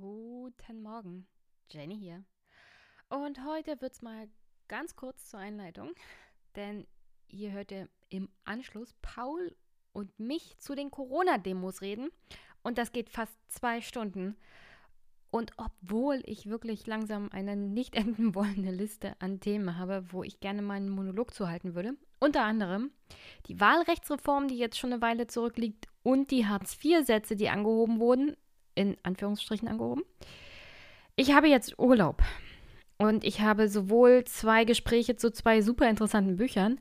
Guten 0.00 0.80
Morgen, 0.80 1.26
Jenny 1.72 1.98
hier. 1.98 2.22
Und 3.08 3.44
heute 3.44 3.80
wird 3.80 3.94
es 3.94 4.00
mal 4.00 4.28
ganz 4.68 4.94
kurz 4.94 5.28
zur 5.28 5.40
Einleitung, 5.40 5.90
denn 6.54 6.86
hier 7.26 7.50
hört 7.50 7.72
ihr 7.72 7.88
im 8.08 8.28
Anschluss 8.44 8.94
Paul 9.02 9.56
und 9.92 10.16
mich 10.20 10.56
zu 10.58 10.76
den 10.76 10.92
Corona-Demos 10.92 11.80
reden. 11.80 12.10
Und 12.62 12.78
das 12.78 12.92
geht 12.92 13.10
fast 13.10 13.32
zwei 13.48 13.80
Stunden. 13.80 14.36
Und 15.32 15.50
obwohl 15.56 16.22
ich 16.26 16.48
wirklich 16.48 16.86
langsam 16.86 17.28
eine 17.32 17.56
nicht 17.56 17.96
enden 17.96 18.36
wollende 18.36 18.70
Liste 18.70 19.20
an 19.20 19.40
Themen 19.40 19.78
habe, 19.78 20.04
wo 20.12 20.22
ich 20.22 20.38
gerne 20.38 20.62
meinen 20.62 20.90
Monolog 20.90 21.34
zu 21.34 21.48
halten 21.48 21.74
würde, 21.74 21.96
unter 22.20 22.44
anderem 22.44 22.92
die 23.46 23.58
Wahlrechtsreform, 23.58 24.46
die 24.46 24.58
jetzt 24.58 24.78
schon 24.78 24.92
eine 24.92 25.02
Weile 25.02 25.26
zurückliegt, 25.26 25.88
und 26.04 26.30
die 26.30 26.46
Hartz-IV-Sätze, 26.46 27.34
die 27.34 27.48
angehoben 27.48 27.98
wurden, 27.98 28.36
in 28.78 28.96
Anführungsstrichen 29.02 29.68
angehoben. 29.68 30.04
Ich 31.16 31.32
habe 31.32 31.48
jetzt 31.48 31.78
Urlaub 31.78 32.22
und 32.96 33.24
ich 33.24 33.40
habe 33.40 33.68
sowohl 33.68 34.24
zwei 34.24 34.64
Gespräche 34.64 35.16
zu 35.16 35.32
zwei 35.32 35.60
super 35.62 35.90
interessanten 35.90 36.36
Büchern, 36.36 36.78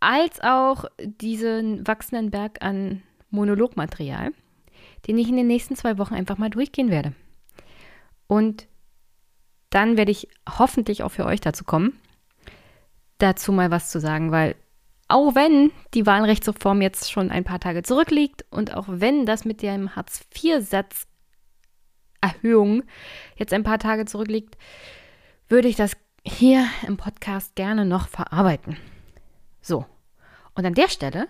als 0.00 0.40
auch 0.40 0.86
diesen 0.98 1.86
wachsenden 1.86 2.30
Berg 2.30 2.62
an 2.62 3.02
Monologmaterial, 3.30 4.32
den 5.06 5.18
ich 5.18 5.28
in 5.28 5.36
den 5.36 5.46
nächsten 5.46 5.76
zwei 5.76 5.98
Wochen 5.98 6.14
einfach 6.14 6.38
mal 6.38 6.50
durchgehen 6.50 6.90
werde. 6.90 7.14
Und 8.26 8.66
dann 9.70 9.96
werde 9.96 10.10
ich 10.10 10.28
hoffentlich 10.58 11.02
auch 11.02 11.10
für 11.10 11.26
euch 11.26 11.40
dazu 11.40 11.64
kommen, 11.64 12.00
dazu 13.18 13.52
mal 13.52 13.70
was 13.70 13.90
zu 13.90 14.00
sagen, 14.00 14.32
weil 14.32 14.56
auch 15.12 15.34
wenn 15.34 15.70
die 15.92 16.06
Wahlrechtsreform 16.06 16.80
jetzt 16.80 17.12
schon 17.12 17.30
ein 17.30 17.44
paar 17.44 17.60
Tage 17.60 17.82
zurückliegt 17.82 18.46
und 18.50 18.74
auch 18.74 18.86
wenn 18.88 19.26
das 19.26 19.44
mit 19.44 19.60
dem 19.60 19.94
Hartz-IV-Satz 19.94 21.06
Erhöhung 22.22 22.84
jetzt 23.36 23.52
ein 23.52 23.64
paar 23.64 23.78
Tage 23.78 24.06
zurückliegt, 24.06 24.56
würde 25.48 25.68
ich 25.68 25.76
das 25.76 25.96
hier 26.24 26.66
im 26.86 26.96
Podcast 26.96 27.56
gerne 27.56 27.84
noch 27.84 28.08
verarbeiten. 28.08 28.78
So, 29.60 29.84
und 30.54 30.64
an 30.64 30.74
der 30.74 30.88
Stelle, 30.88 31.28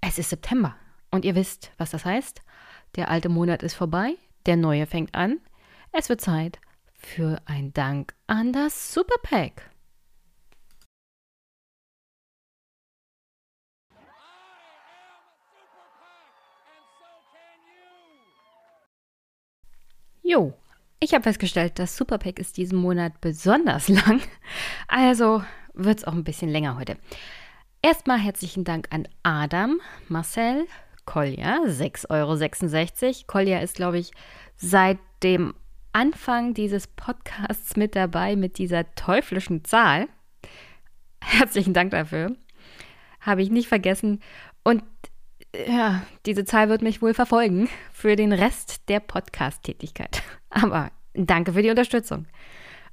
es 0.00 0.18
ist 0.18 0.30
September 0.30 0.74
und 1.10 1.24
ihr 1.24 1.36
wisst, 1.36 1.70
was 1.78 1.90
das 1.90 2.04
heißt. 2.04 2.42
Der 2.96 3.08
alte 3.08 3.28
Monat 3.28 3.62
ist 3.62 3.74
vorbei, 3.74 4.16
der 4.46 4.56
neue 4.56 4.86
fängt 4.86 5.14
an. 5.14 5.38
Es 5.92 6.08
wird 6.08 6.20
Zeit 6.20 6.58
für 6.94 7.40
ein 7.44 7.72
Dank 7.72 8.14
an 8.26 8.52
das 8.52 8.92
Superpack. 8.92 9.71
Jo, 20.22 20.54
ich 21.00 21.14
habe 21.14 21.24
festgestellt, 21.24 21.80
das 21.80 21.96
Superpack 21.96 22.38
ist 22.38 22.56
diesen 22.56 22.78
Monat 22.78 23.20
besonders 23.20 23.88
lang. 23.88 24.20
Also 24.86 25.42
wird 25.74 25.98
es 25.98 26.04
auch 26.04 26.12
ein 26.12 26.24
bisschen 26.24 26.48
länger 26.48 26.78
heute. 26.78 26.96
Erstmal 27.82 28.18
herzlichen 28.18 28.62
Dank 28.62 28.86
an 28.90 29.08
Adam, 29.24 29.80
Marcel, 30.08 30.66
Kolja, 31.04 31.62
6,66 31.64 32.08
Euro. 32.10 33.24
Kolja 33.26 33.58
ist, 33.58 33.74
glaube 33.74 33.98
ich, 33.98 34.12
seit 34.54 34.98
dem 35.24 35.54
Anfang 35.92 36.54
dieses 36.54 36.86
Podcasts 36.86 37.76
mit 37.76 37.96
dabei 37.96 38.36
mit 38.36 38.58
dieser 38.58 38.94
teuflischen 38.94 39.64
Zahl. 39.64 40.08
Herzlichen 41.20 41.74
Dank 41.74 41.90
dafür. 41.90 42.36
Habe 43.20 43.42
ich 43.42 43.50
nicht 43.50 43.66
vergessen. 43.66 44.20
Und 44.62 44.84
ja, 45.54 46.02
diese 46.26 46.44
Zahl 46.44 46.68
wird 46.68 46.82
mich 46.82 47.02
wohl 47.02 47.14
verfolgen 47.14 47.68
für 47.92 48.16
den 48.16 48.32
Rest 48.32 48.88
der 48.88 49.00
Podcast-Tätigkeit. 49.00 50.22
Aber 50.50 50.90
danke 51.14 51.52
für 51.52 51.62
die 51.62 51.70
Unterstützung. 51.70 52.26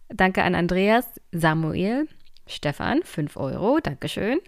Danke 0.09 0.43
an 0.43 0.55
Andreas, 0.55 1.05
Samuel, 1.31 2.07
Stefan, 2.47 3.03
5 3.03 3.37
Euro, 3.37 3.79
Dankeschön. 3.81 4.39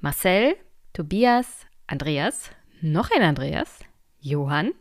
Marcel, 0.00 0.56
Tobias, 0.92 1.66
Andreas, 1.86 2.50
noch 2.80 3.10
ein 3.10 3.22
Andreas, 3.22 3.80
Johann. 4.18 4.72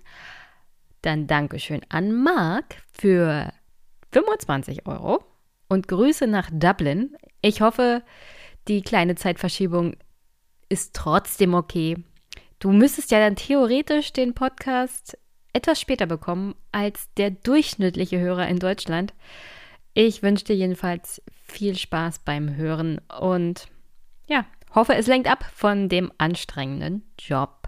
Dann 1.02 1.28
Dankeschön 1.28 1.82
an 1.90 2.14
Marc 2.14 2.78
für 2.94 3.52
25 4.14 4.88
Euro 4.88 5.24
und 5.68 5.88
Grüße 5.88 6.28
nach 6.28 6.50
Dublin. 6.52 7.16
Ich 7.42 7.62
hoffe, 7.62 8.04
die 8.68 8.82
kleine 8.82 9.16
Zeitverschiebung 9.16 9.98
ist 10.70 10.96
trotzdem 10.96 11.54
okay. 11.54 11.98
Du 12.64 12.72
müsstest 12.72 13.12
ja 13.12 13.20
dann 13.20 13.36
theoretisch 13.36 14.14
den 14.14 14.34
Podcast 14.34 15.18
etwas 15.52 15.82
später 15.82 16.06
bekommen 16.06 16.56
als 16.72 17.14
der 17.16 17.30
durchschnittliche 17.30 18.22
Hörer 18.22 18.48
in 18.48 18.58
Deutschland. 18.58 19.14
Ich 19.94 20.24
wünsche 20.24 20.46
dir 20.46 20.56
jedenfalls 20.56 21.22
viel 21.46 21.78
Spaß 21.78 22.20
beim 22.20 22.56
Hören 22.56 23.02
und 23.20 23.68
ja, 24.28 24.46
hoffe, 24.74 24.96
es 24.96 25.08
lenkt 25.08 25.28
ab 25.28 25.44
von 25.54 25.90
dem 25.90 26.10
anstrengenden 26.18 27.04
Job. 27.20 27.68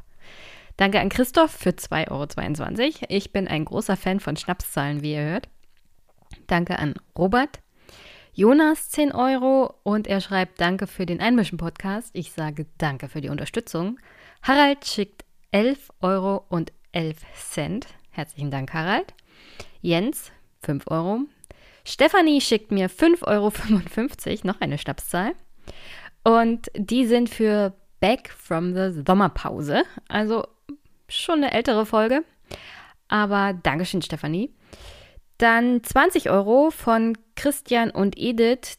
Danke 0.77 1.01
an 1.01 1.09
Christoph 1.09 1.51
für 1.51 1.71
2,22 1.71 2.79
Euro. 2.79 2.95
Ich 3.09 3.33
bin 3.33 3.49
ein 3.49 3.65
großer 3.65 3.97
Fan 3.97 4.21
von 4.21 4.37
Schnapszahlen, 4.37 5.01
wie 5.01 5.15
ihr 5.15 5.23
hört. 5.23 5.49
Danke 6.47 6.79
an 6.79 6.93
Robert. 7.17 7.59
Jonas 8.31 8.91
10 8.91 9.11
Euro 9.11 9.73
und 9.83 10.07
er 10.07 10.21
schreibt 10.21 10.61
Danke 10.61 10.87
für 10.87 11.05
den 11.05 11.19
Einmischen-Podcast. 11.19 12.11
Ich 12.13 12.31
sage 12.31 12.65
Danke 12.77 13.09
für 13.09 13.19
die 13.19 13.29
Unterstützung. 13.29 13.99
Harald 14.41 14.85
schickt 14.85 15.25
11 15.51 15.89
Euro 16.01 16.45
und 16.49 16.71
11 16.91 17.17
Cent. 17.35 17.87
Herzlichen 18.11 18.51
Dank, 18.51 18.73
Harald. 18.73 19.13
Jens, 19.81 20.31
5 20.61 20.85
Euro. 20.87 21.21
Stefanie 21.83 22.41
schickt 22.41 22.71
mir 22.71 22.89
5,55 22.89 23.25
Euro, 23.27 24.39
noch 24.43 24.61
eine 24.61 24.77
Schnapszahl. 24.77 25.33
Und 26.23 26.71
die 26.75 27.05
sind 27.05 27.29
für 27.29 27.73
Back 27.99 28.29
from 28.29 28.73
the 28.73 29.03
Sommerpause. 29.05 29.83
Also 30.07 30.45
schon 31.07 31.43
eine 31.43 31.51
ältere 31.51 31.85
Folge. 31.85 32.23
Aber 33.07 33.53
Dankeschön, 33.53 34.01
Stefanie. 34.01 34.53
Dann 35.37 35.83
20 35.83 36.29
Euro 36.29 36.71
von 36.71 37.17
Christian 37.35 37.91
und 37.91 38.17
Edith. 38.17 38.77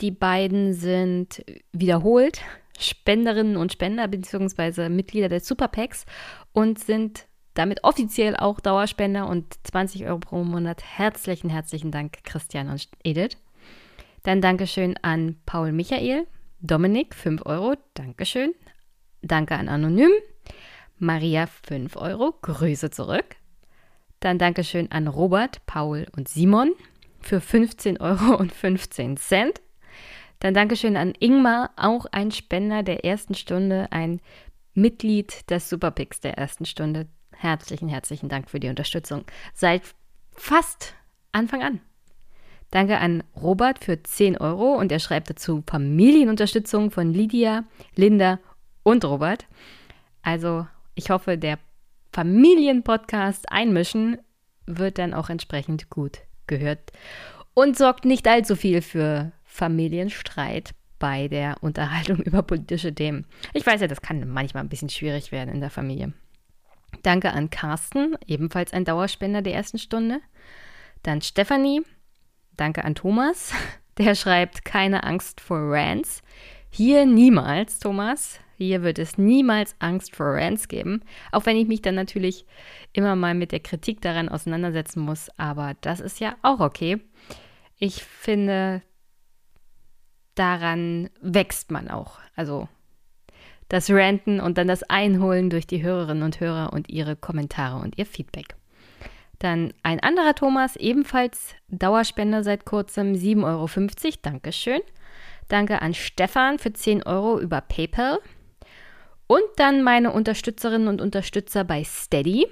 Die 0.00 0.10
beiden 0.10 0.74
sind 0.74 1.44
wiederholt. 1.72 2.40
Spenderinnen 2.78 3.56
und 3.56 3.72
Spender 3.72 4.08
bzw. 4.08 4.88
Mitglieder 4.88 5.28
des 5.28 5.46
Superpacks 5.46 6.06
und 6.52 6.78
sind 6.78 7.26
damit 7.54 7.82
offiziell 7.82 8.36
auch 8.36 8.60
Dauerspender 8.60 9.28
und 9.28 9.54
20 9.64 10.06
Euro 10.06 10.18
pro 10.18 10.44
Monat. 10.44 10.82
Herzlichen, 10.84 11.50
herzlichen 11.50 11.90
Dank, 11.90 12.22
Christian 12.22 12.68
und 12.68 12.88
Edith. 13.02 13.36
Dann 14.22 14.40
Dankeschön 14.40 14.96
an 15.02 15.36
Paul 15.44 15.72
Michael, 15.72 16.26
Dominik, 16.60 17.14
5 17.14 17.46
Euro, 17.46 17.74
Dankeschön. 17.94 18.54
Danke 19.22 19.56
an 19.56 19.68
Anonym, 19.68 20.10
Maria, 20.98 21.46
5 21.46 21.96
Euro, 21.96 22.34
Grüße 22.42 22.90
zurück. 22.90 23.36
Dann 24.20 24.38
Dankeschön 24.38 24.90
an 24.92 25.08
Robert, 25.08 25.64
Paul 25.66 26.06
und 26.16 26.28
Simon 26.28 26.72
für 27.20 27.40
15 27.40 28.00
Euro 28.00 28.36
und 28.36 28.52
15 28.52 29.16
Cent. 29.16 29.60
Dann 30.40 30.54
Dankeschön 30.54 30.96
an 30.96 31.14
Ingmar, 31.18 31.70
auch 31.76 32.06
ein 32.12 32.30
Spender 32.30 32.82
der 32.82 33.04
ersten 33.04 33.34
Stunde, 33.34 33.88
ein 33.90 34.20
Mitglied 34.74 35.50
des 35.50 35.68
Superpicks 35.68 36.20
der 36.20 36.38
ersten 36.38 36.64
Stunde. 36.64 37.06
Herzlichen, 37.32 37.88
herzlichen 37.88 38.28
Dank 38.28 38.48
für 38.48 38.60
die 38.60 38.68
Unterstützung. 38.68 39.24
Seit 39.54 39.82
fast 40.32 40.94
Anfang 41.32 41.62
an. 41.62 41.80
Danke 42.70 42.98
an 42.98 43.24
Robert 43.40 43.82
für 43.82 44.02
10 44.02 44.36
Euro 44.38 44.74
und 44.74 44.92
er 44.92 44.98
schreibt 44.98 45.30
dazu 45.30 45.62
Familienunterstützung 45.66 46.90
von 46.90 47.12
Lydia, 47.12 47.64
Linda 47.96 48.38
und 48.82 49.04
Robert. 49.04 49.46
Also 50.22 50.66
ich 50.94 51.10
hoffe, 51.10 51.38
der 51.38 51.58
Familienpodcast 52.12 53.50
Einmischen 53.50 54.18
wird 54.66 54.98
dann 54.98 55.14
auch 55.14 55.30
entsprechend 55.30 55.88
gut 55.88 56.18
gehört 56.46 56.92
und 57.54 57.76
sorgt 57.76 58.04
nicht 58.04 58.28
allzu 58.28 58.54
viel 58.54 58.82
für 58.82 59.32
Familienstreit 59.58 60.70
bei 60.98 61.28
der 61.28 61.56
Unterhaltung 61.60 62.18
über 62.24 62.42
politische 62.42 62.94
Themen. 62.94 63.26
Ich 63.52 63.66
weiß 63.66 63.80
ja, 63.80 63.88
das 63.88 64.00
kann 64.00 64.26
manchmal 64.28 64.62
ein 64.62 64.68
bisschen 64.68 64.88
schwierig 64.88 65.32
werden 65.32 65.52
in 65.52 65.60
der 65.60 65.70
Familie. 65.70 66.12
Danke 67.02 67.32
an 67.32 67.50
Carsten, 67.50 68.16
ebenfalls 68.26 68.72
ein 68.72 68.84
Dauerspender 68.84 69.42
der 69.42 69.54
ersten 69.54 69.78
Stunde. 69.78 70.20
Dann 71.02 71.20
Stefanie. 71.20 71.82
Danke 72.56 72.84
an 72.84 72.94
Thomas, 72.94 73.52
der 73.98 74.14
schreibt 74.14 74.64
keine 74.64 75.04
Angst 75.04 75.40
vor 75.40 75.58
Rants. 75.60 76.22
Hier 76.70 77.06
niemals, 77.06 77.78
Thomas. 77.78 78.40
Hier 78.56 78.82
wird 78.82 78.98
es 78.98 79.18
niemals 79.18 79.76
Angst 79.78 80.16
vor 80.16 80.34
Rants 80.34 80.66
geben. 80.66 81.02
Auch 81.30 81.46
wenn 81.46 81.56
ich 81.56 81.68
mich 81.68 81.82
dann 81.82 81.94
natürlich 81.94 82.44
immer 82.92 83.14
mal 83.14 83.34
mit 83.34 83.52
der 83.52 83.60
Kritik 83.60 84.00
daran 84.00 84.28
auseinandersetzen 84.28 85.00
muss. 85.00 85.30
Aber 85.38 85.74
das 85.80 86.00
ist 86.00 86.18
ja 86.18 86.36
auch 86.42 86.58
okay. 86.58 87.00
Ich 87.78 88.02
finde, 88.02 88.82
daran 90.38 91.10
wächst 91.20 91.70
man 91.70 91.88
auch. 91.88 92.18
Also 92.36 92.68
das 93.68 93.90
Ranten 93.90 94.40
und 94.40 94.56
dann 94.58 94.68
das 94.68 94.82
Einholen 94.84 95.50
durch 95.50 95.66
die 95.66 95.82
Hörerinnen 95.82 96.22
und 96.22 96.40
Hörer 96.40 96.72
und 96.72 96.88
ihre 96.88 97.16
Kommentare 97.16 97.80
und 97.80 97.98
ihr 97.98 98.06
Feedback. 98.06 98.54
Dann 99.38 99.72
ein 99.82 100.00
anderer 100.00 100.34
Thomas, 100.34 100.76
ebenfalls 100.76 101.54
Dauerspender 101.68 102.42
seit 102.42 102.64
kurzem, 102.64 103.12
7,50 103.12 103.44
Euro. 103.44 104.16
Dankeschön. 104.22 104.80
Danke 105.48 105.80
an 105.80 105.94
Stefan 105.94 106.58
für 106.58 106.72
10 106.72 107.04
Euro 107.04 107.38
über 107.38 107.60
PayPal. 107.60 108.18
Und 109.26 109.44
dann 109.56 109.82
meine 109.82 110.12
Unterstützerinnen 110.12 110.88
und 110.88 111.00
Unterstützer 111.00 111.62
bei 111.64 111.84
Steady. 111.84 112.46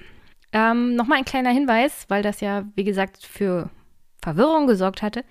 Ähm, 0.53 0.94
Nochmal 0.94 1.19
ein 1.19 1.25
kleiner 1.25 1.50
Hinweis, 1.50 2.05
weil 2.09 2.23
das 2.23 2.41
ja, 2.41 2.65
wie 2.75 2.85
gesagt, 2.85 3.25
für 3.25 3.71
Verwirrung 4.23 4.67
gesorgt 4.67 5.03
hatte. 5.03 5.25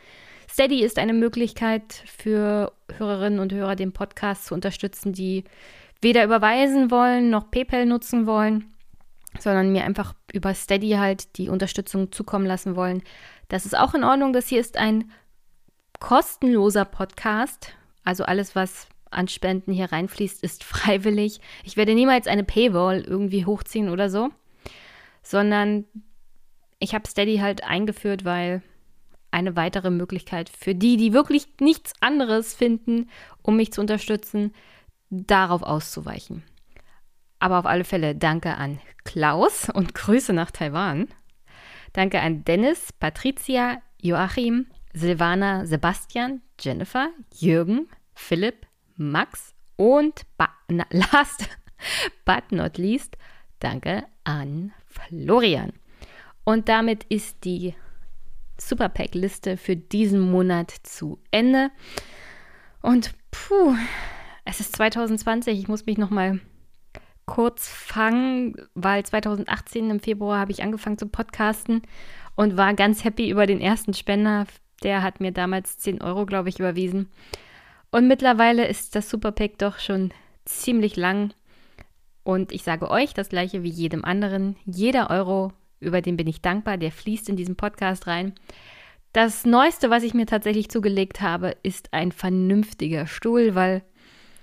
Steady 0.50 0.84
ist 0.84 1.00
eine 1.00 1.14
Möglichkeit 1.14 2.04
für 2.06 2.72
Hörerinnen 2.98 3.40
und 3.40 3.52
Hörer, 3.52 3.76
den 3.76 3.92
Podcast 3.92 4.46
zu 4.46 4.54
unterstützen, 4.54 5.14
die 5.14 5.44
weder 6.02 6.24
überweisen 6.24 6.92
wollen 6.92 7.30
noch 7.30 7.50
PayPal 7.50 7.86
nutzen 7.86 8.28
wollen, 8.28 8.74
sondern 9.40 9.72
mir 9.72 9.84
einfach 9.84 10.14
über 10.32 10.54
Steady 10.54 10.92
halt 10.92 11.38
die 11.38 11.50
Unterstützung 11.50 12.12
zukommen 12.12 12.46
lassen 12.46 12.76
wollen. 12.76 13.02
Das 13.48 13.66
ist 13.66 13.78
auch 13.78 13.94
in 13.94 14.04
Ordnung. 14.04 14.34
Das 14.34 14.48
hier 14.48 14.60
ist 14.60 14.78
ein 14.78 15.12
kostenloser 16.00 16.86
Podcast. 16.86 17.74
Also 18.04 18.24
alles, 18.24 18.56
was 18.56 18.88
an 19.10 19.28
Spenden 19.28 19.72
hier 19.72 19.92
reinfließt, 19.92 20.44
ist 20.44 20.64
freiwillig. 20.64 21.40
Ich 21.64 21.78
werde 21.78 21.96
niemals 21.96 22.28
eine 22.28 22.44
Paywall 22.44 23.02
irgendwie 23.02 23.46
hochziehen 23.46 23.90
oder 23.90 24.10
so, 24.10 24.30
sondern 25.24 25.86
ich 26.80 26.94
habe 26.94 27.08
Steady 27.08 27.38
halt 27.38 27.64
eingeführt, 27.64 28.26
weil 28.26 28.62
eine 29.32 29.56
weitere 29.56 29.90
Möglichkeit 29.90 30.50
für 30.50 30.76
die, 30.76 30.98
die 30.98 31.14
wirklich 31.14 31.48
nichts 31.60 31.94
anderes 32.00 32.54
finden, 32.54 33.10
um 33.42 33.58
mich 33.58 33.74
zu 33.74 33.82
unterstützen, 33.82 34.54
darauf 35.10 35.62
auszuweichen. 35.64 36.44
Aber 37.40 37.60
auf 37.60 37.66
alle 37.66 37.84
Fälle 37.84 38.16
danke 38.16 38.56
an 38.56 38.80
Klaus 39.04 39.70
und 39.70 39.94
Grüße 39.94 40.34
nach 40.34 40.52
Taiwan. 40.52 41.08
Danke 41.94 42.22
an 42.22 42.44
Dennis, 42.44 42.92
Patricia, 42.94 43.82
Joachim, 44.02 44.68
Silvana, 44.94 45.66
Sebastian, 45.66 46.42
Jennifer, 46.60 47.10
Jürgen, 47.34 47.88
Philipp, 48.14 48.66
Max 48.96 49.54
und 49.76 50.26
na, 50.68 50.86
last 50.90 51.50
but 52.26 52.52
not 52.52 52.78
least, 52.78 53.18
danke 53.60 54.06
an 54.24 54.74
Florian. 54.86 55.74
Und 56.44 56.70
damit 56.70 57.04
ist 57.06 57.44
die 57.44 57.76
Superpack-Liste 58.58 59.58
für 59.58 59.76
diesen 59.76 60.20
Monat 60.20 60.72
zu 60.84 61.20
Ende. 61.32 61.72
Und 62.82 63.14
puh, 63.32 63.76
es 64.46 64.60
ist 64.60 64.76
2020. 64.76 65.60
Ich 65.60 65.68
muss 65.68 65.86
mich 65.86 65.98
noch 65.98 66.10
mal 66.10 66.40
kurz 67.26 67.68
fangen, 67.68 68.56
weil 68.76 69.04
2018 69.04 69.90
im 69.90 70.00
Februar 70.00 70.40
habe 70.40 70.52
ich 70.52 70.64
angefangen 70.64 70.98
zu 70.98 71.08
podcasten 71.08 71.82
und 72.36 72.58
war 72.58 72.74
ganz 72.74 73.04
happy 73.04 73.30
über 73.30 73.48
den 73.48 73.62
ersten 73.62 73.94
Spender. 73.94 74.46
Der 74.84 75.02
hat 75.02 75.20
mir 75.20 75.32
damals 75.32 75.78
10 75.78 76.02
Euro, 76.02 76.26
glaube 76.26 76.50
ich, 76.50 76.60
überwiesen. 76.60 77.10
Und 77.92 78.08
mittlerweile 78.08 78.68
ist 78.68 78.96
das 78.96 79.10
Superpack 79.10 79.58
doch 79.58 79.80
schon 79.80 80.12
ziemlich 80.44 80.96
lang. 80.96 81.34
Und 82.24 82.52
ich 82.52 82.64
sage 82.64 82.90
euch 82.90 83.14
das 83.14 83.30
gleiche 83.30 83.64
wie 83.64 83.70
jedem 83.70 84.04
anderen. 84.04 84.56
Jeder 84.66 85.10
Euro, 85.10 85.54
über 85.86 86.02
den 86.02 86.18
bin 86.18 86.28
ich 86.28 86.42
dankbar, 86.42 86.78
der 86.78 86.92
fließt 86.92 87.30
in 87.30 87.36
diesen 87.36 87.56
Podcast 87.56 88.08
rein. 88.08 88.34
Das 89.14 89.46
Neueste, 89.46 89.90
was 89.90 90.04
ich 90.04 90.14
mir 90.14 90.26
tatsächlich 90.26 90.70
zugelegt 90.70 91.22
habe, 91.22 91.56
ist 91.64 91.94
ein 91.94 92.12
vernünftiger 92.12 93.08
Stuhl, 93.08 93.56
weil 93.56 93.82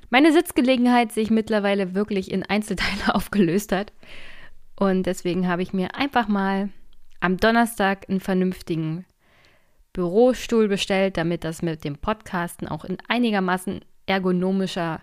meine 0.08 0.32
Sitzgelegenheit 0.32 1.12
sich 1.12 1.30
mittlerweile 1.30 1.94
wirklich 1.94 2.30
in 2.30 2.42
Einzelteile 2.42 3.14
aufgelöst 3.14 3.72
hat. 3.72 3.92
Und 4.76 5.04
deswegen 5.04 5.46
habe 5.48 5.62
ich 5.62 5.72
mir 5.72 5.94
einfach 5.94 6.28
mal 6.28 6.70
am 7.20 7.36
Donnerstag 7.36 8.08
einen 8.08 8.20
vernünftigen 8.20 9.04
Bürostuhl 9.92 10.68
bestellt, 10.68 11.16
damit 11.16 11.44
das 11.44 11.62
mit 11.62 11.84
dem 11.84 11.98
Podcasten 11.98 12.66
auch 12.66 12.84
in 12.84 12.96
einigermaßen 13.08 13.84
ergonomischer 14.06 15.00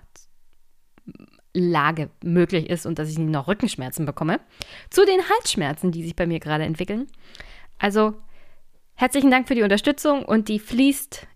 Lage 1.53 2.09
möglich 2.23 2.69
ist 2.69 2.85
und 2.85 2.99
dass 2.99 3.09
ich 3.09 3.17
noch 3.17 3.47
Rückenschmerzen 3.47 4.05
bekomme. 4.05 4.39
Zu 4.89 5.05
den 5.05 5.21
Halsschmerzen, 5.29 5.91
die 5.91 6.03
sich 6.03 6.15
bei 6.15 6.27
mir 6.27 6.39
gerade 6.39 6.63
entwickeln. 6.63 7.07
Also 7.79 8.15
herzlichen 8.95 9.31
Dank 9.31 9.47
für 9.47 9.55
die 9.55 9.63
Unterstützung 9.63 10.23
und 10.23 10.47
die 10.47 10.59
fließt 10.59 11.27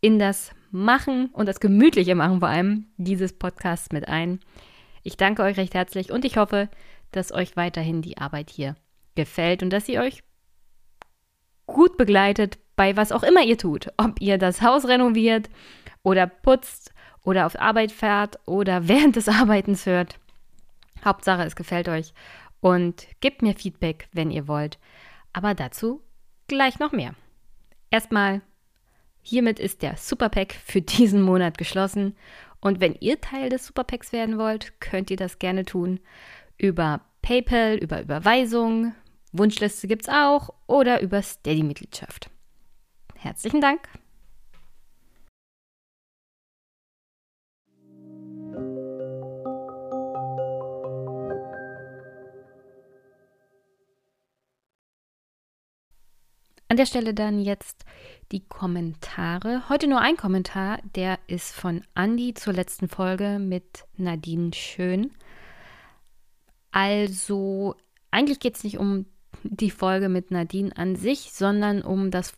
in 0.00 0.18
das 0.18 0.52
Machen 0.70 1.26
und 1.32 1.46
das 1.46 1.60
gemütliche 1.60 2.14
Machen 2.14 2.40
vor 2.40 2.48
allem 2.48 2.86
dieses 2.96 3.32
Podcasts 3.32 3.90
mit 3.92 4.08
ein. 4.08 4.40
Ich 5.02 5.16
danke 5.16 5.42
euch 5.42 5.56
recht 5.56 5.74
herzlich 5.74 6.12
und 6.12 6.24
ich 6.24 6.36
hoffe, 6.36 6.68
dass 7.10 7.32
euch 7.32 7.56
weiterhin 7.56 8.02
die 8.02 8.18
Arbeit 8.18 8.50
hier 8.50 8.76
gefällt 9.14 9.62
und 9.62 9.70
dass 9.70 9.88
ihr 9.88 10.00
euch 10.00 10.22
gut 11.66 11.96
begleitet 11.96 12.58
bei 12.76 12.96
was 12.96 13.12
auch 13.12 13.22
immer 13.22 13.42
ihr 13.42 13.58
tut. 13.58 13.88
Ob 13.96 14.20
ihr 14.20 14.38
das 14.38 14.62
Haus 14.62 14.86
renoviert 14.86 15.48
oder 16.02 16.26
putzt 16.26 16.92
oder 17.28 17.44
auf 17.44 17.60
Arbeit 17.60 17.92
fährt 17.92 18.38
oder 18.46 18.88
während 18.88 19.16
des 19.16 19.28
Arbeitens 19.28 19.84
hört. 19.84 20.18
Hauptsache, 21.04 21.42
es 21.42 21.56
gefällt 21.56 21.88
euch 21.88 22.14
und 22.60 23.06
gebt 23.20 23.42
mir 23.42 23.54
Feedback, 23.54 24.08
wenn 24.12 24.30
ihr 24.30 24.48
wollt. 24.48 24.78
Aber 25.34 25.54
dazu 25.54 26.00
gleich 26.48 26.78
noch 26.78 26.92
mehr. 26.92 27.14
Erstmal, 27.90 28.40
hiermit 29.20 29.60
ist 29.60 29.82
der 29.82 29.96
Superpack 29.98 30.54
für 30.54 30.80
diesen 30.80 31.20
Monat 31.20 31.58
geschlossen. 31.58 32.16
Und 32.60 32.80
wenn 32.80 32.96
ihr 32.98 33.20
Teil 33.20 33.50
des 33.50 33.66
Superpacks 33.66 34.12
werden 34.12 34.38
wollt, 34.38 34.80
könnt 34.80 35.10
ihr 35.10 35.18
das 35.18 35.38
gerne 35.38 35.66
tun 35.66 36.00
über 36.56 37.02
PayPal, 37.22 37.76
über 37.76 38.00
Überweisung, 38.00 38.94
Wunschliste 39.32 39.86
gibt 39.86 40.02
es 40.02 40.08
auch 40.08 40.54
oder 40.66 41.02
über 41.02 41.20
Steady-Mitgliedschaft. 41.20 42.30
Herzlichen 43.14 43.60
Dank. 43.60 43.88
Der 56.78 56.86
Stelle 56.86 57.12
dann 57.12 57.40
jetzt 57.40 57.84
die 58.30 58.46
Kommentare. 58.46 59.68
Heute 59.68 59.88
nur 59.88 60.00
ein 60.00 60.16
Kommentar, 60.16 60.78
der 60.94 61.18
ist 61.26 61.52
von 61.52 61.82
Andy 61.94 62.34
zur 62.34 62.52
letzten 62.52 62.88
Folge 62.88 63.38
mit 63.40 63.84
Nadine 63.96 64.54
Schön. 64.54 65.10
Also, 66.70 67.74
eigentlich 68.12 68.38
geht 68.38 68.54
es 68.54 68.64
nicht 68.64 68.78
um 68.78 69.06
die 69.42 69.70
Folge 69.70 70.08
mit 70.08 70.30
Nadine 70.30 70.76
an 70.76 70.94
sich, 70.94 71.32
sondern 71.32 71.82
um 71.82 72.12
das, 72.12 72.34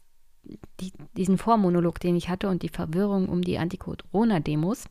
die, 0.81 0.93
diesen 1.17 1.37
Vormonolog, 1.37 2.01
den 2.01 2.17
ich 2.17 2.31
hatte 2.31 2.49
und 2.49 2.63
die 2.63 2.69
Verwirrung 2.71 3.29
um 3.29 3.43
die 3.43 3.59
Anti-Corona-Demos. 3.59 4.85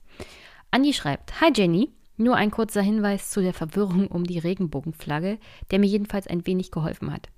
Andi 0.70 0.94
schreibt: 0.94 1.42
Hi 1.42 1.52
Jenny, 1.56 1.90
nur 2.18 2.36
ein 2.36 2.52
kurzer 2.52 2.82
Hinweis 2.82 3.32
zu 3.32 3.42
der 3.42 3.56
Verwirrung 3.56 4.08
um 4.08 4.26
die 4.26 4.38
Regenbogenflagge, 4.38 5.40
der 5.72 5.80
mir 5.80 5.88
jedenfalls 5.88 6.28
ein 6.28 6.46
wenig 6.46 6.70
geholfen 6.70 7.12
hat 7.12 7.30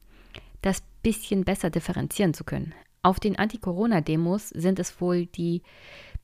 das 0.62 0.84
bisschen 1.02 1.44
besser 1.44 1.70
differenzieren 1.70 2.34
zu 2.34 2.44
können. 2.44 2.74
Auf 3.04 3.20
den 3.20 3.38
Anti-Corona-Demos 3.38 4.50
sind 4.50 4.80
es 4.80 5.02
wohl 5.02 5.26
die 5.26 5.64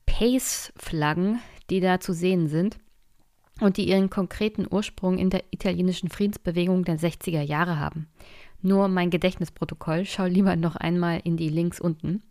Pace-Flaggen, 0.06 1.40
die 1.70 1.80
da 1.80 2.00
zu 2.00 2.12
sehen 2.12 2.48
sind 2.48 2.78
und 3.60 3.76
die 3.76 3.88
ihren 3.88 4.10
konkreten 4.10 4.66
Ursprung 4.70 5.18
in 5.18 5.30
der 5.30 5.44
italienischen 5.50 6.08
Friedensbewegung 6.08 6.84
der 6.84 6.98
60er 6.98 7.42
Jahre 7.42 7.78
haben. 7.78 8.08
Nur 8.62 8.88
mein 8.88 9.10
Gedächtnisprotokoll, 9.10 10.04
schau 10.04 10.26
lieber 10.26 10.56
noch 10.56 10.74
einmal 10.76 11.20
in 11.24 11.36
die 11.36 11.48
Links 11.48 11.80
unten. 11.80 12.22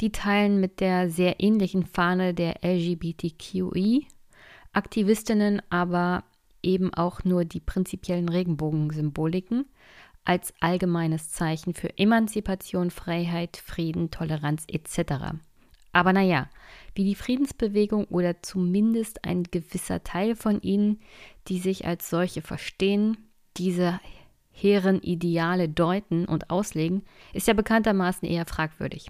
Die 0.00 0.12
teilen 0.12 0.60
mit 0.60 0.80
der 0.80 1.10
sehr 1.10 1.40
ähnlichen 1.40 1.84
Fahne 1.84 2.34
der 2.34 2.62
LGBTQI-Aktivistinnen 2.62 5.62
aber 5.70 6.22
eben 6.62 6.94
auch 6.94 7.24
nur 7.24 7.44
die 7.44 7.58
prinzipiellen 7.60 8.28
Regenbogensymboliken 8.28 9.66
als 10.28 10.52
allgemeines 10.60 11.30
Zeichen 11.30 11.72
für 11.72 11.96
Emanzipation, 11.96 12.90
Freiheit, 12.90 13.56
Frieden, 13.56 14.10
Toleranz 14.10 14.66
etc. 14.68 15.38
Aber 15.94 16.12
naja, 16.12 16.50
wie 16.94 17.04
die 17.04 17.14
Friedensbewegung 17.14 18.04
oder 18.04 18.42
zumindest 18.42 19.24
ein 19.24 19.44
gewisser 19.44 20.04
Teil 20.04 20.36
von 20.36 20.60
ihnen, 20.60 21.00
die 21.48 21.58
sich 21.58 21.86
als 21.86 22.10
solche 22.10 22.42
verstehen, 22.42 23.16
diese 23.56 24.00
hehren 24.50 25.00
Ideale 25.00 25.66
deuten 25.66 26.26
und 26.26 26.50
auslegen, 26.50 27.04
ist 27.32 27.48
ja 27.48 27.54
bekanntermaßen 27.54 28.28
eher 28.28 28.44
fragwürdig. 28.44 29.06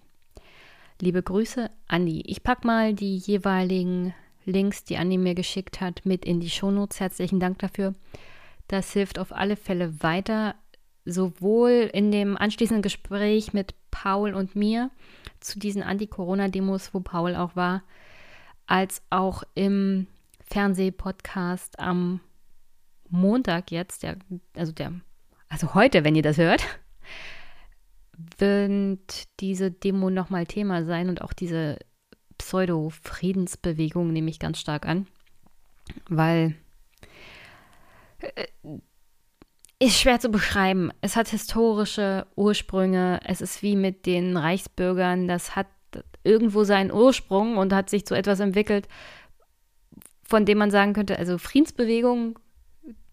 Liebe 1.00 1.24
Grüße, 1.24 1.68
Andi. 1.88 2.22
Ich 2.26 2.44
packe 2.44 2.64
mal 2.64 2.94
die 2.94 3.16
jeweiligen 3.16 4.14
Links, 4.44 4.84
die 4.84 4.98
Andi 4.98 5.18
mir 5.18 5.34
geschickt 5.34 5.80
hat, 5.80 6.06
mit 6.06 6.24
in 6.24 6.38
die 6.38 6.50
Shownotes. 6.50 7.00
Herzlichen 7.00 7.40
Dank 7.40 7.58
dafür. 7.58 7.96
Das 8.68 8.92
hilft 8.92 9.18
auf 9.18 9.32
alle 9.32 9.56
Fälle 9.56 10.00
weiter, 10.00 10.54
sowohl 11.08 11.90
in 11.92 12.12
dem 12.12 12.36
anschließenden 12.36 12.82
Gespräch 12.82 13.52
mit 13.52 13.74
Paul 13.90 14.34
und 14.34 14.54
mir 14.54 14.90
zu 15.40 15.58
diesen 15.58 15.82
Anti-Corona-Demos, 15.82 16.92
wo 16.92 17.00
Paul 17.00 17.34
auch 17.34 17.56
war, 17.56 17.82
als 18.66 19.02
auch 19.10 19.42
im 19.54 20.06
Fernsehpodcast 20.44 21.78
am 21.78 22.20
Montag 23.08 23.70
jetzt, 23.70 24.02
der, 24.02 24.16
also 24.54 24.72
der, 24.72 24.92
also 25.48 25.74
heute, 25.74 26.04
wenn 26.04 26.14
ihr 26.14 26.22
das 26.22 26.36
hört, 26.36 26.62
wird 28.38 29.28
diese 29.40 29.70
Demo 29.70 30.10
nochmal 30.10 30.46
Thema 30.46 30.84
sein 30.84 31.08
und 31.08 31.22
auch 31.22 31.32
diese 31.32 31.78
Pseudo-Friedensbewegung 32.36 34.12
nehme 34.12 34.30
ich 34.30 34.38
ganz 34.38 34.58
stark 34.58 34.86
an, 34.86 35.06
weil 36.08 36.54
äh, 38.20 38.46
ist 39.78 40.00
schwer 40.00 40.18
zu 40.18 40.28
beschreiben. 40.28 40.90
Es 41.00 41.16
hat 41.16 41.28
historische 41.28 42.26
Ursprünge. 42.34 43.20
Es 43.24 43.40
ist 43.40 43.62
wie 43.62 43.76
mit 43.76 44.06
den 44.06 44.36
Reichsbürgern. 44.36 45.28
Das 45.28 45.54
hat 45.54 45.68
irgendwo 46.24 46.64
seinen 46.64 46.92
Ursprung 46.92 47.56
und 47.56 47.72
hat 47.72 47.88
sich 47.88 48.04
zu 48.04 48.14
etwas 48.14 48.40
entwickelt, 48.40 48.88
von 50.24 50.44
dem 50.44 50.58
man 50.58 50.70
sagen 50.70 50.92
könnte, 50.92 51.18
also 51.18 51.38
Friedensbewegung, 51.38 52.38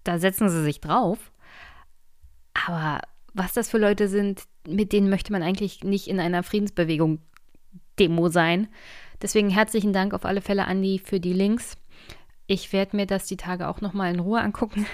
da 0.04 0.20
setzen 0.20 0.50
sie 0.50 0.64
sich 0.64 0.82
drauf. 0.82 1.32
Aber 2.68 3.00
was 3.34 3.54
das 3.54 3.70
für 3.70 3.78
Leute 3.78 4.08
sind, 4.08 4.44
mit 4.68 4.92
denen 4.92 5.10
möchte 5.10 5.32
man 5.32 5.44
eigentlich 5.44 5.84
nicht 5.84 6.08
in 6.08 6.20
einer 6.20 6.44
Friedensbewegung 6.44 7.20
Demo 8.00 8.30
sein. 8.30 8.68
Deswegen 9.22 9.50
herzlichen 9.50 9.94
Dank 9.94 10.14
auf 10.14 10.26
alle 10.26 10.42
Fälle, 10.42 10.66
Andi, 10.66 11.00
für 11.04 11.20
die 11.20 11.34
Links. 11.34 11.78
Ich 12.48 12.74
werde 12.74 12.96
mir 12.98 13.06
das 13.06 13.26
die 13.28 13.38
Tage 13.38 13.68
auch 13.68 13.82
nochmal 13.82 14.14
in 14.14 14.20
Ruhe 14.20 14.42
angucken. 14.42 14.86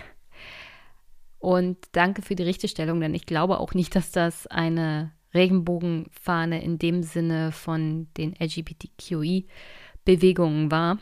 Und 1.41 1.77
danke 1.93 2.21
für 2.21 2.35
die 2.35 2.43
Richtigstellung, 2.43 3.01
denn 3.01 3.15
ich 3.15 3.25
glaube 3.25 3.59
auch 3.59 3.73
nicht, 3.73 3.95
dass 3.95 4.11
das 4.11 4.45
eine 4.45 5.11
Regenbogenfahne 5.33 6.63
in 6.63 6.77
dem 6.77 7.01
Sinne 7.01 7.51
von 7.51 8.05
den 8.15 8.35
LGBTQI-Bewegungen 8.39 10.69
war. 10.69 10.99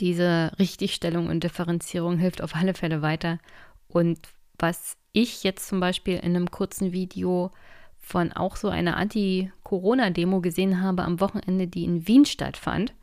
Diese 0.00 0.50
Richtigstellung 0.58 1.28
und 1.28 1.44
Differenzierung 1.44 2.18
hilft 2.18 2.42
auf 2.42 2.56
alle 2.56 2.74
Fälle 2.74 3.02
weiter. 3.02 3.38
Und 3.86 4.18
was 4.58 4.96
ich 5.12 5.44
jetzt 5.44 5.68
zum 5.68 5.78
Beispiel 5.78 6.16
in 6.16 6.34
einem 6.34 6.50
kurzen 6.50 6.92
Video 6.92 7.52
von 7.98 8.32
auch 8.32 8.56
so 8.56 8.68
einer 8.68 8.96
Anti-Corona-Demo 8.96 10.40
gesehen 10.40 10.82
habe 10.82 11.04
am 11.04 11.20
Wochenende, 11.20 11.68
die 11.68 11.84
in 11.84 12.08
Wien 12.08 12.24
stattfand, 12.24 12.94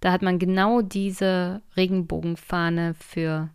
da 0.00 0.12
hat 0.12 0.22
man 0.22 0.38
genau 0.38 0.80
diese 0.80 1.60
Regenbogenfahne 1.76 2.94
für 2.94 3.50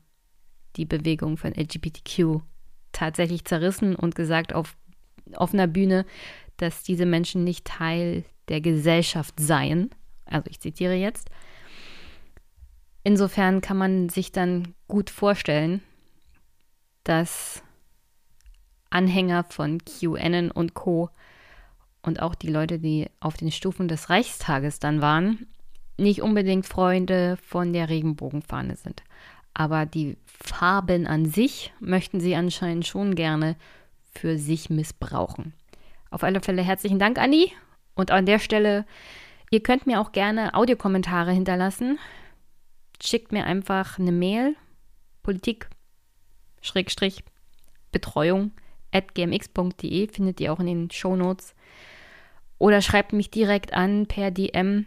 die 0.77 0.86
Bewegung 0.86 1.38
von 1.38 1.53
LGBTQ 1.53 2.41
tatsächlich 2.91 3.46
zerrissen 3.46 3.96
und 3.96 4.15
gesagt 4.15 4.53
auf 4.53 4.75
offener 5.36 5.67
Bühne, 5.67 6.05
dass 6.58 6.84
diese 6.84 7.05
Menschen 7.05 7.44
nicht 7.44 7.65
Teil 7.65 8.24
der 8.48 8.62
Gesellschaft 8.62 9.36
seien. 9.39 9.89
Also 10.25 10.50
ich 10.50 10.60
zitiere 10.60 10.96
jetzt. 10.96 11.29
Insofern 13.03 13.62
kann 13.62 13.77
man 13.77 14.10
sich 14.10 14.32
dann 14.32 14.74
gut 14.88 15.10
vorstellen, 15.10 15.82
dass 17.03 17.62
Anhänger 18.89 19.44
von 19.44 19.79
QAnon 19.84 20.50
und 20.51 20.74
Co. 20.74 21.10
und 22.01 22.22
auch 22.22 22.34
die 22.34 22.50
Leute, 22.50 22.79
die 22.79 23.08
auf 23.20 23.38
den 23.38 23.51
Stufen 23.51 23.88
des 23.88 24.10
Reichstages 24.10 24.79
dann 24.79 25.01
waren, 25.01 25.48
nicht 25.98 26.22
unbedingt 26.22 26.65
Freunde 26.65 27.38
von 27.38 27.74
der 27.74 27.89
Regenbogenfahne 27.89 28.75
sind. 28.75 29.03
Aber 29.53 29.86
die 29.86 30.17
Farben 30.43 31.07
an 31.07 31.25
sich 31.25 31.73
möchten 31.79 32.19
sie 32.19 32.35
anscheinend 32.35 32.85
schon 32.85 33.15
gerne 33.15 33.55
für 34.11 34.37
sich 34.37 34.69
missbrauchen. 34.69 35.53
Auf 36.09 36.23
alle 36.23 36.41
Fälle 36.41 36.61
herzlichen 36.61 36.99
Dank, 36.99 37.17
Anni. 37.17 37.51
Und 37.95 38.11
an 38.11 38.25
der 38.25 38.39
Stelle, 38.39 38.85
ihr 39.51 39.63
könnt 39.63 39.87
mir 39.87 39.99
auch 39.99 40.11
gerne 40.11 40.53
Audiokommentare 40.53 41.31
hinterlassen. 41.31 41.99
Schickt 43.01 43.31
mir 43.31 43.45
einfach 43.45 43.99
eine 43.99 44.11
Mail, 44.11 44.55
Politik, 45.23 45.69
Schrägstrich, 46.61 47.23
Betreuung, 47.91 48.51
at 48.91 49.13
gmx.de, 49.13 50.07
findet 50.07 50.39
ihr 50.39 50.53
auch 50.53 50.59
in 50.59 50.67
den 50.67 50.91
Shownotes. 50.91 51.53
Oder 52.57 52.81
schreibt 52.81 53.13
mich 53.13 53.31
direkt 53.31 53.73
an 53.73 54.05
per 54.05 54.31
DM 54.31 54.85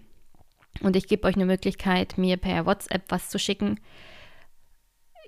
und 0.80 0.96
ich 0.96 1.08
gebe 1.08 1.26
euch 1.26 1.34
eine 1.34 1.46
Möglichkeit, 1.46 2.16
mir 2.16 2.36
per 2.36 2.66
WhatsApp 2.66 3.04
was 3.08 3.30
zu 3.30 3.38
schicken. 3.38 3.80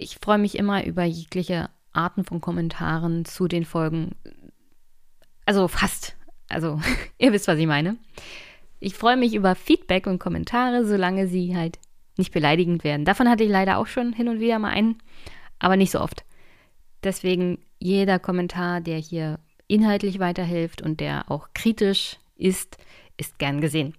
Ich 0.03 0.17
freue 0.17 0.39
mich 0.39 0.57
immer 0.57 0.87
über 0.87 1.05
jegliche 1.05 1.69
Arten 1.93 2.25
von 2.25 2.41
Kommentaren 2.41 3.27
zu 3.27 3.49
den 3.49 3.67
Folgen. 3.67 4.13
Also 5.45 5.69
fast. 5.69 6.17
Also, 6.49 6.81
ihr 7.19 7.35
wisst, 7.35 7.49
was 7.49 7.59
ich 7.59 7.67
meine. 7.67 7.99
Ich 8.79 8.95
freue 8.95 9.19
mich 9.19 9.35
über 9.35 9.55
Feedback 9.55 10.07
und 10.07 10.19
Kommentare, 10.19 10.87
solange 10.87 11.27
sie 11.27 11.55
halt 11.55 11.79
nicht 12.17 12.33
beleidigend 12.33 12.83
werden. 12.83 13.05
Davon 13.05 13.29
hatte 13.29 13.45
ich 13.45 13.51
leider 13.51 13.77
auch 13.77 13.87
schon 13.87 14.15
hin 14.15 14.29
und 14.29 14.41
wieder 14.41 14.59
mal 14.59 14.71
einen, 14.71 14.97
aber 15.59 15.77
nicht 15.77 15.91
so 15.91 16.01
oft. 16.01 16.25
Deswegen 17.05 17.59
jeder 17.79 18.19
Kommentar, 18.19 18.81
der 18.81 18.97
hier 18.97 19.39
inhaltlich 19.69 20.19
weiterhilft 20.19 20.81
und 20.81 21.01
der 21.01 21.31
auch 21.31 21.49
kritisch 21.53 22.17
ist, 22.37 22.79
ist 23.19 23.39
gern 23.39 23.61
gesehen. 23.61 23.93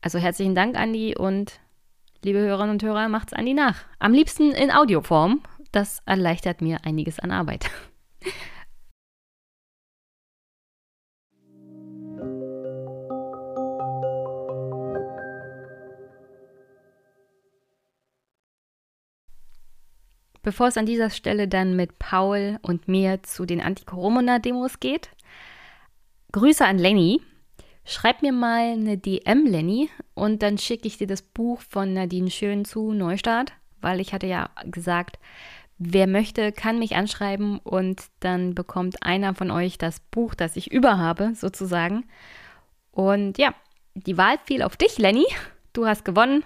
Also 0.00 0.18
herzlichen 0.18 0.56
Dank, 0.56 0.76
Andi, 0.76 1.16
und 1.16 1.60
liebe 2.26 2.40
Hörerinnen 2.40 2.72
und 2.72 2.82
Hörer, 2.82 3.08
macht's 3.08 3.32
Andi 3.32 3.54
nach. 3.54 3.84
Am 4.00 4.12
liebsten 4.12 4.50
in 4.50 4.72
Audioform. 4.72 5.42
Das 5.70 6.02
erleichtert 6.06 6.60
mir 6.60 6.84
einiges 6.84 7.20
an 7.20 7.30
Arbeit. 7.30 7.70
Bevor 20.42 20.66
es 20.66 20.76
an 20.76 20.86
dieser 20.86 21.10
Stelle 21.10 21.46
dann 21.46 21.76
mit 21.76 22.00
Paul 22.00 22.58
und 22.62 22.88
mir 22.88 23.22
zu 23.22 23.46
den 23.46 23.60
Anti-Corona-Demos 23.60 24.80
geht, 24.80 25.10
Grüße 26.32 26.64
an 26.64 26.78
Lenny. 26.78 27.20
Schreib 27.88 28.20
mir 28.20 28.32
mal 28.32 28.72
eine 28.72 28.98
DM, 28.98 29.46
Lenny, 29.46 29.88
und 30.14 30.42
dann 30.42 30.58
schicke 30.58 30.88
ich 30.88 30.98
dir 30.98 31.06
das 31.06 31.22
Buch 31.22 31.60
von 31.60 31.92
Nadine 31.92 32.32
Schön 32.32 32.64
zu 32.64 32.92
Neustart, 32.92 33.52
weil 33.80 34.00
ich 34.00 34.12
hatte 34.12 34.26
ja 34.26 34.50
gesagt, 34.64 35.20
wer 35.78 36.08
möchte, 36.08 36.50
kann 36.50 36.80
mich 36.80 36.96
anschreiben 36.96 37.60
und 37.60 38.02
dann 38.18 38.56
bekommt 38.56 39.04
einer 39.04 39.36
von 39.36 39.52
euch 39.52 39.78
das 39.78 40.00
Buch, 40.00 40.34
das 40.34 40.56
ich 40.56 40.72
überhabe, 40.72 41.34
sozusagen. 41.36 42.06
Und 42.90 43.38
ja, 43.38 43.54
die 43.94 44.18
Wahl 44.18 44.38
fiel 44.44 44.62
auf 44.62 44.76
dich, 44.76 44.98
Lenny. 44.98 45.26
Du 45.72 45.86
hast 45.86 46.04
gewonnen. 46.04 46.42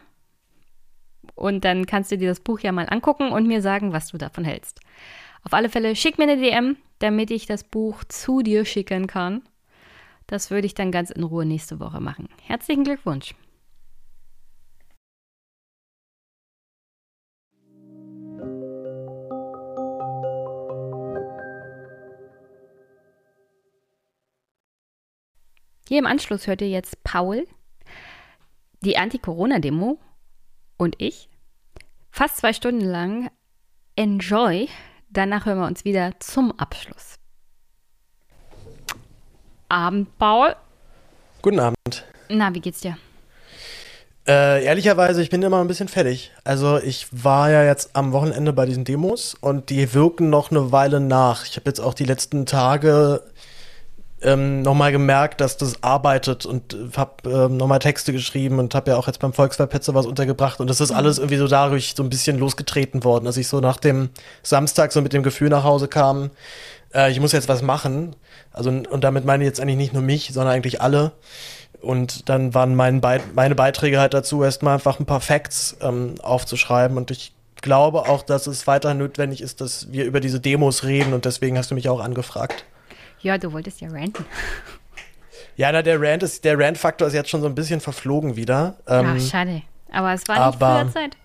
Und 1.35 1.65
dann 1.65 1.87
kannst 1.87 2.13
du 2.13 2.19
dir 2.19 2.29
das 2.29 2.41
Buch 2.41 2.61
ja 2.61 2.71
mal 2.71 2.87
angucken 2.91 3.33
und 3.33 3.47
mir 3.47 3.63
sagen, 3.63 3.95
was 3.95 4.09
du 4.09 4.19
davon 4.19 4.45
hältst. 4.45 4.81
Auf 5.43 5.55
alle 5.55 5.71
Fälle 5.71 5.97
schick 5.97 6.19
mir 6.19 6.25
eine 6.25 6.37
DM, 6.37 6.77
damit 6.99 7.31
ich 7.31 7.47
das 7.47 7.65
Buch 7.65 8.05
zu 8.05 8.43
dir 8.43 8.67
schicken 8.67 9.07
kann. 9.07 9.41
Das 10.31 10.53
würde 10.53 10.67
ich 10.67 10.75
dann 10.75 10.93
ganz 10.93 11.11
in 11.11 11.25
Ruhe 11.25 11.45
nächste 11.45 11.81
Woche 11.81 12.01
machen. 12.01 12.29
Herzlichen 12.45 12.85
Glückwunsch. 12.85 13.35
Hier 25.89 25.99
im 25.99 26.07
Anschluss 26.07 26.47
hört 26.47 26.61
ihr 26.61 26.69
jetzt 26.69 27.03
Paul, 27.03 27.45
die 28.83 28.97
Anti-Corona-Demo 28.97 29.99
und 30.77 30.95
ich. 31.03 31.29
Fast 32.13 32.37
zwei 32.37 32.53
Stunden 32.53 32.85
lang. 32.85 33.33
Enjoy. 33.97 34.69
Danach 35.09 35.47
hören 35.47 35.59
wir 35.59 35.67
uns 35.67 35.85
wieder 35.85 36.21
zum 36.21 36.53
Abschluss. 36.53 37.20
Abend, 39.71 40.19
Paul. 40.19 40.55
Guten 41.43 41.61
Abend. 41.61 42.05
Na, 42.29 42.53
wie 42.55 42.61
geht's 42.61 42.81
dir? 42.81 42.97
Äh, 44.27 44.65
ehrlicherweise, 44.65 45.23
ich 45.23 45.31
bin 45.31 45.43
immer 45.43 45.61
ein 45.61 45.69
bisschen 45.69 45.89
fertig. 45.89 46.33
Also 46.45 46.79
ich 46.79 47.07
war 47.11 47.51
ja 47.51 47.65
jetzt 47.65 47.91
am 47.95 48.13
Wochenende 48.13 48.53
bei 48.53 48.67
diesen 48.67 48.85
Demos 48.85 49.35
und 49.41 49.71
die 49.71 49.95
wirken 49.95 50.29
noch 50.29 50.51
eine 50.51 50.73
Weile 50.73 51.01
nach. 51.01 51.47
Ich 51.47 51.57
habe 51.57 51.71
jetzt 51.71 51.81
auch 51.81 51.95
die 51.95 52.05
letzten 52.05 52.47
Tage 52.47 53.23
ähm, 54.23 54.63
nochmal 54.63 54.93
gemerkt, 54.93 55.41
dass 55.41 55.57
das 55.57 55.83
arbeitet 55.83 56.45
und 56.45 56.77
habe 56.97 57.31
ähm, 57.31 57.57
nochmal 57.57 57.79
Texte 57.79 58.13
geschrieben 58.13 58.59
und 58.59 58.75
habe 58.75 58.91
ja 58.91 58.97
auch 58.99 59.07
jetzt 59.07 59.21
beim 59.21 59.33
Volksverpetzer 59.33 59.95
was 59.95 60.07
untergebracht 60.07 60.61
und 60.61 60.69
das 60.69 60.81
ist 60.81 60.91
mhm. 60.91 60.97
alles 60.97 61.19
irgendwie 61.19 61.39
so 61.39 61.49
dadurch 61.49 61.95
so 61.97 62.03
ein 62.03 62.11
bisschen 62.11 62.39
losgetreten 62.39 63.03
worden, 63.05 63.25
dass 63.25 63.39
ich 63.39 63.49
so 63.49 63.61
nach 63.61 63.79
dem 63.79 64.11
Samstag 64.43 64.93
so 64.93 65.01
mit 65.01 65.13
dem 65.13 65.23
Gefühl 65.23 65.49
nach 65.49 65.65
Hause 65.65 65.89
kam, 65.89 66.31
äh, 66.95 67.11
ich 67.11 67.21
muss 67.21 67.33
jetzt 67.33 67.49
was 67.49 67.63
machen. 67.63 68.17
Also 68.53 68.71
und 68.71 69.05
damit 69.05 69.25
meine 69.25 69.45
ich 69.45 69.49
jetzt 69.49 69.61
eigentlich 69.61 69.77
nicht 69.77 69.93
nur 69.93 70.03
mich, 70.03 70.31
sondern 70.33 70.55
eigentlich 70.55 70.81
alle. 70.81 71.13
Und 71.81 72.29
dann 72.29 72.53
waren 72.55 72.75
mein 72.75 73.01
Be 73.01 73.21
meine 73.35 73.55
Beiträge 73.55 74.01
halt 74.01 74.15
dazu, 74.15 74.43
erstmal 74.43 74.75
einfach 74.75 75.01
ein 75.01 75.07
paar 75.07 75.21
Facts 75.21 75.77
ähm, 75.81 76.15
aufzuschreiben 76.23 76.97
und 76.97 77.11
ich 77.11 77.33
glaube 77.63 78.09
auch, 78.09 78.23
dass 78.23 78.47
es 78.47 78.67
weiter 78.67 78.93
notwendig 78.95 79.41
ist, 79.41 79.61
dass 79.61 79.91
wir 79.93 80.05
über 80.05 80.21
diese 80.21 80.41
Demos 80.41 80.85
reden 80.85 81.13
und 81.13 81.25
deswegen 81.25 81.57
hast 81.57 81.71
du 81.71 81.75
mich 81.75 81.89
auch 81.89 82.01
angefragt. 82.01 82.65
Ja, 83.21 83.39
du 83.39 83.53
wolltest 83.53 83.81
ja 83.81 83.89
ranten. 83.89 84.25
Ja, 85.57 85.71
na, 85.73 85.83
der 85.83 86.01
Rant 86.01 86.23
ist, 86.23 86.45
der 86.45 86.59
Rant-Faktor 86.59 87.09
ist 87.09 87.15
jetzt 87.15 87.29
schon 87.29 87.43
so 87.43 87.47
ein 87.47 87.55
bisschen 87.55 87.81
verflogen 87.81 88.37
wieder. 88.37 88.77
Ähm, 88.87 89.19
ja, 89.19 89.21
schade. 89.21 89.63
Aber 89.93 90.15
es 90.15 90.27
war 90.27 90.37
nicht 90.37 90.63
aber, 90.63 90.81
früher 90.81 90.93
Zeit. 90.93 91.17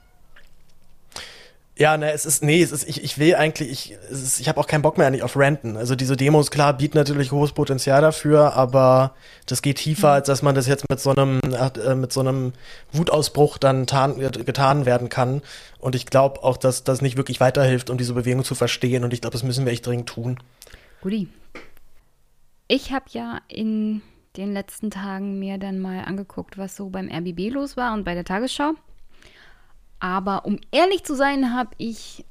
Ja, 1.78 1.98
ne, 1.98 2.14
es 2.14 2.26
ist, 2.26 2.42
nee, 2.42 2.62
es 2.62 2.72
ist, 2.72 2.88
ich, 2.88 3.04
ich 3.04 3.18
will 3.18 3.36
eigentlich, 3.36 3.70
ich, 3.70 3.92
ist, 4.10 4.40
ich 4.40 4.48
habe 4.48 4.62
auch 4.62 4.68
keinen 4.68 4.82
Bock 4.82 4.98
mehr 4.98 5.08
eigentlich 5.08 5.24
auf 5.24 5.36
Ranten. 5.36 5.76
Also 5.76 5.98
diese 5.98 6.16
Demos, 6.16 6.50
klar, 6.50 6.72
bieten 6.72 6.98
natürlich 6.98 7.34
hohes 7.34 7.52
Potenzial 7.52 8.02
dafür, 8.02 8.54
aber 8.54 9.14
das 9.46 9.62
geht 9.62 9.80
tiefer, 9.80 10.12
als 10.12 10.28
dass 10.28 10.42
man 10.42 10.56
das 10.56 10.68
jetzt 10.68 10.90
mit 10.90 11.02
so 11.02 11.10
einem, 11.10 11.42
äh, 11.44 11.96
mit 11.96 12.14
so 12.14 12.22
einem 12.22 12.54
Wutausbruch 12.94 13.58
dann 13.58 13.88
tarn, 13.88 14.18
getan 14.20 14.86
werden 14.86 15.10
kann. 15.10 15.42
Und 15.78 15.96
ich 15.96 16.06
glaube 16.06 16.44
auch, 16.44 16.56
dass 16.56 16.86
das 16.86 17.02
nicht 17.02 17.18
wirklich 17.18 17.42
weiterhilft, 17.42 17.90
um 17.90 17.98
diese 17.98 18.14
Bewegung 18.14 18.46
zu 18.46 18.56
verstehen. 18.56 19.04
Und 19.04 19.14
ich 19.14 19.20
glaube, 19.20 19.34
das 19.34 19.44
müssen 19.44 19.66
wir 19.66 19.74
echt 19.74 19.86
dringend 19.86 20.08
tun. 20.08 20.40
Guti. 21.02 21.28
Ich 22.70 22.94
habe 22.94 23.06
ja 23.10 23.42
in 23.50 24.02
den 24.38 24.54
letzten 24.54 24.92
Tagen 24.92 25.40
mir 25.40 25.58
dann 25.58 25.80
mal 25.80 26.06
angeguckt, 26.06 26.58
was 26.58 26.78
so 26.78 26.88
beim 26.88 27.10
RBB 27.10 27.54
los 27.54 27.76
war 27.76 27.94
und 27.94 28.06
bei 28.06 28.14
der 28.14 28.24
Tagesschau. 28.24 28.76
Aber 30.00 30.46
um 30.46 30.60
ehrlich 30.72 31.04
zu 31.04 31.16
sein, 31.16 31.54
habe 31.54 31.72
ich 31.78 32.26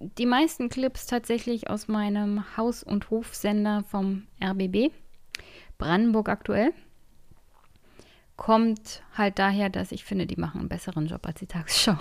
die 0.00 0.26
meisten 0.26 0.68
Clips 0.68 1.06
tatsächlich 1.06 1.70
aus 1.70 1.88
meinem 1.88 2.56
Haus- 2.56 2.82
und 2.82 3.10
Hofsender 3.10 3.84
vom 3.88 4.26
RBB, 4.42 4.92
Brandenburg 5.78 6.28
aktuell. 6.28 6.72
Kommt 8.36 9.02
halt 9.16 9.38
daher, 9.38 9.70
dass 9.70 9.92
ich 9.92 10.04
finde, 10.04 10.26
die 10.26 10.36
machen 10.36 10.60
einen 10.60 10.68
besseren 10.68 11.06
Job 11.06 11.26
als 11.26 11.38
die 11.38 11.46
Tagesschau. 11.46 11.96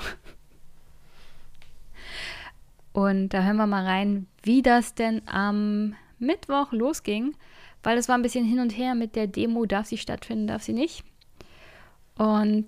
Und 2.92 3.30
da 3.30 3.44
hören 3.44 3.58
wir 3.58 3.68
mal 3.68 3.86
rein, 3.86 4.28
wie 4.44 4.62
das 4.62 4.96
denn 4.96 5.22
am 5.28 5.96
Mittwoch 6.20 6.72
losging, 6.72 7.36
weil 7.84 7.98
es 7.98 8.08
war 8.08 8.18
ein 8.18 8.22
bisschen 8.22 8.46
hin 8.46 8.60
und 8.60 8.72
her 8.72 8.96
mit 8.96 9.16
der 9.16 9.28
Demo, 9.28 9.66
darf 9.66 9.88
sie 9.88 9.98
stattfinden, 9.98 10.48
darf 10.48 10.64
sie 10.64 10.74
nicht. 10.74 11.04
Und 12.18 12.68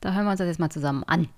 da 0.00 0.12
hören 0.12 0.24
wir 0.24 0.30
uns 0.30 0.38
das 0.38 0.48
jetzt 0.48 0.60
mal 0.60 0.70
zusammen 0.70 1.04
an. 1.04 1.28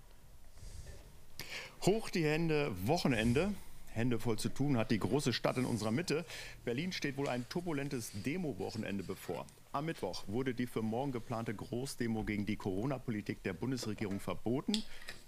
Hoch 1.87 2.11
die 2.11 2.25
Hände, 2.25 2.73
Wochenende. 2.85 3.55
Hände 3.93 4.19
voll 4.19 4.41
zu 4.41 4.49
tun 4.49 4.77
hat 4.77 4.91
die 4.91 4.99
große 4.99 5.33
Stadt 5.33 5.57
in 5.57 5.65
unserer 5.65 5.93
Mitte. 5.93 6.25
Berlin 6.65 6.91
steht 6.91 7.17
wohl 7.17 7.29
ein 7.29 7.49
turbulentes 7.49 8.11
Demo-Wochenende 8.25 9.05
bevor. 9.05 9.47
Am 9.71 9.85
Mittwoch 9.87 10.25
wurde 10.27 10.53
die 10.53 10.67
für 10.67 10.83
morgen 10.83 11.13
geplante 11.13 11.55
Großdemo 11.55 12.25
gegen 12.25 12.45
die 12.45 12.57
Corona-Politik 12.57 13.41
der 13.45 13.53
Bundesregierung 13.53 14.19
verboten. 14.19 14.83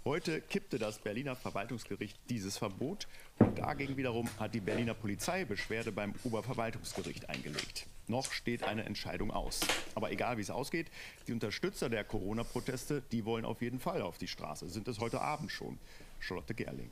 Heute 0.04 0.40
kippte 0.40 0.80
das 0.80 0.98
Berliner 0.98 1.36
Verwaltungsgericht 1.36 2.18
dieses 2.28 2.58
Verbot 2.58 3.06
und 3.38 3.56
dagegen 3.56 3.96
wiederum 3.96 4.28
hat 4.40 4.52
die 4.52 4.60
Berliner 4.60 4.94
Polizei 4.94 5.44
Beschwerde 5.44 5.92
beim 5.92 6.12
Oberverwaltungsgericht 6.24 7.30
eingelegt. 7.30 7.86
Noch 8.08 8.32
steht 8.32 8.64
eine 8.64 8.84
Entscheidung 8.84 9.30
aus. 9.30 9.60
Aber 9.94 10.10
egal 10.10 10.38
wie 10.38 10.42
es 10.42 10.50
ausgeht, 10.50 10.90
die 11.28 11.32
Unterstützer 11.32 11.88
der 11.88 12.02
Corona-Proteste, 12.02 13.02
die 13.12 13.24
wollen 13.24 13.44
auf 13.44 13.62
jeden 13.62 13.78
Fall 13.78 14.02
auf 14.02 14.18
die 14.18 14.28
Straße, 14.28 14.68
sind 14.68 14.88
es 14.88 14.98
heute 14.98 15.20
Abend 15.20 15.52
schon. 15.52 15.78
Charlotte 16.18 16.54
Gerling. 16.54 16.90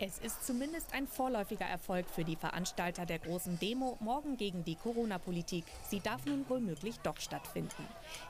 Es 0.00 0.18
ist 0.20 0.46
zumindest 0.46 0.94
ein 0.94 1.08
vorläufiger 1.08 1.64
Erfolg 1.64 2.06
für 2.08 2.22
die 2.22 2.36
Veranstalter 2.36 3.04
der 3.04 3.18
großen 3.18 3.58
Demo 3.58 3.96
morgen 3.98 4.36
gegen 4.36 4.64
die 4.64 4.76
Corona-Politik. 4.76 5.64
Sie 5.88 5.98
darf 5.98 6.24
nun 6.24 6.44
womöglich 6.48 7.00
doch 7.00 7.16
stattfinden. 7.16 7.84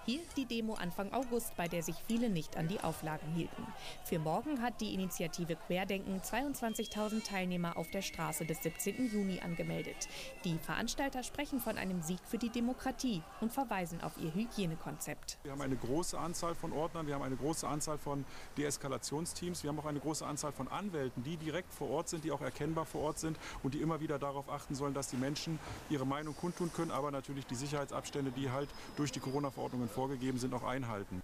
Hier 0.06 0.20
die 0.38 0.46
Demo 0.46 0.74
Anfang 0.74 1.12
August, 1.12 1.54
bei 1.58 1.68
der 1.68 1.82
sich 1.82 1.96
viele 2.06 2.30
nicht 2.30 2.56
an 2.56 2.68
die 2.68 2.80
Auflagen 2.80 3.30
hielten. 3.34 3.66
Für 4.04 4.18
morgen 4.18 4.62
hat 4.62 4.80
die 4.80 4.94
Initiative 4.94 5.56
Querdenken 5.56 6.22
22.000 6.22 7.22
Teilnehmer 7.22 7.76
auf 7.76 7.90
der 7.90 8.00
Straße 8.00 8.46
des 8.46 8.62
17. 8.62 9.12
Juni 9.12 9.40
angemeldet. 9.40 10.08
Die 10.44 10.56
Veranstalter 10.56 11.22
sprechen 11.22 11.60
von 11.60 11.76
einem 11.76 12.00
Sieg 12.00 12.20
für 12.24 12.38
die 12.38 12.48
Demokratie 12.48 13.20
und 13.42 13.52
verweisen 13.52 14.00
auf 14.00 14.16
ihr 14.16 14.32
Hygienekonzept. 14.32 15.36
Wir 15.42 15.52
haben 15.52 15.60
eine 15.60 15.76
große 15.76 16.18
Anzahl 16.18 16.54
von 16.54 16.72
Ordnern, 16.72 17.06
wir 17.06 17.14
haben 17.14 17.24
eine 17.24 17.36
große 17.36 17.68
Anzahl 17.68 17.98
von 17.98 18.24
Deeskalationsteams, 18.56 19.62
wir 19.62 19.68
haben 19.68 19.78
auch 19.78 19.84
eine 19.84 20.00
große 20.00 20.24
Anzahl 20.24 20.52
von 20.52 20.68
Anwälten, 20.68 21.22
die 21.22 21.36
direkt 21.36 21.57
direkt 21.58 21.74
vor 21.74 21.90
Ort 21.90 22.08
sind, 22.08 22.22
die 22.22 22.30
auch 22.30 22.40
erkennbar 22.40 22.86
vor 22.86 23.00
Ort 23.02 23.18
sind 23.18 23.36
und 23.64 23.74
die 23.74 23.80
immer 23.80 24.00
wieder 24.00 24.20
darauf 24.20 24.48
achten 24.48 24.76
sollen, 24.76 24.94
dass 24.94 25.08
die 25.08 25.16
Menschen 25.16 25.58
ihre 25.90 26.06
Meinung 26.06 26.36
kundtun 26.36 26.72
können, 26.72 26.92
aber 26.92 27.10
natürlich 27.10 27.46
die 27.46 27.56
Sicherheitsabstände, 27.56 28.30
die 28.30 28.50
halt 28.50 28.68
durch 28.96 29.10
die 29.10 29.18
Corona-Verordnungen 29.18 29.88
vorgegeben 29.88 30.38
sind, 30.38 30.54
auch 30.54 30.62
einhalten. 30.62 31.20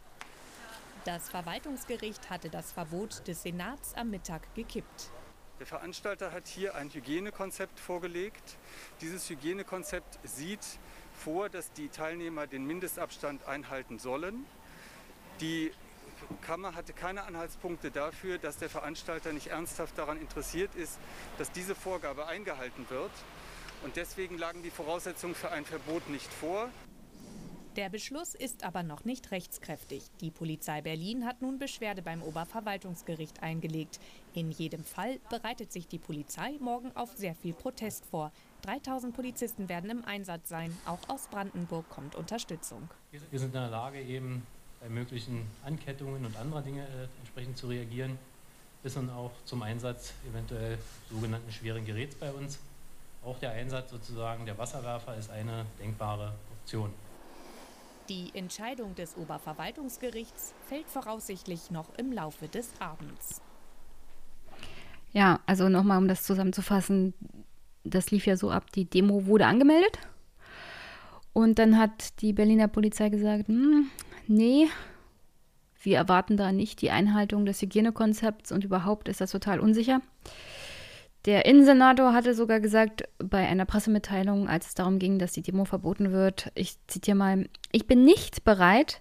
Das 1.05 1.29
Verwaltungsgericht 1.29 2.31
hatte 2.31 2.51
das 2.51 2.73
Verbot 2.73 3.29
des 3.29 3.43
Senats 3.43 3.95
am 3.95 4.11
Mittag 4.11 4.43
gekippt. 4.57 5.11
Der 5.61 5.67
Veranstalter 5.67 6.33
hat 6.33 6.49
hier 6.49 6.75
ein 6.75 6.91
Hygienekonzept 6.91 7.79
vorgelegt. 7.79 8.57
Dieses 9.01 9.31
Hygienekonzept 9.31 10.19
sieht 10.25 10.67
vor, 11.13 11.49
dass 11.49 11.71
die 11.73 11.91
Teilnehmer 11.91 12.49
den 12.49 12.67
Mindestabstand 12.67 13.47
einhalten 13.47 14.01
sollen. 14.01 14.47
Die 15.41 15.71
Kammer 16.41 16.75
hatte 16.75 16.93
keine 16.93 17.25
Anhaltspunkte 17.25 17.91
dafür, 17.91 18.39
dass 18.39 18.57
der 18.59 18.69
Veranstalter 18.69 19.33
nicht 19.33 19.49
ernsthaft 19.49 19.97
daran 19.99 20.21
interessiert 20.21 20.75
ist, 20.75 20.99
dass 21.39 21.53
diese 21.53 21.75
Vorgabe 21.75 22.27
eingehalten 22.27 22.87
wird. 22.91 23.13
Und 23.83 23.97
deswegen 23.97 24.39
lagen 24.39 24.63
die 24.63 24.71
Voraussetzungen 24.71 25.35
für 25.35 25.51
ein 25.51 25.65
Verbot 25.65 26.09
nicht 26.09 26.33
vor. 26.33 26.69
Der 27.77 27.89
Beschluss 27.89 28.37
ist 28.37 28.63
aber 28.63 28.85
noch 28.85 29.05
nicht 29.05 29.33
rechtskräftig. 29.33 30.05
Die 30.21 30.31
Polizei 30.31 30.81
Berlin 30.81 31.27
hat 31.27 31.43
nun 31.43 31.59
Beschwerde 31.59 32.03
beim 32.03 32.23
Oberverwaltungsgericht 32.23 33.43
eingelegt. 33.43 33.99
In 34.33 34.53
jedem 34.53 34.85
Fall 34.85 35.19
bereitet 35.29 35.73
sich 35.73 35.89
die 35.89 35.99
Polizei 35.99 36.57
morgen 36.61 36.93
auf 36.95 37.17
sehr 37.17 37.35
viel 37.35 37.53
Protest 37.53 38.07
vor. 38.07 38.31
3000 38.63 39.13
Polizisten 39.13 39.69
werden 39.69 39.91
im 39.91 40.05
Einsatz 40.05 40.49
sein. 40.49 40.77
Auch 40.87 41.09
aus 41.09 41.27
Brandenburg 41.27 41.89
kommt 41.91 42.15
Unterstützung. 42.15 42.89
Wir 43.11 43.41
sind 43.41 43.49
in 43.49 43.61
der 43.61 43.71
Lage, 43.71 44.01
eben 44.01 44.47
bei 44.85 44.91
möglichen 44.91 45.47
Ankettungen 45.65 46.27
und 46.27 46.37
anderer 46.37 46.61
Dinge 46.61 46.83
äh, 46.83 47.09
entsprechend 47.21 47.57
zu 47.57 47.69
reagieren, 47.69 48.19
bis 48.83 48.95
dann 48.95 49.09
auch 49.09 49.31
zum 49.47 49.63
Einsatz 49.63 50.13
eventuell 50.31 50.77
sogenannten 51.11 51.51
schweren 51.51 51.87
Geräts 51.87 52.15
bei 52.17 52.31
uns. 52.31 52.59
Auch 53.25 53.39
der 53.39 53.53
Einsatz 53.53 53.91
sozusagen 53.91 54.45
der 54.45 54.59
Wasserwerfer 54.59 55.17
ist 55.17 55.31
eine 55.31 55.65
denkbare 55.81 56.35
Option. 56.53 56.91
Die 58.11 58.31
Entscheidung 58.35 58.95
des 58.95 59.17
Oberverwaltungsgerichts 59.17 60.53
fällt 60.69 60.87
voraussichtlich 60.91 61.71
noch 61.71 61.87
im 61.97 62.13
Laufe 62.13 62.49
des 62.49 62.69
Abends. 62.79 63.41
Ja, 65.13 65.41
also 65.47 65.71
nochmal, 65.71 65.97
um 65.97 66.09
das 66.09 66.25
zusammenzufassen, 66.25 67.15
das 67.85 68.11
lief 68.11 68.27
ja 68.27 68.37
so 68.37 68.51
ab, 68.51 68.71
die 68.73 68.85
Demo 68.85 69.25
wurde 69.25 69.47
angemeldet. 69.47 69.99
Und 71.33 71.59
dann 71.59 71.79
hat 71.79 72.21
die 72.21 72.35
Berliner 72.35 72.69
Polizei 72.69 73.09
gesagt, 73.09 73.49
hm, 73.49 73.91
nee, 74.27 74.69
wir 75.83 75.97
erwarten 75.99 76.37
da 76.37 76.53
nicht 76.53 76.81
die 76.81 76.91
Einhaltung 76.91 77.45
des 77.47 77.61
Hygienekonzepts 77.61 78.53
und 78.53 78.65
überhaupt 78.65 79.09
ist 79.09 79.21
das 79.21 79.31
total 79.31 79.61
unsicher. 79.61 80.01
Der 81.27 81.47
Innensenator 81.47 82.13
hatte 82.13 82.35
sogar 82.35 82.61
gesagt 82.61 83.05
bei 83.19 83.47
einer 83.47 83.65
Pressemitteilung, 83.65 84.49
als 84.49 84.69
es 84.69 84.75
darum 84.75 84.99
ging, 84.99 85.19
dass 85.19 85.33
die 85.33 85.43
Demo 85.43 85.65
verboten 85.65 86.13
wird, 86.13 86.51
ich 86.55 86.77
zitiere 86.87 87.17
mal, 87.17 87.49
ich 87.73 87.87
bin 87.87 88.05
nicht 88.05 88.45
bereit, 88.45 89.01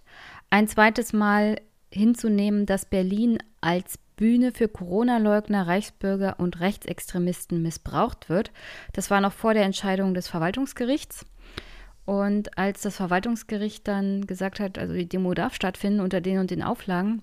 ein 0.50 0.68
zweites 0.68 1.12
Mal 1.12 1.60
hinzunehmen, 1.92 2.66
dass 2.66 2.86
Berlin 2.86 3.40
als 3.60 3.98
Bühne 4.16 4.52
für 4.52 4.68
Corona-Leugner, 4.68 5.68
Reichsbürger 5.68 6.40
und 6.40 6.60
Rechtsextremisten 6.60 7.62
missbraucht 7.62 8.30
wird. 8.30 8.52
Das 8.94 9.10
war 9.10 9.20
noch 9.20 9.34
vor 9.34 9.54
der 9.54 9.64
Entscheidung 9.64 10.14
des 10.14 10.28
Verwaltungsgerichts. 10.28 11.26
Und 12.06 12.58
als 12.58 12.82
das 12.82 12.98
Verwaltungsgericht 12.98 13.88
dann 13.88 14.28
gesagt 14.28 14.60
hat, 14.60 14.78
also 14.78 14.94
die 14.94 15.08
Demo 15.08 15.34
darf 15.34 15.56
stattfinden 15.56 16.02
unter 16.02 16.20
den 16.20 16.40
und 16.40 16.52
den 16.52 16.64
Auflagen, 16.64 17.22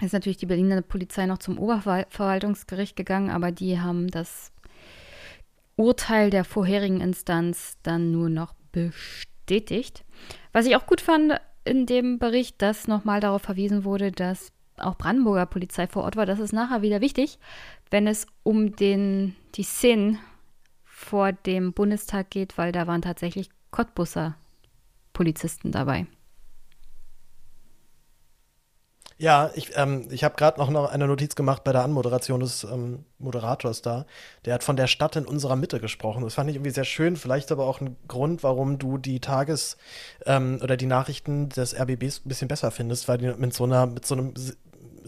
ist 0.00 0.12
natürlich 0.12 0.36
die 0.36 0.46
Berliner 0.46 0.80
Polizei 0.82 1.26
noch 1.26 1.38
zum 1.38 1.58
Oberverwaltungsgericht 1.58 2.94
gegangen, 2.94 3.30
aber 3.30 3.50
die 3.50 3.80
haben 3.80 4.08
das 4.08 4.52
Urteil 5.74 6.30
der 6.30 6.44
vorherigen 6.44 7.00
Instanz 7.00 7.76
dann 7.82 8.12
nur 8.12 8.28
noch 8.28 8.54
bestätigt. 8.70 10.04
Was 10.52 10.66
ich 10.66 10.76
auch 10.76 10.86
gut 10.86 11.00
fand 11.00 11.40
in 11.64 11.86
dem 11.86 12.18
Bericht, 12.18 12.62
dass 12.62 12.88
nochmal 12.88 13.20
darauf 13.20 13.42
verwiesen 13.42 13.84
wurde, 13.84 14.12
dass 14.12 14.52
auch 14.76 14.96
Brandenburger 14.96 15.46
Polizei 15.46 15.88
vor 15.88 16.04
Ort 16.04 16.16
war. 16.16 16.26
Das 16.26 16.38
ist 16.38 16.52
nachher 16.52 16.82
wieder 16.82 17.00
wichtig, 17.00 17.38
wenn 17.90 18.06
es 18.06 18.26
um 18.44 18.76
den, 18.76 19.34
die 19.56 19.64
Szenen 19.64 20.18
vor 20.84 21.32
dem 21.32 21.72
Bundestag 21.72 22.30
geht, 22.30 22.58
weil 22.58 22.72
da 22.72 22.86
waren 22.86 23.02
tatsächlich 23.02 23.50
Cottbusser 23.78 24.34
Polizisten 25.12 25.70
dabei. 25.70 26.06
Ja, 29.18 29.52
ich, 29.54 29.76
ähm, 29.76 30.08
ich 30.10 30.24
habe 30.24 30.34
gerade 30.34 30.58
noch, 30.58 30.90
eine 30.90 31.06
Notiz 31.06 31.36
gemacht 31.36 31.62
bei 31.62 31.70
der 31.70 31.84
Anmoderation 31.84 32.40
des 32.40 32.64
ähm, 32.64 33.04
Moderators 33.20 33.80
da. 33.80 34.04
Der 34.44 34.54
hat 34.54 34.64
von 34.64 34.74
der 34.74 34.88
Stadt 34.88 35.14
in 35.14 35.26
unserer 35.26 35.54
Mitte 35.54 35.78
gesprochen. 35.78 36.24
Das 36.24 36.34
fand 36.34 36.50
ich 36.50 36.56
irgendwie 36.56 36.72
sehr 36.72 36.82
schön, 36.82 37.14
vielleicht 37.14 37.52
aber 37.52 37.68
auch 37.68 37.80
ein 37.80 37.96
Grund, 38.08 38.42
warum 38.42 38.80
du 38.80 38.98
die 38.98 39.20
Tages- 39.20 39.76
ähm, 40.26 40.58
oder 40.60 40.76
die 40.76 40.86
Nachrichten 40.86 41.48
des 41.48 41.72
RBBs 41.72 42.22
ein 42.24 42.28
bisschen 42.28 42.48
besser 42.48 42.72
findest, 42.72 43.06
weil 43.06 43.18
die 43.18 43.28
mit 43.28 43.54
so 43.54 43.62
einer, 43.62 43.86
mit 43.86 44.04
so 44.04 44.16
einem 44.16 44.34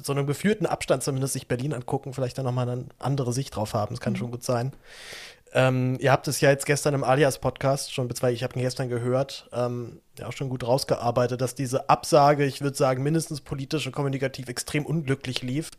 mit 0.01 0.07
so 0.07 0.13
einem 0.13 0.27
geführten 0.27 0.65
Abstand 0.65 1.03
zumindest 1.03 1.35
sich 1.35 1.47
Berlin 1.47 1.75
angucken, 1.75 2.15
vielleicht 2.15 2.39
dann 2.39 2.47
nochmal 2.47 2.69
eine 2.69 2.87
andere 2.99 3.35
Sicht 3.35 3.55
drauf 3.55 3.75
haben. 3.75 3.95
Das 3.95 4.01
kann 4.01 4.15
mhm. 4.15 4.17
schon 4.17 4.31
gut 4.31 4.43
sein. 4.43 4.73
Ähm, 5.53 5.97
ihr 5.99 6.13
habt 6.13 6.29
es 6.29 6.41
ja 6.41 6.51
jetzt 6.51 6.65
gestern 6.65 6.95
im 6.95 7.03
Alias-Podcast 7.03 7.93
schon, 7.93 8.07
beziehungsweise 8.07 8.35
ich 8.35 8.45
habe 8.45 8.55
ihn 8.55 8.63
gestern 8.63 8.89
gehört, 8.89 9.49
ähm, 9.53 10.01
ja 10.17 10.29
auch 10.29 10.33
schon 10.33 10.49
gut 10.49 10.65
rausgearbeitet, 10.65 11.41
dass 11.41 11.57
diese 11.57 11.89
Absage, 11.89 12.45
ich 12.45 12.61
würde 12.61 12.77
sagen, 12.77 13.03
mindestens 13.03 13.41
politisch 13.41 13.87
und 13.87 13.93
kommunikativ 13.93 14.49
extrem 14.49 14.87
unglücklich 14.87 15.43
lief. 15.43 15.71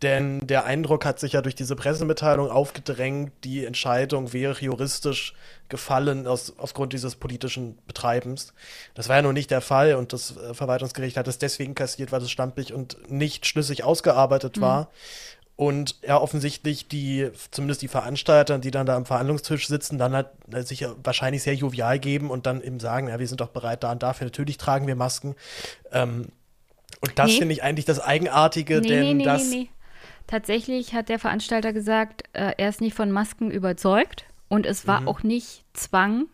Denn 0.00 0.46
der 0.46 0.64
Eindruck 0.64 1.04
hat 1.04 1.20
sich 1.20 1.34
ja 1.34 1.42
durch 1.42 1.54
diese 1.54 1.76
Pressemitteilung 1.76 2.50
aufgedrängt, 2.50 3.32
die 3.44 3.66
Entscheidung 3.66 4.32
wäre 4.32 4.58
juristisch 4.58 5.34
gefallen 5.68 6.26
aus, 6.26 6.54
aufgrund 6.56 6.92
dieses 6.92 7.16
politischen 7.16 7.78
Betreibens. 7.86 8.54
Das 8.94 9.08
war 9.08 9.16
ja 9.16 9.22
nun 9.22 9.34
nicht 9.34 9.50
der 9.50 9.60
Fall 9.60 9.94
und 9.94 10.12
das 10.12 10.36
äh, 10.36 10.54
Verwaltungsgericht 10.54 11.16
hat 11.18 11.28
es 11.28 11.38
deswegen 11.38 11.74
kassiert, 11.74 12.12
weil 12.12 12.22
es 12.22 12.30
stampig 12.30 12.72
und 12.72 13.10
nicht 13.10 13.46
schlüssig 13.46 13.84
ausgearbeitet 13.84 14.56
mhm. 14.56 14.62
war 14.62 14.88
und 15.68 15.94
ja 16.02 16.20
offensichtlich 16.20 16.88
die, 16.88 17.30
zumindest 17.52 17.82
die 17.82 17.88
Veranstalter, 17.88 18.58
die 18.58 18.72
dann 18.72 18.84
da 18.84 18.96
am 18.96 19.06
Verhandlungstisch 19.06 19.68
sitzen, 19.68 19.96
dann 19.96 20.12
halt 20.12 20.26
äh, 20.52 20.62
sich 20.62 20.84
wahrscheinlich 21.04 21.44
sehr 21.44 21.54
jovial 21.54 22.00
geben 22.00 22.30
und 22.30 22.46
dann 22.46 22.62
eben 22.62 22.80
sagen, 22.80 23.08
ja, 23.08 23.20
wir 23.20 23.28
sind 23.28 23.40
doch 23.40 23.50
bereit 23.50 23.84
da 23.84 23.92
und 23.92 24.02
dafür, 24.02 24.24
natürlich 24.24 24.58
tragen 24.58 24.88
wir 24.88 24.96
Masken. 24.96 25.36
Ähm, 25.92 26.26
und 27.00 27.16
das 27.16 27.28
nee. 27.28 27.38
finde 27.38 27.54
ich 27.54 27.62
eigentlich 27.62 27.84
das 27.84 28.00
Eigenartige, 28.00 28.80
nee, 28.80 28.88
denn 28.88 29.16
nee, 29.18 29.24
das. 29.24 29.52
Tatsächlich 30.26 30.94
hat 30.94 31.08
der 31.08 31.20
Veranstalter 31.20 31.72
gesagt, 31.72 32.24
äh, 32.32 32.54
er 32.56 32.68
ist 32.68 32.80
nicht 32.80 32.96
von 32.96 33.12
Masken 33.12 33.52
überzeugt 33.52 34.24
und 34.48 34.66
es 34.66 34.88
war 34.88 35.02
mhm. 35.02 35.08
auch 35.08 35.22
nicht 35.22 35.64
Zwang. 35.74 36.26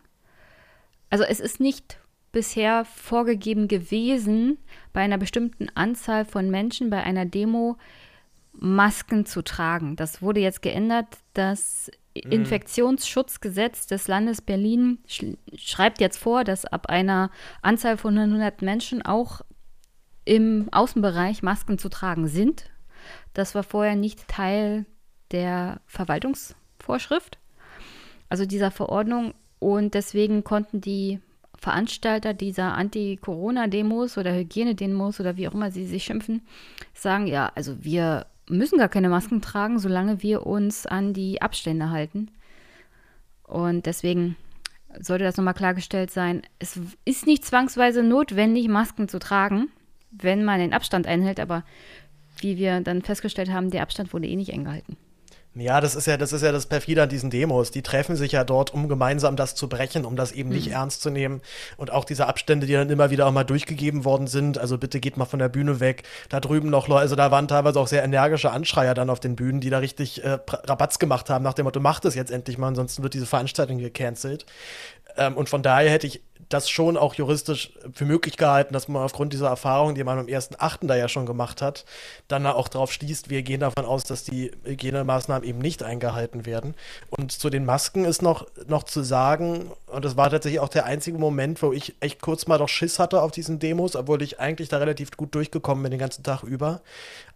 Also 1.11 1.23
es 1.23 1.39
ist 1.39 1.59
nicht 1.59 1.99
bisher 2.31 2.83
vorgegeben 2.83 3.67
gewesen, 3.67 4.57
bei 4.91 5.01
einer 5.01 5.19
bestimmten 5.19 5.69
Anzahl 5.75 6.25
von 6.25 6.49
Menschen 6.49 6.89
bei 6.89 7.03
einer 7.03 7.25
Demo 7.25 7.77
Masken 8.61 9.25
zu 9.25 9.41
tragen. 9.41 9.95
Das 9.95 10.21
wurde 10.21 10.41
jetzt 10.41 10.61
geändert. 10.61 11.07
Das 11.33 11.89
mhm. 12.13 12.31
Infektionsschutzgesetz 12.31 13.87
des 13.87 14.07
Landes 14.07 14.41
Berlin 14.41 14.99
sch 15.07 15.25
schreibt 15.55 16.01
jetzt 16.01 16.17
vor, 16.17 16.43
dass 16.43 16.65
ab 16.65 16.87
einer 16.87 17.31
Anzahl 17.61 17.97
von 17.97 18.17
100 18.17 18.61
Menschen 18.61 19.01
auch 19.01 19.41
im 20.25 20.67
Außenbereich 20.71 21.41
Masken 21.41 21.77
zu 21.77 21.89
tragen 21.89 22.27
sind. 22.27 22.69
Das 23.33 23.55
war 23.55 23.63
vorher 23.63 23.95
nicht 23.95 24.27
Teil 24.27 24.85
der 25.31 25.79
Verwaltungsvorschrift, 25.85 27.37
also 28.27 28.45
dieser 28.45 28.71
Verordnung. 28.71 29.33
Und 29.59 29.93
deswegen 29.93 30.43
konnten 30.43 30.81
die 30.81 31.19
Veranstalter 31.57 32.33
dieser 32.33 32.73
Anti-Corona-Demos 32.75 34.17
oder 34.17 34.33
Hygienedemos 34.33 35.19
oder 35.19 35.37
wie 35.37 35.47
auch 35.47 35.53
immer 35.53 35.71
sie 35.71 35.85
sich 35.85 36.03
schimpfen, 36.03 36.41
sagen, 36.93 37.27
ja, 37.27 37.51
also 37.55 37.83
wir 37.83 38.25
müssen 38.49 38.77
gar 38.77 38.89
keine 38.89 39.09
Masken 39.09 39.41
tragen, 39.41 39.79
solange 39.79 40.21
wir 40.21 40.45
uns 40.45 40.85
an 40.85 41.13
die 41.13 41.41
Abstände 41.41 41.89
halten. 41.89 42.31
Und 43.43 43.85
deswegen 43.85 44.35
sollte 44.99 45.23
das 45.23 45.37
nochmal 45.37 45.53
klargestellt 45.53 46.11
sein. 46.11 46.41
Es 46.59 46.79
ist 47.05 47.25
nicht 47.25 47.45
zwangsweise 47.45 48.03
notwendig, 48.03 48.67
Masken 48.67 49.07
zu 49.07 49.19
tragen, 49.19 49.69
wenn 50.11 50.43
man 50.43 50.59
den 50.59 50.73
Abstand 50.73 51.07
einhält, 51.07 51.39
aber 51.39 51.63
wie 52.39 52.57
wir 52.57 52.81
dann 52.81 53.01
festgestellt 53.01 53.51
haben, 53.51 53.69
der 53.69 53.83
Abstand 53.83 54.13
wurde 54.13 54.27
eh 54.27 54.35
nicht 54.35 54.53
eingehalten. 54.53 54.97
Ja, 55.55 55.81
das 55.81 55.95
ist 55.95 56.05
ja, 56.05 56.15
das 56.15 56.31
ist 56.31 56.43
ja 56.43 56.51
das 56.51 56.67
perfide 56.67 57.03
an 57.03 57.09
diesen 57.09 57.31
Demos. 57.31 57.71
Die 57.71 57.81
treffen 57.81 58.15
sich 58.15 58.33
ja 58.33 58.43
dort, 58.43 58.71
um 58.71 58.87
gemeinsam 58.87 59.35
das 59.35 59.55
zu 59.55 59.67
brechen, 59.67 60.05
um 60.05 60.15
das 60.15 60.31
eben 60.31 60.49
nicht 60.49 60.67
mhm. 60.67 60.73
ernst 60.73 61.01
zu 61.01 61.09
nehmen. 61.09 61.41
Und 61.75 61.91
auch 61.91 62.05
diese 62.05 62.27
Abstände, 62.27 62.67
die 62.67 62.73
dann 62.73 62.89
immer 62.89 63.09
wieder 63.09 63.25
auch 63.25 63.31
mal 63.31 63.43
durchgegeben 63.43 64.05
worden 64.05 64.27
sind. 64.27 64.59
Also 64.59 64.77
bitte 64.77 64.99
geht 64.99 65.17
mal 65.17 65.25
von 65.25 65.39
der 65.39 65.49
Bühne 65.49 65.79
weg. 65.79 66.03
Da 66.29 66.39
drüben 66.39 66.69
noch 66.69 66.87
Leute, 66.87 67.01
also 67.01 67.15
da 67.15 67.31
waren 67.31 67.47
teilweise 67.47 67.79
auch 67.79 67.87
sehr 67.87 68.03
energische 68.03 68.51
Anschreier 68.51 68.93
dann 68.93 69.09
auf 69.09 69.19
den 69.19 69.35
Bühnen, 69.35 69.59
die 69.59 69.71
da 69.71 69.79
richtig 69.79 70.23
äh, 70.23 70.37
Rabatz 70.47 70.99
gemacht 70.99 71.31
haben, 71.31 71.43
nach 71.43 71.55
dem 71.55 71.65
Motto, 71.65 71.79
macht 71.79 72.05
es 72.05 72.13
jetzt 72.13 72.31
endlich 72.31 72.59
mal, 72.59 72.67
ansonsten 72.67 73.01
wird 73.01 73.15
diese 73.15 73.25
Veranstaltung 73.25 73.79
gecancelt. 73.79 74.45
Ähm, 75.17 75.35
und 75.35 75.49
von 75.49 75.63
daher 75.63 75.89
hätte 75.89 76.05
ich 76.05 76.21
das 76.49 76.67
schon 76.67 76.97
auch 76.97 77.13
juristisch 77.13 77.71
für 77.93 78.05
möglich 78.05 78.35
gehalten, 78.35 78.73
dass 78.73 78.87
man 78.87 79.03
aufgrund 79.03 79.33
dieser 79.33 79.47
Erfahrung, 79.47 79.93
die 79.93 80.03
man 80.03 80.17
am 80.17 80.25
1.8. 80.25 80.87
da 80.87 80.95
ja 80.95 81.07
schon 81.07 81.27
gemacht 81.27 81.61
hat, 81.61 81.85
dann 82.27 82.45
auch 82.47 82.67
darauf 82.67 82.91
schließt, 82.91 83.29
wir 83.29 83.43
gehen 83.43 83.59
davon 83.59 83.85
aus, 83.85 84.03
dass 84.03 84.23
die 84.23 84.51
Hygienemaßnahmen 84.63 85.47
eben 85.47 85.59
nicht 85.59 85.83
eingehalten 85.83 86.47
werden. 86.47 86.73
Und 87.11 87.31
zu 87.31 87.51
den 87.51 87.65
Masken 87.65 88.03
ist 88.03 88.23
noch, 88.23 88.47
noch 88.67 88.83
zu 88.83 89.03
sagen, 89.03 89.71
und 89.85 90.03
das 90.03 90.17
war 90.17 90.31
tatsächlich 90.31 90.59
auch 90.59 90.69
der 90.69 90.85
einzige 90.85 91.19
Moment, 91.19 91.61
wo 91.61 91.71
ich 91.71 91.95
echt 91.99 92.19
kurz 92.21 92.47
mal 92.47 92.57
doch 92.57 92.69
Schiss 92.69 92.97
hatte 92.97 93.21
auf 93.21 93.31
diesen 93.31 93.59
Demos, 93.59 93.95
obwohl 93.95 94.23
ich 94.23 94.39
eigentlich 94.39 94.69
da 94.69 94.77
relativ 94.77 95.11
gut 95.11 95.35
durchgekommen 95.35 95.83
bin 95.83 95.91
den 95.91 95.99
ganzen 95.99 96.23
Tag 96.23 96.41
über, 96.41 96.81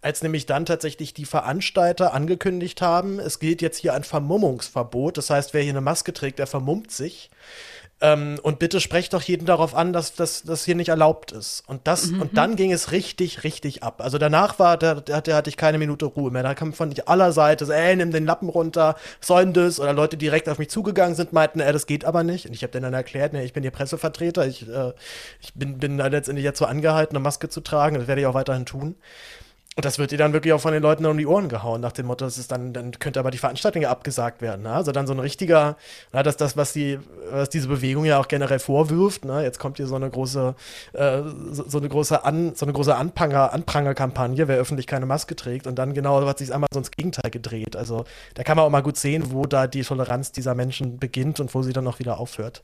als 0.02 0.22
nämlich 0.22 0.46
dann 0.46 0.66
tatsächlich 0.66 1.14
die 1.14 1.24
Veranstalter 1.24 2.14
angekündigt 2.14 2.82
haben, 2.82 3.20
es 3.20 3.38
gilt 3.38 3.62
jetzt 3.62 3.78
hier 3.78 3.94
ein 3.94 4.02
Vermummungsverbot, 4.02 5.18
das 5.18 5.30
heißt, 5.30 5.54
wer 5.54 5.62
hier 5.62 5.72
eine 5.72 5.80
Maske 5.80 6.12
trägt, 6.12 6.40
der 6.40 6.48
vermummt 6.48 6.90
sich. 6.90 7.30
Ähm, 8.00 8.38
und 8.42 8.58
bitte 8.58 8.80
sprecht 8.80 9.12
doch 9.12 9.22
jeden 9.22 9.46
darauf 9.46 9.74
an, 9.74 9.92
dass 9.92 10.14
das 10.14 10.64
hier 10.64 10.74
nicht 10.74 10.88
erlaubt 10.88 11.32
ist. 11.32 11.62
Und 11.66 11.86
das, 11.86 12.08
mhm. 12.10 12.22
und 12.22 12.36
dann 12.36 12.56
ging 12.56 12.72
es 12.72 12.90
richtig, 12.90 13.44
richtig 13.44 13.82
ab. 13.82 14.00
Also 14.02 14.18
danach 14.18 14.58
war, 14.58 14.76
da, 14.76 14.96
da, 14.96 15.20
da 15.20 15.36
hatte 15.36 15.48
ich 15.48 15.56
keine 15.56 15.78
Minute 15.78 16.06
Ruhe 16.06 16.30
mehr. 16.30 16.42
Da 16.42 16.54
kam 16.54 16.72
von 16.72 16.92
aller 17.06 17.32
Seite, 17.32 17.64
so, 17.64 17.72
ey, 17.72 17.94
nimm 17.94 18.10
den 18.10 18.26
Lappen 18.26 18.48
runter, 18.48 18.96
sollen 19.20 19.52
das? 19.52 19.78
Oder 19.78 19.92
Leute 19.92 20.16
direkt 20.16 20.48
auf 20.48 20.58
mich 20.58 20.70
zugegangen 20.70 21.14
sind, 21.14 21.32
meinten, 21.32 21.60
ey, 21.60 21.72
das 21.72 21.86
geht 21.86 22.04
aber 22.04 22.24
nicht. 22.24 22.46
Und 22.46 22.54
ich 22.54 22.62
habe 22.62 22.72
denen 22.72 22.84
dann 22.84 22.94
erklärt, 22.94 23.32
ne, 23.32 23.44
ich 23.44 23.52
bin 23.52 23.62
hier 23.62 23.70
Pressevertreter, 23.70 24.46
ich, 24.46 24.68
äh, 24.68 24.92
ich 25.40 25.54
bin, 25.54 25.78
bin 25.78 25.96
da 25.96 26.08
letztendlich 26.08 26.44
jetzt 26.44 26.58
so 26.58 26.66
angehalten, 26.66 27.16
eine 27.16 27.22
Maske 27.22 27.48
zu 27.48 27.60
tragen. 27.60 27.96
Das 27.96 28.08
werde 28.08 28.20
ich 28.20 28.26
auch 28.26 28.34
weiterhin 28.34 28.66
tun. 28.66 28.96
Und 29.76 29.84
das 29.84 29.98
wird 29.98 30.12
dir 30.12 30.18
dann 30.18 30.32
wirklich 30.32 30.52
auch 30.52 30.60
von 30.60 30.72
den 30.72 30.82
Leuten 30.82 31.04
um 31.04 31.18
die 31.18 31.26
Ohren 31.26 31.48
gehauen, 31.48 31.80
nach 31.80 31.90
dem 31.90 32.06
Motto, 32.06 32.24
das 32.24 32.38
ist 32.38 32.52
dann, 32.52 32.72
dann 32.72 32.92
könnte 32.92 33.18
aber 33.18 33.32
die 33.32 33.38
Veranstaltung 33.38 33.82
ja 33.82 33.90
abgesagt 33.90 34.40
werden. 34.40 34.62
Ne? 34.62 34.72
Also 34.72 34.92
dann 34.92 35.08
so 35.08 35.12
ein 35.12 35.18
richtiger, 35.18 35.76
na, 36.12 36.22
das, 36.22 36.36
das, 36.36 36.56
was 36.56 36.72
die, 36.72 37.00
was 37.32 37.48
diese 37.48 37.66
Bewegung 37.66 38.04
ja 38.04 38.20
auch 38.20 38.28
generell 38.28 38.60
vorwirft, 38.60 39.24
ne? 39.24 39.42
jetzt 39.42 39.58
kommt 39.58 39.78
hier 39.78 39.88
so 39.88 39.96
eine 39.96 40.08
große, 40.08 40.54
äh, 40.92 41.22
so, 41.50 41.68
so, 41.68 41.78
eine 41.78 41.88
große 41.88 42.24
An, 42.24 42.54
so 42.54 42.66
eine 42.66 42.72
große 42.72 42.94
Anpranger, 42.94 43.52
Anprangerkampagne, 43.52 44.46
wer 44.46 44.58
öffentlich 44.58 44.86
keine 44.86 45.06
Maske 45.06 45.34
trägt 45.34 45.66
und 45.66 45.76
dann 45.76 45.92
genau 45.92 46.24
hat 46.24 46.38
sich 46.38 46.54
einmal 46.54 46.68
so 46.72 46.78
ins 46.78 46.92
Gegenteil 46.92 47.32
gedreht. 47.32 47.74
Also 47.74 48.04
da 48.34 48.44
kann 48.44 48.56
man 48.56 48.66
auch 48.66 48.70
mal 48.70 48.82
gut 48.82 48.96
sehen, 48.96 49.32
wo 49.32 49.44
da 49.44 49.66
die 49.66 49.82
Toleranz 49.82 50.30
dieser 50.30 50.54
Menschen 50.54 51.00
beginnt 51.00 51.40
und 51.40 51.52
wo 51.52 51.62
sie 51.62 51.72
dann 51.72 51.88
auch 51.88 51.98
wieder 51.98 52.20
aufhört. 52.20 52.62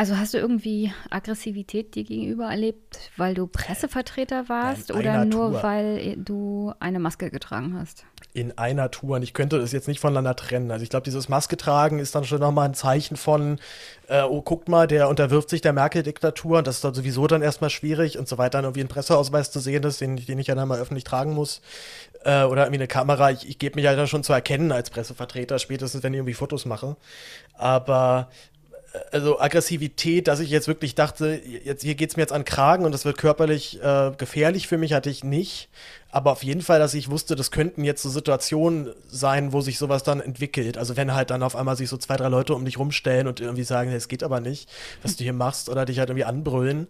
Also 0.00 0.16
hast 0.16 0.32
du 0.32 0.38
irgendwie 0.38 0.94
Aggressivität 1.10 1.94
dir 1.94 2.04
gegenüber 2.04 2.46
erlebt, 2.46 3.10
weil 3.18 3.34
du 3.34 3.46
Pressevertreter 3.46 4.48
warst 4.48 4.92
oder 4.92 5.26
nur 5.26 5.50
Tour. 5.50 5.62
weil 5.62 6.16
du 6.16 6.72
eine 6.80 6.98
Maske 6.98 7.30
getragen 7.30 7.78
hast? 7.78 8.06
In 8.32 8.56
einer 8.56 8.90
Tour. 8.90 9.16
Und 9.16 9.22
ich 9.22 9.34
könnte 9.34 9.58
das 9.58 9.72
jetzt 9.72 9.88
nicht 9.88 10.00
voneinander 10.00 10.34
trennen. 10.36 10.70
Also 10.70 10.84
ich 10.84 10.88
glaube, 10.88 11.04
dieses 11.04 11.28
Maske 11.28 11.58
tragen 11.58 11.98
ist 11.98 12.14
dann 12.14 12.24
schon 12.24 12.40
nochmal 12.40 12.66
ein 12.66 12.72
Zeichen 12.72 13.18
von, 13.18 13.58
äh, 14.08 14.22
oh, 14.22 14.40
guckt 14.40 14.70
mal, 14.70 14.86
der 14.86 15.06
unterwirft 15.10 15.50
sich 15.50 15.60
der 15.60 15.74
Merkel-Diktatur 15.74 16.56
und 16.56 16.66
das 16.66 16.76
ist 16.76 16.84
dann 16.84 16.94
sowieso 16.94 17.26
dann 17.26 17.42
erstmal 17.42 17.68
schwierig 17.68 18.18
und 18.18 18.26
so 18.26 18.38
weiter, 18.38 18.52
dann 18.52 18.64
irgendwie 18.64 18.84
ein 18.84 18.88
Presseausweis 18.88 19.50
zu 19.50 19.60
sehen 19.60 19.82
ist, 19.82 20.00
den, 20.00 20.16
den 20.16 20.38
ich 20.38 20.46
ja 20.46 20.54
dann 20.54 20.66
mal 20.66 20.80
öffentlich 20.80 21.04
tragen 21.04 21.34
muss. 21.34 21.60
Äh, 22.24 22.44
oder 22.44 22.62
irgendwie 22.62 22.78
eine 22.78 22.88
Kamera. 22.88 23.32
Ich, 23.32 23.46
ich 23.46 23.58
gebe 23.58 23.74
mich 23.74 23.84
ja 23.84 23.94
dann 23.94 24.06
schon 24.06 24.24
zu 24.24 24.32
erkennen 24.32 24.72
als 24.72 24.88
Pressevertreter, 24.88 25.58
spätestens 25.58 26.02
wenn 26.02 26.14
ich 26.14 26.20
irgendwie 26.20 26.32
Fotos 26.32 26.64
mache. 26.64 26.96
Aber 27.52 28.30
also 29.12 29.40
Aggressivität, 29.40 30.26
dass 30.26 30.40
ich 30.40 30.50
jetzt 30.50 30.66
wirklich 30.66 30.94
dachte, 30.94 31.40
jetzt 31.64 31.82
hier 31.82 31.94
geht's 31.94 32.16
mir 32.16 32.22
jetzt 32.22 32.32
an 32.32 32.44
Kragen 32.44 32.84
und 32.84 32.92
das 32.92 33.04
wird 33.04 33.18
körperlich 33.18 33.80
äh, 33.82 34.12
gefährlich 34.16 34.66
für 34.66 34.78
mich, 34.78 34.92
hatte 34.92 35.10
ich 35.10 35.22
nicht. 35.22 35.68
Aber 36.10 36.32
auf 36.32 36.42
jeden 36.42 36.60
Fall, 36.60 36.80
dass 36.80 36.94
ich 36.94 37.08
wusste, 37.08 37.36
das 37.36 37.52
könnten 37.52 37.84
jetzt 37.84 38.02
so 38.02 38.08
Situationen 38.08 38.92
sein, 39.06 39.52
wo 39.52 39.60
sich 39.60 39.78
sowas 39.78 40.02
dann 40.02 40.20
entwickelt. 40.20 40.76
Also 40.76 40.96
wenn 40.96 41.14
halt 41.14 41.30
dann 41.30 41.44
auf 41.44 41.54
einmal 41.54 41.76
sich 41.76 41.88
so 41.88 41.96
zwei, 41.96 42.16
drei 42.16 42.28
Leute 42.28 42.54
um 42.54 42.64
dich 42.64 42.78
rumstellen 42.78 43.28
und 43.28 43.38
irgendwie 43.38 43.62
sagen, 43.62 43.92
es 43.92 44.08
geht 44.08 44.24
aber 44.24 44.40
nicht, 44.40 44.68
was 45.02 45.16
du 45.16 45.22
hier 45.22 45.32
machst, 45.32 45.68
oder 45.68 45.84
dich 45.84 46.00
halt 46.00 46.10
irgendwie 46.10 46.24
anbrüllen. 46.24 46.88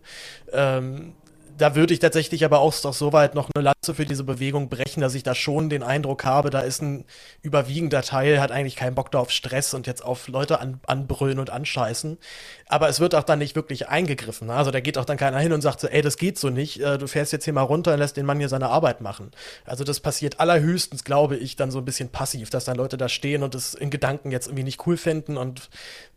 Ähm, 0.52 1.12
da 1.60 1.74
würde 1.74 1.92
ich 1.92 2.00
tatsächlich 2.00 2.44
aber 2.44 2.60
auch, 2.60 2.74
auch 2.84 2.94
so 2.94 3.12
weit 3.12 3.34
noch 3.34 3.50
eine 3.54 3.62
Lanze 3.62 3.94
für 3.94 4.06
diese 4.06 4.24
Bewegung 4.24 4.68
brechen, 4.68 5.00
dass 5.00 5.14
ich 5.14 5.22
da 5.22 5.34
schon 5.34 5.68
den 5.68 5.82
Eindruck 5.82 6.24
habe, 6.24 6.50
da 6.50 6.60
ist 6.60 6.80
ein 6.80 7.04
überwiegender 7.42 8.02
Teil, 8.02 8.40
hat 8.40 8.50
eigentlich 8.50 8.76
keinen 8.76 8.94
Bock 8.94 9.10
da 9.10 9.18
auf 9.18 9.30
Stress 9.30 9.74
und 9.74 9.86
jetzt 9.86 10.02
auf 10.02 10.28
Leute 10.28 10.60
an, 10.60 10.80
anbrüllen 10.86 11.38
und 11.38 11.50
anscheißen. 11.50 12.18
Aber 12.66 12.88
es 12.88 13.00
wird 13.00 13.14
auch 13.14 13.24
dann 13.24 13.40
nicht 13.40 13.56
wirklich 13.56 13.88
eingegriffen. 13.88 14.48
Ne? 14.48 14.54
Also 14.54 14.70
da 14.70 14.80
geht 14.80 14.96
auch 14.96 15.04
dann 15.04 15.18
keiner 15.18 15.38
hin 15.38 15.52
und 15.52 15.60
sagt 15.60 15.80
so, 15.80 15.88
ey, 15.88 16.00
das 16.00 16.16
geht 16.16 16.38
so 16.38 16.48
nicht, 16.48 16.80
äh, 16.80 16.96
du 16.96 17.06
fährst 17.06 17.32
jetzt 17.32 17.44
hier 17.44 17.52
mal 17.52 17.62
runter 17.62 17.92
und 17.92 17.98
lässt 17.98 18.16
den 18.16 18.26
Mann 18.26 18.38
hier 18.38 18.48
seine 18.48 18.70
Arbeit 18.70 19.02
machen. 19.02 19.30
Also 19.66 19.84
das 19.84 20.00
passiert 20.00 20.40
allerhöchstens, 20.40 21.04
glaube 21.04 21.36
ich, 21.36 21.56
dann 21.56 21.70
so 21.70 21.78
ein 21.78 21.84
bisschen 21.84 22.08
passiv, 22.08 22.48
dass 22.48 22.64
dann 22.64 22.76
Leute 22.76 22.96
da 22.96 23.08
stehen 23.08 23.42
und 23.42 23.54
es 23.54 23.74
in 23.74 23.90
Gedanken 23.90 24.30
jetzt 24.30 24.46
irgendwie 24.46 24.64
nicht 24.64 24.86
cool 24.86 24.96
finden 24.96 25.36
und 25.36 25.68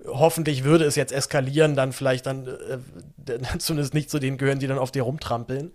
hoffentlich 0.06 0.63
würde 0.63 0.86
es 0.86 0.95
jetzt 0.95 1.12
eskalieren, 1.12 1.75
dann 1.75 1.91
vielleicht 1.91 2.25
dann 2.27 2.47
äh, 2.47 3.39
zumindest 3.58 3.93
nicht 3.93 4.10
zu 4.10 4.19
denen 4.19 4.38
gehören, 4.38 4.60
die 4.60 4.67
dann 4.67 4.77
auf 4.77 4.91
dir 4.91 5.03
rumtragen 5.03 5.33
trampeln. 5.34 5.72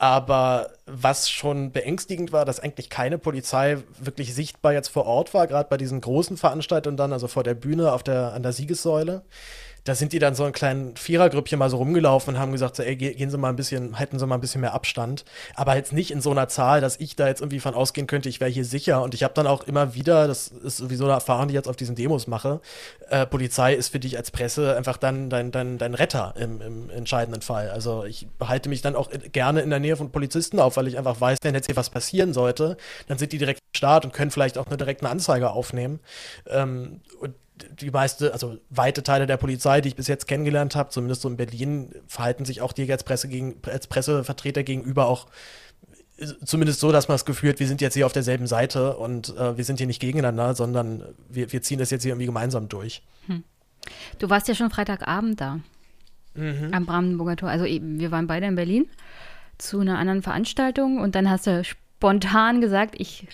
Aber 0.00 0.68
was 0.86 1.28
schon 1.28 1.72
beängstigend 1.72 2.30
war, 2.30 2.44
dass 2.44 2.60
eigentlich 2.60 2.88
keine 2.88 3.18
Polizei 3.18 3.78
wirklich 3.98 4.32
sichtbar 4.32 4.72
jetzt 4.72 4.88
vor 4.88 5.06
Ort 5.06 5.34
war, 5.34 5.48
gerade 5.48 5.68
bei 5.68 5.76
diesen 5.76 6.00
großen 6.00 6.36
Veranstaltungen 6.36 6.96
dann, 6.96 7.12
also 7.12 7.26
vor 7.26 7.42
der 7.42 7.54
Bühne 7.54 7.92
auf 7.92 8.04
der, 8.04 8.32
an 8.32 8.44
der 8.44 8.52
Siegessäule. 8.52 9.22
Da 9.88 9.94
sind 9.94 10.12
die 10.12 10.18
dann 10.18 10.34
so 10.34 10.44
ein 10.44 10.52
kleinen 10.52 10.96
Vierergrüppchen 10.96 11.58
mal 11.58 11.70
so 11.70 11.78
rumgelaufen 11.78 12.34
und 12.34 12.40
haben 12.40 12.52
gesagt, 12.52 12.76
so, 12.76 12.82
ey, 12.82 12.94
gehen 12.94 13.30
Sie 13.30 13.38
mal 13.38 13.48
ein 13.48 13.56
bisschen, 13.56 13.96
hätten 13.96 14.18
Sie 14.18 14.26
mal 14.26 14.34
ein 14.34 14.40
bisschen 14.42 14.60
mehr 14.60 14.74
Abstand. 14.74 15.24
Aber 15.54 15.76
jetzt 15.76 15.94
nicht 15.94 16.10
in 16.10 16.20
so 16.20 16.30
einer 16.30 16.46
Zahl, 16.48 16.82
dass 16.82 17.00
ich 17.00 17.16
da 17.16 17.26
jetzt 17.26 17.40
irgendwie 17.40 17.58
von 17.58 17.74
ausgehen 17.74 18.06
könnte, 18.06 18.28
ich 18.28 18.38
wäre 18.38 18.50
hier 18.50 18.66
sicher. 18.66 19.02
Und 19.02 19.14
ich 19.14 19.22
habe 19.22 19.32
dann 19.32 19.46
auch 19.46 19.62
immer 19.62 19.94
wieder, 19.94 20.28
das 20.28 20.48
ist 20.48 20.76
sowieso 20.76 21.04
eine 21.04 21.14
Erfahrung, 21.14 21.48
die 21.48 21.52
ich 21.52 21.56
jetzt 21.56 21.68
auf 21.68 21.76
diesen 21.76 21.96
Demos 21.96 22.26
mache, 22.26 22.60
äh, 23.08 23.24
Polizei 23.24 23.72
ist 23.72 23.88
für 23.88 23.98
dich 23.98 24.18
als 24.18 24.30
Presse 24.30 24.76
einfach 24.76 24.98
dann 24.98 25.30
dein, 25.30 25.52
dein, 25.52 25.78
dein 25.78 25.94
Retter 25.94 26.34
im, 26.38 26.60
im 26.60 26.90
entscheidenden 26.90 27.40
Fall. 27.40 27.70
Also 27.70 28.04
ich 28.04 28.28
halte 28.40 28.68
mich 28.68 28.82
dann 28.82 28.94
auch 28.94 29.08
gerne 29.32 29.62
in 29.62 29.70
der 29.70 29.80
Nähe 29.80 29.96
von 29.96 30.12
Polizisten 30.12 30.60
auf, 30.60 30.76
weil 30.76 30.86
ich 30.86 30.98
einfach 30.98 31.18
weiß, 31.18 31.38
wenn 31.42 31.54
jetzt 31.54 31.66
hier 31.66 31.76
was 31.76 31.88
passieren 31.88 32.34
sollte, 32.34 32.76
dann 33.06 33.16
sind 33.16 33.32
die 33.32 33.38
direkt 33.38 33.60
am 33.60 33.76
Start 33.76 34.04
und 34.04 34.12
können 34.12 34.30
vielleicht 34.30 34.58
auch 34.58 34.66
eine 34.66 34.76
direkte 34.76 35.08
Anzeige 35.08 35.50
aufnehmen. 35.50 36.00
Ähm, 36.46 37.00
die 37.80 37.90
meiste, 37.90 38.32
also 38.32 38.58
weite 38.70 39.02
Teile 39.02 39.26
der 39.26 39.36
Polizei, 39.36 39.80
die 39.80 39.88
ich 39.88 39.96
bis 39.96 40.08
jetzt 40.08 40.26
kennengelernt 40.26 40.76
habe, 40.76 40.90
zumindest 40.90 41.22
so 41.22 41.28
in 41.28 41.36
Berlin, 41.36 41.94
verhalten 42.06 42.44
sich 42.44 42.60
auch 42.60 42.72
dir 42.72 42.90
als, 42.92 43.04
Presse 43.04 43.28
gegen, 43.28 43.60
als 43.66 43.86
Pressevertreter 43.86 44.62
gegenüber 44.62 45.06
auch 45.06 45.26
zumindest 46.44 46.80
so, 46.80 46.90
dass 46.90 47.08
man 47.08 47.14
das 47.14 47.24
Gefühl 47.24 47.50
hat, 47.50 47.60
wir 47.60 47.68
sind 47.68 47.80
jetzt 47.80 47.94
hier 47.94 48.06
auf 48.06 48.12
derselben 48.12 48.46
Seite 48.46 48.96
und 48.96 49.36
äh, 49.36 49.56
wir 49.56 49.64
sind 49.64 49.78
hier 49.78 49.86
nicht 49.86 50.00
gegeneinander, 50.00 50.54
sondern 50.54 51.02
wir, 51.28 51.52
wir 51.52 51.62
ziehen 51.62 51.78
das 51.78 51.90
jetzt 51.90 52.02
hier 52.02 52.12
irgendwie 52.12 52.26
gemeinsam 52.26 52.68
durch. 52.68 53.02
Hm. 53.26 53.44
Du 54.18 54.28
warst 54.28 54.48
ja 54.48 54.54
schon 54.54 54.70
Freitagabend 54.70 55.40
da 55.40 55.60
mhm. 56.34 56.70
am 56.72 56.86
Brandenburger 56.86 57.36
Tor. 57.36 57.48
Also 57.48 57.64
wir 57.64 58.10
waren 58.10 58.26
beide 58.26 58.46
in 58.46 58.56
Berlin 58.56 58.86
zu 59.58 59.80
einer 59.80 59.98
anderen 59.98 60.22
Veranstaltung 60.22 60.98
und 61.00 61.14
dann 61.14 61.30
hast 61.30 61.46
du 61.46 61.64
spontan 61.64 62.60
gesagt, 62.60 62.94
ich 62.98 63.28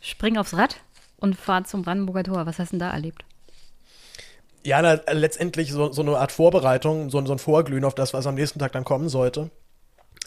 spring 0.00 0.36
aufs 0.36 0.54
Rad 0.54 0.76
und 1.16 1.36
fahre 1.36 1.64
zum 1.64 1.82
Brandenburger 1.82 2.24
Tor. 2.24 2.46
Was 2.46 2.58
hast 2.58 2.72
du 2.72 2.78
denn 2.78 2.80
da 2.80 2.90
erlebt? 2.90 3.24
Ja, 4.68 4.82
na, 4.82 5.00
letztendlich 5.12 5.72
so, 5.72 5.92
so, 5.92 6.02
eine 6.02 6.18
Art 6.18 6.30
Vorbereitung, 6.32 7.10
so, 7.10 7.24
so, 7.24 7.32
ein 7.32 7.38
Vorglühen 7.38 7.84
auf 7.84 7.94
das, 7.94 8.14
was 8.14 8.26
am 8.26 8.34
nächsten 8.34 8.58
Tag 8.58 8.72
dann 8.72 8.84
kommen 8.84 9.08
sollte. 9.08 9.50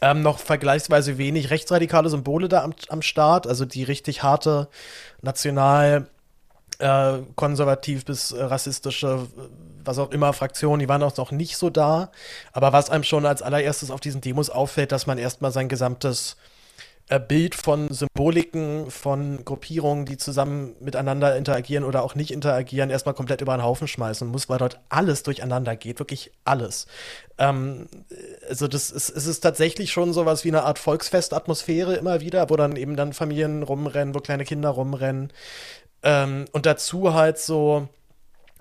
Ähm, 0.02 0.22
noch 0.22 0.40
vergleichsweise 0.40 1.18
wenig 1.18 1.52
rechtsradikale 1.52 2.10
Symbole 2.10 2.50
da 2.50 2.64
am, 2.64 2.74
am 2.90 3.02
Start, 3.02 3.46
also 3.46 3.66
die 3.66 3.84
richtig 3.84 4.24
harte 4.24 4.68
national 5.22 6.08
äh, 6.80 7.20
konservativ 7.36 8.06
bis 8.06 8.32
äh, 8.32 8.44
rassistische, 8.44 9.28
was 9.84 10.00
auch 10.00 10.12
immer, 10.12 10.34
Fraktionen, 10.34 10.80
die 10.80 10.90
waren 10.90 11.04
auch 11.04 11.16
noch 11.18 11.32
nicht 11.32 11.58
so 11.58 11.70
da. 11.70 12.12
Aber 12.52 12.74
was 12.74 12.90
einem 12.90 13.04
schon 13.04 13.26
als 13.28 13.44
allererstes 13.44 13.92
auf 13.92 14.00
diesen 14.00 14.22
Demos 14.22 14.50
auffällt, 14.50 14.92
dass 14.92 15.06
man 15.06 15.20
erstmal 15.20 15.52
sein 15.52 15.70
gesamtes 15.70 16.34
äh, 16.34 16.51
Bild 17.20 17.56
von 17.56 17.90
Symboliken, 17.90 18.90
von 18.90 19.44
Gruppierungen, 19.44 20.06
die 20.06 20.18
zusammen 20.18 20.76
miteinander 20.80 21.36
interagieren 21.36 21.84
oder 21.84 22.04
auch 22.04 22.16
nicht 22.16 22.32
interagieren, 22.32 22.90
erstmal 22.90 23.16
komplett 23.16 23.42
über 23.42 23.56
den 23.56 23.64
Haufen 23.64 23.88
schmeißen 23.88 24.28
muss, 24.28 24.50
weil 24.50 24.60
dort 24.60 24.80
alles 24.90 25.24
durcheinander 25.24 25.76
geht, 25.76 26.00
wirklich 26.00 26.32
alles. 26.46 26.88
Ähm, 27.38 27.88
also 28.48 28.68
das 28.68 28.92
ist, 28.92 29.10
es 29.10 29.28
ist 29.28 29.42
tatsächlich 29.42 29.92
schon 29.92 30.14
sowas 30.14 30.46
wie 30.46 30.50
eine 30.50 30.64
Art 30.64 30.80
Volksfestatmosphäre 30.80 31.96
immer 31.96 32.22
wieder, 32.22 32.50
wo 32.50 32.56
dann 32.56 32.76
eben 32.76 32.96
dann 32.96 33.14
Familien 33.14 33.64
rumrennen, 33.64 34.16
wo 34.16 34.20
kleine 34.20 34.46
Kinder 34.46 34.70
rumrennen. 34.70 35.34
Ähm, 36.04 36.46
und 36.52 36.66
dazu 36.66 37.14
halt 37.14 37.38
so 37.38 37.88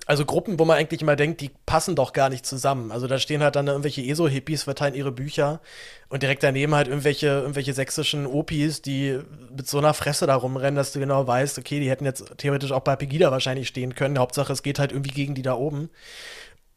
also 0.07 0.25
Gruppen, 0.25 0.59
wo 0.59 0.65
man 0.65 0.77
eigentlich 0.77 1.01
immer 1.01 1.15
denkt, 1.15 1.41
die 1.41 1.51
passen 1.65 1.95
doch 1.95 2.13
gar 2.13 2.29
nicht 2.29 2.45
zusammen. 2.45 2.91
Also 2.91 3.07
da 3.07 3.19
stehen 3.19 3.43
halt 3.43 3.55
dann 3.55 3.67
irgendwelche 3.67 4.01
ESO-Hippies, 4.01 4.63
verteilen 4.63 4.95
ihre 4.95 5.11
Bücher 5.11 5.61
und 6.09 6.23
direkt 6.23 6.43
daneben 6.43 6.73
halt 6.75 6.87
irgendwelche, 6.87 7.27
irgendwelche 7.27 7.73
sächsischen 7.73 8.25
Opis, 8.25 8.81
die 8.81 9.19
mit 9.55 9.67
so 9.67 9.77
einer 9.77 9.93
Fresse 9.93 10.27
da 10.27 10.35
rumrennen, 10.35 10.75
dass 10.75 10.91
du 10.91 10.99
genau 10.99 11.27
weißt, 11.27 11.59
okay, 11.59 11.79
die 11.79 11.89
hätten 11.89 12.05
jetzt 12.05 12.37
theoretisch 12.37 12.71
auch 12.71 12.81
bei 12.81 12.95
Pegida 12.95 13.31
wahrscheinlich 13.31 13.67
stehen 13.67 13.95
können. 13.95 14.17
Hauptsache, 14.17 14.51
es 14.51 14.63
geht 14.63 14.79
halt 14.79 14.91
irgendwie 14.91 15.11
gegen 15.11 15.35
die 15.35 15.43
da 15.43 15.53
oben. 15.53 15.89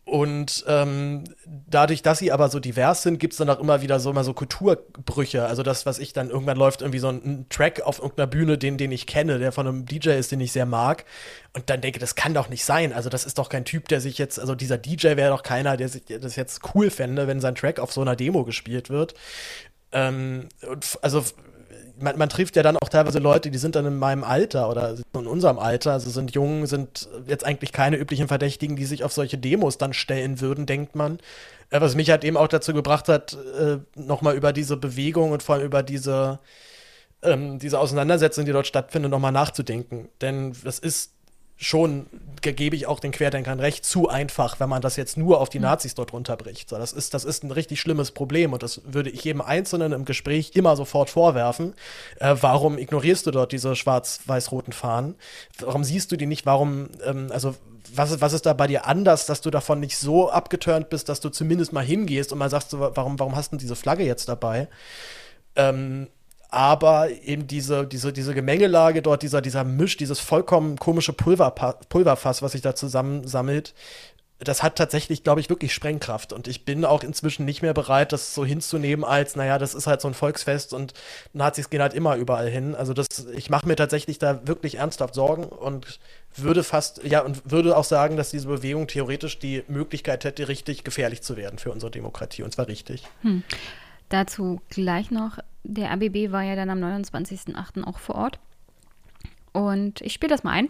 Und 0.04 0.64
ähm, 0.68 1.24
dadurch, 1.46 2.02
dass 2.02 2.18
sie 2.18 2.30
aber 2.30 2.50
so 2.50 2.60
divers 2.60 3.02
sind, 3.02 3.18
gibt 3.18 3.32
es 3.32 3.38
dann 3.38 3.48
auch 3.48 3.58
immer 3.58 3.80
wieder 3.80 3.98
so 4.00 4.10
immer 4.10 4.22
so 4.22 4.34
Kulturbrüche. 4.34 5.46
Also 5.46 5.62
das, 5.62 5.86
was 5.86 5.98
ich 5.98 6.12
dann 6.12 6.28
irgendwann 6.28 6.58
läuft, 6.58 6.82
irgendwie 6.82 6.98
so 6.98 7.08
ein, 7.08 7.22
ein, 7.24 7.46
Track 7.48 7.80
auf 7.80 8.00
irgendeiner 8.00 8.26
Bühne, 8.26 8.58
den, 8.58 8.76
den 8.76 8.92
ich 8.92 9.06
kenne, 9.06 9.38
der 9.38 9.50
von 9.50 9.66
einem 9.66 9.86
DJ 9.86 10.10
ist, 10.10 10.30
den 10.30 10.40
ich 10.40 10.52
sehr 10.52 10.66
mag. 10.66 11.06
Und 11.54 11.70
dann 11.70 11.80
denke, 11.80 11.98
das 12.00 12.16
kann 12.16 12.34
doch 12.34 12.50
nicht 12.50 12.66
sein. 12.66 12.92
Also 12.92 13.08
das 13.08 13.24
ist 13.24 13.38
doch 13.38 13.48
kein 13.48 13.64
Typ, 13.64 13.88
der 13.88 14.02
sich 14.02 14.18
jetzt, 14.18 14.38
also 14.38 14.54
dieser 14.54 14.76
DJ 14.76 15.16
wäre 15.16 15.30
doch 15.30 15.42
keiner, 15.42 15.78
der 15.78 15.88
sich 15.88 16.04
das 16.04 16.36
jetzt 16.36 16.60
cool 16.74 16.90
fände, 16.90 17.26
wenn 17.26 17.40
sein 17.40 17.54
Track 17.54 17.80
auf 17.80 17.90
so 17.90 18.02
einer 18.02 18.14
Demo 18.14 18.44
gespielt 18.44 18.90
wird. 18.90 19.14
Ähm, 19.92 20.50
also 21.00 21.24
man, 21.98 22.18
man, 22.18 22.28
trifft 22.28 22.56
ja 22.56 22.62
dann 22.62 22.76
auch 22.76 22.88
teilweise 22.88 23.18
Leute, 23.18 23.50
die 23.50 23.58
sind 23.58 23.76
dann 23.76 23.86
in 23.86 23.98
meinem 23.98 24.24
Alter 24.24 24.68
oder 24.68 24.96
in 25.14 25.26
unserem 25.26 25.58
Alter, 25.58 25.92
also 25.92 26.10
sind 26.10 26.34
jung, 26.34 26.66
sind 26.66 27.08
jetzt 27.26 27.44
eigentlich 27.44 27.72
keine 27.72 27.96
üblichen 27.96 28.28
Verdächtigen, 28.28 28.76
die 28.76 28.84
sich 28.84 29.04
auf 29.04 29.12
solche 29.12 29.38
Demos 29.38 29.78
dann 29.78 29.92
stellen 29.92 30.40
würden, 30.40 30.66
denkt 30.66 30.94
man. 30.94 31.18
Äh, 31.70 31.80
was 31.80 31.94
mich 31.94 32.10
halt 32.10 32.24
eben 32.24 32.36
auch 32.36 32.48
dazu 32.48 32.72
gebracht 32.72 33.08
hat, 33.08 33.36
äh, 33.58 33.78
nochmal 33.96 34.36
über 34.36 34.52
diese 34.52 34.76
Bewegung 34.76 35.32
und 35.32 35.42
vor 35.42 35.56
allem 35.56 35.64
über 35.64 35.82
diese, 35.82 36.38
ähm, 37.22 37.58
diese 37.58 37.78
Auseinandersetzung, 37.78 38.44
die 38.44 38.52
dort 38.52 38.66
stattfindet, 38.66 39.10
nochmal 39.10 39.32
nachzudenken. 39.32 40.08
Denn 40.20 40.54
das 40.64 40.78
ist 40.78 41.13
schon 41.56 42.06
gebe 42.40 42.76
ich 42.76 42.86
auch 42.86 43.00
den 43.00 43.12
Querdenkern 43.12 43.58
recht, 43.60 43.84
zu 43.84 44.08
einfach, 44.08 44.60
wenn 44.60 44.68
man 44.68 44.82
das 44.82 44.96
jetzt 44.96 45.16
nur 45.16 45.40
auf 45.40 45.48
die 45.48 45.58
mhm. 45.58 45.64
Nazis 45.64 45.94
dort 45.94 46.12
runterbricht. 46.12 46.68
So, 46.68 46.76
das, 46.76 46.92
ist, 46.92 47.14
das 47.14 47.24
ist 47.24 47.42
ein 47.42 47.50
richtig 47.50 47.80
schlimmes 47.80 48.10
Problem 48.10 48.52
und 48.52 48.62
das 48.62 48.82
würde 48.84 49.10
ich 49.10 49.24
jedem 49.24 49.40
Einzelnen 49.40 49.92
im 49.92 50.04
Gespräch 50.04 50.52
immer 50.54 50.76
sofort 50.76 51.10
vorwerfen. 51.10 51.74
Äh, 52.20 52.36
warum 52.40 52.76
ignorierst 52.76 53.26
du 53.26 53.30
dort 53.30 53.52
diese 53.52 53.76
schwarz-weiß-roten 53.76 54.72
Fahnen? 54.72 55.14
Warum 55.60 55.84
siehst 55.84 56.12
du 56.12 56.16
die 56.16 56.26
nicht? 56.26 56.44
Warum, 56.44 56.88
ähm, 57.04 57.28
also 57.32 57.54
was, 57.94 58.20
was 58.20 58.32
ist 58.32 58.46
da 58.46 58.52
bei 58.52 58.66
dir 58.66 58.86
anders, 58.86 59.26
dass 59.26 59.40
du 59.40 59.50
davon 59.50 59.80
nicht 59.80 59.96
so 59.96 60.30
abgeturnt 60.30 60.88
bist, 60.88 61.08
dass 61.08 61.20
du 61.20 61.28
zumindest 61.28 61.72
mal 61.72 61.84
hingehst 61.84 62.32
und 62.32 62.38
mal 62.38 62.50
sagst, 62.50 62.72
warum, 62.72 63.18
warum 63.18 63.36
hast 63.36 63.52
du 63.52 63.56
diese 63.56 63.76
Flagge 63.76 64.04
jetzt 64.04 64.28
dabei? 64.28 64.68
Ähm, 65.56 66.08
aber 66.54 67.10
eben 67.10 67.46
diese, 67.46 67.86
diese, 67.86 68.12
diese 68.12 68.32
Gemengelage 68.32 69.02
dort, 69.02 69.22
dieser, 69.22 69.42
dieser 69.42 69.64
Misch, 69.64 69.96
dieses 69.96 70.20
vollkommen 70.20 70.78
komische 70.78 71.12
Pulverpa 71.12 71.74
Pulverfass, 71.88 72.42
was 72.42 72.52
sich 72.52 72.62
da 72.62 72.74
zusammensammelt, 72.74 73.74
das 74.38 74.62
hat 74.62 74.76
tatsächlich, 74.76 75.22
glaube 75.22 75.40
ich, 75.40 75.48
wirklich 75.48 75.72
Sprengkraft. 75.72 76.32
Und 76.32 76.48
ich 76.48 76.64
bin 76.64 76.84
auch 76.84 77.02
inzwischen 77.02 77.44
nicht 77.44 77.62
mehr 77.62 77.74
bereit, 77.74 78.12
das 78.12 78.34
so 78.34 78.44
hinzunehmen, 78.44 79.04
als, 79.04 79.36
naja, 79.36 79.58
das 79.58 79.74
ist 79.74 79.86
halt 79.86 80.00
so 80.00 80.08
ein 80.08 80.14
Volksfest 80.14 80.72
und 80.72 80.92
Nazis 81.32 81.70
gehen 81.70 81.80
halt 81.80 81.94
immer 81.94 82.16
überall 82.16 82.48
hin. 82.48 82.74
Also 82.74 82.94
das, 82.94 83.06
ich 83.34 83.50
mache 83.50 83.66
mir 83.66 83.76
tatsächlich 83.76 84.18
da 84.18 84.46
wirklich 84.46 84.76
ernsthaft 84.76 85.14
Sorgen 85.14 85.44
und 85.44 85.98
würde 86.36 86.64
fast, 86.64 87.02
ja, 87.04 87.20
und 87.20 87.50
würde 87.50 87.76
auch 87.76 87.84
sagen, 87.84 88.16
dass 88.16 88.30
diese 88.30 88.48
Bewegung 88.48 88.86
theoretisch 88.86 89.38
die 89.38 89.62
Möglichkeit 89.68 90.24
hätte, 90.24 90.48
richtig 90.48 90.84
gefährlich 90.84 91.22
zu 91.22 91.36
werden 91.36 91.58
für 91.58 91.70
unsere 91.70 91.90
Demokratie. 91.90 92.42
Und 92.42 92.52
zwar 92.52 92.68
richtig. 92.68 93.04
Hm. 93.22 93.44
Dazu 94.08 94.60
gleich 94.68 95.10
noch, 95.10 95.38
der 95.64 95.90
ABB 95.90 96.30
war 96.30 96.42
ja 96.42 96.54
dann 96.54 96.70
am 96.70 96.78
29.08. 96.78 97.84
auch 97.84 97.98
vor 97.98 98.14
Ort. 98.14 98.38
Und 99.52 100.00
ich 100.00 100.12
spiele 100.12 100.30
das 100.30 100.44
mal 100.44 100.52
ein, 100.52 100.68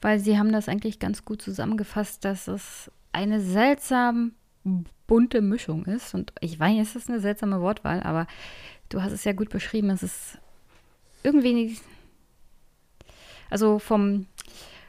weil 0.00 0.18
sie 0.18 0.38
haben 0.38 0.52
das 0.52 0.68
eigentlich 0.68 0.98
ganz 0.98 1.24
gut 1.24 1.42
zusammengefasst, 1.42 2.24
dass 2.24 2.48
es 2.48 2.90
eine 3.12 3.40
seltsam 3.40 4.32
bunte 5.06 5.40
Mischung 5.40 5.84
ist. 5.84 6.14
Und 6.14 6.32
ich 6.40 6.58
weiß, 6.58 6.88
es 6.88 6.96
ist 6.96 7.10
eine 7.10 7.20
seltsame 7.20 7.60
Wortwahl, 7.60 8.02
aber 8.02 8.26
du 8.88 9.02
hast 9.02 9.12
es 9.12 9.24
ja 9.24 9.32
gut 9.32 9.50
beschrieben. 9.50 9.90
Es 9.90 10.02
ist 10.02 10.38
irgendwie, 11.22 11.76
also 13.50 13.78
vom 13.78 14.26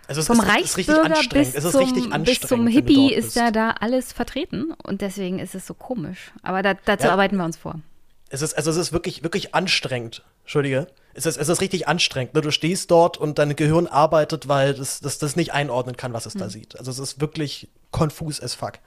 also 0.07 0.21
vom 0.21 0.39
ist, 0.39 0.47
Reichsbürger 0.47 1.19
ist 1.19 1.29
bis, 1.29 1.53
zum, 1.53 2.23
bis 2.23 2.39
zum 2.39 2.65
Hippie 2.67 3.13
ist 3.13 3.35
ja 3.35 3.51
da 3.51 3.71
alles 3.71 4.13
vertreten 4.13 4.71
und 4.83 5.01
deswegen 5.01 5.39
ist 5.39 5.53
es 5.53 5.67
so 5.67 5.73
komisch. 5.73 6.31
Aber 6.43 6.61
da, 6.61 6.75
dazu 6.75 7.07
ja. 7.07 7.13
arbeiten 7.13 7.35
wir 7.35 7.43
uns 7.43 7.57
vor. 7.57 7.81
Es 8.29 8.41
ist, 8.41 8.55
also 8.55 8.71
es 8.71 8.77
ist 8.77 8.91
wirklich, 8.91 9.23
wirklich 9.23 9.55
anstrengend. 9.55 10.23
Entschuldige. 10.41 10.87
Es 11.13 11.25
ist, 11.25 11.37
es 11.37 11.49
ist 11.49 11.61
richtig 11.61 11.87
anstrengend. 11.87 12.33
Ne? 12.33 12.41
Du 12.41 12.51
stehst 12.51 12.91
dort 12.91 13.17
und 13.17 13.39
dein 13.39 13.55
Gehirn 13.55 13.87
arbeitet, 13.87 14.47
weil 14.47 14.73
das, 14.73 14.99
das, 14.99 15.17
das 15.17 15.35
nicht 15.35 15.53
einordnen 15.53 15.97
kann, 15.97 16.13
was 16.13 16.25
es 16.25 16.33
hm. 16.33 16.41
da 16.41 16.49
sieht. 16.49 16.77
Also 16.77 16.91
es 16.91 16.99
ist 16.99 17.21
wirklich 17.21 17.69
konfus 17.91 18.41
as 18.41 18.53
fuck. 18.53 18.73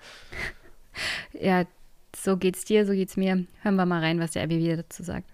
Ja, 1.32 1.66
so 2.16 2.36
geht's 2.36 2.64
dir, 2.64 2.84
so 2.84 2.92
geht's 2.92 3.16
mir. 3.16 3.46
Hören 3.62 3.76
wir 3.76 3.86
mal 3.86 4.00
rein, 4.00 4.18
was 4.18 4.32
der 4.32 4.42
RBB 4.42 4.76
dazu 4.76 5.04
sagt. 5.04 5.30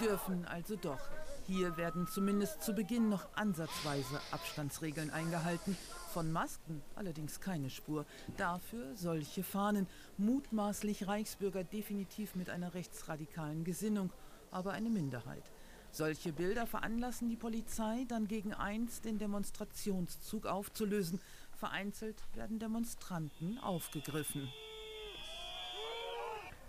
Dürfen 0.00 0.44
also 0.46 0.74
doch 0.74 0.98
hier 1.46 1.76
werden 1.76 2.08
zumindest 2.08 2.62
zu 2.62 2.74
Beginn 2.74 3.08
noch 3.08 3.28
ansatzweise 3.36 4.20
Abstandsregeln 4.32 5.10
eingehalten. 5.10 5.76
Von 6.16 6.32
Masken 6.32 6.80
allerdings 6.94 7.40
keine 7.40 7.68
Spur. 7.68 8.06
Dafür 8.38 8.96
solche 8.96 9.42
Fahnen, 9.42 9.86
mutmaßlich 10.16 11.06
Reichsbürger 11.06 11.62
definitiv 11.62 12.36
mit 12.36 12.48
einer 12.48 12.72
rechtsradikalen 12.72 13.64
Gesinnung, 13.64 14.10
aber 14.50 14.72
eine 14.72 14.88
Minderheit. 14.88 15.42
Solche 15.90 16.32
Bilder 16.32 16.66
veranlassen 16.66 17.28
die 17.28 17.36
Polizei 17.36 18.06
dann 18.08 18.28
gegen 18.28 18.54
eins 18.54 19.02
den 19.02 19.18
Demonstrationszug 19.18 20.46
aufzulösen. 20.46 21.20
Vereinzelt 21.54 22.16
werden 22.32 22.58
Demonstranten 22.58 23.58
aufgegriffen. 23.58 24.50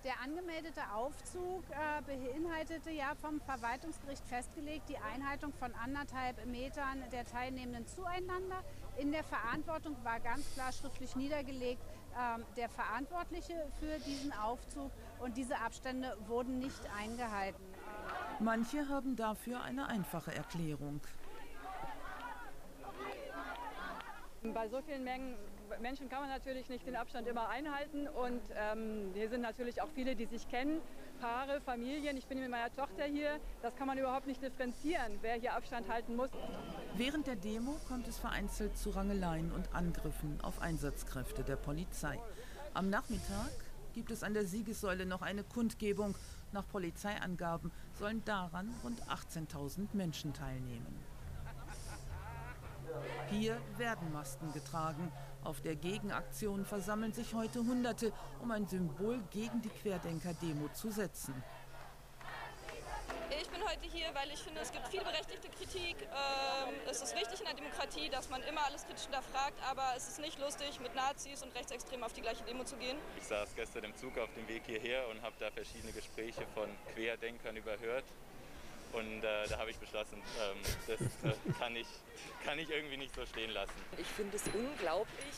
Der 0.03 0.19
angemeldete 0.21 0.81
Aufzug 0.93 1.63
äh, 1.69 2.01
beinhaltete 2.01 2.91
ja 2.91 3.15
vom 3.15 3.39
Verwaltungsgericht 3.41 4.25
festgelegt 4.25 4.89
die 4.89 4.97
Einhaltung 4.97 5.53
von 5.53 5.73
anderthalb 5.73 6.45
Metern 6.45 7.03
der 7.11 7.25
Teilnehmenden 7.25 7.87
zueinander. 7.87 8.63
In 8.97 9.11
der 9.11 9.23
Verantwortung 9.23 9.95
war 10.03 10.19
ganz 10.19 10.51
klar 10.53 10.71
schriftlich 10.71 11.15
niedergelegt, 11.15 11.83
äh, 12.15 12.39
der 12.55 12.67
Verantwortliche 12.67 13.53
für 13.79 13.99
diesen 13.99 14.33
Aufzug 14.33 14.91
und 15.19 15.37
diese 15.37 15.57
Abstände 15.59 16.17
wurden 16.25 16.57
nicht 16.57 16.81
eingehalten. 16.97 17.63
Manche 18.39 18.89
haben 18.89 19.15
dafür 19.15 19.61
eine 19.61 19.87
einfache 19.87 20.33
Erklärung. 20.33 21.01
Bei 24.41 24.67
so 24.67 24.81
vielen 24.81 25.03
Mengen 25.03 25.35
Menschen 25.81 26.09
kann 26.09 26.21
man 26.21 26.29
natürlich 26.29 26.69
nicht 26.69 26.87
den 26.87 26.95
Abstand 26.95 27.27
immer 27.27 27.49
einhalten 27.49 28.07
und 28.07 28.41
ähm, 28.55 29.11
hier 29.13 29.29
sind 29.29 29.41
natürlich 29.41 29.81
auch 29.81 29.89
viele, 29.93 30.15
die 30.15 30.25
sich 30.25 30.47
kennen, 30.47 30.81
Paare, 31.19 31.59
Familien. 31.61 32.15
Ich 32.17 32.27
bin 32.27 32.39
mit 32.39 32.49
meiner 32.49 32.73
Tochter 32.73 33.05
hier. 33.05 33.39
Das 33.61 33.75
kann 33.75 33.87
man 33.87 33.97
überhaupt 33.97 34.27
nicht 34.27 34.41
differenzieren, 34.41 35.17
wer 35.21 35.35
hier 35.35 35.55
Abstand 35.55 35.89
halten 35.89 36.15
muss. 36.15 36.29
Während 36.95 37.27
der 37.27 37.35
Demo 37.35 37.77
kommt 37.87 38.07
es 38.07 38.17
vereinzelt 38.17 38.77
zu 38.77 38.91
Rangeleien 38.91 39.51
und 39.51 39.73
Angriffen 39.73 40.39
auf 40.41 40.61
Einsatzkräfte 40.61 41.43
der 41.43 41.55
Polizei. 41.55 42.19
Am 42.73 42.89
Nachmittag 42.89 43.51
gibt 43.93 44.11
es 44.11 44.23
an 44.23 44.33
der 44.33 44.45
Siegessäule 44.45 45.05
noch 45.05 45.21
eine 45.21 45.43
Kundgebung. 45.43 46.15
Nach 46.51 46.67
Polizeiangaben 46.67 47.71
sollen 47.95 48.23
daran 48.23 48.73
rund 48.83 49.01
18.000 49.03 49.87
Menschen 49.93 50.33
teilnehmen. 50.33 51.03
Hier 53.29 53.57
werden 53.77 54.11
Masken 54.13 54.53
getragen. 54.53 55.11
Auf 55.43 55.61
der 55.61 55.75
Gegenaktion 55.75 56.65
versammeln 56.65 57.13
sich 57.13 57.33
heute 57.33 57.59
Hunderte, 57.59 58.11
um 58.41 58.51
ein 58.51 58.67
Symbol 58.67 59.19
gegen 59.31 59.61
die 59.61 59.69
Querdenker-Demo 59.69 60.69
zu 60.73 60.91
setzen. 60.91 61.33
Ich 63.29 63.49
bin 63.49 63.61
heute 63.63 63.87
hier, 63.93 64.07
weil 64.13 64.29
ich 64.31 64.39
finde, 64.39 64.61
es 64.61 64.71
gibt 64.71 64.87
viel 64.87 65.01
berechtigte 65.01 65.47
Kritik. 65.49 65.95
Ähm, 66.01 66.73
es 66.89 67.01
ist 67.01 67.15
wichtig 67.15 67.39
in 67.39 67.45
der 67.45 67.55
Demokratie, 67.55 68.09
dass 68.09 68.29
man 68.29 68.41
immer 68.43 68.65
alles 68.65 68.85
kritisch 68.85 69.03
hinterfragt, 69.03 69.57
aber 69.69 69.93
es 69.95 70.07
ist 70.07 70.19
nicht 70.19 70.39
lustig, 70.39 70.79
mit 70.79 70.95
Nazis 70.95 71.43
und 71.43 71.53
Rechtsextremen 71.55 72.03
auf 72.03 72.13
die 72.13 72.21
gleiche 72.21 72.43
Demo 72.43 72.63
zu 72.63 72.75
gehen. 72.77 72.97
Ich 73.17 73.27
saß 73.27 73.55
gestern 73.55 73.83
im 73.83 73.95
Zug 73.95 74.17
auf 74.17 74.29
dem 74.33 74.47
Weg 74.47 74.63
hierher 74.65 75.07
und 75.09 75.21
habe 75.21 75.35
da 75.39 75.51
verschiedene 75.51 75.93
Gespräche 75.93 76.45
von 76.53 76.69
Querdenkern 76.93 77.55
überhört. 77.55 78.05
Und 78.93 79.23
äh, 79.23 79.47
da 79.47 79.59
habe 79.59 79.71
ich 79.71 79.77
beschlossen, 79.77 80.21
ähm, 80.39 80.57
das 80.87 81.01
äh, 81.01 81.53
kann, 81.59 81.75
ich, 81.75 81.87
kann 82.45 82.57
ich 82.57 82.69
irgendwie 82.69 82.97
nicht 82.97 83.13
so 83.13 83.25
stehen 83.25 83.51
lassen. 83.51 83.73
Ich 83.97 84.07
finde 84.07 84.35
es 84.35 84.43
unglaublich, 84.47 85.35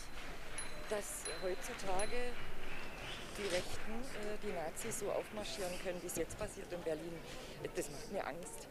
dass 0.90 1.26
heutzutage 1.44 2.34
die 3.38 3.44
Rechten, 3.44 3.92
äh, 3.92 4.38
die 4.44 4.54
Nazis 4.54 5.00
so 5.00 5.12
aufmarschieren 5.12 5.74
können, 5.84 6.02
wie 6.02 6.08
es 6.08 6.18
jetzt 6.18 6.38
passiert 6.38 6.72
in 6.72 6.82
Berlin. 6.82 7.14
Das 7.76 7.90
macht 7.90 8.12
mir 8.12 8.26
Angst. 8.26 8.68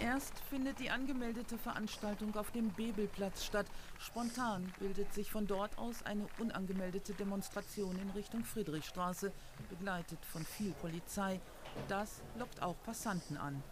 Erst 0.00 0.38
findet 0.48 0.78
die 0.78 0.90
angemeldete 0.90 1.58
Veranstaltung 1.58 2.34
auf 2.36 2.50
dem 2.52 2.70
Bebelplatz 2.72 3.44
statt. 3.44 3.66
Spontan 3.98 4.72
bildet 4.78 5.12
sich 5.12 5.30
von 5.30 5.46
dort 5.46 5.76
aus 5.78 6.02
eine 6.04 6.26
unangemeldete 6.38 7.14
Demonstration 7.14 7.98
in 7.98 8.10
Richtung 8.10 8.44
Friedrichstraße, 8.44 9.32
begleitet 9.68 10.24
von 10.24 10.44
viel 10.44 10.72
Polizei. 10.72 11.40
Das 11.88 12.22
lockt 12.36 12.62
auch 12.62 12.76
Passanten 12.84 13.36
an. 13.36 13.62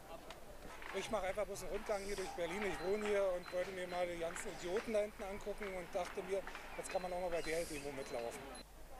Ich 0.98 1.08
mache 1.10 1.26
einfach 1.26 1.46
bloß 1.46 1.62
einen 1.62 1.72
Rundgang 1.72 2.00
hier 2.04 2.16
durch 2.16 2.28
Berlin. 2.30 2.62
Ich 2.66 2.78
wohne 2.84 3.06
hier 3.06 3.22
und 3.22 3.52
wollte 3.52 3.70
mir 3.72 3.86
mal 3.86 4.06
die 4.06 4.18
ganzen 4.18 4.48
Idioten 4.58 4.92
da 4.92 4.98
hinten 5.00 5.22
angucken 5.22 5.64
und 5.78 5.86
dachte 5.94 6.20
mir, 6.28 6.40
jetzt 6.76 6.90
kann 6.90 7.02
man 7.02 7.12
auch 7.12 7.20
mal 7.20 7.30
bei 7.30 7.42
der 7.42 7.64
Demo 7.64 7.92
mitlaufen. 7.96 8.40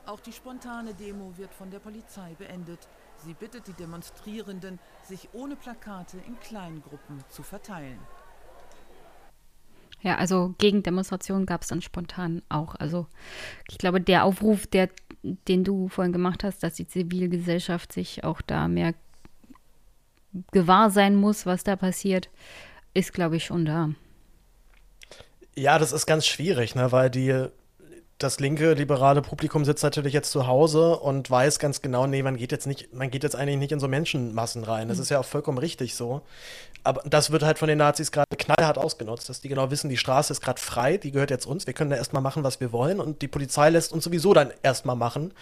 Auch 0.05 0.19
die 0.21 0.31
spontane 0.31 0.93
Demo 0.93 1.37
wird 1.37 1.53
von 1.53 1.69
der 1.69 1.79
Polizei 1.79 2.33
beendet. 2.39 2.87
Sie 3.17 3.33
bittet 3.33 3.67
die 3.67 3.73
Demonstrierenden, 3.73 4.79
sich 5.03 5.29
ohne 5.33 5.55
Plakate 5.55 6.17
in 6.25 6.39
Kleingruppen 6.39 7.23
zu 7.29 7.43
verteilen. 7.43 7.99
Ja, 10.01 10.15
also 10.15 10.55
Gegendemonstrationen 10.57 11.45
gab 11.45 11.61
es 11.61 11.67
dann 11.67 11.81
spontan 11.81 12.41
auch. 12.49 12.73
Also 12.75 13.05
ich 13.69 13.77
glaube, 13.77 14.01
der 14.01 14.23
Aufruf, 14.23 14.65
der, 14.65 14.89
den 15.21 15.63
du 15.63 15.89
vorhin 15.89 16.13
gemacht 16.13 16.43
hast, 16.43 16.63
dass 16.63 16.73
die 16.73 16.87
Zivilgesellschaft 16.87 17.91
sich 17.91 18.23
auch 18.23 18.41
da 18.41 18.67
mehr 18.67 18.95
gewahr 20.51 20.89
sein 20.89 21.15
muss, 21.15 21.45
was 21.45 21.63
da 21.63 21.75
passiert, 21.75 22.29
ist, 22.93 23.13
glaube 23.13 23.37
ich, 23.37 23.45
schon 23.45 23.65
da. 23.65 23.89
Ja, 25.55 25.79
das 25.79 25.91
ist 25.91 26.05
ganz 26.05 26.25
schwierig, 26.25 26.75
ne, 26.75 26.91
weil 26.91 27.09
die 27.09 27.47
das 28.23 28.39
linke 28.39 28.73
liberale 28.73 29.21
Publikum 29.21 29.65
sitzt 29.65 29.83
natürlich 29.83 30.13
jetzt 30.13 30.31
zu 30.31 30.47
Hause 30.47 30.97
und 30.97 31.29
weiß 31.29 31.59
ganz 31.59 31.81
genau, 31.81 32.07
nee, 32.07 32.23
man 32.23 32.37
geht 32.37 32.51
jetzt 32.51 32.67
nicht, 32.67 32.93
man 32.93 33.09
geht 33.09 33.23
jetzt 33.23 33.35
eigentlich 33.35 33.57
nicht 33.57 33.71
in 33.71 33.79
so 33.79 33.87
Menschenmassen 33.87 34.63
rein. 34.63 34.87
Das 34.87 34.97
mhm. 34.97 35.03
ist 35.03 35.09
ja 35.09 35.19
auch 35.19 35.25
vollkommen 35.25 35.57
richtig 35.57 35.95
so. 35.95 36.21
Aber 36.83 37.01
das 37.05 37.31
wird 37.31 37.43
halt 37.43 37.59
von 37.59 37.67
den 37.67 37.77
Nazis 37.77 38.11
gerade 38.11 38.35
knallhart 38.37 38.77
ausgenutzt, 38.77 39.29
dass 39.29 39.41
die 39.41 39.49
genau 39.49 39.69
wissen, 39.69 39.89
die 39.89 39.97
Straße 39.97 40.33
ist 40.33 40.41
gerade 40.41 40.59
frei, 40.59 40.97
die 40.97 41.11
gehört 41.11 41.29
jetzt 41.29 41.45
uns, 41.45 41.67
wir 41.67 41.73
können 41.73 41.91
da 41.91 41.95
erstmal 41.95 42.23
machen, 42.23 42.43
was 42.43 42.59
wir 42.59 42.71
wollen 42.71 42.99
und 42.99 43.21
die 43.21 43.27
Polizei 43.27 43.69
lässt 43.69 43.93
uns 43.93 44.03
sowieso 44.03 44.33
dann 44.33 44.51
erstmal 44.63 44.95
machen. 44.95 45.33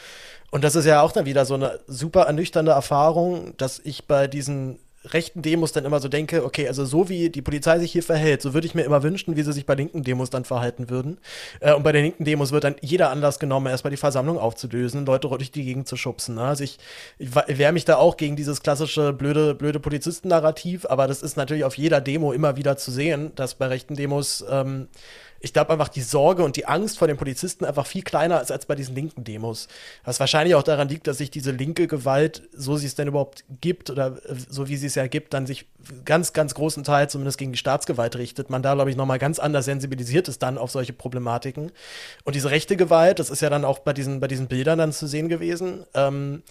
Und 0.52 0.64
das 0.64 0.76
ist 0.76 0.86
ja 0.86 1.02
auch 1.02 1.12
dann 1.12 1.26
wieder 1.26 1.46
so 1.46 1.54
eine 1.54 1.80
super 1.88 2.24
ernüchternde 2.24 2.72
Erfahrung, 2.72 3.56
dass 3.58 3.80
ich 3.80 4.06
bei 4.06 4.28
diesen 4.28 4.80
rechten 5.06 5.42
Demos 5.42 5.72
dann 5.72 5.86
immer 5.86 6.00
so 6.00 6.10
denke, 6.10 6.44
okay, 6.44 6.68
also 6.68 6.86
so 6.86 7.10
wie 7.10 7.30
die 7.30 7.42
Polizei 7.42 7.80
sich 7.80 7.92
hier 7.92 8.04
verhält, 8.04 8.42
so 8.42 8.54
würde 8.54 8.68
ich 8.68 8.76
mir 8.76 8.84
immer 8.84 9.02
wünschen, 9.02 9.36
wie 9.38 9.44
sie 9.44 9.54
sich 9.54 9.66
bei 9.66 9.76
linken 9.76 10.04
Demos 10.04 10.30
dann 10.30 10.46
verhalten 10.46 10.90
würden. 10.90 11.20
Äh, 11.62 11.74
und 11.74 11.84
bei 11.84 11.92
den 11.92 12.04
linken 12.04 12.26
Demos 12.26 12.52
wird 12.52 12.64
dann 12.64 12.76
jeder 12.82 13.10
Anlass 13.10 13.40
genommen, 13.40 13.68
erstmal 13.68 13.92
die 13.92 13.98
Versammlung 13.98 14.38
aufzulösen, 14.38 15.06
Leute 15.06 15.30
durch 15.30 15.52
die 15.52 15.64
Gegend 15.64 15.88
zu 15.88 15.96
schubsen. 15.96 16.36
Ne? 16.36 16.44
Also 16.44 16.64
ich, 16.64 16.80
ich 17.18 17.58
wehre 17.58 17.72
mich 17.72 17.86
da 17.86 17.98
auch 17.98 18.18
gegen 18.18 18.36
dieses 18.36 18.62
klassische 18.62 19.14
blöde, 19.14 19.56
blöde 19.56 19.80
Polizisten-Narrativ, 19.80 20.86
aber 20.86 21.08
das 21.08 21.22
ist 21.22 21.38
natürlich 21.38 21.64
auf 21.64 21.78
jeder 21.78 22.02
Demo 22.02 22.34
immer 22.34 22.58
wieder 22.58 22.78
zu 22.78 22.92
sehen, 22.92 23.32
dass 23.36 23.56
bei 23.56 23.68
rechten 23.68 23.96
Demos 23.96 24.44
ähm, 24.50 24.88
ich 25.40 25.54
glaube 25.54 25.72
einfach 25.72 25.90
die 25.90 26.02
Sorge 26.02 26.44
und 26.44 26.56
die 26.56 26.66
Angst 26.66 26.98
vor 26.98 27.08
den 27.08 27.18
Polizisten 27.18 27.66
einfach 27.66 27.86
viel 27.86 28.04
kleiner 28.04 28.42
ist 28.42 28.52
als 28.52 28.66
bei 28.66 28.76
diesen 28.76 28.96
linken 28.96 29.24
Demos. 29.24 29.68
Was 30.04 30.20
wahrscheinlich 30.20 30.56
auch 30.56 30.64
daran 30.64 30.90
liegt, 30.90 31.08
dass 31.08 31.18
sich 31.18 31.32
diese 31.32 31.52
linke 31.52 31.88
Gewalt, 31.88 32.50
so 32.54 32.78
sie 32.78 32.88
es 32.88 32.96
denn 32.96 33.08
überhaupt 33.08 33.46
gibt 33.62 33.90
oder 33.90 34.18
äh, 34.26 34.36
so 34.50 34.68
wie 34.68 34.78
sie 34.78 34.88
es 34.88 34.96
ja 34.96 35.08
gibt, 35.08 35.34
dann 35.34 35.48
sich 35.48 35.66
ganz, 36.06 36.34
ganz 36.34 36.54
großen 36.54 36.84
Teil 36.84 37.10
zumindest 37.10 37.38
gegen 37.38 37.52
die 37.52 37.58
Staatsgewalt 37.58 38.16
richtet. 38.16 38.50
Man 38.50 38.62
da, 38.62 38.74
glaube 38.74 38.90
ich, 38.90 38.96
nochmal 38.96 39.20
ganz 39.20 39.40
anders 39.40 39.66
sensibilisiert 39.66 40.28
ist 40.28 40.44
dann 40.44 40.58
auf 40.58 40.72
solche 40.72 40.94
Problematiken. 40.94 41.72
Und 42.24 42.36
diese 42.36 42.52
rechte 42.52 42.76
Gewalt, 42.76 43.20
das 43.20 43.30
ist 43.30 43.42
ja 43.42 43.50
dann 43.50 43.66
auch 43.66 43.80
bei 43.80 43.94
diesen, 43.94 44.20
bei 44.20 44.28
diesen 44.28 44.48
Bildern 44.48 44.80
dann 44.80 44.92
zu 44.92 45.08
sehen 45.08 45.30
gewesen, 45.30 45.86
ähm, 45.94 46.44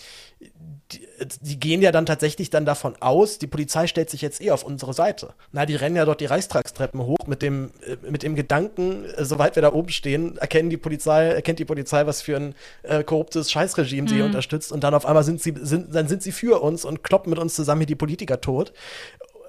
die, 0.92 1.06
die, 1.40 1.60
gehen 1.60 1.82
ja 1.82 1.90
dann 1.90 2.06
tatsächlich 2.06 2.48
dann 2.50 2.64
davon 2.64 2.94
aus, 3.00 3.38
die 3.38 3.46
Polizei 3.46 3.86
stellt 3.88 4.08
sich 4.08 4.22
jetzt 4.22 4.40
eh 4.40 4.52
auf 4.52 4.62
unsere 4.62 4.94
Seite. 4.94 5.34
Na, 5.52 5.66
die 5.66 5.74
rennen 5.74 5.96
ja 5.96 6.04
dort 6.04 6.20
die 6.20 6.26
Reichstagstreppen 6.26 7.04
hoch 7.04 7.26
mit 7.26 7.42
dem, 7.42 7.72
äh, 7.84 7.96
mit 8.08 8.22
dem 8.22 8.36
Gedanken, 8.36 9.04
äh, 9.04 9.24
soweit 9.24 9.56
wir 9.56 9.62
da 9.62 9.72
oben 9.72 9.90
stehen, 9.90 10.38
erkennen 10.38 10.70
die 10.70 10.76
Polizei, 10.76 11.26
erkennt 11.26 11.58
die 11.58 11.64
Polizei, 11.64 12.06
was 12.06 12.22
für 12.22 12.36
ein 12.36 12.54
äh, 12.84 13.02
korruptes 13.02 13.50
Scheißregime 13.50 14.02
mhm. 14.02 14.08
sie 14.08 14.22
unterstützt 14.22 14.72
und 14.72 14.84
dann 14.84 14.94
auf 14.94 15.04
einmal 15.04 15.24
sind 15.24 15.42
sie, 15.42 15.54
sind, 15.60 15.94
dann 15.94 16.08
sind 16.08 16.22
sie 16.22 16.32
für 16.32 16.62
uns 16.62 16.84
und 16.84 17.02
kloppen 17.02 17.30
mit 17.30 17.38
uns 17.38 17.54
zusammen 17.54 17.80
hier 17.80 17.86
die 17.86 17.94
Politiker 17.96 18.40
tot. 18.40 18.72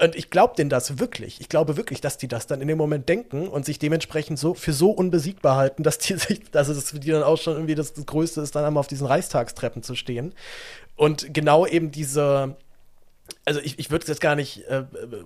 Und 0.01 0.15
ich 0.15 0.29
glaube 0.29 0.55
denen 0.55 0.69
das 0.69 0.97
wirklich. 0.99 1.41
Ich 1.41 1.49
glaube 1.49 1.75
wirklich, 1.75 1.99
dass 1.99 2.17
die 2.17 2.27
das 2.27 2.47
dann 2.47 2.61
in 2.61 2.67
dem 2.67 2.77
Moment 2.77 3.09
denken 3.09 3.47
und 3.47 3.65
sich 3.65 3.79
dementsprechend 3.79 4.39
so 4.39 4.53
für 4.53 4.71
so 4.71 4.91
unbesiegbar 4.91 5.57
halten, 5.57 5.83
dass 5.83 5.97
die 5.97 6.15
sich, 6.17 6.49
dass 6.51 6.69
es 6.69 6.91
für 6.91 6.99
die 6.99 7.11
dann 7.11 7.23
auch 7.23 7.37
schon 7.37 7.53
irgendwie 7.53 7.75
das, 7.75 7.93
das 7.93 8.05
Größte 8.05 8.41
ist, 8.41 8.55
dann 8.55 8.63
einmal 8.63 8.79
auf 8.79 8.87
diesen 8.87 9.07
Reichstagstreppen 9.07 9.83
zu 9.83 9.95
stehen. 9.95 10.33
Und 10.95 11.33
genau 11.33 11.65
eben 11.65 11.91
diese, 11.91 12.55
also 13.49 13.61
ich, 13.61 13.79
ich 13.79 13.89
würde 13.89 14.03
es 14.03 14.07
jetzt 14.07 14.21
gar 14.21 14.35
nicht 14.35 14.67
äh, 14.67 14.83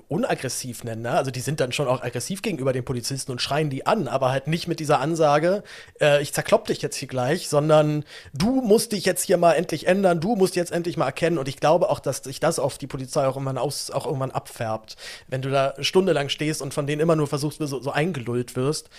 unaggressiv 0.08 0.86
nennen, 0.86 1.02
ne? 1.02 1.12
Also 1.12 1.30
die 1.30 1.42
sind 1.42 1.60
dann 1.60 1.74
schon 1.74 1.90
auch 1.90 2.02
aggressiv 2.02 2.42
gegenüber 2.42 2.72
den 2.72 2.86
Polizisten 2.86 3.34
und 3.34 3.42
schreien 3.42 3.70
die 3.70 3.86
an, 3.86 4.08
aber 4.08 4.32
halt 4.32 4.48
nicht 4.48 4.70
mit 4.70 4.80
dieser 4.80 5.02
Ansage, 5.02 5.62
äh, 6.00 6.22
ich 6.22 6.34
zerklopp 6.34 6.66
dich 6.68 6.82
jetzt 6.82 6.96
hier 6.96 7.10
gleich, 7.10 7.50
sondern 7.50 8.06
du 8.34 8.62
musst 8.62 8.94
dich 8.94 9.04
jetzt 9.04 9.26
hier 9.26 9.36
mal 9.36 9.56
endlich 9.56 9.88
ändern, 9.88 10.22
du 10.22 10.38
musst 10.38 10.56
jetzt 10.56 10.72
endlich 10.72 10.96
mal 10.96 11.06
erkennen. 11.06 11.38
Und 11.38 11.50
ich 11.50 11.58
glaube 11.58 11.90
auch, 11.90 12.00
dass 12.00 12.20
sich 12.20 12.40
das 12.40 12.60
auf 12.60 12.78
die 12.78 12.88
Polizei 12.88 13.28
auch 13.28 13.36
irgendwann 13.36 13.58
aus, 13.58 13.92
auch 13.92 14.06
irgendwann 14.06 14.32
abfärbt. 14.32 14.96
Wenn 15.28 15.42
du 15.42 15.50
da 15.50 15.74
stundenlang 15.82 16.30
stehst 16.30 16.62
und 16.62 16.74
von 16.74 16.88
denen 16.88 17.02
immer 17.02 17.18
nur 17.18 17.28
versuchst, 17.28 17.60
so, 17.60 17.82
so 17.82 17.92
eingelullt 17.92 18.56
wirst, 18.56 18.90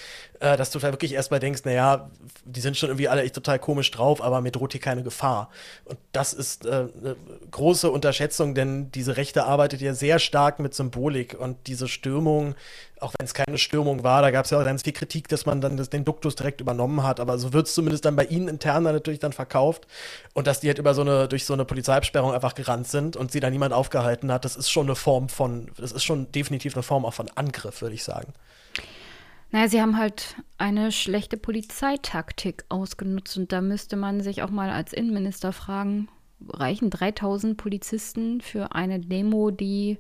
äh, 0.41 0.59
dass 0.59 0.71
du 0.71 0.79
da 0.79 0.93
wirklich 0.93 1.15
erstmal 1.15 1.41
denkst, 1.41 1.63
naja, 1.65 2.11
die 2.45 2.61
sind 2.61 2.77
schon 2.77 2.91
irgendwie 2.91 3.09
alle 3.09 3.23
echt 3.23 3.35
total 3.35 3.59
komisch 3.59 3.91
drauf, 3.91 4.23
aber 4.23 4.43
mir 4.43 4.53
droht 4.53 4.73
hier 4.73 4.83
keine 4.83 5.03
Gefahr. 5.03 5.49
Und 5.87 5.99
das 6.13 6.35
ist 6.35 6.67
äh, 6.67 6.69
eine 6.69 7.17
große 7.51 7.91
Unterschätzung, 7.91 8.55
denn 8.55 8.93
diese 8.93 9.14
Rechte 9.17 9.45
arbeitet 9.45 9.81
ja 9.81 9.95
sehr 9.95 10.19
stark 10.19 10.59
mit 10.59 10.75
Symbolik 10.75 11.35
und 11.39 11.57
diese 11.67 11.89
Stürmung, 11.89 12.55
auch 13.01 13.13
wenn 13.19 13.25
es 13.25 13.35
keine 13.35 13.59
Stürmung 13.59 14.03
war, 14.03 14.23
da 14.23 14.31
gab 14.31 14.45
es 14.45 14.51
ja 14.51 14.61
auch 14.61 14.65
ganz 14.65 14.83
viel 14.83 14.93
Kritik, 14.93 15.29
dass 15.29 15.47
man 15.47 15.61
dann 15.61 15.77
das, 15.77 15.91
den 15.91 16.05
Duktus 16.05 16.37
direkt 16.37 16.61
übernommen 16.61 17.03
hat, 17.03 17.21
aber 17.21 17.39
so 17.39 17.53
wird 17.53 17.67
es 17.67 17.75
zumindest 17.75 18.05
dann 18.05 18.17
bei 18.17 18.25
ihnen 18.25 18.49
intern 18.49 18.85
dann 18.85 18.95
natürlich 18.95 19.21
dann 19.21 19.33
verkauft 19.33 19.87
und 20.33 20.47
dass 20.47 20.61
die 20.61 20.69
halt 20.69 20.79
über 20.79 20.95
so 20.95 21.03
eine, 21.03 21.29
durch 21.29 21.45
so 21.45 21.55
eine 21.55 21.65
Polizeiabsperrung 21.65 22.33
einfach 22.33 22.55
gerannt 22.55 22.89
sind 22.89 23.17
und 23.17 23.33
sie 23.33 23.41
da 23.41 23.51
niemand 23.51 23.73
aufgehalten 23.73 24.33
hat, 24.33 24.45
das 24.45 24.57
ist 24.57 24.71
schon 24.71 24.87
eine 24.87 24.97
Form 24.97 25.29
von, 25.29 25.71
das 25.77 25.93
ist 25.93 26.05
schon 26.05 26.31
definitiv 26.33 26.75
eine 26.75 26.83
Form 26.83 27.05
auch 27.05 27.15
von 27.15 27.31
Angriff, 27.35 27.83
würde 27.83 27.95
ich 27.95 28.05
sagen. 28.05 28.33
Naja, 29.55 29.69
sie 29.69 29.81
haben 29.81 29.97
halt 29.97 30.35
eine 30.59 30.91
schlechte 30.91 31.37
Polizeitaktik 31.37 32.65
ausgenutzt 32.69 33.37
und 33.37 33.53
da 33.53 33.61
müsste 33.61 33.95
man 33.95 34.21
sich 34.21 34.43
auch 34.43 34.51
mal 34.51 34.69
als 34.69 34.93
Innenminister 34.93 35.53
fragen, 35.53 36.09
reichen 36.49 36.91
3000 36.91 37.57
Polizisten 37.57 38.41
für 38.41 38.75
eine 38.75 39.01
Demo, 39.01 39.51
die 39.51 39.99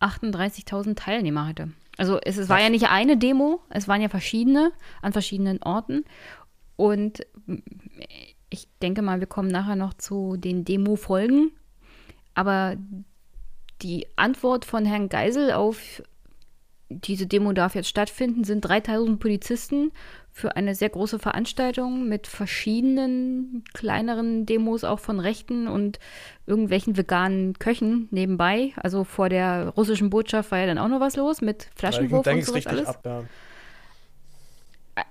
38.000 0.00 0.96
Teilnehmer 0.96 1.46
hatte. 1.46 1.70
Also 1.98 2.18
es, 2.24 2.38
es 2.38 2.48
war 2.48 2.60
ja 2.60 2.70
nicht 2.70 2.88
eine 2.88 3.16
Demo, 3.16 3.60
es 3.68 3.86
waren 3.86 4.00
ja 4.00 4.08
verschiedene 4.08 4.72
an 5.02 5.12
verschiedenen 5.12 5.62
Orten. 5.62 6.04
Und 6.76 7.26
ich 8.48 8.68
denke 8.80 9.02
mal, 9.02 9.20
wir 9.20 9.26
kommen 9.26 9.50
nachher 9.50 9.76
noch 9.76 9.94
zu 9.94 10.36
den 10.36 10.64
Demo-Folgen. 10.64 11.52
Aber 12.34 12.76
die 13.82 14.06
Antwort 14.16 14.64
von 14.64 14.84
Herrn 14.84 15.08
Geisel 15.08 15.52
auf 15.52 16.02
diese 16.88 17.26
Demo 17.26 17.52
darf 17.52 17.74
jetzt 17.74 17.88
stattfinden, 17.88 18.44
sind 18.44 18.62
3000 18.62 19.20
Polizisten 19.20 19.92
für 20.40 20.56
eine 20.56 20.74
sehr 20.74 20.88
große 20.88 21.18
Veranstaltung 21.18 22.08
mit 22.08 22.26
verschiedenen 22.26 23.62
kleineren 23.74 24.46
Demos 24.46 24.84
auch 24.84 24.98
von 24.98 25.20
Rechten 25.20 25.68
und 25.68 25.98
irgendwelchen 26.46 26.96
veganen 26.96 27.58
Köchen 27.58 28.08
nebenbei. 28.10 28.72
Also 28.76 29.04
vor 29.04 29.28
der 29.28 29.68
russischen 29.68 30.10
Botschaft 30.10 30.50
war 30.50 30.58
ja 30.58 30.66
dann 30.66 30.78
auch 30.78 30.88
noch 30.88 31.00
was 31.00 31.16
los 31.16 31.40
mit 31.40 31.68
Flaschenwurf 31.76 32.26
und 32.26 32.44
sowas 32.44 32.66
alles. 32.66 32.88
Ab, 32.88 33.02
ja. 33.04 33.24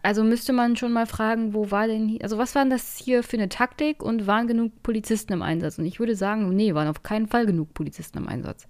Also 0.03 0.23
müsste 0.23 0.53
man 0.53 0.75
schon 0.75 0.91
mal 0.91 1.05
fragen, 1.05 1.53
wo 1.53 1.71
war 1.71 1.87
denn 1.87 2.07
hier, 2.09 2.23
also 2.23 2.37
was 2.37 2.53
war 2.55 2.63
denn 2.63 2.69
das 2.69 2.97
hier 2.97 3.23
für 3.23 3.37
eine 3.37 3.49
Taktik 3.49 4.03
und 4.03 4.27
waren 4.27 4.47
genug 4.47 4.83
Polizisten 4.83 5.33
im 5.33 5.41
Einsatz? 5.41 5.77
Und 5.77 5.85
ich 5.85 5.99
würde 5.99 6.15
sagen, 6.15 6.53
nee, 6.55 6.73
waren 6.73 6.87
auf 6.87 7.03
keinen 7.03 7.27
Fall 7.27 7.45
genug 7.45 7.73
Polizisten 7.73 8.17
im 8.17 8.27
Einsatz. 8.27 8.67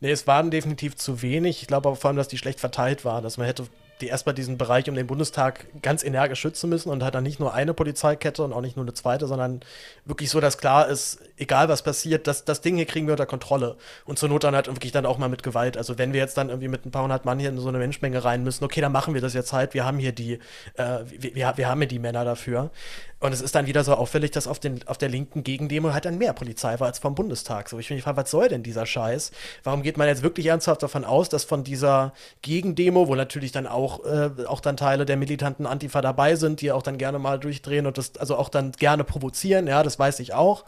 Nee, 0.00 0.10
es 0.10 0.26
waren 0.26 0.50
definitiv 0.50 0.96
zu 0.96 1.22
wenig. 1.22 1.62
Ich 1.62 1.68
glaube 1.68 1.88
aber 1.88 1.96
vor 1.96 2.08
allem, 2.08 2.16
dass 2.16 2.28
die 2.28 2.38
schlecht 2.38 2.60
verteilt 2.60 3.04
waren, 3.04 3.22
dass 3.22 3.36
man 3.38 3.46
hätte 3.46 3.66
die 4.00 4.08
erstmal 4.08 4.34
diesen 4.34 4.58
Bereich 4.58 4.88
um 4.88 4.94
den 4.94 5.06
Bundestag 5.06 5.66
ganz 5.82 6.04
energisch 6.04 6.40
schützen 6.40 6.68
müssen 6.68 6.90
und 6.90 7.02
hat 7.02 7.14
dann 7.14 7.24
nicht 7.24 7.40
nur 7.40 7.54
eine 7.54 7.74
Polizeikette 7.74 8.42
und 8.42 8.52
auch 8.52 8.60
nicht 8.60 8.76
nur 8.76 8.84
eine 8.84 8.94
zweite, 8.94 9.26
sondern 9.26 9.60
wirklich 10.04 10.30
so, 10.30 10.40
dass 10.40 10.58
klar 10.58 10.88
ist, 10.88 11.18
egal 11.36 11.68
was 11.68 11.82
passiert, 11.82 12.26
das, 12.26 12.44
das 12.44 12.60
Ding 12.60 12.76
hier 12.76 12.86
kriegen 12.86 13.06
wir 13.06 13.14
unter 13.14 13.26
Kontrolle. 13.26 13.76
Und 14.04 14.18
zur 14.18 14.28
Not 14.28 14.44
dann 14.44 14.54
halt 14.54 14.66
wirklich 14.66 14.92
dann 14.92 15.06
auch 15.06 15.18
mal 15.18 15.28
mit 15.28 15.42
Gewalt. 15.42 15.76
Also 15.76 15.98
wenn 15.98 16.12
wir 16.12 16.20
jetzt 16.20 16.36
dann 16.36 16.48
irgendwie 16.50 16.68
mit 16.68 16.84
ein 16.84 16.90
paar 16.90 17.02
hundert 17.02 17.24
Mann 17.24 17.38
hier 17.38 17.48
in 17.48 17.58
so 17.58 17.68
eine 17.68 17.78
Menschenmenge 17.78 18.22
rein 18.22 18.42
müssen, 18.42 18.64
okay, 18.64 18.80
dann 18.80 18.92
machen 18.92 19.14
wir 19.14 19.20
das 19.20 19.34
jetzt 19.34 19.52
halt. 19.52 19.72
Wir 19.72 19.84
haben 19.84 19.98
hier 19.98 20.12
die, 20.12 20.34
äh, 20.74 20.98
wir, 21.06 21.34
wir, 21.34 21.52
wir 21.56 21.68
haben 21.68 21.80
hier 21.80 21.88
die 21.88 21.98
Männer 21.98 22.24
dafür. 22.24 22.70
Und 23.18 23.32
es 23.32 23.40
ist 23.40 23.54
dann 23.54 23.66
wieder 23.66 23.82
so 23.82 23.94
auffällig, 23.94 24.30
dass 24.32 24.46
auf, 24.46 24.58
den, 24.58 24.86
auf 24.86 24.98
der 24.98 25.08
linken 25.08 25.42
Gegendemo 25.42 25.92
halt 25.92 26.04
dann 26.04 26.18
mehr 26.18 26.34
Polizei 26.34 26.78
war 26.78 26.86
als 26.86 26.98
vom 26.98 27.14
Bundestag. 27.14 27.68
So, 27.68 27.78
ich 27.78 27.88
frage, 28.02 28.16
was 28.16 28.30
soll 28.30 28.48
denn 28.48 28.62
dieser 28.62 28.84
Scheiß? 28.84 29.30
Warum 29.64 29.82
geht 29.82 29.96
man 29.96 30.06
jetzt 30.06 30.22
wirklich 30.22 30.46
ernsthaft 30.46 30.82
davon 30.82 31.04
aus, 31.04 31.30
dass 31.30 31.44
von 31.44 31.64
dieser 31.64 32.12
Gegendemo, 32.42 33.08
wo 33.08 33.14
natürlich 33.14 33.52
dann 33.52 33.66
auch, 33.66 34.04
äh, 34.04 34.30
auch 34.46 34.60
dann 34.60 34.76
Teile 34.76 35.06
der 35.06 35.16
militanten 35.16 35.66
Antifa 35.66 36.02
dabei 36.02 36.36
sind, 36.36 36.60
die 36.60 36.72
auch 36.72 36.82
dann 36.82 36.98
gerne 36.98 37.18
mal 37.18 37.38
durchdrehen 37.38 37.86
und 37.86 37.96
das 37.96 38.16
also 38.18 38.36
auch 38.36 38.50
dann 38.50 38.72
gerne 38.72 39.02
provozieren, 39.04 39.66
ja, 39.66 39.82
das 39.82 39.98
weiß 39.98 40.20
ich 40.20 40.34
auch. 40.34 40.64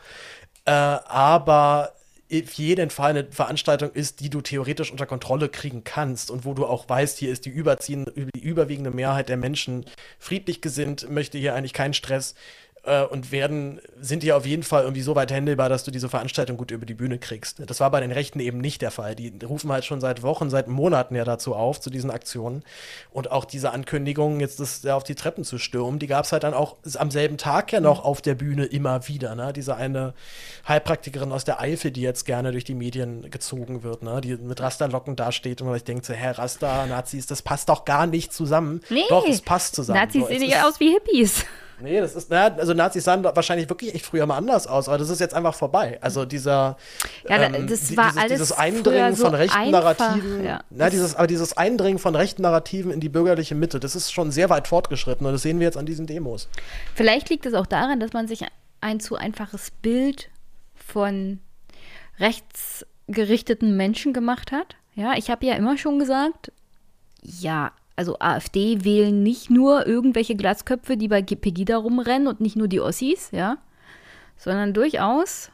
Äh, 0.64 0.70
aber 0.70 1.92
auf 2.32 2.52
jeden 2.54 2.90
Fall 2.90 3.10
eine 3.10 3.24
Veranstaltung 3.30 3.90
ist, 3.92 4.20
die 4.20 4.28
du 4.28 4.40
theoretisch 4.40 4.90
unter 4.90 5.06
Kontrolle 5.06 5.48
kriegen 5.48 5.84
kannst 5.84 6.30
und 6.30 6.44
wo 6.44 6.54
du 6.54 6.66
auch 6.66 6.88
weißt, 6.88 7.18
hier 7.18 7.32
ist 7.32 7.46
die, 7.46 7.50
überziehen, 7.50 8.06
die 8.34 8.40
überwiegende 8.40 8.90
Mehrheit 8.90 9.28
der 9.28 9.38
Menschen 9.38 9.86
friedlich 10.18 10.60
gesinnt, 10.60 11.08
möchte 11.10 11.38
hier 11.38 11.54
eigentlich 11.54 11.72
keinen 11.72 11.94
Stress 11.94 12.34
äh, 12.88 13.04
und 13.04 13.30
werden, 13.30 13.80
sind 14.00 14.22
die 14.22 14.32
auf 14.32 14.46
jeden 14.46 14.62
Fall 14.62 14.82
irgendwie 14.82 15.02
so 15.02 15.14
weit 15.14 15.30
händelbar, 15.30 15.68
dass 15.68 15.84
du 15.84 15.90
diese 15.90 16.08
Veranstaltung 16.08 16.56
gut 16.56 16.70
über 16.70 16.86
die 16.86 16.94
Bühne 16.94 17.18
kriegst. 17.18 17.62
Das 17.66 17.80
war 17.80 17.90
bei 17.90 18.00
den 18.00 18.10
Rechten 18.10 18.40
eben 18.40 18.58
nicht 18.58 18.82
der 18.82 18.90
Fall. 18.90 19.14
Die 19.14 19.32
rufen 19.44 19.70
halt 19.70 19.84
schon 19.84 20.00
seit 20.00 20.22
Wochen, 20.22 20.50
seit 20.50 20.68
Monaten 20.68 21.14
ja 21.14 21.24
dazu 21.24 21.54
auf, 21.54 21.80
zu 21.80 21.90
diesen 21.90 22.10
Aktionen. 22.10 22.62
Und 23.10 23.30
auch 23.30 23.44
diese 23.44 23.72
Ankündigung, 23.72 24.40
jetzt 24.40 24.60
das 24.60 24.82
ja, 24.82 24.96
auf 24.96 25.04
die 25.04 25.14
Treppen 25.14 25.44
zu 25.44 25.58
stürmen, 25.58 25.98
die 25.98 26.06
gab 26.06 26.24
es 26.24 26.32
halt 26.32 26.42
dann 26.42 26.54
auch 26.54 26.76
am 26.96 27.10
selben 27.10 27.36
Tag 27.36 27.72
ja 27.72 27.80
noch 27.80 28.04
auf 28.04 28.22
der 28.22 28.34
Bühne 28.34 28.64
immer 28.64 29.06
wieder. 29.06 29.34
Ne? 29.34 29.52
Diese 29.52 29.76
eine 29.76 30.14
Heilpraktikerin 30.66 31.32
aus 31.32 31.44
der 31.44 31.60
Eifel, 31.60 31.90
die 31.90 32.02
jetzt 32.02 32.24
gerne 32.24 32.52
durch 32.52 32.64
die 32.64 32.74
Medien 32.74 33.30
gezogen 33.30 33.82
wird, 33.82 34.02
ne? 34.02 34.20
die 34.20 34.36
mit 34.36 34.60
Rasterlocken 34.60 35.16
dasteht 35.16 35.60
und 35.60 35.66
man 35.66 35.74
sich 35.74 35.84
denkt, 35.84 36.06
so, 36.06 36.14
Herr 36.14 36.38
Raster, 36.38 36.86
Nazis, 36.86 37.26
das 37.26 37.42
passt 37.42 37.68
doch 37.68 37.84
gar 37.84 38.06
nicht 38.06 38.32
zusammen. 38.32 38.80
Nee, 38.88 39.04
doch, 39.08 39.26
es 39.28 39.42
passt 39.42 39.74
zusammen. 39.74 40.00
Nazis 40.00 40.22
so, 40.22 40.28
sehen 40.28 40.40
nicht 40.40 40.62
aus 40.62 40.80
wie 40.80 40.92
Hippies. 40.92 41.44
Nee, 41.80 42.00
das 42.00 42.16
ist, 42.16 42.30
naja, 42.30 42.54
also 42.56 42.74
Nazis 42.74 43.04
sahen 43.04 43.22
wahrscheinlich 43.22 43.68
wirklich 43.68 43.94
echt 43.94 44.06
früher 44.06 44.26
mal 44.26 44.36
anders 44.36 44.66
aus, 44.66 44.88
aber 44.88 44.98
das 44.98 45.10
ist 45.10 45.20
jetzt 45.20 45.34
einfach 45.34 45.54
vorbei. 45.54 45.98
Also 46.00 46.24
dieser, 46.24 46.76
ja, 47.28 47.42
ähm, 47.42 47.66
das 47.66 47.96
war 47.96 48.06
dieses, 48.06 48.18
alles 48.18 48.32
dieses 48.32 48.52
Eindringen 48.52 49.14
so 49.14 49.24
von 49.24 49.34
rechten 49.34 49.56
einfach, 49.56 49.98
Narrativen, 49.98 50.44
ja. 50.44 50.60
na, 50.70 50.90
dieses, 50.90 51.14
aber 51.14 51.26
dieses 51.26 51.56
Eindringen 51.56 51.98
von 51.98 52.14
rechten 52.16 52.42
Narrativen 52.42 52.90
in 52.90 53.00
die 53.00 53.08
bürgerliche 53.08 53.54
Mitte, 53.54 53.78
das 53.80 53.94
ist 53.94 54.12
schon 54.12 54.30
sehr 54.30 54.50
weit 54.50 54.68
fortgeschritten 54.68 55.26
und 55.26 55.32
das 55.32 55.42
sehen 55.42 55.60
wir 55.60 55.66
jetzt 55.66 55.76
an 55.76 55.86
diesen 55.86 56.06
Demos. 56.06 56.48
Vielleicht 56.94 57.28
liegt 57.30 57.46
es 57.46 57.54
auch 57.54 57.66
daran, 57.66 58.00
dass 58.00 58.12
man 58.12 58.26
sich 58.26 58.44
ein 58.80 59.00
zu 59.00 59.16
einfaches 59.16 59.70
Bild 59.70 60.30
von 60.74 61.40
rechtsgerichteten 62.18 63.76
Menschen 63.76 64.12
gemacht 64.12 64.52
hat. 64.52 64.76
Ja, 64.94 65.14
ich 65.16 65.30
habe 65.30 65.46
ja 65.46 65.54
immer 65.54 65.78
schon 65.78 65.98
gesagt, 65.98 66.50
ja, 67.22 67.72
also 67.98 68.16
AfD 68.20 68.84
wählen 68.84 69.24
nicht 69.24 69.50
nur 69.50 69.84
irgendwelche 69.88 70.36
Glatzköpfe, 70.36 70.96
die 70.96 71.08
bei 71.08 71.20
Pegida 71.20 71.76
rumrennen 71.76 72.28
und 72.28 72.40
nicht 72.40 72.54
nur 72.54 72.68
die 72.68 72.80
Ossis, 72.80 73.30
ja, 73.32 73.58
sondern 74.36 74.72
durchaus 74.72 75.50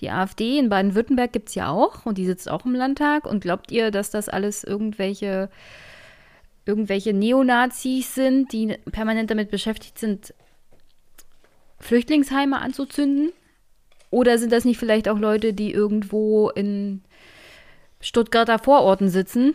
die 0.00 0.10
AfD 0.10 0.58
in 0.58 0.68
Baden-Württemberg 0.68 1.32
gibt 1.32 1.48
es 1.48 1.54
ja 1.54 1.70
auch 1.70 2.04
und 2.04 2.18
die 2.18 2.26
sitzt 2.26 2.50
auch 2.50 2.66
im 2.66 2.74
Landtag. 2.74 3.24
Und 3.24 3.40
glaubt 3.40 3.72
ihr, 3.72 3.90
dass 3.90 4.10
das 4.10 4.28
alles 4.28 4.62
irgendwelche, 4.62 5.48
irgendwelche 6.66 7.14
Neonazis 7.14 8.14
sind, 8.14 8.52
die 8.52 8.76
permanent 8.92 9.30
damit 9.30 9.50
beschäftigt 9.50 9.98
sind, 9.98 10.34
Flüchtlingsheime 11.78 12.60
anzuzünden? 12.60 13.32
Oder 14.10 14.36
sind 14.36 14.52
das 14.52 14.66
nicht 14.66 14.78
vielleicht 14.78 15.08
auch 15.08 15.18
Leute, 15.18 15.54
die 15.54 15.72
irgendwo 15.72 16.50
in 16.50 17.00
Stuttgarter 18.02 18.58
Vororten 18.58 19.08
sitzen 19.08 19.54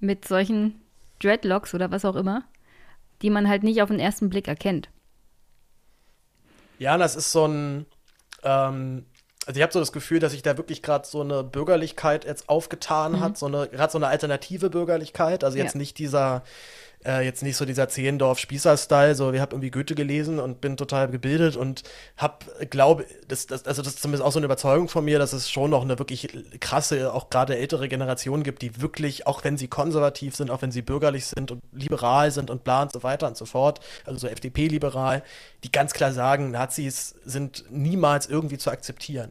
mit 0.00 0.26
solchen 0.26 0.80
Dreadlocks 1.20 1.74
oder 1.74 1.90
was 1.90 2.04
auch 2.04 2.16
immer, 2.16 2.44
die 3.22 3.30
man 3.30 3.48
halt 3.48 3.62
nicht 3.62 3.82
auf 3.82 3.88
den 3.88 4.00
ersten 4.00 4.28
Blick 4.28 4.48
erkennt. 4.48 4.88
Ja, 6.78 6.96
das 6.96 7.16
ist 7.16 7.32
so 7.32 7.46
ein. 7.46 7.86
Ähm, 8.42 9.04
also 9.46 9.58
ich 9.58 9.62
habe 9.62 9.72
so 9.72 9.80
das 9.80 9.92
Gefühl, 9.92 10.20
dass 10.20 10.32
sich 10.32 10.42
da 10.42 10.58
wirklich 10.58 10.82
gerade 10.82 11.06
so 11.06 11.22
eine 11.22 11.42
Bürgerlichkeit 11.42 12.26
jetzt 12.26 12.50
aufgetan 12.50 13.12
mhm. 13.12 13.20
hat, 13.20 13.38
so 13.38 13.46
eine 13.46 13.68
gerade 13.68 13.90
so 13.90 13.98
eine 13.98 14.08
alternative 14.08 14.68
Bürgerlichkeit. 14.68 15.42
Also 15.42 15.56
jetzt 15.56 15.74
ja. 15.74 15.78
nicht 15.78 15.98
dieser 15.98 16.42
äh, 17.04 17.24
jetzt 17.24 17.42
nicht 17.42 17.56
so 17.56 17.64
dieser 17.64 17.88
Zehendorf-Spießer-Style, 17.88 19.14
so 19.14 19.32
ich 19.32 19.40
habe 19.40 19.54
irgendwie 19.54 19.70
Goethe 19.70 19.94
gelesen 19.94 20.38
und 20.38 20.60
bin 20.60 20.76
total 20.76 21.08
gebildet 21.08 21.56
und 21.56 21.82
habe, 22.16 22.46
glaube, 22.70 23.06
das, 23.28 23.46
das, 23.46 23.66
also 23.66 23.82
das 23.82 23.94
ist 23.94 24.02
zumindest 24.02 24.24
auch 24.24 24.32
so 24.32 24.38
eine 24.38 24.46
Überzeugung 24.46 24.88
von 24.88 25.04
mir, 25.04 25.18
dass 25.18 25.32
es 25.32 25.50
schon 25.50 25.70
noch 25.70 25.82
eine 25.82 25.98
wirklich 25.98 26.28
krasse, 26.60 27.12
auch 27.12 27.30
gerade 27.30 27.56
ältere 27.56 27.88
Generation 27.88 28.42
gibt, 28.42 28.62
die 28.62 28.80
wirklich, 28.80 29.26
auch 29.26 29.44
wenn 29.44 29.56
sie 29.56 29.68
konservativ 29.68 30.34
sind, 30.34 30.50
auch 30.50 30.62
wenn 30.62 30.72
sie 30.72 30.82
bürgerlich 30.82 31.26
sind 31.26 31.50
und 31.50 31.60
liberal 31.72 32.30
sind 32.30 32.50
und 32.50 32.64
bla 32.64 32.82
und 32.82 32.92
so 32.92 33.02
weiter 33.02 33.28
und 33.28 33.36
so 33.36 33.46
fort, 33.46 33.80
also 34.04 34.18
so 34.18 34.26
FDP-liberal, 34.26 35.22
die 35.64 35.72
ganz 35.72 35.92
klar 35.92 36.12
sagen, 36.12 36.50
Nazis 36.50 37.14
sind 37.24 37.64
niemals 37.70 38.26
irgendwie 38.26 38.58
zu 38.58 38.70
akzeptieren. 38.70 39.30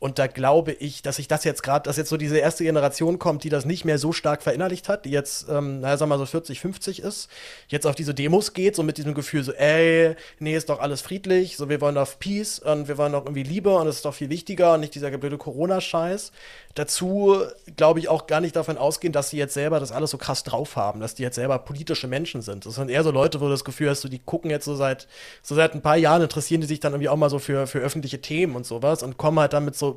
Und 0.00 0.20
da 0.20 0.28
glaube 0.28 0.72
ich, 0.72 1.02
dass 1.02 1.18
ich 1.18 1.26
das 1.26 1.42
jetzt 1.42 1.62
gerade, 1.62 1.82
dass 1.84 1.96
jetzt 1.96 2.08
so 2.08 2.16
diese 2.16 2.38
erste 2.38 2.62
Generation 2.62 3.18
kommt, 3.18 3.42
die 3.42 3.48
das 3.48 3.64
nicht 3.64 3.84
mehr 3.84 3.98
so 3.98 4.12
stark 4.12 4.42
verinnerlicht 4.42 4.88
hat, 4.88 5.04
die 5.04 5.10
jetzt, 5.10 5.48
ähm, 5.48 5.80
naja, 5.80 5.96
sag 5.96 6.08
mal 6.08 6.18
so 6.18 6.26
40, 6.26 6.60
50 6.60 7.02
ist, 7.02 7.28
jetzt 7.66 7.86
auf 7.86 7.96
diese 7.96 8.14
Demos 8.14 8.52
geht, 8.52 8.76
so 8.76 8.84
mit 8.84 8.96
diesem 8.96 9.14
Gefühl, 9.14 9.42
so, 9.42 9.52
ey, 9.52 10.14
nee, 10.38 10.56
ist 10.56 10.68
doch 10.68 10.78
alles 10.78 11.00
friedlich, 11.00 11.56
so, 11.56 11.68
wir 11.68 11.80
wollen 11.80 11.96
doch 11.96 12.18
Peace 12.18 12.60
und 12.60 12.86
wir 12.86 12.96
wollen 12.96 13.12
doch 13.12 13.24
irgendwie 13.24 13.42
Liebe 13.42 13.74
und 13.74 13.88
es 13.88 13.96
ist 13.96 14.04
doch 14.04 14.14
viel 14.14 14.30
wichtiger 14.30 14.74
und 14.74 14.80
nicht 14.80 14.94
dieser 14.94 15.10
blöde 15.10 15.36
Corona-Scheiß. 15.38 16.30
Dazu 16.74 17.42
glaube 17.76 17.98
ich 17.98 18.08
auch 18.08 18.28
gar 18.28 18.40
nicht 18.40 18.54
davon 18.54 18.78
ausgehen, 18.78 19.12
dass 19.12 19.30
sie 19.30 19.36
jetzt 19.36 19.54
selber 19.54 19.80
das 19.80 19.90
alles 19.90 20.12
so 20.12 20.18
krass 20.18 20.44
drauf 20.44 20.76
haben, 20.76 21.00
dass 21.00 21.16
die 21.16 21.24
jetzt 21.24 21.34
selber 21.34 21.58
politische 21.58 22.06
Menschen 22.06 22.40
sind. 22.40 22.66
Das 22.66 22.76
sind 22.76 22.88
eher 22.88 23.02
so 23.02 23.10
Leute, 23.10 23.40
wo 23.40 23.46
du 23.46 23.50
das 23.50 23.64
Gefühl 23.64 23.90
hast, 23.90 24.02
so, 24.02 24.08
die 24.08 24.20
gucken 24.20 24.48
jetzt 24.48 24.64
so 24.64 24.76
seit, 24.76 25.08
so 25.42 25.56
seit 25.56 25.74
ein 25.74 25.82
paar 25.82 25.96
Jahren, 25.96 26.22
interessieren 26.22 26.60
die 26.60 26.68
sich 26.68 26.78
dann 26.78 26.92
irgendwie 26.92 27.08
auch 27.08 27.16
mal 27.16 27.30
so 27.30 27.40
für, 27.40 27.66
für 27.66 27.80
öffentliche 27.80 28.20
Themen 28.20 28.54
und 28.54 28.64
sowas 28.64 29.02
und 29.02 29.16
kommen 29.16 29.40
halt 29.40 29.54
dann 29.54 29.64
mit 29.64 29.74
so 29.74 29.87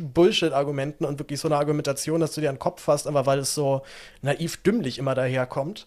Bullshit-Argumenten 0.00 1.04
und 1.04 1.18
wirklich 1.18 1.40
so 1.40 1.48
eine 1.48 1.56
Argumentation, 1.56 2.20
dass 2.20 2.32
du 2.32 2.40
dir 2.40 2.50
den 2.50 2.58
Kopf 2.58 2.82
fasst, 2.82 3.06
aber 3.06 3.26
weil 3.26 3.38
es 3.40 3.54
so 3.54 3.82
naiv 4.22 4.56
dümmlich 4.58 4.98
immer 4.98 5.14
daherkommt. 5.14 5.86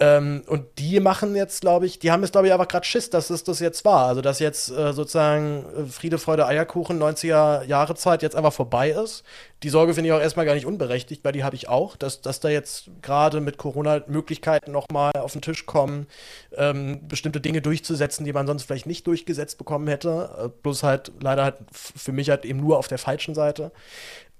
Ähm, 0.00 0.42
und 0.48 0.66
die 0.78 0.98
machen 0.98 1.36
jetzt, 1.36 1.60
glaube 1.60 1.86
ich, 1.86 2.00
die 2.00 2.10
haben 2.10 2.22
jetzt, 2.22 2.32
glaube 2.32 2.48
ich, 2.48 2.52
einfach 2.52 2.66
gerade 2.66 2.84
Schiss, 2.84 3.10
dass 3.10 3.30
es 3.30 3.44
das 3.44 3.60
jetzt 3.60 3.84
war. 3.84 4.08
Also, 4.08 4.22
dass 4.22 4.40
jetzt 4.40 4.68
äh, 4.70 4.92
sozusagen 4.92 5.64
äh, 5.76 5.86
Friede, 5.86 6.18
Freude, 6.18 6.46
Eierkuchen, 6.46 7.00
90er 7.00 7.62
Jahre 7.64 7.94
Zeit 7.94 8.22
jetzt 8.22 8.34
einfach 8.34 8.52
vorbei 8.52 8.90
ist. 8.90 9.22
Die 9.62 9.68
Sorge 9.68 9.94
finde 9.94 10.08
ich 10.08 10.12
auch 10.12 10.20
erstmal 10.20 10.46
gar 10.46 10.54
nicht 10.54 10.66
unberechtigt, 10.66 11.24
weil 11.24 11.32
die 11.32 11.44
habe 11.44 11.54
ich 11.54 11.68
auch, 11.68 11.94
dass, 11.94 12.20
dass 12.20 12.40
da 12.40 12.48
jetzt 12.48 12.90
gerade 13.02 13.40
mit 13.40 13.56
Corona 13.56 14.02
Möglichkeiten 14.08 14.72
nochmal 14.72 15.12
auf 15.14 15.32
den 15.32 15.42
Tisch 15.42 15.64
kommen, 15.64 16.08
ähm, 16.56 17.06
bestimmte 17.06 17.40
Dinge 17.40 17.62
durchzusetzen, 17.62 18.24
die 18.24 18.32
man 18.32 18.48
sonst 18.48 18.64
vielleicht 18.64 18.86
nicht 18.86 19.06
durchgesetzt 19.06 19.58
bekommen 19.58 19.86
hätte. 19.86 20.30
Äh, 20.38 20.48
bloß 20.62 20.82
halt 20.82 21.12
leider 21.20 21.44
halt 21.44 21.56
für 21.72 22.12
mich 22.12 22.30
halt 22.30 22.44
eben 22.44 22.58
nur 22.58 22.78
auf 22.78 22.88
der 22.88 22.98
falschen 22.98 23.34
Seite. 23.36 23.70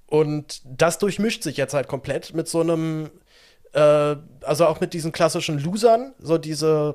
Und 0.06 0.62
das 0.64 0.98
durchmischt 0.98 1.42
sich 1.44 1.56
jetzt 1.56 1.74
halt 1.74 1.88
komplett 1.88 2.34
mit 2.34 2.48
so 2.48 2.60
einem 2.60 3.10
äh, 3.74 4.16
also 4.42 4.66
auch 4.66 4.80
mit 4.80 4.94
diesen 4.94 5.12
klassischen 5.12 5.58
Losern, 5.58 6.14
so 6.18 6.38
diese 6.38 6.94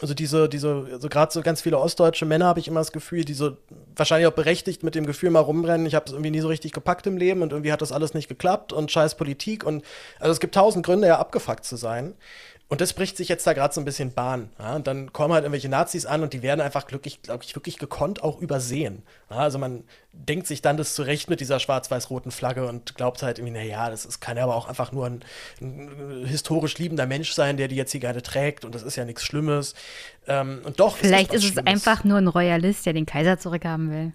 also 0.00 0.14
diese, 0.14 0.48
diese, 0.48 0.86
also 0.92 1.08
gerade 1.08 1.32
so 1.32 1.42
ganz 1.42 1.60
viele 1.60 1.78
ostdeutsche 1.78 2.24
Männer 2.24 2.46
habe 2.46 2.60
ich 2.60 2.68
immer 2.68 2.80
das 2.80 2.92
Gefühl, 2.92 3.24
die 3.24 3.34
so 3.34 3.56
wahrscheinlich 3.96 4.26
auch 4.28 4.34
berechtigt 4.34 4.82
mit 4.82 4.94
dem 4.94 5.04
Gefühl 5.04 5.30
mal 5.30 5.40
rumrennen, 5.40 5.86
ich 5.86 5.94
habe 5.94 6.06
es 6.06 6.12
irgendwie 6.12 6.30
nie 6.30 6.40
so 6.40 6.48
richtig 6.48 6.72
gepackt 6.72 7.06
im 7.06 7.18
Leben 7.18 7.42
und 7.42 7.52
irgendwie 7.52 7.72
hat 7.72 7.82
das 7.82 7.92
alles 7.92 8.14
nicht 8.14 8.28
geklappt 8.28 8.72
und 8.72 8.90
scheiß 8.90 9.16
Politik 9.16 9.64
und 9.64 9.84
also 10.18 10.32
es 10.32 10.40
gibt 10.40 10.54
tausend 10.54 10.86
Gründe, 10.86 11.08
ja 11.08 11.18
abgefuckt 11.18 11.64
zu 11.64 11.76
sein. 11.76 12.14
Und 12.70 12.80
das 12.80 12.92
bricht 12.92 13.16
sich 13.16 13.28
jetzt 13.28 13.44
da 13.48 13.52
gerade 13.52 13.74
so 13.74 13.80
ein 13.80 13.84
bisschen 13.84 14.14
Bahn. 14.14 14.48
Ja? 14.56 14.76
Und 14.76 14.86
dann 14.86 15.12
kommen 15.12 15.34
halt 15.34 15.42
irgendwelche 15.42 15.68
Nazis 15.68 16.06
an 16.06 16.22
und 16.22 16.32
die 16.32 16.40
werden 16.40 16.60
einfach 16.60 16.86
glücklich, 16.86 17.20
glaube 17.20 17.42
ich, 17.42 17.56
wirklich 17.56 17.78
gekonnt 17.78 18.22
auch 18.22 18.40
übersehen. 18.40 19.02
Ja? 19.28 19.38
Also 19.38 19.58
man 19.58 19.82
denkt 20.12 20.46
sich 20.46 20.62
dann 20.62 20.76
das 20.76 20.94
zurecht 20.94 21.28
mit 21.28 21.40
dieser 21.40 21.58
schwarz-weiß-roten 21.58 22.30
Flagge 22.30 22.68
und 22.68 22.94
glaubt 22.94 23.24
halt 23.24 23.40
irgendwie, 23.40 23.54
naja, 23.54 23.90
das 23.90 24.04
ist, 24.04 24.20
kann 24.20 24.36
ja 24.36 24.44
aber 24.44 24.54
auch 24.54 24.68
einfach 24.68 24.92
nur 24.92 25.06
ein, 25.06 25.24
ein, 25.60 26.24
historisch 26.24 26.78
liebender 26.78 27.06
Mensch 27.06 27.32
sein, 27.32 27.56
der 27.56 27.66
die 27.66 27.74
jetzt 27.74 27.90
hier 27.90 28.00
gerade 28.00 28.22
trägt 28.22 28.64
und 28.64 28.72
das 28.72 28.84
ist 28.84 28.94
ja 28.94 29.04
nichts 29.04 29.24
Schlimmes. 29.24 29.74
Ähm, 30.28 30.60
und 30.62 30.78
doch. 30.78 30.96
Vielleicht 30.96 31.34
ist 31.34 31.42
ist 31.42 31.58
es 31.58 31.66
einfach 31.66 32.04
nur 32.04 32.18
ein 32.18 32.28
Royalist, 32.28 32.86
der 32.86 32.92
den 32.92 33.04
Kaiser 33.04 33.36
zurückhaben 33.36 33.90
will. 33.90 34.12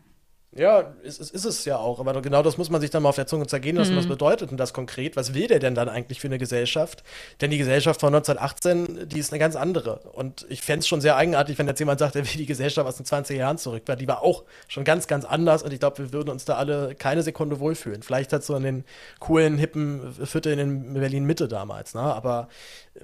Ja, 0.57 0.93
ist, 1.03 1.19
ist, 1.19 1.31
ist 1.31 1.43
es 1.43 1.65
ja 1.65 1.77
auch. 1.77 1.99
Aber 1.99 2.21
genau 2.21 2.41
das 2.41 2.57
muss 2.57 2.69
man 2.69 2.79
sich 2.79 2.89
dann 2.89 3.03
mal 3.03 3.09
auf 3.09 3.15
der 3.15 3.27
Zunge 3.27 3.45
zergehen 3.45 3.75
lassen. 3.75 3.93
Mhm. 3.93 3.97
Was 3.97 4.07
bedeutet 4.07 4.51
denn 4.51 4.57
das 4.57 4.71
konkret? 4.71 5.17
Was 5.17 5.33
will 5.33 5.47
der 5.47 5.59
denn 5.59 5.75
dann 5.75 5.89
eigentlich 5.89 6.21
für 6.21 6.27
eine 6.27 6.37
Gesellschaft? 6.37 7.03
Denn 7.41 7.51
die 7.51 7.57
Gesellschaft 7.57 7.99
von 7.99 8.15
1918, 8.15 9.09
die 9.09 9.19
ist 9.19 9.33
eine 9.33 9.39
ganz 9.39 9.57
andere. 9.57 9.99
Und 10.13 10.45
ich 10.47 10.61
fände 10.61 10.79
es 10.79 10.87
schon 10.87 11.01
sehr 11.01 11.17
eigenartig, 11.17 11.57
wenn 11.57 11.67
jetzt 11.67 11.79
jemand 11.79 11.99
sagt, 11.99 12.15
er 12.15 12.23
will 12.25 12.37
die 12.37 12.45
Gesellschaft 12.45 12.87
aus 12.87 12.95
den 12.95 13.05
20 13.05 13.37
Jahren 13.37 13.57
zurück. 13.57 13.83
Weil 13.85 13.97
die 13.97 14.07
war 14.07 14.21
auch 14.23 14.45
schon 14.69 14.85
ganz, 14.85 15.07
ganz 15.07 15.25
anders. 15.25 15.61
Und 15.61 15.73
ich 15.73 15.79
glaube, 15.81 15.97
wir 15.97 16.13
würden 16.13 16.29
uns 16.29 16.45
da 16.45 16.55
alle 16.55 16.95
keine 16.95 17.21
Sekunde 17.21 17.59
wohlfühlen. 17.59 18.01
Vielleicht 18.01 18.31
hat 18.31 18.45
so 18.45 18.55
in 18.55 18.63
den 18.63 18.83
coolen, 19.19 19.57
hippen 19.57 20.13
Vierteln 20.25 20.59
in 20.59 20.93
Berlin-Mitte 20.93 21.49
damals. 21.49 21.95
Ne? 21.95 22.01
Aber 22.01 22.47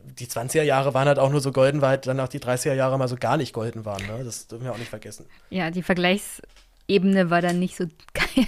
die 0.04 0.28
20er 0.28 0.62
Jahre 0.64 0.94
waren 0.94 1.08
halt 1.10 1.20
auch 1.20 1.30
nur 1.30 1.42
so 1.42 1.52
golden, 1.52 1.82
weil 1.82 1.98
dann 1.98 2.22
auch 2.22 2.30
die 2.30 2.40
30er 2.40 2.76
Jahre 2.76 2.98
mal 2.98 3.10
so 3.10 3.18
gar 3.18 3.36
nicht 3.36 3.52
golden 3.52 3.84
waren. 3.84 4.06
Ne? 4.08 4.24
Das 4.24 4.48
dürfen 4.48 4.64
wir 4.64 4.72
auch 4.72 4.78
nicht 4.78 4.90
vergessen. 4.90 5.26
Ja, 5.50 5.70
die 5.70 5.84
Vergleichs- 5.84 6.42
Ebene 6.88 7.30
war 7.30 7.42
dann 7.42 7.60
nicht 7.60 7.76
so 7.76 7.86
geil. 8.14 8.48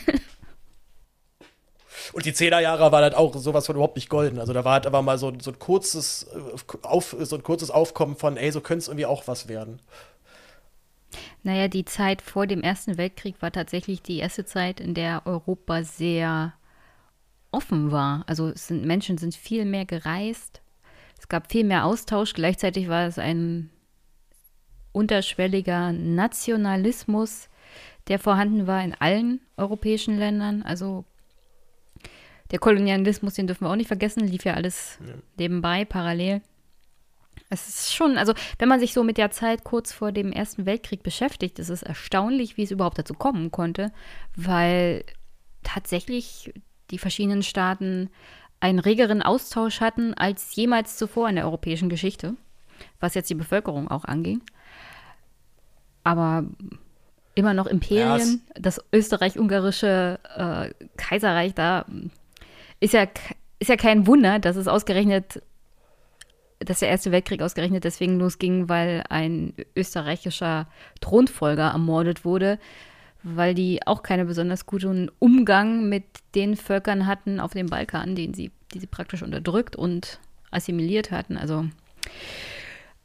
Und 2.11 2.25
die 2.25 2.33
Zehnerjahre 2.33 2.91
waren 2.91 3.03
halt 3.03 3.15
auch 3.15 3.33
sowas 3.35 3.65
von 3.65 3.75
überhaupt 3.75 3.95
nicht 3.95 4.09
golden. 4.09 4.39
Also 4.39 4.53
da 4.53 4.63
war 4.65 4.73
halt 4.73 4.85
aber 4.85 5.01
mal 5.01 5.17
so, 5.17 5.33
so 5.39 5.51
ein 5.51 5.59
kurzes 5.59 6.27
äh, 6.33 6.77
auf, 6.83 7.15
so 7.19 7.35
ein 7.35 7.43
kurzes 7.43 7.71
Aufkommen 7.71 8.15
von, 8.15 8.37
ey, 8.37 8.51
so 8.51 8.61
könnte 8.61 8.79
es 8.79 8.87
irgendwie 8.87 9.05
auch 9.05 9.27
was 9.27 9.47
werden. 9.47 9.79
Naja, 11.43 11.67
die 11.67 11.85
Zeit 11.85 12.21
vor 12.21 12.47
dem 12.47 12.61
Ersten 12.61 12.97
Weltkrieg 12.97 13.41
war 13.41 13.51
tatsächlich 13.51 14.01
die 14.01 14.19
erste 14.19 14.45
Zeit, 14.45 14.79
in 14.79 14.93
der 14.93 15.23
Europa 15.25 15.83
sehr 15.83 16.53
offen 17.51 17.91
war. 17.91 18.23
Also 18.27 18.51
sind, 18.55 18.85
Menschen 18.85 19.17
sind 19.17 19.35
viel 19.35 19.65
mehr 19.65 19.85
gereist. 19.85 20.61
Es 21.19 21.27
gab 21.27 21.51
viel 21.51 21.63
mehr 21.63 21.85
Austausch. 21.85 22.33
Gleichzeitig 22.33 22.89
war 22.89 23.07
es 23.07 23.17
ein 23.17 23.69
unterschwelliger 24.91 25.91
Nationalismus, 25.91 27.49
der 28.07 28.19
vorhanden 28.19 28.67
war 28.67 28.83
in 28.83 28.93
allen 28.93 29.39
europäischen 29.57 30.17
Ländern. 30.17 30.63
Also 30.63 31.05
der 32.51 32.59
Kolonialismus, 32.59 33.33
den 33.33 33.47
dürfen 33.47 33.65
wir 33.65 33.71
auch 33.71 33.75
nicht 33.75 33.87
vergessen, 33.87 34.27
lief 34.27 34.45
ja 34.45 34.53
alles 34.53 34.99
ja. 35.05 35.13
nebenbei, 35.37 35.85
parallel. 35.85 36.41
Es 37.49 37.67
ist 37.67 37.93
schon, 37.93 38.17
also 38.17 38.33
wenn 38.59 38.69
man 38.69 38.79
sich 38.79 38.93
so 38.93 39.03
mit 39.03 39.17
der 39.17 39.31
Zeit 39.31 39.63
kurz 39.63 39.91
vor 39.91 40.11
dem 40.11 40.31
Ersten 40.31 40.65
Weltkrieg 40.65 41.03
beschäftigt, 41.03 41.59
ist 41.59 41.69
es 41.69 41.83
erstaunlich, 41.83 42.57
wie 42.57 42.63
es 42.63 42.71
überhaupt 42.71 42.99
dazu 42.99 43.13
kommen 43.13 43.51
konnte, 43.51 43.91
weil 44.35 45.03
tatsächlich 45.63 46.53
die 46.91 46.97
verschiedenen 46.97 47.43
Staaten 47.43 48.09
einen 48.59 48.79
regeren 48.79 49.21
Austausch 49.21 49.81
hatten 49.81 50.13
als 50.13 50.55
jemals 50.55 50.97
zuvor 50.97 51.29
in 51.29 51.35
der 51.35 51.45
europäischen 51.45 51.89
Geschichte, 51.89 52.35
was 52.99 53.13
jetzt 53.13 53.29
die 53.29 53.35
Bevölkerung 53.35 53.89
auch 53.89 54.05
anging. 54.05 54.41
Aber 56.03 56.45
immer 57.35 57.53
noch 57.53 57.67
Imperien. 57.67 58.41
Ja, 58.55 58.61
das 58.61 58.81
österreich-ungarische 58.91 60.19
äh, 60.35 60.85
Kaiserreich 60.97 61.53
da 61.53 61.85
ist 62.79 62.93
ja, 62.93 63.07
ist 63.59 63.69
ja 63.69 63.77
kein 63.77 64.07
Wunder, 64.07 64.39
dass 64.39 64.57
es 64.57 64.67
ausgerechnet, 64.67 65.41
dass 66.59 66.79
der 66.79 66.89
Erste 66.89 67.11
Weltkrieg 67.11 67.41
ausgerechnet 67.41 67.85
deswegen 67.85 68.19
losging, 68.19 68.67
weil 68.67 69.03
ein 69.09 69.53
österreichischer 69.75 70.67
Thronfolger 70.99 71.69
ermordet 71.69 72.25
wurde, 72.25 72.59
weil 73.23 73.53
die 73.53 73.85
auch 73.87 74.03
keinen 74.03 74.27
besonders 74.27 74.65
guten 74.65 75.09
Umgang 75.19 75.87
mit 75.87 76.03
den 76.35 76.57
Völkern 76.57 77.07
hatten 77.07 77.39
auf 77.39 77.53
dem 77.53 77.67
Balkan, 77.67 78.15
den 78.15 78.33
sie, 78.33 78.51
die 78.73 78.79
sie 78.79 78.87
praktisch 78.87 79.23
unterdrückt 79.23 79.77
und 79.77 80.19
assimiliert 80.51 81.09
hatten. 81.09 81.37
Also 81.37 81.65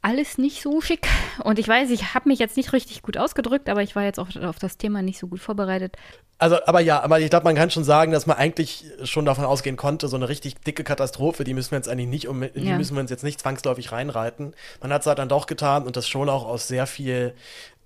alles 0.01 0.37
nicht 0.37 0.61
so 0.61 0.81
schick. 0.81 1.07
Und 1.43 1.59
ich 1.59 1.67
weiß, 1.67 1.89
ich 1.89 2.13
habe 2.13 2.29
mich 2.29 2.39
jetzt 2.39 2.57
nicht 2.57 2.73
richtig 2.73 3.01
gut 3.01 3.17
ausgedrückt, 3.17 3.69
aber 3.69 3.83
ich 3.83 3.95
war 3.95 4.03
jetzt 4.03 4.19
auch 4.19 4.33
auf 4.43 4.59
das 4.59 4.77
Thema 4.77 5.01
nicht 5.01 5.19
so 5.19 5.27
gut 5.27 5.39
vorbereitet. 5.39 5.97
Also, 6.37 6.57
aber 6.65 6.79
ja, 6.79 7.01
aber 7.01 7.19
ich 7.19 7.29
glaube, 7.29 7.43
man 7.43 7.55
kann 7.55 7.69
schon 7.69 7.83
sagen, 7.83 8.13
dass 8.13 8.25
man 8.25 8.37
eigentlich 8.37 8.85
schon 9.03 9.25
davon 9.25 9.43
ausgehen 9.43 9.75
konnte, 9.75 10.07
so 10.07 10.15
eine 10.15 10.29
richtig 10.29 10.55
dicke 10.61 10.85
Katastrophe, 10.85 11.43
die 11.43 11.53
müssen 11.53 11.71
wir 11.71 11.77
jetzt 11.77 11.89
eigentlich 11.89 12.07
nicht, 12.07 12.27
um, 12.29 12.41
die 12.41 12.61
ja. 12.61 12.77
müssen 12.77 12.95
wir 12.95 13.01
uns 13.01 13.11
jetzt 13.11 13.25
nicht 13.25 13.41
zwangsläufig 13.41 13.91
reinreiten. 13.91 14.53
Man 14.81 14.93
hat 14.93 15.01
es 15.01 15.07
halt 15.07 15.19
dann 15.19 15.27
doch 15.27 15.47
getan 15.47 15.83
und 15.83 15.97
das 15.97 16.07
schon 16.07 16.29
auch 16.29 16.45
aus 16.45 16.69
sehr 16.69 16.87
viel 16.87 17.33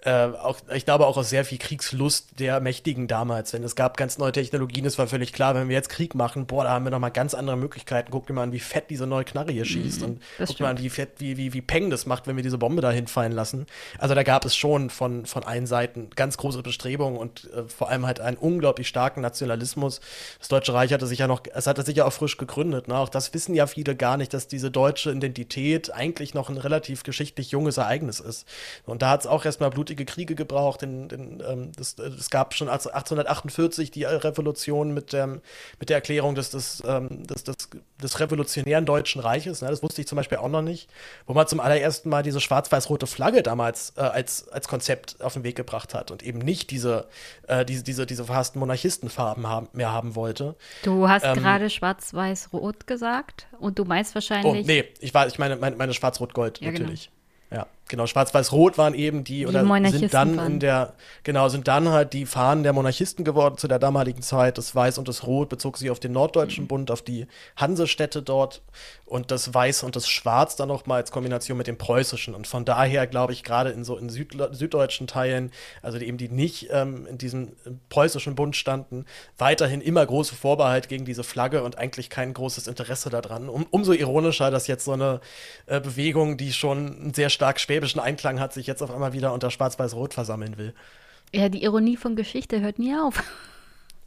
äh, 0.06 0.26
auch, 0.26 0.58
ich 0.74 0.86
glaube 0.86 1.08
auch 1.08 1.16
aus 1.16 1.30
sehr 1.30 1.46
viel 1.46 1.58
Kriegslust 1.58 2.40
der 2.40 2.60
Mächtigen 2.60 3.08
damals. 3.08 3.52
Denn 3.52 3.64
es 3.64 3.76
gab 3.76 3.96
ganz 3.96 4.18
neue 4.18 4.34
Technologien, 4.34 4.86
es 4.86 4.98
war 4.98 5.08
völlig 5.08 5.32
klar, 5.32 5.56
wenn 5.56 5.70
wir 5.70 5.76
jetzt 5.76 5.90
Krieg 5.90 6.14
machen, 6.14 6.46
boah, 6.46 6.66
da 6.66 6.72
haben 6.72 6.86
wir 6.86 6.92
noch 6.92 7.00
mal 7.00 7.10
ganz 7.10 7.34
andere 7.34 7.56
Möglichkeiten. 7.56 8.12
Guck 8.12 8.28
dir 8.28 8.34
mal 8.34 8.44
an, 8.44 8.52
wie 8.52 8.60
fett 8.60 8.90
diese 8.90 9.08
neue 9.08 9.24
Knarre 9.24 9.52
hier 9.52 9.64
schießt 9.64 10.02
mhm, 10.02 10.06
und 10.06 10.22
guck 10.38 10.48
stimmt. 10.48 10.60
mal 10.60 10.70
an, 10.72 10.80
wie 10.80 10.90
fett, 10.90 11.12
wie, 11.20 11.38
wie, 11.38 11.54
wie 11.54 11.62
Peng 11.62 11.90
das 11.90 12.06
macht, 12.06 12.28
wenn 12.28 12.36
wir 12.36 12.44
diese 12.44 12.58
Bombe 12.58 12.82
da 12.82 12.92
hinfallen 12.92 13.32
lassen. 13.32 13.66
Also 13.98 14.14
da 14.14 14.24
gab 14.24 14.44
es 14.44 14.56
schon 14.56 14.90
von, 14.90 15.26
von 15.26 15.44
allen 15.44 15.68
Seiten 15.68 16.10
ganz 16.16 16.36
große 16.38 16.62
Bestrebungen 16.64 17.18
und 17.18 17.50
äh, 17.54 17.64
vor 17.64 17.90
allem 17.90 18.06
halt 18.06 18.20
einen 18.20 18.38
unglaublich 18.38 18.90
starken 18.90 19.22
Nationalismus. 19.22 20.02
Das 20.40 20.50
Deutsche 20.50 20.74
Reich 20.74 20.92
hatte 20.92 21.08
sich 21.08 21.20
ja 21.20 21.28
noch, 21.28 21.44
es 21.54 21.66
hatte 21.66 21.84
sich 21.84 21.96
ja 21.96 22.06
auch 22.06 22.14
frisch 22.14 22.36
gegründet. 22.36 22.90
Ne? 22.90 22.98
Auch 22.98 23.10
das 23.10 23.34
wissen 23.34 23.56
ja 23.56 23.68
viele 23.68 23.96
gar 23.96 24.18
nicht, 24.18 24.34
dass 24.34 24.48
diese 24.48 24.70
deutsche 24.70 25.12
Identität 25.12 25.94
eigentlich 25.94 26.34
noch 26.34 26.50
ein 26.50 26.58
relativ 26.58 27.04
geschichtlich 27.04 27.52
junges 27.52 27.78
Ereignis 27.78 28.20
ist. 28.20 28.46
Und 28.86 29.02
da 29.02 29.12
hat 29.12 29.22
es 29.22 29.28
auch 29.28 29.46
erstmal 29.46 29.70
blutig 29.70 29.93
blutige 29.94 30.06
Kriege 30.06 30.36
gebraucht. 30.36 30.84
In, 30.84 31.10
ähm, 31.48 31.72
das, 31.76 31.94
äh, 32.00 32.04
es 32.04 32.30
gab 32.30 32.54
schon 32.54 32.70
1848 32.70 33.92
die 33.92 34.04
Revolution 34.04 34.94
mit, 34.94 35.14
ähm, 35.14 35.42
mit 35.80 35.90
der 35.90 35.98
Erklärung 35.98 36.36
des, 36.36 36.50
des, 36.50 36.84
ähm, 36.86 37.26
des, 37.28 37.44
des, 37.44 37.70
des, 38.02 38.20
revolutionären 38.20 38.86
Deutschen 38.86 39.22
Reiches. 39.22 39.62
Ne? 39.62 39.70
Das 39.70 39.84
wusste 39.84 40.02
ich 40.02 40.08
zum 40.08 40.16
Beispiel 40.16 40.40
auch 40.40 40.50
noch 40.50 40.62
nicht. 40.62 40.90
Wo 41.26 41.34
man 41.34 41.48
zum 41.48 41.60
allerersten 41.60 42.10
Mal 42.10 42.24
diese 42.24 42.42
schwarz-weiß-rote 42.42 43.08
Flagge 43.08 43.44
damals 43.44 43.94
äh, 43.98 44.02
als, 44.02 44.48
als 44.50 44.68
Konzept 44.68 45.22
auf 45.22 45.34
den 45.34 45.44
Weg 45.44 45.56
gebracht 45.56 45.94
hat 45.94 46.12
und 46.12 46.24
eben 46.24 46.40
nicht 46.40 46.72
diese, 46.72 47.08
äh, 47.48 47.66
diese, 47.66 47.84
diese, 47.84 48.06
diese 48.06 48.26
verhassten 48.26 48.60
Monarchistenfarben 48.60 49.48
haben, 49.48 49.70
mehr 49.74 49.92
haben 49.92 50.16
wollte. 50.16 50.56
Du 50.84 51.08
hast 51.08 51.26
ähm, 51.26 51.36
gerade 51.36 51.70
schwarz-weiß-rot 51.70 52.88
gesagt 52.88 53.48
und 53.60 53.80
du 53.80 53.86
meinst 53.86 54.16
wahrscheinlich. 54.16 54.64
Oh, 54.64 54.68
nee, 54.68 54.86
ich, 55.00 55.14
war, 55.14 55.28
ich 55.28 55.40
meine, 55.40 55.56
meine, 55.58 55.76
meine 55.76 55.94
schwarz-rot-gold 55.94 56.60
ja, 56.60 56.72
genau. 56.72 56.82
natürlich. 56.82 57.06
Genau. 57.06 57.14
Ja, 57.54 57.68
genau, 57.88 58.08
Schwarz-Weiß-Rot 58.08 58.78
waren 58.78 58.94
eben 58.94 59.24
die, 59.24 59.40
die 59.40 59.48
oder 59.48 59.66
sind 59.90 60.14
dann 60.14 60.40
in 60.40 60.60
der, 60.60 60.94
genau, 61.24 61.50
sind 61.50 61.68
dann 61.68 61.90
halt 61.90 62.14
die 62.14 62.26
Fahnen 62.26 62.64
der 62.64 62.74
Monarchisten 62.74 63.26
geworden 63.26 63.58
zu 63.58 63.68
der 63.68 63.80
damaligen 63.80 64.22
Zeit. 64.22 64.58
Das 64.58 64.74
Weiß 64.76 64.98
und 64.98 65.08
das 65.08 65.26
Rot 65.26 65.50
bezog 65.50 65.78
sich 65.78 65.90
auf 65.90 66.00
den 66.00 66.12
Norddeutschen 66.12 66.66
mhm. 66.66 66.68
Bund, 66.68 66.92
auf 66.92 67.02
die 67.02 67.28
Hansestädte 67.56 68.22
dort 68.22 68.62
und 69.06 69.30
das 69.30 69.54
Weiß 69.54 69.84
und 69.84 69.96
das 69.96 70.08
Schwarz 70.08 70.56
dann 70.56 70.70
noch 70.70 70.86
mal 70.86 70.96
als 70.96 71.12
Kombination 71.12 71.58
mit 71.58 71.68
dem 71.68 71.78
Preußischen. 71.78 72.34
Und 72.34 72.48
von 72.48 72.66
daher 72.66 73.06
glaube 73.06 73.34
ich, 73.34 73.44
gerade 73.44 73.70
in 73.70 73.84
so 73.84 73.98
in 73.98 74.10
Süd 74.10 74.36
süddeutschen 74.52 75.06
Teilen, 75.06 75.52
also 75.82 76.00
die 76.00 76.08
eben 76.08 76.18
die 76.18 76.30
nicht 76.30 76.70
ähm, 76.72 77.06
in 77.06 77.18
diesem 77.18 77.50
äh, 77.50 77.72
preußischen 77.90 78.36
Bund 78.36 78.56
standen, 78.56 79.06
weiterhin 79.38 79.82
immer 79.82 80.04
große 80.04 80.34
Vorbehalt 80.34 80.90
gegen 80.90 81.06
diese 81.06 81.24
Flagge 81.24 81.64
und 81.64 81.78
eigentlich 81.78 82.10
kein 82.10 82.34
großes 82.34 82.68
Interesse 82.68 83.10
daran. 83.10 83.50
Um, 83.50 83.68
umso 83.70 83.92
ironischer, 83.92 84.50
dass 84.50 84.66
jetzt 84.68 84.86
so 84.86 84.94
eine 84.94 85.22
äh, 85.68 85.80
Bewegung, 85.80 86.38
die 86.38 86.52
schon 86.54 87.14
sehr 87.14 87.30
stark 87.30 87.60
schwäbischen 87.74 88.00
Einklang 88.00 88.40
hat, 88.40 88.54
sich 88.54 88.68
jetzt 88.68 88.82
auf 88.82 88.92
einmal 88.92 89.14
wieder 89.14 89.34
unter 89.34 89.50
Schwarz-Weiß-Rot 89.50 90.14
versammeln 90.14 90.58
will. 90.58 90.74
Ja, 91.34 91.50
die 91.50 91.64
Ironie 91.64 91.98
von 91.98 92.16
Geschichte 92.16 92.62
hört 92.62 92.78
nie 92.78 92.96
auf. 92.96 93.24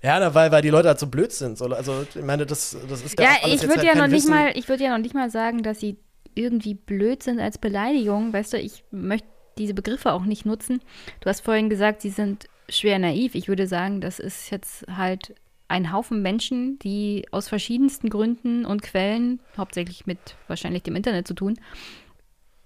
Ja, 0.03 0.21
na, 0.21 0.35
weil, 0.35 0.53
weil 0.53 0.63
die 0.63 0.71
Leute 0.71 0.89
halt 0.89 1.01
so 1.01 1.09
blöd 1.09 1.33
sind. 1.33 1.61
Also, 1.61 2.07
ich 2.15 2.23
meine, 2.23 2.47
das, 2.47 2.77
das 2.89 3.03
ist 3.03 3.19
ja. 3.19 3.25
Ja, 3.25 3.49
ich 3.49 3.63
würde 3.63 3.79
halt 3.79 3.85
ja 3.85 3.95
noch 3.97 4.07
nicht 4.07 4.29
mal, 4.29 4.53
ich 4.55 4.69
würde 4.69 4.85
ja 4.85 4.91
noch 4.91 5.03
nicht 5.03 5.15
mal 5.15 5.31
sagen, 5.31 5.63
dass 5.63 5.81
sie 5.81 5.97
irgendwie 6.35 6.75
blöd 6.75 7.23
sind 7.23 7.41
als 7.41 7.59
Beleidigung. 7.59 8.33
Weißt 8.33 8.53
du, 8.53 8.59
ich 8.59 8.85
möchte 8.93 9.27
diese 9.59 9.75
Begriffe 9.75 10.13
auch 10.13 10.25
nicht 10.25 10.47
nutzen. 10.47 10.81
Du 11.21 11.29
hast 11.29 11.41
vorhin 11.41 11.69
gesagt, 11.69 12.03
sie 12.03 12.11
sind 12.11 12.47
schwer 12.69 12.99
naiv. 12.99 13.35
Ich 13.35 13.49
würde 13.49 13.67
sagen, 13.67 14.01
das 14.01 14.21
ist 14.21 14.51
jetzt 14.51 14.87
halt 14.95 15.35
ein 15.69 15.93
Haufen 15.93 16.23
Menschen, 16.23 16.79
die 16.79 17.27
aus 17.33 17.49
verschiedensten 17.49 18.11
Gründen 18.11 18.65
und 18.65 18.83
Quellen, 18.83 19.41
hauptsächlich 19.57 20.07
mit 20.07 20.19
wahrscheinlich 20.47 20.85
dem 20.85 20.95
Internet 20.95 21.27
zu 21.27 21.35
tun, 21.35 21.59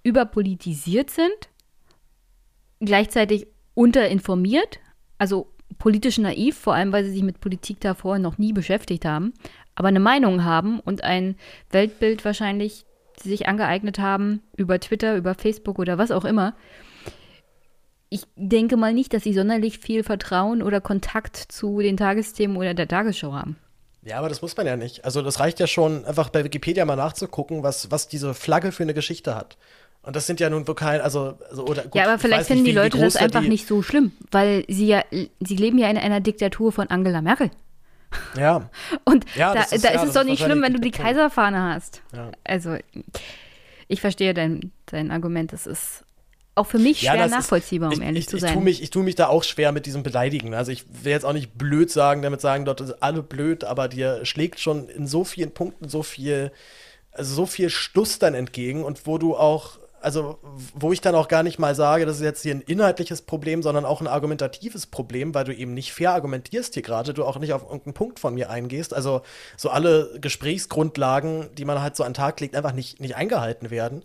überpolitisiert 0.03 1.11
sind, 1.11 1.49
gleichzeitig 2.81 3.47
unterinformiert, 3.75 4.81
also 5.19 5.49
politisch 5.79 6.19
naiv, 6.19 6.59
vor 6.59 6.75
allem 6.75 6.93
weil 6.93 7.05
sie 7.05 7.13
sich 7.13 7.23
mit 7.23 7.41
Politik 7.41 7.81
davor 7.81 8.19
noch 8.19 8.39
nie 8.39 8.53
beschäftigt 8.53 9.05
haben, 9.05 9.33
aber 9.75 9.89
eine 9.89 10.01
Meinung 10.01 10.45
haben 10.45 10.81
und 10.81 11.05
ein 11.05 11.37
Weltbild 11.71 12.25
wahrscheinlich 12.25 12.85
sich 13.23 13.49
angeeignet 13.49 13.99
haben, 13.99 14.43
über 14.57 14.81
Twitter, 14.81 15.17
über 15.17 15.35
Facebook 15.35 15.79
oder 15.79 15.99
was 15.99 16.11
auch 16.11 16.25
immer. 16.25 16.55
Ich 18.09 18.23
denke 18.35 18.77
mal 18.77 18.93
nicht, 18.93 19.15
dass 19.15 19.23
sie 19.23 19.35
sonderlich 19.35 19.79
viel 19.79 20.03
Vertrauen 20.03 20.63
oder 20.63 20.81
Kontakt 20.81 21.37
zu 21.37 21.81
den 21.81 21.97
Tagesthemen 21.97 22.57
oder 22.57 22.75
der 22.75 22.89
Tagesschau 22.89 23.33
haben. 23.33 23.57
Ja, 24.03 24.19
aber 24.19 24.29
das 24.29 24.43
muss 24.43 24.57
man 24.57 24.67
ja 24.67 24.77
nicht. 24.77 25.05
Also 25.05 25.23
das 25.23 25.41
reicht 25.41 25.61
ja 25.61 25.67
schon, 25.67 26.05
einfach 26.07 26.31
bei 26.31 26.43
Wikipedia 26.43 26.85
mal 26.87 26.97
nachzugucken, 26.97 27.63
was, 27.63 27.91
was 27.91 28.09
diese 28.09 28.35
Flagge 28.35 28.73
für 28.73 28.83
eine 28.83 28.95
Geschichte 28.95 29.35
hat. 29.35 29.59
Und 30.03 30.17
das 30.17 30.27
sind 30.27 30.41
ja 30.41 30.49
nun 30.49 30.67
wirklich, 30.67 30.89
also, 31.03 31.37
also 31.51 31.67
oder 31.67 31.83
gut, 31.83 31.95
Ja, 31.95 32.05
aber 32.05 32.19
vielleicht 32.19 32.47
finden 32.47 32.65
die 32.65 32.73
Leute 32.73 32.99
das 32.99 33.17
einfach 33.17 33.43
die, 33.43 33.49
nicht 33.49 33.67
so 33.67 33.83
schlimm, 33.83 34.13
weil 34.31 34.65
sie 34.67 34.87
ja, 34.87 35.05
sie 35.41 35.57
leben 35.57 35.77
ja 35.79 35.91
in 35.91 35.99
einer 35.99 36.21
Diktatur 36.21 36.73
von 36.73 36.89
Angela 36.89 37.21
Merkel. 37.21 37.51
Ja. 38.37 38.71
Und 39.05 39.27
Ja, 39.37 39.53
da, 39.55 39.63
ist- 39.63 39.85
da 39.85 39.93
ja, 39.93 40.01
ist 40.03 40.09
es 40.09 40.15
doch 40.15 40.23
ist 40.23 40.27
nicht 40.29 40.43
schlimm, 40.43 40.63
wenn 40.63 40.73
du 40.73 40.81
die. 40.81 40.91
Kaiserfahne 40.91 41.75
hast. 41.75 42.03
Ja. 42.15 42.31
Also, 42.45 42.77
ich 43.89 44.01
verstehe 44.01 44.35
dein, 44.35 44.73
dein 44.87 45.11
Argument. 45.11 45.53
Das 45.53 45.67
ist 45.67 46.05
auch 46.55 46.67
für 46.67 46.79
mich 46.79 47.03
Ja, 47.03 47.13
schwer 47.13 47.27
ist- 47.27 47.31
nachvollziehbar, 47.33 47.89
um 47.93 48.01
ich, 48.01 48.07
ehrlich 48.07 48.19
ich, 48.21 48.29
zu 48.29 48.37
ich 48.37 48.43
sein. 48.43 48.55
Tue 48.55 48.63
mich, 48.63 48.83
ich 48.83 48.91
tue 48.91 49.03
mich 49.05 49.15
da 49.17 49.29
auch 49.29 49.45
schwer 49.45 49.71
mit 49.73 49.85
diesem 49.87 50.03
Beleidigen. 50.03 50.55
Also 50.55 50.73
ich 50.73 50.85
will 51.05 51.13
jetzt 51.13 51.25
auch 51.25 51.33
nicht 51.35 51.57
blöd 51.59 51.91
sagen, 51.91 52.23
damit 52.23 52.41
sagen, 52.41 52.65
dort 52.65 52.81
ist 52.81 53.03
alle 53.03 53.23
blöd, 53.23 53.65
aber 53.65 53.87
dir 53.89 54.25
schlägt 54.25 54.61
schon 54.61 54.89
in 54.89 55.07
so 55.07 55.25
vielen 55.25 55.53
Punkten 55.53 55.89
so 55.89 56.03
viel, 56.03 56.53
also 57.13 57.35
so 57.35 57.47
viel 57.47 57.71
Stuss 57.71 58.19
dann 58.19 58.35
entgegen 58.35 58.83
und 58.83 59.07
wo 59.07 59.19
du 59.19 59.37
auch, 59.37 59.79
also 60.01 60.39
wo 60.75 60.93
ich 60.93 61.01
dann 61.01 61.15
auch 61.15 61.29
gar 61.29 61.43
nicht 61.43 61.59
mal 61.59 61.75
sage, 61.75 62.07
das 62.07 62.17
ist 62.17 62.23
jetzt 62.23 62.43
hier 62.43 62.55
ein 62.55 62.61
inhaltliches 62.63 63.23
Problem, 63.23 63.63
sondern 63.63 63.85
auch 63.85 64.01
ein 64.01 64.07
argumentatives 64.07 64.87
Problem, 64.87 65.35
weil 65.35 65.45
du 65.45 65.55
eben 65.55 65.75
nicht 65.75 65.93
fair 65.93 66.13
argumentierst 66.13 66.75
hier 66.75 66.83
gerade, 66.83 67.15
du 67.15 67.25
auch 67.25 67.39
nicht 67.39 67.53
auf 67.53 67.63
irgendeinen 67.63 67.95
Punkt 67.95 68.19
von 68.19 68.35
mir 68.35 68.51
eingehst. 68.51 68.95
Also 68.95 69.23
so 69.57 69.71
alle 69.71 70.19
Gesprächsgrundlagen, 70.21 71.55
die 71.57 71.65
man 71.65 71.81
halt 71.81 71.97
so 71.97 72.05
an 72.05 72.11
den 72.11 72.15
Tag 72.15 72.41
legt, 72.41 72.57
einfach 72.57 72.73
nicht, 72.73 73.01
nicht 73.01 73.17
eingehalten 73.17 73.71
werden. 73.71 74.05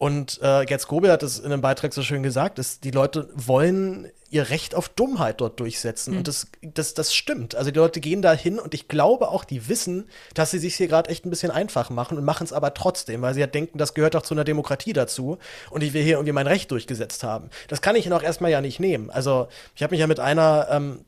Und 0.00 0.40
äh, 0.40 0.64
Gerd 0.64 0.80
Skobel 0.80 1.12
hat 1.12 1.22
es 1.22 1.38
in 1.38 1.52
einem 1.52 1.60
Beitrag 1.60 1.92
so 1.92 2.00
schön 2.00 2.22
gesagt, 2.22 2.56
dass 2.56 2.80
die 2.80 2.90
Leute 2.90 3.28
wollen 3.34 4.10
ihr 4.30 4.48
Recht 4.48 4.74
auf 4.74 4.88
Dummheit 4.88 5.42
dort 5.42 5.60
durchsetzen. 5.60 6.12
Mhm. 6.12 6.18
Und 6.18 6.28
das, 6.28 6.46
das, 6.62 6.94
das 6.94 7.14
stimmt. 7.14 7.54
Also 7.54 7.70
die 7.70 7.78
Leute 7.78 8.00
gehen 8.00 8.22
da 8.22 8.32
hin 8.32 8.58
und 8.58 8.72
ich 8.72 8.88
glaube 8.88 9.28
auch, 9.28 9.44
die 9.44 9.68
wissen, 9.68 10.08
dass 10.32 10.52
sie 10.52 10.58
sich 10.58 10.74
hier 10.76 10.88
gerade 10.88 11.10
echt 11.10 11.26
ein 11.26 11.30
bisschen 11.30 11.50
einfach 11.50 11.90
machen 11.90 12.16
und 12.16 12.24
machen 12.24 12.44
es 12.44 12.54
aber 12.54 12.72
trotzdem, 12.72 13.20
weil 13.20 13.34
sie 13.34 13.40
ja 13.40 13.46
denken, 13.46 13.76
das 13.76 13.92
gehört 13.92 14.14
doch 14.14 14.22
zu 14.22 14.32
einer 14.32 14.44
Demokratie 14.44 14.94
dazu 14.94 15.36
und 15.68 15.82
ich 15.82 15.92
will 15.92 16.02
hier 16.02 16.14
irgendwie 16.14 16.32
mein 16.32 16.46
Recht 16.46 16.70
durchgesetzt 16.70 17.22
haben. 17.22 17.50
Das 17.68 17.82
kann 17.82 17.94
ich 17.94 18.06
ihnen 18.06 18.14
auch 18.14 18.22
erstmal 18.22 18.50
ja 18.50 18.62
nicht 18.62 18.80
nehmen. 18.80 19.10
Also 19.10 19.48
ich 19.74 19.82
habe 19.82 19.90
mich 19.90 20.00
ja 20.00 20.06
mit 20.06 20.18
einer 20.18 20.68
ähm, 20.70 21.04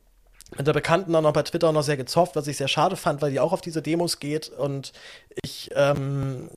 mit 0.57 0.67
der 0.67 0.73
Bekannten 0.75 1.13
dann 1.15 1.23
noch 1.23 1.33
bei 1.33 1.43
Twitter 1.43 1.73
noch 1.73 1.83
sehr 1.83 1.97
gezofft, 1.97 2.37
was 2.37 2.47
ich 2.47 2.59
sehr 2.59 2.69
schade 2.69 2.97
fand, 2.97 3.23
weil 3.23 3.31
die 3.31 3.41
auch 3.41 3.53
auf 3.53 3.63
diese 3.63 3.81
Demos 3.81 4.21
geht 4.21 4.51
und 4.51 4.93
ich 5.43 5.71
ähm, 5.75 6.51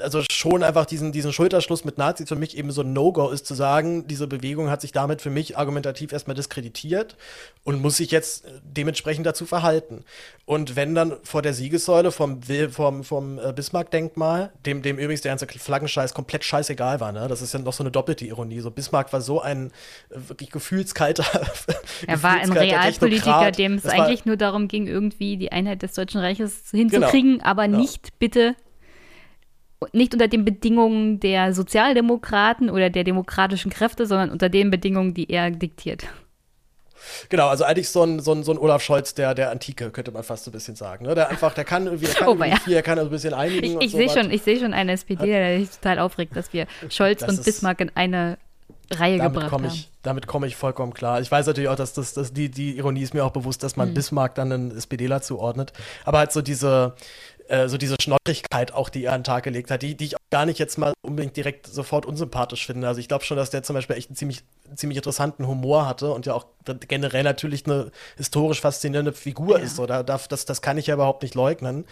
also 0.00 0.22
schon 0.30 0.62
einfach 0.62 0.86
diesen, 0.86 1.12
diesen 1.12 1.32
Schulterschluss 1.32 1.84
mit 1.84 1.98
Nazis 1.98 2.28
für 2.28 2.36
mich 2.36 2.56
eben 2.56 2.70
so 2.70 2.82
ein 2.82 2.92
No-Go 2.92 3.30
ist, 3.30 3.46
zu 3.46 3.54
sagen, 3.54 4.06
diese 4.06 4.26
Bewegung 4.26 4.70
hat 4.70 4.80
sich 4.80 4.92
damit 4.92 5.22
für 5.22 5.30
mich 5.30 5.56
argumentativ 5.58 6.12
erstmal 6.12 6.34
diskreditiert 6.36 7.16
und 7.64 7.80
muss 7.80 7.96
sich 7.96 8.10
jetzt 8.10 8.44
dementsprechend 8.62 9.26
dazu 9.26 9.46
verhalten. 9.46 10.04
Und 10.46 10.76
wenn 10.76 10.94
dann 10.94 11.16
vor 11.22 11.42
der 11.42 11.54
Siegessäule 11.54 12.10
vom, 12.12 12.40
vom, 12.70 13.04
vom 13.04 13.38
äh, 13.38 13.52
Bismarck-Denkmal, 13.52 14.52
dem, 14.66 14.82
dem 14.82 14.98
übrigens 14.98 15.20
der 15.20 15.30
ganze 15.32 15.46
Flaggenscheiß 15.46 16.14
komplett 16.14 16.44
scheißegal 16.44 17.00
war, 17.00 17.12
ne? 17.12 17.28
Das 17.28 17.42
ist 17.42 17.54
ja 17.54 17.60
noch 17.60 17.72
so 17.72 17.82
eine 17.82 17.90
doppelte 17.90 18.24
Ironie. 18.24 18.60
So 18.60 18.70
Bismarck 18.70 19.12
war 19.12 19.20
so 19.20 19.40
ein 19.40 19.68
äh, 20.10 20.16
wirklich 20.28 20.50
gefühlskalter 20.50 21.24
er 22.06 22.22
war 22.22 22.32
ein 22.32 22.52
Realpolitiker, 22.52 23.50
dem 23.52 23.74
es 23.74 23.86
eigentlich 23.86 24.24
nur 24.24 24.36
darum 24.36 24.68
ging, 24.68 24.86
irgendwie 24.86 25.36
die 25.36 25.52
Einheit 25.52 25.82
des 25.82 25.92
Deutschen 25.94 26.20
Reiches 26.20 26.62
hinzukriegen, 26.70 27.38
Genau. 27.38 27.44
aber 27.44 27.68
nicht 27.68 28.18
bitte 28.18 28.54
nicht 29.92 30.12
unter 30.12 30.28
den 30.28 30.44
Bedingungen 30.44 31.20
der 31.20 31.54
Sozialdemokraten 31.54 32.70
oder 32.70 32.90
der 32.90 33.04
demokratischen 33.04 33.70
Kräfte, 33.70 34.06
sondern 34.06 34.30
unter 34.30 34.48
den 34.48 34.70
Bedingungen, 34.70 35.14
die 35.14 35.30
er 35.30 35.50
diktiert. 35.50 36.04
Genau, 37.30 37.48
also 37.48 37.64
eigentlich 37.64 37.88
so 37.88 38.02
ein, 38.02 38.20
so 38.20 38.32
ein, 38.32 38.42
so 38.42 38.52
ein 38.52 38.58
Olaf 38.58 38.82
Scholz 38.82 39.14
der, 39.14 39.34
der 39.34 39.50
Antike, 39.50 39.90
könnte 39.90 40.10
man 40.12 40.22
fast 40.22 40.44
so 40.44 40.50
ein 40.50 40.52
bisschen 40.52 40.76
sagen. 40.76 41.06
Ne? 41.06 41.14
Der 41.14 41.30
einfach, 41.30 41.54
der 41.54 41.64
kann 41.64 41.86
irgendwie, 41.86 42.04
der 42.06 42.14
kann 42.14 42.28
Oh, 42.28 42.32
irgendwie 42.32 42.50
ja. 42.50 42.56
viel, 42.56 42.72
er 42.74 42.82
kann 42.82 42.98
so 42.98 43.04
ein 43.04 43.10
bisschen 43.10 43.32
einigen. 43.32 43.80
Ich, 43.80 43.86
ich 43.86 43.92
so 43.92 43.98
sehe 43.98 44.10
schon, 44.10 44.30
ich 44.30 44.42
sehe 44.42 44.58
schon 44.60 44.74
eine 44.74 44.92
SPD, 44.92 45.26
der 45.26 45.58
sich 45.60 45.70
total 45.70 45.98
aufregt, 45.98 46.36
dass 46.36 46.52
wir 46.52 46.66
Scholz 46.90 47.20
Das 47.20 47.30
und 47.38 47.44
Bismarck 47.44 47.80
in 47.80 47.90
eine 47.94 48.36
Reihe 48.92 49.18
damit 49.18 49.34
gebracht 49.34 49.52
haben. 49.52 49.64
ich, 49.66 49.88
damit 50.02 50.26
komme 50.26 50.46
ich 50.46 50.56
vollkommen 50.56 50.92
klar. 50.92 51.20
Ich 51.20 51.30
weiß 51.30 51.46
natürlich 51.46 51.70
auch, 51.70 51.76
dass 51.76 51.94
das, 51.94 52.12
dass 52.12 52.32
die, 52.34 52.50
die 52.50 52.76
Ironie 52.76 53.02
ist 53.02 53.14
mir 53.14 53.24
auch 53.24 53.30
bewusst, 53.30 53.62
dass 53.62 53.76
man 53.76 53.90
Mhm. 53.90 53.94
Bismarck 53.94 54.34
dann 54.34 54.52
einen 54.52 54.76
SPDler 54.76 55.22
zuordnet. 55.22 55.72
Aber 56.04 56.18
halt 56.18 56.32
so 56.32 56.42
diese, 56.42 56.94
äh, 57.50 57.68
so 57.68 57.78
diese 57.78 57.96
Schnorrigkeit 58.00 58.72
auch, 58.72 58.88
die 58.88 59.04
er 59.04 59.12
an 59.12 59.20
den 59.20 59.24
Tag 59.24 59.42
gelegt 59.42 59.70
hat, 59.70 59.82
die, 59.82 59.96
die 59.96 60.04
ich 60.04 60.16
auch 60.16 60.20
gar 60.30 60.46
nicht 60.46 60.58
jetzt 60.58 60.78
mal 60.78 60.92
unbedingt 61.02 61.36
direkt 61.36 61.66
sofort 61.66 62.06
unsympathisch 62.06 62.64
finde. 62.64 62.86
Also 62.86 63.00
ich 63.00 63.08
glaube 63.08 63.24
schon, 63.24 63.36
dass 63.36 63.50
der 63.50 63.64
zum 63.64 63.74
Beispiel 63.74 63.96
echt 63.96 64.08
einen 64.08 64.16
ziemlich, 64.16 64.44
ziemlich 64.76 64.96
interessanten 64.96 65.46
Humor 65.46 65.86
hatte 65.86 66.12
und 66.12 66.26
ja 66.26 66.34
auch 66.34 66.46
generell 66.64 67.24
natürlich 67.24 67.66
eine 67.66 67.90
historisch 68.16 68.60
faszinierende 68.60 69.12
Figur 69.12 69.58
ist. 69.58 69.76
So, 69.76 69.86
da, 69.86 70.04
das, 70.04 70.28
das 70.28 70.62
kann 70.62 70.78
ich 70.78 70.86
ja 70.86 70.94
überhaupt 70.94 71.22
nicht 71.22 71.34
leugnen. 71.34 71.84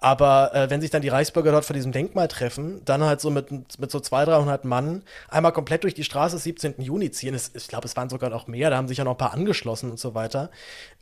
Aber 0.00 0.54
äh, 0.54 0.68
wenn 0.68 0.82
sich 0.82 0.90
dann 0.90 1.00
die 1.00 1.08
Reichsbürger 1.08 1.52
dort 1.52 1.64
vor 1.64 1.74
diesem 1.74 1.92
Denkmal 1.92 2.28
treffen, 2.28 2.82
dann 2.84 3.02
halt 3.02 3.22
so 3.22 3.30
mit, 3.30 3.50
mit 3.50 3.90
so 3.90 4.00
200, 4.00 4.36
300 4.36 4.64
Mann 4.66 5.02
einmal 5.28 5.52
komplett 5.52 5.84
durch 5.84 5.94
die 5.94 6.04
Straße 6.04 6.36
des 6.36 6.44
17. 6.44 6.74
Juni 6.78 7.10
ziehen, 7.10 7.34
es, 7.34 7.52
ich 7.54 7.68
glaube, 7.68 7.86
es 7.86 7.96
waren 7.96 8.10
sogar 8.10 8.28
noch 8.28 8.48
mehr, 8.48 8.68
da 8.68 8.76
haben 8.76 8.88
sich 8.88 8.98
ja 8.98 9.04
noch 9.04 9.12
ein 9.12 9.18
paar 9.18 9.32
angeschlossen 9.32 9.90
und 9.90 9.98
so 9.98 10.14
weiter, 10.14 10.50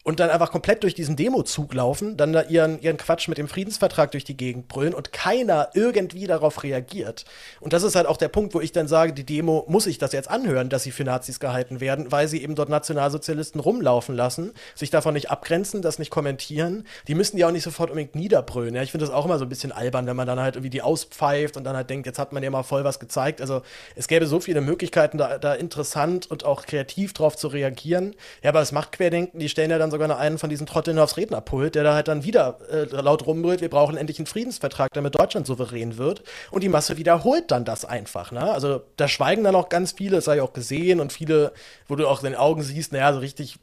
und 0.05 0.21
dann 0.21 0.31
einfach 0.31 0.53
komplett 0.53 0.83
durch 0.83 0.95
diesen 0.95 1.17
Demozug 1.17 1.73
laufen, 1.73 2.17
dann 2.19 2.35
da 2.35 2.43
ihren, 2.43 2.81
ihren 2.81 2.99
Quatsch 2.99 3.27
mit 3.27 3.39
dem 3.39 3.49
Friedensvertrag 3.49 4.13
durch 4.13 4.23
die 4.23 4.37
Gegend 4.37 4.69
brüllen 4.69 4.93
und 4.93 5.13
keiner 5.13 5.71
irgendwie 5.73 6.27
darauf 6.27 6.63
reagiert. 6.63 7.25
Und 7.61 7.73
das 7.73 7.83
ist 7.83 7.97
halt 7.97 8.07
auch 8.07 8.19
der 8.19 8.29
Punkt, 8.29 8.55
wo 8.55 8.61
ich 8.61 8.71
dann 8.71 8.87
sage, 8.87 9.15
die 9.15 9.25
Demo 9.25 9.65
muss 9.67 9.87
ich 9.87 9.97
das 9.97 10.13
jetzt 10.13 10.31
anhören, 10.31 10.69
dass 10.69 10.83
sie 10.83 10.91
für 10.91 11.05
Nazis 11.05 11.41
gehalten 11.41 11.81
werden, 11.81 12.13
weil 12.13 12.29
sie 12.29 12.43
eben 12.43 12.55
dort 12.55 12.69
Nationalsozialisten 12.69 13.61
rumlaufen 13.61 14.15
lassen, 14.15 14.53
sich 14.75 14.91
davon 14.91 15.15
nicht 15.15 15.31
abgrenzen, 15.31 15.81
das 15.81 15.99
nicht 15.99 16.11
kommentieren. 16.11 16.87
Die 17.09 17.15
müssen 17.15 17.39
die 17.39 17.45
auch 17.47 17.51
nicht 17.51 17.65
sofort 17.65 17.89
unbedingt 17.89 18.15
niederbrüllen. 18.15 18.75
Ja, 18.75 18.83
ich 18.83 18.91
finde 18.91 19.07
das 19.07 19.15
auch 19.15 19.25
immer 19.25 19.39
so 19.39 19.47
ein 19.47 19.49
bisschen 19.49 19.73
albern, 19.73 20.07
wenn 20.07 20.17
man 20.17 20.27
dann 20.27 20.39
halt 20.39 20.57
irgendwie 20.57 20.71
die 20.71 20.83
auspfeift 20.83 21.57
und 21.57 21.65
dann 21.65 21.77
halt 21.77 21.89
denkt, 21.89 22.07
jetzt 22.07 22.19
hat 22.19 22.35
man 22.35 22.43
ja 22.43 22.51
mal 22.51 22.63
voll 22.63 22.85
was 22.85 23.01
gezeigt. 23.01 23.41
Also 23.41 23.63
es 23.97 24.07
gäbe 24.07 24.27
so 24.27 24.39
viele 24.39 24.61
Möglichkeiten, 24.61 25.17
da, 25.17 25.39
da 25.39 25.55
interessant 25.55 26.31
und 26.31 26.45
auch 26.45 26.67
kreativ 26.67 27.15
drauf 27.15 27.37
zu 27.37 27.49
reagieren. 27.49 28.15
Ja, 28.43 28.51
aber 28.51 28.61
das 28.61 28.73
macht 28.73 28.93
Querdenken, 28.93 29.39
die 29.39 29.49
stellen 29.49 29.71
ja 29.71 29.79
dann 29.79 29.94
sogar 29.95 30.09
noch 30.09 30.19
einen 30.19 30.39
von 30.39 30.51
diesen 30.51 30.67
Trotteln 30.67 30.99
aufs 30.99 31.17
Rednerpult, 31.17 31.75
der 31.75 31.85
da 31.85 31.95
halt 31.95 32.09
dann 32.09 32.25
wieder 32.25 32.59
äh, 32.71 32.85
laut 32.85 33.27
rumbrüllt, 33.27 33.61
wir 33.61 33.71
brauchen 33.71 33.97
endlich 33.97 34.19
einen 34.19 34.27
Friedensvertrag, 34.27 34.93
damit 34.93 35.19
Deutschland 35.19 35.47
souverän 35.47 35.97
wird. 35.97 36.23
Und 36.51 36.63
die 36.63 36.69
Masse 36.69 36.97
wiederholt 36.97 37.51
dann 37.51 37.65
das 37.65 37.85
einfach. 37.85 38.33
Ne? 38.33 38.43
Also 38.43 38.83
da 38.97 39.09
schweigen 39.09 39.45
dann 39.45 39.55
auch 39.55 39.69
ganz 39.69 39.93
viele, 39.93 40.17
das 40.17 40.27
habe 40.27 40.37
ich 40.37 40.43
auch 40.43 40.53
gesehen, 40.53 41.01
und 41.01 41.13
viele, 41.13 41.53
wo 41.89 41.97
du 41.97 42.09
auch 42.09 42.23
in 42.23 42.31
den 42.31 42.39
Augen 42.39 42.63
siehst, 42.63 42.93
naja, 42.93 43.13
so 43.13 43.21
richtig 43.21 43.59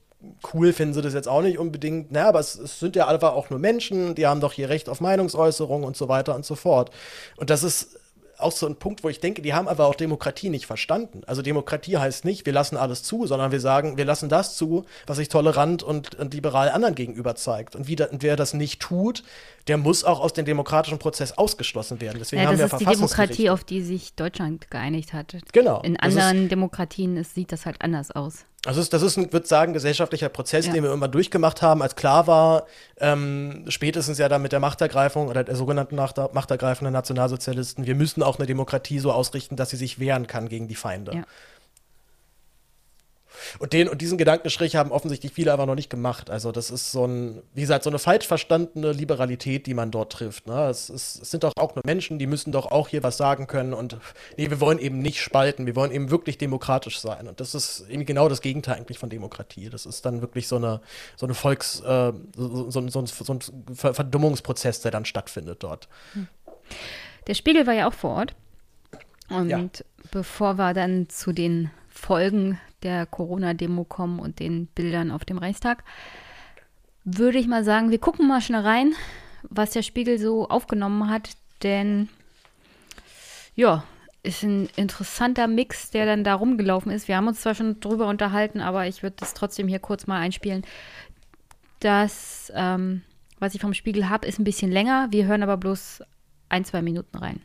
cool 0.54 0.72
finden 0.72 0.94
sie 0.94 1.02
das 1.02 1.14
jetzt 1.14 1.28
auch 1.28 1.42
nicht 1.42 1.58
unbedingt. 1.58 2.12
Naja, 2.12 2.30
aber 2.30 2.40
es, 2.40 2.56
es 2.56 2.80
sind 2.80 2.96
ja 2.96 3.08
einfach 3.08 3.34
auch 3.34 3.50
nur 3.50 3.60
Menschen, 3.60 4.16
die 4.16 4.28
haben 4.28 4.40
doch 4.40 4.54
hier 4.54 4.70
Recht 4.70 4.88
auf 4.88 5.02
Meinungsäußerung 5.02 5.84
und 5.84 5.98
so 5.98 6.08
weiter 6.08 6.36
und 6.36 6.46
so 6.46 6.56
fort. 6.56 6.92
Und 7.38 7.50
das 7.50 7.64
ist 7.64 7.98
auch 8.44 8.52
so 8.52 8.68
ein 8.68 8.76
Punkt, 8.76 9.04
wo 9.04 9.10
ich 9.10 9.20
denke, 9.20 9.42
die 9.42 9.54
haben 9.54 9.68
aber 9.68 9.86
auch 9.86 9.96
Demokratie 9.96 10.50
nicht 10.50 10.66
verstanden. 10.66 11.22
Also 11.28 11.42
Demokratie 11.42 11.98
heißt 11.98 12.26
nicht, 12.26 12.46
wir 12.46 12.54
lassen 12.54 12.78
alles 12.78 13.04
zu, 13.04 13.28
sondern 13.28 13.52
wir 13.52 13.60
sagen, 13.60 13.98
wir 13.98 14.06
lassen 14.06 14.30
das 14.30 14.56
zu, 14.58 14.86
was 15.08 15.18
sich 15.18 15.30
tolerant 15.30 15.84
und, 15.84 16.16
und 16.16 16.34
liberal 16.34 16.70
anderen 16.70 16.96
gegenüber 16.96 17.36
zeigt. 17.36 17.76
Und, 17.76 17.88
wie 17.88 17.96
da, 17.96 18.06
und 18.06 18.24
wer 18.24 18.36
das 18.36 18.54
nicht 18.54 18.82
tut, 18.82 19.24
der 19.68 19.78
muss 19.78 20.04
auch 20.04 20.20
aus 20.20 20.34
dem 20.34 20.46
demokratischen 20.46 21.00
Prozess 21.00 21.38
ausgeschlossen 21.38 22.02
werden. 22.02 22.18
Deswegen 22.20 22.42
Ja, 22.42 22.48
haben 22.50 22.58
wir 22.58 22.66
das 22.68 22.74
ist 22.74 22.80
die. 22.82 22.86
Demokratie, 22.86 23.50
auf 23.50 23.64
die 23.64 23.82
sich 23.82 24.14
Deutschland 24.16 24.70
geeinigt 24.72 25.14
hat. 25.14 25.36
Genau. 25.54 25.82
In 25.82 25.96
Das 25.96 26.14
ist- 26.14 26.20
anderen 26.22 26.50
Demokratien 26.50 27.18
ist, 27.18 27.36
sieht 27.36 27.52
das 27.52 27.66
halt 27.66 27.82
anders 27.82 28.12
aus. 28.12 28.46
Also 28.66 28.80
es- 28.80 28.90
das 28.90 29.02
ist, 29.02 29.18
ein, 29.18 29.34
würde 29.34 29.48
sagen, 29.48 29.74
gesellschaftlicher 29.74 30.30
Prozess, 30.30 30.68
Ja. 30.68 30.74
den 30.74 30.84
wir 30.84 30.90
irgendwann 30.90 31.12
durchgemacht 31.12 31.62
haben, 31.64 31.82
als 31.82 31.96
klar 31.96 32.28
war, 32.28 32.68
ähm, 33.00 33.66
spätestens 33.70 34.20
ja 34.20 34.30
dann 34.30 34.42
mit 34.44 34.52
der 34.52 34.60
Machtergreifung 34.60 35.30
oder 35.30 35.44
der 35.44 35.56
sogenannten 35.56 35.96
Machter, 35.96 36.30
Machtergreifung 36.34 36.86
der 36.86 36.92
Nationalsozialisten, 36.92 37.88
wir 37.88 37.96
müssen 37.96 38.22
auch 38.22 38.38
eine 38.38 38.46
Demokratie 38.46 39.00
so 39.00 39.12
ausrichten, 39.12 39.56
dass 39.56 39.72
sie 39.72 39.78
sich 39.78 40.00
wehren 40.00 40.28
kann 40.28 40.48
gegen 40.48 40.68
die 40.68 40.76
Feinde. 40.76 41.16
Ja. 41.16 41.24
Und, 43.60 43.74
den, 43.74 43.88
und 43.90 44.02
diesen 44.02 44.18
Gedankenstrich 44.18 44.76
haben 44.76 44.92
offensichtlich 44.92 45.32
viele 45.34 45.52
einfach 45.54 45.66
noch 45.66 45.76
nicht 45.76 45.90
gemacht. 45.90 46.30
Also 46.30 46.52
das 46.52 46.72
ist 46.72 46.92
so 46.92 47.06
ein, 47.06 47.42
wie 47.54 47.62
gesagt, 47.62 47.84
so 47.84 47.90
eine 47.90 48.00
falsch 48.00 48.28
verstandene 48.28 48.92
Liberalität, 48.92 49.68
die 49.68 49.74
man 49.74 49.92
dort 49.92 50.12
trifft. 50.14 50.48
Ne? 50.48 50.68
Es, 50.70 50.90
ist, 50.90 51.22
es 51.22 51.32
sind 51.32 51.44
doch 51.44 51.54
auch 51.58 51.76
nur 51.76 51.84
Menschen, 51.86 52.20
die 52.20 52.28
müssen 52.28 52.52
doch 52.52 52.72
auch 52.72 52.88
hier 52.88 53.04
was 53.04 53.18
sagen 53.18 53.48
können. 53.48 53.74
Und 53.74 53.98
nee, 54.38 54.50
wir 54.50 54.60
wollen 54.60 54.80
eben 54.80 55.00
nicht 55.00 55.20
spalten, 55.22 55.66
wir 55.66 55.76
wollen 55.76 55.92
eben 55.92 56.10
wirklich 56.10 56.38
demokratisch 56.38 57.00
sein. 57.00 57.28
Und 57.28 57.40
das 57.40 57.56
ist 57.56 57.86
eben 57.90 58.06
genau 58.06 58.30
das 58.30 58.42
Gegenteil 58.42 58.76
eigentlich 58.76 59.00
von 59.00 59.10
Demokratie. 59.10 59.70
Das 59.70 59.86
ist 59.86 60.06
dann 60.06 60.22
wirklich 60.22 60.48
so 60.48 60.58
eine, 60.58 60.82
so 61.16 61.26
eine 61.26 61.34
Volks, 61.34 61.80
äh, 61.82 62.14
so, 62.36 62.70
so, 62.70 62.88
so, 62.88 63.00
ein- 63.02 63.06
so 63.08 63.34
ein 63.34 63.40
Ver- 63.76 63.94
Verdummungsprozess, 63.94 64.82
der 64.82 64.92
dann 64.92 65.06
stattfindet 65.06 65.64
dort. 65.64 65.88
Der 67.28 67.34
Spiegel 67.34 67.68
war 67.68 67.74
ja 67.74 67.88
auch 67.88 67.94
vor 67.94 68.12
Ort. 68.16 68.36
Und 69.30 69.86
bevor 70.12 70.58
wir 70.58 70.74
dann 70.74 71.08
zu 71.10 71.32
den 71.32 71.72
Folgen 71.90 72.60
der 72.84 73.06
Corona-Demo 73.06 73.84
kommen 73.84 74.20
und 74.20 74.40
den 74.40 74.68
Bildern 74.68 75.12
auf 75.12 75.26
dem 75.26 75.38
Reichstag, 75.38 75.84
würde 77.04 77.40
ich 77.40 77.48
mal 77.48 77.64
sagen, 77.64 77.92
wir 77.92 78.00
gucken 78.00 78.28
mal 78.28 78.42
schnell 78.42 78.62
rein, 78.62 78.94
was 79.44 79.72
der 79.72 79.82
Spiegel 79.82 80.20
so 80.20 80.48
aufgenommen 80.48 81.10
hat, 81.10 81.32
denn 81.64 82.10
ja, 83.56 83.84
ist 84.24 84.44
ein 84.44 84.70
interessanter 84.76 85.48
Mix, 85.48 85.90
der 85.90 86.06
dann 86.06 86.24
da 86.24 86.36
rumgelaufen 86.36 86.92
ist. 86.92 87.08
Wir 87.08 87.18
haben 87.18 87.28
uns 87.28 87.42
zwar 87.42 87.56
schon 87.56 87.80
drüber 87.80 88.08
unterhalten, 88.08 88.62
aber 88.62 88.88
ich 88.88 89.02
würde 89.02 89.16
das 89.20 89.34
trotzdem 89.34 89.68
hier 89.68 89.80
kurz 89.80 90.06
mal 90.06 90.20
einspielen. 90.20 90.64
Das, 91.80 92.52
ähm, 92.56 93.02
was 93.40 93.56
ich 93.56 93.62
vom 93.62 93.74
Spiegel 93.74 94.10
habe, 94.10 94.28
ist 94.28 94.40
ein 94.40 94.44
bisschen 94.44 94.72
länger. 94.72 95.08
Wir 95.10 95.26
hören 95.26 95.42
aber 95.42 95.58
bloß 95.58 96.04
ein, 96.50 96.66
zwei 96.66 96.84
Minuten 96.84 97.18
rein. 97.18 97.42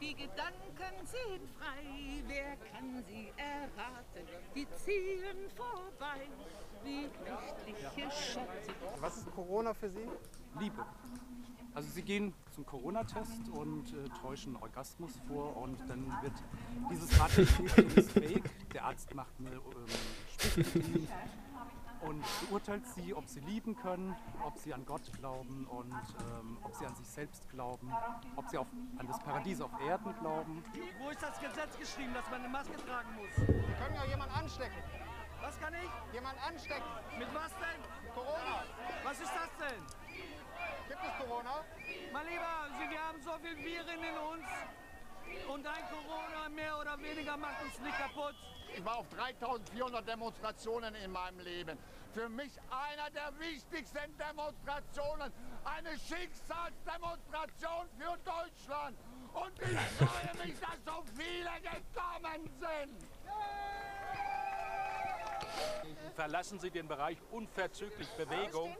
Die 0.00 0.14
Gedanken 0.14 0.51
Corona 9.34 9.74
für 9.74 9.90
Sie? 9.90 10.08
Liebe. 10.58 10.84
Also 11.74 11.88
sie 11.88 12.02
gehen 12.02 12.34
zum 12.54 12.66
Corona-Test 12.66 13.48
und 13.54 13.94
äh, 13.94 14.08
täuschen 14.20 14.56
Orgasmus 14.56 15.12
vor 15.26 15.56
und 15.56 15.78
dann 15.88 16.06
wird 16.20 16.34
dieses 16.90 17.18
Rad 17.18 17.38
ist 17.96 18.12
fake. 18.12 18.50
Der 18.74 18.84
Arzt 18.84 19.14
macht 19.14 19.32
eine 19.38 19.52
ähm, 19.52 21.08
und 22.02 22.24
beurteilt 22.48 22.86
sie, 22.94 23.14
ob 23.14 23.26
sie 23.26 23.40
lieben 23.40 23.76
können, 23.76 24.14
ob 24.44 24.58
sie 24.58 24.74
an 24.74 24.84
Gott 24.84 25.10
glauben 25.18 25.66
und 25.66 25.92
ähm, 25.92 26.58
ob 26.62 26.74
sie 26.74 26.84
an 26.84 26.94
sich 26.96 27.06
selbst 27.06 27.48
glauben, 27.48 27.90
ob 28.36 28.48
sie 28.48 28.58
auf, 28.58 28.66
an 28.98 29.06
das 29.06 29.18
Paradies 29.20 29.60
auf 29.60 29.70
Erden 29.86 30.14
glauben. 30.20 30.62
Wo 31.00 31.10
ist 31.10 31.22
das 31.22 31.40
Gesetz 31.40 31.78
geschrieben, 31.78 32.12
dass 32.12 32.28
man 32.30 32.40
eine 32.40 32.48
Maske 32.48 32.76
tragen 32.84 33.08
muss? 33.16 33.34
Sie 33.36 33.72
können 33.74 33.94
ja 33.94 34.04
jemanden 34.04 34.34
anstecken. 34.34 34.76
Was 35.42 35.58
kann 35.58 35.74
ich? 35.74 36.14
Jemand 36.14 36.38
anstecken. 36.46 36.88
Mit 37.18 37.28
was 37.34 37.50
denn? 37.58 38.12
Corona. 38.14 38.64
Was 39.02 39.20
ist 39.20 39.32
das 39.34 39.50
denn? 39.58 39.82
Gibt 40.88 41.00
es 41.02 41.26
Corona? 41.26 41.64
Mein 42.12 42.26
Lieber, 42.28 42.68
Sie, 42.78 42.88
wir 42.88 43.02
haben 43.02 43.20
so 43.20 43.32
viel 43.42 43.56
Viren 43.56 44.02
in 44.02 44.16
uns. 44.18 44.46
Und 45.48 45.66
ein 45.66 45.84
Corona 45.90 46.48
mehr 46.48 46.78
oder 46.78 46.96
weniger 47.02 47.36
macht 47.36 47.60
uns 47.64 47.78
nicht 47.80 47.98
kaputt. 47.98 48.36
Ich 48.74 48.84
war 48.84 48.98
auf 48.98 49.08
3400 49.08 50.06
Demonstrationen 50.06 50.94
in 50.94 51.10
meinem 51.10 51.40
Leben. 51.40 51.76
Für 52.14 52.28
mich 52.28 52.52
einer 52.70 53.10
der 53.10 53.32
wichtigsten 53.40 54.16
Demonstrationen. 54.16 55.32
Eine 55.64 55.98
Schicksalsdemonstration 55.98 57.88
für 57.98 58.16
Deutschland. 58.18 58.96
Und 59.32 59.60
ich 59.60 60.06
freue 60.06 60.46
mich, 60.46 60.60
dass 60.60 60.78
so 60.84 61.02
viele 61.16 61.50
gekommen 61.62 62.48
sind. 62.60 63.08
Verlassen 66.14 66.58
Sie 66.58 66.70
den 66.70 66.88
Bereich 66.88 67.18
unverzüglich 67.30 68.08
Bewegung. 68.16 68.76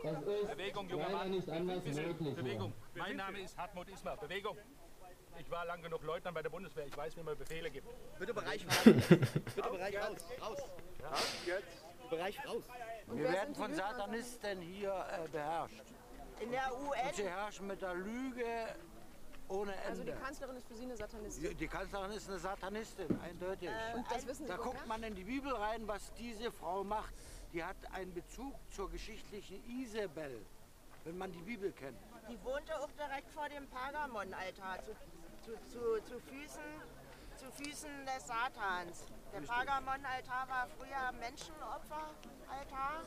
Bewegung, 0.47 0.89
junger 0.89 1.09
Mann. 1.09 1.31
nicht 1.31 1.49
anders 1.49 1.85
möglich 1.85 2.35
Bewegung. 2.35 2.73
Mein 2.95 3.17
Name 3.17 3.41
ist 3.41 3.57
Hartmut 3.57 3.89
Ismar. 3.89 4.17
Bewegung. 4.17 4.57
Ich 5.39 5.51
war 5.51 5.65
lang 5.65 5.83
genug 5.83 6.03
Leutnant 6.03 6.35
bei 6.35 6.43
der 6.43 6.51
Bundeswehr. 6.51 6.87
Ich 6.87 6.97
weiß, 6.97 7.17
wie 7.17 7.23
man 7.23 7.37
Befehle 7.37 7.71
gibt. 7.71 7.89
Bitte 8.19 8.35
Bereich 8.35 8.67
raus. 8.67 8.85
Bitte 8.85 9.71
Bereich 9.71 9.97
raus. 9.97 10.19
Raus. 10.41 10.63
Ja, 11.01 11.55
jetzt. 11.55 12.11
Bereich 12.11 12.47
raus. 12.47 12.65
Wir 13.07 13.33
werden 13.33 13.55
von 13.55 13.75
Satanisten 13.75 14.61
hier 14.61 14.93
äh, 14.93 15.29
beherrscht. 15.29 15.83
In 16.41 16.51
der 16.51 16.71
UN? 16.75 17.07
Und 17.07 17.17
sie 17.17 17.25
herrschen 17.25 17.67
mit 17.67 17.81
der 17.81 17.95
Lüge 17.95 18.45
ohne 19.53 19.73
Ende. 19.75 19.89
Also 19.89 20.05
die 20.05 20.13
Kanzlerin 20.13 20.57
ist 20.57 20.67
für 20.67 20.75
Sie 20.75 20.85
eine 20.85 20.97
Satanistin? 20.97 21.49
Die, 21.51 21.55
die 21.55 21.69
Kanzlerin 21.69 22.11
ist 22.13 22.29
eine 22.29 22.39
Satanistin, 22.39 23.21
eindeutig. 23.21 23.69
Äh, 23.69 23.97
und 23.97 24.11
das 24.11 24.27
wissen 24.27 24.47
Sie 24.47 24.53
Da 24.53 24.59
woher? 24.59 24.73
guckt 24.73 24.87
man 24.87 25.03
in 25.03 25.15
die 25.15 25.25
Bibel 25.25 25.53
rein, 25.53 25.87
was 25.87 26.13
diese 26.15 26.51
Frau 26.51 26.83
macht. 26.85 27.15
Die 27.53 27.63
hat 27.63 27.77
einen 27.93 28.15
Bezug 28.15 28.55
zur 28.71 28.91
geschichtlichen 28.91 29.63
Isabel, 29.69 30.45
wenn 31.05 31.19
man 31.19 31.31
die 31.33 31.43
Bibel 31.43 31.71
kennt. 31.73 31.99
Die 32.29 32.43
wohnte 32.45 32.79
auch 32.81 32.91
direkt 32.93 33.31
vor 33.31 33.49
dem 33.49 33.67
Pergamon-Altar, 33.69 34.83
zu, 34.83 34.93
zu, 35.45 35.53
zu, 35.69 36.03
zu, 36.05 36.21
Füßen, 36.21 36.63
zu 37.37 37.51
Füßen 37.63 38.07
des 38.07 38.27
Satans. 38.27 39.07
Der. 39.33 39.41
Pergamon-Altar 39.41 40.49
war 40.49 40.67
früher 40.79 41.13
Menschenopfer-Altar 41.21 43.03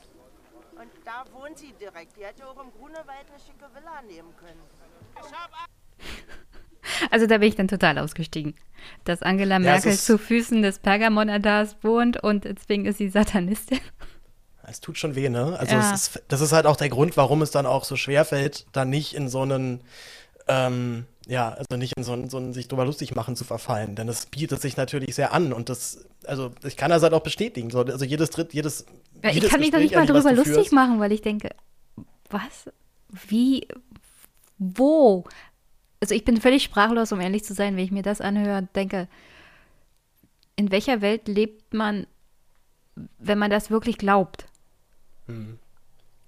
und 0.80 0.92
da 1.06 1.24
wohnt 1.32 1.58
sie 1.58 1.74
direkt. 1.74 2.16
Die 2.18 2.26
hätte 2.26 2.48
auch 2.48 2.60
im 2.62 2.72
Grunewald 2.74 3.30
eine 3.30 3.40
schicke 3.40 3.74
Villa 3.74 4.02
nehmen 4.04 4.36
können. 4.38 4.62
Ich 5.16 5.34
hab 5.34 5.52
Also 7.10 7.26
da 7.26 7.40
bin 7.40 7.50
ich 7.50 7.56
dann 7.56 7.68
total 7.68 7.98
ausgestiegen. 7.98 8.54
Dass 9.06 9.24
Angela 9.24 9.56
Ja, 9.56 9.60
Merkel 9.60 9.92
ist- 9.94 10.06
zu 10.06 10.20
Füßen 10.20 10.62
des 10.62 10.78
Pergamon-Altars 10.80 11.78
wohnt 11.82 12.22
und 12.22 12.46
deswegen 12.46 12.86
ist 12.86 12.98
sie 13.00 13.10
Satanistin. 13.10 13.80
Es 14.68 14.82
tut 14.82 14.98
schon 14.98 15.14
weh, 15.14 15.30
ne? 15.30 15.58
Also 15.60 15.76
Ja. 15.76 15.94
ist, 15.94 16.24
das 16.28 16.42
ist 16.42 16.52
halt 16.52 16.66
auch 16.66 16.76
der 16.76 16.90
Grund, 16.90 17.18
warum 17.18 17.44
es 17.44 17.52
dann 17.52 17.68
auch 17.68 17.84
so 17.84 17.96
schwer 17.96 18.26
fällt, 18.26 18.66
da 18.72 18.84
nicht 18.84 19.14
in 19.14 19.30
so 19.30 19.44
einen, 19.44 19.82
ähm, 20.48 21.06
ja, 21.28 21.50
also 21.52 21.78
nicht 21.78 21.94
in 21.98 22.04
so 22.04 22.14
einen, 22.14 22.32
so 22.32 22.38
einen 22.38 22.52
sich 22.52 22.68
drüber 22.68 22.84
lustig 22.84 23.14
machen 23.14 23.36
zu 23.36 23.44
verfallen. 23.44 23.94
Denn 23.94 24.10
es 24.10 24.26
bietet 24.26 24.62
sich 24.64 24.76
natürlich 24.76 25.14
sehr 25.14 25.34
an 25.34 25.54
und 25.54 25.70
das, 25.70 26.08
also 26.26 26.52
ich 26.64 26.78
kann 26.78 26.90
das 26.90 27.04
halt 27.04 27.14
auch 27.14 27.22
bestätigen. 27.22 27.70
So, 27.70 27.82
also 27.82 28.06
jedes 28.06 28.32
Dritt, 28.32 28.56
jedes. 28.56 28.86
Ja, 29.22 29.30
ich 29.30 29.36
jedes 29.36 29.52
kann 29.52 29.60
mich 29.60 29.70
doch 29.70 29.78
Gespräch 29.78 30.00
nicht 30.00 30.10
mal 30.10 30.22
drüber 30.22 30.34
lustig 30.34 30.54
führst- 30.56 30.74
machen, 30.74 31.00
weil 31.00 31.12
ich 31.12 31.22
denke, 31.22 31.50
was? 32.32 32.72
Wie? 33.28 33.68
Wo? 34.58 35.26
Also 36.06 36.14
ich 36.14 36.24
bin 36.24 36.40
völlig 36.40 36.62
sprachlos, 36.62 37.12
um 37.12 37.20
ehrlich 37.20 37.44
zu 37.44 37.56
sein, 37.56 37.76
wenn 37.76 37.84
ich 37.84 37.90
mir 37.90 38.04
das 38.04 38.22
anhöre 38.22 38.60
und 38.60 38.76
denke, 38.76 39.08
in 40.56 40.70
welcher 40.72 41.02
Welt 41.02 41.28
lebt 41.28 41.74
man, 41.74 42.06
wenn 43.18 43.40
man 43.40 43.50
das 43.50 43.72
wirklich 43.72 43.98
glaubt? 43.98 44.46
Hm. 45.26 45.58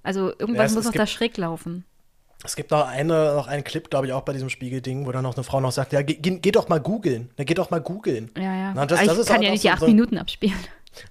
Also 0.01 0.29
Ja, 0.31 0.35
irgendwas 0.39 0.71
es- 0.71 0.75
muss 0.77 0.85
noch 0.85 0.93
da 0.93 1.05
schräg 1.05 1.37
laufen. 1.37 1.85
Es 2.43 2.55
gibt 2.55 2.71
noch, 2.71 2.87
eine, 2.87 3.35
noch 3.35 3.45
einen 3.45 3.63
Clip, 3.63 3.87
glaube 3.87 4.07
ich, 4.07 4.13
auch 4.13 4.21
bei 4.23 4.33
diesem 4.33 4.49
Spiegelding, 4.49 5.05
wo 5.05 5.11
dann 5.11 5.21
noch 5.21 5.35
eine 5.35 5.43
Frau 5.43 5.59
noch 5.61 5.71
sagt, 5.71 5.93
ja, 5.93 6.01
geh, 6.01 6.15
geh 6.15 6.51
doch 6.51 6.69
mal 6.69 6.79
googeln. 6.79 7.29
Ja, 7.37 7.43
geh 7.43 7.53
doch 7.53 7.69
mal 7.69 7.79
googeln. 7.81 8.31
Ja, 8.35 8.41
ja. 8.55 8.73
Na, 8.73 8.87
das, 8.87 9.05
das 9.05 9.13
ich 9.13 9.19
ist 9.21 9.27
kann 9.27 9.37
auch 9.37 9.43
ja 9.43 9.51
nicht 9.51 9.63
die 9.63 9.69
acht 9.69 9.81
so 9.81 9.85
Minuten 9.85 10.17
abspielen. 10.17 10.57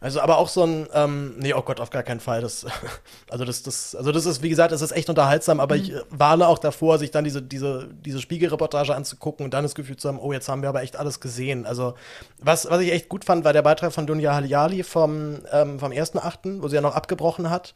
Also, 0.01 0.21
aber 0.21 0.39
auch 0.39 0.49
so 0.49 0.65
ein, 0.65 0.89
ähm, 0.93 1.35
nee, 1.39 1.55
oh 1.55 1.63
Gott, 1.63 1.81
auf 1.81 1.91
gar 1.91 2.03
keinen 2.03 2.21
Fall. 2.21 2.41
Das, 2.41 2.67
also, 3.31 3.45
das, 3.45 3.63
das, 3.63 3.95
also, 3.95 4.13
das 4.13 4.27
ist, 4.27 4.43
wie 4.43 4.49
gesagt, 4.49 4.73
das 4.73 4.83
ist 4.83 4.93
echt 4.93 5.09
unterhaltsam, 5.09 5.61
aber 5.61 5.77
ich 5.77 5.93
äh, 5.93 6.01
warne 6.11 6.49
auch 6.49 6.59
davor, 6.59 6.99
sich 6.99 7.11
dann 7.11 7.25
diese, 7.25 7.43
diese, 7.43 7.89
diese 8.05 8.21
Spiegelreportage 8.21 8.95
anzugucken 8.95 9.45
und 9.45 9.55
dann 9.55 9.63
das 9.63 9.75
Gefühl 9.75 9.97
zu 9.97 10.09
haben, 10.09 10.19
oh, 10.19 10.33
jetzt 10.33 10.49
haben 10.49 10.63
wir 10.63 10.69
aber 10.69 10.83
echt 10.83 10.97
alles 10.97 11.21
gesehen. 11.21 11.67
Also, 11.67 11.95
was, 12.39 12.69
was 12.71 12.81
ich 12.81 12.93
echt 12.93 13.09
gut 13.09 13.25
fand, 13.25 13.45
war 13.45 13.53
der 13.53 13.63
Beitrag 13.63 13.93
von 13.93 14.07
Dunja 14.07 14.35
Haliali 14.35 14.83
vom, 14.83 15.39
ähm, 15.53 15.79
vom 15.79 15.93
1.8., 15.93 16.63
wo 16.63 16.69
sie 16.69 16.77
ja 16.77 16.81
noch 16.81 16.95
abgebrochen 16.95 17.51
hat. 17.51 17.75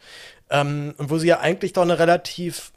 Ähm, 0.51 0.95
und 0.99 1.11
wo 1.11 1.19
sie 1.19 1.29
ja 1.29 1.41
eigentlich 1.41 1.73
doch 1.73 1.83
eine 1.83 1.99
relativ 1.99 2.73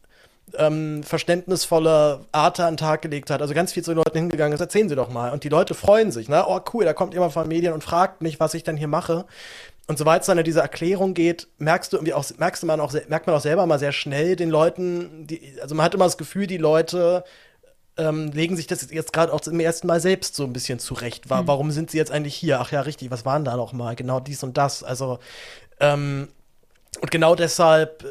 ähm, 0.57 1.03
verständnisvolle 1.03 2.25
Art 2.31 2.59
an 2.59 2.73
den 2.73 2.77
Tag 2.77 3.01
gelegt 3.01 3.29
hat. 3.29 3.41
Also 3.41 3.53
ganz 3.53 3.73
viel 3.73 3.83
zu 3.83 3.91
den 3.91 3.97
Leuten 3.97 4.17
hingegangen 4.17 4.53
ist, 4.53 4.61
erzählen 4.61 4.89
Sie 4.89 4.95
doch 4.95 5.09
mal. 5.09 5.31
Und 5.31 5.43
die 5.43 5.49
Leute 5.49 5.73
freuen 5.73 6.11
sich, 6.11 6.29
ne? 6.29 6.45
Oh, 6.47 6.59
cool, 6.73 6.85
da 6.85 6.93
kommt 6.93 7.13
jemand 7.13 7.33
von 7.33 7.47
Medien 7.47 7.73
und 7.73 7.83
fragt 7.83 8.21
mich, 8.21 8.39
was 8.39 8.53
ich 8.53 8.63
denn 8.63 8.77
hier 8.77 8.87
mache. 8.87 9.25
Und 9.87 9.97
soweit 9.97 10.21
es 10.21 10.27
dann 10.27 10.37
in 10.37 10.43
diese 10.45 10.61
Erklärung 10.61 11.13
geht, 11.13 11.47
merkst 11.57 11.91
du 11.91 11.97
irgendwie 11.97 12.13
auch, 12.13 12.25
merkst 12.37 12.63
man 12.63 12.79
auch, 12.79 12.93
merkt 13.09 13.27
man 13.27 13.35
auch 13.35 13.41
selber 13.41 13.65
mal 13.65 13.79
sehr 13.79 13.91
schnell 13.91 14.35
den 14.35 14.49
Leuten, 14.49 15.27
die, 15.27 15.57
also 15.61 15.75
man 15.75 15.85
hat 15.85 15.93
immer 15.93 16.05
das 16.05 16.17
Gefühl, 16.17 16.47
die 16.47 16.57
Leute 16.57 17.25
ähm, 17.97 18.31
legen 18.31 18.55
sich 18.55 18.65
das 18.65 18.89
jetzt 18.91 19.13
gerade 19.13 19.33
auch 19.33 19.41
zum 19.41 19.59
ersten 19.59 19.87
Mal 19.87 19.99
selbst 19.99 20.35
so 20.35 20.45
ein 20.45 20.53
bisschen 20.53 20.79
zurecht. 20.79 21.29
Wa 21.29 21.39
Hm. 21.39 21.47
Warum 21.47 21.71
sind 21.71 21.91
sie 21.91 21.97
jetzt 21.97 22.11
eigentlich 22.11 22.35
hier? 22.35 22.59
Ach 22.59 22.71
ja, 22.71 22.81
richtig, 22.81 23.11
was 23.11 23.25
waren 23.25 23.45
da 23.45 23.55
noch 23.57 23.73
mal? 23.73 23.95
Genau 23.95 24.19
dies 24.19 24.43
und 24.43 24.57
das. 24.57 24.83
Also, 24.83 25.19
ähm, 25.79 26.29
und 27.01 27.11
genau 27.11 27.35
deshalb 27.35 28.05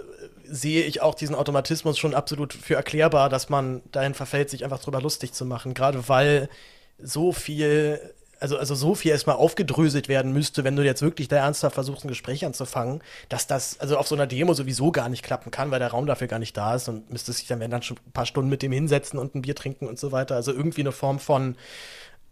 sehe 0.52 0.84
ich 0.84 1.00
auch 1.00 1.14
diesen 1.14 1.34
Automatismus 1.34 1.98
schon 1.98 2.14
absolut 2.14 2.52
für 2.52 2.74
erklärbar, 2.74 3.30
dass 3.30 3.48
man 3.48 3.80
dahin 3.90 4.12
verfällt, 4.12 4.50
sich 4.50 4.64
einfach 4.64 4.80
drüber 4.80 5.00
lustig 5.00 5.32
zu 5.32 5.46
machen. 5.46 5.72
Gerade 5.72 6.08
weil 6.10 6.50
so 6.98 7.32
viel, 7.32 7.98
also, 8.38 8.58
also 8.58 8.74
so 8.74 8.94
viel 8.94 9.12
erstmal 9.12 9.36
aufgedröselt 9.36 10.08
werden 10.08 10.32
müsste, 10.34 10.62
wenn 10.62 10.76
du 10.76 10.84
jetzt 10.84 11.00
wirklich 11.00 11.28
da 11.28 11.36
ernsthaft 11.36 11.74
versuchst, 11.74 12.04
ein 12.04 12.08
Gespräch 12.08 12.44
anzufangen, 12.44 13.02
dass 13.30 13.46
das 13.46 13.80
also 13.80 13.96
auf 13.96 14.06
so 14.06 14.14
einer 14.14 14.26
Demo 14.26 14.52
sowieso 14.52 14.92
gar 14.92 15.08
nicht 15.08 15.24
klappen 15.24 15.50
kann, 15.50 15.70
weil 15.70 15.78
der 15.78 15.88
Raum 15.88 16.04
dafür 16.04 16.26
gar 16.26 16.38
nicht 16.38 16.54
da 16.54 16.74
ist 16.74 16.86
und 16.86 17.10
müsste 17.10 17.32
sich 17.32 17.46
dann, 17.46 17.60
wenn 17.60 17.70
dann 17.70 17.82
schon 17.82 17.96
ein 18.06 18.12
paar 18.12 18.26
Stunden 18.26 18.50
mit 18.50 18.60
dem 18.60 18.72
hinsetzen 18.72 19.18
und 19.18 19.34
ein 19.34 19.42
Bier 19.42 19.56
trinken 19.56 19.88
und 19.88 19.98
so 19.98 20.12
weiter. 20.12 20.34
Also 20.36 20.52
irgendwie 20.52 20.82
eine 20.82 20.92
Form 20.92 21.18
von 21.18 21.56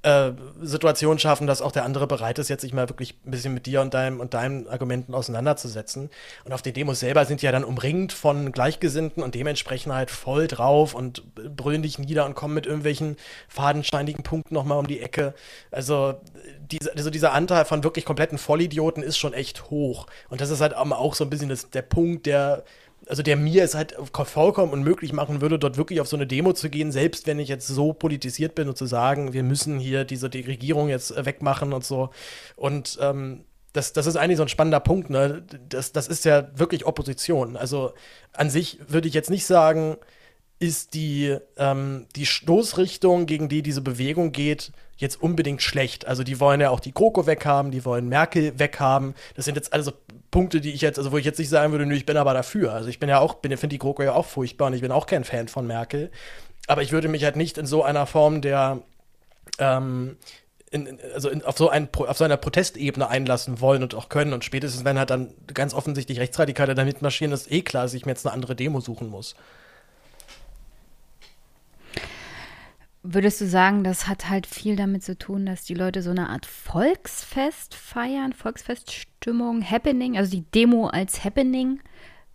äh, 0.02 0.32
Situation 0.62 1.18
schaffen, 1.18 1.46
dass 1.46 1.60
auch 1.60 1.72
der 1.72 1.84
andere 1.84 2.06
bereit 2.06 2.38
ist, 2.38 2.48
jetzt 2.48 2.62
sich 2.62 2.72
mal 2.72 2.88
wirklich 2.88 3.16
ein 3.26 3.30
bisschen 3.30 3.52
mit 3.52 3.66
dir 3.66 3.82
und 3.82 3.92
deinem 3.92 4.20
und 4.20 4.32
deinen 4.32 4.66
Argumenten 4.66 5.14
auseinanderzusetzen. 5.14 6.08
Und 6.44 6.52
auf 6.52 6.62
den 6.62 6.72
Demos 6.72 7.00
selber 7.00 7.24
sind 7.26 7.42
die 7.42 7.46
ja 7.46 7.52
dann 7.52 7.64
umringt 7.64 8.12
von 8.12 8.50
Gleichgesinnten 8.52 9.22
und 9.22 9.34
dementsprechend 9.34 9.92
halt 9.92 10.10
voll 10.10 10.46
drauf 10.46 10.94
und 10.94 11.34
brüllen 11.34 11.82
dich 11.82 11.98
nieder 11.98 12.24
und 12.24 12.34
kommen 12.34 12.54
mit 12.54 12.64
irgendwelchen 12.64 13.16
fadenscheinigen 13.48 14.22
Punkten 14.22 14.54
nochmal 14.54 14.78
um 14.78 14.86
die 14.86 15.00
Ecke. 15.00 15.34
Also, 15.70 16.14
diese, 16.60 16.92
also 16.96 17.10
dieser 17.10 17.32
Anteil 17.32 17.66
von 17.66 17.84
wirklich 17.84 18.06
kompletten 18.06 18.38
Vollidioten 18.38 19.02
ist 19.02 19.18
schon 19.18 19.34
echt 19.34 19.70
hoch. 19.70 20.06
Und 20.30 20.40
das 20.40 20.48
ist 20.48 20.62
halt 20.62 20.74
auch 20.74 21.14
so 21.14 21.24
ein 21.24 21.30
bisschen 21.30 21.50
das, 21.50 21.68
der 21.68 21.82
Punkt, 21.82 22.24
der 22.24 22.64
also 23.10 23.24
der 23.24 23.36
mir 23.36 23.64
es 23.64 23.74
halt 23.74 23.96
vollkommen 23.98 24.72
unmöglich 24.72 25.12
machen 25.12 25.40
würde, 25.40 25.58
dort 25.58 25.76
wirklich 25.76 26.00
auf 26.00 26.06
so 26.06 26.16
eine 26.16 26.28
Demo 26.28 26.52
zu 26.52 26.70
gehen, 26.70 26.92
selbst 26.92 27.26
wenn 27.26 27.40
ich 27.40 27.48
jetzt 27.48 27.66
so 27.66 27.92
politisiert 27.92 28.54
bin 28.54 28.68
und 28.68 28.78
zu 28.78 28.86
sagen, 28.86 29.32
wir 29.32 29.42
müssen 29.42 29.80
hier 29.80 30.04
diese 30.04 30.30
die 30.30 30.42
Regierung 30.42 30.88
jetzt 30.88 31.10
äh, 31.10 31.26
wegmachen 31.26 31.72
und 31.72 31.84
so. 31.84 32.10
Und 32.54 32.98
ähm, 33.02 33.44
das, 33.72 33.92
das 33.92 34.06
ist 34.06 34.14
eigentlich 34.14 34.36
so 34.36 34.44
ein 34.44 34.48
spannender 34.48 34.78
Punkt, 34.78 35.10
ne? 35.10 35.42
Das, 35.68 35.90
das 35.90 36.06
ist 36.06 36.24
ja 36.24 36.56
wirklich 36.56 36.86
Opposition. 36.86 37.56
Also 37.56 37.94
an 38.32 38.48
sich 38.48 38.78
würde 38.86 39.08
ich 39.08 39.14
jetzt 39.14 39.30
nicht 39.30 39.44
sagen, 39.44 39.96
ist 40.60 40.94
die, 40.94 41.36
ähm, 41.56 42.06
die 42.14 42.26
Stoßrichtung, 42.26 43.26
gegen 43.26 43.48
die 43.48 43.62
diese 43.62 43.80
Bewegung 43.80 44.30
geht, 44.30 44.70
jetzt 44.98 45.20
unbedingt 45.20 45.62
schlecht. 45.62 46.06
Also 46.06 46.22
die 46.22 46.38
wollen 46.38 46.60
ja 46.60 46.70
auch 46.70 46.80
die 46.80 46.92
GroKo 46.92 47.26
weghaben, 47.26 47.72
die 47.72 47.84
wollen 47.84 48.08
Merkel 48.08 48.56
weghaben. 48.56 49.14
Das 49.34 49.46
sind 49.46 49.56
jetzt 49.56 49.72
also 49.72 49.92
Punkte, 50.30 50.60
die 50.60 50.72
ich 50.72 50.80
jetzt, 50.80 50.98
also 50.98 51.12
wo 51.12 51.18
ich 51.18 51.24
jetzt 51.24 51.38
nicht 51.38 51.48
sagen 51.48 51.72
würde, 51.72 51.86
nö, 51.86 51.94
ich 51.94 52.06
bin 52.06 52.16
aber 52.16 52.34
dafür. 52.34 52.72
Also 52.72 52.88
ich 52.88 52.98
bin 52.98 53.08
ja 53.08 53.18
auch, 53.18 53.34
bin, 53.34 53.50
finde 53.56 53.74
die 53.74 53.78
GroKo 53.78 54.02
ja 54.02 54.12
auch 54.12 54.26
furchtbar 54.26 54.68
und 54.68 54.74
ich 54.74 54.80
bin 54.80 54.92
auch 54.92 55.06
kein 55.06 55.24
Fan 55.24 55.48
von 55.48 55.66
Merkel. 55.66 56.10
Aber 56.66 56.82
ich 56.82 56.92
würde 56.92 57.08
mich 57.08 57.24
halt 57.24 57.36
nicht 57.36 57.58
in 57.58 57.66
so 57.66 57.82
einer 57.82 58.06
Form 58.06 58.40
der 58.40 58.80
ähm, 59.58 60.16
in, 60.70 60.98
also 61.14 61.28
in, 61.28 61.42
auf, 61.44 61.58
so 61.58 61.68
ein, 61.68 61.88
auf 61.92 62.16
so 62.16 62.24
einer 62.24 62.36
Protestebene 62.36 63.08
einlassen 63.08 63.60
wollen 63.60 63.82
und 63.82 63.94
auch 63.94 64.08
können. 64.08 64.32
Und 64.32 64.44
spätestens, 64.44 64.84
wenn 64.84 64.98
halt 64.98 65.10
dann 65.10 65.34
ganz 65.52 65.74
offensichtlich 65.74 66.20
Rechtsradikale 66.20 66.74
damit 66.74 67.02
marschieren, 67.02 67.32
ist 67.32 67.50
eh 67.50 67.62
klar, 67.62 67.82
dass 67.82 67.94
ich 67.94 68.06
mir 68.06 68.12
jetzt 68.12 68.26
eine 68.26 68.32
andere 68.32 68.54
Demo 68.54 68.80
suchen 68.80 69.08
muss. 69.08 69.34
Würdest 73.02 73.40
du 73.40 73.46
sagen, 73.46 73.82
das 73.82 74.08
hat 74.08 74.28
halt 74.28 74.46
viel 74.46 74.76
damit 74.76 75.02
zu 75.02 75.16
tun, 75.16 75.46
dass 75.46 75.64
die 75.64 75.74
Leute 75.74 76.02
so 76.02 76.10
eine 76.10 76.28
Art 76.28 76.44
Volksfest 76.44 77.74
feiern, 77.74 78.34
Volksfeststimmung, 78.34 79.68
Happening, 79.68 80.18
also 80.18 80.30
die 80.30 80.44
Demo 80.50 80.88
als 80.88 81.24
Happening? 81.24 81.80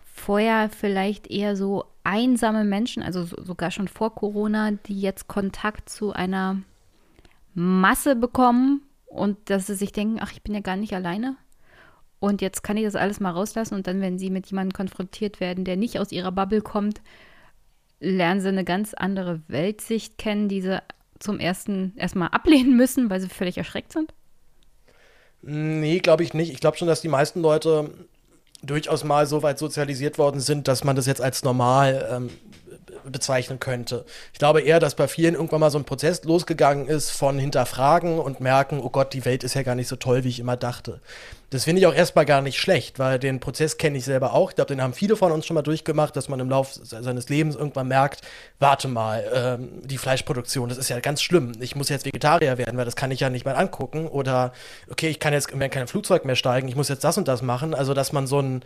Vorher 0.04 0.70
vielleicht 0.70 1.28
eher 1.28 1.56
so 1.56 1.86
einsame 2.04 2.64
Menschen, 2.64 3.04
also 3.04 3.24
so, 3.24 3.44
sogar 3.44 3.70
schon 3.70 3.88
vor 3.88 4.16
Corona, 4.16 4.72
die 4.72 5.00
jetzt 5.00 5.28
Kontakt 5.28 5.88
zu 5.88 6.14
einer 6.14 6.62
Masse 7.54 8.16
bekommen 8.16 8.82
und 9.06 9.50
dass 9.52 9.68
sie 9.68 9.76
sich 9.76 9.92
denken, 9.92 10.18
ach, 10.20 10.32
ich 10.32 10.42
bin 10.42 10.56
ja 10.56 10.62
gar 10.62 10.78
nicht 10.78 10.94
alleine. 10.94 11.36
Und 12.20 12.42
jetzt 12.42 12.64
kann 12.64 12.78
ich 12.78 12.86
das 12.86 12.96
alles 12.96 13.20
mal 13.20 13.32
rauslassen 13.32 13.76
und 13.76 13.86
dann, 13.86 14.02
wenn 14.02 14.18
sie 14.18 14.32
mit 14.32 14.48
jemandem 14.48 14.74
konfrontiert 14.74 15.40
werden, 15.40 15.64
der 15.64 15.78
nicht 15.78 16.00
aus 16.00 16.12
ihrer 16.12 16.32
Bubble 16.32 16.62
kommt, 16.62 17.02
lernen 18.00 18.42
sie 18.42 18.50
eine 18.50 18.64
ganz 18.64 18.94
andere 18.94 19.42
Weltsicht 19.48 20.18
kennen, 20.18 20.50
die 20.50 20.62
sie 20.62 20.82
zum 21.20 21.40
ersten 21.40 21.94
erstmal 21.96 22.30
ablehnen 22.30 22.76
müssen, 22.76 23.10
weil 23.10 23.20
sie 23.20 23.30
völlig 23.30 23.58
erschreckt 23.58 23.92
sind? 23.92 24.14
Nee, 25.42 26.00
glaube 26.00 26.24
ich 26.24 26.34
nicht. 26.34 26.52
Ich 26.52 26.60
glaube 26.60 26.78
schon, 26.78 26.88
dass 26.88 27.02
die 27.02 27.08
meisten 27.08 27.42
Leute 27.42 27.92
durchaus 28.64 29.04
mal 29.04 29.28
so 29.28 29.44
weit 29.44 29.60
sozialisiert 29.60 30.18
worden 30.18 30.40
sind, 30.40 30.68
dass 30.68 30.84
man 30.84 30.96
das 30.96 31.06
jetzt 31.06 31.22
als 31.22 31.44
normal 31.44 32.08
ähm, 32.12 32.30
bezeichnen 33.12 33.60
könnte. 33.60 34.06
Ich 34.34 34.40
glaube 34.40 34.62
eher, 34.62 34.80
dass 34.80 34.96
bei 34.96 35.08
vielen 35.08 35.36
irgendwann 35.36 35.60
mal 35.60 35.72
so 35.72 35.78
ein 35.78 35.86
Prozess 35.86 36.24
losgegangen 36.24 36.88
ist 36.88 37.12
von 37.12 37.40
hinterfragen 37.40 38.20
und 38.20 38.40
merken, 38.40 38.80
oh 38.82 38.90
Gott, 38.90 39.14
die 39.14 39.26
Welt 39.26 39.44
ist 39.44 39.56
ja 39.56 39.64
gar 39.64 39.76
nicht 39.76 39.88
so 39.88 39.96
toll, 39.96 40.24
wie 40.24 40.30
ich 40.30 40.40
immer 40.40 40.58
dachte. 40.58 41.00
Das 41.52 41.64
finde 41.64 41.80
ich 41.80 41.88
auch 41.88 41.94
erstmal 41.94 42.26
gar 42.26 42.42
nicht 42.42 42.60
schlecht, 42.60 42.98
weil 43.00 43.20
den 43.20 43.40
Prozess 43.40 43.78
kenne 43.78 43.98
ich 43.98 44.06
selber 44.06 44.34
auch. 44.34 44.50
Ich 44.50 44.56
glaube, 44.56 44.68
den 44.68 44.82
haben 44.82 44.94
viele 44.94 45.16
von 45.16 45.32
uns 45.32 45.46
schon 45.46 45.54
mal 45.54 45.62
durchgemacht, 45.62 46.16
dass 46.16 46.28
man 46.28 46.40
im 46.40 46.50
Laufe 46.50 46.84
seines 46.84 47.30
Lebens 47.30 47.56
irgendwann 47.56 47.88
merkt, 47.88 48.22
warte 48.60 48.88
mal, 48.88 49.24
ähm, 49.34 49.70
die 49.84 49.98
Fleischproduktion, 49.98 50.70
das 50.70 50.78
ist 50.78 50.90
ja 50.90 51.00
ganz 51.00 51.22
schlimm. 51.22 51.54
Ich 51.60 51.76
muss 51.76 51.90
jetzt 51.90 52.06
Vegetarier 52.06 52.58
werden, 52.58 52.78
weil 52.78 52.86
das 52.86 52.96
kann 52.96 53.12
ich 53.12 53.20
ja 53.20 53.30
nicht 53.30 53.46
mal 53.46 53.56
angucken. 53.56 54.08
Oder, 54.08 54.54
okay, 54.90 55.08
ich 55.08 55.20
kann 55.20 55.34
jetzt 55.34 55.52
in 55.52 55.60
kein 55.70 55.88
Flugzeug 55.88 56.26
mehr 56.26 56.36
steigen, 56.36 56.68
ich 56.68 56.76
muss 56.76 56.90
jetzt 56.90 57.04
das 57.04 57.18
und 57.18 57.28
das 57.28 57.42
machen. 57.42 57.74
Also, 57.74 57.94
dass 57.94 58.12
man 58.12 58.28
so 58.28 58.40
ein 58.42 58.64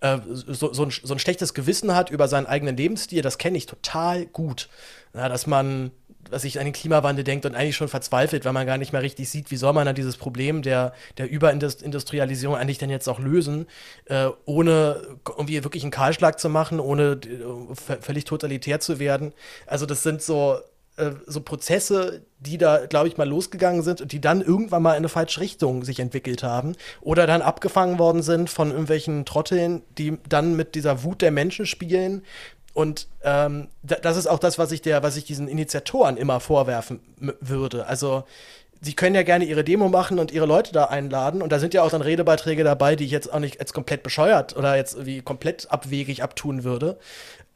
äh, 0.00 0.18
so, 0.26 0.72
so, 0.72 0.84
ein, 0.84 0.90
so 0.90 1.14
ein 1.14 1.18
schlechtes 1.18 1.54
Gewissen 1.54 1.94
hat 1.94 2.10
über 2.10 2.28
seinen 2.28 2.46
eigenen 2.46 2.76
Lebensstil, 2.76 3.22
das 3.22 3.38
kenne 3.38 3.58
ich 3.58 3.66
total 3.66 4.26
gut. 4.26 4.68
Ja, 5.14 5.28
dass 5.28 5.46
man, 5.46 5.92
was 6.28 6.42
sich 6.42 6.58
an 6.58 6.66
den 6.66 6.74
Klimawandel 6.74 7.24
denkt 7.24 7.46
und 7.46 7.54
eigentlich 7.54 7.76
schon 7.76 7.88
verzweifelt, 7.88 8.44
weil 8.44 8.52
man 8.52 8.66
gar 8.66 8.76
nicht 8.76 8.92
mehr 8.92 9.00
richtig 9.00 9.30
sieht, 9.30 9.50
wie 9.50 9.56
soll 9.56 9.72
man 9.72 9.86
dann 9.86 9.94
dieses 9.94 10.16
Problem 10.18 10.60
der, 10.60 10.92
der 11.16 11.30
Überindustrialisierung 11.30 12.56
eigentlich 12.56 12.78
denn 12.78 12.90
jetzt 12.90 13.08
auch 13.08 13.18
lösen, 13.18 13.66
äh, 14.06 14.28
ohne 14.44 15.18
irgendwie 15.26 15.64
wirklich 15.64 15.84
einen 15.84 15.92
Kahlschlag 15.92 16.38
zu 16.38 16.50
machen, 16.50 16.80
ohne 16.80 17.18
äh, 17.22 18.00
völlig 18.00 18.24
totalitär 18.24 18.80
zu 18.80 18.98
werden. 18.98 19.32
Also 19.66 19.86
das 19.86 20.02
sind 20.02 20.20
so 20.20 20.58
äh, 20.96 21.10
so 21.26 21.40
Prozesse, 21.40 22.22
die 22.38 22.58
da, 22.58 22.86
glaube 22.86 23.08
ich, 23.08 23.16
mal 23.16 23.28
losgegangen 23.28 23.82
sind 23.82 24.00
und 24.00 24.12
die 24.12 24.20
dann 24.20 24.40
irgendwann 24.40 24.82
mal 24.82 24.92
in 24.92 24.98
eine 24.98 25.08
falsche 25.08 25.40
Richtung 25.40 25.84
sich 25.84 26.00
entwickelt 26.00 26.42
haben 26.42 26.74
oder 27.00 27.26
dann 27.26 27.42
abgefangen 27.42 27.98
worden 27.98 28.22
sind 28.22 28.50
von 28.50 28.70
irgendwelchen 28.70 29.24
Trotteln, 29.24 29.82
die 29.98 30.18
dann 30.28 30.56
mit 30.56 30.74
dieser 30.74 31.02
Wut 31.02 31.22
der 31.22 31.30
Menschen 31.30 31.66
spielen. 31.66 32.22
Und 32.72 33.08
ähm, 33.22 33.68
das 33.82 34.16
ist 34.18 34.26
auch 34.26 34.38
das, 34.38 34.58
was 34.58 34.70
ich 34.70 34.82
der, 34.82 35.02
was 35.02 35.16
ich 35.16 35.24
diesen 35.24 35.48
Initiatoren 35.48 36.18
immer 36.18 36.40
vorwerfen 36.40 37.00
würde. 37.40 37.86
Also 37.86 38.24
sie 38.80 38.94
können 38.94 39.14
ja 39.14 39.22
gerne 39.22 39.44
ihre 39.44 39.64
Demo 39.64 39.88
machen 39.88 40.18
und 40.18 40.30
ihre 40.30 40.46
Leute 40.46 40.72
da 40.72 40.84
einladen. 40.84 41.42
Und 41.42 41.52
da 41.52 41.58
sind 41.58 41.74
ja 41.74 41.82
auch 41.82 41.90
dann 41.90 42.02
Redebeiträge 42.02 42.64
dabei, 42.64 42.96
die 42.96 43.04
ich 43.04 43.10
jetzt 43.10 43.32
auch 43.32 43.38
nicht 43.38 43.60
als 43.60 43.72
komplett 43.72 44.02
bescheuert 44.02 44.56
oder 44.56 44.76
jetzt 44.76 45.06
wie 45.06 45.22
komplett 45.22 45.70
abwegig 45.70 46.22
abtun 46.22 46.64
würde. 46.64 46.98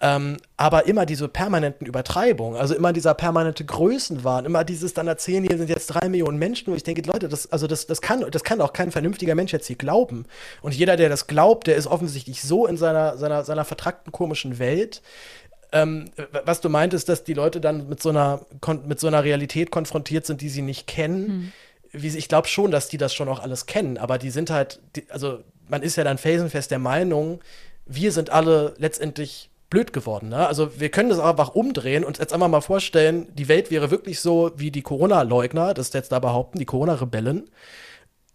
Ähm, 0.02 0.38
aber 0.56 0.86
immer 0.86 1.04
diese 1.04 1.28
permanenten 1.28 1.86
Übertreibungen, 1.86 2.58
also 2.58 2.74
immer 2.74 2.94
dieser 2.94 3.12
permanente 3.12 3.66
Größenwahn, 3.66 4.46
immer 4.46 4.64
dieses 4.64 4.94
dann 4.94 5.06
erzählen, 5.06 5.44
hier 5.44 5.58
sind 5.58 5.68
jetzt 5.68 5.88
drei 5.88 6.08
Millionen 6.08 6.38
Menschen, 6.38 6.72
wo 6.72 6.74
ich 6.74 6.82
denke, 6.82 7.02
Leute, 7.02 7.28
das, 7.28 7.52
also 7.52 7.66
das, 7.66 7.86
das, 7.86 8.00
kann, 8.00 8.24
das 8.30 8.42
kann 8.42 8.62
auch 8.62 8.72
kein 8.72 8.92
vernünftiger 8.92 9.34
Mensch 9.34 9.52
jetzt 9.52 9.66
hier 9.66 9.76
glauben. 9.76 10.24
Und 10.62 10.74
jeder, 10.74 10.96
der 10.96 11.10
das 11.10 11.26
glaubt, 11.26 11.66
der 11.66 11.76
ist 11.76 11.86
offensichtlich 11.86 12.40
so 12.40 12.66
in 12.66 12.78
seiner, 12.78 13.18
seiner, 13.18 13.44
seiner 13.44 13.66
vertrackten, 13.66 14.10
komischen 14.10 14.58
Welt. 14.58 15.02
Ähm, 15.72 16.10
was 16.44 16.62
du 16.62 16.70
meintest, 16.70 17.10
dass 17.10 17.22
die 17.22 17.34
Leute 17.34 17.60
dann 17.60 17.86
mit 17.88 18.02
so 18.02 18.08
einer, 18.08 18.40
mit 18.86 18.98
so 19.00 19.06
einer 19.06 19.22
Realität 19.22 19.70
konfrontiert 19.70 20.24
sind, 20.24 20.40
die 20.40 20.48
sie 20.48 20.62
nicht 20.62 20.86
kennen. 20.86 21.26
Hm. 21.26 21.52
Wie, 21.92 22.16
ich 22.16 22.28
glaube 22.28 22.48
schon, 22.48 22.70
dass 22.70 22.88
die 22.88 22.96
das 22.96 23.12
schon 23.12 23.28
auch 23.28 23.40
alles 23.40 23.66
kennen, 23.66 23.98
aber 23.98 24.16
die 24.16 24.30
sind 24.30 24.48
halt, 24.48 24.80
die, 24.96 25.04
also 25.10 25.40
man 25.68 25.82
ist 25.82 25.96
ja 25.96 26.04
dann 26.04 26.18
felsenfest 26.18 26.70
der 26.70 26.78
Meinung, 26.78 27.40
wir 27.84 28.12
sind 28.12 28.30
alle 28.30 28.74
letztendlich 28.78 29.49
blöd 29.70 29.92
geworden. 29.92 30.28
Ne? 30.28 30.46
Also 30.46 30.78
wir 30.78 30.90
können 30.90 31.08
das 31.08 31.20
einfach 31.20 31.54
umdrehen 31.54 32.04
und 32.04 32.18
jetzt 32.18 32.32
einmal 32.32 32.48
mal 32.48 32.60
vorstellen, 32.60 33.28
die 33.34 33.48
Welt 33.48 33.70
wäre 33.70 33.90
wirklich 33.90 34.20
so 34.20 34.50
wie 34.56 34.70
die 34.70 34.82
Corona-Leugner, 34.82 35.72
das 35.74 35.92
jetzt 35.92 36.12
da 36.12 36.18
behaupten, 36.18 36.58
die 36.58 36.66
Corona-Rebellen 36.66 37.48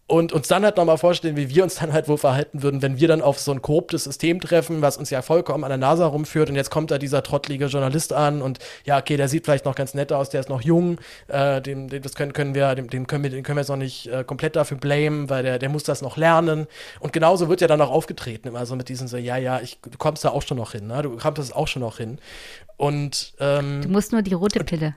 und 0.08 0.32
uns 0.32 0.46
dann 0.46 0.64
halt 0.64 0.76
nochmal 0.76 0.98
vorstellen, 0.98 1.36
wie 1.36 1.48
wir 1.48 1.64
uns 1.64 1.76
dann 1.76 1.92
halt 1.92 2.06
wohl 2.06 2.18
verhalten 2.18 2.62
würden, 2.62 2.80
wenn 2.80 2.98
wir 3.00 3.08
dann 3.08 3.22
auf 3.22 3.40
so 3.40 3.50
ein 3.50 3.60
korruptes 3.60 4.04
System 4.04 4.40
treffen, 4.40 4.80
was 4.80 4.96
uns 4.96 5.10
ja 5.10 5.20
vollkommen 5.20 5.64
an 5.64 5.70
der 5.70 5.78
Nase 5.78 6.04
rumführt 6.04 6.48
und 6.48 6.54
jetzt 6.54 6.70
kommt 6.70 6.92
da 6.92 6.98
dieser 6.98 7.24
trottlige 7.24 7.66
Journalist 7.66 8.12
an 8.12 8.40
und 8.40 8.60
ja, 8.84 8.98
okay, 8.98 9.16
der 9.16 9.28
sieht 9.28 9.44
vielleicht 9.44 9.64
noch 9.64 9.74
ganz 9.74 9.94
nett 9.94 10.12
aus, 10.12 10.30
der 10.30 10.40
ist 10.40 10.48
noch 10.48 10.62
jung, 10.62 10.98
äh, 11.26 11.60
dem, 11.60 11.88
dem, 11.88 12.02
das 12.02 12.14
können, 12.14 12.32
können 12.32 12.54
wir, 12.54 12.76
dem, 12.76 12.88
dem 12.88 13.08
können 13.08 13.24
wir, 13.24 13.30
den 13.30 13.42
können 13.42 13.56
wir 13.56 13.62
jetzt 13.62 13.68
noch 13.68 13.76
nicht 13.76 14.06
äh, 14.06 14.22
komplett 14.22 14.54
dafür 14.54 14.76
blamen, 14.76 15.28
weil 15.28 15.42
der, 15.42 15.58
der 15.58 15.68
muss 15.68 15.82
das 15.82 16.02
noch 16.02 16.16
lernen 16.16 16.68
und 17.00 17.12
genauso 17.12 17.48
wird 17.48 17.60
ja 17.60 17.66
dann 17.66 17.80
auch 17.80 17.90
aufgetreten, 17.90 18.46
immer 18.46 18.64
so 18.64 18.76
mit 18.76 18.88
diesen 18.88 19.08
so, 19.08 19.16
ja, 19.16 19.36
ja, 19.36 19.60
ich, 19.60 19.80
du 19.82 19.98
kommst 19.98 20.24
da 20.24 20.28
auch 20.28 20.42
schon 20.42 20.58
noch 20.58 20.70
hin, 20.70 20.86
ne? 20.86 21.02
du 21.02 21.16
kommst 21.16 21.38
das 21.38 21.50
auch 21.50 21.66
schon 21.66 21.82
noch 21.82 21.96
hin 21.96 22.18
und 22.76 23.34
ähm, 23.40 23.82
Du 23.82 23.88
musst 23.88 24.12
nur 24.12 24.22
die 24.22 24.34
rote 24.34 24.62
Pille 24.62 24.94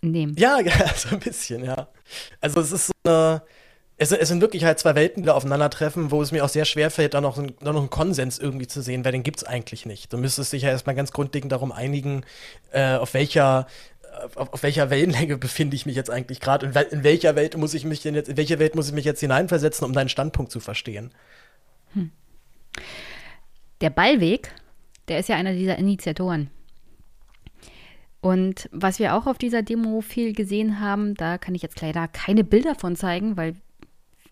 nehmen. 0.00 0.34
Ja, 0.38 0.60
ja, 0.64 0.72
so 0.94 1.10
ein 1.10 1.20
bisschen, 1.20 1.62
ja. 1.62 1.88
Also 2.40 2.60
es 2.60 2.72
ist 2.72 2.86
so 2.86 2.92
eine 3.04 3.42
es, 4.00 4.12
es, 4.12 4.28
sind 4.28 4.40
wirklich 4.40 4.64
halt 4.64 4.78
zwei 4.78 4.94
Welten, 4.94 5.22
die 5.22 5.26
da 5.26 5.34
aufeinandertreffen, 5.34 6.10
wo 6.10 6.22
es 6.22 6.32
mir 6.32 6.42
auch 6.42 6.48
sehr 6.48 6.64
schwer 6.64 6.90
fällt, 6.90 7.12
da 7.12 7.20
noch, 7.20 7.36
ein, 7.36 7.52
da 7.60 7.70
noch 7.70 7.80
einen 7.80 7.90
Konsens 7.90 8.38
irgendwie 8.38 8.66
zu 8.66 8.80
sehen, 8.80 9.04
weil 9.04 9.12
den 9.12 9.22
gibt 9.22 9.36
es 9.38 9.44
eigentlich 9.44 9.84
nicht. 9.84 10.10
Du 10.10 10.16
müsstest 10.16 10.54
dich 10.54 10.62
ja 10.62 10.70
erstmal 10.70 10.94
ganz 10.94 11.12
grundlegend 11.12 11.52
darum 11.52 11.70
einigen, 11.70 12.24
äh, 12.72 12.94
auf 12.94 13.12
welcher 13.12 13.66
auf, 14.34 14.62
welcher 14.62 14.90
Wellenlänge 14.90 15.36
befinde 15.38 15.76
ich 15.76 15.84
mich 15.84 15.96
jetzt 15.96 16.10
eigentlich 16.10 16.40
gerade 16.40 16.66
und 16.66 16.76
in 16.76 17.04
welcher 17.04 17.36
Welt 17.36 17.56
muss 17.56 17.74
ich 17.74 17.84
mich 17.84 18.00
denn 18.00 18.14
jetzt, 18.14 18.28
in 18.28 18.38
welche 18.38 18.58
Welt 18.58 18.74
muss 18.74 18.88
ich 18.88 18.94
mich 18.94 19.04
jetzt 19.04 19.20
hineinversetzen, 19.20 19.86
um 19.86 19.92
deinen 19.92 20.08
Standpunkt 20.08 20.50
zu 20.50 20.60
verstehen? 20.60 21.12
Hm. 21.92 22.10
Der 23.82 23.90
Ballweg, 23.90 24.50
der 25.08 25.20
ist 25.20 25.28
ja 25.28 25.36
einer 25.36 25.52
dieser 25.52 25.76
Initiatoren. 25.76 26.50
Und 28.22 28.68
was 28.72 28.98
wir 28.98 29.14
auch 29.14 29.26
auf 29.26 29.38
dieser 29.38 29.62
Demo 29.62 30.00
viel 30.00 30.32
gesehen 30.32 30.80
haben, 30.80 31.14
da 31.14 31.36
kann 31.38 31.54
ich 31.54 31.62
jetzt 31.62 31.80
leider 31.80 32.08
keine 32.08 32.44
Bilder 32.44 32.74
von 32.74 32.96
zeigen, 32.96 33.36
weil 33.36 33.56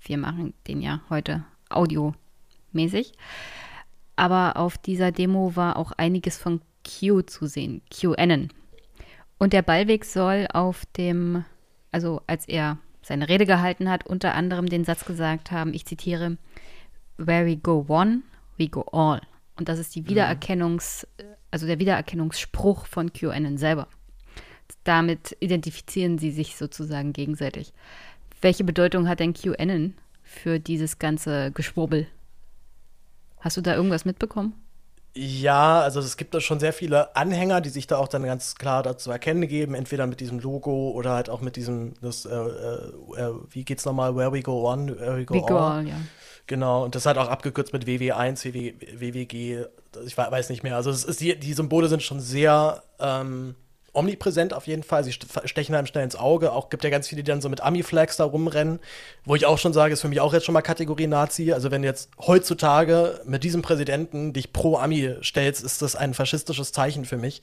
wir 0.01 0.19
machen 0.19 0.55
den 0.67 0.81
ja 0.81 1.01
heute 1.11 1.45
audiomäßig. 1.69 3.13
Aber 4.17 4.57
auf 4.57 4.79
dieser 4.79 5.13
Demo 5.13 5.55
war 5.55 5.77
auch 5.77 5.93
einiges 5.93 6.39
von 6.39 6.61
Q 6.85 7.23
zu 7.23 7.47
sehen, 7.47 7.83
QAnon. 7.91 8.49
Und 9.39 9.53
der 9.53 9.63
Ballweg 9.63 10.05
soll 10.05 10.49
auf 10.53 10.85
dem, 10.97 11.45
also 11.93 12.23
als 12.27 12.47
er 12.49 12.79
seine 13.03 13.29
Rede 13.29 13.47
gehalten 13.47 13.89
hat, 13.89 14.07
unter 14.07 14.35
anderem 14.35 14.67
den 14.67 14.85
Satz 14.85 15.05
gesagt 15.05 15.51
haben, 15.51 15.73
ich 15.73 15.87
zitiere, 15.87 16.37
Where 17.17 17.47
we 17.47 17.57
go 17.57 17.85
one, 17.89 18.23
we 18.57 18.69
go 18.69 18.83
all. 18.93 19.21
Und 19.57 19.69
das 19.69 19.79
ist 19.79 19.95
die 19.95 20.03
mhm. 20.03 20.11
Wiedererkennungs, 20.11 21.07
also 21.51 21.67
der 21.67 21.79
Wiedererkennungsspruch 21.79 22.87
von 22.87 23.13
QAnon 23.13 23.57
selber. 23.57 23.89
Damit 24.85 25.37
identifizieren 25.41 26.19
sie 26.19 26.31
sich 26.31 26.57
sozusagen 26.57 27.13
gegenseitig. 27.13 27.73
Welche 28.41 28.65
Bedeutung 28.65 29.09
hat 29.09 29.21
denn 29.21 29.35
QAnon 29.35 29.95
für 30.23 30.61
dieses 30.61 30.99
ganze 30.99 31.51
Geschwurbel? 31.53 32.07
Hast 33.41 33.57
du 33.57 33.61
da 33.61 33.75
irgendwas 33.75 34.05
mitbekommen? 34.05 34.55
Ja, 35.15 35.81
also 35.81 35.99
es 35.99 36.17
gibt 36.17 36.35
da 36.35 36.41
schon 36.41 36.61
sehr 36.61 36.73
viele 36.73 37.17
Anhänger, 37.17 37.61
die 37.61 37.71
sich 37.71 37.89
da 37.89 37.97
auch 37.97 38.07
dann 38.07 38.23
ganz 38.23 38.55
klar 38.55 38.85
dazu 38.85 39.11
erkennen 39.11 39.49
geben, 39.49 39.75
entweder 39.75 40.07
mit 40.07 40.21
diesem 40.21 40.39
Logo 40.39 40.91
oder 40.91 41.13
halt 41.13 41.29
auch 41.29 41.41
mit 41.41 41.57
diesem, 41.57 41.95
das, 42.01 42.25
äh, 42.25 42.35
äh, 42.35 42.93
äh 43.17 43.35
wie 43.51 43.65
geht's 43.65 43.85
nochmal, 43.85 44.15
Where 44.15 44.33
we 44.33 44.43
go 44.43 44.71
on, 44.71 44.89
where 44.99 45.17
we 45.17 45.25
go, 45.25 45.35
we 45.35 45.41
go 45.41 45.57
on. 45.57 45.87
ja. 45.89 45.97
Genau, 46.47 46.85
und 46.85 46.95
das 46.95 47.05
hat 47.05 47.19
auch 47.19 47.29
abgekürzt 47.29 47.73
mit 47.73 47.85
WW1, 47.85 48.45
WW, 48.45 48.75
WWG, 48.95 49.67
ich 50.07 50.17
weiß 50.17 50.49
nicht 50.51 50.63
mehr. 50.63 50.77
Also 50.77 50.91
es 50.91 51.05
ist 51.05 51.21
die, 51.21 51.39
die 51.39 51.53
Symbole 51.53 51.89
sind 51.89 52.03
schon 52.03 52.21
sehr 52.21 52.83
ähm, 53.01 53.55
omnipräsent 53.99 54.55
auf 54.55 54.67
jeden 54.67 54.83
Fall. 54.83 55.05
Sie 55.05 55.13
stechen 55.13 55.75
einem 55.75 55.87
schnell 55.87 56.05
ins 56.05 56.17
Auge. 56.17 56.53
Auch 56.53 56.71
gibt 56.71 56.85
ja 56.85 56.91
ganz 56.91 57.09
viele, 57.09 57.23
die 57.23 57.31
dann 57.31 57.41
so 57.41 57.49
mit 57.49 57.61
Ami-Flags 57.61 58.17
da 58.17 58.25
rumrennen, 58.25 58.79
wo 59.25 59.35
ich 59.35 59.45
auch 59.45 59.59
schon 59.59 59.73
sage, 59.73 59.93
ist 59.93 60.01
für 60.01 60.09
mich 60.09 60.21
auch 60.21 60.33
jetzt 60.33 60.47
schon 60.47 60.53
mal 60.53 60.63
Kategorie 60.63 61.07
Nazi. 61.07 61.53
Also 61.53 61.71
wenn 61.71 61.83
du 61.83 61.89
jetzt 61.89 62.11
heutzutage 62.19 63.21
mit 63.25 63.45
diesem 63.45 63.63
Präsidenten 63.63 64.33
dich 64.33 64.53
pro 64.53 64.77
Ami 64.77 65.17
stellst, 65.23 65.65
ist 65.65 65.83
das 65.83 65.97
ein 65.97 66.15
faschistisches 66.15 66.73
Zeichen 66.73 67.05
für 67.05 67.17
mich. 67.17 67.43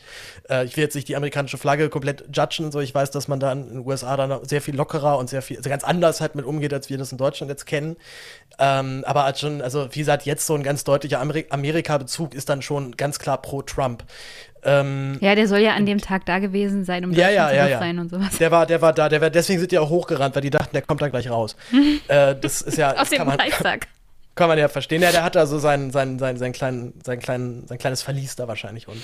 Äh, 0.49 0.66
ich 0.66 0.78
will 0.78 0.84
jetzt 0.84 0.95
nicht 0.95 1.08
die 1.08 1.16
amerikanische 1.16 1.58
Flagge 1.58 1.89
komplett 1.89 2.26
judgen, 2.34 2.72
so 2.72 2.80
ich 2.80 2.95
weiß, 2.95 3.12
dass 3.12 3.28
man 3.28 3.39
da 3.39 3.51
in 3.51 3.68
den 3.68 3.86
USA 3.86 4.16
dann 4.16 4.43
sehr 4.45 4.62
viel 4.62 4.76
lockerer 4.76 5.18
und 5.18 5.30
sehr 5.30 5.41
viel, 5.41 5.58
also 5.58 5.70
ganz 5.70 5.84
anders 5.84 6.22
halt 6.22 6.36
mit 6.36 6.45
umgeht, 6.45 6.74
als 6.74 6.89
wir 6.89 6.97
das 6.97 7.12
in 7.12 7.18
Deutschland 7.18 7.49
jetzt 7.49 7.66
kennen. 7.66 7.97
Ähm, 8.58 9.03
aber 9.06 9.26
als 9.26 9.39
schon, 9.39 9.62
also 9.62 9.88
wie 9.91 9.99
gesagt, 9.99 10.26
jetzt 10.26 10.45
so 10.45 10.56
ein 10.56 10.64
ganz 10.64 10.84
deutlicher 10.84 11.20
Amerika-Bezug 11.20 12.34
ist 12.34 12.49
dann 12.49 12.62
schon 12.62 12.95
ganz 12.95 13.20
klar 13.20 13.41
pro 13.41 13.62
Trump. 13.62 14.03
Ähm, 14.66 15.18
ja, 15.22 15.36
der 15.36 15.47
soll 15.47 15.59
ja 15.59 15.76
an 15.76 15.86
dem 15.86 15.99
Tag 15.99 16.26
da 16.26 16.39
gewesen 16.39 16.86
sein, 16.86 17.05
um 17.05 17.11
ja, 17.11 17.30
ja, 17.30 17.49
zu 17.49 17.55
ja, 17.55 17.68
ja. 17.68 18.01
und 18.01 18.09
sowas. 18.09 18.38
Der 18.39 18.49
war, 18.49 18.66
der 18.66 18.82
war 18.82 18.93
da, 18.93 19.07
der 19.07 19.22
war, 19.22 19.30
deswegen 19.30 19.59
sind 19.59 19.72
die 19.72 19.78
auch 19.78 19.89
hochgerannt, 19.89 20.34
weil 20.36 20.41
die 20.41 20.49
dachten, 20.49 20.72
der 20.74 20.82
kommt 20.82 21.01
da 21.01 21.07
gleich 21.07 21.30
raus. 21.30 21.55
äh, 22.07 22.36
das 22.36 22.63
ist 22.63 22.78
ja. 22.78 22.93
Aus 22.97 23.09
dem 23.09 23.20
kann 23.20 23.28
man, 23.28 23.39
Reichstag. 23.39 23.88
Kann 24.36 24.49
man 24.49 24.57
ja 24.59 24.68
verstehen. 24.68 25.01
Ja, 25.01 25.11
der 25.13 25.24
hat 25.24 25.36
da 25.36 25.45
so 25.45 25.59
sein, 25.59 25.91
sein, 25.91 26.20
sein, 26.20 26.36
sein, 26.36 26.51
kleinen, 26.51 26.93
sein, 27.05 27.20
kleinen, 27.20 27.66
sein 27.68 27.78
kleines 27.78 28.01
Verlies 28.01 28.36
da 28.36 28.49
wahrscheinlich 28.49 28.89
unten. 28.89 29.01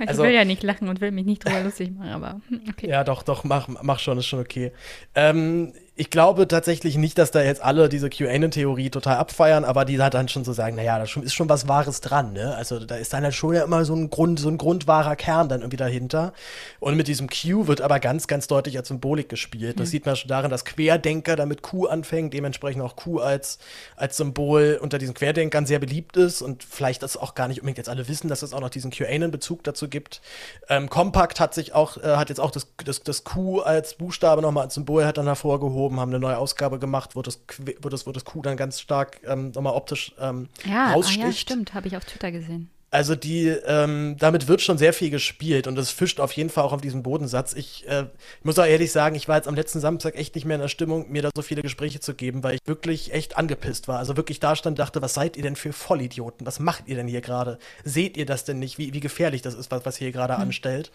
Ich 0.00 0.08
also, 0.08 0.24
will 0.24 0.32
ja 0.32 0.44
nicht 0.44 0.64
lachen 0.64 0.88
und 0.88 1.00
will 1.00 1.12
mich 1.12 1.24
nicht 1.24 1.44
drüber 1.44 1.60
lustig 1.60 1.92
machen, 1.96 2.10
aber 2.10 2.40
hm, 2.48 2.62
okay. 2.68 2.88
Ja, 2.88 3.04
doch, 3.04 3.22
doch, 3.22 3.44
mach, 3.44 3.68
mach 3.68 4.00
schon, 4.00 4.18
ist 4.18 4.26
schon 4.26 4.40
okay. 4.40 4.72
Ähm, 5.14 5.72
ich 5.94 6.08
glaube 6.08 6.48
tatsächlich 6.48 6.96
nicht, 6.96 7.18
dass 7.18 7.32
da 7.32 7.42
jetzt 7.42 7.62
alle 7.62 7.90
diese 7.90 8.08
QAnon-Theorie 8.08 8.88
total 8.88 9.16
abfeiern, 9.18 9.62
aber 9.62 9.84
die 9.84 10.00
halt 10.00 10.14
dann 10.14 10.26
schon 10.26 10.42
so 10.42 10.54
sagen, 10.54 10.74
naja, 10.74 10.96
da 10.96 11.04
ist 11.04 11.34
schon 11.34 11.48
was 11.50 11.68
Wahres 11.68 12.00
dran, 12.00 12.32
ne? 12.32 12.54
Also 12.56 12.78
da 12.78 12.96
ist 12.96 13.12
dann 13.12 13.24
halt 13.24 13.34
schon 13.34 13.54
ja 13.54 13.62
immer 13.62 13.84
so 13.84 13.94
ein 13.94 14.08
Grund, 14.08 14.40
so 14.40 14.48
ein 14.48 14.56
grundwahrer 14.56 15.16
Kern 15.16 15.50
dann 15.50 15.60
irgendwie 15.60 15.76
dahinter. 15.76 16.32
Und 16.80 16.96
mit 16.96 17.08
diesem 17.08 17.28
Q 17.28 17.66
wird 17.66 17.82
aber 17.82 18.00
ganz, 18.00 18.26
ganz 18.26 18.46
deutlich 18.46 18.78
als 18.78 18.88
Symbolik 18.88 19.28
gespielt. 19.28 19.78
Das 19.78 19.88
mhm. 19.88 19.90
sieht 19.90 20.06
man 20.06 20.16
schon 20.16 20.28
darin, 20.28 20.50
dass 20.50 20.64
Querdenker 20.64 21.36
damit 21.36 21.60
Q 21.60 21.84
anfängt, 21.88 22.32
dementsprechend 22.32 22.82
auch 22.82 22.96
Q 22.96 23.18
als, 23.18 23.58
als 23.94 24.16
Symbol 24.16 24.78
unter 24.80 24.96
diesen 24.96 25.12
Querdenkern 25.12 25.66
sehr 25.66 25.78
beliebt 25.78 26.16
ist 26.16 26.40
und 26.40 26.64
vielleicht 26.64 27.02
das 27.02 27.18
auch 27.18 27.34
gar 27.34 27.48
nicht 27.48 27.60
unbedingt 27.60 27.76
jetzt 27.76 27.90
alle 27.90 28.08
wissen, 28.08 28.28
dass 28.28 28.40
es 28.40 28.54
auch 28.54 28.60
noch 28.60 28.70
diesen 28.70 28.92
QAnon-Bezug 28.92 29.62
dazu 29.62 29.88
gibt. 29.88 30.22
Ähm, 30.70 30.88
Compact 30.88 31.38
hat 31.38 31.52
sich 31.52 31.74
auch, 31.74 31.98
äh, 31.98 32.16
hat 32.16 32.30
jetzt 32.30 32.40
auch 32.40 32.50
das, 32.50 32.68
das, 32.82 33.02
das 33.02 33.24
Q 33.24 33.60
als 33.60 33.92
Buchstabe 33.92 34.40
nochmal 34.40 34.64
als 34.64 34.74
Symbol 34.74 35.04
hat 35.04 35.18
dann 35.18 35.26
hervorgehoben 35.26 35.81
aufgehoben, 35.82 36.00
haben 36.00 36.10
eine 36.10 36.20
neue 36.20 36.38
Ausgabe 36.38 36.78
gemacht, 36.78 37.14
wo 37.14 37.22
das, 37.22 37.40
wo 37.80 37.88
das, 37.88 38.06
wo 38.06 38.12
das 38.12 38.24
Q 38.24 38.42
dann 38.42 38.56
ganz 38.56 38.80
stark 38.80 39.20
ähm, 39.26 39.50
nochmal 39.50 39.74
optisch 39.74 40.14
ähm, 40.20 40.48
ja, 40.64 40.92
raussticht. 40.92 41.22
Ah 41.22 41.26
ja, 41.26 41.32
stimmt, 41.32 41.74
habe 41.74 41.88
ich 41.88 41.96
auf 41.96 42.04
Twitter 42.04 42.30
gesehen. 42.30 42.70
Also 42.90 43.14
die, 43.14 43.48
ähm, 43.48 44.16
damit 44.18 44.48
wird 44.48 44.60
schon 44.60 44.76
sehr 44.76 44.92
viel 44.92 45.08
gespielt 45.08 45.66
und 45.66 45.78
es 45.78 45.90
fischt 45.90 46.20
auf 46.20 46.30
jeden 46.32 46.50
Fall 46.50 46.62
auch 46.62 46.74
auf 46.74 46.82
diesen 46.82 47.02
Bodensatz. 47.02 47.54
Ich, 47.54 47.88
äh, 47.88 48.02
ich 48.02 48.44
muss 48.44 48.58
auch 48.58 48.66
ehrlich 48.66 48.92
sagen, 48.92 49.14
ich 49.14 49.28
war 49.28 49.36
jetzt 49.36 49.48
am 49.48 49.54
letzten 49.54 49.80
Samstag 49.80 50.14
echt 50.14 50.34
nicht 50.34 50.44
mehr 50.44 50.56
in 50.56 50.60
der 50.60 50.68
Stimmung, 50.68 51.10
mir 51.10 51.22
da 51.22 51.30
so 51.34 51.40
viele 51.40 51.62
Gespräche 51.62 52.00
zu 52.00 52.12
geben, 52.12 52.42
weil 52.42 52.56
ich 52.56 52.60
wirklich 52.66 53.14
echt 53.14 53.38
angepisst 53.38 53.88
war. 53.88 53.98
Also 53.98 54.18
wirklich 54.18 54.40
da 54.40 54.56
stand, 54.56 54.78
dachte, 54.78 55.00
was 55.00 55.14
seid 55.14 55.38
ihr 55.38 55.42
denn 55.42 55.56
für 55.56 55.72
Vollidioten? 55.72 56.46
Was 56.46 56.60
macht 56.60 56.86
ihr 56.86 56.96
denn 56.96 57.08
hier 57.08 57.22
gerade? 57.22 57.58
Seht 57.82 58.18
ihr 58.18 58.26
das 58.26 58.44
denn 58.44 58.58
nicht, 58.58 58.76
wie, 58.76 58.92
wie 58.92 59.00
gefährlich 59.00 59.40
das 59.40 59.54
ist, 59.54 59.70
was, 59.70 59.86
was 59.86 59.98
ihr 59.98 60.08
hier 60.08 60.12
gerade 60.12 60.34
hm. 60.34 60.42
anstellt? 60.42 60.92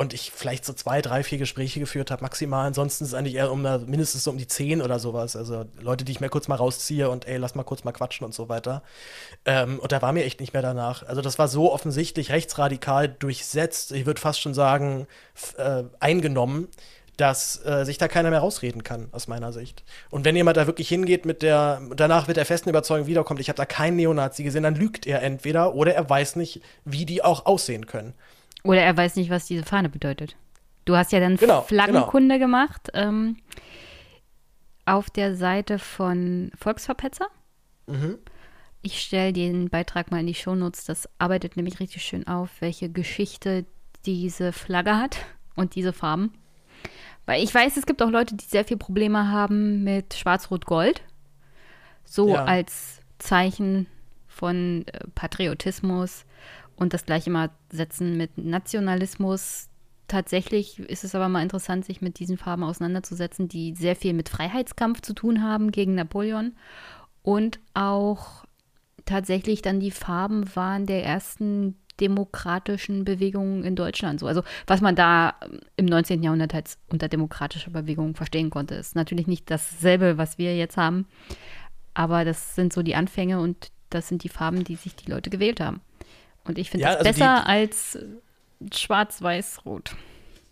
Und 0.00 0.14
ich 0.14 0.32
vielleicht 0.34 0.64
so 0.64 0.72
zwei, 0.72 1.02
drei, 1.02 1.22
vier 1.22 1.36
Gespräche 1.36 1.78
geführt 1.78 2.10
habe, 2.10 2.22
maximal. 2.22 2.66
Ansonsten 2.66 3.04
ist 3.04 3.10
es 3.10 3.14
eigentlich 3.14 3.34
eher 3.34 3.52
um 3.52 3.66
eine, 3.66 3.84
mindestens 3.84 4.24
so 4.24 4.30
um 4.30 4.38
die 4.38 4.46
zehn 4.46 4.80
oder 4.80 4.98
sowas. 4.98 5.36
Also 5.36 5.66
Leute, 5.78 6.06
die 6.06 6.12
ich 6.12 6.20
mir 6.20 6.30
kurz 6.30 6.48
mal 6.48 6.54
rausziehe 6.54 7.10
und 7.10 7.26
ey, 7.26 7.36
lass 7.36 7.54
mal 7.54 7.64
kurz 7.64 7.84
mal 7.84 7.92
quatschen 7.92 8.24
und 8.24 8.32
so 8.32 8.48
weiter. 8.48 8.82
Ähm, 9.44 9.78
und 9.78 9.92
da 9.92 10.00
war 10.00 10.14
mir 10.14 10.24
echt 10.24 10.40
nicht 10.40 10.54
mehr 10.54 10.62
danach. 10.62 11.02
Also 11.02 11.20
das 11.20 11.38
war 11.38 11.48
so 11.48 11.70
offensichtlich 11.70 12.32
rechtsradikal 12.32 13.08
durchsetzt, 13.10 13.92
ich 13.92 14.06
würde 14.06 14.18
fast 14.18 14.40
schon 14.40 14.54
sagen, 14.54 15.06
äh, 15.58 15.82
eingenommen, 15.98 16.68
dass 17.18 17.62
äh, 17.66 17.84
sich 17.84 17.98
da 17.98 18.08
keiner 18.08 18.30
mehr 18.30 18.40
rausreden 18.40 18.82
kann, 18.82 19.08
aus 19.12 19.28
meiner 19.28 19.52
Sicht. 19.52 19.84
Und 20.08 20.24
wenn 20.24 20.34
jemand 20.34 20.56
da 20.56 20.66
wirklich 20.66 20.88
hingeht 20.88 21.26
mit 21.26 21.42
der, 21.42 21.82
danach 21.94 22.26
wird 22.26 22.38
er 22.38 22.46
festen 22.46 22.70
Überzeugung 22.70 23.06
wiederkommt, 23.06 23.38
ich 23.38 23.50
habe 23.50 23.58
da 23.58 23.66
keinen 23.66 23.96
Neonazi 23.96 24.44
gesehen, 24.44 24.62
dann 24.62 24.76
lügt 24.76 25.06
er 25.06 25.20
entweder 25.22 25.74
oder 25.74 25.94
er 25.94 26.08
weiß 26.08 26.36
nicht, 26.36 26.62
wie 26.86 27.04
die 27.04 27.22
auch 27.22 27.44
aussehen 27.44 27.84
können. 27.84 28.14
Oder 28.64 28.82
er 28.82 28.96
weiß 28.96 29.16
nicht, 29.16 29.30
was 29.30 29.46
diese 29.46 29.64
Fahne 29.64 29.88
bedeutet. 29.88 30.36
Du 30.84 30.96
hast 30.96 31.12
ja 31.12 31.20
dann 31.20 31.36
genau, 31.36 31.62
Flaggenkunde 31.62 32.36
genau. 32.36 32.46
gemacht 32.46 32.88
ähm, 32.94 33.36
auf 34.86 35.10
der 35.10 35.36
Seite 35.36 35.78
von 35.78 36.50
Volksverpetzer. 36.58 37.28
Mhm. 37.86 38.18
Ich 38.82 39.00
stelle 39.00 39.32
den 39.32 39.68
Beitrag 39.68 40.10
mal 40.10 40.20
in 40.20 40.26
die 40.26 40.34
Shownotes. 40.34 40.84
Das 40.84 41.08
arbeitet 41.18 41.56
nämlich 41.56 41.80
richtig 41.80 42.02
schön 42.02 42.26
auf, 42.26 42.50
welche 42.60 42.90
Geschichte 42.90 43.66
diese 44.06 44.52
Flagge 44.52 44.96
hat 44.96 45.18
und 45.54 45.74
diese 45.74 45.92
Farben. 45.92 46.32
Weil 47.26 47.44
ich 47.44 47.54
weiß, 47.54 47.76
es 47.76 47.86
gibt 47.86 48.02
auch 48.02 48.10
Leute, 48.10 48.34
die 48.34 48.44
sehr 48.44 48.64
viel 48.64 48.78
Probleme 48.78 49.30
haben 49.30 49.84
mit 49.84 50.14
Schwarz-Rot-Gold. 50.14 51.02
So 52.04 52.30
ja. 52.30 52.44
als 52.44 53.00
Zeichen 53.18 53.86
von 54.26 54.84
äh, 54.86 55.06
Patriotismus 55.14 56.24
und 56.80 56.94
das 56.94 57.06
gleiche 57.06 57.30
mal 57.30 57.50
setzen 57.70 58.16
mit 58.16 58.38
Nationalismus. 58.38 59.68
Tatsächlich 60.08 60.80
ist 60.80 61.04
es 61.04 61.14
aber 61.14 61.28
mal 61.28 61.42
interessant, 61.42 61.84
sich 61.84 62.00
mit 62.00 62.18
diesen 62.18 62.36
Farben 62.36 62.64
auseinanderzusetzen, 62.64 63.46
die 63.46 63.74
sehr 63.74 63.94
viel 63.94 64.14
mit 64.14 64.28
Freiheitskampf 64.28 65.02
zu 65.02 65.12
tun 65.12 65.42
haben 65.42 65.70
gegen 65.70 65.94
Napoleon 65.94 66.56
und 67.22 67.60
auch 67.74 68.44
tatsächlich 69.04 69.62
dann 69.62 69.78
die 69.78 69.92
Farben 69.92 70.56
waren 70.56 70.86
der 70.86 71.04
ersten 71.04 71.76
demokratischen 72.00 73.04
Bewegungen 73.04 73.62
in 73.62 73.76
Deutschland. 73.76 74.18
So, 74.18 74.26
also 74.26 74.42
was 74.66 74.80
man 74.80 74.96
da 74.96 75.34
im 75.76 75.84
19. 75.84 76.22
Jahrhundert 76.22 76.54
als 76.54 76.78
unter 76.90 77.08
demokratischer 77.08 77.70
Bewegung 77.70 78.14
verstehen 78.14 78.48
konnte, 78.48 78.74
ist 78.74 78.96
natürlich 78.96 79.26
nicht 79.26 79.50
dasselbe, 79.50 80.16
was 80.16 80.38
wir 80.38 80.56
jetzt 80.56 80.78
haben, 80.78 81.06
aber 81.92 82.24
das 82.24 82.54
sind 82.54 82.72
so 82.72 82.82
die 82.82 82.94
Anfänge 82.94 83.38
und 83.38 83.70
das 83.90 84.08
sind 84.08 84.24
die 84.24 84.30
Farben, 84.30 84.64
die 84.64 84.76
sich 84.76 84.96
die 84.96 85.10
Leute 85.10 85.28
gewählt 85.28 85.60
haben. 85.60 85.82
Und 86.44 86.58
ich 86.58 86.70
finde 86.70 86.84
ja, 86.84 86.90
das 86.90 87.06
also 87.06 87.10
besser 87.10 87.42
die, 87.44 87.48
als 87.48 87.98
schwarz-weiß-rot. 88.72 89.94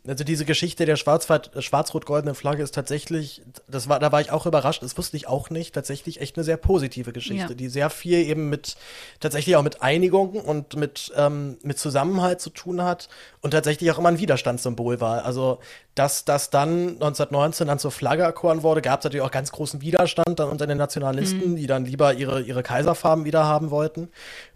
Also 0.09 0.25
diese 0.25 0.47
Geschichte 0.47 0.87
der 0.87 0.97
schwarz-rot-goldenen 0.97 2.35
Flagge 2.35 2.63
ist 2.63 2.75
tatsächlich, 2.75 3.43
das 3.69 3.91
war, 3.91 3.99
da 3.99 4.11
war 4.11 4.23
ich 4.23 4.31
auch 4.31 4.47
überrascht, 4.47 4.83
das 4.83 4.97
wusste 4.97 5.19
ich 5.19 5.29
auch 5.29 5.51
nicht, 5.51 5.75
tatsächlich 5.75 6.23
echt 6.23 6.37
eine 6.37 6.45
sehr 6.45 6.57
positive 6.57 7.13
Geschichte, 7.13 7.51
ja. 7.51 7.55
die 7.55 7.69
sehr 7.69 7.91
viel 7.91 8.19
eben 8.21 8.49
mit, 8.49 8.77
tatsächlich 9.21 9.57
auch 9.57 9.63
mit 9.63 9.83
Einigung 9.83 10.41
und 10.41 10.77
mit, 10.77 11.13
ähm, 11.15 11.59
mit 11.63 11.79
Zusammenhalt 11.79 12.41
zu 12.41 12.49
tun 12.49 12.83
hat 12.83 13.11
und 13.43 13.51
tatsächlich 13.51 13.91
auch 13.91 13.99
immer 13.99 14.09
ein 14.09 14.19
Widerstandssymbol 14.19 15.03
war. 15.03 15.27
Also, 15.27 15.59
dass 15.95 16.25
das 16.25 16.49
dann 16.49 16.93
1919 16.93 17.67
dann 17.67 17.79
zur 17.79 17.91
Flagge 17.91 18.23
erkoren 18.23 18.63
wurde, 18.63 18.81
gab 18.81 19.01
es 19.01 19.05
natürlich 19.05 19.27
auch 19.27 19.31
ganz 19.31 19.53
großen 19.53 19.83
Widerstand 19.83 20.39
dann 20.39 20.49
unter 20.49 20.67
den 20.67 20.79
Nationalisten, 20.79 21.51
mhm. 21.51 21.57
die 21.57 21.67
dann 21.67 21.85
lieber 21.85 22.15
ihre, 22.15 22.41
ihre 22.41 22.63
Kaiserfarben 22.63 23.27
wieder 23.27 23.45
haben 23.45 23.71
wollten. 23.71 24.09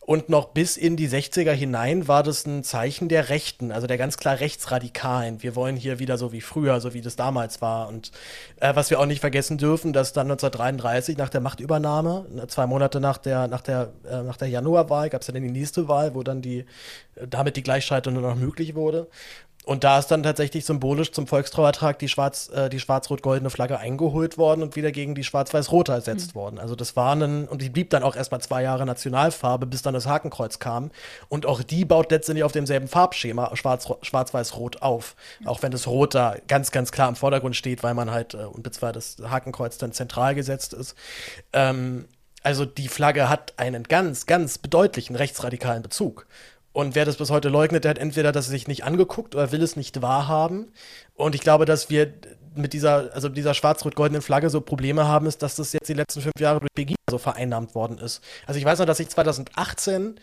Und 0.04 0.28
noch 0.28 0.46
bis 0.46 0.76
in 0.76 0.96
die 0.96 1.08
60er 1.08 1.52
hinein 1.52 2.08
war 2.08 2.24
das 2.24 2.44
ein 2.44 2.64
Zeichen 2.64 3.08
der 3.08 3.28
Rechten, 3.28 3.70
also 3.70 3.86
der 3.86 3.98
ganz 3.98 4.16
klar 4.16 4.40
Rechtsradikalen. 4.40 5.44
Wir 5.44 5.54
wollen 5.54 5.76
hier 5.76 6.00
wieder 6.00 6.18
so 6.18 6.32
wie 6.32 6.40
früher, 6.40 6.80
so 6.80 6.92
wie 6.92 7.00
das 7.00 7.14
damals 7.14 7.62
war. 7.62 7.86
Und 7.86 8.10
äh, 8.56 8.74
was 8.74 8.90
wir 8.90 8.98
auch 8.98 9.06
nicht 9.06 9.20
vergessen 9.20 9.58
dürfen, 9.58 9.92
dass 9.92 10.12
dann 10.12 10.26
1933 10.26 11.16
nach 11.16 11.28
der 11.28 11.40
Machtübernahme, 11.40 12.26
ne, 12.30 12.48
zwei 12.48 12.66
Monate 12.66 12.98
nach 12.98 13.16
der, 13.16 13.46
nach 13.46 13.60
der, 13.60 13.92
äh, 14.04 14.22
nach 14.24 14.36
der 14.36 14.48
Januarwahl, 14.48 15.08
gab 15.08 15.20
es 15.20 15.28
dann 15.28 15.40
die 15.40 15.48
nächste 15.48 15.86
Wahl, 15.86 16.16
wo 16.16 16.24
dann 16.24 16.42
die, 16.42 16.66
äh, 17.14 17.28
damit 17.28 17.54
die 17.54 17.62
Gleichschaltung 17.62 18.14
nur 18.14 18.22
noch 18.22 18.34
möglich 18.34 18.74
wurde. 18.74 19.08
Und 19.64 19.84
da 19.84 20.00
ist 20.00 20.08
dann 20.08 20.24
tatsächlich 20.24 20.64
symbolisch 20.64 21.12
zum 21.12 21.28
Volkstrauertag 21.28 22.00
die 22.00 22.08
schwarz, 22.08 22.50
äh, 22.52 22.68
die 22.68 22.80
schwarz-rot-goldene 22.80 23.48
Flagge 23.48 23.78
eingeholt 23.78 24.36
worden 24.36 24.60
und 24.60 24.74
wieder 24.74 24.90
gegen 24.90 25.14
die 25.14 25.22
schwarz-weiß-rote 25.22 25.92
ersetzt 25.92 26.34
mhm. 26.34 26.40
worden. 26.40 26.58
Also 26.58 26.74
das 26.74 26.96
war 26.96 27.14
ein, 27.14 27.46
und 27.46 27.62
die 27.62 27.70
blieb 27.70 27.90
dann 27.90 28.02
auch 28.02 28.16
erstmal 28.16 28.40
zwei 28.40 28.62
Jahre 28.62 28.84
Nationalfarbe, 28.84 29.66
bis 29.66 29.82
dann 29.82 29.94
das 29.94 30.06
Hakenkreuz 30.06 30.58
kam. 30.58 30.90
Und 31.28 31.46
auch 31.46 31.62
die 31.62 31.84
baut 31.84 32.10
letztendlich 32.10 32.42
auf 32.42 32.50
demselben 32.50 32.88
Farbschema 32.88 33.54
schwarz-weiß-rot 33.54 34.82
auf. 34.82 35.14
Mhm. 35.38 35.46
Auch 35.46 35.62
wenn 35.62 35.70
das 35.70 35.86
Rot 35.86 36.16
da 36.16 36.34
ganz, 36.48 36.72
ganz 36.72 36.90
klar 36.90 37.08
im 37.08 37.14
Vordergrund 37.14 37.54
steht, 37.54 37.84
weil 37.84 37.94
man 37.94 38.10
halt, 38.10 38.34
äh, 38.34 38.38
und 38.38 38.72
zwar 38.74 38.92
das 38.92 39.18
Hakenkreuz 39.22 39.78
dann 39.78 39.92
zentral 39.92 40.34
gesetzt 40.34 40.72
ist. 40.72 40.96
Ähm, 41.52 42.06
also 42.42 42.64
die 42.64 42.88
Flagge 42.88 43.28
hat 43.28 43.54
einen 43.56 43.84
ganz, 43.84 44.26
ganz 44.26 44.58
bedeutlichen 44.58 45.14
rechtsradikalen 45.14 45.82
Bezug. 45.82 46.26
Und 46.72 46.94
wer 46.94 47.04
das 47.04 47.16
bis 47.16 47.30
heute 47.30 47.48
leugnet, 47.48 47.84
der 47.84 47.90
hat 47.90 47.98
entweder 47.98 48.32
das 48.32 48.46
sich 48.46 48.66
nicht 48.66 48.84
angeguckt 48.84 49.34
oder 49.34 49.52
will 49.52 49.62
es 49.62 49.76
nicht 49.76 50.00
wahrhaben. 50.00 50.72
Und 51.14 51.34
ich 51.34 51.42
glaube, 51.42 51.64
dass 51.64 51.90
wir 51.90 52.12
mit 52.54 52.72
dieser, 52.72 53.14
also 53.14 53.28
dieser 53.28 53.54
schwarz-rot-goldenen 53.54 54.22
Flagge 54.22 54.50
so 54.50 54.60
Probleme 54.60 55.06
haben, 55.06 55.26
ist, 55.26 55.42
dass 55.42 55.56
das 55.56 55.72
jetzt 55.72 55.88
die 55.88 55.94
letzten 55.94 56.20
fünf 56.20 56.38
Jahre 56.38 56.60
durch 56.60 56.72
Pegida 56.74 56.96
so 57.10 57.18
vereinnahmt 57.18 57.74
worden 57.74 57.98
ist. 57.98 58.22
Also 58.46 58.58
ich 58.58 58.64
weiß 58.64 58.78
noch, 58.78 58.86
dass 58.86 59.00
ich 59.00 59.08
2018 59.08 60.18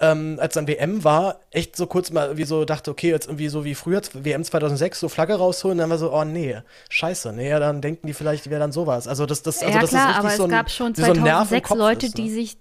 ähm, 0.00 0.38
als 0.40 0.54
dann 0.54 0.66
WM 0.66 1.04
war, 1.04 1.40
echt 1.50 1.76
so 1.76 1.86
kurz 1.86 2.10
mal 2.10 2.36
wie 2.36 2.44
so 2.44 2.64
dachte, 2.64 2.90
okay, 2.90 3.10
jetzt 3.10 3.26
irgendwie 3.26 3.48
so 3.48 3.64
wie 3.64 3.74
früher, 3.74 4.02
WM 4.12 4.42
2006, 4.42 4.98
so 4.98 5.08
Flagge 5.08 5.34
rausholen, 5.34 5.78
dann 5.78 5.88
war 5.88 5.98
so, 5.98 6.12
oh 6.12 6.24
nee, 6.24 6.58
scheiße, 6.88 7.32
nee, 7.32 7.48
ja, 7.48 7.60
dann 7.60 7.80
denken 7.80 8.06
die 8.06 8.12
vielleicht, 8.12 8.44
die 8.44 8.50
wäre 8.50 8.60
dann 8.60 8.72
sowas. 8.72 9.06
Also 9.06 9.24
das, 9.24 9.42
das, 9.42 9.62
also 9.62 9.72
ja 9.72 9.80
das 9.80 9.90
klar, 9.90 10.10
ist 10.10 10.16
aber 10.16 10.28
richtig 10.28 10.32
es 10.32 10.36
so 10.38 10.44
ein, 10.44 10.50
gab 10.50 10.70
schon 10.70 10.96
wie 10.96 11.02
so 11.02 11.12
ein 11.12 11.22
Nerv 11.22 11.52
im 11.52 11.62
2006 11.62 11.68
Kopf 11.68 11.78
Leute, 11.78 12.06
ist, 12.06 12.18
ne? 12.18 12.24
die 12.24 12.30
sich 12.30 12.56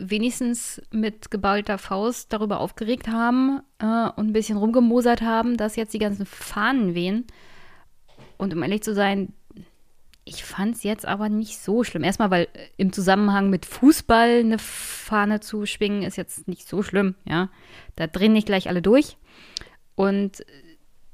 wenigstens 0.00 0.82
mit 0.90 1.30
geballter 1.30 1.78
Faust 1.78 2.32
darüber 2.32 2.60
aufgeregt 2.60 3.08
haben 3.08 3.60
äh, 3.78 4.08
und 4.16 4.28
ein 4.28 4.32
bisschen 4.32 4.56
rumgemosert 4.56 5.20
haben, 5.20 5.56
dass 5.56 5.76
jetzt 5.76 5.94
die 5.94 5.98
ganzen 5.98 6.26
Fahnen 6.26 6.94
wehen. 6.94 7.26
Und 8.38 8.54
um 8.54 8.62
ehrlich 8.62 8.82
zu 8.82 8.94
sein, 8.94 9.34
ich 10.24 10.44
fand 10.44 10.76
es 10.76 10.82
jetzt 10.82 11.06
aber 11.06 11.28
nicht 11.28 11.58
so 11.58 11.84
schlimm. 11.84 12.04
Erstmal, 12.04 12.30
weil 12.30 12.48
äh, 12.54 12.68
im 12.76 12.92
Zusammenhang 12.92 13.50
mit 13.50 13.66
Fußball 13.66 14.40
eine 14.40 14.58
Fahne 14.58 15.40
zu 15.40 15.66
schwingen, 15.66 16.02
ist 16.02 16.16
jetzt 16.16 16.48
nicht 16.48 16.66
so 16.66 16.82
schlimm, 16.82 17.14
ja. 17.24 17.50
Da 17.96 18.06
drehen 18.06 18.32
nicht 18.32 18.46
gleich 18.46 18.68
alle 18.68 18.82
durch. 18.82 19.16
Und 19.94 20.40
äh, 20.40 20.44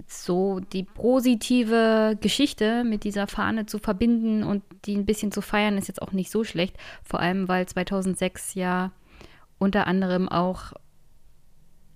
so 0.07 0.61
die 0.61 0.85
positive 0.85 2.17
Geschichte 2.21 2.85
mit 2.85 3.05
dieser 3.05 3.27
Fahne 3.27 3.67
zu 3.67 3.79
verbinden 3.79 4.45
und 4.45 4.63
die 4.85 4.97
ein 4.97 5.07
bisschen 5.07 5.33
zu 5.33 5.41
feiern, 5.41 5.77
ist 5.79 5.89
jetzt 5.89 6.03
auch 6.03 6.13
nicht 6.13 6.31
so 6.31 6.45
schlecht. 6.45 6.77
Vor 7.03 7.21
allem, 7.21 7.49
weil 7.49 7.67
2006 7.67 8.55
ja 8.55 8.93
unter 9.59 9.87
anderem 9.87 10.29
auch, 10.29 10.73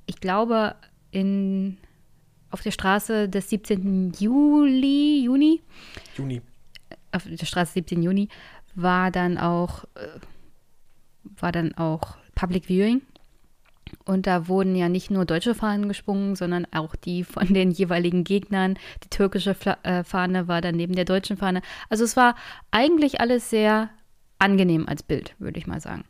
ich 0.07 0.21
glaube, 0.21 0.75
in, 1.13 1.79
auf 2.51 2.63
der 2.63 2.73
Straße 2.73 3.29
des 3.29 3.49
17. 3.51 4.13
Juli, 4.19 5.23
Juni, 5.25 5.63
Juni. 6.17 6.43
auf 7.13 7.25
der 7.25 7.47
Straße 7.47 7.75
17. 7.75 8.03
Juni 8.03 8.29
war 8.75 9.11
dann 9.11 9.39
auch 9.39 9.85
äh, 9.95 10.21
war 11.23 11.53
dann 11.53 11.75
auch 11.75 12.17
Public 12.35 12.67
Viewing 12.67 13.03
und 14.05 14.27
da 14.27 14.49
wurden 14.49 14.77
ja 14.77 14.89
nicht 14.89 15.11
nur 15.11 15.25
deutsche 15.25 15.55
Fahnen 15.55 15.89
gesprungen, 15.89 16.37
sondern 16.37 16.67
auch 16.73 16.97
die 16.97 17.25
von 17.25 17.53
den 17.53 17.71
jeweiligen 17.71 18.25
Gegnern. 18.25 18.79
Die 19.05 19.09
türkische 19.09 19.57
äh, 19.83 20.05
Fahne 20.05 20.49
war 20.49 20.61
dann 20.61 20.77
neben 20.77 20.95
der 20.95 21.05
deutschen 21.05 21.37
Fahne. 21.37 21.63
Also 21.89 22.05
es 22.05 22.17
war 22.17 22.35
eigentlich 22.71 23.21
alles 23.21 23.51
sehr 23.51 23.91
angenehm 24.39 24.89
als 24.89 25.03
Bild, 25.03 25.35
würde 25.39 25.59
ich 25.59 25.67
mal 25.67 25.81
sagen. 25.81 26.05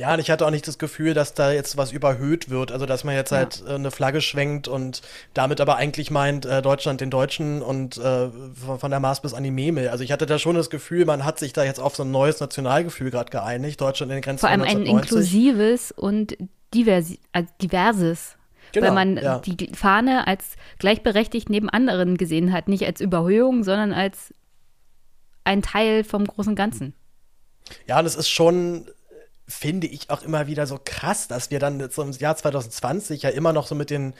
Ja, 0.00 0.14
und 0.14 0.18
ich 0.18 0.30
hatte 0.30 0.46
auch 0.46 0.50
nicht 0.50 0.66
das 0.66 0.78
Gefühl, 0.78 1.12
dass 1.12 1.34
da 1.34 1.52
jetzt 1.52 1.76
was 1.76 1.92
überhöht 1.92 2.48
wird. 2.48 2.72
Also, 2.72 2.86
dass 2.86 3.04
man 3.04 3.14
jetzt 3.14 3.32
Ja. 3.32 3.36
halt 3.36 3.62
äh, 3.68 3.74
eine 3.74 3.90
Flagge 3.90 4.22
schwenkt 4.22 4.66
und 4.66 5.02
damit 5.34 5.60
aber 5.60 5.76
eigentlich 5.76 6.10
meint, 6.10 6.46
äh, 6.46 6.62
Deutschland 6.62 7.02
den 7.02 7.10
Deutschen 7.10 7.60
und 7.60 7.98
äh, 7.98 8.30
von, 8.54 8.78
von 8.78 8.90
der 8.90 8.98
Mars 8.98 9.20
bis 9.20 9.34
an 9.34 9.42
die 9.42 9.50
Memel. 9.50 9.90
Also, 9.90 10.02
ich 10.02 10.10
hatte 10.10 10.24
da 10.24 10.38
schon 10.38 10.56
das 10.56 10.70
Gefühl, 10.70 11.04
man 11.04 11.26
hat 11.26 11.38
sich 11.38 11.52
da 11.52 11.64
jetzt 11.64 11.80
auf 11.80 11.96
so 11.96 12.02
ein 12.02 12.10
neues 12.10 12.40
Nationalgefühl 12.40 13.10
gerade 13.10 13.30
geeinigt. 13.30 13.78
Deutschland 13.78 14.10
in 14.10 14.16
den 14.16 14.22
Grenzen 14.22 14.40
Vor 14.40 14.48
allem 14.48 14.62
ein 14.62 14.78
1990. 14.78 15.10
inklusives 15.10 15.92
und 15.92 16.34
diversi 16.72 17.18
äh, 17.34 17.44
diverses. 17.60 18.36
Genau, 18.72 18.86
weil 18.86 18.94
man 18.94 19.16
ja. 19.18 19.38
die 19.40 19.70
Fahne 19.74 20.26
als 20.26 20.56
gleichberechtigt 20.78 21.50
neben 21.50 21.68
anderen 21.68 22.16
gesehen 22.16 22.54
hat. 22.54 22.68
Nicht 22.68 22.86
als 22.86 23.02
Überhöhung, 23.02 23.64
sondern 23.64 23.92
als 23.92 24.32
ein 25.44 25.60
Teil 25.60 26.04
vom 26.04 26.24
großen 26.24 26.54
Ganzen. 26.54 26.94
Ja, 27.86 27.98
und 27.98 28.06
es 28.06 28.16
ist 28.16 28.30
schon, 28.30 28.86
finde 29.50 29.86
ich, 29.86 30.08
auch 30.10 30.22
immer 30.22 30.46
wieder 30.46 30.66
so 30.66 30.78
krass, 30.82 31.28
dass 31.28 31.50
wir 31.50 31.58
dann 31.58 31.80
im 31.80 32.12
Jahr 32.12 32.36
2020 32.36 33.22
ja 33.22 33.30
immer 33.30 33.52
noch 33.52 33.66
so 33.66 33.74
mit 33.74 33.90
den, 33.90 34.14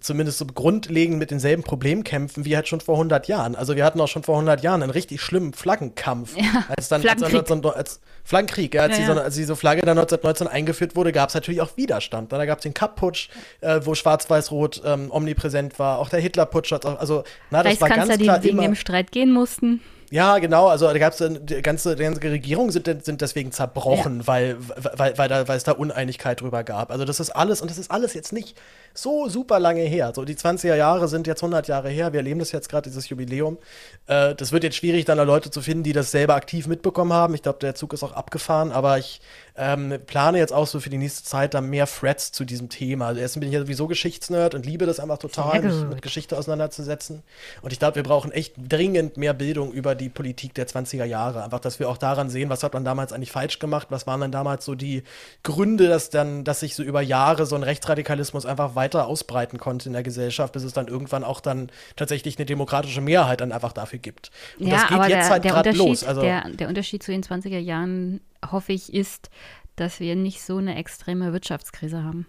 zumindest 0.00 0.38
so 0.38 0.46
grundlegend 0.46 1.18
mit 1.18 1.30
denselben 1.30 1.62
Problemen 1.62 2.04
kämpfen 2.04 2.44
wie 2.44 2.56
halt 2.56 2.68
schon 2.68 2.80
vor 2.80 2.94
100 2.94 3.28
Jahren. 3.28 3.54
Also 3.54 3.76
wir 3.76 3.84
hatten 3.84 4.00
auch 4.00 4.08
schon 4.08 4.22
vor 4.22 4.36
100 4.36 4.62
Jahren 4.62 4.82
einen 4.82 4.90
richtig 4.90 5.20
schlimmen 5.20 5.52
Flaggenkampf. 5.52 6.36
Ja, 6.36 6.64
als 6.68 6.88
dann, 6.88 7.02
Flaggenkrieg. 7.02 7.50
Als, 7.50 7.76
als 7.76 8.00
Flaggenkrieg, 8.24 8.74
ja, 8.74 8.82
als, 8.82 8.92
Ja, 8.92 8.98
diese, 8.98 9.12
ja. 9.12 9.22
als 9.22 9.34
diese 9.34 9.56
Flagge 9.56 9.82
dann 9.82 9.98
1919 9.98 10.48
eingeführt 10.48 10.96
wurde, 10.96 11.12
gab 11.12 11.28
es 11.28 11.34
natürlich 11.34 11.60
auch 11.60 11.76
Widerstand. 11.76 12.32
Da 12.32 12.44
gab 12.46 12.58
es 12.58 12.62
den 12.62 12.74
Kapp-Putsch, 12.74 13.28
äh, 13.60 13.80
wo 13.84 13.94
Schwarz-Weiß-Rot 13.94 14.82
ähm, 14.84 15.10
omnipräsent 15.10 15.78
war. 15.78 15.98
Auch 15.98 16.08
der 16.08 16.20
Hitler-Putsch 16.20 16.72
also, 16.72 17.24
na, 17.50 17.62
das 17.62 17.80
war 17.80 17.88
ganz 17.88 18.18
klar 18.18 18.38
die 18.38 18.44
wegen 18.44 18.58
immer, 18.58 18.68
dem 18.68 18.74
Streit 18.74 19.12
gehen 19.12 19.32
mussten. 19.32 19.80
Ja, 20.12 20.38
genau. 20.40 20.66
Also 20.66 20.86
da 20.92 20.98
gab 20.98 21.14
es 21.14 21.18
die 21.18 21.62
ganze, 21.62 21.96
die 21.96 22.02
ganze 22.02 22.22
Regierung 22.30 22.70
sind, 22.70 23.02
sind 23.02 23.22
deswegen 23.22 23.50
zerbrochen, 23.50 24.26
weil, 24.26 24.58
weil, 24.94 25.16
weil, 25.16 25.28
da, 25.28 25.48
weil 25.48 25.56
es 25.56 25.64
da 25.64 25.72
Uneinigkeit 25.72 26.42
drüber 26.42 26.64
gab. 26.64 26.90
Also 26.90 27.06
das 27.06 27.18
ist 27.18 27.30
alles, 27.30 27.62
und 27.62 27.70
das 27.70 27.78
ist 27.78 27.90
alles 27.90 28.12
jetzt 28.12 28.30
nicht 28.30 28.60
so 28.94 29.28
super 29.28 29.58
lange 29.58 29.82
her. 29.82 30.12
So 30.14 30.24
die 30.24 30.34
20er 30.34 30.76
Jahre 30.76 31.08
sind 31.08 31.26
jetzt 31.26 31.42
100 31.42 31.68
Jahre 31.68 31.88
her. 31.88 32.12
Wir 32.12 32.20
erleben 32.20 32.40
das 32.40 32.52
jetzt 32.52 32.68
gerade, 32.68 32.88
dieses 32.88 33.08
Jubiläum. 33.08 33.58
Äh, 34.06 34.34
das 34.34 34.52
wird 34.52 34.64
jetzt 34.64 34.76
schwierig, 34.76 35.04
dann 35.04 35.18
da 35.18 35.24
Leute 35.24 35.50
zu 35.50 35.62
finden, 35.62 35.82
die 35.82 35.92
das 35.92 36.10
selber 36.10 36.34
aktiv 36.34 36.66
mitbekommen 36.66 37.12
haben. 37.12 37.34
Ich 37.34 37.42
glaube, 37.42 37.58
der 37.60 37.74
Zug 37.74 37.92
ist 37.92 38.02
auch 38.02 38.12
abgefahren, 38.12 38.72
aber 38.72 38.98
ich 38.98 39.20
ähm, 39.56 39.98
plane 40.06 40.38
jetzt 40.38 40.52
auch 40.52 40.66
so 40.66 40.80
für 40.80 40.90
die 40.90 40.98
nächste 40.98 41.24
Zeit 41.24 41.54
dann 41.54 41.68
mehr 41.68 41.86
Threads 41.86 42.32
zu 42.32 42.44
diesem 42.44 42.68
Thema. 42.68 43.08
Also 43.08 43.20
erstens 43.20 43.40
bin 43.40 43.48
ich 43.48 43.54
ja 43.54 43.60
sowieso 43.60 43.86
Geschichtsnerd 43.86 44.54
und 44.54 44.64
liebe 44.64 44.86
das 44.86 44.98
einfach 44.98 45.18
total, 45.18 45.60
mich 45.62 45.84
mit 45.84 46.02
Geschichte 46.02 46.38
auseinanderzusetzen. 46.38 47.22
Und 47.60 47.72
ich 47.72 47.78
glaube, 47.78 47.96
wir 47.96 48.02
brauchen 48.02 48.32
echt 48.32 48.54
dringend 48.56 49.16
mehr 49.16 49.34
Bildung 49.34 49.72
über 49.72 49.94
die 49.94 50.08
Politik 50.08 50.54
der 50.54 50.66
20er 50.66 51.04
Jahre. 51.04 51.44
Einfach, 51.44 51.60
dass 51.60 51.78
wir 51.78 51.88
auch 51.90 51.98
daran 51.98 52.30
sehen, 52.30 52.48
was 52.48 52.62
hat 52.62 52.72
man 52.72 52.84
damals 52.84 53.12
eigentlich 53.12 53.32
falsch 53.32 53.58
gemacht, 53.58 53.88
was 53.90 54.06
waren 54.06 54.20
dann 54.20 54.32
damals 54.32 54.64
so 54.64 54.74
die 54.74 55.02
Gründe, 55.42 55.88
dass 55.88 56.08
dann, 56.10 56.44
dass 56.44 56.60
sich 56.60 56.74
so 56.74 56.82
über 56.82 57.02
Jahre 57.02 57.44
so 57.44 57.54
ein 57.54 57.62
Rechtsradikalismus 57.62 58.46
einfach 58.46 58.74
weiter 58.74 58.81
ausbreiten 58.90 59.58
konnte 59.58 59.88
in 59.88 59.92
der 59.92 60.02
Gesellschaft, 60.02 60.52
bis 60.52 60.64
es 60.64 60.72
dann 60.72 60.88
irgendwann 60.88 61.24
auch 61.24 61.40
dann 61.40 61.70
tatsächlich 61.96 62.38
eine 62.38 62.46
demokratische 62.46 63.00
Mehrheit 63.00 63.40
dann 63.40 63.52
einfach 63.52 63.72
dafür 63.72 63.98
gibt. 63.98 64.30
Und 64.58 64.66
ja, 64.66 64.74
das 64.74 64.88
geht 64.88 64.98
aber 64.98 65.08
jetzt 65.08 65.24
der, 65.24 65.30
halt 65.30 65.42
gerade 65.42 65.70
los. 65.72 66.04
Also, 66.04 66.20
der, 66.20 66.48
der 66.50 66.68
Unterschied 66.68 67.02
zu 67.02 67.12
den 67.12 67.22
20er 67.22 67.58
Jahren, 67.58 68.20
hoffe 68.50 68.72
ich, 68.72 68.92
ist, 68.92 69.30
dass 69.76 70.00
wir 70.00 70.16
nicht 70.16 70.42
so 70.42 70.58
eine 70.58 70.76
extreme 70.76 71.32
Wirtschaftskrise 71.32 72.04
haben. 72.04 72.26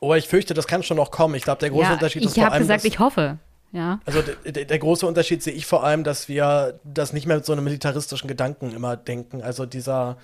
oh, 0.00 0.14
ich 0.14 0.28
fürchte, 0.28 0.54
das 0.54 0.66
kann 0.66 0.82
schon 0.82 0.96
noch 0.96 1.10
kommen. 1.10 1.34
Ich 1.34 1.44
glaube, 1.44 1.60
der 1.60 1.70
große 1.70 1.84
ja, 1.84 1.92
Unterschied 1.94 2.22
ist 2.24 2.30
ich 2.30 2.34
vor 2.34 2.44
habe 2.44 2.54
allem, 2.54 2.62
gesagt, 2.62 2.80
dass- 2.84 2.92
ich 2.92 2.98
hoffe. 2.98 3.38
Ja. 3.72 4.00
Also 4.06 4.22
der, 4.22 4.64
der 4.64 4.78
große 4.78 5.06
Unterschied 5.06 5.42
sehe 5.42 5.52
ich 5.52 5.66
vor 5.66 5.84
allem, 5.84 6.02
dass 6.04 6.28
wir 6.28 6.80
das 6.84 7.12
nicht 7.12 7.26
mehr 7.26 7.36
mit 7.36 7.44
so 7.44 7.52
einem 7.52 7.64
militaristischen 7.64 8.28
Gedanken 8.28 8.72
immer 8.72 8.96
denken. 8.96 9.42
Also 9.42 9.66
dieser, 9.66 10.16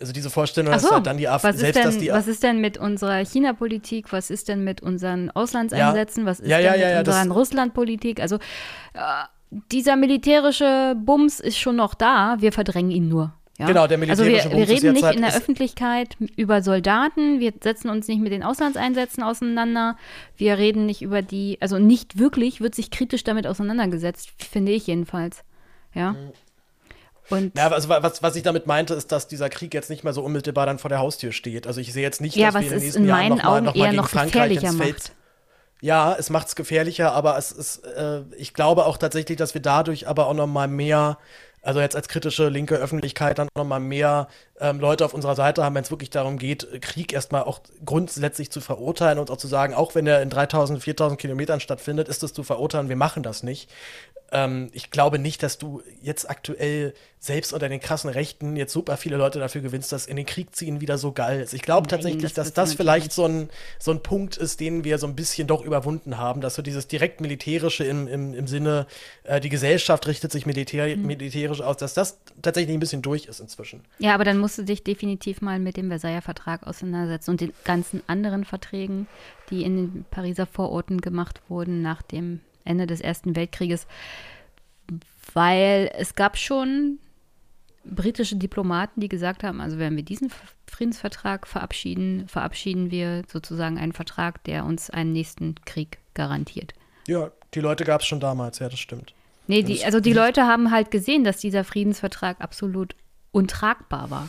also 0.00 0.12
diese 0.12 0.30
Vorstellung, 0.30 0.72
dass 0.72 0.90
halt 0.90 1.06
dann 1.06 1.18
die 1.18 1.28
AfD, 1.28 1.52
selbst 1.52 1.84
dass 1.84 1.94
denn, 1.94 2.02
die 2.02 2.10
was 2.10 2.26
ist 2.26 2.42
denn 2.42 2.60
mit 2.60 2.78
unserer 2.78 3.24
China-Politik? 3.24 4.12
Was 4.12 4.30
ist 4.30 4.48
denn 4.48 4.64
mit 4.64 4.82
unseren 4.82 5.30
Auslandseinsätzen? 5.30 6.26
Was 6.26 6.40
ist 6.40 6.48
Ja, 6.48 6.58
ja, 6.58 6.72
denn 6.72 6.80
ja, 6.80 6.98
mit 6.98 7.06
ja, 7.06 7.12
unserer 7.14 7.34
Russland-Politik? 7.34 8.20
Also 8.20 8.36
äh, 8.36 9.00
dieser 9.72 9.96
militärische 9.96 10.94
Bums 10.96 11.40
ist 11.40 11.58
schon 11.58 11.76
noch 11.76 11.94
da. 11.94 12.36
Wir 12.40 12.52
verdrängen 12.52 12.90
ihn 12.90 13.08
nur. 13.08 13.34
Ja? 13.58 13.66
Genau, 13.66 13.86
der 13.86 13.98
militärische 13.98 14.32
also 14.34 14.50
wir, 14.50 14.50
Bums 14.56 14.68
wir 14.68 14.76
reden 14.76 14.92
nicht 14.94 15.04
halt- 15.04 15.16
in 15.16 15.22
der 15.22 15.36
Öffentlichkeit 15.36 16.16
über 16.36 16.62
Soldaten. 16.62 17.40
Wir 17.40 17.52
setzen 17.62 17.90
uns 17.90 18.08
nicht 18.08 18.20
mit 18.22 18.32
den 18.32 18.42
Auslandseinsätzen 18.42 19.22
auseinander. 19.22 19.96
Wir 20.36 20.56
reden 20.56 20.86
nicht 20.86 21.02
über 21.02 21.20
die, 21.20 21.58
also 21.60 21.78
nicht 21.78 22.18
wirklich 22.18 22.60
wird 22.60 22.74
sich 22.74 22.90
kritisch 22.90 23.24
damit 23.24 23.46
auseinandergesetzt, 23.46 24.30
finde 24.38 24.72
ich 24.72 24.86
jedenfalls. 24.86 25.44
Ja. 25.94 26.14
Und 27.30 27.56
Ja, 27.56 27.68
also 27.68 27.88
was, 27.88 28.22
was 28.22 28.36
ich 28.36 28.42
damit 28.42 28.66
meinte, 28.66 28.94
ist, 28.94 29.12
dass 29.12 29.28
dieser 29.28 29.48
Krieg 29.48 29.72
jetzt 29.74 29.90
nicht 29.90 30.04
mehr 30.04 30.12
so 30.12 30.22
unmittelbar 30.22 30.66
dann 30.66 30.78
vor 30.78 30.88
der 30.88 30.98
Haustür 30.98 31.32
steht. 31.32 31.66
Also 31.66 31.80
ich 31.80 31.92
sehe 31.92 32.02
jetzt 32.02 32.20
nicht, 32.20 32.36
Ja, 32.36 32.46
dass 32.50 32.54
was 32.56 32.62
wir 32.62 32.68
in 32.68 32.74
den 32.74 32.82
nächsten 32.82 33.02
in 33.02 33.08
Jahren 33.08 33.28
meinen 33.40 33.64
noch 33.64 33.74
mal, 33.74 33.90
gegen 33.90 33.96
noch 33.96 34.08
Frankreich 34.08 34.32
gefährlicher 34.54 34.66
ins 34.68 34.76
Feld. 34.76 34.94
macht. 34.98 35.12
Ja, 35.82 36.14
es 36.18 36.28
macht 36.28 36.48
es 36.48 36.56
gefährlicher, 36.56 37.12
aber 37.12 37.38
es 37.38 37.52
ist, 37.52 37.78
äh, 37.86 38.20
ich 38.36 38.52
glaube 38.52 38.84
auch 38.84 38.98
tatsächlich, 38.98 39.38
dass 39.38 39.54
wir 39.54 39.62
dadurch 39.62 40.06
aber 40.08 40.26
auch 40.26 40.34
noch 40.34 40.46
mal 40.46 40.68
mehr, 40.68 41.16
also 41.62 41.80
jetzt 41.80 41.96
als 41.96 42.08
kritische 42.08 42.48
linke 42.50 42.74
Öffentlichkeit 42.76 43.38
dann 43.38 43.48
noch 43.56 43.64
mal 43.64 43.80
mehr 43.80 44.28
ähm, 44.60 44.78
Leute 44.78 45.06
auf 45.06 45.14
unserer 45.14 45.36
Seite 45.36 45.64
haben, 45.64 45.74
wenn 45.74 45.82
es 45.82 45.90
wirklich 45.90 46.10
darum 46.10 46.36
geht, 46.38 46.82
Krieg 46.82 47.14
erstmal 47.14 47.44
auch 47.44 47.60
grundsätzlich 47.84 48.50
zu 48.50 48.60
verurteilen 48.60 49.18
und 49.18 49.30
auch 49.30 49.38
zu 49.38 49.46
sagen, 49.48 49.72
auch 49.72 49.94
wenn 49.94 50.06
er 50.06 50.20
in 50.20 50.28
3000, 50.28 50.82
4000 50.82 51.18
Kilometern 51.18 51.60
stattfindet, 51.60 52.08
ist 52.08 52.22
es 52.22 52.34
zu 52.34 52.42
verurteilen, 52.42 52.90
wir 52.90 52.96
machen 52.96 53.22
das 53.22 53.42
nicht. 53.42 53.70
Ähm, 54.32 54.70
ich 54.72 54.90
glaube 54.90 55.18
nicht, 55.18 55.42
dass 55.42 55.58
du 55.58 55.82
jetzt 56.00 56.28
aktuell 56.30 56.94
selbst 57.18 57.52
unter 57.52 57.68
den 57.68 57.80
krassen 57.80 58.08
Rechten 58.08 58.56
jetzt 58.56 58.72
super 58.72 58.96
viele 58.96 59.16
Leute 59.18 59.38
dafür 59.38 59.60
gewinnst, 59.60 59.92
dass 59.92 60.06
in 60.06 60.16
den 60.16 60.24
Krieg 60.24 60.56
ziehen 60.56 60.80
wieder 60.80 60.96
so 60.96 61.12
geil 61.12 61.40
ist. 61.40 61.52
Ich 61.52 61.60
glaube 61.60 61.86
tatsächlich, 61.86 62.22
das 62.22 62.32
dass 62.32 62.52
das 62.54 62.74
vielleicht 62.74 63.12
so 63.12 63.26
ein, 63.26 63.50
so 63.78 63.90
ein 63.90 64.02
Punkt 64.02 64.38
ist, 64.38 64.60
den 64.60 64.84
wir 64.84 64.96
so 64.96 65.06
ein 65.06 65.14
bisschen 65.14 65.46
doch 65.46 65.62
überwunden 65.62 66.16
haben, 66.16 66.40
dass 66.40 66.54
so 66.54 66.62
dieses 66.62 66.88
direkt 66.88 67.20
militärische 67.20 67.84
im, 67.84 68.08
im, 68.08 68.32
im 68.32 68.46
Sinne, 68.46 68.86
äh, 69.24 69.40
die 69.40 69.50
Gesellschaft 69.50 70.06
richtet 70.06 70.32
sich 70.32 70.46
militär, 70.46 70.96
Mhm. 70.96 71.06
militärisch 71.06 71.60
aus, 71.60 71.76
dass 71.76 71.92
das 71.92 72.18
tatsächlich 72.40 72.74
ein 72.74 72.80
bisschen 72.80 73.02
durch 73.02 73.26
ist 73.26 73.40
inzwischen. 73.40 73.82
Ja, 73.98 74.14
aber 74.14 74.24
dann 74.24 74.38
musst 74.38 74.56
du 74.56 74.62
dich 74.62 74.82
definitiv 74.82 75.42
mal 75.42 75.58
mit 75.58 75.76
dem 75.76 75.88
Versailler 75.88 76.22
Vertrag 76.22 76.66
auseinandersetzen 76.66 77.32
und 77.32 77.40
den 77.40 77.52
ganzen 77.64 78.02
anderen 78.06 78.44
Verträgen, 78.44 79.08
die 79.50 79.62
in 79.62 79.76
den 79.76 80.04
Pariser 80.10 80.46
Vororten 80.46 81.00
gemacht 81.02 81.42
wurden 81.48 81.82
nach 81.82 82.00
dem 82.00 82.40
Ende 82.64 82.86
des 82.86 83.00
Ersten 83.00 83.36
Weltkrieges. 83.36 83.86
Weil 85.32 85.90
es 85.96 86.14
gab 86.14 86.36
schon 86.36 86.98
britische 87.84 88.36
Diplomaten, 88.36 89.00
die 89.00 89.08
gesagt 89.08 89.42
haben, 89.42 89.60
also 89.60 89.78
wenn 89.78 89.96
wir 89.96 90.02
diesen 90.02 90.30
Friedensvertrag 90.66 91.46
verabschieden, 91.46 92.28
verabschieden 92.28 92.90
wir 92.90 93.22
sozusagen 93.26 93.78
einen 93.78 93.92
Vertrag, 93.92 94.44
der 94.44 94.64
uns 94.64 94.90
einen 94.90 95.12
nächsten 95.12 95.54
Krieg 95.64 95.98
garantiert. 96.14 96.74
Ja, 97.06 97.30
die 97.54 97.60
Leute 97.60 97.84
gab 97.84 98.02
es 98.02 98.06
schon 98.06 98.20
damals, 98.20 98.58
ja, 98.58 98.68
das 98.68 98.78
stimmt. 98.78 99.14
Nee, 99.46 99.62
die, 99.62 99.84
also 99.84 99.98
die 99.98 100.12
Leute 100.12 100.46
haben 100.46 100.70
halt 100.70 100.90
gesehen, 100.90 101.24
dass 101.24 101.38
dieser 101.38 101.64
Friedensvertrag 101.64 102.40
absolut 102.40 102.94
untragbar 103.32 104.10
war. 104.10 104.28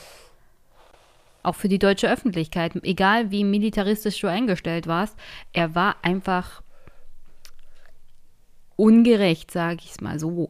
auch 1.43 1.55
für 1.55 1.67
die 1.67 1.79
deutsche 1.79 2.09
Öffentlichkeit, 2.09 2.73
egal 2.83 3.31
wie 3.31 3.43
militaristisch 3.43 4.19
du 4.19 4.27
eingestellt 4.27 4.87
warst, 4.87 5.17
er 5.53 5.75
war 5.75 5.95
einfach 6.01 6.61
ungerecht, 8.81 9.51
sage 9.51 9.81
ich 9.83 9.91
es 9.91 10.01
mal 10.01 10.19
so. 10.19 10.49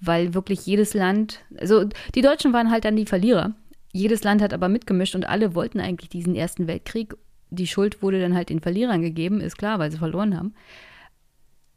Weil 0.00 0.34
wirklich 0.34 0.66
jedes 0.66 0.92
Land, 0.92 1.40
also 1.58 1.84
die 2.14 2.20
Deutschen 2.20 2.52
waren 2.52 2.70
halt 2.70 2.84
dann 2.84 2.96
die 2.96 3.06
Verlierer. 3.06 3.52
Jedes 3.92 4.22
Land 4.24 4.42
hat 4.42 4.52
aber 4.52 4.68
mitgemischt 4.68 5.14
und 5.14 5.24
alle 5.24 5.54
wollten 5.54 5.80
eigentlich 5.80 6.10
diesen 6.10 6.34
Ersten 6.34 6.66
Weltkrieg. 6.66 7.14
Die 7.50 7.66
Schuld 7.66 8.02
wurde 8.02 8.20
dann 8.20 8.34
halt 8.34 8.50
den 8.50 8.60
Verlierern 8.60 9.00
gegeben, 9.00 9.40
ist 9.40 9.56
klar, 9.56 9.78
weil 9.78 9.90
sie 9.90 9.98
verloren 9.98 10.36
haben. 10.36 10.54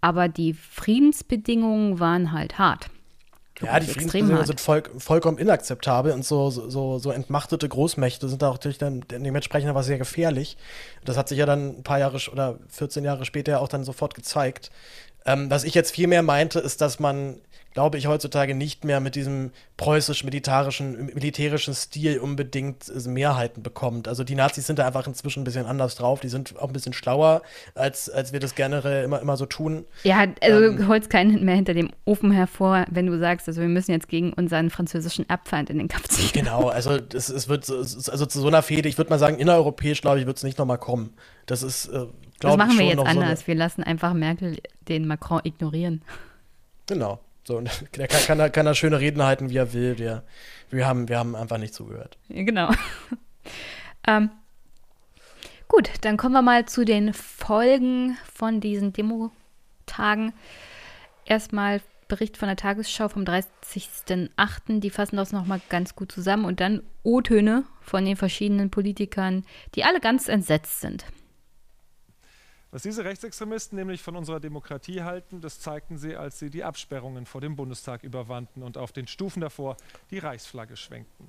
Aber 0.02 0.28
die 0.28 0.54
Friedensbedingungen 0.54 2.00
waren 2.00 2.32
halt 2.32 2.60
hart. 2.60 2.90
Ja, 3.62 3.80
die 3.80 3.88
Friedensbedingungen 3.88 4.46
sind 4.46 4.60
voll, 4.60 4.84
vollkommen 4.98 5.38
inakzeptabel 5.38 6.12
und 6.12 6.26
so, 6.26 6.50
so, 6.50 7.00
so 7.00 7.12
entmachtete 7.12 7.70
Großmächte 7.70 8.28
sind 8.28 8.42
da 8.42 8.50
auch 8.50 8.56
natürlich 8.56 8.78
dann 8.78 9.06
dementsprechend 9.10 9.70
aber 9.70 9.84
sehr 9.84 9.98
gefährlich. 9.98 10.58
Das 11.06 11.16
hat 11.16 11.30
sich 11.30 11.38
ja 11.38 11.46
dann 11.46 11.78
ein 11.78 11.84
paar 11.84 12.00
Jahre 12.00 12.20
oder 12.32 12.60
14 12.68 13.06
Jahre 13.06 13.24
später 13.24 13.62
auch 13.62 13.70
dann 13.70 13.86
sofort 13.86 14.14
gezeigt. 14.14 14.72
Ähm, 15.26 15.50
was 15.50 15.64
ich 15.64 15.74
jetzt 15.74 15.92
viel 15.96 16.08
mehr 16.08 16.22
meinte, 16.22 16.60
ist, 16.60 16.82
dass 16.82 17.00
man 17.00 17.42
glaube 17.76 17.98
ich, 17.98 18.08
heutzutage 18.08 18.56
nicht 18.56 18.86
mehr 18.86 19.02
mit 19.02 19.16
diesem 19.16 19.52
preußisch-militärischen 19.76 21.08
militärischen 21.14 21.74
Stil 21.74 22.20
unbedingt 22.20 22.88
äh, 22.90 23.08
Mehrheiten 23.10 23.64
bekommt. 23.64 24.08
Also 24.08 24.24
die 24.24 24.34
Nazis 24.34 24.66
sind 24.66 24.80
da 24.80 24.88
einfach 24.88 25.06
inzwischen 25.06 25.42
ein 25.42 25.44
bisschen 25.44 25.66
anders 25.66 25.96
drauf. 25.96 26.22
Die 26.22 26.30
sind 26.30 26.58
auch 26.58 26.68
ein 26.68 26.74
bisschen 26.74 26.94
schlauer, 26.94 27.42
als, 27.76 28.10
als 28.10 28.32
wir 28.32 28.40
das 28.40 28.56
generell 28.56 29.04
immer, 29.04 29.22
immer 29.22 29.36
so 29.36 29.46
tun. 29.46 29.86
Ja, 30.04 30.26
also 30.42 30.64
ähm, 30.64 30.78
du 30.78 30.88
holst 30.88 31.10
keinen 31.10 31.44
mehr 31.44 31.56
hinter 31.56 31.74
dem 31.74 31.92
Ofen 32.06 32.32
hervor, 32.32 32.86
wenn 32.90 33.08
du 33.08 33.20
sagst, 33.20 33.50
also 33.50 33.60
wir 33.60 33.68
müssen 33.68 33.92
jetzt 33.92 34.08
gegen 34.08 34.32
unseren 34.32 34.70
französischen 34.70 35.28
Erbfeind 35.30 35.70
in 35.70 35.78
den 35.78 35.90
Kampf 35.90 36.08
ziehen. 36.08 36.30
Genau, 36.32 36.70
also 36.70 36.98
es, 37.14 37.28
es 37.28 37.50
wird 37.50 37.70
also 37.70 38.26
zu 38.26 38.40
so 38.40 38.48
einer 38.48 38.62
Fehde, 38.62 38.88
ich 38.88 38.98
würde 38.98 39.10
mal 39.10 39.20
sagen, 39.20 39.38
innereuropäisch, 39.38 40.00
glaube 40.00 40.22
ich, 40.22 40.26
wird 40.26 40.38
es 40.38 40.44
nicht 40.44 40.58
nochmal 40.58 40.78
kommen. 40.78 41.14
Das 41.46 41.62
ist, 41.62 41.88
äh, 41.88 42.06
Das 42.40 42.56
machen 42.56 42.80
wir 42.80 42.86
jetzt 42.86 43.06
anders. 43.06 43.42
So 43.42 43.48
wir 43.48 43.56
lassen 43.56 43.84
einfach 43.84 44.14
Merkel 44.14 44.60
den 44.88 45.08
Macron 45.08 45.42
ignorieren. 45.44 46.02
Genau. 46.88 47.20
So, 47.46 47.62
der 47.96 48.08
kann, 48.08 48.38
kann, 48.38 48.52
kann, 48.52 48.68
er 48.68 48.76
schöne 48.76 49.00
Reden 49.00 49.24
halten, 49.24 49.50
wie 49.50 49.58
er 49.58 49.74
will. 49.74 49.98
Wir, 49.98 50.24
wir, 50.72 50.88
haben, 50.88 51.08
wir 51.08 51.20
haben 51.20 51.36
einfach 51.36 51.58
nicht 51.58 51.74
zugehört. 51.74 52.18
Genau. 52.28 52.72
ähm, 54.08 54.32
gut, 55.68 55.90
dann 56.02 56.18
kommen 56.18 56.34
wir 56.34 56.42
mal 56.42 56.66
zu 56.66 56.84
den 56.84 57.14
Folgen 57.14 58.18
von 58.34 58.60
diesen 58.60 58.94
Demo-Tagen. 58.94 60.34
Erstmal 61.26 61.82
Bericht 62.08 62.38
von 62.38 62.48
der 62.48 62.58
Tagesschau 62.58 63.10
vom 63.10 63.24
30.08. 63.24 64.80
Die 64.80 64.90
fassen 64.90 65.18
das 65.18 65.32
nochmal 65.32 65.62
ganz 65.70 65.96
gut 65.96 66.12
zusammen. 66.12 66.46
Und 66.46 66.60
dann 66.60 66.84
O-Töne 67.04 67.64
von 67.82 68.06
den 68.06 68.16
verschiedenen 68.16 68.70
Politikern, 68.70 69.44
die 69.76 69.84
alle 69.84 70.00
ganz 70.00 70.28
entsetzt 70.28 70.82
sind. 70.82 71.06
Was 72.76 72.84
diese 72.84 73.06
Rechtsextremisten 73.06 73.78
nämlich 73.78 74.02
von 74.02 74.18
unserer 74.18 74.42
Demokratie 74.42 75.02
halten, 75.02 75.40
das 75.40 75.62
zeigten 75.62 75.98
sie, 75.98 76.18
als 76.18 76.40
sie 76.40 76.50
die 76.50 76.66
Absperrungen 76.66 77.26
vor 77.26 77.40
dem 77.40 77.56
Bundestag 77.56 78.04
überwanden 78.04 78.64
und 78.64 78.78
auf 78.78 78.92
den 78.92 79.08
Stufen 79.08 79.40
davor 79.40 79.78
die 80.12 80.20
Reichsflagge 80.20 80.76
schwenkten. 80.76 81.26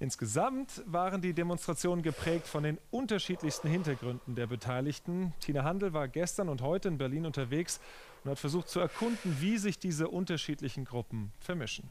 Insgesamt 0.00 0.82
waren 0.84 1.22
die 1.22 1.32
Demonstrationen 1.32 2.02
geprägt 2.02 2.48
von 2.48 2.64
den 2.64 2.78
unterschiedlichsten 2.90 3.68
Hintergründen 3.68 4.34
der 4.34 4.48
Beteiligten. 4.48 5.32
Tina 5.38 5.62
Handel 5.62 5.92
war 5.92 6.08
gestern 6.08 6.48
und 6.48 6.60
heute 6.60 6.88
in 6.88 6.98
Berlin 6.98 7.24
unterwegs 7.24 7.78
und 8.24 8.32
hat 8.32 8.40
versucht 8.40 8.68
zu 8.68 8.80
erkunden, 8.80 9.36
wie 9.38 9.58
sich 9.58 9.78
diese 9.78 10.08
unterschiedlichen 10.08 10.86
Gruppen 10.86 11.30
vermischen. 11.38 11.88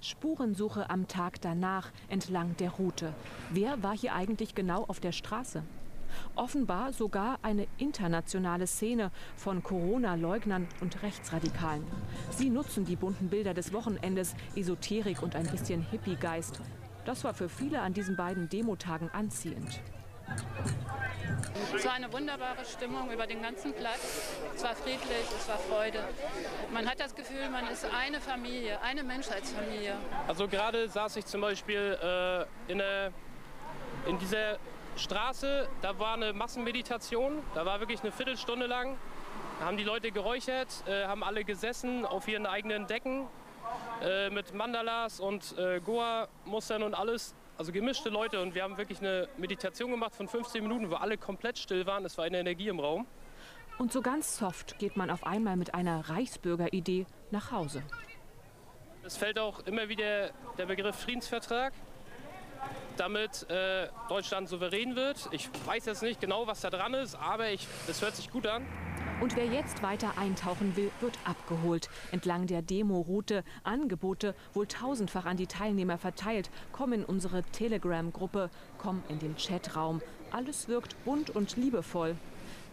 Spurensuche 0.00 0.88
am 0.90 1.08
Tag 1.08 1.40
danach 1.40 1.90
entlang 2.08 2.56
der 2.58 2.70
Route. 2.70 3.12
Wer 3.50 3.82
war 3.82 3.96
hier 3.96 4.14
eigentlich 4.14 4.54
genau 4.54 4.84
auf 4.84 5.00
der 5.00 5.10
Straße? 5.10 5.64
Offenbar 6.34 6.92
sogar 6.92 7.38
eine 7.42 7.66
internationale 7.78 8.66
Szene 8.66 9.10
von 9.36 9.62
Corona-Leugnern 9.62 10.68
und 10.80 11.02
Rechtsradikalen. 11.02 11.84
Sie 12.30 12.50
nutzen 12.50 12.84
die 12.84 12.96
bunten 12.96 13.28
Bilder 13.28 13.54
des 13.54 13.72
Wochenendes, 13.72 14.34
Esoterik 14.54 15.22
und 15.22 15.36
ein 15.36 15.46
bisschen 15.46 15.82
Hippie-Geist. 15.82 16.60
Das 17.04 17.24
war 17.24 17.34
für 17.34 17.48
viele 17.48 17.80
an 17.80 17.94
diesen 17.94 18.16
beiden 18.16 18.48
Demotagen 18.48 19.10
anziehend. 19.10 19.80
Es 21.74 21.84
war 21.84 21.92
eine 21.92 22.12
wunderbare 22.12 22.64
Stimmung 22.64 23.10
über 23.12 23.26
den 23.26 23.42
ganzen 23.42 23.72
Platz. 23.72 24.32
Es 24.54 24.62
war 24.62 24.74
friedlich, 24.74 25.24
es 25.38 25.48
war 25.48 25.58
Freude. 25.58 26.00
Man 26.72 26.88
hat 26.88 26.98
das 26.98 27.14
Gefühl, 27.14 27.48
man 27.50 27.68
ist 27.68 27.84
eine 27.84 28.20
Familie, 28.20 28.80
eine 28.82 29.02
Menschheitsfamilie. 29.02 29.94
Also 30.26 30.48
gerade 30.48 30.88
saß 30.88 31.16
ich 31.16 31.26
zum 31.26 31.42
Beispiel 31.42 31.98
äh, 32.02 32.72
in, 32.72 32.80
eine, 32.80 33.12
in 34.06 34.18
dieser 34.18 34.58
Straße, 34.96 35.68
da 35.82 35.98
war 35.98 36.14
eine 36.14 36.32
Massenmeditation, 36.32 37.42
da 37.54 37.66
war 37.66 37.80
wirklich 37.80 38.00
eine 38.00 38.12
Viertelstunde 38.12 38.66
lang. 38.66 38.96
Da 39.60 39.66
haben 39.66 39.76
die 39.76 39.84
Leute 39.84 40.10
geräuchert, 40.10 40.68
äh, 40.86 41.06
haben 41.06 41.22
alle 41.22 41.44
gesessen 41.44 42.04
auf 42.04 42.28
ihren 42.28 42.46
eigenen 42.46 42.86
Decken 42.86 43.26
äh, 44.02 44.30
mit 44.30 44.54
Mandalas 44.54 45.20
und 45.20 45.56
äh, 45.58 45.80
Goa-Mustern 45.80 46.82
und 46.82 46.94
alles. 46.94 47.34
Also 47.58 47.72
gemischte 47.72 48.10
Leute 48.10 48.42
und 48.42 48.54
wir 48.54 48.62
haben 48.62 48.76
wirklich 48.76 48.98
eine 49.00 49.28
Meditation 49.38 49.90
gemacht 49.90 50.14
von 50.14 50.28
15 50.28 50.62
Minuten, 50.62 50.90
wo 50.90 50.96
alle 50.96 51.16
komplett 51.16 51.58
still 51.58 51.86
waren. 51.86 52.04
Es 52.04 52.18
war 52.18 52.24
eine 52.24 52.38
Energie 52.38 52.68
im 52.68 52.80
Raum. 52.80 53.06
Und 53.78 53.92
so 53.92 54.02
ganz 54.02 54.38
soft 54.38 54.78
geht 54.78 54.96
man 54.96 55.10
auf 55.10 55.26
einmal 55.26 55.56
mit 55.56 55.74
einer 55.74 56.08
Reichsbürgeridee 56.08 57.06
nach 57.30 57.52
Hause. 57.52 57.82
Es 59.04 59.16
fällt 59.16 59.38
auch 59.38 59.60
immer 59.60 59.88
wieder 59.88 60.30
der 60.58 60.66
Begriff 60.66 60.96
Friedensvertrag 60.96 61.72
damit 62.96 63.48
äh, 63.50 63.88
Deutschland 64.08 64.48
souverän 64.48 64.96
wird. 64.96 65.28
Ich 65.32 65.48
weiß 65.66 65.86
jetzt 65.86 66.02
nicht 66.02 66.20
genau, 66.20 66.46
was 66.46 66.60
da 66.60 66.70
dran 66.70 66.94
ist, 66.94 67.14
aber 67.14 67.48
es 67.50 68.02
hört 68.02 68.16
sich 68.16 68.30
gut 68.30 68.46
an. 68.46 68.66
Und 69.20 69.34
wer 69.34 69.46
jetzt 69.46 69.82
weiter 69.82 70.18
eintauchen 70.18 70.76
will, 70.76 70.90
wird 71.00 71.18
abgeholt. 71.24 71.88
Entlang 72.12 72.46
der 72.46 72.60
Demo-Route 72.60 73.44
Angebote 73.64 74.34
wohl 74.52 74.66
tausendfach 74.66 75.24
an 75.24 75.38
die 75.38 75.46
Teilnehmer 75.46 75.96
verteilt. 75.96 76.50
Komm 76.72 76.92
in 76.92 77.04
unsere 77.04 77.42
Telegram-Gruppe, 77.42 78.50
komm 78.76 79.02
in 79.08 79.18
den 79.18 79.36
Chatraum. 79.36 80.02
Alles 80.32 80.68
wirkt 80.68 81.02
bunt 81.04 81.30
und 81.30 81.56
liebevoll. 81.56 82.16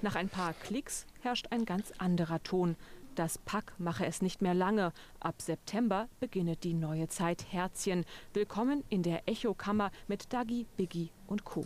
Nach 0.02 0.16
ein 0.16 0.28
paar 0.28 0.54
Klicks 0.54 1.06
herrscht 1.22 1.48
ein 1.52 1.64
ganz 1.64 1.94
anderer 1.98 2.44
Ton. 2.44 2.76
Das 3.16 3.38
Pack 3.38 3.74
mache 3.78 4.08
es 4.08 4.24
nicht 4.24 4.42
mehr 4.42 4.56
lange. 4.56 4.92
Ab 5.20 5.40
September 5.40 6.10
beginne 6.20 6.56
die 6.56 6.74
neue 6.74 7.08
Zeit 7.10 7.46
Herzchen. 7.52 8.06
Willkommen 8.34 8.84
in 8.90 9.04
der 9.04 9.28
Echokammer 9.28 9.92
mit 10.08 10.34
Dagi, 10.34 10.66
Biggie 10.78 11.12
und 11.28 11.44
Co. 11.44 11.64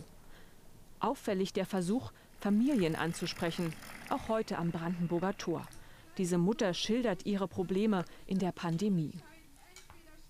Auffällig 1.00 1.54
der 1.54 1.64
Versuch, 1.64 2.12
Familien 2.38 2.96
anzusprechen, 2.96 3.72
auch 4.10 4.28
heute 4.28 4.58
am 4.58 4.72
Brandenburger 4.72 5.38
Tor. 5.38 5.66
Diese 6.18 6.36
Mutter 6.36 6.74
schildert 6.74 7.24
ihre 7.24 7.48
Probleme 7.48 8.04
in 8.26 8.38
der 8.38 8.52
Pandemie. 8.52 9.14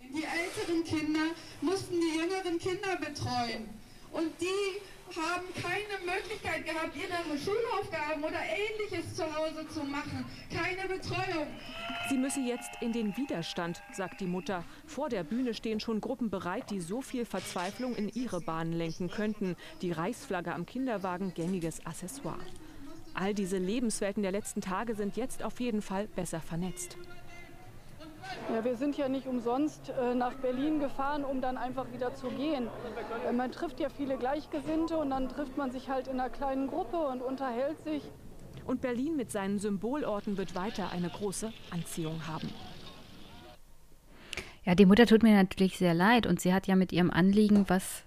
Die 0.00 0.22
älteren 0.22 0.84
Kinder 0.84 1.32
mussten 1.60 1.94
die 2.00 2.16
jüngeren 2.16 2.60
Kinder 2.60 2.96
betreuen. 2.96 3.68
Und 4.12 4.40
die 4.40 4.80
haben 5.16 5.46
keine 5.54 6.04
Möglichkeit 6.04 6.64
gehabt, 6.64 6.94
ihre 6.96 7.38
Schulaufgaben 7.38 8.22
oder 8.22 8.40
ähnliches 8.40 9.14
zu 9.14 9.24
Hause 9.24 9.66
zu 9.68 9.84
machen. 9.84 10.24
Keine 10.50 10.88
Betreuung. 10.88 11.46
Sie 12.08 12.16
müsse 12.16 12.40
jetzt 12.40 12.70
in 12.80 12.92
den 12.92 13.16
Widerstand, 13.16 13.82
sagt 13.92 14.20
die 14.20 14.26
Mutter. 14.26 14.64
Vor 14.86 15.08
der 15.08 15.24
Bühne 15.24 15.54
stehen 15.54 15.80
schon 15.80 16.00
Gruppen 16.00 16.30
bereit, 16.30 16.70
die 16.70 16.80
so 16.80 17.00
viel 17.00 17.24
Verzweiflung 17.24 17.94
in 17.94 18.08
ihre 18.08 18.40
Bahnen 18.40 18.72
lenken 18.72 19.10
könnten. 19.10 19.56
Die 19.82 19.92
Reichsflagge 19.92 20.54
am 20.54 20.66
Kinderwagen, 20.66 21.34
gängiges 21.34 21.84
Accessoire. 21.84 22.40
All 23.14 23.34
diese 23.34 23.58
Lebenswelten 23.58 24.22
der 24.22 24.32
letzten 24.32 24.60
Tage 24.60 24.94
sind 24.94 25.16
jetzt 25.16 25.42
auf 25.42 25.60
jeden 25.60 25.82
Fall 25.82 26.06
besser 26.08 26.40
vernetzt. 26.40 26.96
Ja, 28.52 28.64
wir 28.64 28.76
sind 28.76 28.96
ja 28.96 29.08
nicht 29.08 29.26
umsonst 29.26 29.90
äh, 29.90 30.14
nach 30.14 30.34
Berlin 30.34 30.80
gefahren, 30.80 31.24
um 31.24 31.40
dann 31.40 31.56
einfach 31.56 31.92
wieder 31.92 32.14
zu 32.14 32.28
gehen. 32.28 32.68
Äh, 33.26 33.32
man 33.32 33.52
trifft 33.52 33.80
ja 33.80 33.88
viele 33.88 34.16
Gleichgesinnte 34.16 34.96
und 34.96 35.10
dann 35.10 35.28
trifft 35.28 35.56
man 35.56 35.70
sich 35.70 35.88
halt 35.88 36.08
in 36.08 36.18
einer 36.18 36.30
kleinen 36.30 36.68
Gruppe 36.68 36.96
und 36.96 37.22
unterhält 37.22 37.78
sich. 37.80 38.02
Und 38.66 38.80
Berlin 38.80 39.16
mit 39.16 39.30
seinen 39.30 39.58
Symbolorten 39.58 40.36
wird 40.36 40.54
weiter 40.54 40.90
eine 40.92 41.08
große 41.08 41.52
Anziehung 41.70 42.26
haben. 42.26 42.50
Ja, 44.64 44.74
die 44.74 44.86
Mutter 44.86 45.06
tut 45.06 45.22
mir 45.22 45.34
natürlich 45.34 45.78
sehr 45.78 45.94
leid 45.94 46.26
und 46.26 46.40
sie 46.40 46.52
hat 46.52 46.66
ja 46.66 46.76
mit 46.76 46.92
ihrem 46.92 47.10
Anliegen, 47.10 47.64
was 47.68 48.02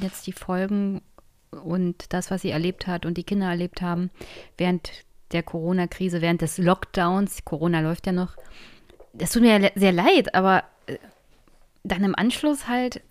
jetzt 0.00 0.26
die 0.28 0.32
Folgen 0.32 1.02
und 1.50 2.12
das, 2.12 2.30
was 2.30 2.42
sie 2.42 2.50
erlebt 2.50 2.86
hat 2.86 3.06
und 3.06 3.18
die 3.18 3.24
Kinder 3.24 3.48
erlebt 3.48 3.82
haben 3.82 4.10
während 4.56 5.04
der 5.32 5.42
Corona-Krise, 5.42 6.22
während 6.22 6.42
des 6.42 6.58
Lockdowns, 6.58 7.44
Corona 7.44 7.80
läuft 7.80 8.06
ja 8.06 8.12
noch, 8.12 8.36
das 9.18 9.32
tut 9.32 9.42
mir 9.42 9.72
sehr 9.74 9.92
leid, 9.92 10.34
aber 10.34 10.64
äh, 10.86 10.98
dann 11.84 12.04
im 12.04 12.14
Anschluss 12.14 12.68
halt, 12.68 13.02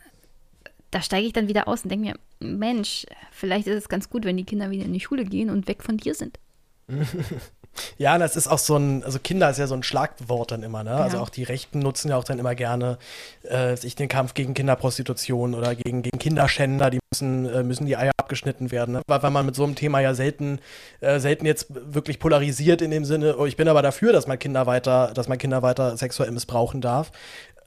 da 0.91 1.01
steige 1.01 1.27
ich 1.27 1.33
dann 1.33 1.47
wieder 1.47 1.67
aus 1.67 1.83
und 1.83 1.89
denke 1.89 2.05
mir, 2.05 2.15
Mensch, 2.39 3.05
vielleicht 3.31 3.67
ist 3.67 3.75
es 3.77 3.89
ganz 3.89 4.09
gut, 4.09 4.25
wenn 4.25 4.37
die 4.37 4.45
Kinder 4.45 4.69
wieder 4.71 4.85
in 4.85 4.93
die 4.93 4.99
Schule 4.99 5.25
gehen 5.25 5.49
und 5.49 5.67
weg 5.67 5.83
von 5.83 5.97
dir 5.97 6.13
sind. 6.13 6.39
Ja, 7.97 8.17
das 8.17 8.35
ist 8.35 8.47
auch 8.47 8.57
so 8.57 8.77
ein, 8.77 9.03
also 9.03 9.19
Kinder 9.19 9.49
ist 9.49 9.57
ja 9.57 9.67
so 9.67 9.75
ein 9.75 9.83
Schlagwort 9.83 10.51
dann 10.51 10.63
immer, 10.63 10.83
ne? 10.83 10.95
Also 10.95 11.17
Ja. 11.17 11.23
auch 11.23 11.29
die 11.29 11.43
Rechten 11.43 11.79
nutzen 11.79 12.09
ja 12.09 12.17
auch 12.17 12.23
dann 12.23 12.39
immer 12.39 12.55
gerne 12.55 12.97
äh, 13.43 13.75
sich 13.75 13.95
den 13.95 14.07
Kampf 14.09 14.33
gegen 14.33 14.53
Kinderprostitution 14.53 15.53
oder 15.55 15.75
gegen, 15.75 16.01
gegen 16.01 16.19
Kinderschänder, 16.19 16.89
die 16.89 16.99
müssen, 17.11 17.45
äh, 17.47 17.63
müssen 17.63 17.85
die 17.85 17.97
Eier 17.97 18.11
abgeschnitten 18.17 18.71
werden, 18.71 18.95
ne? 18.95 19.01
Weil, 19.07 19.21
weil 19.23 19.31
man 19.31 19.45
mit 19.45 19.55
so 19.55 19.63
einem 19.63 19.75
Thema 19.75 19.99
ja 19.99 20.13
selten, 20.13 20.59
äh, 21.01 21.19
selten 21.19 21.45
jetzt 21.45 21.67
wirklich 21.69 22.19
polarisiert 22.19 22.81
in 22.81 22.91
dem 22.91 23.05
Sinne, 23.05 23.37
oh, 23.37 23.45
ich 23.45 23.57
bin 23.57 23.67
aber 23.67 23.81
dafür, 23.81 24.13
dass 24.13 24.27
man 24.27 24.39
Kinder 24.39 24.65
weiter, 24.65 25.11
dass 25.13 25.27
man 25.27 25.37
Kinder 25.37 25.61
weiter 25.61 25.97
sexuell 25.97 26.31
missbrauchen 26.31 26.81
darf. 26.81 27.11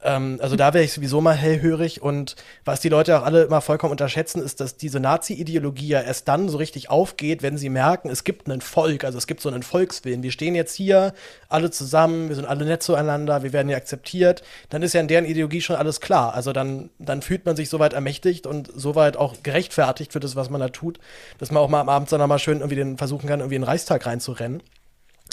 Ähm, 0.02 0.38
also 0.40 0.54
da 0.54 0.74
wäre 0.74 0.84
ich 0.84 0.92
sowieso 0.92 1.20
mal 1.20 1.34
hellhörig 1.34 2.02
und 2.02 2.36
was 2.64 2.80
die 2.80 2.88
Leute 2.88 3.18
auch 3.18 3.24
alle 3.24 3.42
immer 3.42 3.60
vollkommen 3.60 3.90
unterschätzen, 3.90 4.42
ist, 4.42 4.60
dass 4.60 4.76
diese 4.76 5.00
Nazi-Ideologie 5.00 5.88
ja 5.88 6.00
erst 6.00 6.28
dann 6.28 6.48
so 6.48 6.58
richtig 6.58 6.88
aufgeht, 6.88 7.42
wenn 7.42 7.58
sie 7.58 7.68
merken, 7.68 8.08
es 8.08 8.22
gibt 8.22 8.48
einen 8.48 8.60
Volk, 8.60 9.04
also 9.04 9.18
es 9.18 9.26
gibt 9.26 9.40
so 9.40 9.48
einen 9.48 9.62
Volkswillen. 9.62 10.22
Wir 10.22 10.30
stehen 10.30 10.54
jetzt 10.54 10.74
hier 10.74 11.14
alle 11.48 11.70
zusammen, 11.70 12.28
wir 12.28 12.36
sind 12.36 12.44
alle 12.44 12.64
nett 12.64 12.82
zueinander, 12.82 13.42
wir 13.42 13.52
werden 13.52 13.68
hier 13.68 13.76
akzeptiert. 13.76 14.42
Dann 14.68 14.82
ist 14.82 14.92
ja 14.94 15.00
in 15.00 15.08
deren 15.08 15.24
Ideologie 15.24 15.60
schon 15.60 15.76
alles 15.76 16.00
klar. 16.00 16.34
Also 16.34 16.52
dann, 16.52 16.90
dann 16.98 17.22
fühlt 17.22 17.44
man 17.44 17.56
sich 17.56 17.68
soweit 17.68 17.92
ermächtigt 17.92 18.46
und 18.46 18.70
soweit 18.74 19.16
auch 19.16 19.42
gerechtfertigt 19.42 20.12
für 20.12 20.20
das, 20.20 20.36
was 20.36 20.50
man 20.50 20.60
da 20.60 20.68
tut, 20.68 21.00
dass 21.38 21.50
man 21.50 21.62
auch 21.62 21.68
mal 21.68 21.80
am 21.80 21.88
Abend 21.88 22.12
dann 22.12 22.28
mal 22.28 22.38
schön 22.38 22.58
irgendwie 22.58 22.76
den 22.76 22.98
versuchen 22.98 23.28
kann, 23.28 23.40
irgendwie 23.40 23.56
in 23.56 23.62
den 23.62 23.68
Reichstag 23.68 24.06
reinzurennen. 24.06 24.62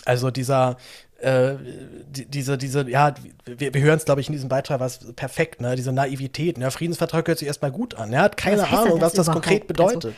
Also 0.05 0.29
dieser, 0.29 0.77
äh, 1.19 1.55
die, 2.07 2.25
diese, 2.25 2.57
diese, 2.57 2.89
ja, 2.89 3.13
wir, 3.45 3.73
wir 3.73 3.81
hören 3.81 3.97
es, 3.97 4.05
glaube 4.05 4.21
ich, 4.21 4.27
in 4.27 4.33
diesem 4.33 4.49
Beitrag 4.49 4.79
was 4.79 4.99
perfekt, 5.15 5.61
ne? 5.61 5.75
Diese 5.75 5.91
Naivität. 5.91 6.57
Ne? 6.57 6.69
Friedensvertrag 6.71 7.27
hört 7.27 7.39
sich 7.39 7.47
erstmal 7.47 7.71
gut 7.71 7.95
an. 7.95 8.11
Er 8.13 8.21
hat 8.23 8.37
keine 8.37 8.63
Was 8.63 8.73
Ahnung, 8.73 8.99
das 8.99 9.11
was 9.11 9.13
das 9.13 9.27
überhaupt? 9.27 9.45
konkret 9.45 9.67
bedeutet. 9.67 10.15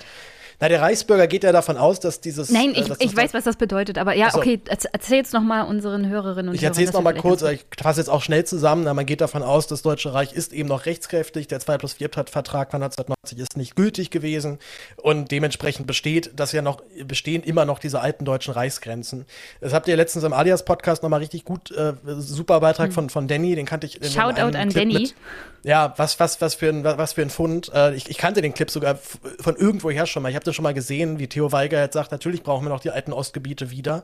Na, 0.59 0.69
der 0.69 0.81
Reichsbürger 0.81 1.27
geht 1.27 1.43
ja 1.43 1.51
davon 1.51 1.77
aus, 1.77 1.99
dass 1.99 2.19
dieses. 2.19 2.49
Nein, 2.49 2.73
äh, 2.73 2.79
ich, 2.79 2.87
dass 2.87 2.99
ich 2.99 3.15
weiß, 3.15 3.33
was 3.35 3.43
das 3.43 3.57
bedeutet, 3.57 3.99
aber 3.99 4.13
ja, 4.15 4.31
so. 4.31 4.39
okay, 4.39 4.59
erz- 4.67 4.87
erzähl 4.91 5.17
jetzt 5.17 5.31
noch 5.31 5.43
mal 5.43 5.61
unseren 5.61 6.07
Hörerinnen 6.09 6.49
und 6.49 6.55
Ich 6.55 6.61
Hörern. 6.61 6.71
erzähle 6.71 6.85
es 6.85 6.91
das 6.91 6.97
nochmal 6.97 7.13
kurz, 7.13 7.43
ich 7.43 7.63
fasse 7.79 7.99
jetzt 7.99 8.09
auch 8.09 8.23
schnell 8.23 8.43
zusammen. 8.43 8.83
Na, 8.85 8.95
man 8.95 9.05
geht 9.05 9.21
davon 9.21 9.43
aus, 9.43 9.67
das 9.67 9.83
Deutsche 9.83 10.13
Reich 10.15 10.33
ist 10.33 10.53
eben 10.53 10.67
noch 10.67 10.87
rechtskräftig. 10.87 11.47
Der 11.47 11.59
2 11.59 11.77
plus 11.77 11.93
4 11.93 12.09
Vertrag 12.09 12.71
von 12.71 12.81
1990 12.81 13.37
ist 13.37 13.55
nicht 13.55 13.75
gültig 13.75 14.09
gewesen. 14.09 14.57
Und 14.95 15.29
dementsprechend 15.31 15.85
besteht 15.85 16.31
das 16.35 16.53
ja 16.53 16.63
noch, 16.63 16.81
bestehen 17.05 17.43
immer 17.43 17.65
noch 17.65 17.77
diese 17.77 17.99
alten 17.99 18.25
deutschen 18.25 18.53
Reichsgrenzen. 18.55 19.25
Das 19.61 19.73
habt 19.73 19.87
ihr 19.87 19.95
letztens 19.95 20.23
im 20.25 20.33
Alias-Podcast 20.33 21.03
nochmal 21.03 21.19
richtig 21.19 21.45
gut, 21.45 21.69
äh, 21.69 21.93
super 22.17 22.61
Beitrag 22.61 22.93
von, 22.93 23.11
von 23.11 23.27
Danny, 23.27 23.53
den 23.55 23.67
kannte 23.67 23.85
ich 23.85 23.97
in 23.97 24.03
Hm. 24.07 24.09
Shoutout 24.11 24.57
an 24.57 24.69
Clip 24.69 24.73
Danny. 24.73 24.93
Mit. 24.93 25.15
Ja, 25.63 25.93
was, 25.97 26.19
was, 26.19 26.39
was, 26.39 26.55
für 26.55 26.69
ein, 26.69 26.83
was 26.83 27.13
für 27.13 27.21
ein 27.21 27.29
Fund. 27.29 27.71
Äh, 27.73 27.93
ich, 27.95 28.09
ich 28.09 28.17
kannte 28.17 28.41
den 28.41 28.53
Clip 28.53 28.69
sogar 28.71 28.97
von 29.39 29.55
irgendwoher 29.57 30.05
schon 30.05 30.23
mal. 30.23 30.29
Ich 30.29 30.35
habe 30.35 30.45
das 30.47 30.55
schon 30.55 30.63
mal 30.63 30.73
gesehen, 30.73 31.19
wie 31.19 31.27
Theo 31.27 31.51
Weiger 31.51 31.79
jetzt 31.81 31.93
sagt, 31.93 32.11
natürlich 32.11 32.43
brauchen 32.43 32.65
wir 32.65 32.69
noch 32.69 32.79
die 32.79 32.89
alten 32.89 33.13
Ostgebiete 33.13 33.71
wieder. 33.71 34.03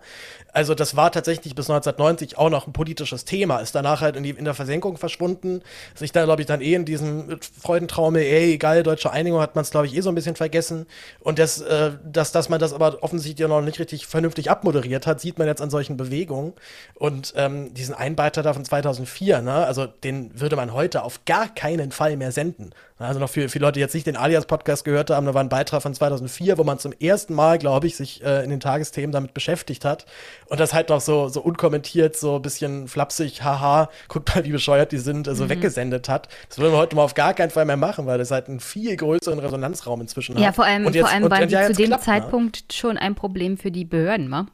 Also 0.52 0.76
das 0.76 0.96
war 0.96 1.12
tatsächlich 1.12 1.56
bis 1.56 1.70
1990 1.70 2.38
auch 2.38 2.50
noch 2.50 2.68
ein 2.68 2.74
politisches 2.74 3.26
Thema. 3.26 3.60
Ist 3.60 3.74
danach 3.76 4.02
halt 4.02 4.16
in, 4.16 4.24
die, 4.24 4.32
in 4.32 4.46
der 4.46 4.54
Versenkung 4.54 4.98
verschwunden. 4.98 5.62
Sich 5.96 6.12
da, 6.12 6.24
glaube 6.26 6.42
ich, 6.42 6.48
dann 6.48 6.62
eh 6.62 6.74
in 6.74 6.86
diesem 6.86 7.40
Freudentraum, 7.62 8.16
ey, 8.16 8.54
egal, 8.54 8.84
deutsche 8.84 9.12
Einigung 9.12 9.42
hat 9.42 9.56
man 9.56 9.64
es, 9.64 9.72
glaube 9.72 9.88
ich, 9.88 9.96
eh 9.96 10.02
so 10.02 10.10
ein 10.10 10.16
bisschen 10.16 10.36
vergessen. 10.36 10.86
Und 11.20 11.40
das, 11.40 11.62
äh, 11.62 11.92
dass, 12.04 12.32
dass 12.32 12.50
man 12.50 12.60
das 12.60 12.74
aber 12.74 13.02
offensichtlich 13.02 13.48
noch 13.48 13.62
nicht 13.62 13.80
richtig 13.80 14.06
vernünftig 14.08 14.52
abmoderiert 14.52 15.08
hat, 15.08 15.22
sieht 15.22 15.40
man 15.40 15.48
jetzt 15.48 15.62
an 15.62 15.70
solchen 15.70 15.98
Bewegungen. 15.98 16.54
Und 16.96 17.34
ähm, 17.36 17.74
diesen 17.74 17.96
Einbeiter 17.96 18.44
da 18.44 18.54
von 18.54 18.66
2004, 18.66 19.42
ne, 19.42 19.66
also 19.66 19.86
den 19.86 20.40
würde 20.40 20.56
man 20.56 20.74
heute 20.74 21.04
auf 21.04 21.26
gar 21.26 21.48
keinen 21.48 21.92
Fall 21.92 22.18
mehr 22.18 22.32
senden. 22.32 22.74
Also 23.04 23.20
noch 23.20 23.30
für, 23.30 23.50
für 23.50 23.60
Leute, 23.60 23.74
die 23.74 23.80
jetzt 23.82 23.94
nicht 23.94 24.08
den 24.08 24.16
Alias-Podcast 24.18 24.86
gehört 24.86 25.10
haben, 25.10 25.26
da 25.26 25.34
war 25.34 25.44
ein 25.44 25.50
Beitrag 25.50 25.82
von 25.82 25.94
2004, 25.94 26.58
wo 26.58 26.64
man 26.64 26.80
zum 26.80 26.94
ersten 27.00 27.34
Mal, 27.34 27.58
glaube 27.60 27.88
ich, 27.88 27.96
sich 27.96 28.24
äh, 28.24 28.44
in 28.44 28.50
den 28.50 28.60
Tagesthemen 28.60 29.12
damit 29.12 29.34
beschäftigt 29.34 29.86
hat. 29.86 30.06
Und 30.48 30.60
das 30.60 30.74
halt 30.74 30.90
noch 30.90 31.02
so, 31.02 31.28
so 31.28 31.42
unkommentiert, 31.42 32.16
so 32.16 32.38
ein 32.38 32.42
bisschen 32.42 32.88
flapsig, 32.88 33.44
haha, 33.44 33.90
guckt 34.08 34.34
mal, 34.36 34.44
wie 34.46 34.52
bescheuert 34.52 34.92
die 34.92 34.98
sind, 34.98 35.28
äh, 35.28 35.36
so 35.36 35.46
Mhm. 35.46 35.50
weggesendet 35.50 36.10
hat. 36.10 36.30
Das 36.50 36.58
würde 36.58 36.72
man 36.72 36.80
heute 36.80 36.96
mal 36.96 37.04
auf 37.04 37.14
gar 37.14 37.34
keinen 37.34 37.50
Fall 37.52 37.66
mehr 37.66 37.78
machen, 37.78 38.06
weil 38.06 38.18
das 38.18 38.32
halt 38.32 38.48
einen 38.48 38.60
viel 38.60 38.96
größeren 38.96 39.40
Resonanzraum 39.40 40.02
inzwischen 40.02 40.38
Ja, 40.38 40.48
hat. 40.48 40.56
vor 40.56 40.66
allem, 40.66 40.86
jetzt- 40.86 41.00
vor 41.00 41.10
allem 41.10 41.24
und- 41.24 41.32
waren 41.32 41.44
und 41.44 41.50
die 41.50 41.56
ja, 41.56 41.68
zu 41.68 41.74
dem 41.74 41.88
klappt, 41.88 42.08
ne? 42.08 42.14
Zeitpunkt 42.14 42.74
schon 42.74 42.98
ein 42.98 43.16
Problem 43.16 43.58
für 43.58 43.72
die 43.72 43.86
Behörden, 43.86 44.32
wa? 44.32 44.46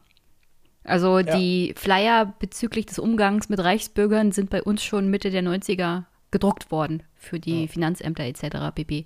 Also 0.84 1.22
die 1.22 1.74
Flyer 1.78 2.34
bezüglich 2.40 2.88
des 2.88 2.98
Umgangs 3.00 3.50
mit 3.50 3.60
Reichsbürgern 3.60 4.32
sind 4.32 4.50
bei 4.50 4.64
uns 4.64 4.82
schon 4.84 5.08
Mitte 5.10 5.30
der 5.30 5.44
90er 5.44 6.06
gedruckt 6.32 6.72
worden 6.72 7.04
für 7.20 7.40
die 7.40 7.68
Finanzämter 7.68 8.24
etc. 8.24 8.74
pp. 8.74 9.06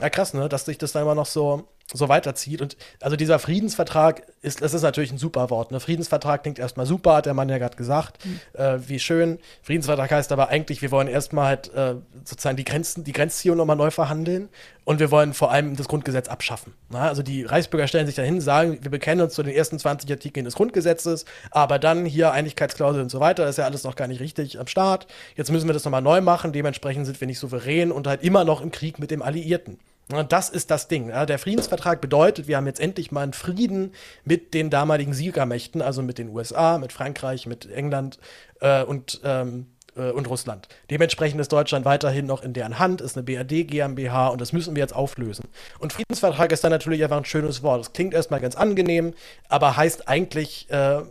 Ja, 0.00 0.08
krass, 0.08 0.32
ne? 0.32 0.48
Dass 0.48 0.64
sich 0.64 0.78
das 0.78 0.92
da 0.92 1.02
immer 1.02 1.14
noch 1.14 1.26
so, 1.26 1.68
so 1.92 2.08
weiterzieht. 2.08 2.60
Und 2.60 2.76
also 3.00 3.16
dieser 3.16 3.38
Friedensvertrag 3.38 4.22
ist, 4.42 4.62
das 4.62 4.74
ist 4.74 4.82
natürlich 4.82 5.12
ein 5.12 5.18
super 5.18 5.50
Wort. 5.50 5.70
Ne? 5.70 5.80
Friedensvertrag 5.80 6.42
klingt 6.42 6.58
erstmal 6.58 6.86
super, 6.86 7.16
hat 7.16 7.26
der 7.26 7.34
Mann 7.34 7.48
ja 7.48 7.58
gerade 7.58 7.76
gesagt. 7.76 8.18
Äh, 8.54 8.78
wie 8.86 8.98
schön. 8.98 9.38
Friedensvertrag 9.62 10.10
heißt 10.10 10.32
aber 10.32 10.48
eigentlich, 10.48 10.82
wir 10.82 10.90
wollen 10.90 11.08
erstmal 11.08 11.46
halt 11.46 11.74
äh, 11.74 11.94
sozusagen 12.24 12.56
die 12.56 12.64
Grenzen, 12.64 13.04
die 13.04 13.12
Grenzziehung 13.12 13.56
nochmal 13.56 13.76
neu 13.76 13.90
verhandeln 13.90 14.48
und 14.84 14.98
wir 14.98 15.10
wollen 15.10 15.32
vor 15.32 15.52
allem 15.52 15.76
das 15.76 15.88
Grundgesetz 15.88 16.28
abschaffen. 16.28 16.72
Ne? 16.90 16.98
Also 16.98 17.22
die 17.22 17.44
Reichsbürger 17.44 17.86
stellen 17.86 18.06
sich 18.06 18.16
dahin, 18.16 18.40
sagen, 18.40 18.78
wir 18.82 18.90
bekennen 18.90 19.22
uns 19.22 19.34
zu 19.34 19.42
den 19.42 19.54
ersten 19.54 19.78
20 19.78 20.10
Artikeln 20.10 20.44
des 20.44 20.54
Grundgesetzes, 20.54 21.24
aber 21.50 21.78
dann 21.78 22.04
hier 22.04 22.32
Einigkeitsklausel 22.32 23.02
und 23.02 23.10
so 23.10 23.20
weiter, 23.20 23.48
ist 23.48 23.58
ja 23.58 23.64
alles 23.64 23.84
noch 23.84 23.96
gar 23.96 24.08
nicht 24.08 24.20
richtig 24.20 24.58
am 24.58 24.66
Start. 24.66 25.06
Jetzt 25.36 25.50
müssen 25.50 25.68
wir 25.68 25.74
das 25.74 25.84
nochmal 25.84 26.02
neu 26.02 26.20
machen, 26.20 26.52
dementsprechend 26.52 27.06
sind 27.06 27.20
wir 27.20 27.26
nicht 27.26 27.38
souverän 27.38 27.92
und 27.92 28.06
halt 28.06 28.22
immer 28.22 28.44
noch 28.44 28.60
im 28.60 28.72
Krieg 28.72 28.98
mit 28.98 29.10
dem 29.10 29.22
Alliierten. 29.22 29.78
Und 30.12 30.32
das 30.32 30.48
ist 30.48 30.70
das 30.70 30.88
Ding. 30.88 31.08
Der 31.08 31.38
Friedensvertrag 31.38 32.00
bedeutet, 32.00 32.48
wir 32.48 32.56
haben 32.56 32.66
jetzt 32.66 32.80
endlich 32.80 33.12
mal 33.12 33.22
einen 33.22 33.32
Frieden 33.32 33.92
mit 34.24 34.54
den 34.54 34.70
damaligen 34.70 35.14
Siegermächten, 35.14 35.82
also 35.82 36.02
mit 36.02 36.18
den 36.18 36.28
USA, 36.28 36.78
mit 36.78 36.92
Frankreich, 36.92 37.46
mit 37.46 37.70
England 37.70 38.18
äh, 38.60 38.82
und, 38.82 39.20
ähm, 39.24 39.66
äh, 39.96 40.10
und 40.10 40.28
Russland. 40.28 40.68
Dementsprechend 40.90 41.40
ist 41.40 41.52
Deutschland 41.52 41.84
weiterhin 41.84 42.26
noch 42.26 42.42
in 42.42 42.52
deren 42.52 42.78
Hand, 42.78 43.00
ist 43.00 43.16
eine 43.16 43.24
BRD 43.24 43.66
GmbH 43.68 44.28
und 44.28 44.40
das 44.40 44.52
müssen 44.52 44.74
wir 44.74 44.82
jetzt 44.82 44.94
auflösen. 44.94 45.44
Und 45.78 45.92
Friedensvertrag 45.92 46.52
ist 46.52 46.64
dann 46.64 46.72
natürlich 46.72 47.02
einfach 47.02 47.18
ein 47.18 47.24
schönes 47.24 47.62
Wort. 47.62 47.80
Das 47.80 47.92
klingt 47.92 48.14
erstmal 48.14 48.40
ganz 48.40 48.54
angenehm, 48.54 49.14
aber 49.48 49.76
heißt 49.76 50.08
eigentlich 50.08 50.70
äh, 50.70 51.02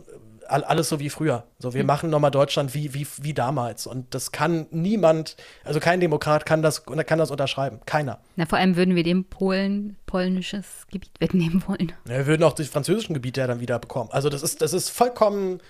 alles 0.52 0.88
so 0.88 1.00
wie 1.00 1.10
früher. 1.10 1.44
So, 1.58 1.74
wir 1.74 1.84
machen 1.84 2.10
nochmal 2.10 2.30
Deutschland 2.30 2.74
wie, 2.74 2.94
wie, 2.94 3.06
wie 3.20 3.34
damals. 3.34 3.86
Und 3.86 4.14
das 4.14 4.32
kann 4.32 4.66
niemand, 4.70 5.36
also 5.64 5.80
kein 5.80 6.00
Demokrat 6.00 6.46
kann 6.46 6.62
das, 6.62 6.84
kann 6.84 7.18
das 7.18 7.30
unterschreiben. 7.30 7.80
Keiner. 7.86 8.18
Na, 8.36 8.46
vor 8.46 8.58
allem 8.58 8.76
würden 8.76 8.94
wir 8.94 9.02
dem 9.02 9.24
Polen 9.24 9.96
polnisches 10.06 10.86
Gebiet 10.90 11.12
wegnehmen 11.18 11.62
wollen. 11.66 11.92
Ja, 12.06 12.18
wir 12.18 12.26
würden 12.26 12.42
auch 12.44 12.52
die 12.52 12.64
französischen 12.64 13.14
Gebiete 13.14 13.40
ja 13.40 13.46
dann 13.46 13.60
wieder 13.60 13.78
bekommen. 13.78 14.10
Also 14.12 14.28
das 14.28 14.42
ist, 14.42 14.60
das 14.62 14.72
ist 14.72 14.90
vollkommen 14.90 15.60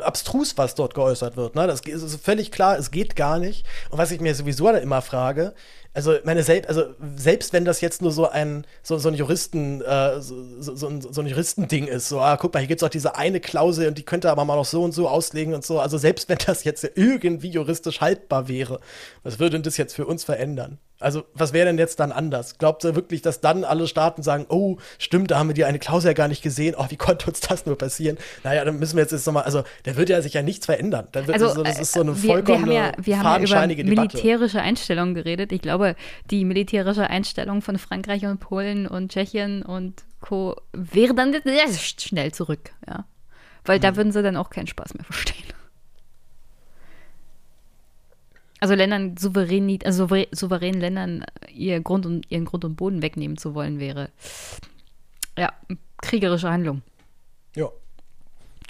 abstrus, 0.00 0.56
was 0.56 0.74
dort 0.74 0.94
geäußert 0.94 1.36
wird. 1.36 1.54
Ne? 1.54 1.66
Das 1.66 1.80
ist 1.80 2.24
völlig 2.24 2.50
klar, 2.50 2.78
es 2.78 2.90
geht 2.90 3.16
gar 3.16 3.38
nicht. 3.38 3.66
Und 3.90 3.98
was 3.98 4.10
ich 4.10 4.20
mir 4.20 4.34
sowieso 4.34 4.70
immer 4.70 5.02
frage, 5.02 5.54
also 5.94 6.14
meine 6.24 6.42
selbst, 6.42 6.68
also 6.68 6.84
selbst 7.16 7.52
wenn 7.52 7.64
das 7.64 7.80
jetzt 7.80 8.00
nur 8.00 8.12
so 8.12 8.28
ein 8.28 8.66
so, 8.82 8.98
so 8.98 9.08
ein 9.08 9.14
Juristen 9.14 9.82
äh, 9.82 10.20
so, 10.20 10.60
so, 10.60 10.74
so, 10.74 10.88
ein, 10.88 11.00
so 11.00 11.20
ein 11.20 11.26
Juristending 11.26 11.86
ist, 11.86 12.08
so 12.08 12.20
ah, 12.20 12.36
guck 12.36 12.54
mal, 12.54 12.60
hier 12.60 12.68
gibt's 12.68 12.82
auch 12.82 12.88
diese 12.88 13.16
eine 13.16 13.40
Klausel 13.40 13.88
und 13.88 13.98
die 13.98 14.04
könnte 14.04 14.30
aber 14.30 14.44
mal 14.44 14.56
noch 14.56 14.64
so 14.64 14.82
und 14.82 14.92
so 14.92 15.08
auslegen 15.08 15.54
und 15.54 15.64
so. 15.64 15.80
Also 15.80 15.98
selbst 15.98 16.28
wenn 16.28 16.38
das 16.46 16.64
jetzt 16.64 16.88
irgendwie 16.94 17.50
juristisch 17.50 18.00
haltbar 18.00 18.48
wäre, 18.48 18.80
was 19.22 19.38
würde 19.38 19.50
denn 19.56 19.62
das 19.62 19.76
jetzt 19.76 19.94
für 19.94 20.06
uns 20.06 20.24
verändern? 20.24 20.78
Also, 21.02 21.24
was 21.34 21.52
wäre 21.52 21.66
denn 21.66 21.78
jetzt 21.78 22.00
dann 22.00 22.12
anders? 22.12 22.58
Glaubt 22.58 22.84
ihr 22.84 22.94
wirklich, 22.94 23.22
dass 23.22 23.40
dann 23.40 23.64
alle 23.64 23.86
Staaten 23.86 24.22
sagen, 24.22 24.46
oh, 24.48 24.78
stimmt, 24.98 25.30
da 25.30 25.38
haben 25.38 25.48
wir 25.48 25.54
die 25.54 25.64
eine 25.64 25.78
Klausel 25.78 26.08
ja 26.08 26.12
gar 26.14 26.28
nicht 26.28 26.42
gesehen, 26.42 26.74
oh, 26.78 26.86
wie 26.88 26.96
konnte 26.96 27.26
uns 27.26 27.40
das 27.40 27.66
nur 27.66 27.76
passieren? 27.76 28.18
Naja, 28.44 28.64
dann 28.64 28.78
müssen 28.78 28.96
wir 28.96 29.02
jetzt, 29.02 29.12
jetzt 29.12 29.26
nochmal, 29.26 29.42
also, 29.42 29.64
da 29.82 29.96
wird 29.96 30.08
ja 30.08 30.22
sich 30.22 30.34
ja 30.34 30.42
nichts 30.42 30.66
verändern. 30.66 31.08
Da 31.12 31.26
wird, 31.26 31.42
also, 31.42 31.62
das 31.62 31.80
ist 31.80 31.92
so 31.92 32.00
eine 32.00 32.16
wir, 32.16 32.22
wir 32.22 32.30
vollkommen 32.30 32.62
haben 32.62 32.72
ja, 32.72 32.92
wir 32.96 32.96
haben 32.96 33.06
ja 33.06 33.18
über 33.18 33.22
fadenscheinige 33.22 33.84
Debatte. 33.84 34.16
militärische 34.16 34.60
Einstellungen 34.60 35.14
geredet. 35.14 35.52
Ich 35.52 35.60
glaube, 35.60 35.81
die 36.30 36.44
militärische 36.44 37.08
Einstellung 37.08 37.62
von 37.62 37.78
Frankreich 37.78 38.24
und 38.26 38.38
Polen 38.38 38.86
und 38.86 39.12
Tschechien 39.12 39.62
und 39.62 40.02
Co. 40.20 40.56
wäre 40.72 41.14
dann 41.14 41.34
schnell 41.70 42.32
zurück, 42.32 42.70
ja. 42.86 43.04
Weil 43.64 43.76
Hm. 43.76 43.82
da 43.82 43.96
würden 43.96 44.12
sie 44.12 44.22
dann 44.22 44.36
auch 44.36 44.50
keinen 44.50 44.66
Spaß 44.66 44.94
mehr 44.94 45.04
verstehen. 45.04 45.46
Also 48.60 48.74
Ländern 48.74 49.16
souverän, 49.16 49.78
also 49.84 50.04
souverä- 50.06 50.28
souveränen 50.32 50.80
Ländern 50.80 51.24
ihr 51.52 51.80
Grund 51.80 52.06
und, 52.06 52.30
ihren 52.30 52.44
Grund 52.44 52.64
und 52.64 52.76
Boden 52.76 53.02
wegnehmen 53.02 53.36
zu 53.36 53.54
wollen, 53.54 53.80
wäre 53.80 54.10
ja 55.36 55.52
kriegerische 56.00 56.48
Handlung. 56.50 56.82
Ja. 57.56 57.68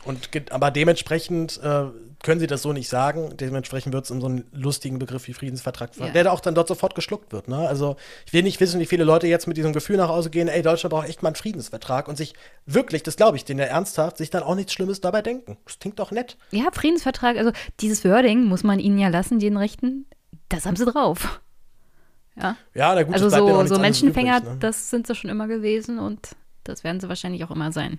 Und 0.04 0.28
aber 0.50 0.70
dementsprechend 0.70 1.60
äh, 1.62 1.84
können 2.22 2.40
sie 2.40 2.46
das 2.46 2.62
so 2.62 2.72
nicht 2.72 2.88
sagen. 2.88 3.36
Dementsprechend 3.36 3.92
wird 3.92 4.04
es 4.04 4.10
in 4.10 4.20
so 4.20 4.26
einen 4.26 4.44
lustigen 4.52 4.98
Begriff 4.98 5.26
wie 5.28 5.32
Friedensvertrag, 5.32 5.90
Ja. 5.96 6.08
der 6.08 6.24
da 6.24 6.30
auch 6.30 6.40
dann 6.40 6.54
dort 6.54 6.68
sofort 6.68 6.94
geschluckt 6.94 7.32
wird. 7.32 7.48
Ne? 7.48 7.56
Also 7.56 7.96
ich 8.26 8.32
will 8.32 8.42
nicht 8.42 8.60
wissen, 8.60 8.80
wie 8.80 8.86
viele 8.86 9.04
Leute 9.04 9.26
jetzt 9.26 9.46
mit 9.46 9.56
diesem 9.56 9.72
Gefühl 9.72 9.96
nach 9.96 10.08
Hause 10.08 10.30
gehen, 10.30 10.48
ey, 10.48 10.62
Deutschland 10.62 10.92
braucht 10.92 11.08
echt 11.08 11.22
mal 11.22 11.28
einen 11.28 11.36
Friedensvertrag 11.36 12.08
und 12.08 12.16
sich 12.16 12.34
wirklich, 12.66 13.02
das 13.02 13.16
glaube 13.16 13.36
ich 13.36 13.44
denen 13.44 13.60
ja 13.60 13.66
ernsthaft, 13.66 14.16
sich 14.16 14.30
dann 14.30 14.42
auch 14.42 14.54
nichts 14.54 14.72
Schlimmes 14.72 15.00
dabei 15.00 15.22
denken. 15.22 15.56
Das 15.66 15.78
klingt 15.78 15.98
doch 15.98 16.10
nett. 16.10 16.36
Ja, 16.50 16.64
Friedensvertrag, 16.72 17.36
also 17.36 17.52
dieses 17.80 18.04
Wording 18.04 18.44
muss 18.44 18.62
man 18.64 18.78
ihnen 18.78 18.98
ja 18.98 19.08
lassen, 19.08 19.38
den 19.38 19.56
Rechten. 19.56 20.06
Das 20.48 20.66
haben 20.66 20.76
sie 20.76 20.86
drauf. 20.86 21.40
Ja. 22.36 22.56
Ja, 22.74 22.94
na 22.94 23.02
gut, 23.02 23.14
also 23.14 23.28
so, 23.28 23.66
so 23.66 23.78
Menschenfänger, 23.78 24.38
übrig, 24.38 24.52
ne? 24.52 24.58
das 24.60 24.90
sind 24.90 25.06
sie 25.06 25.14
schon 25.14 25.28
immer 25.30 25.48
gewesen 25.48 25.98
und 25.98 26.30
das 26.64 26.82
werden 26.84 27.00
sie 27.00 27.08
wahrscheinlich 27.08 27.44
auch 27.44 27.50
immer 27.50 27.72
sein. 27.72 27.98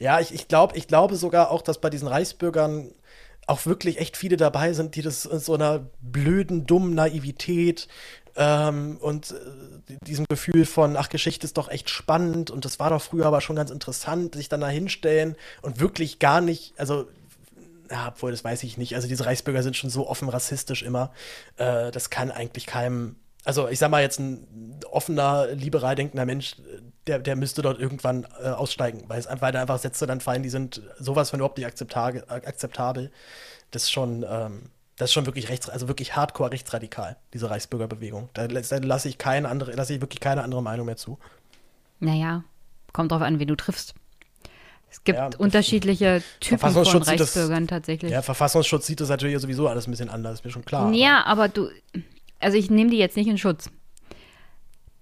Ja, 0.00 0.18
ich, 0.18 0.34
ich 0.34 0.48
glaube 0.48 0.76
ich 0.76 0.88
glaube 0.88 1.14
sogar 1.14 1.50
auch, 1.50 1.62
dass 1.62 1.80
bei 1.80 1.90
diesen 1.90 2.08
Reichsbürgern 2.08 2.92
auch 3.46 3.66
wirklich 3.66 3.98
echt 3.98 4.16
viele 4.16 4.36
dabei 4.36 4.72
sind, 4.72 4.96
die 4.96 5.02
das 5.02 5.26
in 5.26 5.38
so 5.38 5.54
einer 5.54 5.86
blöden, 6.00 6.66
dummen 6.66 6.94
Naivität 6.94 7.86
ähm, 8.36 8.96
und 9.00 9.32
äh, 9.32 9.96
diesem 10.06 10.24
Gefühl 10.28 10.64
von, 10.64 10.96
ach, 10.96 11.08
Geschichte 11.08 11.46
ist 11.46 11.58
doch 11.58 11.68
echt 11.68 11.90
spannend 11.90 12.50
und 12.50 12.64
das 12.64 12.78
war 12.78 12.90
doch 12.90 13.02
früher 13.02 13.26
aber 13.26 13.40
schon 13.40 13.56
ganz 13.56 13.70
interessant, 13.70 14.36
sich 14.36 14.48
dann 14.48 14.60
da 14.60 14.68
hinstellen 14.68 15.36
und 15.62 15.80
wirklich 15.80 16.18
gar 16.18 16.40
nicht, 16.40 16.74
also 16.78 17.08
ja, 17.90 18.08
obwohl, 18.08 18.30
das 18.30 18.44
weiß 18.44 18.62
ich 18.62 18.78
nicht. 18.78 18.94
Also 18.94 19.08
diese 19.08 19.26
Reichsbürger 19.26 19.64
sind 19.64 19.76
schon 19.76 19.90
so 19.90 20.08
offen 20.08 20.28
rassistisch 20.28 20.82
immer. 20.82 21.10
Äh, 21.56 21.90
das 21.90 22.08
kann 22.08 22.30
eigentlich 22.30 22.66
keinem. 22.66 23.16
Also 23.44 23.68
ich 23.68 23.80
sag 23.80 23.90
mal 23.90 24.00
jetzt 24.02 24.20
ein 24.20 24.78
offener, 24.90 25.48
liberal 25.48 25.96
denkender 25.96 26.24
Mensch, 26.24 26.54
der, 27.10 27.18
der 27.18 27.34
müsste 27.34 27.60
dort 27.62 27.80
irgendwann 27.80 28.24
äh, 28.40 28.48
aussteigen, 28.48 29.02
weil, 29.08 29.18
es, 29.18 29.28
weil 29.40 29.52
da 29.52 29.60
einfach 29.60 29.78
Sätze 29.78 30.06
dann 30.06 30.20
fallen, 30.20 30.44
die 30.44 30.48
sind 30.48 30.80
sowas 30.98 31.30
von 31.30 31.40
überhaupt 31.40 31.58
nicht 31.58 31.66
akzeptabel. 31.66 32.24
akzeptabel. 32.28 33.10
Das 33.72 33.84
ist 33.84 33.90
schon, 33.90 34.24
ähm, 34.28 34.70
das 34.96 35.10
ist 35.10 35.14
schon 35.14 35.26
wirklich 35.26 35.48
rechts, 35.48 35.68
also 35.68 35.88
wirklich 35.88 36.14
hardcore 36.14 36.52
rechtsradikal, 36.52 37.16
diese 37.34 37.50
Reichsbürgerbewegung. 37.50 38.28
Da, 38.34 38.46
da 38.46 38.76
lasse 38.78 39.08
ich 39.08 39.18
keine 39.18 39.48
andere, 39.48 39.72
lasse 39.72 39.92
ich 39.92 40.00
wirklich 40.00 40.20
keine 40.20 40.42
andere 40.44 40.62
Meinung 40.62 40.86
mehr 40.86 40.96
zu. 40.96 41.18
Naja, 41.98 42.44
kommt 42.92 43.10
drauf 43.10 43.22
an, 43.22 43.40
wen 43.40 43.48
du 43.48 43.56
triffst. 43.56 43.94
Es 44.88 45.02
gibt 45.04 45.18
ja, 45.18 45.30
unterschiedliche 45.38 46.22
Typen 46.40 46.58
von 46.58 47.02
Reichsbürgern 47.02 47.66
das, 47.66 47.70
tatsächlich. 47.70 48.12
Ja, 48.12 48.22
Verfassungsschutz 48.22 48.86
sieht 48.86 49.00
das 49.00 49.08
natürlich 49.08 49.38
sowieso 49.40 49.68
alles 49.68 49.86
ein 49.86 49.90
bisschen 49.90 50.10
anders, 50.10 50.34
ist 50.34 50.44
mir 50.44 50.50
schon 50.50 50.64
klar. 50.64 50.92
Ja, 50.92 51.24
aber, 51.24 51.44
aber 51.44 51.48
du, 51.48 51.68
also 52.40 52.56
ich 52.56 52.70
nehme 52.70 52.90
die 52.90 52.98
jetzt 52.98 53.16
nicht 53.16 53.28
in 53.28 53.38
Schutz. 53.38 53.70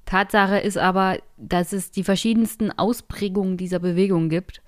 Tatsache 0.09 0.59
ist 0.59 0.79
aber, 0.79 1.19
dass 1.37 1.75
es 1.75 1.91
die 1.91 2.03
verschiedensten 2.03 2.71
Ausprägungen 2.71 3.59
dieser 3.59 3.79
Bewegung 3.79 4.31
gibt. 4.31 4.63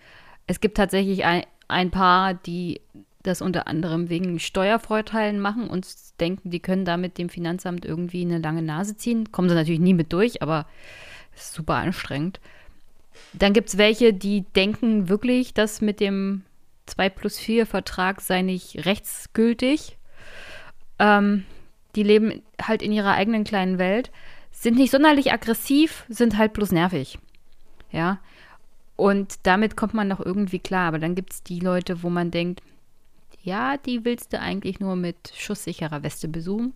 Es 0.47 0.61
gibt 0.61 0.77
tatsächlich 0.77 1.25
ein, 1.25 1.45
ein 1.67 1.91
paar, 1.91 2.35
die 2.35 2.83
das 3.23 3.41
unter 3.41 3.67
anderem 3.67 4.11
wegen 4.11 4.39
Steuervorteilen 4.39 5.41
machen 5.41 5.71
und 5.71 5.87
denken, 6.21 6.51
die 6.51 6.61
können 6.61 6.85
damit 6.85 7.17
dem 7.17 7.31
Finanzamt 7.31 7.87
irgendwie 7.87 8.21
eine 8.21 8.37
lange 8.37 8.61
Nase 8.61 8.99
ziehen. 8.99 9.33
Kommen 9.33 9.49
sie 9.49 9.55
natürlich 9.55 9.81
nie 9.81 9.95
mit 9.95 10.13
durch, 10.13 10.43
aber 10.43 10.67
ist 11.35 11.55
super 11.55 11.77
anstrengend. 11.77 12.39
Dann 13.33 13.55
gibt 13.55 13.71
es 13.71 13.79
welche, 13.79 14.13
die 14.13 14.43
denken 14.55 15.09
wirklich, 15.09 15.55
dass 15.55 15.81
mit 15.81 16.01
dem 16.01 16.43
2 16.85 17.09
plus 17.09 17.39
4 17.39 17.65
Vertrag 17.65 18.21
sei 18.21 18.43
nicht 18.43 18.85
rechtsgültig. 18.85 19.97
Ähm, 20.99 21.47
die 21.95 22.03
leben 22.03 22.43
halt 22.61 22.83
in 22.83 22.93
ihrer 22.93 23.15
eigenen 23.15 23.45
kleinen 23.45 23.79
Welt, 23.79 24.11
sind 24.61 24.77
nicht 24.77 24.91
sonderlich 24.91 25.33
aggressiv, 25.33 26.05
sind 26.11 26.37
halt 26.37 26.53
bloß 26.53 26.73
nervig. 26.73 27.19
Ja. 27.91 28.19
Und 28.95 29.39
damit 29.45 29.75
kommt 29.75 29.95
man 29.95 30.07
noch 30.07 30.21
irgendwie 30.21 30.59
klar. 30.59 30.89
Aber 30.89 30.99
dann 30.99 31.15
gibt 31.15 31.33
es 31.33 31.43
die 31.43 31.61
Leute, 31.61 32.03
wo 32.03 32.11
man 32.11 32.31
denkt, 32.31 32.61
ja, 33.43 33.79
die 33.79 34.05
willst 34.05 34.35
du 34.35 34.39
eigentlich 34.39 34.79
nur 34.79 34.97
mit 34.97 35.33
schusssicherer 35.35 36.03
Weste 36.03 36.29
besuchen. 36.29 36.75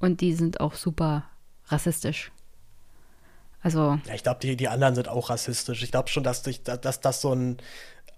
Und 0.00 0.22
die 0.22 0.32
sind 0.32 0.60
auch 0.60 0.72
super 0.72 1.24
rassistisch. 1.66 2.32
Also. 3.62 3.98
Ja, 4.06 4.14
ich 4.14 4.22
glaube, 4.22 4.40
die, 4.40 4.56
die 4.56 4.68
anderen 4.68 4.94
sind 4.94 5.08
auch 5.08 5.28
rassistisch. 5.28 5.82
Ich 5.82 5.90
glaube 5.90 6.08
schon, 6.08 6.24
dass, 6.24 6.42
dich, 6.42 6.62
dass 6.62 7.00
das 7.02 7.20
so 7.20 7.34
ein 7.34 7.58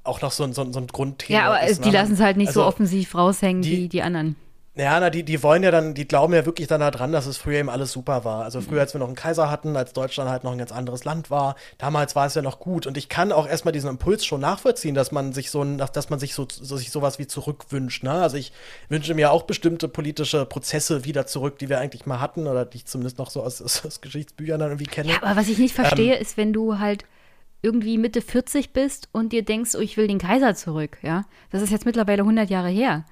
auch 0.04 0.20
noch 0.22 0.30
so 0.30 0.44
ein, 0.44 0.52
so 0.52 0.62
ein, 0.62 0.72
so 0.72 0.78
ein 0.78 0.86
Grundthema 0.86 1.38
ist. 1.38 1.42
Ja, 1.42 1.50
aber 1.50 1.66
ist, 1.66 1.84
die 1.84 1.88
ne? 1.88 1.94
lassen 1.94 2.12
es 2.12 2.20
halt 2.20 2.36
nicht 2.36 2.48
also, 2.48 2.60
so 2.60 2.66
offensiv 2.66 3.14
raushängen 3.14 3.62
die, 3.62 3.70
wie 3.72 3.88
die 3.88 4.02
anderen. 4.02 4.36
Ja, 4.76 5.00
na, 5.00 5.10
die, 5.10 5.24
die 5.24 5.42
wollen 5.42 5.64
ja 5.64 5.72
dann, 5.72 5.94
die 5.94 6.06
glauben 6.06 6.32
ja 6.32 6.46
wirklich 6.46 6.68
dann 6.68 6.80
daran, 6.80 7.10
dass 7.10 7.26
es 7.26 7.36
früher 7.36 7.58
eben 7.58 7.68
alles 7.68 7.90
super 7.90 8.24
war. 8.24 8.44
Also 8.44 8.60
früher, 8.60 8.80
als 8.80 8.94
wir 8.94 9.00
noch 9.00 9.08
einen 9.08 9.16
Kaiser 9.16 9.50
hatten, 9.50 9.76
als 9.76 9.92
Deutschland 9.92 10.30
halt 10.30 10.44
noch 10.44 10.52
ein 10.52 10.58
ganz 10.58 10.70
anderes 10.70 11.04
Land 11.04 11.28
war, 11.28 11.56
damals 11.76 12.14
war 12.14 12.26
es 12.26 12.36
ja 12.36 12.42
noch 12.42 12.60
gut. 12.60 12.86
Und 12.86 12.96
ich 12.96 13.08
kann 13.08 13.32
auch 13.32 13.48
erstmal 13.48 13.72
diesen 13.72 13.90
Impuls 13.90 14.24
schon 14.24 14.40
nachvollziehen, 14.40 14.94
dass 14.94 15.10
man 15.10 15.32
sich 15.32 15.50
so, 15.50 15.64
dass 15.64 16.08
man 16.08 16.20
sich 16.20 16.34
so, 16.34 16.46
so 16.48 16.76
sich 16.76 16.92
sowas 16.92 17.18
wie 17.18 17.26
zurückwünscht. 17.26 18.04
Ne? 18.04 18.12
Also 18.12 18.36
ich 18.36 18.52
wünsche 18.88 19.12
mir 19.14 19.32
auch 19.32 19.42
bestimmte 19.42 19.88
politische 19.88 20.46
Prozesse 20.46 21.04
wieder 21.04 21.26
zurück, 21.26 21.58
die 21.58 21.68
wir 21.68 21.80
eigentlich 21.80 22.06
mal 22.06 22.20
hatten 22.20 22.46
oder 22.46 22.64
die 22.64 22.78
ich 22.78 22.86
zumindest 22.86 23.18
noch 23.18 23.30
so 23.30 23.42
aus, 23.42 23.60
aus 23.84 24.00
Geschichtsbüchern 24.00 24.60
dann 24.60 24.70
irgendwie 24.70 24.86
kenne. 24.86 25.10
Ja, 25.10 25.22
aber 25.22 25.40
was 25.40 25.48
ich 25.48 25.58
nicht 25.58 25.74
verstehe, 25.74 26.14
ähm, 26.14 26.22
ist, 26.22 26.36
wenn 26.36 26.52
du 26.52 26.78
halt 26.78 27.04
irgendwie 27.60 27.98
Mitte 27.98 28.22
40 28.22 28.72
bist 28.72 29.08
und 29.10 29.32
dir 29.32 29.44
denkst, 29.44 29.74
oh, 29.74 29.80
ich 29.80 29.96
will 29.96 30.06
den 30.06 30.18
Kaiser 30.18 30.54
zurück, 30.54 30.98
ja. 31.02 31.24
Das 31.50 31.60
ist 31.60 31.70
jetzt 31.70 31.86
mittlerweile 31.86 32.22
100 32.22 32.48
Jahre 32.48 32.68
her. 32.68 33.04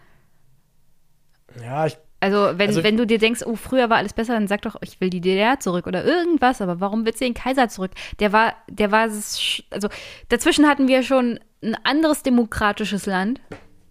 Ja, 1.63 1.87
ich 1.87 1.97
also 2.21 2.59
wenn, 2.59 2.69
also, 2.69 2.83
wenn 2.83 2.97
du 2.97 3.07
dir 3.07 3.19
denkst, 3.19 3.43
oh, 3.47 3.55
früher 3.55 3.91
war 3.91 3.99
alles 3.99 4.13
besser, 4.13 4.33
dann 4.35 4.49
sag 4.49 4.63
doch, 4.63 4.77
ich 4.83 5.01
will 5.01 5.09
die 5.09 5.21
DDR 5.21 5.61
zurück 5.61 5.87
oder 5.87 6.05
irgendwas, 6.05 6.61
aber 6.61 6.81
warum 6.81 7.07
willst 7.07 7.21
du 7.21 7.25
den 7.25 7.35
Kaiser 7.35 7.69
zurück? 7.69 7.93
Der 8.19 8.33
war, 8.33 8.55
der 8.69 8.91
war, 8.91 9.03
also 9.03 9.89
dazwischen 10.29 10.67
hatten 10.67 10.89
wir 10.89 11.05
schon 11.05 11.39
ein 11.63 11.77
anderes 11.85 12.25
demokratisches 12.25 13.07
Land, 13.07 13.41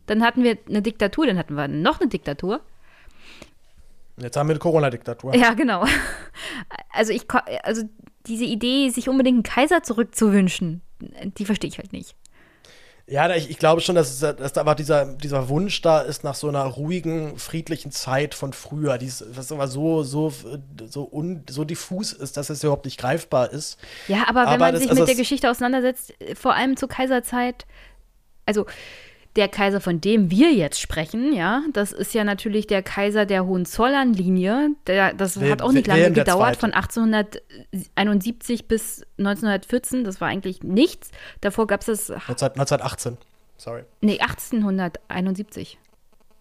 dann 0.08 0.24
hatten 0.24 0.44
wir 0.44 0.58
eine 0.68 0.82
Diktatur, 0.82 1.26
dann 1.26 1.38
hatten 1.38 1.56
wir 1.56 1.70
noch 1.70 2.02
eine 2.02 2.10
Diktatur. 2.10 2.60
Jetzt 4.18 4.36
haben 4.36 4.48
wir 4.48 4.54
eine 4.54 4.60
Corona-Diktatur. 4.60 5.36
Ja, 5.36 5.54
genau. 5.54 5.86
Also 6.92 7.14
ich, 7.14 7.28
also 7.62 7.84
diese 8.26 8.44
Idee, 8.44 8.90
sich 8.90 9.08
unbedingt 9.08 9.36
einen 9.36 9.44
Kaiser 9.44 9.84
zurückzuwünschen, 9.84 10.82
die 11.38 11.46
verstehe 11.46 11.70
ich 11.70 11.78
halt 11.78 11.94
nicht. 11.94 12.16
Ja, 13.10 13.34
ich, 13.34 13.50
ich 13.50 13.58
glaube 13.58 13.80
schon, 13.80 13.96
dass, 13.96 14.20
dass 14.20 14.52
da 14.52 14.60
aber 14.60 14.76
dieser, 14.76 15.06
dieser 15.06 15.48
Wunsch 15.48 15.82
da 15.82 16.02
ist 16.02 16.26
nach 16.26 16.36
so 16.36 16.50
einer 16.50 16.64
ruhigen, 16.64 17.40
friedlichen 17.40 17.90
Zeit 17.90 18.36
von 18.36 18.52
früher, 18.52 18.98
die 18.98 19.10
was 19.30 19.50
aber 19.50 19.70
so, 19.70 20.04
so, 20.04 20.34
so, 20.90 21.08
un, 21.10 21.44
so 21.50 21.64
diffus 21.64 22.12
ist, 22.12 22.36
dass 22.36 22.50
es 22.50 22.64
überhaupt 22.64 22.84
nicht 22.84 23.00
greifbar 23.00 23.54
ist. 23.54 23.80
Ja, 24.10 24.26
aber, 24.28 24.42
aber 24.42 24.52
wenn 24.52 24.60
man 24.60 24.74
das, 24.74 24.82
sich 24.82 24.90
also 24.90 25.04
mit 25.04 25.10
der 25.10 25.16
Geschichte 25.16 25.50
auseinandersetzt, 25.50 26.14
vor 26.36 26.54
allem 26.54 26.76
zur 26.76 26.90
Kaiserzeit, 26.90 27.66
also 28.46 28.66
der 29.38 29.48
Kaiser, 29.48 29.80
von 29.80 30.02
dem 30.02 30.32
wir 30.32 30.52
jetzt 30.54 30.82
sprechen, 30.82 31.32
ja, 31.34 31.62
das 31.72 31.92
ist 31.92 32.14
ja 32.14 32.24
natürlich 32.24 32.68
der 32.68 32.82
Kaiser 32.82 33.26
der 33.26 33.46
Hohenzollern-Linie. 33.46 34.72
Das 34.86 35.40
Wil 35.40 35.52
hat 35.52 35.62
auch 35.62 35.72
nicht 35.72 35.88
lange 35.88 36.12
gedauert, 36.12 36.58
von 36.58 36.74
1871 36.74 38.68
bis 38.68 39.06
1914. 39.20 40.04
Das 40.04 40.20
war 40.20 40.28
eigentlich 40.28 40.64
nichts. 40.64 41.12
Davor 41.42 41.68
gab 41.68 41.82
es 41.82 41.86
das. 41.86 42.10
1918, 42.10 43.18
sorry. 43.58 43.84
Nee, 44.02 44.20
1871. 44.20 45.78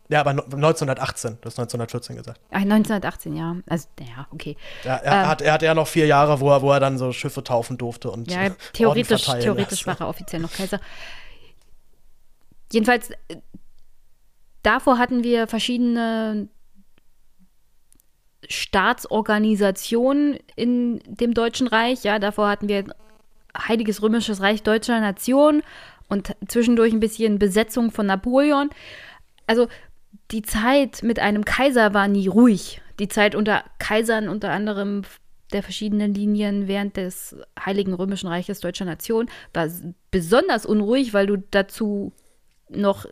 Ja, 0.08 0.20
aber 0.20 0.30
1918, 0.30 1.38
du 1.40 1.46
hast 1.46 1.58
1914 1.58 2.16
gesagt. 2.16 2.40
Ach, 2.50 2.60
1918, 2.60 3.36
ja. 3.36 3.56
Also, 3.68 3.88
ja, 4.00 4.26
okay. 4.30 4.56
Ja, 4.84 4.96
er, 4.96 5.22
ähm, 5.22 5.28
hat, 5.28 5.42
er 5.42 5.52
hat 5.52 5.62
ja 5.62 5.74
noch 5.74 5.88
vier 5.88 6.06
Jahre, 6.06 6.40
wo 6.40 6.50
er, 6.50 6.62
wo 6.62 6.72
er 6.72 6.80
dann 6.80 6.96
so 6.96 7.12
Schiffe 7.12 7.42
taufen 7.42 7.76
durfte 7.76 8.10
und. 8.10 8.30
Ja, 8.30 8.50
theoretisch, 8.72 9.24
theoretisch 9.24 9.86
war 9.86 10.00
er 10.00 10.08
offiziell 10.08 10.40
noch 10.40 10.52
Kaiser. 10.52 10.80
Jedenfalls, 12.72 13.10
äh, 13.10 13.36
davor 14.62 14.98
hatten 14.98 15.22
wir 15.22 15.46
verschiedene 15.46 16.48
Staatsorganisationen 18.48 20.38
in 20.54 21.00
dem 21.06 21.34
Deutschen 21.34 21.66
Reich. 21.66 22.04
Ja, 22.04 22.18
davor 22.18 22.48
hatten 22.48 22.68
wir 22.68 22.84
Heiliges 23.56 24.02
Römisches 24.02 24.40
Reich 24.40 24.62
Deutscher 24.62 25.00
Nation 25.00 25.62
und 26.08 26.34
zwischendurch 26.46 26.92
ein 26.92 27.00
bisschen 27.00 27.38
Besetzung 27.38 27.90
von 27.90 28.06
Napoleon. 28.06 28.70
Also 29.46 29.68
die 30.30 30.42
Zeit 30.42 31.02
mit 31.02 31.18
einem 31.18 31.44
Kaiser 31.44 31.94
war 31.94 32.08
nie 32.08 32.28
ruhig. 32.28 32.80
Die 32.98 33.08
Zeit 33.08 33.34
unter 33.34 33.64
Kaisern, 33.78 34.28
unter 34.28 34.50
anderem 34.50 35.02
der 35.52 35.62
verschiedenen 35.62 36.12
Linien 36.14 36.66
während 36.66 36.96
des 36.96 37.36
Heiligen 37.64 37.94
Römischen 37.94 38.28
Reiches 38.28 38.60
Deutscher 38.60 38.84
Nation, 38.84 39.28
war 39.54 39.68
besonders 40.10 40.66
unruhig, 40.66 41.14
weil 41.14 41.26
du 41.26 41.36
dazu 41.50 42.12
noch 42.68 43.06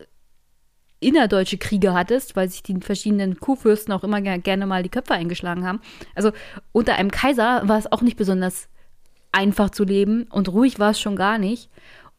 innerdeutsche 0.99 1.57
Kriege 1.57 1.93
hattest, 1.93 2.35
weil 2.35 2.49
sich 2.49 2.63
die 2.63 2.79
verschiedenen 2.81 3.39
Kurfürsten 3.39 3.93
auch 3.93 4.03
immer 4.03 4.21
gerne 4.21 4.65
mal 4.65 4.83
die 4.83 4.89
Köpfe 4.89 5.13
eingeschlagen 5.13 5.65
haben. 5.65 5.81
Also 6.15 6.31
unter 6.71 6.95
einem 6.95 7.11
Kaiser 7.11 7.61
war 7.67 7.77
es 7.77 7.91
auch 7.91 8.01
nicht 8.01 8.17
besonders 8.17 8.69
einfach 9.31 9.69
zu 9.69 9.83
leben 9.83 10.23
und 10.31 10.49
ruhig 10.49 10.79
war 10.79 10.91
es 10.91 10.99
schon 10.99 11.15
gar 11.15 11.37
nicht. 11.37 11.69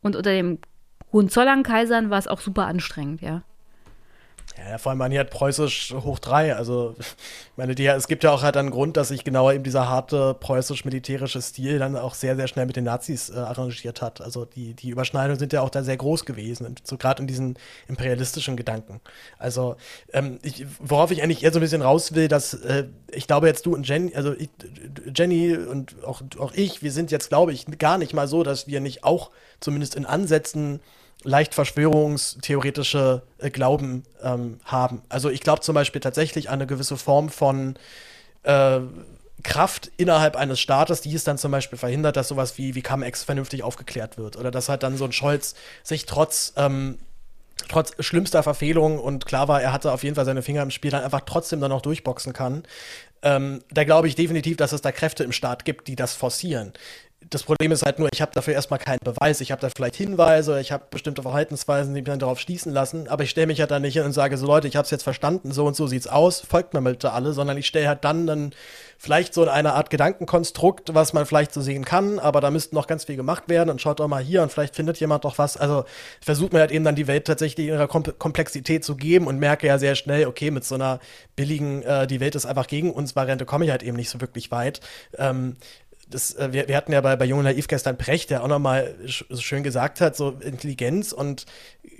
Und 0.02 0.14
unter 0.14 0.30
dem 0.30 0.58
Hohenzollern-Kaisern 1.12 2.10
war 2.10 2.18
es 2.18 2.28
auch 2.28 2.40
super 2.40 2.66
anstrengend, 2.66 3.22
ja. 3.22 3.42
Ja, 4.58 4.78
vor 4.78 4.90
allem 4.90 4.98
man 4.98 5.10
hier 5.10 5.20
hat 5.20 5.30
preußisch 5.30 5.94
hoch 5.94 6.18
drei. 6.18 6.54
Also, 6.54 6.94
ich 6.98 7.56
meine, 7.56 7.74
die, 7.74 7.86
es 7.86 8.08
gibt 8.08 8.24
ja 8.24 8.30
auch 8.30 8.42
halt 8.42 8.56
einen 8.56 8.70
Grund, 8.70 8.96
dass 8.96 9.08
sich 9.08 9.22
genauer 9.22 9.52
eben 9.52 9.64
dieser 9.64 9.88
harte 9.88 10.34
preußisch-militärische 10.34 11.42
Stil 11.42 11.78
dann 11.78 11.96
auch 11.96 12.14
sehr, 12.14 12.36
sehr 12.36 12.48
schnell 12.48 12.66
mit 12.66 12.76
den 12.76 12.84
Nazis 12.84 13.28
äh, 13.28 13.34
arrangiert 13.34 14.00
hat. 14.00 14.20
Also, 14.20 14.44
die, 14.44 14.74
die 14.74 14.90
Überschneidungen 14.90 15.38
sind 15.38 15.52
ja 15.52 15.60
auch 15.60 15.68
da 15.68 15.82
sehr 15.82 15.96
groß 15.96 16.24
gewesen, 16.24 16.74
so 16.84 16.96
gerade 16.96 17.20
in 17.20 17.28
diesen 17.28 17.58
imperialistischen 17.86 18.56
Gedanken. 18.56 19.00
Also, 19.38 19.76
ähm, 20.12 20.38
ich, 20.42 20.66
worauf 20.78 21.10
ich 21.10 21.22
eigentlich 21.22 21.42
eher 21.42 21.52
so 21.52 21.58
ein 21.58 21.62
bisschen 21.62 21.82
raus 21.82 22.14
will, 22.14 22.28
dass 22.28 22.54
äh, 22.54 22.84
ich 23.10 23.26
glaube 23.26 23.46
jetzt 23.48 23.66
du 23.66 23.74
und 23.74 23.86
Jenny, 23.86 24.14
also 24.14 24.32
ich, 24.32 24.48
Jenny 25.14 25.54
und 25.56 26.02
auch, 26.04 26.22
auch 26.38 26.52
ich, 26.54 26.82
wir 26.82 26.92
sind 26.92 27.10
jetzt, 27.10 27.28
glaube 27.28 27.52
ich, 27.52 27.66
gar 27.78 27.98
nicht 27.98 28.14
mal 28.14 28.26
so, 28.26 28.42
dass 28.42 28.66
wir 28.66 28.80
nicht 28.80 29.04
auch 29.04 29.30
zumindest 29.60 29.94
in 29.94 30.06
Ansätzen 30.06 30.80
leicht 31.22 31.54
verschwörungstheoretische 31.54 33.22
äh, 33.38 33.50
Glauben 33.50 34.04
ähm, 34.22 34.60
haben. 34.64 35.02
Also 35.08 35.30
ich 35.30 35.40
glaube 35.40 35.60
zum 35.60 35.74
Beispiel 35.74 36.00
tatsächlich 36.00 36.48
an 36.48 36.54
eine 36.54 36.66
gewisse 36.66 36.96
Form 36.96 37.28
von 37.28 37.76
äh, 38.42 38.80
Kraft 39.42 39.90
innerhalb 39.96 40.36
eines 40.36 40.60
Staates, 40.60 41.02
die 41.02 41.14
es 41.14 41.24
dann 41.24 41.38
zum 41.38 41.52
Beispiel 41.52 41.78
verhindert, 41.78 42.16
dass 42.16 42.28
sowas 42.28 42.58
wie, 42.58 42.74
wie 42.74 42.82
Cum-Ex 42.82 43.24
vernünftig 43.24 43.62
aufgeklärt 43.62 44.18
wird. 44.18 44.36
Oder 44.36 44.50
dass 44.50 44.68
halt 44.68 44.82
dann 44.82 44.96
so 44.96 45.04
ein 45.04 45.12
Scholz 45.12 45.54
sich 45.82 46.06
trotz 46.06 46.52
ähm, 46.56 46.98
trotz 47.68 47.92
schlimmster 48.00 48.42
Verfehlungen 48.42 48.98
und 48.98 49.26
klar 49.26 49.48
war, 49.48 49.62
er 49.62 49.72
hatte 49.72 49.92
auf 49.92 50.04
jeden 50.04 50.14
Fall 50.14 50.24
seine 50.24 50.42
Finger 50.42 50.62
im 50.62 50.70
Spiel, 50.70 50.90
dann 50.90 51.02
einfach 51.02 51.22
trotzdem 51.22 51.60
dann 51.60 51.70
noch 51.70 51.80
durchboxen 51.80 52.32
kann. 52.32 52.64
Ähm, 53.22 53.62
da 53.70 53.84
glaube 53.84 54.08
ich 54.08 54.14
definitiv, 54.14 54.56
dass 54.56 54.72
es 54.72 54.82
da 54.82 54.92
Kräfte 54.92 55.24
im 55.24 55.32
Staat 55.32 55.64
gibt, 55.64 55.88
die 55.88 55.96
das 55.96 56.14
forcieren 56.14 56.74
das 57.30 57.42
Problem 57.42 57.72
ist 57.72 57.84
halt 57.84 57.98
nur, 57.98 58.08
ich 58.12 58.22
habe 58.22 58.32
dafür 58.34 58.54
erstmal 58.54 58.78
keinen 58.78 59.00
Beweis. 59.02 59.40
Ich 59.40 59.50
habe 59.50 59.60
da 59.60 59.68
vielleicht 59.74 59.96
Hinweise, 59.96 60.60
ich 60.60 60.70
habe 60.70 60.84
bestimmte 60.90 61.22
Verhaltensweisen, 61.22 61.94
die 61.94 62.00
mich 62.00 62.08
dann 62.08 62.18
darauf 62.18 62.38
schließen 62.38 62.72
lassen, 62.72 63.08
aber 63.08 63.24
ich 63.24 63.30
stelle 63.30 63.48
mich 63.48 63.60
halt 63.60 63.70
dann 63.70 63.82
nicht 63.82 63.94
hin 63.94 64.04
und 64.04 64.12
sage 64.12 64.36
so, 64.36 64.46
Leute, 64.46 64.68
ich 64.68 64.76
habe 64.76 64.84
es 64.84 64.90
jetzt 64.90 65.02
verstanden, 65.02 65.52
so 65.52 65.66
und 65.66 65.74
so 65.74 65.86
sieht's 65.86 66.06
aus, 66.06 66.40
folgt 66.40 66.74
mir 66.74 66.82
bitte 66.82 67.12
alle, 67.12 67.32
sondern 67.32 67.58
ich 67.58 67.66
stelle 67.66 67.88
halt 67.88 68.04
dann 68.04 68.26
dann 68.26 68.52
vielleicht 68.98 69.34
so 69.34 69.46
eine 69.46 69.74
Art 69.74 69.90
Gedankenkonstrukt, 69.90 70.94
was 70.94 71.12
man 71.12 71.26
vielleicht 71.26 71.52
so 71.52 71.60
sehen 71.60 71.84
kann, 71.84 72.18
aber 72.18 72.40
da 72.40 72.50
müsste 72.50 72.74
noch 72.74 72.86
ganz 72.86 73.04
viel 73.04 73.16
gemacht 73.16 73.48
werden 73.48 73.70
und 73.70 73.80
schaut 73.80 74.00
doch 74.00 74.08
mal 74.08 74.22
hier 74.22 74.42
und 74.42 74.52
vielleicht 74.52 74.74
findet 74.74 74.98
jemand 75.00 75.24
doch 75.24 75.38
was. 75.38 75.56
Also 75.56 75.84
versucht 76.20 76.52
mir 76.52 76.60
halt 76.60 76.70
eben 76.70 76.84
dann 76.84 76.96
die 76.96 77.06
Welt 77.06 77.26
tatsächlich 77.26 77.66
in 77.66 77.74
ihrer 77.74 77.88
Kom 77.88 78.04
Komplexität 78.18 78.84
zu 78.84 78.96
geben 78.96 79.26
und 79.26 79.38
merke 79.38 79.66
ja 79.66 79.78
sehr 79.78 79.96
schnell, 79.96 80.26
okay, 80.26 80.50
mit 80.50 80.64
so 80.64 80.76
einer 80.76 81.00
billigen, 81.34 81.82
äh, 81.82 82.06
die 82.06 82.20
Welt 82.20 82.34
ist 82.34 82.46
einfach 82.46 82.66
gegen 82.68 82.92
uns 82.92 83.16
Variante 83.16 83.44
komme 83.44 83.64
ich 83.64 83.70
halt 83.70 83.82
eben 83.82 83.96
nicht 83.96 84.10
so 84.10 84.20
wirklich 84.20 84.50
weit. 84.50 84.80
Ähm, 85.18 85.56
das, 86.08 86.34
äh, 86.34 86.52
wir, 86.52 86.68
wir 86.68 86.76
hatten 86.76 86.92
ja 86.92 87.00
bei, 87.00 87.16
bei 87.16 87.24
Jung 87.24 87.40
und 87.40 87.44
Naiv 87.44 87.68
gestern 87.68 87.98
Precht, 87.98 88.30
der 88.30 88.42
auch 88.42 88.48
nochmal 88.48 88.94
so 89.06 89.40
schön 89.40 89.62
gesagt 89.62 90.00
hat, 90.00 90.16
so 90.16 90.30
Intelligenz 90.30 91.12
und 91.12 91.46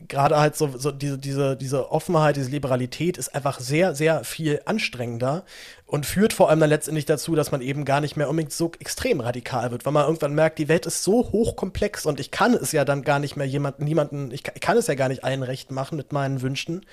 gerade 0.08 0.38
halt 0.38 0.56
so, 0.56 0.76
so 0.76 0.92
diese, 0.92 1.18
diese, 1.18 1.56
diese 1.56 1.90
Offenheit, 1.90 2.36
diese 2.36 2.50
Liberalität 2.50 3.18
ist 3.18 3.34
einfach 3.34 3.60
sehr, 3.60 3.94
sehr 3.94 4.24
viel 4.24 4.60
anstrengender 4.64 5.44
und 5.86 6.04
führt 6.04 6.32
vor 6.32 6.50
allem 6.50 6.58
dann 6.58 6.68
letztendlich 6.68 7.04
dazu, 7.04 7.36
dass 7.36 7.52
man 7.52 7.60
eben 7.60 7.84
gar 7.84 8.00
nicht 8.00 8.16
mehr 8.16 8.28
unbedingt 8.28 8.52
so 8.52 8.72
extrem 8.80 9.20
radikal 9.20 9.70
wird, 9.70 9.86
weil 9.86 9.92
man 9.92 10.04
irgendwann 10.04 10.34
merkt, 10.34 10.58
die 10.58 10.66
Welt 10.68 10.84
ist 10.84 11.04
so 11.04 11.30
hochkomplex 11.30 12.06
und 12.06 12.18
ich 12.18 12.32
kann 12.32 12.54
es 12.54 12.72
ja 12.72 12.84
dann 12.84 13.02
gar 13.02 13.20
nicht 13.20 13.36
mehr 13.36 13.46
jemanden, 13.46 13.84
niemanden, 13.84 14.32
ich 14.32 14.42
kann, 14.42 14.54
ich 14.56 14.60
kann 14.60 14.76
es 14.76 14.88
ja 14.88 14.94
gar 14.94 15.08
nicht 15.08 15.22
allen 15.22 15.44
recht 15.44 15.70
machen 15.70 15.96
mit 15.96 16.12
meinen 16.12 16.42
Wünschen. 16.42 16.84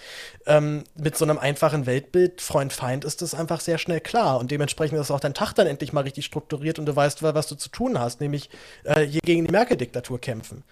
Ähm, 0.46 0.84
mit 0.96 1.18
so 1.18 1.26
einem 1.26 1.40
einfachen 1.40 1.88
Weltbild, 1.88 2.40
Freund-Feind, 2.42 3.04
ist 3.04 3.24
das 3.24 3.34
einfach 3.34 3.62
sehr 3.62 3.80
schnell 3.80 4.00
klar 4.00 4.40
und 4.40 4.52
dementsprechend 4.52 5.00
ist 5.00 5.10
auch 5.10 5.20
dein 5.20 5.34
Tag 5.34 5.54
dann 5.54 5.66
endlich 5.66 5.92
mal 5.92 6.02
richtig 6.02 6.26
strukturiert 6.26 6.78
und 6.78 6.86
du 6.86 6.96
weißt, 6.96 7.24
was 7.24 7.48
du 7.48 7.56
zu 7.56 7.70
tun 7.70 8.00
hast, 8.00 8.22
nämlich 8.22 8.52
äh, 8.84 9.02
hier 9.02 9.22
gegen 9.26 9.46
die 9.46 9.52
Merkel-Diktatur 9.52 10.22
kämpfen. 10.22 10.64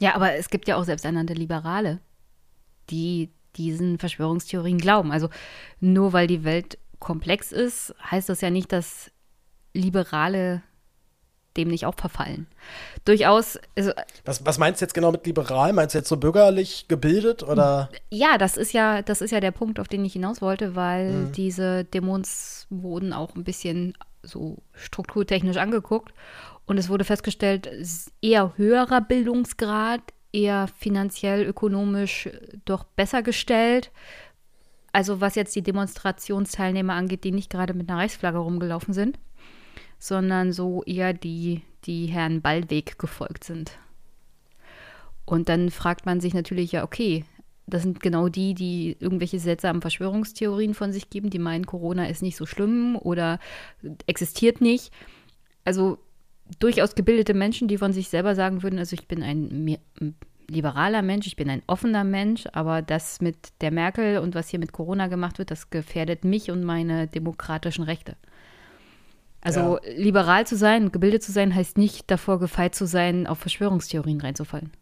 Ja, 0.00 0.14
aber 0.14 0.34
es 0.34 0.50
gibt 0.50 0.66
ja 0.66 0.76
auch 0.76 0.84
selbsternannte 0.84 1.34
Liberale, 1.34 2.00
die 2.90 3.30
diesen 3.56 3.98
Verschwörungstheorien 3.98 4.78
glauben. 4.78 5.12
Also 5.12 5.28
nur 5.80 6.12
weil 6.12 6.26
die 6.26 6.44
Welt 6.44 6.78
komplex 6.98 7.52
ist, 7.52 7.94
heißt 8.10 8.28
das 8.28 8.40
ja 8.40 8.50
nicht, 8.50 8.72
dass 8.72 9.10
Liberale 9.72 10.62
dem 11.58 11.68
nicht 11.68 11.84
auch 11.84 11.96
verfallen. 11.96 12.46
Durchaus. 13.04 13.58
Also, 13.76 13.92
was, 14.24 14.46
was 14.46 14.58
meinst 14.58 14.80
du 14.80 14.84
jetzt 14.84 14.94
genau 14.94 15.10
mit 15.12 15.26
liberal? 15.26 15.72
Meinst 15.72 15.94
du 15.94 15.98
jetzt 15.98 16.08
so 16.08 16.16
bürgerlich 16.16 16.86
gebildet 16.88 17.42
oder? 17.42 17.90
Ja, 18.10 18.38
das 18.38 18.56
ist 18.56 18.72
ja, 18.72 19.02
das 19.02 19.20
ist 19.20 19.32
ja 19.32 19.40
der 19.40 19.50
Punkt, 19.50 19.80
auf 19.80 19.88
den 19.88 20.04
ich 20.04 20.14
hinaus 20.14 20.40
wollte, 20.40 20.76
weil 20.76 21.10
mhm. 21.10 21.32
diese 21.32 21.84
Dämons 21.84 22.66
wurden 22.70 23.12
auch 23.12 23.34
ein 23.34 23.44
bisschen 23.44 23.94
so 24.22 24.58
strukturtechnisch 24.72 25.56
angeguckt 25.56 26.14
und 26.66 26.78
es 26.78 26.88
wurde 26.88 27.04
festgestellt, 27.04 27.68
eher 28.20 28.52
höherer 28.56 29.00
Bildungsgrad, 29.00 30.00
eher 30.32 30.68
finanziell, 30.78 31.44
ökonomisch 31.44 32.28
doch 32.64 32.84
besser 32.84 33.22
gestellt, 33.22 33.90
also 34.92 35.20
was 35.20 35.34
jetzt 35.34 35.54
die 35.54 35.62
Demonstrationsteilnehmer 35.62 36.94
angeht, 36.94 37.24
die 37.24 37.32
nicht 37.32 37.50
gerade 37.50 37.74
mit 37.74 37.88
einer 37.88 38.00
Reichsflagge 38.00 38.38
rumgelaufen 38.38 38.94
sind, 38.94 39.18
sondern 39.98 40.52
so 40.52 40.82
eher 40.84 41.12
die, 41.12 41.62
die 41.84 42.06
Herrn 42.06 42.40
Ballweg 42.40 42.98
gefolgt 42.98 43.44
sind. 43.44 43.78
Und 45.24 45.48
dann 45.48 45.70
fragt 45.70 46.06
man 46.06 46.20
sich 46.20 46.32
natürlich 46.32 46.72
ja, 46.72 46.84
okay, 46.84 47.24
das 47.66 47.82
sind 47.82 48.00
genau 48.00 48.28
die, 48.28 48.54
die 48.54 48.96
irgendwelche 48.98 49.38
seltsamen 49.38 49.82
Verschwörungstheorien 49.82 50.72
von 50.72 50.92
sich 50.92 51.10
geben, 51.10 51.28
die 51.28 51.38
meinen, 51.38 51.66
Corona 51.66 52.08
ist 52.08 52.22
nicht 52.22 52.36
so 52.36 52.46
schlimm 52.46 52.96
oder 52.96 53.38
existiert 54.06 54.62
nicht. 54.62 54.90
Also 55.64 55.98
durchaus 56.60 56.94
gebildete 56.94 57.34
Menschen, 57.34 57.68
die 57.68 57.76
von 57.76 57.92
sich 57.92 58.08
selber 58.08 58.34
sagen 58.34 58.62
würden, 58.62 58.78
also 58.78 58.94
ich 58.94 59.06
bin 59.06 59.22
ein 59.22 59.76
liberaler 60.50 61.02
Mensch, 61.02 61.26
ich 61.26 61.36
bin 61.36 61.50
ein 61.50 61.62
offener 61.66 62.04
Mensch, 62.04 62.44
aber 62.52 62.82
das 62.82 63.20
mit 63.20 63.36
der 63.60 63.70
Merkel 63.70 64.18
und 64.18 64.34
was 64.34 64.48
hier 64.48 64.58
mit 64.58 64.72
Corona 64.72 65.06
gemacht 65.08 65.38
wird, 65.38 65.50
das 65.50 65.70
gefährdet 65.70 66.24
mich 66.24 66.50
und 66.50 66.64
meine 66.64 67.06
demokratischen 67.06 67.84
Rechte. 67.84 68.16
Also 69.40 69.78
ja. 69.78 69.92
liberal 69.96 70.46
zu 70.46 70.56
sein, 70.56 70.90
gebildet 70.90 71.22
zu 71.22 71.32
sein, 71.32 71.54
heißt 71.54 71.78
nicht 71.78 72.10
davor 72.10 72.40
gefeit 72.40 72.74
zu 72.74 72.86
sein, 72.86 73.26
auf 73.26 73.38
Verschwörungstheorien 73.38 74.20
reinzufallen. 74.20 74.72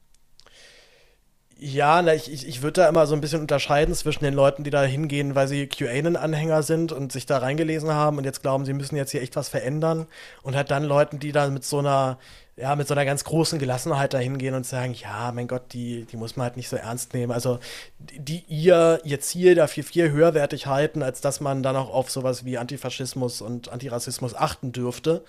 Ja, 1.59 2.03
na, 2.03 2.15
ich, 2.15 2.31
ich, 2.31 2.47
ich 2.47 2.63
würde 2.63 2.83
da 2.83 2.89
immer 2.89 3.07
so 3.07 3.15
ein 3.15 3.23
bisschen 3.23 3.41
unterscheiden 3.41 3.95
zwischen 3.95 4.25
den 4.25 4.35
Leuten, 4.35 4.63
die 4.63 4.71
da 4.71 4.83
hingehen, 4.83 5.35
weil 5.35 5.49
sie 5.49 5.67
QAnon-Anhänger 5.67 6.63
sind 6.63 6.93
und 6.93 7.13
sich 7.13 7.25
da 7.25 7.39
reingelesen 7.39 7.91
haben 7.91 8.19
und 8.19 8.25
jetzt 8.25 8.43
glauben, 8.43 8.67
sie 8.67 8.75
müssen 8.75 8.97
jetzt 8.97 9.11
hier 9.11 9.23
echt 9.23 9.37
was 9.37 9.49
verändern. 9.49 10.07
Und 10.43 10.55
halt 10.55 10.71
dann 10.71 10.85
Leuten, 10.85 11.19
die 11.19 11.33
da 11.33 11.49
mit 11.49 11.65
so 11.65 11.79
einer 11.79 12.19
ja, 12.59 12.75
mit 12.75 12.89
so 12.89 12.95
einer 12.95 13.05
ganz 13.05 13.25
großen 13.25 13.59
Gelassenheit 13.59 14.15
dahin 14.15 14.39
gehen 14.39 14.55
und 14.55 14.65
sagen, 14.65 14.95
ja, 14.95 15.31
mein 15.31 15.47
Gott, 15.47 15.75
die, 15.75 16.07
die 16.07 16.17
muss 16.17 16.37
man 16.37 16.45
halt 16.45 16.57
nicht 16.57 16.71
so 16.71 16.77
ernst 16.77 17.13
nehmen. 17.13 17.31
Also 17.31 17.59
die 17.99 18.45
ihr, 18.49 18.99
ihr 19.05 19.21
Ziel 19.21 19.55
dafür 19.55 19.85
viel 19.85 20.11
höherwertig 20.11 20.67
halten, 20.67 21.03
als 21.03 21.21
dass 21.21 21.41
man 21.41 21.63
dann 21.63 21.77
auch 21.77 21.91
auf 21.93 22.11
sowas 22.11 22.47
wie 22.47 22.57
Antifaschismus 22.57 23.43
und 23.43 23.69
Antirassismus 23.71 24.35
achten 24.35 24.73
dürfte. 24.73 25.23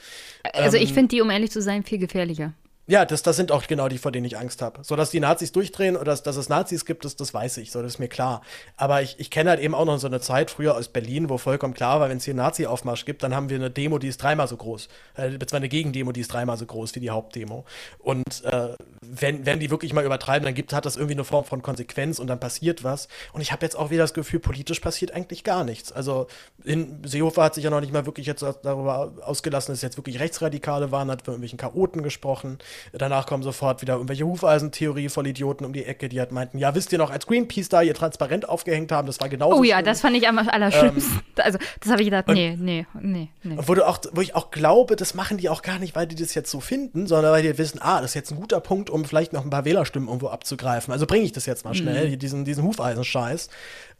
Also 0.53 0.77
ähm, 0.77 0.83
ich 0.83 0.93
finde 0.93 1.09
die, 1.09 1.21
um 1.21 1.29
ehrlich 1.29 1.51
zu 1.51 1.61
sein, 1.61 1.83
viel 1.83 1.97
gefährlicher. 1.97 2.53
Ja, 2.89 3.03
das, 3.03 3.21
das 3.21 3.35
sind 3.35 3.51
auch 3.51 3.67
genau 3.67 3.89
die, 3.89 3.97
vor 3.97 4.13
denen 4.13 4.25
ich 4.25 4.37
Angst 4.37 4.61
habe. 4.61 4.79
So, 4.81 4.95
dass 4.95 5.11
die 5.11 5.19
Nazis 5.19 5.51
durchdrehen 5.51 5.97
oder 5.97 6.05
dass, 6.05 6.23
dass 6.23 6.37
es 6.37 6.47
Nazis 6.47 6.85
gibt, 6.85 7.03
das, 7.03 7.17
das 7.17 7.33
weiß 7.33 7.57
ich, 7.57 7.71
so, 7.71 7.81
das 7.81 7.95
ist 7.95 7.99
mir 7.99 8.07
klar. 8.07 8.41
Aber 8.77 9.01
ich, 9.01 9.19
ich 9.19 9.29
kenne 9.29 9.49
halt 9.49 9.59
eben 9.59 9.75
auch 9.75 9.83
noch 9.83 9.97
so 9.97 10.07
eine 10.07 10.21
Zeit 10.21 10.51
früher 10.51 10.73
aus 10.75 10.87
Berlin, 10.87 11.27
wo 11.29 11.37
vollkommen 11.37 11.73
klar 11.73 11.99
war, 11.99 12.09
wenn 12.09 12.17
es 12.17 12.23
hier 12.23 12.31
einen 12.31 12.39
Nazi-Aufmarsch 12.39 13.03
gibt, 13.03 13.23
dann 13.23 13.35
haben 13.35 13.49
wir 13.49 13.57
eine 13.57 13.69
Demo, 13.69 13.99
die 13.99 14.07
ist 14.07 14.23
dreimal 14.23 14.47
so 14.47 14.55
groß. 14.55 14.87
Äh, 15.15 15.31
beziehungsweise 15.31 15.55
eine 15.57 15.69
Gegendemo, 15.69 16.13
die 16.13 16.21
ist 16.21 16.31
dreimal 16.31 16.57
so 16.57 16.65
groß 16.65 16.95
wie 16.95 17.01
die 17.01 17.09
Hauptdemo. 17.09 17.65
Und 17.99 18.45
äh, 18.45 18.69
wenn, 19.01 19.45
wenn 19.45 19.59
die 19.59 19.69
wirklich 19.69 19.91
mal 19.91 20.05
übertreiben, 20.05 20.45
dann 20.45 20.55
gibt, 20.55 20.71
hat 20.71 20.85
das 20.85 20.95
irgendwie 20.95 21.15
eine 21.15 21.25
Form 21.25 21.43
von 21.43 21.61
Konsequenz 21.61 22.19
und 22.19 22.27
dann 22.27 22.39
passiert 22.39 22.85
was. 22.85 23.09
Und 23.33 23.41
ich 23.41 23.51
habe 23.51 23.65
jetzt 23.65 23.75
auch 23.75 23.89
wieder 23.89 24.03
das 24.03 24.13
Gefühl, 24.13 24.39
politisch 24.39 24.79
passiert 24.79 25.11
eigentlich 25.11 25.43
gar 25.43 25.65
nichts. 25.65 25.91
Also 25.91 26.27
in 26.63 27.03
Seehofer 27.03 27.43
hat 27.43 27.55
sich 27.55 27.65
ja 27.65 27.69
noch 27.69 27.81
nicht 27.81 27.91
mal 27.91 28.05
wirklich 28.05 28.27
jetzt 28.27 28.43
darüber 28.43 29.11
ausgelassen, 29.23 29.73
dass 29.73 29.79
es 29.79 29.83
jetzt 29.83 29.97
wirklich 29.97 30.21
Rechtsradikale 30.21 30.91
waren, 30.91 31.11
hat 31.11 31.23
von 31.23 31.33
irgendwelchen 31.33 31.59
Chaoten 31.59 32.01
gesprochen. 32.01 32.59
Danach 32.93 33.25
kommen 33.25 33.43
sofort 33.43 33.81
wieder 33.81 33.93
irgendwelche 33.93 34.25
Hufeisentheorie 34.25 35.09
voll 35.09 35.27
Idioten 35.27 35.65
um 35.65 35.73
die 35.73 35.85
Ecke, 35.85 36.09
die 36.09 36.19
halt 36.19 36.31
meinten, 36.31 36.57
ja, 36.57 36.75
wisst 36.75 36.91
ihr 36.91 36.97
noch, 36.97 37.09
als 37.09 37.27
Greenpeace 37.27 37.69
da 37.69 37.81
ihr 37.81 37.93
Transparent 37.93 38.47
aufgehängt 38.47 38.91
haben, 38.91 39.07
das 39.07 39.19
war 39.19 39.29
genauso 39.29 39.59
Oh 39.59 39.63
ja, 39.63 39.77
schlimm. 39.77 39.85
das 39.85 40.01
fand 40.01 40.17
ich 40.17 40.27
am 40.27 40.37
allerschlimmsten. 40.37 41.17
Ähm, 41.17 41.23
also, 41.43 41.57
das 41.79 41.91
habe 41.91 42.01
ich 42.01 42.07
gedacht, 42.07 42.27
nee, 42.29 42.57
nee, 42.59 42.85
nee, 42.99 43.29
nee. 43.43 43.57
Wo, 43.57 43.73
du 43.73 43.87
auch, 43.87 43.99
wo 44.11 44.21
ich 44.21 44.35
auch 44.35 44.51
glaube, 44.51 44.95
das 44.95 45.13
machen 45.13 45.37
die 45.37 45.49
auch 45.49 45.61
gar 45.61 45.79
nicht, 45.79 45.95
weil 45.95 46.07
die 46.07 46.15
das 46.15 46.33
jetzt 46.33 46.51
so 46.51 46.59
finden, 46.59 47.07
sondern 47.07 47.31
weil 47.31 47.43
die 47.43 47.57
wissen, 47.57 47.79
ah, 47.81 48.01
das 48.01 48.11
ist 48.11 48.15
jetzt 48.15 48.31
ein 48.31 48.39
guter 48.39 48.59
Punkt, 48.59 48.89
um 48.89 49.05
vielleicht 49.05 49.33
noch 49.33 49.43
ein 49.43 49.49
paar 49.49 49.65
Wählerstimmen 49.65 50.07
irgendwo 50.07 50.29
abzugreifen. 50.29 50.91
Also 50.93 51.05
bringe 51.05 51.25
ich 51.25 51.31
das 51.31 51.45
jetzt 51.45 51.65
mal 51.65 51.73
schnell, 51.73 52.09
mhm. 52.09 52.19
diesen, 52.19 52.45
diesen 52.45 52.63
Hufeisenscheiß. 52.63 53.49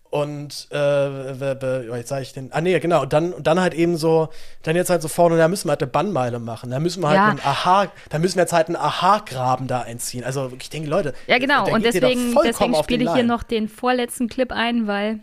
Und 0.10 0.70
äh, 0.72 1.98
jetzt 1.98 2.10
sage 2.10 2.22
ich 2.22 2.32
den. 2.32 2.52
Ah 2.54 2.62
nee, 2.62 2.80
genau. 2.80 3.02
Und 3.02 3.12
dann, 3.12 3.34
und 3.34 3.46
dann 3.46 3.60
halt 3.60 3.74
eben 3.74 3.98
so, 3.98 4.30
dann 4.64 4.76
jetzt 4.76 4.90
halt 4.90 5.02
so 5.02 5.10
vorne, 5.10 5.38
da 5.38 5.48
müssen 5.50 5.68
wir 5.68 5.72
halt 5.72 5.82
eine 5.82 5.92
Bannmeile 5.92 6.40
machen. 6.40 6.72
Da 6.72 6.80
müssen 6.80 7.04
wir 7.04 7.10
halt 7.10 7.18
ja. 7.18 7.28
einen 7.28 7.40
Aha, 7.40 7.92
da 8.10 8.20
müssen 8.20 8.36
wir 8.36 8.44
jetzt 8.44 8.54
halt 8.54 8.68
einen 8.68 8.78
Aha-Graben 8.78 9.68
da 9.68 9.82
einziehen. 9.82 10.24
Also 10.24 10.52
ich 10.58 10.70
denke, 10.70 10.90
Leute. 10.90 11.14
Ja, 11.28 11.40
genau. 11.40 11.70
Und 11.70 11.84
deswegen, 11.84 12.34
deswegen 12.44 12.76
spiele 12.76 13.04
ich 13.04 13.14
hier 13.14 13.24
noch 13.24 13.44
den 13.44 13.68
vorletzten 13.68 14.30
Clip 14.30 14.52
ein, 14.52 14.88
weil 14.88 15.20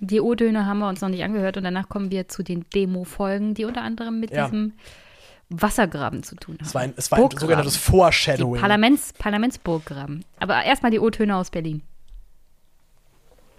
die 0.00 0.20
O-Döner 0.20 0.66
haben 0.66 0.78
wir 0.78 0.88
uns 0.88 1.00
noch 1.00 1.08
nicht 1.08 1.24
angehört 1.24 1.56
und 1.56 1.64
danach 1.64 1.88
kommen 1.88 2.12
wir 2.12 2.28
zu 2.28 2.44
den 2.44 2.64
Demo-Folgen, 2.72 3.54
die 3.54 3.64
unter 3.64 3.82
anderem 3.82 4.20
mit 4.20 4.30
ja. 4.30 4.44
diesem 4.44 4.74
Wassergraben 5.50 6.22
zu 6.22 6.36
tun 6.36 6.56
haben. 6.58 6.66
Es 6.66 6.74
war 6.74 6.82
ein, 6.82 6.94
es 6.96 7.10
war 7.10 7.18
ein 7.18 7.30
sogenanntes 7.36 7.76
Foreshadowing. 7.76 8.60
Parlaments, 8.60 9.12
Parlamentsburggraben. 9.14 10.24
Aber 10.38 10.62
erstmal 10.62 10.92
die 10.92 11.00
O-Töne 11.00 11.36
aus 11.36 11.50
Berlin. 11.50 11.82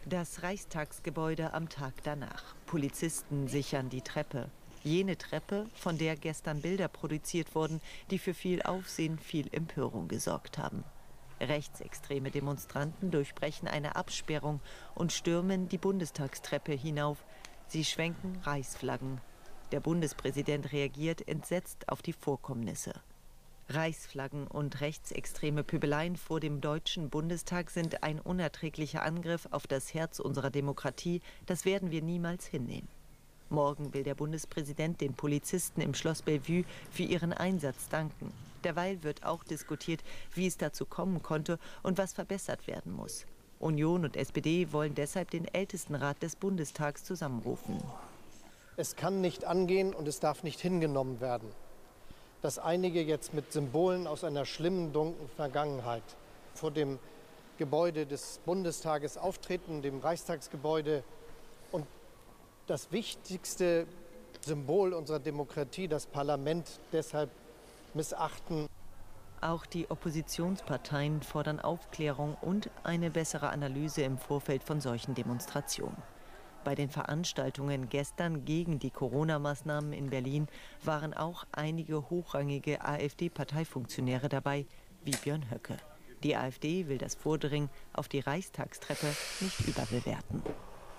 Das 0.10 0.42
Reichstagsgebäude 0.42 1.54
am 1.54 1.70
Tag 1.70 1.94
danach. 2.02 2.56
Polizisten 2.66 3.48
sichern 3.48 3.90
die 3.90 4.02
Treppe. 4.02 4.50
Jene 4.84 5.20
Treppe, 5.20 5.68
von 5.76 6.00
der 6.00 6.16
gestern 6.16 6.64
Bilder 6.64 6.88
produziert 6.88 7.54
wurden, 7.54 7.80
die 8.10 8.18
für 8.18 8.34
viel 8.34 8.64
Aufsehen, 8.64 9.20
viel 9.20 9.48
Empörung 9.52 10.08
gesorgt 10.08 10.58
haben. 10.58 10.84
Rechtsextreme 11.40 12.32
Demonstranten 12.32 13.12
durchbrechen 13.12 13.68
eine 13.68 13.98
Absperrung 13.98 14.62
und 14.96 15.14
stürmen 15.14 15.70
die 15.70 15.78
Bundestagstreppe 15.78 16.74
hinauf. 16.74 17.24
Sie 17.68 17.86
schwenken 17.86 18.40
Reichsflaggen. 18.42 19.22
Der 19.72 19.80
Bundespräsident 19.80 20.72
reagiert 20.72 21.28
entsetzt 21.28 21.88
auf 21.88 22.02
die 22.02 22.14
Vorkommnisse. 22.14 22.94
Reichsflaggen 23.72 24.48
und 24.48 24.82
rechtsextreme 24.82 25.64
Pöbeleien 25.64 26.16
vor 26.16 26.40
dem 26.40 26.60
Deutschen 26.60 27.12
Bundestag 27.12 27.70
sind 27.70 28.02
ein 28.02 28.20
unerträglicher 28.20 29.04
Angriff 29.04 29.48
auf 29.52 29.68
das 29.68 29.94
Herz 29.94 30.20
unserer 30.20 30.50
Demokratie. 30.50 31.22
Das 31.46 31.66
werden 31.66 31.92
wir 31.92 32.02
niemals 32.02 32.48
hinnehmen. 32.48 32.88
Morgen 33.50 33.94
will 33.94 34.02
der 34.02 34.16
Bundespräsident 34.16 35.02
den 35.02 35.14
Polizisten 35.14 35.82
im 35.82 35.94
Schloss 35.94 36.24
Bellevue 36.24 36.64
für 36.92 37.04
ihren 37.04 37.32
Einsatz 37.32 37.90
danken. 37.90 38.34
Derweil 38.64 39.04
wird 39.04 39.24
auch 39.24 39.44
diskutiert, 39.44 40.04
wie 40.34 40.48
es 40.48 40.58
dazu 40.58 40.86
kommen 40.86 41.22
konnte 41.22 41.60
und 41.84 42.00
was 42.00 42.14
verbessert 42.14 42.66
werden 42.66 42.92
muss. 42.92 43.28
Union 43.60 44.04
und 44.04 44.18
SPD 44.18 44.72
wollen 44.72 44.96
deshalb 44.96 45.30
den 45.30 45.46
Ältestenrat 45.46 46.24
des 46.24 46.36
Bundestags 46.36 47.04
zusammenrufen. 47.04 47.78
Es 48.78 48.96
kann 48.96 49.22
nicht 49.22 49.46
angehen 49.46 49.94
und 49.94 50.08
es 50.08 50.20
darf 50.20 50.42
nicht 50.42 50.60
hingenommen 50.60 51.22
werden, 51.22 51.50
dass 52.42 52.60
einige 52.60 53.02
jetzt 53.02 53.34
mit 53.34 53.52
Symbolen 53.52 54.08
aus 54.08 54.24
einer 54.24 54.46
schlimmen, 54.46 54.94
dunklen 54.94 55.30
Vergangenheit 55.36 56.04
vor 56.54 56.72
dem 56.72 57.00
Gebäude 57.58 58.06
des 58.06 58.40
Bundestages 58.46 59.18
auftreten, 59.18 59.82
dem 59.82 60.00
Reichstagsgebäude 60.00 61.04
und 61.72 61.86
das 62.68 62.92
wichtigste 62.92 63.86
Symbol 64.46 64.94
unserer 64.94 65.20
Demokratie, 65.20 65.88
das 65.88 66.06
Parlament, 66.06 66.80
deshalb 66.94 67.30
missachten. 67.94 68.68
Auch 69.42 69.66
die 69.66 69.90
Oppositionsparteien 69.90 71.22
fordern 71.22 71.60
Aufklärung 71.60 72.38
und 72.42 72.70
eine 72.84 73.10
bessere 73.10 73.50
Analyse 73.50 74.04
im 74.04 74.18
Vorfeld 74.18 74.64
von 74.64 74.80
solchen 74.80 75.16
Demonstrationen. 75.16 75.98
Bei 76.64 76.76
den 76.76 76.90
Veranstaltungen 76.90 77.90
gestern 77.90 78.44
gegen 78.44 78.80
die 78.80 78.92
Corona-Maßnahmen 78.92 79.94
in 79.94 80.10
Berlin 80.10 80.48
waren 80.84 81.14
auch 81.14 81.46
einige 81.52 82.10
hochrangige 82.10 82.84
AfD-Parteifunktionäre 82.84 84.28
dabei, 84.28 84.66
wie 85.04 85.12
Björn 85.12 85.50
Höcke. 85.50 85.78
Die 86.24 86.36
AfD 86.36 86.88
will 86.88 86.98
das 86.98 87.16
Vordringen 87.16 87.70
auf 87.94 88.10
die 88.10 88.20
Reichstagstreppe 88.20 89.08
nicht 89.40 89.68
überbewerten. 89.68 90.44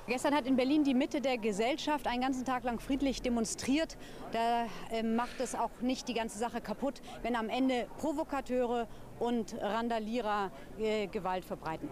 Gestern 0.06 0.34
hat 0.34 0.46
in 0.46 0.56
Berlin 0.56 0.82
die 0.82 0.94
Mitte 0.94 1.20
der 1.20 1.36
Gesellschaft 1.36 2.06
einen 2.06 2.22
ganzen 2.22 2.44
Tag 2.44 2.64
lang 2.64 2.80
friedlich 2.80 3.20
demonstriert. 3.20 3.96
Da 4.32 4.66
äh, 4.90 5.02
macht 5.02 5.38
es 5.40 5.54
auch 5.54 5.70
nicht 5.82 6.08
die 6.08 6.14
ganze 6.14 6.38
Sache 6.38 6.60
kaputt, 6.60 7.02
wenn 7.22 7.36
am 7.36 7.48
Ende 7.48 7.86
Provokateure 7.98 8.88
und 9.20 9.54
Randalierer 9.60 10.50
äh, 10.78 11.06
Gewalt 11.06 11.44
verbreiten. 11.44 11.90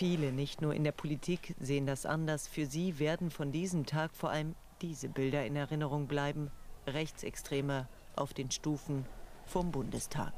Viele, 0.00 0.32
nicht 0.32 0.62
nur 0.62 0.72
in 0.72 0.82
der 0.82 0.92
Politik, 0.92 1.54
sehen 1.60 1.84
das 1.84 2.06
anders. 2.06 2.48
Für 2.48 2.64
sie 2.64 2.98
werden 2.98 3.30
von 3.30 3.52
diesem 3.52 3.84
Tag 3.84 4.16
vor 4.16 4.30
allem 4.30 4.54
diese 4.80 5.10
Bilder 5.10 5.44
in 5.44 5.56
Erinnerung 5.56 6.06
bleiben. 6.06 6.50
Rechtsextreme 6.86 7.86
auf 8.16 8.32
den 8.32 8.50
Stufen 8.50 9.04
vom 9.44 9.70
Bundestag. 9.70 10.32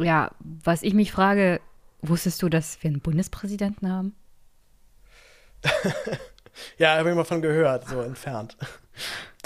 Ja, 0.00 0.30
was 0.40 0.82
ich 0.82 0.94
mich 0.94 1.12
frage, 1.12 1.60
wusstest 2.00 2.40
du, 2.40 2.48
dass 2.48 2.82
wir 2.82 2.88
einen 2.88 3.02
Bundespräsidenten 3.02 3.92
haben? 3.92 4.16
ja, 6.78 6.96
habe 6.96 7.10
ich 7.10 7.16
mal 7.16 7.24
von 7.24 7.42
gehört, 7.42 7.86
so 7.86 8.00
entfernt. 8.00 8.56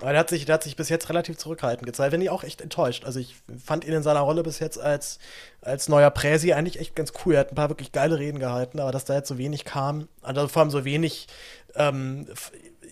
Aber 0.00 0.10
der 0.10 0.20
hat, 0.20 0.30
sich, 0.30 0.44
der 0.44 0.54
hat 0.54 0.64
sich 0.64 0.74
bis 0.74 0.88
jetzt 0.88 1.08
relativ 1.08 1.38
zurückhaltend 1.38 1.86
gezeigt. 1.86 2.10
Bin 2.10 2.20
ich 2.20 2.30
auch 2.30 2.44
echt 2.44 2.60
enttäuscht. 2.60 3.04
Also 3.04 3.20
ich 3.20 3.36
fand 3.64 3.84
ihn 3.84 3.92
in 3.92 4.02
seiner 4.02 4.20
Rolle 4.20 4.42
bis 4.42 4.58
jetzt 4.58 4.78
als, 4.80 5.18
als 5.60 5.88
neuer 5.88 6.10
Präsi 6.10 6.52
eigentlich 6.52 6.80
echt 6.80 6.96
ganz 6.96 7.12
cool. 7.24 7.34
Er 7.34 7.40
hat 7.40 7.52
ein 7.52 7.56
paar 7.56 7.68
wirklich 7.68 7.92
geile 7.92 8.18
Reden 8.18 8.38
gehalten, 8.38 8.80
aber 8.80 8.90
dass 8.90 9.04
da 9.04 9.14
jetzt 9.14 9.28
so 9.28 9.38
wenig 9.38 9.64
kam, 9.64 10.08
also 10.22 10.48
vor 10.48 10.62
allem 10.62 10.70
so 10.70 10.84
wenig 10.84 11.28
ähm, 11.76 12.26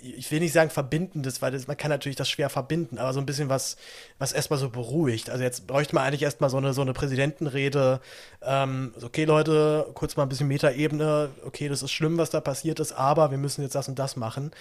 ich 0.03 0.31
will 0.31 0.41
nicht 0.41 0.53
sagen 0.53 0.71
Verbindendes, 0.71 1.43
weil 1.43 1.53
das, 1.53 1.67
man 1.67 1.77
kann 1.77 1.91
natürlich 1.91 2.17
das 2.17 2.29
schwer 2.29 2.49
verbinden, 2.49 2.99
aber 2.99 3.13
so 3.13 3.21
ein 3.21 3.27
bisschen 3.27 3.49
was, 3.49 3.77
was 4.19 4.33
erstmal 4.33 4.59
so 4.59 4.71
beruhigt. 4.71 5.31
Also 5.31 5.43
jetzt 5.43 5.67
bräuchte 5.67 5.95
man 5.95 6.05
eigentlich 6.05 6.23
erstmal 6.23 6.51
so 6.51 6.57
eine, 6.57 6.73
so 6.73 6.83
eine 6.83 6.93
Präsidentenrede. 6.93 8.01
Ähm, 8.43 8.95
okay, 9.03 9.25
Leute, 9.25 9.87
kurz 9.95 10.17
mal 10.17 10.25
ein 10.25 10.29
bisschen 10.29 10.49
Metaebene. 10.49 11.31
Okay, 11.45 11.69
das 11.69 11.83
ist 11.83 11.93
schlimm, 11.93 12.19
was 12.19 12.31
da 12.31 12.41
passiert 12.41 12.81
ist, 12.81 12.93
aber 12.93 13.31
wir 13.31 13.39
müssen 13.39 13.63
jetzt 13.63 13.75
das 13.75 13.89
und 13.89 13.99
das 13.99 14.17
machen. 14.17 14.53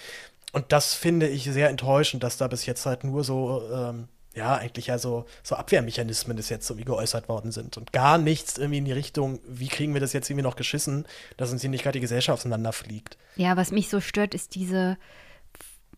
Und 0.52 0.72
das 0.72 0.94
finde 0.94 1.28
ich 1.28 1.44
sehr 1.44 1.68
enttäuschend, 1.68 2.22
dass 2.22 2.36
da 2.36 2.48
bis 2.48 2.66
jetzt 2.66 2.86
halt 2.86 3.04
nur 3.04 3.24
so, 3.24 3.62
ähm, 3.72 4.08
ja, 4.34 4.56
eigentlich 4.56 4.86
ja 4.86 4.98
so, 4.98 5.26
so 5.42 5.54
Abwehrmechanismen 5.56 6.36
das 6.36 6.48
jetzt 6.48 6.68
irgendwie 6.70 6.86
geäußert 6.86 7.28
worden 7.28 7.52
sind 7.52 7.76
und 7.76 7.92
gar 7.92 8.18
nichts 8.18 8.58
irgendwie 8.58 8.78
in 8.78 8.84
die 8.84 8.92
Richtung, 8.92 9.40
wie 9.46 9.68
kriegen 9.68 9.94
wir 9.94 10.00
das 10.00 10.12
jetzt 10.12 10.30
irgendwie 10.30 10.44
noch 10.44 10.56
geschissen, 10.56 11.06
dass 11.36 11.52
uns 11.52 11.60
hier 11.60 11.70
nicht 11.70 11.82
gerade 11.82 11.98
die 11.98 12.00
Gesellschaft 12.00 12.40
auseinanderfliegt. 12.40 13.16
Ja, 13.36 13.56
was 13.56 13.70
mich 13.70 13.88
so 13.88 14.00
stört, 14.00 14.34
ist 14.34 14.54
diese, 14.54 14.96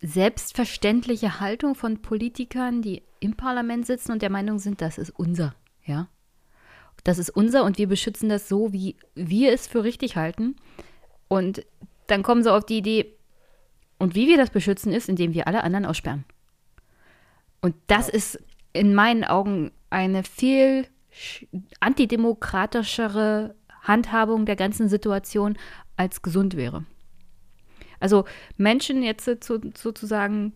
selbstverständliche 0.03 1.39
Haltung 1.39 1.77
von 1.77 2.03
Politikern, 2.03 2.83
die 2.83 3.03
im 3.21 3.37
Parlament 3.37 3.87
sitzen 3.87 4.11
und 4.13 4.21
der 4.21 4.31
Meinung 4.31 4.59
sind, 4.59 4.81
das 4.81 4.99
ist 4.99 5.11
unser, 5.11 5.55
ja. 5.85 6.09
Das 7.05 7.19
ist 7.19 7.31
unser 7.31 7.65
und 7.65 7.79
wir 7.79 7.89
beschützen 7.89 8.29
das 8.29 8.49
so, 8.49 8.73
wie 8.73 8.97
wir 9.15 9.53
es 9.53 9.67
für 9.67 9.83
richtig 9.83 10.17
halten. 10.17 10.57
Und 11.29 11.65
dann 12.07 12.23
kommen 12.23 12.43
sie 12.43 12.53
auf 12.53 12.67
die 12.67 12.79
Idee, 12.79 13.17
und 14.03 14.17
wie 14.17 14.27
wir 14.27 14.37
das 14.37 14.51
beschützen, 14.51 14.93
ist, 14.93 15.09
indem 15.09 15.33
wir 15.33 15.47
alle 15.47 15.63
anderen 15.63 15.87
aussperren. 15.87 16.25
Und 17.61 17.77
das 17.87 18.09
ja. 18.09 18.15
ist 18.15 18.43
in 18.73 18.97
meinen 18.97 19.23
Augen 19.23 19.71
eine 19.91 20.25
viel 20.25 20.89
antidemokratischere 21.79 23.55
Handhabung 23.83 24.45
der 24.45 24.57
ganzen 24.57 24.89
Situation 24.89 25.57
als 25.97 26.21
gesund 26.21 26.57
wäre. 26.57 26.85
Also 28.01 28.25
Menschen 28.57 29.05
jetzt 29.05 29.25
so, 29.45 29.61
sozusagen 29.77 30.53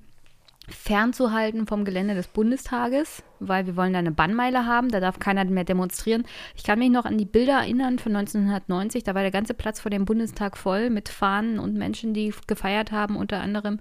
fernzuhalten 0.68 1.66
vom 1.66 1.84
Gelände 1.84 2.14
des 2.14 2.28
Bundestages, 2.28 3.22
weil 3.38 3.66
wir 3.66 3.76
wollen 3.76 3.92
da 3.92 4.00
eine 4.00 4.10
Bannmeile 4.10 4.66
haben, 4.66 4.90
da 4.90 5.00
darf 5.00 5.18
keiner 5.18 5.44
mehr 5.44 5.64
demonstrieren. 5.64 6.24
Ich 6.56 6.64
kann 6.64 6.78
mich 6.78 6.90
noch 6.90 7.04
an 7.04 7.18
die 7.18 7.24
Bilder 7.24 7.60
erinnern 7.60 7.98
von 7.98 8.16
1990, 8.16 9.04
da 9.04 9.14
war 9.14 9.22
der 9.22 9.30
ganze 9.30 9.54
Platz 9.54 9.80
vor 9.80 9.90
dem 9.90 10.04
Bundestag 10.04 10.56
voll 10.56 10.90
mit 10.90 11.08
Fahnen 11.08 11.58
und 11.58 11.74
Menschen, 11.74 12.14
die 12.14 12.34
gefeiert 12.46 12.92
haben, 12.92 13.16
unter 13.16 13.40
anderem 13.40 13.80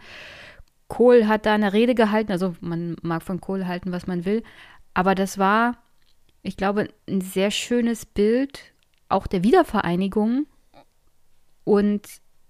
Kohl 0.88 1.28
hat 1.28 1.48
da 1.48 1.56
eine 1.56 1.74
Rede 1.74 1.96
gehalten, 1.96 2.32
also 2.32 2.56
man 2.62 2.96
mag 3.02 3.24
von 3.24 3.42
Kohl 3.42 3.66
halten, 3.66 3.92
was 3.92 4.06
man 4.06 4.26
will, 4.26 4.44
aber 4.94 5.16
das 5.16 5.40
war, 5.40 5.78
ich 6.44 6.58
glaube, 6.58 6.90
ein 7.10 7.22
sehr 7.22 7.50
schönes 7.50 8.06
Bild 8.06 8.74
auch 9.10 9.26
der 9.26 9.44
Wiedervereinigung 9.44 10.46
und 11.64 12.02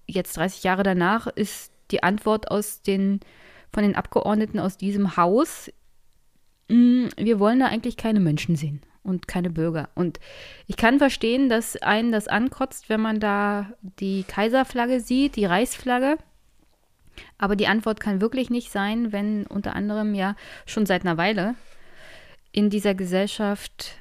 jetzt 0.06 0.36
30 0.36 0.62
Jahre 0.62 0.82
danach 0.82 1.26
ist 1.26 1.72
die 1.90 2.02
Antwort 2.02 2.50
aus 2.50 2.82
den, 2.82 3.20
von 3.76 3.82
den 3.82 3.94
Abgeordneten 3.94 4.58
aus 4.58 4.78
diesem 4.78 5.18
Haus, 5.18 5.70
mm, 6.68 7.08
wir 7.18 7.38
wollen 7.38 7.60
da 7.60 7.66
eigentlich 7.66 7.98
keine 7.98 8.20
Menschen 8.20 8.56
sehen 8.56 8.80
und 9.02 9.28
keine 9.28 9.50
Bürger. 9.50 9.90
Und 9.94 10.18
ich 10.66 10.78
kann 10.78 10.96
verstehen, 10.96 11.50
dass 11.50 11.76
einen 11.82 12.10
das 12.10 12.26
ankotzt, 12.26 12.88
wenn 12.88 13.02
man 13.02 13.20
da 13.20 13.74
die 13.82 14.22
Kaiserflagge 14.22 15.00
sieht, 15.00 15.36
die 15.36 15.44
Reichsflagge. 15.44 16.16
Aber 17.36 17.54
die 17.54 17.66
Antwort 17.66 18.00
kann 18.00 18.22
wirklich 18.22 18.48
nicht 18.48 18.72
sein, 18.72 19.12
wenn 19.12 19.46
unter 19.46 19.76
anderem 19.76 20.14
ja 20.14 20.36
schon 20.64 20.86
seit 20.86 21.02
einer 21.02 21.18
Weile 21.18 21.54
in 22.52 22.70
dieser 22.70 22.94
Gesellschaft 22.94 23.98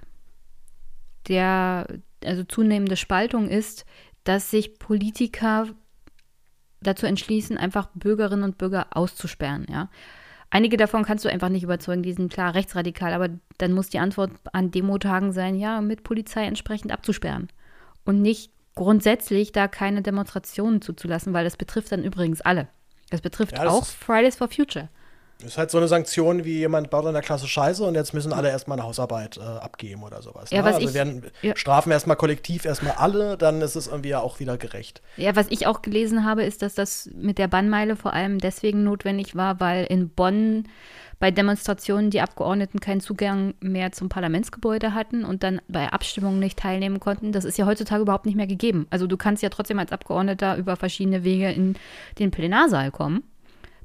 der 1.28 1.86
also 2.24 2.46
zunehmende 2.46 2.96
Spaltung 2.96 3.50
ist, 3.50 3.86
dass 4.24 4.52
sich 4.52 4.80
Politiker 4.80 5.68
dazu 6.86 7.06
entschließen, 7.06 7.58
einfach 7.58 7.90
Bürgerinnen 7.94 8.44
und 8.44 8.58
Bürger 8.58 8.88
auszusperren, 8.92 9.66
ja. 9.70 9.90
Einige 10.52 10.78
davon 10.78 11.04
kannst 11.04 11.26
du 11.26 11.30
einfach 11.30 11.50
nicht 11.50 11.64
überzeugen, 11.64 12.04
die 12.04 12.14
sind 12.14 12.32
klar 12.32 12.56
rechtsradikal, 12.56 13.14
aber 13.14 13.30
dann 13.58 13.74
muss 13.74 13.90
die 13.90 14.00
Antwort 14.00 14.32
an 14.54 14.72
Demotagen 14.72 15.34
sein, 15.34 15.56
ja, 15.56 15.82
mit 15.82 16.04
Polizei 16.04 16.46
entsprechend 16.46 16.92
abzusperren. 16.92 17.50
Und 18.06 18.22
nicht 18.22 18.52
grundsätzlich 18.76 19.52
da 19.52 19.68
keine 19.68 20.02
Demonstrationen 20.02 20.82
zuzulassen, 20.82 21.34
weil 21.34 21.44
das 21.44 21.58
betrifft 21.58 21.92
dann 21.92 22.04
übrigens 22.04 22.42
alle. 22.42 22.68
Das 23.10 23.22
betrifft 23.22 23.58
ja, 23.58 23.64
das 23.64 23.74
auch 23.74 23.86
Fridays 23.86 24.36
for 24.36 24.48
Future. 24.48 24.90
Das 25.40 25.52
ist 25.52 25.58
halt 25.58 25.70
so 25.70 25.78
eine 25.78 25.88
Sanktion, 25.88 26.46
wie 26.46 26.60
jemand 26.60 26.90
baut 26.90 27.06
in 27.06 27.14
der 27.14 27.22
Klasse 27.22 27.48
Scheiße 27.48 27.84
und 27.84 27.96
jetzt 27.96 28.14
müssen 28.14 28.32
alle 28.32 28.50
erstmal 28.50 28.80
eine 28.80 28.88
Hausarbeit 28.88 29.38
äh, 29.38 29.42
abgeben 29.42 30.04
oder 30.04 30.22
sowas. 30.22 30.50
Ja, 30.50 30.60
ne? 30.60 30.66
was 30.66 30.76
also 30.76 30.88
ich, 30.88 30.94
werden 30.94 31.24
ja. 31.42 31.56
strafen 31.58 31.92
erstmal 31.92 32.16
kollektiv 32.16 32.64
erstmal 32.64 32.94
alle, 32.94 33.38
dann 33.38 33.62
ist 33.62 33.76
es 33.76 33.88
irgendwie 33.88 34.10
ja 34.10 34.22
auch 34.22 34.40
wieder 34.40 34.58
gerecht. 34.58 35.02
Ja, 35.18 35.36
was 35.36 35.48
ich 35.50 35.68
auch 35.68 35.82
gelesen 35.82 36.24
habe, 36.24 36.44
ist, 36.44 36.62
dass 36.62 36.74
das 36.74 37.10
mit 37.14 37.38
der 37.38 37.50
Bannmeile 37.50 37.98
vor 37.98 38.14
allem 38.14 38.40
deswegen 38.40 38.84
notwendig 38.86 39.36
war, 39.36 39.60
weil 39.60 39.86
in 39.86 40.10
Bonn 40.10 40.70
bei 41.20 41.32
Demonstrationen 41.32 42.12
die 42.12 42.22
Abgeordneten 42.22 42.80
keinen 42.80 43.02
Zugang 43.02 43.56
mehr 43.60 43.92
zum 43.92 44.10
Parlamentsgebäude 44.10 44.94
hatten 44.94 45.26
und 45.26 45.44
dann 45.44 45.62
bei 45.68 45.92
Abstimmungen 45.92 46.40
nicht 46.40 46.60
teilnehmen 46.60 47.00
konnten. 47.00 47.32
Das 47.32 47.46
ist 47.46 47.58
ja 47.58 47.66
heutzutage 47.66 48.02
überhaupt 48.02 48.26
nicht 48.26 48.36
mehr 48.36 48.48
gegeben. 48.48 48.88
Also 48.90 49.08
du 49.08 49.18
kannst 49.18 49.44
ja 49.44 49.50
trotzdem 49.50 49.80
als 49.80 49.92
Abgeordneter 49.92 50.58
über 50.58 50.76
verschiedene 50.76 51.24
Wege 51.24 51.52
in 51.52 51.76
den 52.20 52.32
Plenarsaal 52.32 52.92
kommen. 52.92 53.24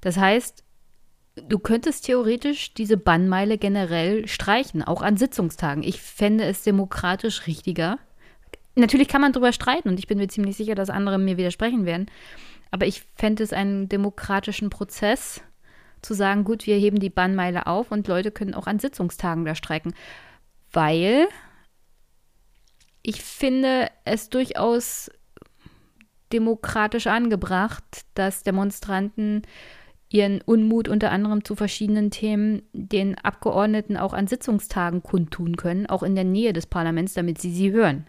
Das 0.00 0.16
heißt, 0.16 0.64
du 1.40 1.58
könntest 1.58 2.06
theoretisch 2.06 2.74
diese 2.74 2.96
Bannmeile 2.96 3.58
generell 3.58 4.26
streichen, 4.28 4.82
auch 4.82 5.02
an 5.02 5.16
Sitzungstagen. 5.16 5.82
Ich 5.82 6.00
fände 6.00 6.44
es 6.44 6.62
demokratisch 6.62 7.46
richtiger. 7.46 7.98
Natürlich 8.74 9.08
kann 9.08 9.20
man 9.20 9.32
darüber 9.32 9.52
streiten 9.52 9.88
und 9.88 9.98
ich 9.98 10.06
bin 10.06 10.18
mir 10.18 10.28
ziemlich 10.28 10.56
sicher, 10.56 10.74
dass 10.74 10.90
andere 10.90 11.18
mir 11.18 11.36
widersprechen 11.36 11.84
werden. 11.84 12.06
Aber 12.70 12.86
ich 12.86 13.02
fände 13.16 13.42
es 13.42 13.52
einen 13.52 13.88
demokratischen 13.88 14.70
Prozess, 14.70 15.42
zu 16.02 16.14
sagen, 16.14 16.44
gut, 16.44 16.66
wir 16.66 16.76
heben 16.76 16.98
die 16.98 17.10
Bannmeile 17.10 17.66
auf 17.66 17.90
und 17.90 18.08
Leute 18.08 18.30
können 18.30 18.54
auch 18.54 18.66
an 18.66 18.78
Sitzungstagen 18.78 19.44
da 19.44 19.54
streiken. 19.54 19.94
Weil 20.72 21.28
ich 23.02 23.22
finde 23.22 23.88
es 24.04 24.28
durchaus 24.28 25.10
demokratisch 26.32 27.06
angebracht, 27.06 28.04
dass 28.14 28.42
Demonstranten 28.42 29.42
ihren 30.10 30.40
Unmut 30.42 30.88
unter 30.88 31.10
anderem 31.12 31.44
zu 31.44 31.54
verschiedenen 31.54 32.10
Themen 32.10 32.62
den 32.72 33.16
Abgeordneten 33.18 33.96
auch 33.96 34.12
an 34.12 34.26
Sitzungstagen 34.26 35.02
kundtun 35.02 35.56
können, 35.56 35.86
auch 35.86 36.02
in 36.02 36.14
der 36.16 36.24
Nähe 36.24 36.52
des 36.52 36.66
Parlaments, 36.66 37.14
damit 37.14 37.40
sie 37.40 37.52
sie 37.52 37.70
hören. 37.72 38.06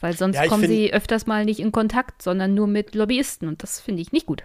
Weil 0.00 0.14
sonst 0.16 0.36
Ja, 0.36 0.46
kommen 0.46 0.64
find- 0.64 0.72
sie 0.74 0.92
öfters 0.92 1.26
mal 1.26 1.44
nicht 1.44 1.60
in 1.60 1.72
Kontakt, 1.72 2.22
sondern 2.22 2.54
nur 2.54 2.66
mit 2.66 2.94
Lobbyisten 2.94 3.48
und 3.48 3.62
das 3.62 3.80
finde 3.80 4.02
ich 4.02 4.12
nicht 4.12 4.26
gut. 4.26 4.44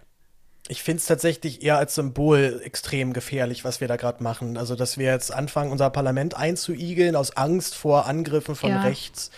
Ich 0.68 0.82
finde 0.82 1.00
es 1.00 1.06
tatsächlich 1.06 1.62
eher 1.62 1.78
als 1.78 1.94
Symbol 1.94 2.60
extrem 2.64 3.14
gefährlich, 3.14 3.64
was 3.64 3.82
wir 3.82 3.88
da 3.88 3.98
gerade 3.98 4.24
machen. 4.24 4.58
Also, 4.58 4.76
dass 4.76 4.98
wir 4.98 5.12
jetzt 5.12 5.32
anfangen, 5.32 5.72
unser 5.72 5.92
Parlament 5.92 6.36
einzuigeln 6.36 7.16
aus 7.16 7.38
Angst 7.38 7.76
vor 7.76 8.08
Angriffen 8.08 8.56
von 8.56 8.72
Ja. 8.72 8.82
rechts. 8.82 9.30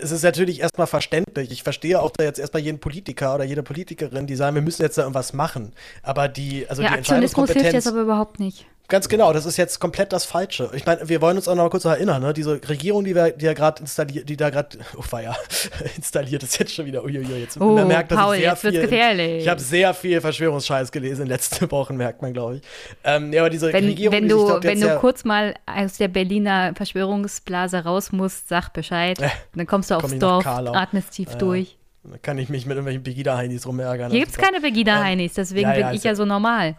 Es 0.00 0.12
ist 0.12 0.22
natürlich 0.22 0.60
erstmal 0.60 0.86
verständlich. 0.86 1.50
Ich 1.50 1.62
verstehe 1.62 2.00
auch 2.00 2.10
da 2.16 2.24
jetzt 2.24 2.38
erstmal 2.38 2.62
jeden 2.62 2.78
Politiker 2.78 3.34
oder 3.34 3.44
jede 3.44 3.62
Politikerin, 3.62 4.26
die 4.26 4.36
sagen, 4.36 4.54
wir 4.54 4.62
müssen 4.62 4.80
jetzt 4.80 4.96
da 4.96 5.02
irgendwas 5.02 5.34
machen. 5.34 5.72
Aber 6.02 6.28
die, 6.28 6.66
also 6.68 6.82
ja, 6.82 6.88
die 6.88 6.94
Aktionismus 6.94 7.50
hilft 7.50 7.72
jetzt 7.72 7.88
aber 7.88 8.00
überhaupt 8.00 8.38
nicht. 8.38 8.64
Ganz 8.92 9.08
genau, 9.08 9.32
das 9.32 9.46
ist 9.46 9.56
jetzt 9.56 9.78
komplett 9.80 10.12
das 10.12 10.26
Falsche. 10.26 10.68
Ich 10.74 10.84
meine, 10.84 11.08
wir 11.08 11.22
wollen 11.22 11.38
uns 11.38 11.48
auch 11.48 11.54
noch 11.54 11.62
mal 11.62 11.70
kurz 11.70 11.86
erinnern, 11.86 12.20
ne? 12.20 12.34
diese 12.34 12.60
Regierung, 12.68 13.04
die 13.04 13.14
wir, 13.14 13.30
die 13.30 13.46
ja 13.46 13.54
gerade 13.54 13.80
installiert, 13.80 14.28
die 14.28 14.36
da 14.36 14.50
gerade, 14.50 14.76
oh 14.98 15.16
ja, 15.16 15.34
installiert 15.96 16.42
ist 16.42 16.58
jetzt 16.58 16.74
schon 16.74 16.84
wieder, 16.84 17.02
uiuiui, 17.02 17.40
jetzt 17.40 17.58
Oh, 17.58 17.72
man 17.72 17.88
merkt, 17.88 18.10
dass 18.12 18.18
Paul, 18.18 18.34
ich 18.36 18.42
sehr 18.42 18.54
viel, 18.56 18.82
gefährlich. 18.82 19.44
ich 19.44 19.48
habe 19.48 19.62
sehr 19.62 19.94
viel 19.94 20.20
Verschwörungsscheiß 20.20 20.92
gelesen 20.92 21.22
in 21.22 21.28
den 21.28 21.32
letzten 21.32 21.70
Wochen, 21.70 21.96
merkt 21.96 22.20
man, 22.20 22.34
glaube 22.34 22.56
ich. 22.56 22.62
Ähm, 23.02 23.32
ja, 23.32 23.40
aber 23.40 23.48
diese 23.48 23.72
Wenn, 23.72 23.86
Regierung, 23.86 24.14
wenn 24.14 24.28
du, 24.28 24.36
dort 24.46 24.64
wenn 24.64 24.78
du 24.78 24.94
kurz 24.98 25.24
mal 25.24 25.54
aus 25.64 25.96
der 25.96 26.08
Berliner 26.08 26.74
Verschwörungsblase 26.76 27.84
raus 27.84 28.12
musst, 28.12 28.48
sag 28.50 28.74
Bescheid. 28.74 29.18
Äh, 29.22 29.30
dann 29.54 29.66
kommst 29.66 29.90
du 29.90 29.94
aufs 29.94 30.18
Dorf, 30.18 30.46
atmest 30.46 31.12
tief 31.12 31.32
Äh, 31.32 31.38
durch. 31.38 31.78
da 32.04 32.18
kann 32.18 32.36
ich 32.36 32.50
mich 32.50 32.66
mit 32.66 32.74
irgendwelchen 32.76 33.04
Pegida-Heinis 33.04 33.66
rumärgern. 33.66 34.10
Hier 34.10 34.20
gibt 34.20 34.32
es 34.32 34.36
keine 34.38 34.60
Begida-Heinis, 34.60 35.32
deswegen 35.32 35.70
ja, 35.70 35.76
ja, 35.78 35.86
bin 35.88 35.96
ich 35.96 36.04
ja 36.04 36.10
ja- 36.10 36.14
so 36.14 36.26
normal. 36.26 36.76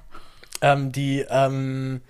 Ähm, 0.63 0.91
die, 0.93 1.25
ähm, 1.29 2.01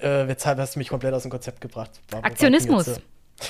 äh, 0.00 0.26
jetzt 0.26 0.46
hast 0.46 0.74
du 0.74 0.78
mich 0.78 0.88
komplett 0.88 1.12
aus 1.12 1.22
dem 1.22 1.30
Konzept 1.30 1.60
gebracht. 1.60 2.00
Aktionismus. 2.22 2.98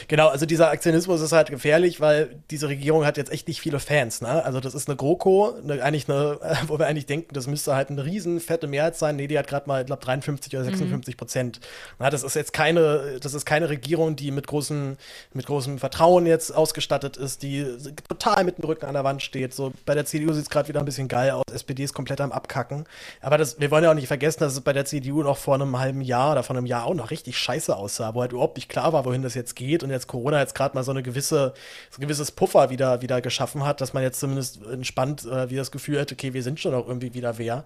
Genau, 0.08 0.28
also 0.28 0.46
dieser 0.46 0.70
Aktionismus 0.70 1.20
ist 1.20 1.32
halt 1.32 1.50
gefährlich, 1.50 2.00
weil 2.00 2.36
diese 2.50 2.68
Regierung 2.68 3.04
hat 3.04 3.16
jetzt 3.16 3.32
echt 3.32 3.48
nicht 3.48 3.60
viele 3.60 3.80
Fans. 3.80 4.20
Ne? 4.20 4.44
Also 4.44 4.60
das 4.60 4.74
ist 4.74 4.88
eine 4.88 4.96
GroKo, 4.96 5.54
eine, 5.62 5.82
eigentlich 5.82 6.08
eine, 6.08 6.38
wo 6.66 6.78
wir 6.78 6.86
eigentlich 6.86 7.06
denken, 7.06 7.34
das 7.34 7.46
müsste 7.46 7.74
halt 7.74 7.90
eine 7.90 8.04
riesen 8.04 8.40
fette 8.40 8.66
Mehrheit 8.66 8.96
sein. 8.96 9.16
Nee, 9.16 9.26
die 9.26 9.38
hat 9.38 9.46
gerade 9.46 9.68
mal, 9.68 9.80
ich 9.80 9.86
glaube, 9.86 10.02
53 10.02 10.54
oder 10.56 10.64
56 10.64 11.16
Prozent. 11.16 11.60
Na, 11.98 12.10
das 12.10 12.22
ist 12.22 12.34
jetzt 12.34 12.52
keine, 12.52 13.18
das 13.20 13.34
ist 13.34 13.44
keine 13.44 13.68
Regierung, 13.68 14.16
die 14.16 14.30
mit 14.30 14.46
großem, 14.46 14.96
mit 15.32 15.46
großem 15.46 15.78
Vertrauen 15.78 16.26
jetzt 16.26 16.54
ausgestattet 16.54 17.16
ist, 17.16 17.42
die 17.42 17.66
total 18.08 18.44
mit 18.44 18.58
dem 18.58 18.64
Rücken 18.64 18.86
an 18.86 18.94
der 18.94 19.04
Wand 19.04 19.22
steht. 19.22 19.54
So 19.54 19.72
bei 19.86 19.94
der 19.94 20.04
CDU 20.04 20.32
sieht 20.32 20.44
es 20.44 20.50
gerade 20.50 20.68
wieder 20.68 20.80
ein 20.80 20.86
bisschen 20.86 21.08
geil 21.08 21.30
aus. 21.30 21.44
SPD 21.52 21.84
ist 21.84 21.94
komplett 21.94 22.20
am 22.20 22.32
Abkacken. 22.32 22.84
Aber 23.20 23.38
das, 23.38 23.60
wir 23.60 23.70
wollen 23.70 23.84
ja 23.84 23.90
auch 23.90 23.94
nicht 23.94 24.08
vergessen, 24.08 24.40
dass 24.40 24.52
es 24.52 24.60
bei 24.60 24.72
der 24.72 24.84
CDU 24.84 25.22
noch 25.22 25.36
vor 25.36 25.54
einem 25.54 25.78
halben 25.78 26.00
Jahr 26.00 26.32
oder 26.32 26.42
vor 26.42 26.56
einem 26.56 26.66
Jahr 26.66 26.84
auch 26.84 26.94
noch 26.94 27.10
richtig 27.10 27.38
scheiße 27.38 27.76
aussah, 27.76 28.14
wo 28.14 28.20
halt 28.20 28.32
überhaupt 28.32 28.56
nicht 28.56 28.68
klar 28.68 28.92
war, 28.92 29.04
wohin 29.04 29.22
das 29.22 29.34
jetzt 29.34 29.56
geht 29.56 29.79
und 29.82 29.90
jetzt 29.90 30.06
Corona 30.06 30.40
jetzt 30.40 30.54
gerade 30.54 30.74
mal 30.74 30.82
so 30.82 30.90
eine 30.90 31.02
gewisse, 31.02 31.54
so 31.90 31.98
ein 31.98 32.02
gewisses 32.02 32.30
Puffer 32.30 32.70
wieder, 32.70 33.02
wieder 33.02 33.20
geschaffen 33.20 33.64
hat, 33.64 33.80
dass 33.80 33.92
man 33.92 34.02
jetzt 34.02 34.20
zumindest 34.20 34.60
entspannt 34.64 35.24
äh, 35.24 35.50
wieder 35.50 35.60
das 35.60 35.70
Gefühl 35.70 36.00
hat, 36.00 36.12
okay, 36.12 36.32
wir 36.34 36.42
sind 36.42 36.60
schon 36.60 36.74
auch 36.74 36.86
irgendwie 36.86 37.14
wieder 37.14 37.38
wer. 37.38 37.64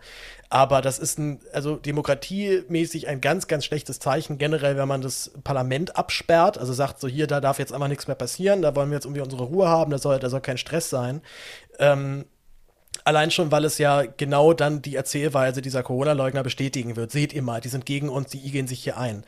Aber 0.48 0.82
das 0.82 0.98
ist 0.98 1.18
ein, 1.18 1.40
also 1.52 1.76
demokratiemäßig 1.76 3.08
ein 3.08 3.20
ganz, 3.20 3.48
ganz 3.48 3.64
schlechtes 3.64 3.98
Zeichen 3.98 4.38
generell, 4.38 4.76
wenn 4.76 4.88
man 4.88 5.02
das 5.02 5.32
Parlament 5.44 5.96
absperrt, 5.96 6.58
also 6.58 6.72
sagt 6.72 7.00
so 7.00 7.08
hier, 7.08 7.26
da 7.26 7.40
darf 7.40 7.58
jetzt 7.58 7.72
einfach 7.72 7.88
nichts 7.88 8.06
mehr 8.06 8.16
passieren, 8.16 8.62
da 8.62 8.74
wollen 8.76 8.90
wir 8.90 8.96
jetzt 8.96 9.04
irgendwie 9.04 9.22
unsere 9.22 9.44
Ruhe 9.44 9.68
haben, 9.68 9.90
da 9.90 9.98
soll, 9.98 10.18
da 10.18 10.30
soll 10.30 10.40
kein 10.40 10.58
Stress 10.58 10.90
sein. 10.90 11.22
Ähm, 11.78 12.26
Allein 13.02 13.30
schon, 13.30 13.50
weil 13.50 13.64
es 13.66 13.76
ja 13.76 14.04
genau 14.04 14.54
dann 14.54 14.80
die 14.80 14.96
Erzählweise 14.96 15.60
dieser 15.60 15.82
Corona-Leugner 15.82 16.42
bestätigen 16.42 16.96
wird. 16.96 17.10
Seht 17.10 17.34
ihr 17.34 17.42
mal, 17.42 17.60
die 17.60 17.68
sind 17.68 17.84
gegen 17.84 18.08
uns, 18.08 18.30
die 18.30 18.46
igeln 18.46 18.66
sich 18.66 18.82
hier 18.82 18.96
ein. 18.96 19.24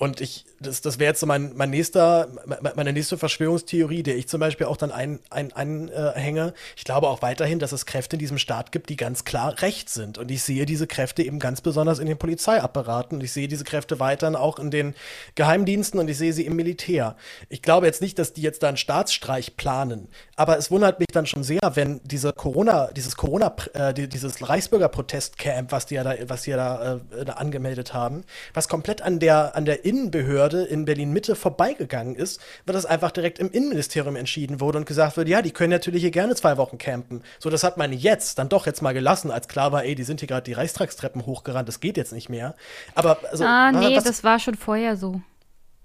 Und 0.00 0.22
ich, 0.22 0.46
das, 0.60 0.80
das 0.80 0.98
wäre 0.98 1.10
jetzt 1.10 1.20
so 1.20 1.26
mein, 1.26 1.52
mein 1.56 1.68
nächster, 1.68 2.28
me- 2.46 2.72
meine 2.74 2.94
nächste 2.94 3.18
Verschwörungstheorie, 3.18 4.02
der 4.02 4.16
ich 4.16 4.28
zum 4.28 4.40
Beispiel 4.40 4.66
auch 4.66 4.78
dann. 4.78 4.90
Ein, 4.90 5.20
ein, 5.28 5.90
äh, 5.90 6.12
hänge. 6.14 6.54
ich 6.74 6.84
glaube 6.84 7.06
auch 7.06 7.20
weiterhin, 7.20 7.58
dass 7.58 7.72
es 7.72 7.84
Kräfte 7.84 8.16
in 8.16 8.20
diesem 8.20 8.38
Staat 8.38 8.72
gibt, 8.72 8.88
die 8.88 8.96
ganz 8.96 9.24
klar 9.24 9.60
rechts 9.60 9.92
sind. 9.92 10.16
Und 10.16 10.30
ich 10.30 10.42
sehe 10.42 10.64
diese 10.64 10.86
Kräfte 10.86 11.22
eben 11.22 11.38
ganz 11.38 11.60
besonders 11.60 11.98
in 11.98 12.06
den 12.06 12.16
Polizeiapparaten. 12.16 13.18
Und 13.18 13.24
ich 13.24 13.30
sehe 13.30 13.46
diese 13.46 13.64
Kräfte 13.64 14.00
weiterhin 14.00 14.36
auch 14.36 14.58
in 14.58 14.70
den 14.70 14.94
Geheimdiensten 15.34 16.00
und 16.00 16.08
ich 16.08 16.16
sehe 16.16 16.32
sie 16.32 16.46
im 16.46 16.56
Militär. 16.56 17.14
Ich 17.50 17.60
glaube 17.60 17.84
jetzt 17.84 18.00
nicht, 18.00 18.18
dass 18.18 18.32
die 18.32 18.40
jetzt 18.40 18.62
da 18.62 18.68
einen 18.68 18.78
Staatsstreich 18.78 19.58
planen. 19.58 20.08
Aber 20.34 20.56
es 20.56 20.70
wundert 20.70 20.98
mich 20.98 21.08
dann 21.12 21.26
schon 21.26 21.44
sehr, 21.44 21.60
wenn 21.74 22.00
diese 22.04 22.32
Corona, 22.32 22.90
dieses 22.92 23.16
Corona, 23.16 23.54
äh, 23.74 23.92
die, 23.92 24.08
dieses 24.08 24.48
Reichsbürger-Protestcamp, 24.48 25.72
was 25.72 25.84
die 25.84 25.96
ja 25.96 26.04
da, 26.04 26.14
was 26.26 26.42
die 26.42 26.52
ja 26.52 26.56
da, 26.56 27.00
äh, 27.14 27.24
da 27.26 27.34
angemeldet 27.34 27.92
haben, 27.92 28.24
was 28.54 28.66
komplett 28.66 29.02
an 29.02 29.18
der, 29.18 29.54
an 29.54 29.66
der 29.66 29.84
Innenbehörde 29.90 30.62
in 30.62 30.84
Berlin-Mitte 30.84 31.34
vorbeigegangen 31.34 32.14
ist, 32.14 32.40
weil 32.64 32.72
das 32.74 32.86
einfach 32.86 33.10
direkt 33.10 33.40
im 33.40 33.50
Innenministerium 33.50 34.14
entschieden 34.14 34.60
wurde 34.60 34.78
und 34.78 34.86
gesagt 34.86 35.16
wurde, 35.16 35.28
ja, 35.30 35.42
die 35.42 35.50
können 35.50 35.70
natürlich 35.72 36.02
hier 36.02 36.12
gerne 36.12 36.36
zwei 36.36 36.56
Wochen 36.56 36.78
campen. 36.78 37.22
So, 37.40 37.50
das 37.50 37.64
hat 37.64 37.76
man 37.76 37.92
jetzt 37.92 38.38
dann 38.38 38.48
doch 38.48 38.66
jetzt 38.66 38.82
mal 38.82 38.94
gelassen, 38.94 39.30
als 39.32 39.48
klar 39.48 39.72
war, 39.72 39.84
ey, 39.84 39.94
die 39.96 40.04
sind 40.04 40.20
hier 40.20 40.28
gerade 40.28 40.44
die 40.44 40.52
Reichstagstreppen 40.52 41.26
hochgerannt, 41.26 41.68
das 41.68 41.80
geht 41.80 41.96
jetzt 41.96 42.12
nicht 42.12 42.28
mehr. 42.28 42.54
Aber, 42.94 43.18
also, 43.30 43.44
ah, 43.44 43.72
nee, 43.72 43.96
was- 43.96 44.04
das 44.04 44.22
war 44.22 44.38
schon 44.38 44.54
vorher 44.54 44.96
so. 44.96 45.20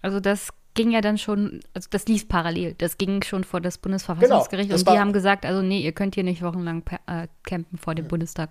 Also 0.01 0.19
das 0.19 0.49
ging 0.75 0.91
ja 0.91 1.01
dann 1.01 1.17
schon, 1.17 1.61
also 1.73 1.87
das 1.89 2.05
lief 2.05 2.27
parallel. 2.27 2.75
Das 2.77 2.97
ging 2.97 3.23
schon 3.23 3.43
vor 3.43 3.61
das 3.61 3.77
Bundesverfassungsgericht 3.79 4.69
Genau, 4.69 4.75
das 4.75 4.81
und 4.83 4.93
die 4.93 4.99
haben 4.99 5.13
gesagt, 5.13 5.45
also 5.45 5.61
nee, 5.61 5.79
ihr 5.79 5.93
könnt 5.93 6.15
hier 6.15 6.23
nicht 6.23 6.41
wochenlang 6.43 6.83
äh, 7.07 7.27
campen 7.43 7.77
vor 7.79 7.95
dem 7.95 8.07
Bundestag. 8.07 8.49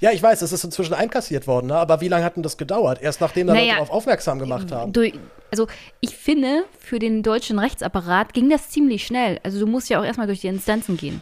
Ja, 0.00 0.10
ich 0.12 0.22
weiß, 0.22 0.40
das 0.40 0.52
ist 0.52 0.64
inzwischen 0.64 0.94
einkassiert 0.94 1.46
worden, 1.46 1.68
ne? 1.68 1.76
aber 1.76 2.00
wie 2.00 2.08
lange 2.08 2.24
hat 2.24 2.36
denn 2.36 2.42
das 2.42 2.56
gedauert? 2.56 3.00
Erst 3.00 3.20
nachdem 3.20 3.46
da 3.46 3.54
Naja, 3.54 3.74
darauf 3.74 3.90
aufmerksam 3.90 4.38
gemacht 4.38 4.72
haben. 4.72 4.92
Durch, 4.92 5.14
also 5.50 5.66
ich 6.00 6.16
finde, 6.16 6.64
für 6.78 6.98
den 6.98 7.22
deutschen 7.22 7.58
Rechtsapparat 7.58 8.32
ging 8.34 8.50
das 8.50 8.68
ziemlich 8.70 9.06
schnell. 9.06 9.38
Also 9.42 9.58
du 9.60 9.66
musst 9.66 9.88
ja 9.88 10.00
auch 10.00 10.04
erstmal 10.04 10.26
durch 10.26 10.40
die 10.40 10.48
Instanzen 10.48 10.96
gehen. 10.96 11.20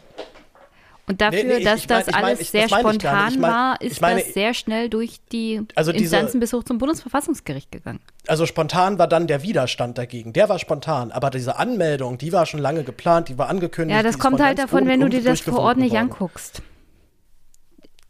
Und 1.07 1.23
dafür, 1.23 1.43
Nee, 1.43 1.59
nee, 1.59 1.65
dass 1.65 1.79
ich 1.81 1.89
mein- 1.89 1.99
das 2.01 2.09
ich 2.09 2.15
mein- 2.15 2.25
alles 2.25 2.41
ich- 2.41 2.51
sehr 2.51 2.69
das 2.69 2.79
spontan 2.81 3.33
Ich 3.33 3.39
mein- 3.39 3.51
war, 3.51 3.77
ich 3.81 3.93
ist 3.93 4.01
meine- 4.03 4.21
das 4.23 4.35
sehr 4.35 4.53
schnell 4.53 4.91
durch 4.91 5.21
die 5.33 5.63
Also 5.75 5.91
diese- 5.91 6.17
Instanzen 6.17 6.39
bis 6.39 6.53
hoch 6.53 6.65
zum 6.65 6.77
Bundesverfassungsgericht 6.77 7.73
gegangen. 7.73 8.01
Also 8.27 8.45
spontan 8.45 8.99
war 8.99 9.07
dann 9.09 9.27
der 9.27 9.43
Widerstand 9.43 9.97
dagegen. 9.97 10.35
Der 10.35 10.51
war 10.51 10.59
spontan, 10.59 11.11
aber 11.11 11.31
diese 11.31 11.57
Anmeldung, 11.59 12.19
die 12.19 12.31
war 12.35 12.45
schon 12.45 12.61
lange 12.61 12.85
geplant, 12.85 13.31
die 13.31 13.39
war 13.39 13.49
angekündigt. 13.49 13.97
Ja, 13.97 14.03
das 14.03 14.19
kommt 14.19 14.39
halt 14.43 14.59
davon, 14.59 14.87
wenn 14.87 15.01
du 15.01 15.09
dir 15.09 15.23
das 15.23 15.41
vor 15.41 15.61
Ort 15.61 15.79
nicht 15.79 15.93
worden. 15.93 16.11
anguckst. 16.11 16.61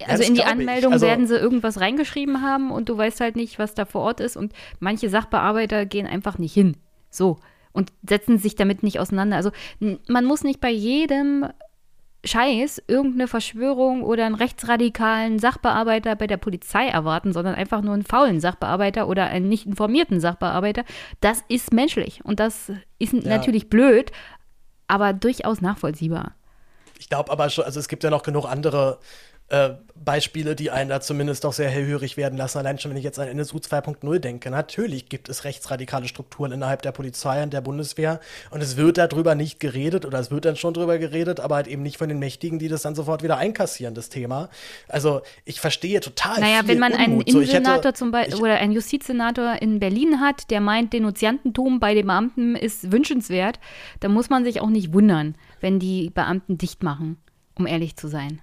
Ja, 0.01 0.09
Also 0.09 0.21
das 0.23 0.29
in 0.29 0.35
die. 0.37 0.43
Anmeldung 0.45 0.93
Also- 0.93 1.07
werden 1.07 1.27
sie 1.27 1.37
irgendwas 1.37 1.81
reingeschrieben 1.81 2.41
haben 2.43 2.71
und 2.71 2.89
du 2.89 2.97
weißt 2.97 3.21
halt 3.21 3.37
nicht, 3.37 3.59
was 3.59 3.75
da 3.75 3.85
vor 3.85 4.03
Ort 4.03 4.21
ist 4.21 4.37
und 4.37 4.53
manche 4.81 5.11
Sachbearbeiter 5.11 5.87
gehen 5.87 6.07
einfach 6.07 6.39
nicht 6.39 6.55
hin. 6.55 6.77
So. 7.11 7.39
Und 7.73 7.93
setzen 8.09 8.39
sich 8.39 8.55
damit 8.57 8.83
nicht 8.83 8.99
auseinander. 9.01 9.37
Also 9.37 9.51
man 10.09 10.25
muss 10.25 10.43
nicht 10.45 10.61
bei 10.61 10.71
jedem 10.71 11.47
Scheiß 12.25 12.83
irgendeine 12.89 13.29
Verschwörung 13.29 14.03
oder 14.03 14.27
einen 14.27 14.35
rechtsradikalen 14.35 15.39
Sachbearbeiter 15.39 16.17
bei 16.17 16.27
der 16.27 16.37
Polizei 16.37 16.89
erwarten, 16.89 17.33
sondern 17.33 17.55
einfach 17.55 17.81
nur 17.81 17.95
einen 17.95 18.03
faulen 18.05 18.41
Sachbearbeiter 18.41 19.07
oder 19.09 19.27
einen 19.27 19.49
nicht 19.49 19.67
informierten 19.67 20.21
Sachbearbeiter. 20.21 20.85
Das 21.21 21.45
ist 21.49 21.73
menschlich 21.73 22.25
und 22.25 22.41
das 22.41 22.73
ist 22.99 23.13
Ja. 23.13 23.21
natürlich 23.29 23.71
blöd, 23.71 24.11
aber 24.89 25.13
durchaus 25.13 25.61
nachvollziehbar. 25.61 26.35
Ich 26.99 27.09
glaube 27.09 27.31
aber 27.31 27.49
schon, 27.51 27.65
also 27.65 27.79
es 27.79 27.87
gibt 27.87 28.03
ja 28.03 28.11
noch 28.11 28.25
genug 28.25 28.47
andere 28.47 28.99
äh, 29.51 29.71
Beispiele, 30.05 30.55
die 30.55 30.71
einen 30.71 30.91
da 30.91 31.01
zumindest 31.01 31.45
doch 31.45 31.53
sehr 31.53 31.69
hellhörig 31.69 32.17
werden 32.17 32.39
lassen. 32.39 32.59
Allein 32.59 32.79
schon, 32.79 32.91
wenn 32.93 32.99
ich 32.99 33.05
jetzt 33.05 33.19
an 33.19 33.29
NSU 33.29 33.59
2.0 33.59 34.19
denke. 34.21 34.51
Natürlich 34.51 35.09
gibt 35.09 35.29
es 35.29 35.45
rechtsradikale 35.45 36.07
Strukturen 36.07 36.53
innerhalb 36.53 36.83
der 36.83 36.93
Polizei 36.93 37.43
und 37.43 37.53
der 37.53 37.61
Bundeswehr 37.61 38.21
und 38.51 38.63
es 38.63 38.77
wird 38.77 38.97
darüber 38.99 39.35
nicht 39.35 39.59
geredet 39.59 40.07
oder 40.07 40.19
es 40.19 40.31
wird 40.31 40.45
dann 40.45 40.57
schon 40.57 40.73
drüber 40.75 40.99
geredet, 40.99 41.41
aber 41.41 41.57
halt 41.57 41.67
eben 41.67 41.83
nicht 41.83 41.99
von 41.99 42.09
den 42.09 42.19
Mächtigen, 42.19 42.59
die 42.59 42.69
das 42.69 42.83
dann 42.83 42.95
sofort 42.95 43.23
wieder 43.23 43.39
einkassieren, 43.39 43.95
das 43.95 44.09
Thema. 44.09 44.49
Also 44.87 45.23
ich 45.45 45.61
verstehe 45.61 46.01
total 46.01 46.41
Naja, 46.41 46.61
wenn 46.67 46.79
man 46.79 46.93
einen 46.95 47.13
Unmut. 47.15 47.31
So, 47.31 47.41
hätte- 47.41 47.51
Innensenator 47.51 47.95
zum 47.95 48.11
Beispiel 48.11 48.41
oder 48.41 48.57
einen 48.57 48.73
Justizsenator 48.73 49.61
in 49.61 49.81
Berlin 49.81 50.21
hat, 50.21 50.51
der 50.51 50.61
meint, 50.61 50.93
Denunziantentum 50.93 51.81
bei 51.81 51.95
den 51.95 52.07
Beamten 52.07 52.55
ist 52.55 52.93
wünschenswert, 52.93 53.59
dann 54.01 54.13
muss 54.13 54.31
man 54.31 54.45
sich 54.45 54.61
auch 54.61 54.71
nicht 54.71 54.93
wundern, 54.93 55.35
wenn 55.61 55.79
die 55.81 56.11
Beamten 56.11 56.57
dicht 56.57 56.83
machen, 56.83 57.17
um 57.57 57.67
ehrlich 57.67 57.97
zu 57.97 58.09
sein. 58.09 58.41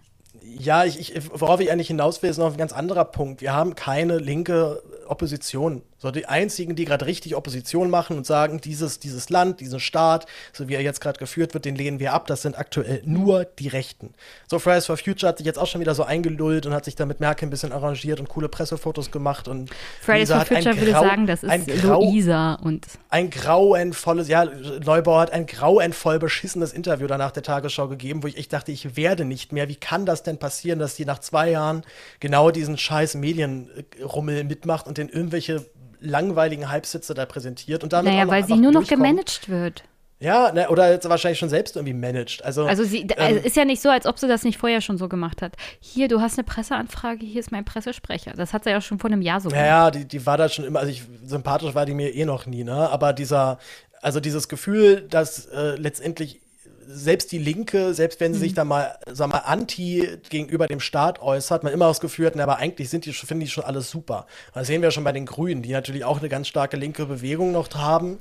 Ja, 0.58 0.86
ich, 0.86 1.00
ich, 1.00 1.30
worauf 1.34 1.60
ich 1.60 1.72
eigentlich 1.72 1.88
hinaus 1.88 2.22
will, 2.22 2.30
ist 2.30 2.38
noch 2.38 2.52
ein 2.52 2.58
ganz 2.58 2.72
anderer 2.72 3.06
Punkt. 3.06 3.42
Wir 3.42 3.54
haben 3.54 3.76
keine 3.76 4.20
linke 4.20 4.82
Opposition 5.08 5.82
So 5.98 6.12
die 6.12 6.26
einzigen, 6.26 6.76
die 6.76 6.84
gerade 6.86 7.06
richtig 7.06 7.36
Opposition 7.36 7.90
machen 7.90 8.18
und 8.18 8.26
sagen, 8.26 8.60
dieses, 8.60 9.00
dieses 9.00 9.30
Land, 9.30 9.62
diesen 9.62 9.80
Staat, 9.80 10.26
so 10.52 10.68
wie 10.68 10.76
er 10.76 10.82
jetzt 10.82 11.00
gerade 11.00 11.18
geführt 11.18 11.54
wird, 11.54 11.64
den 11.64 11.76
lehnen 11.76 12.00
wir 12.00 12.12
ab. 12.14 12.28
Das 12.28 12.42
sind 12.42 12.58
aktuell 12.60 13.02
nur 13.06 13.46
die 13.46 13.70
Rechten. 13.70 14.14
So 14.48 14.60
Fridays 14.60 14.86
for 14.86 14.98
Future 14.98 15.30
hat 15.30 15.38
sich 15.38 15.48
jetzt 15.48 15.58
auch 15.58 15.68
schon 15.68 15.80
wieder 15.80 15.96
so 15.96 16.04
eingelullt 16.04 16.66
und 16.66 16.74
hat 16.74 16.84
sich 16.86 16.96
da 16.96 17.06
mit 17.06 17.22
Merkel 17.22 17.48
ein 17.48 17.50
bisschen 17.50 17.72
arrangiert 17.72 18.20
und 18.20 18.28
coole 18.28 18.50
Pressefotos 18.50 19.10
gemacht. 19.10 19.48
Und 19.48 19.72
Fridays 20.02 20.30
Lisa 20.30 20.40
for 20.44 20.56
Future 20.58 20.78
würde 20.78 20.92
Grau- 20.92 21.04
sagen, 21.04 21.28
das 21.28 21.44
ist 21.44 21.68
Grau- 21.82 22.02
Luisa 22.04 22.54
und 22.56 22.86
ein 23.10 23.30
grauenvolles, 23.30 24.28
ja, 24.28 24.46
Neubauer 24.86 25.22
hat 25.22 25.32
ein 25.32 25.46
grauenvoll 25.46 26.20
beschissenes 26.20 26.74
Interview 26.74 27.08
danach 27.08 27.32
der 27.32 27.44
Tagesschau 27.44 27.88
gegeben, 27.88 28.22
wo 28.22 28.28
ich 28.28 28.38
echt 28.38 28.52
dachte, 28.52 28.74
ich 28.74 28.98
werde 28.98 29.24
nicht 29.24 29.54
mehr. 29.54 29.70
Wie 29.70 29.76
kann 29.76 30.06
das 30.06 30.24
denn 30.24 30.38
passieren, 30.38 30.78
dass 30.78 30.96
die 30.96 31.06
nach 31.06 31.20
zwei 31.20 31.50
Jahren 31.52 31.84
genau 32.20 32.52
diesen 32.52 32.78
scheiß 32.78 33.16
Medienrummel 33.16 34.44
mitmacht 34.44 34.88
und 34.88 34.98
den 34.98 35.10
irgendwelche 35.10 35.66
langweiligen 36.06 36.69
Halbsitze 36.69 37.14
da 37.14 37.26
präsentiert 37.26 37.84
und 37.84 37.94
damit 37.94 38.11
naja, 38.11 38.26
auch 38.26 38.30
weil 38.30 38.45
sie 38.45 38.56
nur 38.56 38.72
noch 38.72 38.88
gemanagt 38.88 39.49
wird. 39.49 39.84
Ja, 40.19 40.53
ne, 40.53 40.69
oder 40.69 40.91
jetzt 40.91 41.07
wahrscheinlich 41.10 41.40
schon 41.40 41.49
selbst 41.49 41.76
irgendwie 41.76 41.94
managt. 41.94 42.44
Also, 42.44 42.65
Also 42.65 42.86
sie 42.86 43.06
ähm, 43.18 43.38
ist 43.44 43.57
ja 43.57 43.65
nicht 43.65 43.82
so, 43.82 43.90
als 43.90 44.06
ob 44.06 44.18
sie 44.18 44.30
das 44.30 44.44
nicht 44.44 44.57
vorher 44.57 44.80
schon 44.80 44.98
so 44.98 45.10
gemacht 45.10 45.41
hat. 45.41 45.56
Hier, 45.82 46.07
du 46.07 46.22
hast 46.22 46.38
eine 46.38 46.45
Presseanfrage, 46.45 47.26
hier 47.26 47.41
ist 47.41 47.52
mein 47.52 47.65
Pressesprecher. 47.65 48.32
Das 48.32 48.53
hat 48.53 48.64
sie 48.64 48.69
ja 48.69 48.80
schon 48.80 48.98
vor 48.98 49.10
einem 49.10 49.22
Jahr 49.22 49.41
so 49.41 49.49
gemacht. 49.49 49.65
ja, 49.65 49.91
die, 49.91 50.06
die 50.06 50.26
war 50.26 50.38
da 50.38 50.48
schon 50.48 50.64
immer, 50.64 50.80
also 50.80 50.91
ich, 50.91 51.03
sympathisch 51.26 51.76
war 51.76 51.86
die 51.86 51.94
mir 51.94 52.15
eh 52.15 52.23
noch 52.23 52.45
nie, 52.45 52.64
ne? 52.64 52.90
Aber 52.90 53.11
dieser, 53.11 53.60
also 54.02 54.22
dieses 54.22 54.48
Gefühl, 54.48 55.02
dass 55.02 55.48
äh, 55.48 55.76
letztendlich 55.76 56.40
selbst 56.88 57.32
die 57.32 57.38
Linke, 57.38 57.94
selbst 57.94 58.20
wenn 58.20 58.34
sie 58.34 58.40
sich 58.40 58.52
Mhm. 58.52 58.56
da 58.56 58.64
mal, 58.66 58.98
sag 59.12 59.30
mal, 59.30 59.40
anti 59.40 60.18
gegenüber 60.30 60.68
dem 60.68 60.80
Staat 60.80 61.22
äußert, 61.22 61.64
man 61.64 61.74
immer 61.74 61.88
das 61.88 61.99
Gefühl 61.99 62.28
hat, 62.28 62.36
na, 62.36 62.44
aber 62.44 62.57
eigentlich 62.57 62.90
sind 62.90 63.06
die, 63.06 63.14
schon- 63.14 63.28
finden 63.28 63.44
die 63.45 63.49
schon 63.49 63.64
alles 63.64 63.90
super. 63.90 64.28
Das 64.53 64.68
sehen 64.68 64.82
wir 64.82 64.91
schon 64.91 65.03
bei 65.03 65.12
den 65.12 65.26
Grünen, 65.26 65.62
die 65.62 65.72
natürlich 65.72 66.03
auch 66.06 66.20
eine 66.20 66.30
ganz 66.30 66.48
starke 66.48 66.78
linke 66.78 67.06
Bewegung 67.06 67.52
noch 67.52 67.70
haben, 67.74 68.20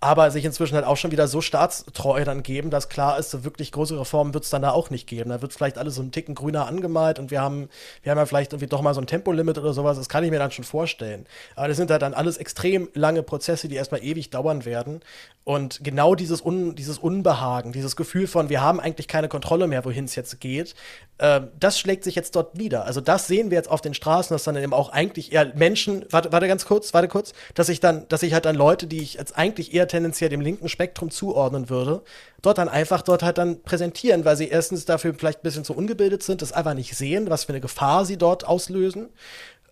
aber 0.00 0.30
sich 0.30 0.46
inzwischen 0.46 0.74
halt 0.74 0.86
auch 0.86 0.96
schon 0.96 1.12
wieder 1.12 1.28
so 1.28 1.42
staatstreu 1.42 2.24
dann 2.24 2.42
geben, 2.42 2.70
dass 2.70 2.88
klar 2.88 3.18
ist, 3.18 3.30
so 3.30 3.44
wirklich 3.44 3.70
große 3.70 4.00
Reformen 4.00 4.32
wird 4.32 4.44
es 4.44 4.50
dann 4.50 4.62
da 4.62 4.70
auch 4.70 4.88
nicht 4.88 5.06
geben. 5.06 5.28
Da 5.28 5.42
wird 5.42 5.52
vielleicht 5.52 5.76
alles 5.76 5.96
so 5.96 6.00
einen 6.00 6.10
Ticken 6.10 6.34
grüner 6.34 6.66
angemalt 6.66 7.18
und 7.18 7.30
wir 7.30 7.42
haben, 7.42 7.68
wir 8.02 8.10
haben 8.10 8.18
ja 8.18 8.24
vielleicht 8.24 8.54
irgendwie 8.54 8.68
doch 8.68 8.80
mal 8.80 8.94
so 8.94 9.02
ein 9.02 9.06
Tempolimit 9.06 9.58
oder 9.58 9.74
sowas, 9.74 9.98
das 9.98 10.08
kann 10.08 10.24
ich 10.24 10.30
mir 10.30 10.38
dann 10.38 10.50
schon 10.50 10.64
vorstellen. 10.64 11.26
Aber 11.54 11.68
das 11.68 11.76
sind 11.76 11.90
halt 11.90 12.00
dann 12.00 12.14
alles 12.14 12.38
extrem 12.38 12.88
lange 12.94 13.22
Prozesse, 13.22 13.68
die 13.68 13.74
erstmal 13.76 14.02
ewig 14.02 14.30
dauern 14.30 14.64
werden. 14.64 15.02
Und 15.44 15.82
genau 15.82 16.14
dieses, 16.14 16.44
Un, 16.44 16.74
dieses 16.76 16.98
Unbehagen, 16.98 17.72
dieses 17.72 17.96
Gefühl 17.96 18.26
von, 18.26 18.48
wir 18.48 18.62
haben 18.62 18.80
eigentlich 18.80 19.08
keine 19.08 19.28
Kontrolle 19.28 19.66
mehr, 19.66 19.84
wohin 19.84 20.04
es 20.04 20.14
jetzt 20.14 20.40
geht, 20.40 20.74
äh, 21.18 21.42
das 21.58 21.78
schlägt 21.78 22.04
sich 22.04 22.14
jetzt 22.14 22.36
dort 22.36 22.56
nieder. 22.56 22.84
Also 22.84 23.00
das 23.00 23.26
sehen 23.26 23.50
wir 23.50 23.56
jetzt 23.56 23.70
auf 23.70 23.80
den 23.80 23.92
Straßen, 23.94 24.34
dass 24.34 24.44
dann 24.44 24.56
eben 24.56 24.72
auch 24.72 24.90
eigentlich 24.90 25.32
eher 25.32 25.52
Menschen, 25.54 26.04
warte, 26.10 26.32
warte 26.32 26.48
ganz 26.48 26.64
kurz, 26.64 26.94
warte 26.94 27.08
kurz, 27.08 27.34
dass 27.54 27.68
ich 27.68 27.80
dann, 27.80 28.06
dass 28.08 28.22
ich 28.22 28.32
halt 28.32 28.44
dann 28.46 28.56
Leute, 28.56 28.86
die 28.86 29.02
ich 29.02 29.14
jetzt 29.14 29.36
eigentlich 29.36 29.74
eher 29.74 29.88
tendenziell 29.90 30.30
dem 30.30 30.40
linken 30.40 30.68
Spektrum 30.68 31.10
zuordnen 31.10 31.68
würde, 31.68 32.02
dort 32.42 32.58
dann 32.58 32.68
einfach 32.68 33.02
dort 33.02 33.22
halt 33.22 33.38
dann 33.38 33.62
präsentieren, 33.62 34.24
weil 34.24 34.36
sie 34.36 34.48
erstens 34.48 34.84
dafür 34.84 35.14
vielleicht 35.14 35.40
ein 35.40 35.42
bisschen 35.42 35.64
zu 35.64 35.74
ungebildet 35.74 36.22
sind, 36.22 36.42
das 36.42 36.52
einfach 36.52 36.74
nicht 36.74 36.96
sehen, 36.96 37.28
was 37.28 37.44
für 37.44 37.52
eine 37.52 37.60
Gefahr 37.60 38.04
sie 38.04 38.16
dort 38.16 38.46
auslösen. 38.46 39.10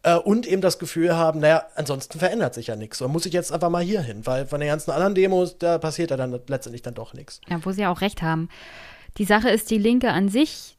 Äh, 0.03 0.17
und 0.17 0.47
eben 0.47 0.63
das 0.63 0.79
Gefühl 0.79 1.17
haben, 1.17 1.41
naja, 1.41 1.65
ansonsten 1.75 2.19
verändert 2.19 2.55
sich 2.55 2.69
ja 2.69 2.77
nichts. 2.77 2.99
So 2.99 3.09
muss 3.09 3.27
ich 3.27 3.33
jetzt 3.33 3.53
einfach 3.53 3.71
mal 3.71 3.83
hier 3.83 4.01
hin, 4.01 4.27
weil 4.27 4.47
von 4.47 4.61
den 4.61 4.69
ganzen 4.69 4.91
anderen 4.91 5.15
Demos, 5.15 5.59
da 5.59 5.79
passiert 5.79 6.11
ja 6.11 6.17
dann 6.17 6.41
letztendlich 6.47 6.83
dann 6.83 6.95
doch 6.95 7.15
nichts. 7.15 7.41
Ja, 7.49 7.65
wo 7.65 7.73
sie 7.73 7.87
auch 7.87 8.01
recht 8.01 8.23
haben. 8.23 8.49
Die 9.17 9.25
Sache 9.25 9.51
ist, 9.51 9.71
die 9.71 9.79
Linke 9.79 10.11
an 10.11 10.29
sich 10.29 10.77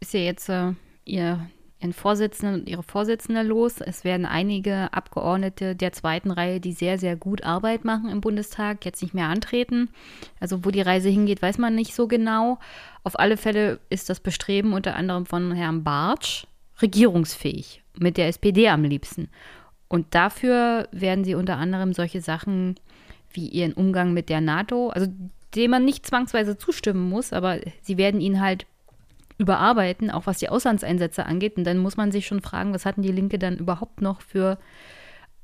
ist 0.00 0.14
ja 0.14 0.20
jetzt 0.20 0.48
äh, 0.48 0.72
ihr, 1.04 1.48
ihren 1.80 1.92
Vorsitzenden 1.92 2.60
und 2.60 2.68
ihre 2.68 2.82
Vorsitzende 2.82 3.42
los. 3.42 3.80
Es 3.80 4.04
werden 4.04 4.26
einige 4.26 4.92
Abgeordnete 4.92 5.76
der 5.76 5.92
zweiten 5.92 6.30
Reihe, 6.30 6.60
die 6.60 6.72
sehr, 6.72 6.98
sehr 6.98 7.16
gut 7.16 7.44
Arbeit 7.44 7.84
machen 7.84 8.08
im 8.10 8.20
Bundestag, 8.20 8.84
jetzt 8.84 9.02
nicht 9.02 9.14
mehr 9.14 9.26
antreten. 9.26 9.90
Also 10.40 10.64
wo 10.64 10.70
die 10.70 10.80
Reise 10.80 11.08
hingeht, 11.08 11.40
weiß 11.40 11.58
man 11.58 11.74
nicht 11.74 11.94
so 11.94 12.08
genau. 12.08 12.58
Auf 13.04 13.18
alle 13.18 13.36
Fälle 13.36 13.78
ist 13.90 14.10
das 14.10 14.20
Bestreben 14.20 14.72
unter 14.72 14.96
anderem 14.96 15.24
von 15.24 15.52
Herrn 15.52 15.84
Bartsch 15.84 16.46
regierungsfähig, 16.82 17.82
mit 17.98 18.16
der 18.16 18.28
SPD 18.28 18.68
am 18.68 18.84
liebsten. 18.84 19.28
Und 19.88 20.14
dafür 20.14 20.88
werden 20.92 21.24
sie 21.24 21.34
unter 21.34 21.56
anderem 21.56 21.92
solche 21.92 22.20
Sachen 22.20 22.74
wie 23.32 23.48
ihren 23.48 23.72
Umgang 23.72 24.12
mit 24.12 24.28
der 24.28 24.40
NATO, 24.40 24.90
also 24.90 25.06
dem 25.54 25.70
man 25.70 25.84
nicht 25.84 26.06
zwangsweise 26.06 26.58
zustimmen 26.58 27.08
muss, 27.08 27.32
aber 27.32 27.58
sie 27.82 27.96
werden 27.96 28.20
ihn 28.20 28.40
halt 28.40 28.66
überarbeiten, 29.38 30.10
auch 30.10 30.26
was 30.26 30.38
die 30.38 30.48
Auslandseinsätze 30.48 31.24
angeht. 31.24 31.56
Und 31.56 31.64
dann 31.64 31.78
muss 31.78 31.96
man 31.96 32.12
sich 32.12 32.26
schon 32.26 32.42
fragen, 32.42 32.74
was 32.74 32.84
hatten 32.84 33.02
die 33.02 33.12
Linke 33.12 33.38
dann 33.38 33.56
überhaupt 33.56 34.02
noch 34.02 34.20
für 34.20 34.58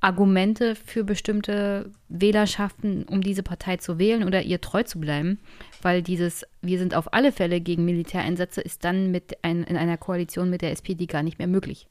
Argumente 0.01 0.75
für 0.75 1.03
bestimmte 1.03 1.91
Wählerschaften, 2.09 3.05
um 3.05 3.23
diese 3.23 3.43
Partei 3.43 3.79
zu 3.79 3.99
wählen 3.99 4.25
oder 4.25 4.43
ihr 4.43 4.61
treu 4.61 4.83
zu 4.83 5.01
bleiben. 5.01 5.39
Weil 5.81 6.03
dieses, 6.03 6.45
wir 6.61 6.79
sind 6.79 6.95
auf 6.95 7.15
alle 7.15 7.33
Fälle 7.33 7.61
gegen 7.62 7.87
Militäreinsätze, 7.87 8.61
ist 8.61 8.85
dann 8.85 9.11
mit 9.11 9.43
ein, 9.43 9.62
in 9.62 9.79
einer 9.79 9.97
Koalition 9.97 10.51
mit 10.51 10.61
der 10.61 10.73
SPD 10.73 11.07
gar 11.07 11.23
nicht 11.23 11.39
mehr 11.39 11.49
möglich. 11.49 11.89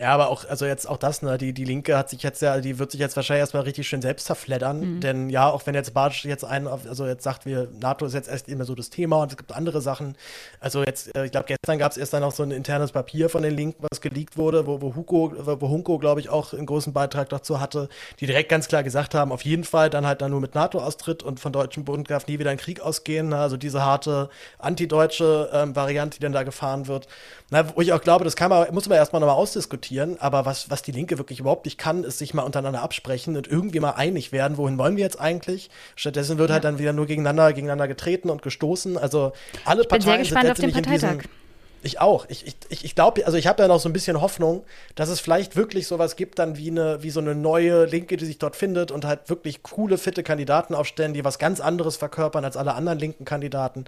Ja, 0.00 0.14
aber 0.14 0.28
auch, 0.28 0.44
also 0.48 0.64
jetzt 0.64 0.88
auch 0.88 0.96
das, 0.96 1.22
ne, 1.22 1.38
die, 1.38 1.52
die 1.52 1.64
Linke 1.64 1.98
hat 1.98 2.08
sich 2.08 2.22
jetzt 2.22 2.40
ja, 2.40 2.60
die 2.60 2.78
wird 2.78 2.92
sich 2.92 3.00
jetzt 3.00 3.16
wahrscheinlich 3.16 3.40
erstmal 3.40 3.64
richtig 3.64 3.88
schön 3.88 4.00
selbst 4.00 4.26
zerfleddern. 4.26 4.80
Mhm. 4.80 5.00
Denn 5.00 5.30
ja, 5.30 5.50
auch 5.50 5.66
wenn 5.66 5.74
jetzt 5.74 5.92
Bartsch 5.92 6.24
jetzt 6.24 6.44
ein, 6.44 6.68
also 6.68 7.06
jetzt 7.06 7.24
sagt, 7.24 7.46
wir, 7.46 7.68
NATO 7.80 8.06
ist 8.06 8.14
jetzt 8.14 8.28
erst 8.28 8.48
immer 8.48 8.64
so 8.64 8.76
das 8.76 8.90
Thema 8.90 9.22
und 9.22 9.32
es 9.32 9.36
gibt 9.36 9.50
andere 9.50 9.80
Sachen. 9.80 10.16
Also 10.60 10.84
jetzt, 10.84 11.14
äh, 11.16 11.24
ich 11.24 11.32
glaube, 11.32 11.46
gestern 11.46 11.78
gab 11.78 11.90
es 11.90 11.98
erst 11.98 12.12
dann 12.12 12.22
noch 12.22 12.30
so 12.30 12.44
ein 12.44 12.52
internes 12.52 12.92
Papier 12.92 13.28
von 13.28 13.42
den 13.42 13.56
Linken, 13.56 13.84
was 13.90 14.00
geleakt 14.00 14.36
wurde, 14.36 14.68
wo, 14.68 14.80
wo 14.80 14.94
Huko, 14.94 15.32
wo 15.36 15.68
Hunko, 15.68 15.98
glaube 15.98 16.20
ich, 16.20 16.28
auch 16.28 16.52
einen 16.52 16.66
großen 16.66 16.92
Beitrag 16.92 17.28
dazu 17.30 17.60
hatte, 17.60 17.88
die 18.20 18.26
direkt 18.26 18.50
ganz 18.50 18.68
klar 18.68 18.84
gesagt 18.84 19.16
haben, 19.16 19.32
auf 19.32 19.42
jeden 19.42 19.64
Fall 19.64 19.90
dann 19.90 20.06
halt 20.06 20.22
dann 20.22 20.30
nur 20.30 20.40
mit 20.40 20.54
NATO-Austritt 20.54 21.24
und 21.24 21.40
von 21.40 21.52
deutschen 21.52 21.84
Bund 21.84 22.08
darf 22.08 22.28
nie 22.28 22.38
wieder 22.38 22.50
ein 22.50 22.56
Krieg 22.56 22.80
ausgehen. 22.80 23.30
Ne? 23.30 23.38
Also 23.38 23.56
diese 23.56 23.84
harte 23.84 24.30
antideutsche 24.58 25.50
ähm, 25.52 25.74
Variante, 25.74 26.18
die 26.18 26.22
dann 26.22 26.32
da 26.32 26.44
gefahren 26.44 26.86
wird. 26.86 27.08
Na, 27.50 27.64
wo 27.74 27.80
ich 27.80 27.92
auch 27.92 28.00
glaube, 28.00 28.24
das 28.24 28.36
kann 28.36 28.50
man, 28.50 28.72
muss 28.72 28.88
man 28.88 28.96
erstmal 28.98 29.20
nochmal 29.20 29.36
ausdiskutieren, 29.36 29.87
aber 30.20 30.44
was, 30.46 30.70
was 30.70 30.82
die 30.82 30.92
Linke 30.92 31.18
wirklich 31.18 31.40
überhaupt 31.40 31.64
nicht 31.64 31.78
kann, 31.78 32.04
ist 32.04 32.18
sich 32.18 32.34
mal 32.34 32.42
untereinander 32.42 32.82
absprechen 32.82 33.36
und 33.36 33.46
irgendwie 33.46 33.80
mal 33.80 33.92
einig 33.92 34.32
werden, 34.32 34.56
wohin 34.56 34.78
wollen 34.78 34.96
wir 34.96 35.04
jetzt 35.04 35.20
eigentlich? 35.20 35.70
Stattdessen 35.96 36.38
wird 36.38 36.50
halt 36.50 36.64
dann 36.64 36.78
wieder 36.78 36.92
nur 36.92 37.06
gegeneinander, 37.06 37.52
gegeneinander 37.52 37.88
getreten 37.88 38.30
und 38.30 38.42
gestoßen. 38.42 38.98
Also 38.98 39.32
alle 39.64 39.82
Ich 39.82 39.88
bin 39.88 40.00
sehr 40.00 40.12
Parteien 40.12 40.22
gespannt 40.22 40.44
sind 40.44 40.52
auf 40.52 40.58
den 40.58 40.72
Parteitag. 40.72 41.18
diesem 41.18 41.38
ich 41.82 42.00
auch. 42.00 42.26
Ich, 42.28 42.46
ich, 42.46 42.56
ich, 42.68 42.84
ich 42.84 42.94
glaube, 42.94 43.24
also 43.24 43.38
ich 43.38 43.46
habe 43.46 43.62
ja 43.62 43.68
noch 43.68 43.78
so 43.78 43.88
ein 43.88 43.92
bisschen 43.92 44.20
Hoffnung, 44.20 44.64
dass 44.94 45.08
es 45.08 45.20
vielleicht 45.20 45.56
wirklich 45.56 45.86
sowas 45.86 46.16
gibt, 46.16 46.38
dann 46.38 46.56
wie 46.56 46.70
eine, 46.70 47.02
wie 47.02 47.10
so 47.10 47.20
eine 47.20 47.34
neue 47.34 47.84
Linke, 47.84 48.16
die 48.16 48.24
sich 48.24 48.38
dort 48.38 48.56
findet 48.56 48.90
und 48.90 49.04
halt 49.04 49.28
wirklich 49.30 49.62
coole, 49.62 49.98
fitte 49.98 50.22
Kandidaten 50.22 50.74
aufstellen, 50.74 51.14
die 51.14 51.24
was 51.24 51.38
ganz 51.38 51.60
anderes 51.60 51.96
verkörpern 51.96 52.44
als 52.44 52.56
alle 52.56 52.74
anderen 52.74 52.98
linken 52.98 53.24
Kandidaten. 53.24 53.84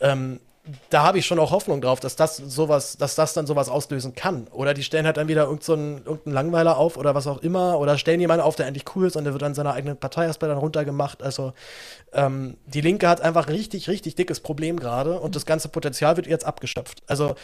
Ähm, 0.00 0.40
da 0.90 1.02
habe 1.02 1.18
ich 1.18 1.26
schon 1.26 1.38
auch 1.38 1.50
Hoffnung 1.50 1.80
drauf, 1.80 2.00
dass 2.00 2.16
das 2.16 2.36
sowas, 2.36 2.96
dass 2.96 3.14
das 3.14 3.32
dann 3.32 3.46
sowas 3.46 3.68
auslösen 3.68 4.14
kann. 4.14 4.48
Oder 4.48 4.74
die 4.74 4.82
stellen 4.82 5.06
halt 5.06 5.16
dann 5.16 5.28
wieder 5.28 5.44
irgendeinen 5.44 5.98
so 5.98 6.10
irgendeinen 6.10 6.34
Langweiler 6.34 6.76
auf 6.76 6.96
oder 6.96 7.14
was 7.14 7.26
auch 7.26 7.38
immer. 7.38 7.78
Oder 7.78 7.98
stellen 7.98 8.20
jemanden 8.20 8.44
auf, 8.44 8.56
der 8.56 8.66
endlich 8.66 8.84
cool 8.94 9.06
ist 9.06 9.16
und 9.16 9.24
der 9.24 9.32
wird 9.32 9.42
dann 9.42 9.54
seine 9.54 9.72
eigene 9.72 9.94
Partei 9.94 10.24
erstmal 10.24 10.50
dann 10.50 10.58
runtergemacht. 10.58 11.22
Also 11.22 11.52
ähm, 12.12 12.56
die 12.66 12.80
Linke 12.80 13.08
hat 13.08 13.20
einfach 13.20 13.46
ein 13.46 13.54
richtig, 13.54 13.88
richtig 13.88 14.14
dickes 14.14 14.40
Problem 14.40 14.78
gerade 14.78 15.20
und 15.20 15.36
das 15.36 15.46
ganze 15.46 15.68
Potenzial 15.68 16.16
wird 16.16 16.26
jetzt 16.26 16.44
abgeschöpft. 16.44 17.02
Also 17.06 17.34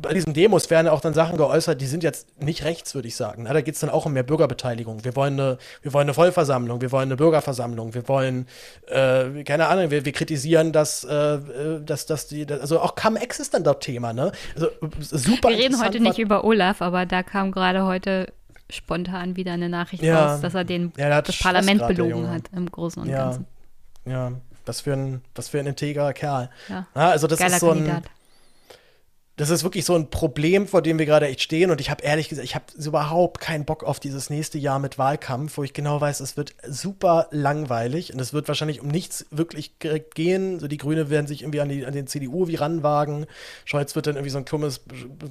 bei 0.00 0.14
diesen 0.14 0.32
Demos 0.32 0.70
werden 0.70 0.88
auch 0.88 1.00
dann 1.00 1.12
Sachen 1.12 1.36
geäußert, 1.36 1.78
die 1.80 1.86
sind 1.86 2.02
jetzt 2.02 2.40
nicht 2.40 2.64
rechts, 2.64 2.94
würde 2.94 3.06
ich 3.08 3.16
sagen. 3.16 3.42
Na, 3.42 3.52
da 3.52 3.60
geht 3.60 3.74
es 3.74 3.80
dann 3.80 3.90
auch 3.90 4.06
um 4.06 4.14
mehr 4.14 4.22
Bürgerbeteiligung. 4.22 5.04
Wir 5.04 5.14
wollen, 5.14 5.38
eine, 5.38 5.58
wir 5.82 5.92
wollen 5.92 6.04
eine 6.06 6.14
Vollversammlung, 6.14 6.80
wir 6.80 6.90
wollen 6.90 7.08
eine 7.08 7.16
Bürgerversammlung, 7.16 7.92
wir 7.92 8.08
wollen, 8.08 8.46
äh, 8.86 9.44
keine 9.44 9.68
Ahnung, 9.68 9.90
wir, 9.90 10.06
wir 10.06 10.12
kritisieren, 10.12 10.72
dass, 10.72 11.04
äh, 11.04 11.14
äh, 11.14 11.84
dass, 11.84 12.06
dass 12.06 12.28
die, 12.28 12.46
also 12.50 12.80
auch 12.80 12.94
Cum-Ex 12.94 13.40
ist 13.40 13.52
dann 13.52 13.62
dort 13.62 13.82
Thema, 13.82 14.14
ne? 14.14 14.32
Also 14.54 14.68
super 15.00 15.50
Wir 15.50 15.58
reden 15.58 15.82
heute 15.82 16.00
nicht 16.00 16.18
über 16.18 16.44
Olaf, 16.44 16.80
aber 16.80 17.04
da 17.04 17.22
kam 17.22 17.52
gerade 17.52 17.84
heute 17.84 18.32
spontan 18.70 19.36
wieder 19.36 19.52
eine 19.52 19.68
Nachricht 19.68 20.02
Ja. 20.02 20.32
raus, 20.32 20.40
dass 20.40 20.54
er 20.54 20.64
den, 20.64 20.92
Ja, 20.96 21.20
das 21.20 21.34
Stress 21.34 21.52
Parlament 21.52 21.86
belogen 21.86 22.30
hat 22.30 22.44
im 22.56 22.70
Großen 22.70 23.02
und 23.02 23.08
ja, 23.10 23.24
Ganzen. 23.24 23.46
Ja, 24.06 24.32
was 24.64 24.80
für 24.80 24.94
ein, 24.94 25.20
was 25.34 25.48
für 25.48 25.58
ein 25.58 25.66
integrer 25.66 26.14
Kerl. 26.14 26.48
Ja. 26.70 26.86
also 26.94 27.26
das 27.26 27.38
Geiler 27.38 27.54
ist 27.56 27.60
so 27.60 27.70
ein, 27.70 27.84
Kandidat. 27.84 28.04
Das 29.36 29.50
ist 29.50 29.64
wirklich 29.64 29.84
so 29.84 29.96
ein 29.96 30.10
Problem, 30.10 30.68
vor 30.68 30.80
dem 30.80 30.96
wir 30.98 31.06
gerade 31.06 31.26
echt 31.26 31.42
stehen. 31.42 31.72
Und 31.72 31.80
ich 31.80 31.90
habe 31.90 32.04
ehrlich 32.04 32.28
gesagt, 32.28 32.44
ich 32.44 32.54
habe 32.54 32.66
überhaupt 32.76 33.40
keinen 33.40 33.64
Bock 33.64 33.82
auf 33.82 33.98
dieses 33.98 34.30
nächste 34.30 34.58
Jahr 34.58 34.78
mit 34.78 34.96
Wahlkampf, 34.96 35.56
wo 35.56 35.64
ich 35.64 35.72
genau 35.72 36.00
weiß, 36.00 36.20
es 36.20 36.36
wird 36.36 36.54
super 36.64 37.26
langweilig 37.32 38.12
und 38.12 38.20
es 38.20 38.32
wird 38.32 38.46
wahrscheinlich 38.46 38.80
um 38.80 38.86
nichts 38.86 39.26
wirklich 39.32 39.76
direkt 39.78 40.14
gehen. 40.14 40.60
So 40.60 40.68
die 40.68 40.76
Grüne 40.76 41.10
werden 41.10 41.26
sich 41.26 41.42
irgendwie 41.42 41.60
an, 41.60 41.68
die, 41.68 41.84
an 41.84 41.92
den 41.92 42.06
CDU 42.06 42.46
wie 42.46 42.54
ranwagen. 42.54 43.26
Scholz 43.64 43.96
wird 43.96 44.06
dann 44.06 44.14
irgendwie 44.14 44.30
so 44.30 44.38
ein 44.38 44.44
dummes, 44.44 44.82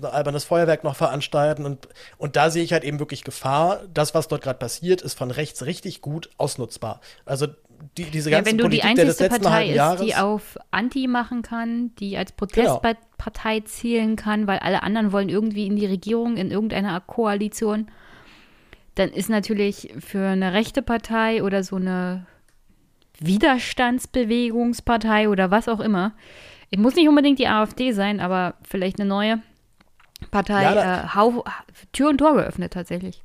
albernes 0.01 0.43
Feuerwerk 0.43 0.83
noch 0.83 0.97
veranstalten. 0.97 1.65
Und, 1.65 1.87
und 2.17 2.35
da 2.35 2.49
sehe 2.49 2.63
ich 2.63 2.73
halt 2.73 2.83
eben 2.83 2.99
wirklich 2.99 3.23
Gefahr. 3.23 3.83
Das, 3.93 4.13
was 4.13 4.27
dort 4.27 4.41
gerade 4.41 4.59
passiert, 4.59 5.01
ist 5.01 5.17
von 5.17 5.31
rechts 5.31 5.65
richtig 5.65 6.01
gut 6.01 6.29
ausnutzbar. 6.37 6.99
Also 7.25 7.47
die, 7.97 8.05
diese 8.05 8.29
Ja, 8.29 8.37
ganze 8.37 8.51
wenn 8.51 8.57
du 8.57 8.63
die 8.67 8.79
Politik 8.79 9.01
einzigste 9.01 9.23
letzten 9.25 9.43
Partei 9.43 9.69
ist, 9.69 9.75
Jahres. 9.75 10.05
die 10.05 10.15
auf 10.15 10.57
Anti 10.71 11.07
machen 11.07 11.41
kann, 11.41 11.93
die 11.95 12.17
als 12.17 12.33
Genau. 12.37 12.81
Dann 18.95 19.09
ist 19.09 19.29
natürlich 19.29 19.93
für 19.99 20.25
eine 20.27 20.53
rechte 20.53 20.81
Partei 20.81 21.43
oder 21.43 21.63
so 21.63 21.75
eine 21.77 22.25
Widerstandsbewegungspartei 23.19 25.29
oder 25.29 25.51
was 25.51 25.67
auch 25.67 25.79
immer, 25.79 26.13
es 26.71 26.79
muss 26.79 26.95
nicht 26.95 27.07
unbedingt 27.07 27.37
die 27.39 27.47
AfD 27.47 27.91
sein, 27.91 28.19
aber 28.19 28.55
vielleicht 28.63 28.99
eine 28.99 29.07
neue 29.07 29.43
Partei, 30.31 30.63
Ja, 30.63 31.03
äh, 31.03 31.07
Tür 31.91 32.09
und 32.09 32.17
Tor 32.17 32.33
geöffnet 32.35 32.73
tatsächlich. 32.73 33.21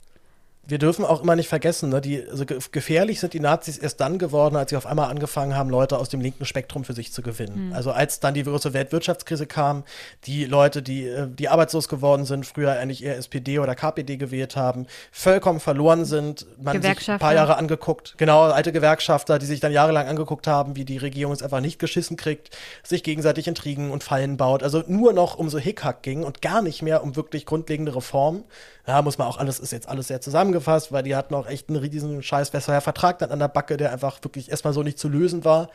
Wir 0.69 0.79
dürfen 0.79 1.05
auch 1.07 1.23
immer 1.23 1.35
nicht 1.35 1.49
vergessen, 1.49 1.89
ne, 1.89 2.03
die, 2.03 2.29
also 2.29 2.45
ge- 2.45 2.59
gefährlich 2.71 3.21
sind 3.21 3.33
die 3.33 3.41
Nazis 3.41 3.79
erst 3.79 4.01
dann 4.03 4.19
geworden, 4.19 4.55
als 4.55 4.69
sie 4.69 4.77
auf 4.77 4.85
einmal 4.85 5.11
angefangen 5.11 5.57
haben, 5.57 5.71
Leute 5.71 5.97
aus 5.99 6.11
dem 6.11 6.21
linken 6.21 6.45
Spektrum 6.45 6.85
für 6.85 6.93
sich 6.93 7.11
zu 7.11 7.23
gewinnen. 7.23 7.69
Mhm. 7.69 7.73
Also 7.73 7.91
als 7.91 8.21
dann 8.21 8.35
die 8.35 8.43
große 8.43 8.75
Weltwirtschaftskrise 8.75 9.47
kam, 9.47 9.85
die 10.27 10.45
Leute, 10.45 10.83
die, 10.83 11.09
äh, 11.09 11.27
die 11.27 11.49
arbeitslos 11.49 11.89
geworden 11.89 12.27
sind, 12.27 12.45
früher 12.45 12.73
eigentlich 12.73 13.03
eher 13.03 13.17
SPD 13.17 13.59
oder 13.59 13.75
KPD 13.75 14.19
gewählt 14.19 14.57
haben, 14.57 14.87
vollkommen 15.11 15.59
verloren 15.59 16.05
sind, 16.05 16.47
man 16.61 16.83
sich 16.83 17.11
ein 17.11 17.19
paar 17.19 17.35
Jahre 17.35 17.57
angeguckt, 17.57 18.15
genau, 18.19 18.43
alte 18.43 18.71
Gewerkschafter, 18.71 19.39
die 19.39 19.47
sich 19.47 19.61
dann 19.61 19.73
jahrelang 19.73 20.07
angeguckt 20.07 20.47
haben, 20.47 20.77
wie 20.77 20.85
die 20.85 20.99
Regierung 20.99 21.33
es 21.33 21.43
einfach 21.43 21.61
nicht 21.61 21.79
geschissen 21.79 22.19
kriegt, 22.19 22.55
sich 22.83 23.03
gegenseitig 23.03 23.49
Intrigen 23.49 23.91
und 23.91 24.05
Fallen 24.05 24.37
baut, 24.37 24.63
also 24.63 24.85
nur 24.87 25.15
noch 25.15 25.39
um 25.39 25.49
so 25.49 25.59
Hickhack 25.59 26.03
ging 26.03 26.25
und 26.25 26.43
gar 26.43 26.61
nicht 26.61 26.83
mehr 26.83 27.03
um 27.03 27.17
wirklich 27.17 27.47
grundlegende 27.47 27.97
Reformen. 27.97 28.45
Ja, 28.89 29.03
muss 29.03 29.19
man 29.19 29.29
auch 29.29 29.37
alles, 29.37 29.61
ist 29.61 29.71
jetzt 29.71 29.87
alles 29.87 30.09
sehr 30.09 30.23
zusammengefasst, 30.23 30.93
weil 30.93 31.03
die 31.03 31.15
hatten 31.15 31.35
auch 31.35 31.47
echt 31.47 31.69
einen 31.69 31.77
riesigen 31.77 32.23
scheiß 32.23 32.49
Vertrag 32.81 33.19
dann 33.19 33.31
an 33.31 33.39
der 33.39 33.49
Backe, 33.49 33.77
der 33.77 33.93
einfach 33.93 34.19
wirklich 34.25 34.51
erstmal 34.51 34.73
so 34.73 34.83
nicht 34.83 34.99
zu 34.99 35.11
lösen 35.11 35.45
war. 35.45 35.69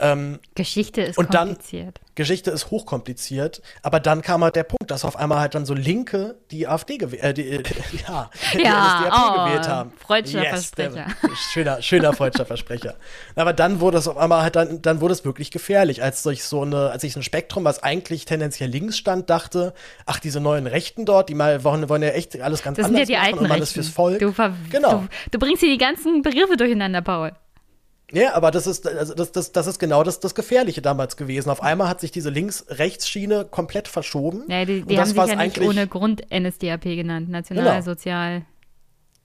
Ähm, 0.00 0.40
Geschichte 0.56 1.02
ist 1.02 1.18
und 1.18 1.32
dann- 1.34 1.50
kompliziert. 1.50 2.00
Geschichte 2.18 2.50
ist 2.50 2.70
hochkompliziert, 2.70 3.62
aber 3.82 4.00
dann 4.00 4.20
kam 4.22 4.42
halt 4.44 4.56
der 4.56 4.64
Punkt, 4.64 4.90
dass 4.90 5.04
auf 5.04 5.16
einmal 5.16 5.38
halt 5.38 5.54
dann 5.54 5.64
so 5.64 5.72
Linke 5.72 6.36
die 6.50 6.66
AfD 6.68 6.98
gewählt, 6.98 7.38
äh, 7.38 7.62
die, 7.62 7.96
ja, 8.06 8.28
die 8.52 8.62
Ja, 8.62 9.04
oh, 9.10 9.44
gewählt 9.46 9.68
haben. 9.68 9.92
freudscher 10.04 10.40
der- 10.40 10.50
Versprecher. 10.50 11.06
schöner, 11.52 11.80
schöner 11.80 12.12
freudscher 12.12 12.44
Versprecher. 12.46 12.96
Aber 13.36 13.52
dann 13.52 13.80
wurde 13.80 13.98
es 13.98 14.08
auf 14.08 14.16
einmal 14.18 14.42
halt 14.42 14.56
dann, 14.56 14.82
dann 14.82 15.00
wurde 15.00 15.14
es 15.14 15.24
wirklich 15.24 15.50
gefährlich, 15.50 16.02
als 16.02 16.22
sich 16.22 16.44
so 16.44 16.62
eine, 16.62 16.90
als 16.90 17.02
sich 17.02 17.12
so 17.12 17.20
ein 17.20 17.22
Spektrum, 17.22 17.64
was 17.64 17.82
eigentlich 17.82 18.24
tendenziell 18.24 18.68
links 18.68 18.98
stand, 18.98 19.30
dachte, 19.30 19.72
ach, 20.04 20.18
diese 20.18 20.40
neuen 20.40 20.66
Rechten 20.66 21.06
dort, 21.06 21.28
die 21.28 21.34
mal 21.34 21.62
wollen, 21.64 21.88
wollen 21.88 22.02
ja 22.02 22.10
echt 22.10 22.38
alles 22.40 22.62
ganz 22.62 22.76
Das 22.78 22.86
sind 22.86 22.96
ja 22.96 23.00
anders 23.00 23.08
die 23.08 23.14
machen 23.14 23.24
alten 23.26 23.38
und 23.44 23.48
man 23.48 23.66
fürs 23.66 23.88
Volk. 23.88 24.18
Du, 24.18 24.34
Genau. 24.70 24.90
du, 24.90 25.08
du 25.30 25.38
bringst 25.38 25.60
hier 25.62 25.70
die 25.70 25.78
ganzen 25.78 26.22
Begriffe 26.22 26.56
durcheinander, 26.56 27.00
Paul. 27.00 27.32
Ja, 28.10 28.34
aber 28.34 28.50
das 28.50 28.66
ist, 28.66 28.86
also 28.86 29.14
das, 29.14 29.32
das, 29.32 29.52
das 29.52 29.66
ist 29.66 29.78
genau 29.78 30.02
das, 30.02 30.18
das 30.20 30.34
Gefährliche 30.34 30.80
damals 30.80 31.16
gewesen. 31.18 31.50
Auf 31.50 31.62
einmal 31.62 31.88
hat 31.88 32.00
sich 32.00 32.10
diese 32.10 32.30
Links-Rechts-Schiene 32.30 33.44
komplett 33.44 33.86
verschoben. 33.86 34.44
Ja, 34.48 34.64
die, 34.64 34.80
Und 34.80 34.90
die 34.90 34.98
haben 34.98 35.00
das, 35.00 35.08
sich 35.10 35.16
ja 35.18 35.24
nicht 35.26 35.38
eigentlich- 35.56 35.68
ohne 35.68 35.86
Grund 35.86 36.22
NSDAP 36.30 36.84
genannt. 36.84 37.26
Genau. 37.26 37.38
Nationalsozial, 37.38 38.42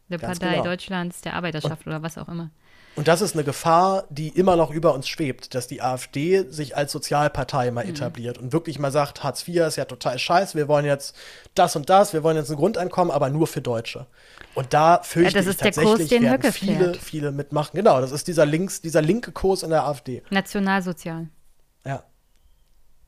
der 0.10 0.18
Ganz 0.20 0.40
Partei 0.40 0.56
genau. 0.56 0.66
Deutschlands, 0.66 1.22
der 1.22 1.36
Arbeiterschaft 1.36 1.88
oder 1.88 2.02
was 2.04 2.18
auch 2.18 2.28
immer. 2.28 2.50
Und 2.96 3.08
das 3.08 3.22
ist 3.22 3.34
eine 3.36 3.44
Gefahr, 3.44 4.04
die 4.12 4.28
immer 4.28 4.56
noch 4.56 4.70
über 4.70 4.94
uns 4.94 5.08
schwebt, 5.08 5.56
dass 5.56 5.66
die 5.68 5.82
AfD 5.82 6.44
sich 6.50 6.78
als 6.78 6.92
Sozialpartei 6.92 7.72
mal 7.72 7.86
Mhm. 7.86 7.90
etabliert 7.92 8.38
und 8.38 8.54
wirklich 8.54 8.78
mal 8.78 8.92
sagt, 8.92 9.24
Hartz 9.24 9.48
IV 9.48 9.62
ist 9.66 9.78
ja 9.78 9.86
total 9.86 10.20
scheiße, 10.20 10.56
wir 10.56 10.68
wollen 10.68 10.86
jetzt 10.86 11.16
das 11.56 11.76
und 11.76 11.90
das, 11.90 12.14
wir 12.14 12.22
wollen 12.22 12.38
jetzt 12.38 12.52
ein 12.52 12.58
Grundeinkommen, 12.58 13.12
aber 13.12 13.30
nur 13.32 13.48
für 13.48 13.62
Deutsche. 13.62 14.06
Und 14.56 14.74
da 14.74 15.02
fürchte 15.02 15.34
das 15.34 15.48
ich 15.48 15.58
Kurs, 15.58 15.76
tatsächlich, 15.76 16.10
den 16.10 16.24
werden 16.24 16.52
viele, 16.52 16.78
fährt. 16.78 16.98
viele 16.98 17.32
mitmachen. 17.32 17.76
Genau, 17.76 18.00
das 18.02 18.12
ist 18.12 18.28
dieser 18.28 18.46
links, 18.46 18.82
dieser 18.82 19.02
linke 19.02 19.32
Kurs 19.32 19.64
in 19.64 19.72
der 19.72 19.84
AfD. 19.86 20.22
Nationalsozial. 20.30 21.30
Ja. 21.86 22.04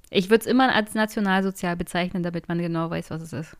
Ich 0.10 0.30
würde 0.30 0.42
es 0.42 0.48
immer 0.48 0.74
als 0.74 0.94
nationalsozial 0.94 1.76
bezeichnen, 1.76 2.24
damit 2.24 2.48
man 2.48 2.58
genau 2.60 2.90
weiß, 2.90 3.12
was 3.12 3.22
es 3.22 3.34
ist. 3.34 3.58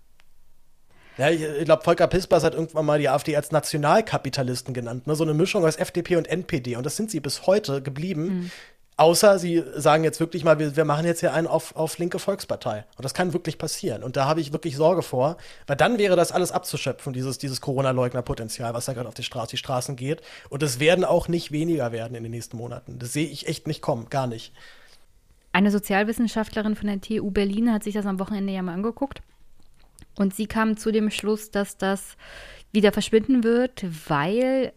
Ja, 1.18 1.30
ich, 1.30 1.42
ich 1.42 1.66
glaube, 1.66 1.84
Volker 1.84 2.08
Pispers 2.08 2.44
hat 2.44 2.56
irgendwann 2.56 2.86
mal 2.86 3.00
die 3.00 3.08
AfD 3.08 3.36
als 3.38 3.52
Nationalkapitalisten 3.52 4.74
genannt. 4.74 5.08
Ne? 5.08 5.16
So 5.16 5.24
eine 5.24 5.34
Mischung 5.34 5.64
aus 5.64 5.78
FDP 5.78 6.18
und 6.18 6.28
NPD. 6.28 6.76
Und 6.76 6.86
das 6.86 6.98
sind 6.98 7.10
sie 7.10 7.20
bis 7.20 7.48
heute 7.48 7.82
geblieben. 7.82 8.24
Mhm. 8.24 8.52
Außer 8.98 9.40
sie 9.40 9.62
sagen 9.76 10.06
jetzt 10.06 10.22
wirklich 10.22 10.46
mal, 10.46 10.58
wir, 10.58 10.78
wir 10.78 10.86
machen 10.86 11.06
jetzt 11.06 11.20
hier 11.20 11.34
einen 11.34 11.48
auf, 11.48 11.76
auf 11.76 11.98
linke 11.98 12.18
Volkspartei. 12.18 12.86
Und 12.96 13.04
das 13.04 13.14
kann 13.14 13.34
wirklich 13.34 13.58
passieren. 13.58 14.04
Und 14.04 14.16
da 14.16 14.26
habe 14.26 14.40
ich 14.40 14.54
wirklich 14.54 14.78
Sorge 14.78 15.02
vor, 15.02 15.36
weil 15.68 15.76
dann 15.76 15.98
wäre 15.98 16.16
das 16.16 16.32
alles 16.32 16.54
abzuschöpfen, 16.54 17.12
dieses, 17.12 17.38
dieses 17.38 17.60
Corona-Leugner-Potenzial, 17.60 18.74
was 18.74 18.86
da 18.86 18.94
gerade 18.94 19.10
auf 19.10 19.14
die, 19.14 19.24
Straße, 19.24 19.52
die 19.52 19.58
Straßen 19.58 19.98
geht. 19.98 20.22
Und 20.50 20.64
es 20.64 20.80
werden 20.80 21.04
auch 21.04 21.28
nicht 21.28 21.52
weniger 21.52 21.92
werden 21.92 22.16
in 22.16 22.24
den 22.24 22.32
nächsten 22.32 22.56
Monaten. 22.56 22.98
Das 22.98 23.12
sehe 23.12 23.28
ich 23.28 23.48
echt 23.48 23.68
nicht 23.68 23.82
kommen, 23.82 24.10
gar 24.10 24.28
nicht. 24.28 24.54
Eine 25.52 25.72
Sozialwissenschaftlerin 25.72 26.76
von 26.76 26.88
der 26.88 27.02
TU 27.02 27.32
Berlin 27.32 27.74
hat 27.74 27.84
sich 27.84 27.96
das 27.96 28.06
am 28.06 28.20
Wochenende 28.20 28.54
ja 28.54 28.62
mal 28.62 28.74
angeguckt. 28.74 29.22
Und 30.18 30.34
sie 30.34 30.48
kam 30.48 30.78
zu 30.78 30.94
dem 30.94 31.12
Schluss, 31.12 31.52
dass 31.52 31.78
das 31.78 32.16
wieder 32.72 32.94
verschwinden 32.94 33.44
wird, 33.44 33.86
weil 34.08 34.72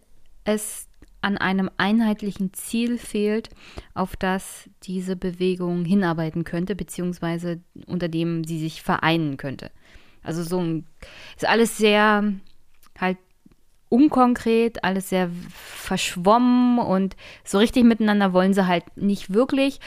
es 0.45 0.88
an 1.20 1.36
einem 1.36 1.70
einheitlichen 1.77 2.53
Ziel 2.53 2.99
fehlt, 2.99 3.51
auf 3.95 4.16
das 4.16 4.69
diese 4.82 5.16
Bewegung 5.16 5.85
hinarbeiten 5.85 6.45
könnte, 6.45 6.74
beziehungsweise 6.74 7.61
unter 7.86 8.09
dem 8.09 8.45
sie 8.45 8.59
sich 8.59 8.82
vereinen 8.82 9.36
könnte. 9.36 9.70
Also 10.23 10.43
so 10.43 10.61
ein, 10.61 10.86
ist 11.36 11.49
alles 11.49 11.77
sehr 11.77 12.32
halt 12.99 13.19
unkonkret, 13.89 14.85
alles 14.85 15.09
sehr 15.09 15.31
verschwommen 15.51 16.78
und 16.78 17.16
so 17.45 17.59
richtig 17.59 17.85
miteinander 17.85 18.32
wollen 18.32 18.55
sie 18.55 18.66
halt 18.66 18.85
nicht 18.97 19.32
wirklich. 19.32 19.81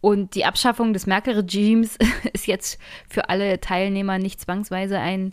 Und 0.00 0.34
die 0.34 0.44
Abschaffung 0.44 0.92
des 0.92 1.06
Merkel-Regimes 1.06 1.98
ist 2.32 2.46
jetzt 2.46 2.78
für 3.08 3.28
alle 3.28 3.60
Teilnehmer 3.60 4.18
nicht 4.18 4.40
zwangsweise 4.40 4.98
ein 4.98 5.32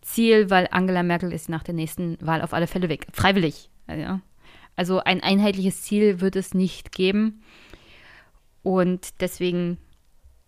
Ziel, 0.00 0.50
weil 0.50 0.68
Angela 0.70 1.02
Merkel 1.02 1.32
ist 1.32 1.48
nach 1.48 1.62
der 1.62 1.74
nächsten 1.74 2.18
Wahl 2.20 2.42
auf 2.42 2.52
alle 2.52 2.66
Fälle 2.66 2.88
weg. 2.88 3.06
Freiwillig. 3.12 3.70
Ja. 3.88 4.20
Also 4.76 5.00
ein 5.00 5.22
einheitliches 5.22 5.82
Ziel 5.82 6.20
wird 6.20 6.36
es 6.36 6.54
nicht 6.54 6.92
geben. 6.92 7.42
Und 8.62 9.20
deswegen 9.20 9.78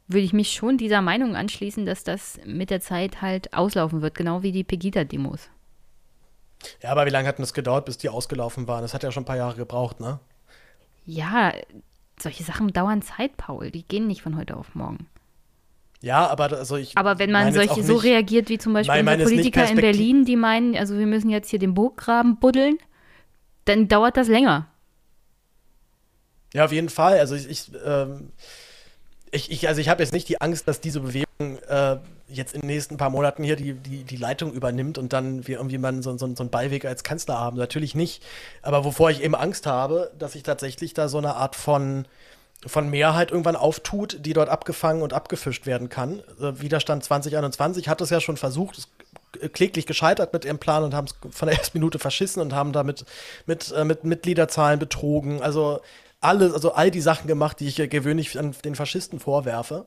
würde 0.07 0.25
ich 0.25 0.33
mich 0.33 0.53
schon 0.53 0.79
dieser 0.79 1.03
Meinung 1.03 1.35
anschließen, 1.37 1.87
dass 1.87 2.05
das 2.05 2.39
mit 2.45 2.71
der 2.71 2.81
Zeit 2.81 3.23
halt 3.23 3.55
auslaufen 3.55 4.03
wird, 4.03 4.15
genau 4.15 4.43
wie 4.43 4.53
die 4.53 4.65
Pegida-Demos. 4.65 5.49
Ja, 6.83 6.91
aber 6.91 7.07
wie 7.07 7.11
lange 7.11 7.29
hat 7.29 7.39
denn 7.39 7.43
das 7.43 7.55
gedauert, 7.55 7.85
bis 7.85 7.99
die 7.99 8.09
ausgelaufen 8.09 8.69
waren? 8.69 8.83
Das 8.83 8.95
hat 8.95 9.03
ja 9.03 9.11
schon 9.13 9.23
ein 9.23 9.27
paar 9.27 9.37
Jahre 9.37 9.57
gebraucht, 9.57 10.01
ne? 10.01 10.21
Ja, 11.05 11.53
solche 12.19 12.45
Sachen 12.45 12.69
dauern 12.73 13.03
Zeit, 13.03 13.37
Paul. 13.37 13.71
Die 13.71 13.83
gehen 13.87 14.07
nicht 14.07 14.23
von 14.23 14.37
heute 14.37 14.57
auf 14.57 14.75
morgen. 14.75 15.07
Ja, 16.01 16.27
aber 16.29 16.53
also 16.53 16.77
ich. 16.77 16.97
Aber 16.97 17.19
wenn 17.19 17.31
man 17.33 17.53
solche 17.53 17.83
so 17.83 17.95
nicht- 17.95 18.05
reagiert 18.05 18.49
wie 18.49 18.59
zum 18.59 18.75
Beispiel 18.75 19.03
nicht 19.03 19.25
Politiker 19.25 19.69
in 19.69 19.77
Berlin, 19.77 20.25
die 20.25 20.37
meinen, 20.37 20.77
also 20.77 20.99
wir 20.99 21.07
müssen 21.07 21.31
jetzt 21.31 21.49
hier 21.51 21.59
den 21.59 21.75
Burggraben 21.75 22.39
buddeln, 22.39 22.79
dann 23.65 23.89
dauert 23.89 24.17
das 24.17 24.29
länger. 24.29 24.67
Ja, 26.53 26.65
auf 26.65 26.73
jeden 26.73 26.89
Fall. 26.89 27.19
Also 27.19 27.35
ich, 27.35 27.49
ich, 27.49 27.73
ähm, 27.85 28.31
ich, 29.31 29.51
ich 29.51 29.69
also 29.69 29.81
ich 29.81 29.89
habe 29.89 30.03
jetzt 30.03 30.13
nicht 30.13 30.29
die 30.29 30.41
Angst, 30.41 30.69
dass 30.69 30.81
diese 30.81 31.01
Bewegung 31.01 31.59
äh, 31.69 31.97
jetzt 32.29 32.55
in 32.55 32.61
den 32.61 32.69
nächsten 32.69 32.97
paar 32.97 33.11
Monaten 33.11 33.43
hier 33.43 33.57
die, 33.57 33.75
die, 33.75 34.05
die 34.05 34.17
Leitung 34.17 34.53
übernimmt 34.53 34.97
und 34.97 35.13
dann 35.13 35.47
wir 35.47 35.57
irgendwie 35.57 35.79
mal 35.79 36.03
so, 36.03 36.17
so, 36.17 36.35
so 36.35 36.43
einen 36.43 36.51
Ballweg 36.51 36.85
als 36.85 37.03
Kanzler 37.03 37.39
haben. 37.39 37.57
Natürlich 37.57 37.95
nicht. 37.95 38.23
Aber 38.63 38.85
wovor 38.85 39.11
ich 39.11 39.23
eben 39.23 39.35
Angst 39.35 39.67
habe, 39.67 40.13
dass 40.19 40.33
sich 40.33 40.45
tatsächlich 40.45 40.95
da 40.95 41.09
so 41.09 41.19
eine 41.19 41.35
Art 41.35 41.57
von 41.57 42.07
von 42.67 42.89
Mehrheit 42.89 43.31
irgendwann 43.31 43.57
auftut, 43.57 44.25
die 44.25 44.33
dort 44.33 44.49
abgefangen 44.49 45.03
und 45.03 45.13
abgefischt 45.13 45.67
werden 45.67 45.91
kann. 45.91 46.21
Äh, 46.41 46.61
Widerstand 46.61 47.05
2021 47.05 47.89
hat 47.89 48.01
es 48.01 48.09
ja 48.09 48.21
schon 48.21 48.37
versucht, 48.39 48.79
ist 48.79 48.89
kläglich 49.53 49.87
gescheitert 49.87 50.33
mit 50.33 50.45
ihrem 50.45 50.59
Plan 50.59 50.85
und 50.85 50.95
haben 50.95 51.07
es 51.07 51.15
von 51.31 51.49
der 51.49 51.59
ersten 51.59 51.79
Minute 51.79 51.99
verschissen 51.99 52.41
und 52.41 52.53
haben 52.53 52.73
damit 52.73 53.05
mit, 53.47 53.73
äh, 53.73 53.85
mit 53.85 54.05
Mitgliederzahlen 54.05 54.79
betrogen. 54.79 55.43
Also 55.43 55.81
alles, 56.21 56.53
also 56.53 56.73
all 56.73 56.91
die 56.91 57.01
Sachen 57.01 57.27
gemacht, 57.27 57.61
die 57.61 57.69
ich 57.69 57.79
äh, 57.79 57.89
gewöhnlich 57.89 58.39
an 58.39 58.55
den 58.65 58.75
Faschisten 58.75 59.21
vorwerfe. 59.21 59.87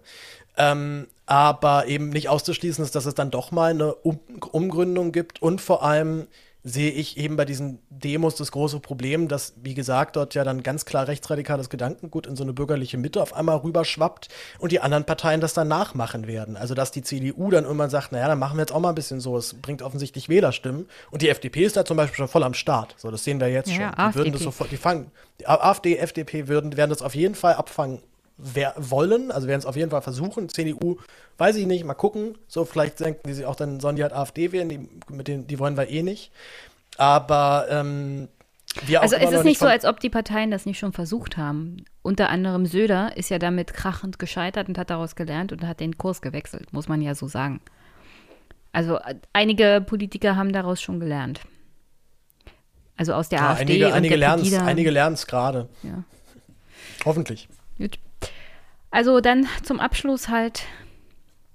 Ähm, 0.55 1.07
aber 1.25 1.87
eben 1.87 2.09
nicht 2.09 2.29
auszuschließen 2.29 2.83
ist, 2.83 2.95
dass 2.95 3.05
es 3.05 3.15
dann 3.15 3.31
doch 3.31 3.51
mal 3.51 3.71
eine 3.71 3.93
um 3.93 4.19
Umgründung 4.51 5.11
gibt 5.11 5.41
und 5.41 5.61
vor 5.61 5.83
allem 5.83 6.27
sehe 6.67 6.91
ich 6.91 7.17
eben 7.17 7.37
bei 7.37 7.45
diesen 7.45 7.79
Demos 7.89 8.35
das 8.35 8.51
große 8.51 8.81
Problem, 8.81 9.29
dass, 9.29 9.53
wie 9.63 9.73
gesagt, 9.73 10.17
dort 10.17 10.35
ja 10.35 10.43
dann 10.43 10.63
ganz 10.63 10.83
klar 10.83 11.07
rechtsradikales 11.07 11.69
Gedankengut 11.69 12.27
in 12.27 12.35
so 12.35 12.43
eine 12.43 12.51
bürgerliche 12.51 12.97
Mitte 12.97 13.21
auf 13.21 13.33
einmal 13.33 13.57
rüberschwappt 13.57 14.27
und 14.59 14.73
die 14.73 14.81
anderen 14.81 15.05
Parteien 15.05 15.39
das 15.39 15.53
dann 15.53 15.69
nachmachen 15.69 16.27
werden. 16.27 16.57
Also, 16.57 16.75
dass 16.75 16.91
die 16.91 17.01
CDU 17.01 17.49
dann 17.51 17.63
irgendwann 17.63 17.89
sagt, 17.89 18.11
naja, 18.11 18.27
dann 18.27 18.37
machen 18.37 18.57
wir 18.57 18.63
jetzt 18.63 18.73
auch 18.73 18.81
mal 18.81 18.89
ein 18.89 18.95
bisschen 18.95 19.21
so, 19.21 19.37
es 19.37 19.53
bringt 19.53 19.81
offensichtlich 19.81 20.27
Wählerstimmen. 20.27 20.87
Und 21.09 21.21
die 21.21 21.29
FDP 21.29 21.63
ist 21.63 21.77
da 21.77 21.85
zum 21.85 21.95
Beispiel 21.95 22.17
schon 22.17 22.27
voll 22.27 22.43
am 22.43 22.53
Start. 22.53 22.95
So, 22.97 23.11
das 23.11 23.23
sehen 23.23 23.39
wir 23.39 23.47
jetzt 23.47 23.71
Ja, 23.71 23.93
schon. 23.95 24.11
Die 24.11 24.15
würden 24.15 24.33
das 24.33 24.41
sofort, 24.41 24.69
die 24.71 24.77
fangen, 24.77 25.11
die 25.39 25.47
AfD, 25.47 25.95
FDP 25.95 26.49
würden, 26.49 26.75
werden 26.75 26.89
das 26.89 27.01
auf 27.01 27.15
jeden 27.15 27.35
Fall 27.35 27.53
abfangen 27.53 28.01
wollen, 28.37 29.31
also 29.31 29.47
werden 29.47 29.59
es 29.59 29.65
auf 29.65 29.75
jeden 29.75 29.89
Fall 29.89 30.01
versuchen. 30.01 30.49
CDU, 30.49 30.97
weiß 31.37 31.55
ich 31.55 31.65
nicht, 31.65 31.83
mal 31.83 31.95
gucken. 31.95 32.37
So, 32.47 32.65
vielleicht 32.65 32.99
denken 32.99 33.27
die 33.27 33.33
sich 33.33 33.45
auch, 33.45 33.55
dann 33.55 33.79
sollen 33.79 33.95
die 33.95 34.03
halt 34.03 34.13
AfD 34.13 34.51
wählen, 34.51 34.69
die, 34.69 34.87
mit 35.09 35.27
denen, 35.27 35.47
die 35.47 35.59
wollen 35.59 35.75
wir 35.75 35.89
eh 35.89 36.03
nicht. 36.03 36.31
Aber 36.97 37.67
ähm, 37.69 38.27
wir 38.85 38.99
auch 38.99 39.03
Also 39.03 39.15
immer 39.15 39.25
es 39.25 39.33
ist 39.33 39.43
nicht 39.43 39.59
so, 39.59 39.65
als 39.65 39.85
ob 39.85 39.99
die 39.99 40.09
Parteien 40.09 40.51
das 40.51 40.65
nicht 40.65 40.77
schon 40.77 40.93
versucht 40.93 41.37
haben. 41.37 41.85
Unter 42.03 42.29
anderem 42.29 42.65
Söder 42.65 43.17
ist 43.17 43.29
ja 43.29 43.39
damit 43.39 43.73
krachend 43.73 44.19
gescheitert 44.19 44.67
und 44.67 44.77
hat 44.77 44.89
daraus 44.89 45.15
gelernt 45.15 45.51
und 45.51 45.63
hat 45.65 45.79
den 45.79 45.97
Kurs 45.97 46.21
gewechselt, 46.21 46.73
muss 46.73 46.87
man 46.87 47.01
ja 47.01 47.15
so 47.15 47.27
sagen. 47.27 47.59
Also 48.71 48.97
äh, 48.97 49.15
einige 49.33 49.83
Politiker 49.85 50.35
haben 50.35 50.53
daraus 50.53 50.81
schon 50.81 50.99
gelernt. 50.99 51.41
Also 52.97 53.13
aus 53.13 53.29
der 53.29 53.39
Ja, 53.39 53.49
AfD 53.51 53.85
einige 53.85 53.93
einige 54.61 54.89
lernen 54.91 55.13
es 55.13 55.27
gerade. 55.27 55.69
Ja. 55.83 56.03
Hoffentlich. 57.05 57.47
Gut. 57.77 57.99
Also 58.91 59.19
dann 59.19 59.47
zum 59.63 59.79
Abschluss 59.79 60.29
halt 60.29 60.63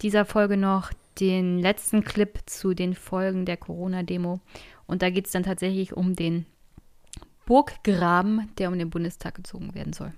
dieser 0.03 0.25
Folge 0.25 0.57
noch 0.57 0.91
den 1.21 1.59
letzten 1.59 2.05
Clip 2.05 2.39
zu 2.47 2.75
den 2.75 2.95
Folgen 2.95 3.45
der 3.45 3.57
Corona-Demo. 3.57 4.41
Und 4.87 5.03
da 5.03 5.11
geht 5.11 5.27
es 5.27 5.33
dann 5.33 5.43
tatsächlich 5.43 5.93
um 5.93 6.15
den 6.15 6.47
Burggraben, 7.47 8.51
der 8.59 8.69
um 8.69 8.79
den 8.79 8.91
Bundestag 8.91 9.35
gezogen 9.35 9.75
werden 9.75 9.93
soll. 9.93 10.13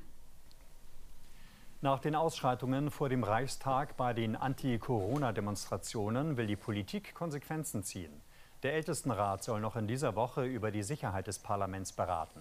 Nach 1.81 1.99
den 1.99 2.15
Ausschreitungen 2.15 2.91
vor 2.91 3.11
dem 3.11 3.25
Reichstag 3.25 3.97
bei 3.97 4.15
den 4.15 4.37
Anti-Corona-Demonstrationen 4.37 6.37
will 6.37 6.47
die 6.47 6.57
Politik 6.57 7.15
Konsequenzen 7.15 7.83
ziehen. 7.83 8.13
Der 8.63 8.73
Ältestenrat 8.73 9.45
soll 9.45 9.61
noch 9.61 9.77
in 9.77 9.87
dieser 9.87 10.17
Woche 10.17 10.47
über 10.47 10.71
die 10.71 10.83
Sicherheit 10.83 11.27
des 11.27 11.39
Parlaments 11.39 11.93
beraten. 11.93 12.41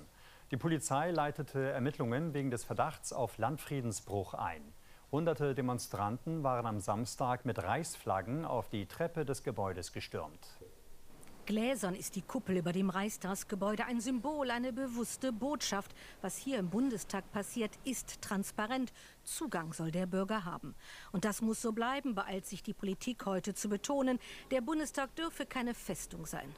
Die 0.52 0.58
Polizei 0.58 1.12
leitete 1.12 1.72
Ermittlungen 1.72 2.34
wegen 2.34 2.52
des 2.52 2.64
Verdachts 2.64 3.12
auf 3.14 3.38
Landfriedensbruch 3.38 4.34
ein. 4.34 4.62
Hunderte 5.12 5.54
Demonstranten 5.56 6.44
waren 6.44 6.66
am 6.66 6.80
Samstag 6.80 7.46
mit 7.46 7.62
Reichsflaggen 7.62 8.46
auf 8.46 8.70
die 8.70 8.88
Treppe 8.88 9.26
des 9.26 9.44
Gebäudes 9.44 9.94
gestürmt. 9.94 10.58
Gläsern 11.46 11.94
ist 11.94 12.16
die 12.16 12.22
Kuppel 12.22 12.56
über 12.56 12.72
dem 12.72 12.90
Reichstagsgebäude 12.90 13.86
ein 13.86 14.00
Symbol, 14.00 14.50
eine 14.50 14.72
bewusste 14.72 15.34
Botschaft. 15.34 15.94
Was 16.22 16.38
hier 16.38 16.58
im 16.58 16.70
Bundestag 16.70 17.30
passiert, 17.34 17.72
ist 17.84 18.22
transparent. 18.22 18.94
Zugang 19.24 19.74
soll 19.74 19.92
der 19.92 20.06
Bürger 20.06 20.46
haben. 20.46 20.74
Und 21.12 21.26
das 21.26 21.42
muss 21.42 21.62
so 21.62 21.74
bleiben, 21.74 22.16
beeilt 22.16 22.46
sich 22.46 22.64
die 22.64 22.74
Politik 22.74 23.26
heute 23.26 23.54
zu 23.54 23.68
betonen. 23.68 24.20
Der 24.52 24.62
Bundestag 24.62 25.16
dürfe 25.16 25.46
keine 25.46 25.74
Festung 25.74 26.26
sein. 26.26 26.50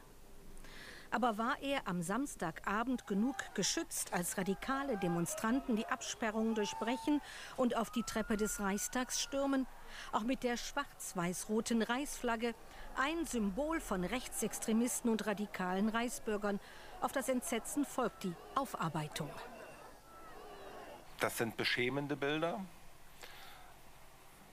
Aber 1.11 1.38
war 1.38 1.57
er 1.61 1.88
am 1.88 2.02
Samstagabend 2.02 3.07
genug 3.07 3.36
geschützt, 3.53 4.14
als 4.14 4.38
radikale 4.38 4.98
Demonstranten 4.98 5.76
die 5.76 5.86
Absperrungen 5.86 6.56
durchbrechen 6.56 7.22
und 7.57 7.77
auf 7.77 7.91
die 7.91 8.03
Treppe 8.03 8.38
des 8.38 8.60
Reichstags 8.60 9.22
stürmen? 9.22 9.65
Auch 10.11 10.23
mit 10.23 10.44
der 10.44 10.57
schwarz-weiß-roten 10.57 11.82
Reichsflagge, 11.82 12.53
ein 12.98 13.26
Symbol 13.26 13.80
von 13.80 14.03
Rechtsextremisten 14.03 15.10
und 15.10 15.26
radikalen 15.26 15.90
Reichsbürgern. 15.90 16.60
Auf 17.02 17.11
das 17.11 17.30
Entsetzen 17.30 17.86
folgt 17.86 18.23
die 18.23 18.34
Aufarbeitung. 18.56 19.30
Das 21.19 21.38
sind 21.38 21.56
beschämende 21.56 22.15
Bilder. 22.15 22.60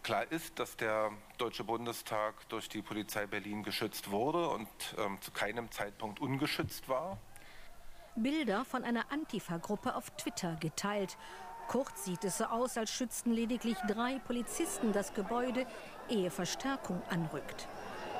Klar 0.03 0.31
ist, 0.33 0.59
dass 0.59 0.77
der 0.77 1.12
Deutsche 1.39 1.62
Bundestag 1.62 2.49
durch 2.49 2.69
die 2.69 2.83
Polizei 2.83 3.27
Berlin 3.27 3.62
geschützt 3.62 4.11
wurde 4.11 4.49
und 4.49 4.69
ähm, 4.99 5.16
zu 5.20 5.31
keinem 5.31 5.70
Zeitpunkt 5.70 6.19
ungeschützt 6.19 6.89
war. 6.89 7.19
Bilder 8.16 8.65
von 8.65 8.83
einer 8.83 9.12
Antifa-Gruppe 9.12 9.95
auf 9.95 10.11
Twitter 10.16 10.57
geteilt. 10.59 11.16
Kurz 11.69 12.05
sieht 12.05 12.24
es 12.24 12.39
so 12.39 12.47
aus, 12.47 12.77
als 12.77 12.93
schützten 12.93 13.33
lediglich 13.33 13.79
drei 13.87 14.19
Polizisten 14.19 14.93
das 14.93 15.15
Gebäude, 15.15 15.66
ehe 16.09 16.33
Verstärkung 16.33 17.01
anrückt. 17.09 17.69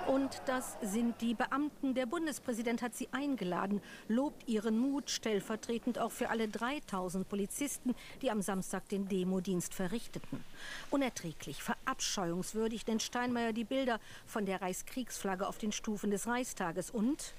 Und 0.07 0.43
das 0.47 0.77
sind 0.83 1.21
die 1.21 1.35
Beamten. 1.35 1.95
Der 1.95 2.07
Bundespräsident 2.07 2.83
hat 2.83 2.95
sie 2.95 3.09
eingeladen, 3.13 3.81
lobt 4.09 4.49
ihren 4.49 4.79
Mut, 4.79 5.11
stellvertretend 5.11 5.99
auch 5.99 6.11
für 6.11 6.31
alle 6.31 6.49
3000 6.49 7.29
Polizisten, 7.29 7.95
die 8.21 8.31
am 8.31 8.43
Samstag 8.43 8.89
den 8.89 9.09
Demodienst 9.09 9.75
verrichteten. 9.75 10.45
Unerträglich, 10.91 11.63
verabscheuungswürdig 11.63 12.87
nennt 12.87 13.03
Steinmeier 13.03 13.53
die 13.53 13.65
Bilder 13.65 14.01
von 14.27 14.47
der 14.47 14.61
Reichskriegsflagge 14.61 15.47
auf 15.47 15.59
den 15.59 15.73
Stufen 15.73 16.11
des 16.11 16.27
Reichstages 16.27 16.91
und 16.91 17.35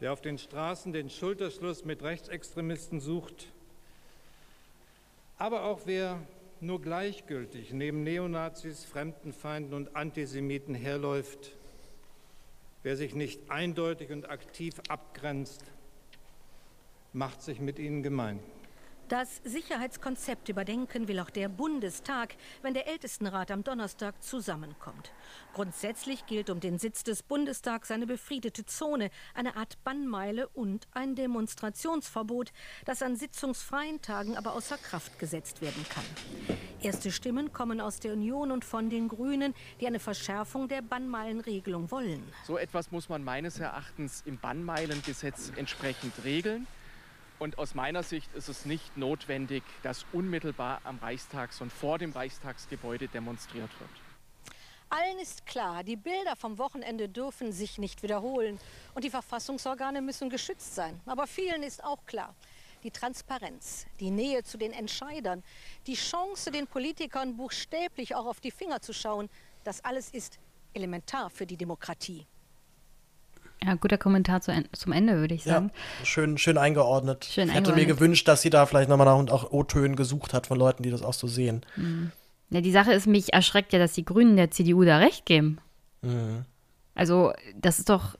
Wer 0.00 0.12
auf 0.12 0.20
den 0.20 0.38
Straßen 0.38 0.92
den 0.92 1.08
Schulterschluss 1.08 1.84
mit 1.84 2.02
Rechtsextremisten 2.02 3.00
sucht, 3.00 3.46
aber 5.38 5.64
auch 5.64 5.82
wer 5.84 6.20
nur 6.60 6.80
gleichgültig 6.80 7.72
neben 7.72 8.02
Neonazis, 8.02 8.84
Fremdenfeinden 8.84 9.72
und 9.72 9.94
Antisemiten 9.94 10.74
herläuft, 10.74 11.52
wer 12.84 12.96
sich 12.96 13.14
nicht 13.14 13.50
eindeutig 13.50 14.12
und 14.12 14.30
aktiv 14.30 14.74
abgrenzt, 14.88 15.64
macht 17.12 17.42
sich 17.42 17.58
mit 17.58 17.80
ihnen 17.80 18.04
gemein. 18.04 18.38
Das 19.08 19.42
Sicherheitskonzept 19.44 20.48
überdenken 20.48 21.08
will 21.08 21.20
auch 21.20 21.28
der 21.28 21.50
Bundestag, 21.50 22.36
wenn 22.62 22.72
der 22.72 22.88
Ältestenrat 22.88 23.50
am 23.50 23.62
Donnerstag 23.62 24.22
zusammenkommt. 24.22 25.12
Grundsätzlich 25.52 26.24
gilt 26.24 26.48
um 26.48 26.58
den 26.58 26.78
Sitz 26.78 27.04
des 27.04 27.22
Bundestags 27.22 27.90
eine 27.90 28.06
befriedete 28.06 28.64
Zone, 28.64 29.10
eine 29.34 29.56
Art 29.56 29.76
Bannmeile 29.84 30.48
und 30.48 30.88
ein 30.92 31.14
Demonstrationsverbot, 31.16 32.50
das 32.86 33.02
an 33.02 33.16
sitzungsfreien 33.16 34.00
Tagen 34.00 34.38
aber 34.38 34.54
außer 34.54 34.78
Kraft 34.78 35.18
gesetzt 35.18 35.60
werden 35.60 35.84
kann. 35.90 36.04
Erste 36.80 37.12
Stimmen 37.12 37.52
kommen 37.52 37.82
aus 37.82 38.00
der 38.00 38.14
Union 38.14 38.50
und 38.50 38.64
von 38.64 38.88
den 38.88 39.08
Grünen, 39.08 39.54
die 39.82 39.86
eine 39.86 40.00
Verschärfung 40.00 40.66
der 40.66 40.80
Bannmeilenregelung 40.80 41.90
wollen. 41.90 42.22
So 42.46 42.56
etwas 42.56 42.90
muss 42.90 43.10
man 43.10 43.22
meines 43.22 43.60
Erachtens 43.60 44.22
im 44.24 44.38
Bannmeilengesetz 44.38 45.52
entsprechend 45.56 46.24
regeln. 46.24 46.66
Und 47.38 47.58
aus 47.58 47.74
meiner 47.74 48.02
Sicht 48.02 48.32
ist 48.34 48.48
es 48.48 48.64
nicht 48.64 48.96
notwendig, 48.96 49.62
dass 49.82 50.06
unmittelbar 50.12 50.80
am 50.84 50.98
Reichstags- 50.98 51.60
und 51.60 51.72
vor 51.72 51.98
dem 51.98 52.12
Reichstagsgebäude 52.12 53.08
demonstriert 53.08 53.70
wird. 53.80 53.90
Allen 54.90 55.18
ist 55.18 55.44
klar, 55.44 55.82
die 55.82 55.96
Bilder 55.96 56.36
vom 56.36 56.58
Wochenende 56.58 57.08
dürfen 57.08 57.50
sich 57.50 57.78
nicht 57.78 58.02
wiederholen 58.02 58.60
und 58.94 59.02
die 59.02 59.10
Verfassungsorgane 59.10 60.00
müssen 60.00 60.30
geschützt 60.30 60.74
sein. 60.74 61.00
Aber 61.06 61.26
vielen 61.26 61.64
ist 61.64 61.82
auch 61.82 62.06
klar, 62.06 62.34
die 62.84 62.92
Transparenz, 62.92 63.86
die 63.98 64.10
Nähe 64.10 64.44
zu 64.44 64.56
den 64.56 64.72
Entscheidern, 64.72 65.42
die 65.86 65.94
Chance, 65.94 66.52
den 66.52 66.66
Politikern 66.66 67.36
buchstäblich 67.36 68.14
auch 68.14 68.26
auf 68.26 68.40
die 68.40 68.52
Finger 68.52 68.80
zu 68.80 68.92
schauen, 68.92 69.28
das 69.64 69.82
alles 69.84 70.10
ist 70.10 70.38
elementar 70.74 71.30
für 71.30 71.46
die 71.46 71.56
Demokratie. 71.56 72.26
Ja, 73.64 73.74
guter 73.74 73.98
Kommentar 73.98 74.40
zu, 74.40 74.52
zum 74.72 74.92
Ende, 74.92 75.16
würde 75.16 75.34
ich 75.34 75.44
sagen. 75.44 75.70
Ja, 76.00 76.04
schön, 76.06 76.38
schön 76.38 76.58
eingeordnet. 76.58 77.24
Schön 77.24 77.48
ich 77.48 77.54
hätte 77.54 77.70
mir 77.70 77.76
eingeordnet. 77.76 77.98
gewünscht, 77.98 78.28
dass 78.28 78.42
sie 78.42 78.50
da 78.50 78.66
vielleicht 78.66 78.88
nochmal 78.88 79.06
nach 79.06 79.16
und 79.16 79.30
auch 79.30 79.52
O-Tönen 79.52 79.96
gesucht 79.96 80.34
hat 80.34 80.46
von 80.46 80.58
Leuten, 80.58 80.82
die 80.82 80.90
das 80.90 81.02
auch 81.02 81.14
so 81.14 81.26
sehen. 81.26 81.64
Mhm. 81.76 82.12
Ja, 82.50 82.60
die 82.60 82.72
Sache 82.72 82.92
ist, 82.92 83.06
mich 83.06 83.32
erschreckt 83.32 83.72
ja, 83.72 83.78
dass 83.78 83.94
die 83.94 84.04
Grünen 84.04 84.36
der 84.36 84.50
CDU 84.50 84.84
da 84.84 84.98
recht 84.98 85.24
geben. 85.24 85.58
Mhm. 86.02 86.44
Also, 86.94 87.32
das 87.60 87.78
ist 87.78 87.88
doch. 87.88 88.16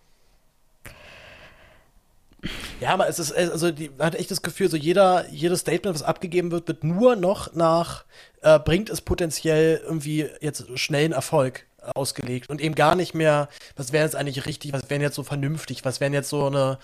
Ja, 2.81 2.91
aber 2.91 3.09
es 3.09 3.19
ist, 3.19 3.33
also 3.33 3.71
die 3.71 3.91
man 3.97 4.09
hat 4.09 4.15
echt 4.17 4.31
das 4.31 4.43
Gefühl, 4.43 4.69
so 4.69 4.77
jeder, 4.77 5.29
jedes 5.31 5.61
Statement, 5.61 5.95
was 5.95 6.03
abgegeben 6.03 6.51
wird, 6.51 6.69
wird 6.69 6.85
nur 6.85 7.17
noch 7.17 7.55
nach, 7.55 8.05
äh, 8.43 8.59
bringt 8.59 8.91
es 8.91 9.01
potenziell 9.01 9.81
irgendwie 9.83 10.29
jetzt 10.41 10.67
schnellen 10.79 11.13
Erfolg 11.13 11.67
ausgelegt 11.95 12.51
und 12.51 12.61
eben 12.61 12.75
gar 12.75 12.95
nicht 12.95 13.15
mehr, 13.15 13.49
was 13.77 13.93
wäre 13.93 14.05
jetzt 14.05 14.17
eigentlich 14.17 14.47
richtig, 14.47 14.73
was 14.73 14.89
wäre 14.91 15.01
jetzt 15.03 15.15
so 15.17 15.23
vernünftig, 15.23 15.85
was 15.85 16.01
wäre 16.01 16.13
jetzt 16.13 16.29
so 16.31 16.47
eine 16.47 16.79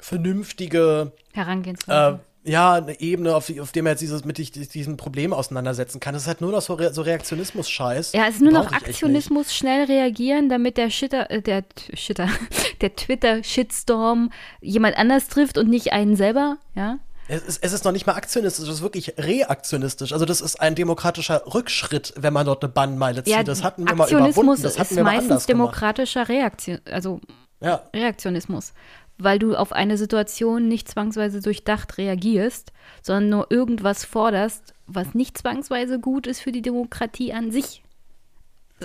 vernünftige 0.00 1.12
Herangehensweise. 1.32 2.20
äh, 2.44 2.50
ja, 2.50 2.74
eine 2.74 2.98
Ebene, 3.00 3.34
auf, 3.34 3.46
die, 3.46 3.60
auf 3.60 3.72
dem 3.72 3.84
er 3.84 3.92
jetzt 3.92 4.00
dieses, 4.00 4.24
mit 4.24 4.38
dich- 4.38 4.52
diesem 4.52 4.96
Problem 4.96 5.32
auseinandersetzen 5.34 6.00
kann. 6.00 6.14
Das 6.14 6.22
ist 6.22 6.28
halt 6.28 6.40
nur 6.40 6.50
noch 6.52 6.62
so, 6.62 6.74
Re 6.74 6.94
so 6.94 7.02
Reaktionismus-Scheiß. 7.02 8.12
Ja, 8.12 8.26
es 8.28 8.36
ist 8.36 8.40
nur 8.40 8.52
noch 8.52 8.68
Brauch. 8.70 8.76
Aktionismus, 8.76 9.54
schnell 9.54 9.84
reagieren, 9.84 10.48
damit 10.48 10.78
der 10.78 10.88
Shitter, 10.88 11.30
äh, 11.30 11.42
der 11.42 11.64
Shitter, 11.94 12.28
der 12.80 12.94
Twitter-Shitstorm 12.96 14.30
jemand 14.60 14.96
anders 14.96 15.28
trifft 15.28 15.58
und 15.58 15.68
nicht 15.68 15.92
einen 15.92 16.16
selber, 16.16 16.56
ja? 16.74 16.98
Es 17.28 17.42
ist, 17.42 17.62
es 17.62 17.72
ist 17.72 17.84
noch 17.84 17.92
nicht 17.92 18.06
mal 18.06 18.14
aktionistisch, 18.14 18.66
es 18.66 18.76
ist 18.76 18.82
wirklich 18.82 19.14
reaktionistisch. 19.18 20.12
Also 20.12 20.24
das 20.24 20.40
ist 20.40 20.60
ein 20.60 20.74
demokratischer 20.74 21.42
Rückschritt, 21.52 22.14
wenn 22.16 22.32
man 22.32 22.46
dort 22.46 22.64
eine 22.64 22.72
Bannmeile 22.72 23.22
zieht. 23.22 23.34
Ja, 23.34 23.42
das 23.42 23.62
hatten 23.62 23.86
wir 23.86 23.94
mal 23.94 24.10
überwunden, 24.10 24.62
das 24.62 24.78
hatten 24.78 24.94
ist 24.94 24.96
wir 24.96 25.04
mal 25.04 25.16
meistens 25.16 25.46
demokratischer 25.46 26.28
Reaktion, 26.28 26.78
also 26.90 27.20
Ja. 27.60 27.82
Reaktionismus, 27.94 28.72
weil 29.18 29.38
du 29.38 29.54
auf 29.56 29.72
eine 29.72 29.98
Situation 29.98 30.68
nicht 30.68 30.88
zwangsweise 30.88 31.42
durchdacht 31.42 31.98
reagierst, 31.98 32.72
sondern 33.02 33.28
nur 33.28 33.50
irgendwas 33.50 34.04
forderst, 34.04 34.72
was 34.86 35.14
nicht 35.14 35.36
zwangsweise 35.36 35.98
gut 35.98 36.26
ist 36.26 36.40
für 36.40 36.52
die 36.52 36.62
Demokratie 36.62 37.34
an 37.34 37.50
sich. 37.50 37.82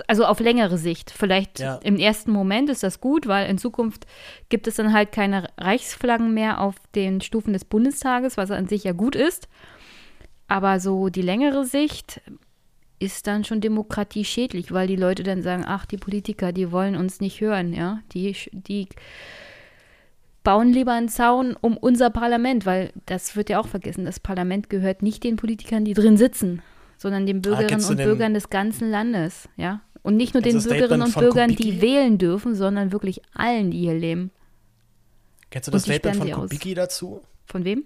Also 0.08 0.24
auf 0.24 0.40
längere 0.40 0.76
Sicht. 0.78 1.10
Vielleicht 1.10 1.60
Ja. 1.60 1.76
im 1.84 1.96
ersten 1.96 2.32
Moment 2.32 2.68
ist 2.70 2.82
das 2.82 3.00
gut, 3.00 3.26
weil 3.26 3.48
in 3.48 3.58
Zukunft 3.58 4.06
gibt 4.48 4.66
es 4.66 4.76
dann 4.76 4.92
halt 4.92 5.12
keine 5.12 5.48
Reichsflaggen 5.58 6.34
mehr 6.34 6.60
auf 6.60 6.74
den 6.94 7.20
Stufen 7.20 7.52
des 7.52 7.64
Bundestages, 7.64 8.36
was 8.36 8.50
an 8.50 8.66
sich 8.68 8.84
ja 8.84 8.92
gut 8.92 9.14
ist. 9.14 9.48
Aber 10.48 10.80
so 10.80 11.08
die 11.08 11.22
längere 11.22 11.64
Sicht 11.64 12.20
ist 12.98 13.26
dann 13.26 13.44
schon 13.44 13.60
Demokratie 13.60 14.24
schädlich, 14.24 14.72
weil 14.72 14.86
die 14.86 14.96
Leute 14.96 15.22
dann 15.22 15.42
sagen, 15.42 15.64
ach, 15.66 15.84
die 15.86 15.96
Politiker, 15.96 16.52
die 16.52 16.72
wollen 16.72 16.96
uns 16.96 17.20
nicht 17.20 17.40
hören, 17.40 17.72
ja. 17.72 18.00
Die, 18.12 18.34
die 18.52 18.88
bauen 20.42 20.72
lieber 20.72 20.92
einen 20.92 21.08
Zaun 21.08 21.56
um 21.60 21.76
unser 21.76 22.10
Parlament, 22.10 22.66
weil 22.66 22.92
das 23.06 23.34
wird 23.36 23.48
ja 23.50 23.60
auch 23.60 23.66
vergessen, 23.68 24.04
das 24.04 24.20
Parlament 24.20 24.68
gehört 24.70 25.02
nicht 25.02 25.24
den 25.24 25.36
Politikern, 25.36 25.84
die 25.84 25.94
drin 25.94 26.16
sitzen, 26.16 26.62
sondern 26.96 27.26
den 27.26 27.42
Bürgerinnen 27.42 27.68
kennst 27.68 27.88
du 27.88 27.92
und 27.92 27.98
den- 27.98 28.06
Bürgern 28.08 28.34
des 28.34 28.50
ganzen 28.50 28.90
Landes, 28.90 29.48
ja. 29.56 29.80
Und 30.02 30.16
nicht 30.16 30.34
nur 30.34 30.42
den 30.42 30.52
du 30.52 30.58
das 30.58 30.68
Bürgerinnen 30.68 31.02
und 31.06 31.14
Bürgern, 31.14 31.50
Kubicki? 31.50 31.72
die 31.72 31.80
wählen 31.80 32.18
dürfen, 32.18 32.54
sondern 32.54 32.92
wirklich 32.92 33.22
allen, 33.34 33.70
die 33.70 33.78
hier 33.78 33.94
leben. 33.94 34.30
Kennst 35.50 35.68
du 35.68 35.72
das 35.72 35.82
Statement 35.84 36.16
von 36.16 36.26
sie 36.26 36.34
aus. 36.34 36.40
Kubicki 36.42 36.74
dazu? 36.74 37.22
Von 37.46 37.64
wem? 37.64 37.84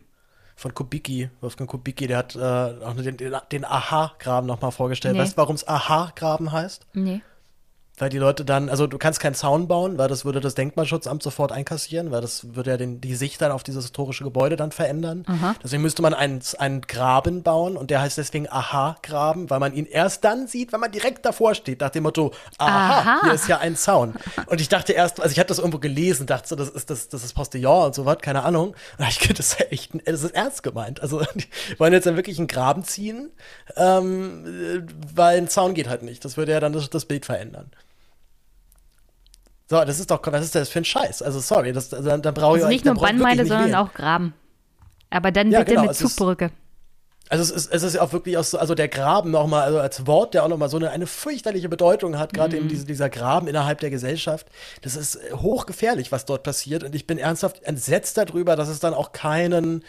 Von 0.56 0.74
Kubicki, 0.74 1.30
Wolfgang 1.40 1.70
Kubicki, 1.70 2.08
der 2.08 2.16
hat 2.18 2.34
äh, 2.34 2.40
auch 2.40 2.96
den, 2.96 3.16
den, 3.16 3.36
den 3.52 3.64
Aha-Graben 3.64 4.46
nochmal 4.48 4.72
vorgestellt. 4.72 5.14
Nee. 5.14 5.20
Weißt 5.20 5.34
du, 5.34 5.36
warum 5.36 5.54
es 5.54 5.68
Aha-Graben 5.68 6.50
heißt? 6.50 6.86
Nee. 6.94 7.20
Weil 7.98 8.10
die 8.10 8.18
Leute 8.18 8.44
dann, 8.44 8.68
also 8.68 8.86
du 8.86 8.98
kannst 8.98 9.20
keinen 9.20 9.34
Zaun 9.34 9.68
bauen, 9.68 9.98
weil 9.98 10.08
das 10.08 10.24
würde 10.24 10.40
das 10.40 10.54
Denkmalschutzamt 10.54 11.22
sofort 11.22 11.52
einkassieren, 11.52 12.10
weil 12.10 12.20
das 12.20 12.54
würde 12.54 12.70
ja 12.70 12.76
den, 12.76 13.00
die 13.00 13.14
Sicht 13.14 13.40
dann 13.40 13.52
auf 13.52 13.62
dieses 13.62 13.84
historische 13.84 14.24
Gebäude 14.24 14.56
dann 14.56 14.72
verändern. 14.72 15.24
Aha. 15.26 15.54
Deswegen 15.62 15.82
müsste 15.82 16.02
man 16.02 16.14
einen, 16.14 16.40
einen 16.58 16.82
Graben 16.82 17.42
bauen 17.42 17.76
und 17.76 17.90
der 17.90 18.00
heißt 18.00 18.18
deswegen 18.18 18.48
Aha-Graben, 18.48 19.50
weil 19.50 19.60
man 19.60 19.74
ihn 19.74 19.86
erst 19.86 20.24
dann 20.24 20.46
sieht, 20.46 20.72
wenn 20.72 20.80
man 20.80 20.92
direkt 20.92 21.24
davor 21.24 21.54
steht, 21.54 21.80
nach 21.80 21.90
dem 21.90 22.04
Motto, 22.04 22.32
aha, 22.58 23.00
Aha. 23.00 23.20
hier 23.22 23.32
ist 23.32 23.48
ja 23.48 23.58
ein 23.58 23.76
Zaun. 23.76 24.14
Und 24.46 24.60
ich 24.60 24.68
dachte 24.68 24.92
erst, 24.92 25.20
also 25.20 25.32
ich 25.32 25.38
hatte 25.38 25.48
das 25.48 25.58
irgendwo 25.58 25.78
gelesen, 25.78 26.26
dachte 26.26 26.48
so, 26.48 26.56
das 26.56 26.68
ist 26.68 26.90
das, 26.90 27.08
das 27.08 27.24
ist 27.24 27.34
Postillon 27.34 27.86
und 27.86 27.94
so 27.94 28.04
was, 28.06 28.18
keine 28.18 28.44
Ahnung. 28.44 28.74
Und 28.98 29.08
ich 29.08 29.18
das 29.18 29.52
ist 29.52 29.72
echt, 29.72 29.92
das 30.06 30.22
ist 30.22 30.34
ernst 30.34 30.62
gemeint. 30.62 31.02
Also 31.02 31.22
die 31.34 31.46
wollen 31.78 31.92
jetzt 31.92 32.06
dann 32.06 32.16
wirklich 32.16 32.38
einen 32.38 32.48
Graben 32.48 32.84
ziehen, 32.84 33.30
ähm, 33.76 34.44
äh, 34.46 34.92
weil 35.14 35.38
ein 35.38 35.48
Zaun 35.48 35.74
geht 35.74 35.88
halt 35.88 36.02
nicht. 36.02 36.24
Das 36.24 36.36
würde 36.36 36.52
ja 36.52 36.60
dann 36.60 36.72
das, 36.72 36.88
das 36.90 37.04
Bild 37.04 37.26
verändern. 37.26 37.70
So, 39.70 39.84
das 39.84 40.00
ist 40.00 40.10
doch, 40.10 40.20
was 40.24 40.44
ist 40.44 40.54
das 40.54 40.68
für 40.70 40.78
ein 40.80 40.84
Scheiß? 40.84 41.20
Also 41.22 41.40
sorry, 41.40 41.72
das, 41.72 41.92
also, 41.92 42.08
dann, 42.08 42.22
dann 42.22 42.32
brauche 42.34 42.56
ich 42.56 42.62
Also 42.64 42.68
nicht 42.72 42.84
nur 42.86 42.94
ich 42.94 43.00
wirklich 43.00 43.18
Bannmeile, 43.18 43.42
nicht 43.42 43.52
sondern 43.52 43.74
auch 43.74 43.92
Graben. 43.92 44.34
Aber 45.10 45.30
dann 45.30 45.50
Ja, 45.50 45.58
bitte 45.60 45.72
genau, 45.72 45.82
mit 45.82 45.90
ist- 45.92 45.98
Zugbrücke. 45.98 46.50
Also 47.30 47.42
es 47.42 47.50
ist, 47.50 47.74
es 47.74 47.82
ist 47.82 47.94
ja 47.96 48.00
auch 48.00 48.14
wirklich 48.14 48.38
auch 48.38 48.44
so, 48.44 48.56
also 48.58 48.74
der 48.74 48.88
Graben 48.88 49.30
nochmal, 49.30 49.64
also 49.64 49.78
als 49.80 50.06
Wort, 50.06 50.32
der 50.32 50.44
auch 50.44 50.48
nochmal 50.48 50.70
so 50.70 50.78
eine, 50.78 50.88
eine 50.92 51.06
fürchterliche 51.06 51.68
Bedeutung 51.68 52.18
hat, 52.18 52.32
gerade 52.32 52.52
Mhm. 52.56 52.62
eben 52.62 52.68
diese, 52.68 52.86
dieser 52.86 53.10
Graben 53.10 53.48
innerhalb 53.48 53.80
der 53.80 53.90
Gesellschaft. 53.90 54.46
Das 54.80 54.96
ist 54.96 55.16
äh, 55.16 55.34
hochgefährlich, 55.34 56.10
was 56.10 56.24
dort 56.24 56.42
passiert. 56.42 56.84
Und 56.84 56.94
ich 56.94 57.06
bin 57.06 57.18
ernsthaft 57.18 57.62
entsetzt 57.64 58.16
darüber, 58.16 58.56
dass 58.56 58.68
es 58.70 58.80
dann 58.80 58.94
auch 58.94 59.12
keinen, 59.12 59.84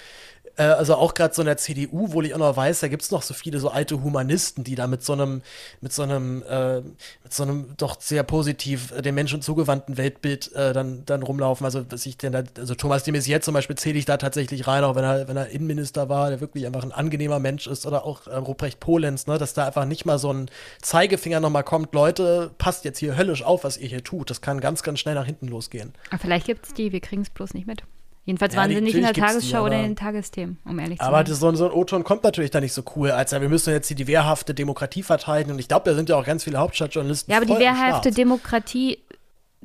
äh, 0.58 0.64
also 0.64 0.96
auch 0.96 1.14
gerade 1.14 1.34
so 1.34 1.42
in 1.42 1.48
der 1.48 1.58
CDU, 1.58 2.12
wo 2.12 2.22
ich 2.22 2.34
auch 2.34 2.40
noch 2.40 2.56
weiß, 2.56 2.80
da 2.80 2.88
gibt 2.88 3.02
es 3.02 3.12
noch 3.12 3.22
so 3.22 3.34
viele 3.34 3.60
so 3.60 3.70
alte 3.70 4.04
Humanisten, 4.04 4.64
die 4.64 4.76
da 4.76 4.88
mit 4.88 5.04
so 5.04 5.14
einem, 5.14 5.42
mit 5.82 5.94
so 5.94 6.04
einem, 6.04 6.44
äh, 6.44 6.82
mit 6.82 7.34
so 7.34 7.44
einem 7.44 7.74
doch 7.78 8.00
sehr 8.00 8.24
positiv 8.24 8.92
äh, 8.92 9.02
den 9.02 9.16
Menschen 9.16 9.42
zugewandten 9.42 9.98
Weltbild 9.98 10.54
äh, 10.54 10.74
dann, 10.74 11.06
dann 11.06 11.24
rumlaufen. 11.24 11.66
Also 11.66 11.86
was 11.90 12.06
ich 12.06 12.18
denn 12.18 12.32
da, 12.32 12.44
also 12.58 12.76
Thomas 12.76 13.04
de 13.04 13.14
Maizière 13.14 13.42
zum 13.42 13.54
Beispiel 13.54 13.76
zähle 13.76 13.98
ich 13.98 14.06
da 14.06 14.18
tatsächlich 14.18 14.68
rein, 14.68 14.84
auch 14.84 14.96
wenn 14.96 15.04
er, 15.04 15.28
wenn 15.28 15.38
er 15.38 15.50
Innenminister 15.50 16.10
war, 16.10 16.30
der 16.30 16.42
wirklich 16.42 16.66
einfach 16.66 16.84
ein 16.84 16.92
angenehmer 16.92 17.40
Mensch 17.40 17.68
ist, 17.68 17.86
oder 17.86 18.06
auch 18.06 18.28
äh, 18.28 18.36
Ruprecht 18.36 18.80
Polenz, 18.80 19.28
ne, 19.28 19.38
dass 19.38 19.54
da 19.54 19.68
einfach 19.68 19.86
nicht 19.86 20.06
mal 20.06 20.20
so 20.20 20.32
ein 20.32 20.50
Zeigefinger 20.82 21.40
nochmal 21.40 21.64
kommt, 21.64 21.94
Leute, 21.94 22.52
passt 22.58 22.86
jetzt 22.86 23.00
hier 23.00 23.18
höllisch 23.18 23.44
auf, 23.44 23.64
was 23.64 23.78
ihr 23.78 23.88
hier 23.88 24.04
tut. 24.04 24.30
Das 24.30 24.42
kann 24.42 24.60
ganz, 24.60 24.84
ganz 24.84 25.00
schnell 25.00 25.16
nach 25.16 25.26
hinten 25.26 25.48
losgehen. 25.48 25.94
Aber 26.10 26.20
vielleicht 26.20 26.48
gibt 26.48 26.66
es 26.66 26.74
die, 26.74 26.92
wir 26.92 27.02
kriegen 27.02 27.22
es 27.22 27.30
bloß 27.30 27.54
nicht 27.54 27.68
mit. 27.68 27.84
Jedenfalls 28.30 28.54
Ja, 28.54 28.62
waren 28.62 28.70
sie 28.70 28.80
nicht 28.80 28.94
in 28.94 29.02
der 29.02 29.12
die, 29.14 29.22
Tagesschau 29.22 29.64
oder 29.64 29.74
in 29.74 29.80
aber- 29.80 29.88
den 29.88 29.96
Tagesthemen, 29.96 30.60
um 30.64 30.78
ehrlich 30.78 31.00
zu 31.00 31.04
Aber 31.04 31.18
sein. 31.18 31.26
das, 31.26 31.40
so, 31.40 31.48
ein- 31.48 31.56
so 31.56 31.66
ein 31.66 31.72
O-Ton 31.72 32.04
kommt 32.04 32.24
natürlich 32.24 32.52
da 32.52 32.62
nicht 32.62 32.74
so 32.74 32.84
cool, 32.96 33.10
als 33.10 33.32
ja, 33.32 33.42
wir 33.42 33.50
müssen 33.50 33.74
jetzt 33.74 33.88
hier 33.88 33.98
die 33.98 34.06
wehrhafte 34.06 34.54
Demokratie 34.54 35.02
verteidigen. 35.02 35.54
Und 35.54 35.58
ich 35.58 35.68
glaube, 35.68 35.90
da 35.90 35.96
sind 35.96 36.10
ja 36.10 36.16
auch 36.16 36.24
ganz 36.24 36.44
viele 36.44 36.60
Hauptstadtjournalisten. 36.60 37.32
Ja, 37.32 37.38
aber 37.38 37.48
die 37.48 37.58
wehrhafte. 37.58 38.12
Demokratie 38.12 39.00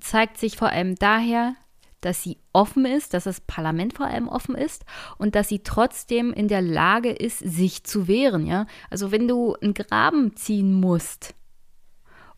zeigt 0.01 0.39
sich 0.39 0.57
vor 0.57 0.71
allem 0.71 0.95
daher, 0.95 1.57
dass 2.01 2.23
sie 2.23 2.39
offen 2.55 2.87
ist, 2.87 3.13
dass 3.13 3.25
das 3.25 3.43
Parlament 3.43 3.93
vor 3.93 4.07
allem 4.07 4.29
offen 4.29 4.55
ist 4.55 4.87
und 5.19 5.35
dass 5.35 5.49
sie 5.51 5.59
trotzdem 5.59 6.33
in 6.33 6.49
der 6.49 6.63
Lage 6.63 7.11
ist, 7.11 7.41
sich 7.41 7.85
zu 7.85 8.09
wehren, 8.09 8.47
ja. 8.47 8.67
Also 8.89 9.13
wenn 9.13 9.29
du 9.29 9.57
einen 9.61 9.75
Graben 9.75 10.37
ziehen 10.37 10.73
musst, 10.73 11.35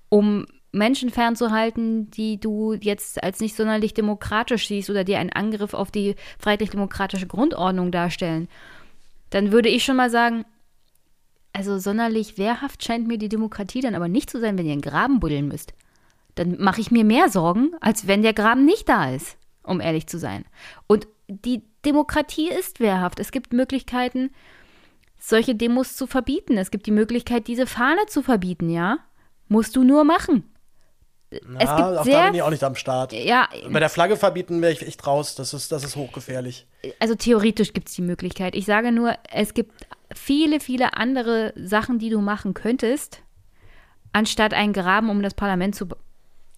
um 0.08 0.46
Menschen 0.76 1.10
fernzuhalten, 1.10 2.10
die 2.10 2.38
du 2.38 2.74
jetzt 2.74 3.22
als 3.22 3.40
nicht 3.40 3.56
sonderlich 3.56 3.94
demokratisch 3.94 4.68
siehst 4.68 4.90
oder 4.90 5.04
die 5.04 5.16
einen 5.16 5.32
Angriff 5.32 5.74
auf 5.74 5.90
die 5.90 6.14
freiheitlich-demokratische 6.38 7.26
Grundordnung 7.26 7.90
darstellen, 7.90 8.48
dann 9.30 9.52
würde 9.52 9.68
ich 9.68 9.84
schon 9.84 9.96
mal 9.96 10.10
sagen, 10.10 10.44
also 11.52 11.78
sonderlich 11.78 12.36
wehrhaft 12.38 12.84
scheint 12.84 13.08
mir 13.08 13.18
die 13.18 13.30
Demokratie 13.30 13.80
dann 13.80 13.94
aber 13.94 14.08
nicht 14.08 14.30
zu 14.30 14.38
sein, 14.38 14.58
wenn 14.58 14.66
ihr 14.66 14.72
einen 14.72 14.82
Graben 14.82 15.20
buddeln 15.20 15.48
müsst. 15.48 15.72
Dann 16.34 16.60
mache 16.60 16.82
ich 16.82 16.90
mir 16.90 17.04
mehr 17.04 17.30
Sorgen, 17.30 17.70
als 17.80 18.06
wenn 18.06 18.22
der 18.22 18.34
Graben 18.34 18.66
nicht 18.66 18.88
da 18.88 19.10
ist, 19.10 19.38
um 19.62 19.80
ehrlich 19.80 20.06
zu 20.06 20.18
sein. 20.18 20.44
Und 20.86 21.08
die 21.28 21.62
Demokratie 21.84 22.50
ist 22.50 22.78
wehrhaft. 22.78 23.18
Es 23.20 23.32
gibt 23.32 23.54
Möglichkeiten, 23.54 24.30
solche 25.18 25.54
Demos 25.54 25.96
zu 25.96 26.06
verbieten. 26.06 26.58
Es 26.58 26.70
gibt 26.70 26.86
die 26.86 26.92
Möglichkeit, 26.92 27.48
diese 27.48 27.66
Fahne 27.66 28.04
zu 28.06 28.22
verbieten, 28.22 28.68
ja? 28.68 28.98
Musst 29.48 29.76
du 29.76 29.82
nur 29.82 30.04
machen. 30.04 30.44
Na, 31.46 31.54
es 31.60 31.68
gibt 31.68 31.70
auch 31.80 31.94
da 31.96 32.04
sehr 32.04 32.24
bin 32.26 32.34
ich 32.34 32.42
auch 32.42 32.50
nicht 32.50 32.64
am 32.64 32.74
Start. 32.74 33.12
Ja. 33.12 33.48
Bei 33.70 33.80
der 33.80 33.88
Flagge 33.88 34.16
verbieten 34.16 34.60
wäre 34.62 34.72
ich 34.72 34.82
echt 34.86 35.06
raus. 35.06 35.34
Das 35.34 35.52
ist, 35.54 35.72
das 35.72 35.84
ist 35.84 35.96
hochgefährlich. 35.96 36.66
also 37.00 37.14
theoretisch 37.14 37.72
gibt 37.72 37.88
es 37.88 37.94
die 37.94 38.02
Möglichkeit. 38.02 38.54
Ich 38.54 38.66
sage 38.66 38.92
nur, 38.92 39.14
es 39.32 39.54
gibt 39.54 39.86
viele, 40.14 40.60
viele 40.60 40.94
andere 40.96 41.52
Sachen, 41.56 41.98
die 41.98 42.10
du 42.10 42.20
machen 42.20 42.54
könntest, 42.54 43.22
anstatt 44.12 44.54
einen 44.54 44.72
Graben 44.72 45.10
um 45.10 45.22
das 45.22 45.34
Parlament 45.34 45.74
zu, 45.74 45.86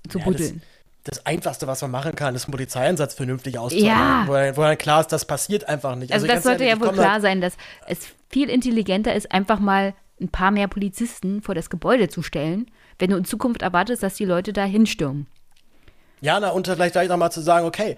zu 0.08 0.18
Ja, 0.18 0.24
buddeln. 0.24 0.62
Das, 1.04 1.18
das 1.18 1.26
Einfachste, 1.26 1.66
was 1.66 1.80
man 1.82 1.90
machen 1.90 2.14
kann, 2.14 2.34
ist 2.34 2.44
einen 2.44 2.52
Polizeieinsatz 2.52 3.14
vernünftig 3.14 3.58
auszuhalten. 3.58 3.88
Ja. 3.88 4.24
Wo, 4.26 4.32
dann- 4.34 4.56
wo 4.56 4.62
dann 4.62 4.76
klar 4.78 5.00
ist, 5.00 5.08
das 5.12 5.24
passiert 5.24 5.64
einfach 5.68 5.94
nicht. 5.96 6.12
Also, 6.12 6.26
das 6.26 6.34
ganz 6.34 6.44
sollte 6.44 6.64
ehrlich, 6.64 6.76
ja 6.76 6.80
wohl 6.80 6.88
komm 6.88 6.96
da- 6.96 7.02
klar 7.02 7.20
sein, 7.20 7.40
dass 7.40 7.56
es 7.86 8.00
viel 8.28 8.50
intelligenter 8.50 9.14
ist, 9.14 9.32
einfach 9.32 9.58
mal 9.58 9.94
ein 10.20 10.28
paar 10.28 10.50
mehr 10.50 10.68
Polizisten 10.68 11.40
vor 11.42 11.54
das 11.54 11.70
Gebäude 11.70 12.08
zu 12.08 12.22
stellen, 12.22 12.70
wenn 12.98 13.10
du 13.10 13.16
in 13.16 13.24
Zukunft 13.24 13.62
erwartest, 13.62 14.02
dass 14.02 14.14
die 14.14 14.24
Leute 14.24 14.52
da 14.52 14.64
hinstürmen. 14.64 15.26
Ja, 16.20 16.40
na, 16.40 16.50
und 16.50 16.66
vielleicht 16.66 16.92
gleich 16.92 17.08
nochmal 17.08 17.30
zu 17.30 17.40
sagen, 17.40 17.66
okay, 17.66 17.96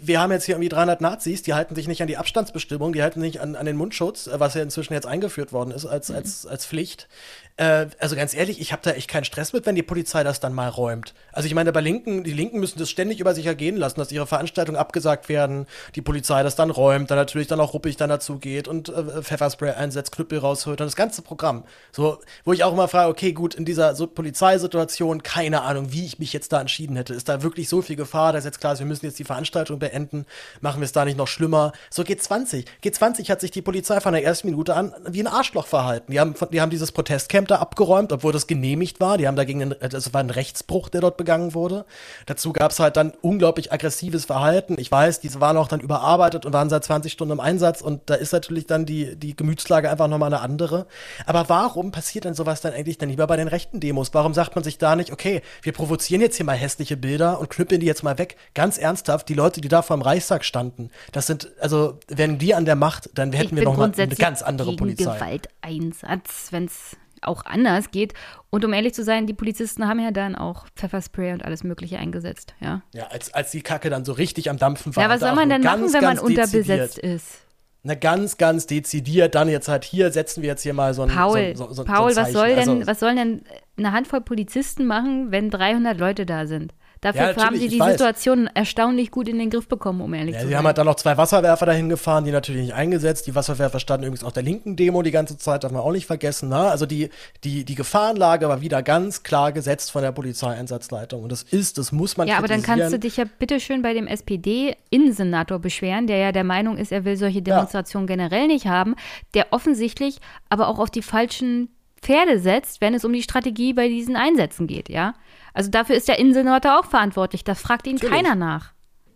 wir 0.00 0.20
haben 0.20 0.32
jetzt 0.32 0.44
hier 0.44 0.54
irgendwie 0.54 0.68
300 0.68 1.00
Nazis, 1.00 1.42
die 1.42 1.54
halten 1.54 1.74
sich 1.74 1.88
nicht 1.88 2.00
an 2.02 2.08
die 2.08 2.16
Abstandsbestimmung, 2.16 2.92
die 2.92 3.02
halten 3.02 3.20
sich 3.20 3.40
an, 3.40 3.56
an 3.56 3.66
den 3.66 3.76
Mundschutz, 3.76 4.26
äh, 4.26 4.38
was 4.40 4.54
ja 4.54 4.62
inzwischen 4.62 4.92
jetzt 4.94 5.06
eingeführt 5.06 5.52
worden 5.52 5.70
ist 5.70 5.86
als, 5.86 6.08
Mhm. 6.08 6.16
als, 6.16 6.46
als 6.46 6.66
Pflicht. 6.66 7.08
Äh, 7.56 7.86
also 8.00 8.16
ganz 8.16 8.34
ehrlich, 8.34 8.60
ich 8.60 8.72
habe 8.72 8.82
da 8.82 8.90
echt 8.90 9.08
keinen 9.08 9.24
Stress 9.24 9.52
mit, 9.52 9.64
wenn 9.64 9.76
die 9.76 9.82
Polizei 9.84 10.24
das 10.24 10.40
dann 10.40 10.52
mal 10.54 10.68
räumt. 10.68 11.14
Also 11.32 11.46
ich 11.46 11.54
meine, 11.54 11.70
bei 11.72 11.80
Linken, 11.80 12.24
die 12.24 12.32
Linken 12.32 12.58
müssen 12.58 12.80
das 12.80 12.90
ständig 12.90 13.20
über 13.20 13.32
sich 13.32 13.46
ergehen 13.46 13.76
lassen, 13.76 14.00
dass 14.00 14.10
ihre 14.10 14.26
Veranstaltungen 14.26 14.76
abgesagt 14.76 15.28
werden, 15.28 15.66
die 15.94 16.02
Polizei 16.02 16.42
das 16.42 16.56
dann 16.56 16.70
räumt, 16.70 17.10
dann 17.12 17.18
natürlich 17.18 17.46
dann 17.46 17.60
auch 17.60 17.72
ruppig 17.72 17.96
dann 17.96 18.10
dazu 18.10 18.38
geht 18.38 18.66
und 18.66 18.88
äh, 18.88 19.22
Pfefferspray 19.22 19.70
einsetzt, 19.70 20.10
Knüppel 20.10 20.38
rausholt 20.38 20.80
und 20.80 20.86
das 20.86 20.96
ganze 20.96 21.22
Programm. 21.22 21.64
So, 21.92 22.18
wo 22.44 22.52
ich 22.52 22.64
auch 22.64 22.72
immer 22.72 22.88
frage, 22.88 23.08
okay, 23.08 23.32
gut, 23.32 23.54
in 23.54 23.64
dieser 23.64 23.94
so 23.94 24.08
Polizeisituation, 24.08 25.22
keine 25.22 25.62
Ahnung, 25.62 25.92
wie 25.92 26.04
ich 26.06 26.18
mich 26.18 26.32
jetzt 26.32 26.52
da 26.52 26.60
entschieden 26.60 26.96
hätte. 26.96 27.14
Ist 27.14 27.28
da 27.28 27.42
wirklich 27.42 27.68
so 27.68 27.82
viel 27.82 27.96
Gefahr, 27.96 28.32
dass 28.32 28.44
jetzt 28.44 28.58
klar 28.60 28.72
ist, 28.72 28.80
wir 28.80 28.86
müssen 28.86 29.06
jetzt 29.06 29.18
die 29.20 29.24
Veranstaltung 29.24 29.73
beenden, 29.78 30.26
machen 30.60 30.80
wir 30.80 30.84
es 30.84 30.92
da 30.92 31.04
nicht 31.04 31.16
noch 31.16 31.28
schlimmer? 31.28 31.72
So 31.90 32.02
G20. 32.02 32.66
G20 32.82 33.30
hat 33.30 33.40
sich 33.40 33.50
die 33.50 33.62
Polizei 33.62 34.00
von 34.00 34.12
der 34.12 34.24
ersten 34.24 34.48
Minute 34.48 34.74
an 34.74 34.94
wie 35.08 35.20
ein 35.20 35.26
Arschloch 35.26 35.66
verhalten. 35.66 36.12
Die 36.12 36.20
haben, 36.20 36.34
die 36.52 36.60
haben 36.60 36.70
dieses 36.70 36.92
Protestcamp 36.92 37.48
da 37.48 37.56
abgeräumt, 37.56 38.12
obwohl 38.12 38.32
das 38.32 38.46
genehmigt 38.46 39.00
war. 39.00 39.18
Die 39.18 39.26
haben 39.26 39.36
dagegen, 39.36 39.62
einen, 39.62 39.74
das 39.80 40.12
war 40.12 40.20
ein 40.20 40.30
Rechtsbruch, 40.30 40.88
der 40.88 41.00
dort 41.00 41.16
begangen 41.16 41.54
wurde. 41.54 41.84
Dazu 42.26 42.52
gab 42.52 42.70
es 42.70 42.80
halt 42.80 42.96
dann 42.96 43.12
unglaublich 43.22 43.72
aggressives 43.72 44.24
Verhalten. 44.24 44.76
Ich 44.78 44.90
weiß, 44.90 45.20
diese 45.20 45.40
waren 45.40 45.56
auch 45.56 45.68
dann 45.68 45.80
überarbeitet 45.80 46.46
und 46.46 46.52
waren 46.52 46.70
seit 46.70 46.84
20 46.84 47.12
Stunden 47.12 47.32
im 47.32 47.40
Einsatz 47.40 47.80
und 47.80 48.02
da 48.06 48.14
ist 48.14 48.32
natürlich 48.32 48.66
dann 48.66 48.86
die, 48.86 49.16
die 49.16 49.36
Gemütslage 49.36 49.90
einfach 49.90 50.08
nochmal 50.08 50.32
eine 50.32 50.42
andere. 50.42 50.86
Aber 51.26 51.48
warum 51.48 51.92
passiert 51.92 52.24
denn 52.24 52.34
sowas 52.34 52.60
dann 52.60 52.72
eigentlich 52.72 52.98
dann 52.98 53.08
lieber 53.08 53.26
bei 53.26 53.36
den 53.36 53.48
rechten 53.48 53.80
Demos? 53.80 54.12
Warum 54.12 54.34
sagt 54.34 54.54
man 54.54 54.64
sich 54.64 54.78
da 54.78 54.96
nicht, 54.96 55.12
okay, 55.12 55.42
wir 55.62 55.72
provozieren 55.72 56.20
jetzt 56.20 56.36
hier 56.36 56.46
mal 56.46 56.56
hässliche 56.56 56.96
Bilder 56.96 57.40
und 57.40 57.50
knüppeln 57.50 57.80
die 57.80 57.86
jetzt 57.86 58.02
mal 58.02 58.18
weg? 58.18 58.36
Ganz 58.54 58.78
ernsthaft, 58.78 59.28
die 59.28 59.34
Leute, 59.34 59.60
die 59.64 59.68
da 59.68 59.82
vor 59.82 59.96
dem 59.96 60.02
Reichstag 60.02 60.44
standen, 60.44 60.90
das 61.12 61.26
sind, 61.26 61.50
also, 61.58 61.98
wären 62.08 62.38
die 62.38 62.54
an 62.54 62.66
der 62.66 62.76
Macht, 62.76 63.10
dann 63.14 63.32
hätten 63.32 63.56
ich 63.56 63.62
wir 63.62 63.64
noch 63.64 63.76
mal 63.76 63.90
eine 63.96 64.14
ganz 64.14 64.42
andere 64.42 64.70
gegen 64.70 64.78
Polizei. 64.78 65.14
Gewalteinsatz, 65.14 66.48
wenn 66.50 66.66
es 66.66 66.96
auch 67.22 67.46
anders 67.46 67.90
geht. 67.90 68.12
Und 68.50 68.64
um 68.64 68.72
ehrlich 68.74 68.92
zu 68.92 69.02
sein, 69.02 69.26
die 69.26 69.32
Polizisten 69.32 69.88
haben 69.88 69.98
ja 69.98 70.10
dann 70.10 70.36
auch 70.36 70.66
Pfefferspray 70.76 71.32
und 71.32 71.44
alles 71.44 71.64
Mögliche 71.64 71.98
eingesetzt, 71.98 72.54
ja. 72.60 72.82
Ja, 72.92 73.06
als, 73.06 73.32
als 73.32 73.50
die 73.50 73.62
Kacke 73.62 73.88
dann 73.88 74.04
so 74.04 74.12
richtig 74.12 74.50
am 74.50 74.58
Dampfen 74.58 74.94
war. 74.94 75.02
Ja, 75.02 75.08
was 75.08 75.20
soll 75.20 75.34
man 75.34 75.48
denn 75.48 75.62
machen, 75.62 75.92
wenn 75.92 76.04
man 76.04 76.18
unterbesetzt 76.18 76.98
ist? 76.98 77.40
Na, 77.82 77.94
ganz, 77.94 78.38
ganz 78.38 78.66
dezidiert, 78.66 79.34
dann 79.34 79.48
jetzt 79.48 79.68
halt 79.68 79.84
hier 79.84 80.10
setzen 80.10 80.42
wir 80.42 80.48
jetzt 80.48 80.62
hier 80.62 80.72
mal 80.72 80.94
so 80.94 81.02
ein 81.02 81.10
Paul, 81.10 81.54
so, 81.54 81.66
so, 81.66 81.72
so, 81.74 81.84
Paul, 81.84 82.16
was 82.16 82.32
soll 82.32 82.48
denn, 82.54 82.58
Also, 82.58 82.86
was 82.86 83.00
sollen 83.00 83.16
denn 83.16 83.42
eine 83.76 83.92
Handvoll 83.92 84.22
Polizisten 84.22 84.86
machen, 84.86 85.30
wenn 85.32 85.50
300 85.50 85.98
Leute 85.98 86.24
da 86.24 86.46
sind? 86.46 86.72
Dafür 87.04 87.32
Ja, 87.32 87.44
haben 87.44 87.56
sie 87.58 87.68
die. 87.68 87.78
Situation 87.78 88.48
erstaunlich 88.54 89.10
gut 89.10 89.28
in 89.28 89.38
den 89.38 89.50
Griff 89.50 89.68
bekommen, 89.68 90.00
um 90.00 90.14
ehrlich 90.14 90.34
Ja, 90.34 90.40
zu 90.40 90.46
sie 90.46 90.52
sein. 90.52 90.58
haben 90.58 90.66
halt 90.66 90.78
dann 90.78 90.86
noch 90.86 90.94
zwei 90.94 91.18
Wasserwerfer 91.18 91.66
dahin 91.66 91.90
gefahren, 91.90 92.24
die 92.24 92.30
natürlich 92.30 92.62
nicht 92.62 92.72
eingesetzt. 92.74 93.26
Die 93.26 93.34
Wasserwerfer 93.34 93.78
standen 93.78 94.06
übrigens 94.06 94.24
auf 94.24 94.32
der 94.32 94.42
linken 94.42 94.74
Demo 94.74 95.02
die 95.02 95.10
ganze 95.10 95.36
Zeit, 95.36 95.64
darf 95.64 95.70
man 95.72 95.82
auch 95.82 95.92
nicht 95.92 96.06
vergessen. 96.06 96.48
Ne? 96.48 96.56
Also 96.56 96.86
die, 96.86 97.10
die, 97.44 97.66
die 97.66 97.74
Gefahrenlage 97.74 98.48
war 98.48 98.62
wieder 98.62 98.82
ganz 98.82 99.22
klar 99.22 99.52
gesetzt 99.52 99.90
von 99.90 100.00
der 100.00 100.12
Polizeieinsatzleitung. 100.12 101.22
Und 101.22 101.30
das 101.30 101.42
ist, 101.42 101.76
das 101.76 101.92
muss 101.92 102.16
man 102.16 102.26
ja, 102.26 102.38
aber 102.38 102.48
dann 102.48 102.62
kannst 102.62 102.90
du 102.90 102.98
dich 102.98 103.18
ja 103.18 103.24
bitteschön 103.38 103.82
bei 103.82 103.92
dem 103.92 104.06
SPD-Innensenator 104.06 105.58
beschweren, 105.58 106.06
der 106.06 106.16
ja 106.16 106.32
der 106.32 106.44
Meinung 106.44 106.78
ist, 106.78 106.90
er 106.90 107.04
will 107.04 107.16
solche 107.18 107.42
Demonstrationen 107.42 108.06
generell 108.06 108.46
nicht 108.46 108.66
haben, 108.66 108.94
der 109.34 109.48
offensichtlich 109.52 110.18
aber 110.48 110.68
auch 110.68 110.78
auf 110.78 110.90
die 110.90 111.02
falschen 111.02 111.68
Pferde 112.00 112.38
setzt, 112.38 112.80
wenn 112.80 112.94
es 112.94 113.04
um 113.04 113.12
die 113.12 113.22
Strategie 113.22 113.72
bei 113.72 113.88
diesen 113.88 114.16
Einsätzen 114.16 114.66
geht, 114.66 114.88
ja. 114.88 115.14
Also 115.54 115.70
dafür 115.70 115.96
ist 115.96 116.08
der 116.08 116.18
Innensenator 116.18 116.78
auch 116.80 116.84
verantwortlich. 116.86 117.44
Da 117.44 117.54
fragt 117.54 117.86
ihn 117.86 117.94
Natürlich. 117.94 118.14
keiner 118.14 118.34
nach. 118.34 118.72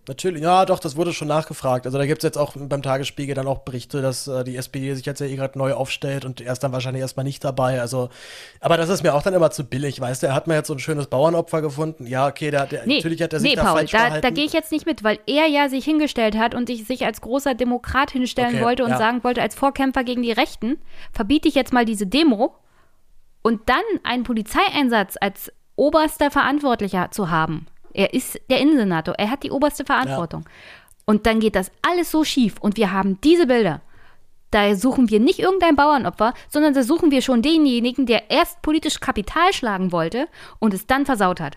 Natürlich, 0.06 0.43
ja, 0.43 0.65
doch, 0.65 0.78
das 0.78 0.97
wurde 0.97 1.12
schon 1.12 1.28
nachgefragt. 1.28 1.85
Also 1.85 1.98
da 1.98 2.06
gibt 2.06 2.20
es 2.20 2.24
jetzt 2.24 2.39
auch 2.39 2.55
beim 2.56 2.81
Tagesspiegel 2.81 3.35
dann 3.35 3.47
auch 3.47 3.59
Berichte, 3.59 4.01
dass 4.01 4.27
äh, 4.27 4.43
die 4.43 4.56
SPD 4.56 4.94
sich 4.94 5.05
jetzt 5.05 5.20
ja 5.20 5.27
eh 5.27 5.36
gerade 5.36 5.59
neu 5.59 5.74
aufstellt 5.74 6.24
und 6.24 6.40
er 6.40 6.51
ist 6.55 6.60
dann 6.60 6.73
wahrscheinlich 6.73 7.02
erstmal 7.02 7.24
nicht 7.24 7.44
dabei. 7.44 7.78
Also, 7.78 8.09
aber 8.60 8.78
das 8.78 8.89
ist 8.89 9.02
mir 9.02 9.12
auch 9.12 9.20
dann 9.20 9.35
immer 9.35 9.51
zu 9.51 9.65
billig, 9.65 10.01
weißt 10.01 10.23
du? 10.23 10.28
Er 10.28 10.35
hat 10.35 10.47
mir 10.47 10.55
jetzt 10.55 10.69
so 10.69 10.73
ein 10.73 10.78
schönes 10.78 11.09
Bauernopfer 11.09 11.60
gefunden. 11.60 12.06
Ja, 12.06 12.27
okay, 12.27 12.51
der, 12.51 12.65
der, 12.65 12.86
Nee, 12.86 12.97
natürlich 12.97 13.20
hat 13.20 13.35
er 13.35 13.40
sich 13.40 13.51
nee 13.51 13.56
da 13.56 13.65
Paul, 13.65 13.77
falsch 13.81 13.90
da, 13.90 13.98
verhalten. 13.98 14.23
da 14.23 14.31
gehe 14.31 14.47
ich 14.47 14.55
jetzt 14.55 14.73
nicht 14.73 14.86
mit, 14.86 15.05
weil 15.05 15.19
er 15.27 15.47
ja 15.47 15.69
sich 15.69 15.85
hingestellt 15.85 16.39
hat 16.39 16.55
und 16.55 16.69
sich- 16.69 16.86
sich 16.86 17.05
als 17.05 17.20
großer 17.20 17.55
Demokrat 17.55 18.10
hinstellen 18.10 18.55
Okay, 18.55 18.65
wollte 18.65 18.85
und 18.85 18.90
ja. 18.93 18.97
sagen 18.97 19.23
wollte, 19.24 19.43
als 19.43 19.55
Vorkämpfer 19.56 20.05
gegen 20.05 20.23
die 20.23 20.32
Rechten, 20.32 20.78
verbiete 21.12 21.48
ich 21.48 21.55
jetzt 21.55 21.74
mal 21.74 21.85
diese 21.85 22.06
Demo 22.06 22.55
und 23.43 23.69
dann 23.69 23.82
einen 24.05 24.23
Polizeieinsatz 24.23 25.16
als 25.20 25.52
oberster 25.78 26.30
Verantwortlicher 26.30 27.10
zu 27.10 27.30
haben. 27.30 27.66
Er 27.94 28.12
ist 28.12 28.40
der 28.50 28.60
Innensenator, 28.60 29.14
er 29.14 29.30
hat 29.30 29.42
die 29.42 29.50
oberste 29.50 29.84
Verantwortung. 29.84 30.44
Und 31.06 31.26
dann 31.26 31.40
geht 31.40 31.56
das 31.56 31.70
alles 31.80 32.10
so 32.10 32.24
schief 32.24 32.56
und 32.60 32.76
wir 32.76 32.92
haben 32.92 33.18
diese 33.22 33.46
Bilder. 33.46 33.80
Da 34.50 34.74
suchen 34.74 35.10
wir 35.10 35.20
nicht 35.20 35.38
irgendein 35.38 35.76
Bauernopfer, 35.76 36.34
sondern 36.48 36.74
da 36.74 36.82
suchen 36.82 37.10
wir 37.10 37.22
schon 37.22 37.42
denjenigen, 37.42 38.06
der 38.06 38.30
erst 38.30 38.62
politisch 38.62 39.00
Kapital 39.00 39.52
schlagen 39.52 39.92
wollte 39.92 40.26
und 40.59 40.74
es 40.74 40.86
dann 40.86 41.06
versaut 41.06 41.40
hat. 41.40 41.56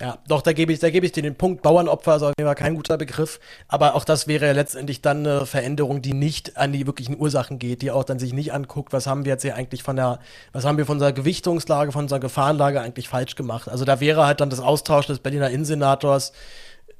Ja, 0.00 0.18
doch, 0.28 0.42
da 0.42 0.52
gebe 0.52 0.72
ich, 0.72 0.78
da 0.78 0.90
gebe 0.90 1.06
ich 1.06 1.12
dir 1.12 1.22
den 1.22 1.34
Punkt. 1.34 1.62
Bauernopfer 1.62 2.16
ist 2.16 2.22
auf 2.22 2.32
jeden 2.38 2.46
Fall 2.46 2.54
kein 2.54 2.76
guter 2.76 2.96
Begriff. 2.96 3.40
Aber 3.66 3.96
auch 3.96 4.04
das 4.04 4.28
wäre 4.28 4.46
ja 4.46 4.52
letztendlich 4.52 5.02
dann 5.02 5.26
eine 5.26 5.44
Veränderung, 5.44 6.02
die 6.02 6.14
nicht 6.14 6.56
an 6.56 6.72
die 6.72 6.86
wirklichen 6.86 7.18
Ursachen 7.18 7.58
geht, 7.58 7.82
die 7.82 7.90
auch 7.90 8.04
dann 8.04 8.20
sich 8.20 8.32
nicht 8.32 8.52
anguckt, 8.52 8.92
was 8.92 9.08
haben 9.08 9.24
wir 9.24 9.32
jetzt 9.32 9.42
hier 9.42 9.56
eigentlich 9.56 9.82
von 9.82 9.96
der, 9.96 10.20
was 10.52 10.64
haben 10.64 10.78
wir 10.78 10.86
von 10.86 10.96
unserer 10.96 11.12
Gewichtungslage, 11.12 11.90
von 11.90 12.04
unserer 12.04 12.20
Gefahrenlage 12.20 12.80
eigentlich 12.80 13.08
falsch 13.08 13.34
gemacht. 13.34 13.68
Also 13.68 13.84
da 13.84 13.98
wäre 13.98 14.24
halt 14.24 14.40
dann 14.40 14.50
das 14.50 14.60
Austauschen 14.60 15.12
des 15.12 15.18
Berliner 15.18 15.50
Innensenators 15.50 16.32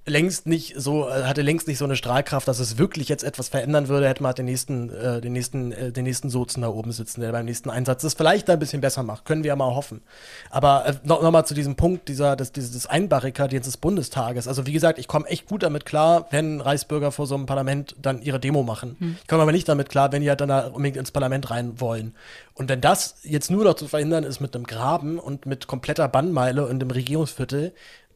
längst 0.08 0.46
nicht 0.46 0.74
so, 0.76 1.08
äh, 1.08 1.24
hatte 1.24 1.42
längst 1.42 1.68
nicht 1.68 1.78
so 1.78 1.84
eine 1.84 1.96
Strahlkraft, 1.96 2.48
dass 2.48 2.58
es 2.58 2.78
wirklich 2.78 3.08
jetzt 3.08 3.24
etwas 3.24 3.48
verändern 3.48 3.88
würde, 3.88 4.08
hätte 4.08 4.22
man 4.22 4.28
halt 4.28 4.38
den 4.38 4.46
nächsten, 4.46 4.90
äh, 4.90 5.20
den 5.20 5.32
nächsten, 5.32 5.72
äh, 5.72 5.92
den 5.92 6.04
nächsten 6.04 6.30
Sozen 6.30 6.62
da 6.62 6.68
oben 6.68 6.92
sitzen, 6.92 7.20
der 7.20 7.32
beim 7.32 7.44
nächsten 7.44 7.70
Einsatz 7.70 8.02
das 8.02 8.14
vielleicht 8.14 8.48
ein 8.50 8.58
bisschen 8.58 8.80
besser 8.80 9.02
macht. 9.02 9.24
Können 9.24 9.44
wir 9.44 9.48
ja 9.48 9.56
mal 9.56 9.74
hoffen. 9.74 10.02
Aber 10.50 10.86
äh, 10.86 10.94
noch, 11.04 11.22
noch 11.22 11.30
mal 11.30 11.44
zu 11.44 11.54
diesem 11.54 11.76
Punkt 11.76 12.08
dieser, 12.08 12.36
des, 12.36 12.52
dieses 12.52 12.72
des 12.72 12.86
Einbarrikadierens 12.86 13.66
des 13.66 13.76
Bundestages. 13.76 14.48
Also 14.48 14.66
wie 14.66 14.72
gesagt, 14.72 14.98
ich 14.98 15.08
komme 15.08 15.26
echt 15.26 15.46
gut 15.46 15.62
damit 15.62 15.84
klar, 15.84 16.26
wenn 16.30 16.60
Reichsbürger 16.60 17.12
vor 17.12 17.26
so 17.26 17.34
einem 17.34 17.46
Parlament 17.46 17.94
dann 18.00 18.22
ihre 18.22 18.40
Demo 18.40 18.62
machen. 18.62 18.96
Hm. 18.98 19.16
Ich 19.20 19.28
komme 19.28 19.42
aber 19.42 19.52
nicht 19.52 19.68
damit 19.68 19.88
klar, 19.88 20.12
wenn 20.12 20.22
die 20.22 20.28
halt 20.28 20.40
dann 20.40 20.48
da 20.48 20.66
unbedingt 20.68 20.96
ins 20.96 21.10
Parlament 21.10 21.50
rein 21.50 21.80
wollen. 21.80 22.14
Und 22.54 22.68
wenn 22.68 22.80
das 22.80 23.16
jetzt 23.22 23.50
nur 23.50 23.64
noch 23.64 23.74
zu 23.74 23.86
verhindern 23.86 24.24
ist 24.24 24.40
mit 24.40 24.54
einem 24.54 24.66
Graben 24.66 25.18
und 25.18 25.46
mit 25.46 25.66
kompletter 25.66 26.08
Bannmeile 26.08 26.66
und 26.66 26.80
dem 26.80 26.90
Regierungsviertel, 26.90 27.72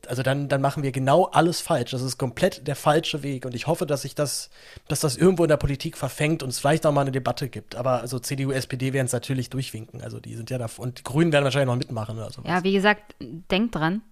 also 0.08 0.22
dann, 0.22 0.48
dann 0.48 0.60
machen 0.60 0.82
wir 0.82 0.92
genau 0.92 1.24
alles 1.26 1.60
falsch. 1.60 1.92
Das 1.92 2.02
ist 2.02 2.18
komplett 2.18 2.66
der 2.66 2.76
falsche 2.76 3.22
Weg. 3.22 3.44
Und 3.44 3.54
ich 3.54 3.66
hoffe, 3.66 3.86
dass 3.86 4.02
sich 4.02 4.14
das, 4.14 4.50
dass 4.88 5.00
das 5.00 5.16
irgendwo 5.16 5.44
in 5.44 5.48
der 5.48 5.56
Politik 5.56 5.96
verfängt 5.96 6.42
und 6.42 6.48
es 6.48 6.58
vielleicht 6.58 6.84
auch 6.86 6.92
mal 6.92 7.02
eine 7.02 7.12
Debatte 7.12 7.48
gibt. 7.48 7.76
Aber 7.76 8.00
also 8.00 8.18
CDU, 8.18 8.50
SPD 8.50 8.92
werden 8.92 9.06
es 9.06 9.12
natürlich 9.12 9.50
durchwinken. 9.50 10.02
Also 10.02 10.20
die 10.20 10.34
sind 10.34 10.50
ja 10.50 10.58
da 10.58 10.66
und 10.76 10.98
die 10.98 11.02
Grünen 11.02 11.32
werden 11.32 11.44
wahrscheinlich 11.44 11.68
noch 11.68 11.76
mitmachen 11.76 12.16
oder 12.16 12.30
so. 12.30 12.42
Ja, 12.44 12.64
wie 12.64 12.72
gesagt, 12.72 13.14
denkt 13.20 13.74
dran, 13.74 14.02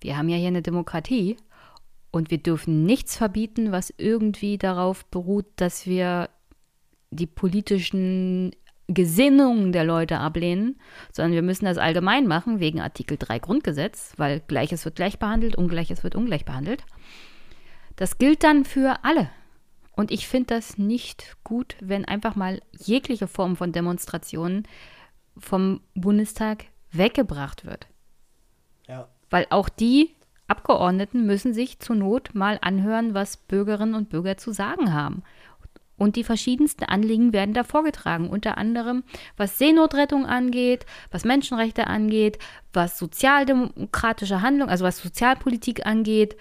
wir 0.00 0.16
haben 0.16 0.28
ja 0.28 0.36
hier 0.36 0.48
eine 0.48 0.62
Demokratie 0.62 1.36
und 2.10 2.30
wir 2.30 2.38
dürfen 2.38 2.84
nichts 2.84 3.16
verbieten, 3.16 3.72
was 3.72 3.92
irgendwie 3.96 4.58
darauf 4.58 5.04
beruht, 5.06 5.46
dass 5.56 5.86
wir 5.86 6.30
die 7.10 7.26
politischen 7.26 8.52
Gesinnungen 8.88 9.72
der 9.72 9.84
Leute 9.84 10.18
ablehnen, 10.18 10.78
sondern 11.12 11.32
wir 11.32 11.42
müssen 11.42 11.64
das 11.64 11.78
allgemein 11.78 12.26
machen 12.26 12.60
wegen 12.60 12.80
Artikel 12.80 13.16
3 13.18 13.40
Grundgesetz, 13.40 14.12
weil 14.16 14.40
Gleiches 14.40 14.84
wird 14.84 14.96
gleich 14.96 15.18
behandelt, 15.18 15.56
Ungleiches 15.56 16.04
wird 16.04 16.14
ungleich 16.14 16.44
behandelt. 16.44 16.84
Das 17.96 18.18
gilt 18.18 18.44
dann 18.44 18.64
für 18.64 19.04
alle. 19.04 19.30
Und 19.92 20.10
ich 20.10 20.28
finde 20.28 20.54
das 20.54 20.78
nicht 20.78 21.36
gut, 21.42 21.76
wenn 21.80 22.04
einfach 22.04 22.36
mal 22.36 22.60
jegliche 22.78 23.26
Form 23.26 23.56
von 23.56 23.72
Demonstrationen 23.72 24.68
vom 25.38 25.80
Bundestag 25.94 26.66
weggebracht 26.92 27.64
wird. 27.64 27.86
Ja. 28.86 29.08
Weil 29.30 29.46
auch 29.50 29.68
die 29.68 30.10
Abgeordneten 30.48 31.26
müssen 31.26 31.54
sich 31.54 31.80
zur 31.80 31.96
Not 31.96 32.34
mal 32.34 32.58
anhören, 32.60 33.14
was 33.14 33.36
Bürgerinnen 33.36 33.94
und 33.94 34.10
Bürger 34.10 34.36
zu 34.36 34.52
sagen 34.52 34.92
haben. 34.92 35.22
Und 35.96 36.16
die 36.16 36.24
verschiedensten 36.24 36.84
Anliegen 36.84 37.32
werden 37.32 37.54
da 37.54 37.64
vorgetragen, 37.64 38.28
unter 38.28 38.58
anderem 38.58 39.02
was 39.36 39.58
Seenotrettung 39.58 40.26
angeht, 40.26 40.84
was 41.10 41.24
Menschenrechte 41.24 41.86
angeht, 41.86 42.38
was 42.72 42.98
sozialdemokratische 42.98 44.42
Handlung, 44.42 44.68
also 44.68 44.84
was 44.84 44.98
Sozialpolitik 44.98 45.86
angeht. 45.86 46.36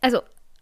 Also 0.00 0.20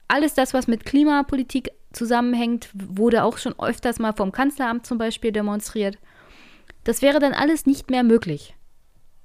alles 0.08 0.34
das, 0.34 0.54
was 0.54 0.66
mit 0.66 0.86
Klimapolitik 0.86 1.70
zusammenhängt, 1.92 2.70
wurde 2.72 3.24
auch 3.24 3.36
schon 3.36 3.54
öfters 3.58 3.98
mal 3.98 4.12
vom 4.12 4.32
Kanzleramt 4.32 4.86
zum 4.86 4.96
Beispiel 4.96 5.32
demonstriert. 5.32 5.98
Das 6.84 7.02
wäre 7.02 7.18
dann 7.18 7.34
alles 7.34 7.66
nicht 7.66 7.90
mehr 7.90 8.02
möglich. 8.02 8.54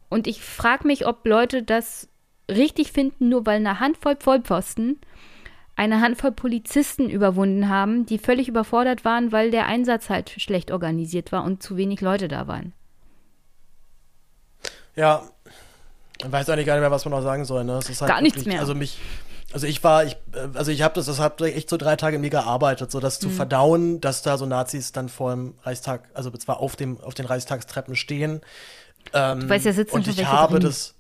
Und 0.10 0.28
ich 0.28 0.42
frage 0.42 0.86
mich, 0.86 1.08
ob 1.08 1.26
Leute 1.26 1.64
das 1.64 2.10
richtig 2.50 2.92
finden, 2.92 3.30
nur 3.30 3.46
weil 3.46 3.58
eine 3.58 3.80
Handvoll 3.80 4.18
Vollpfosten 4.20 5.00
eine 5.76 6.00
Handvoll 6.02 6.32
Polizisten 6.32 7.10
überwunden 7.10 7.68
haben, 7.70 8.06
die 8.06 8.18
völlig 8.18 8.48
überfordert 8.48 9.04
waren, 9.04 9.32
weil 9.32 9.52
der 9.52 9.66
Einsatz 9.66 10.10
halt 10.10 10.30
schlecht 10.30 10.72
organisiert 10.72 11.32
war 11.32 11.44
und 11.44 11.62
zu 11.62 11.76
wenig 11.78 12.02
Leute 12.02 12.28
da 12.28 12.48
waren. 12.48 12.74
Ja, 14.96 15.24
man 16.24 16.32
weiß 16.32 16.50
eigentlich 16.50 16.66
gar 16.66 16.76
nicht 16.76 16.82
mehr, 16.82 16.92
was 16.92 17.04
man 17.06 17.12
noch 17.12 17.22
sagen 17.22 17.44
soll. 17.46 17.64
Ne? 17.66 17.74
Halt 17.84 18.00
Gar 18.00 18.22
nichts 18.22 18.38
wirklich- 18.40 18.54
mehr. 18.54 18.62
Also 18.62 18.74
mich, 18.74 19.00
also 19.52 19.68
ich 19.68 19.84
war, 19.84 20.06
ich, 20.06 20.14
äh, 20.34 20.48
also 20.54 20.72
ich 20.72 20.82
habe 20.82 20.94
das, 20.96 21.08
das 21.08 21.20
hat 21.20 21.42
echt 21.42 21.70
so 21.70 21.76
drei 21.78 21.98
Tage 21.98 22.16
in 22.16 22.22
mir 22.22 22.30
gearbeitet, 22.30 22.92
so 22.92 23.02
das 23.02 23.20
zu 23.20 23.28
Mhm. 23.28 23.34
verdauen, 23.34 24.02
dass 24.02 24.22
da 24.22 24.38
so 24.38 24.46
Nazis 24.46 24.94
dann 24.94 25.10
vor 25.10 25.32
dem 25.32 25.56
Reichstag, 25.64 26.10
also 26.14 26.32
zwar 26.32 26.62
auf 26.62 26.78
dem, 26.78 27.00
auf 27.02 27.14
den 27.14 27.26
Reichstagstreppen 27.26 27.96
stehen. 27.98 28.40
Ähm, 29.14 29.42
Du 29.42 29.50
weißt, 29.50 29.66
da 29.66 29.74
sitzen 29.74 29.94
und 29.96 30.06
schon 30.06 30.14
ich 30.14 30.26
habe 30.26 30.54
drin. 30.54 30.64
das. 30.64 30.95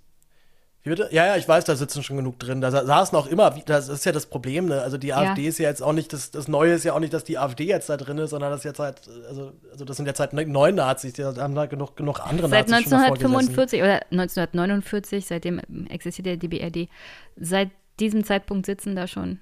Bitte? 0.86 1.10
Ja, 1.12 1.26
ja, 1.26 1.36
ich 1.36 1.48
weiß, 1.48 1.66
da 1.66 1.76
sitzen 1.76 2.03
schon 2.03 2.16
genug 2.18 2.38
drin. 2.40 2.62
Da 2.62 2.70
sa- 2.70 2.86
saßen 2.86 3.18
auch 3.18 3.26
immer, 3.26 3.49
das 3.66 3.90
ist 3.90 4.06
ja 4.06 4.12
das 4.12 4.28
Problem, 4.28 4.68
ne? 4.68 4.82
Also 4.82 4.98
die 4.99 5.07
Ja. 5.07 5.18
AfD 5.18 5.48
ist 5.48 5.57
ja 5.57 5.68
jetzt 5.68 5.82
auch 5.82 5.94
nicht, 5.94 6.14
das, 6.14 6.30
das 6.30 6.48
Neue 6.48 6.74
ist 6.74 6.84
ja 6.86 6.94
auch 6.94 6.99
nicht, 6.99 7.12
dass 7.12 7.24
die 7.24 7.40
AfD 7.40 7.66
jetzt 7.66 7.90
da 7.90 7.98
drin 7.98 8.20
ist, 8.20 8.30
sondern 8.30 8.52
das 8.52 8.64
jetzt 8.64 8.78
halt, 8.80 9.02
also, 9.28 9.52
also 9.72 9.84
das 9.84 9.98
sind 9.98 10.06
jetzt 10.06 10.20
halt 10.20 10.34
neun 10.34 10.76
Nazis, 10.76 11.14
die 11.14 11.26
haben 11.26 11.56
da 11.56 11.66
genug, 11.66 11.98
genug 11.98 12.20
andere 12.20 12.48
Seit 12.49 12.70
Nazis 12.70 12.84
gesessen. 12.86 13.03
1945 13.03 13.82
oder 13.82 14.02
1949, 14.12 15.26
seitdem 15.26 15.60
existiert 15.90 16.28
der 16.28 16.38
DBRD, 16.38 16.88
seit 17.36 17.72
diesem 17.99 18.24
Zeitpunkt 18.24 18.68
sitzen 18.68 18.95
da 18.95 19.07
schon. 19.07 19.40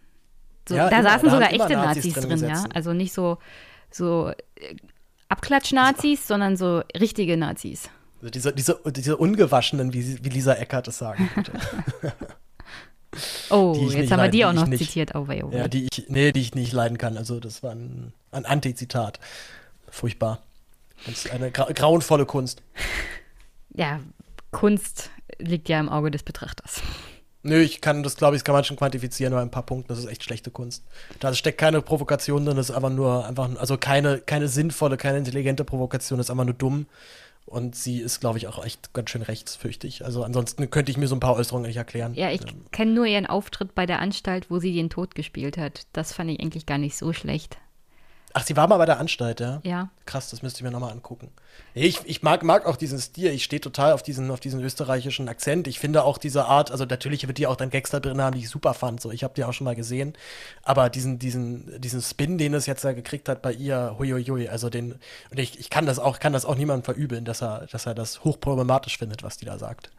So, 0.70 0.76
Ja, 0.76 0.90
da 0.90 1.00
immer, 1.00 1.10
saßen 1.10 1.26
da 1.28 1.32
sogar 1.36 1.52
echte 1.52 1.74
Nazis 1.74 2.06
Nazis, 2.06 2.14
drin 2.14 2.40
drin, 2.40 2.50
ja. 2.50 2.64
Also 2.74 2.94
nicht 2.94 3.12
so, 3.14 3.38
so 3.92 4.32
Abklatsch-Nazis, 5.30 6.28
sondern 6.28 6.56
so 6.58 6.82
richtige 7.00 7.36
Nazis. 7.38 7.90
Also 8.24 8.32
diese, 8.32 8.54
diese, 8.54 8.80
diese 8.88 9.18
ungewaschenen, 9.18 9.92
wie, 9.94 10.24
wie 10.24 10.30
Lisa 10.30 10.54
Eckert 10.54 10.88
es 10.88 10.98
sagen 10.98 11.30
würde. 11.36 11.52
Oh, 13.50 13.76
jetzt 13.76 13.94
haben 13.94 14.10
wir 14.10 14.18
leiden- 14.18 14.32
die 14.32 14.46
auch 14.46 14.54
noch 14.54 14.66
nicht- 14.66 14.80
zitiert. 14.86 15.14
Oh, 15.14 15.28
wei, 15.28 15.44
oh, 15.44 15.52
wei. 15.52 15.58
Ja, 15.58 15.68
die 15.68 15.88
ich, 15.92 16.06
nee, 16.08 16.32
die 16.32 16.40
ich 16.40 16.56
nicht 16.56 16.72
leiden 16.72 16.98
kann. 16.98 17.18
Also 17.18 17.40
das 17.42 17.62
war 17.64 17.72
ein, 17.72 18.14
ein 18.32 18.46
Antizitat. 18.46 19.20
Furchtbar. 19.90 20.40
Das 21.06 21.26
ist 21.26 21.32
eine 21.32 21.52
grau 21.52 21.66
grauenvolle 21.74 22.26
Kunst. 22.26 22.64
ja, 23.72 24.00
Kunst 24.52 25.10
liegt 25.38 25.68
ja 25.68 25.80
im 25.80 25.90
Auge 25.90 26.10
des 26.12 26.24
Betrachters. 26.24 26.82
Nö, 27.44 27.60
ich 27.60 27.82
kann, 27.82 28.04
das 28.04 28.16
glaube 28.16 28.38
ich, 28.38 28.42
das 28.42 28.46
kann 28.46 28.54
man 28.54 28.64
schon 28.64 28.78
quantifizieren, 28.78 29.34
nur 29.34 29.42
ein 29.42 29.52
paar 29.52 29.64
Punkten. 29.66 29.90
Das 29.90 30.00
ist 30.00 30.06
echt 30.06 30.24
schlechte 30.24 30.50
Kunst. 30.50 30.84
Da 31.20 31.34
steckt 31.34 31.58
keine 31.58 31.82
Provokation 31.82 32.46
drin, 32.46 32.56
das 32.56 32.70
ist 32.70 32.76
einfach 32.76 32.90
nur, 32.90 33.28
einfach, 33.28 33.50
also 33.60 33.78
keine, 33.78 34.20
keine 34.20 34.48
sinnvolle, 34.48 34.96
keine 34.96 35.18
intelligente 35.18 35.66
Provokation, 35.66 36.18
das 36.18 36.28
ist 36.28 36.32
einfach 36.32 36.46
nur 36.46 36.54
dumm. 36.54 36.86
Und 37.46 37.76
sie 37.76 38.00
ist, 38.00 38.20
glaube 38.20 38.38
ich, 38.38 38.48
auch 38.48 38.64
echt 38.64 38.94
ganz 38.94 39.10
schön 39.10 39.22
rechtsfürchtig. 39.22 40.06
Also 40.06 40.24
ansonsten 40.24 40.70
könnte 40.70 40.92
ich 40.92 40.98
mir 40.98 41.08
so 41.08 41.16
ein 41.16 41.20
paar 41.20 41.36
Äußerungen 41.36 41.68
nicht 41.68 41.78
erklären. 41.78 42.14
Ja, 42.14 42.32
ich 42.32 42.42
kenne 42.72 42.94
nur 42.94 43.06
ihren 43.06 43.26
Auftritt 43.26 43.76
bei 43.76 43.86
der 43.86 44.00
Anstalt, 44.00 44.50
wo 44.50 44.60
sie 44.60 44.74
den 44.74 44.90
Tod 44.90 45.14
gespielt 45.14 45.58
hat. 45.58 45.82
Das 45.94 46.14
fand 46.14 46.32
ich 46.32 46.40
eigentlich 46.40 46.66
gar 46.66 46.78
nicht 46.78 46.96
so 46.96 47.14
schlecht. 47.14 47.58
Ach, 48.36 48.44
sie 48.44 48.58
war 48.58 48.68
mal 48.68 48.78
bei 48.78 48.88
der 48.88 49.00
Anstalt, 49.00 49.40
ja? 49.40 49.62
Ja. 49.64 49.90
Krass, 50.08 50.32
das 50.32 50.42
müsste 50.42 50.58
ich 50.58 50.64
mir 50.64 50.72
nochmal 50.72 50.92
angucken. 50.92 51.30
Ich, 51.76 52.00
ich 52.06 52.24
mag, 52.24 52.42
mag 52.42 52.66
auch 52.66 52.78
diesen 52.78 52.98
Stil. 52.98 53.32
Ich 53.32 53.44
stehe 53.44 53.62
total 53.62 53.94
auf 53.94 54.02
diesen, 54.02 54.32
auf 54.32 54.40
diesen 54.40 54.60
österreichischen 54.64 55.30
Akzent. 55.30 55.68
Ich 55.68 55.80
finde 55.80 56.04
auch 56.04 56.18
diese 56.18 56.46
Art, 56.46 56.72
also 56.72 56.86
natürlich 56.86 57.28
wird 57.28 57.38
die 57.38 57.46
auch 57.46 57.56
dann 57.56 57.70
Gangster 57.70 58.00
drin 58.00 58.20
haben, 58.20 58.34
die 58.34 58.40
ich 58.42 58.50
super 58.50 58.74
fand. 58.74 59.02
So, 59.02 59.12
ich 59.12 59.24
habe 59.24 59.36
die 59.36 59.44
auch 59.44 59.54
schon 59.54 59.66
mal 59.66 59.76
gesehen. 59.76 60.14
Aber 60.64 60.90
diesen, 60.90 61.20
diesen, 61.20 61.80
diesen 61.80 62.02
Spin, 62.02 62.40
den 62.40 62.56
es 62.56 62.66
jetzt 62.66 62.84
da 62.84 62.94
gekriegt 62.94 63.30
hat 63.30 63.44
bei 63.44 63.54
ihr, 63.54 63.96
huiuiui, 64.00 64.50
also 64.50 64.72
den, 64.72 64.94
und 65.30 65.40
ich, 65.40 65.60
ich 65.60 65.70
kann 65.70 65.86
das 65.86 66.00
auch, 66.00 66.20
kann 66.20 66.34
das 66.34 66.46
auch 66.46 66.56
niemandem 66.56 66.86
verübeln, 66.86 67.26
dass 67.26 67.44
er, 67.44 67.68
dass 67.72 67.86
er 67.86 67.94
das 67.94 68.24
hochproblematisch 68.24 68.98
findet, 68.98 69.22
was 69.22 69.38
die 69.38 69.46
da 69.46 69.60
sagt. 69.60 69.92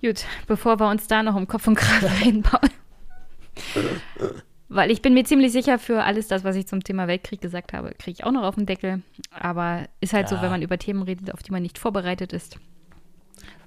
Gut, 0.00 0.24
bevor 0.46 0.78
wir 0.78 0.88
uns 0.88 1.08
da 1.08 1.24
noch 1.24 1.34
um 1.34 1.48
Kopf 1.48 1.66
und 1.66 1.74
Kragen 1.74 2.06
reden, 2.22 2.42
Paul. 2.42 2.68
Weil 4.74 4.90
ich 4.90 5.02
bin 5.02 5.12
mir 5.12 5.24
ziemlich 5.24 5.52
sicher, 5.52 5.78
für 5.78 6.02
alles 6.02 6.28
das, 6.28 6.44
was 6.44 6.56
ich 6.56 6.66
zum 6.66 6.82
Thema 6.82 7.06
Weltkrieg 7.06 7.40
gesagt 7.40 7.72
habe, 7.74 7.90
kriege 7.98 8.16
ich 8.20 8.24
auch 8.24 8.32
noch 8.32 8.42
auf 8.44 8.54
den 8.54 8.64
Deckel. 8.66 9.02
Aber 9.30 9.82
ist 10.00 10.12
halt 10.14 10.28
so, 10.28 10.36
Ja. 10.36 10.42
wenn 10.42 10.50
man 10.50 10.62
über 10.62 10.78
Themen 10.78 11.02
redet, 11.02 11.32
auf 11.34 11.42
die 11.42 11.52
man 11.52 11.62
nicht 11.62 11.78
vorbereitet 11.78 12.32
ist. 12.32 12.56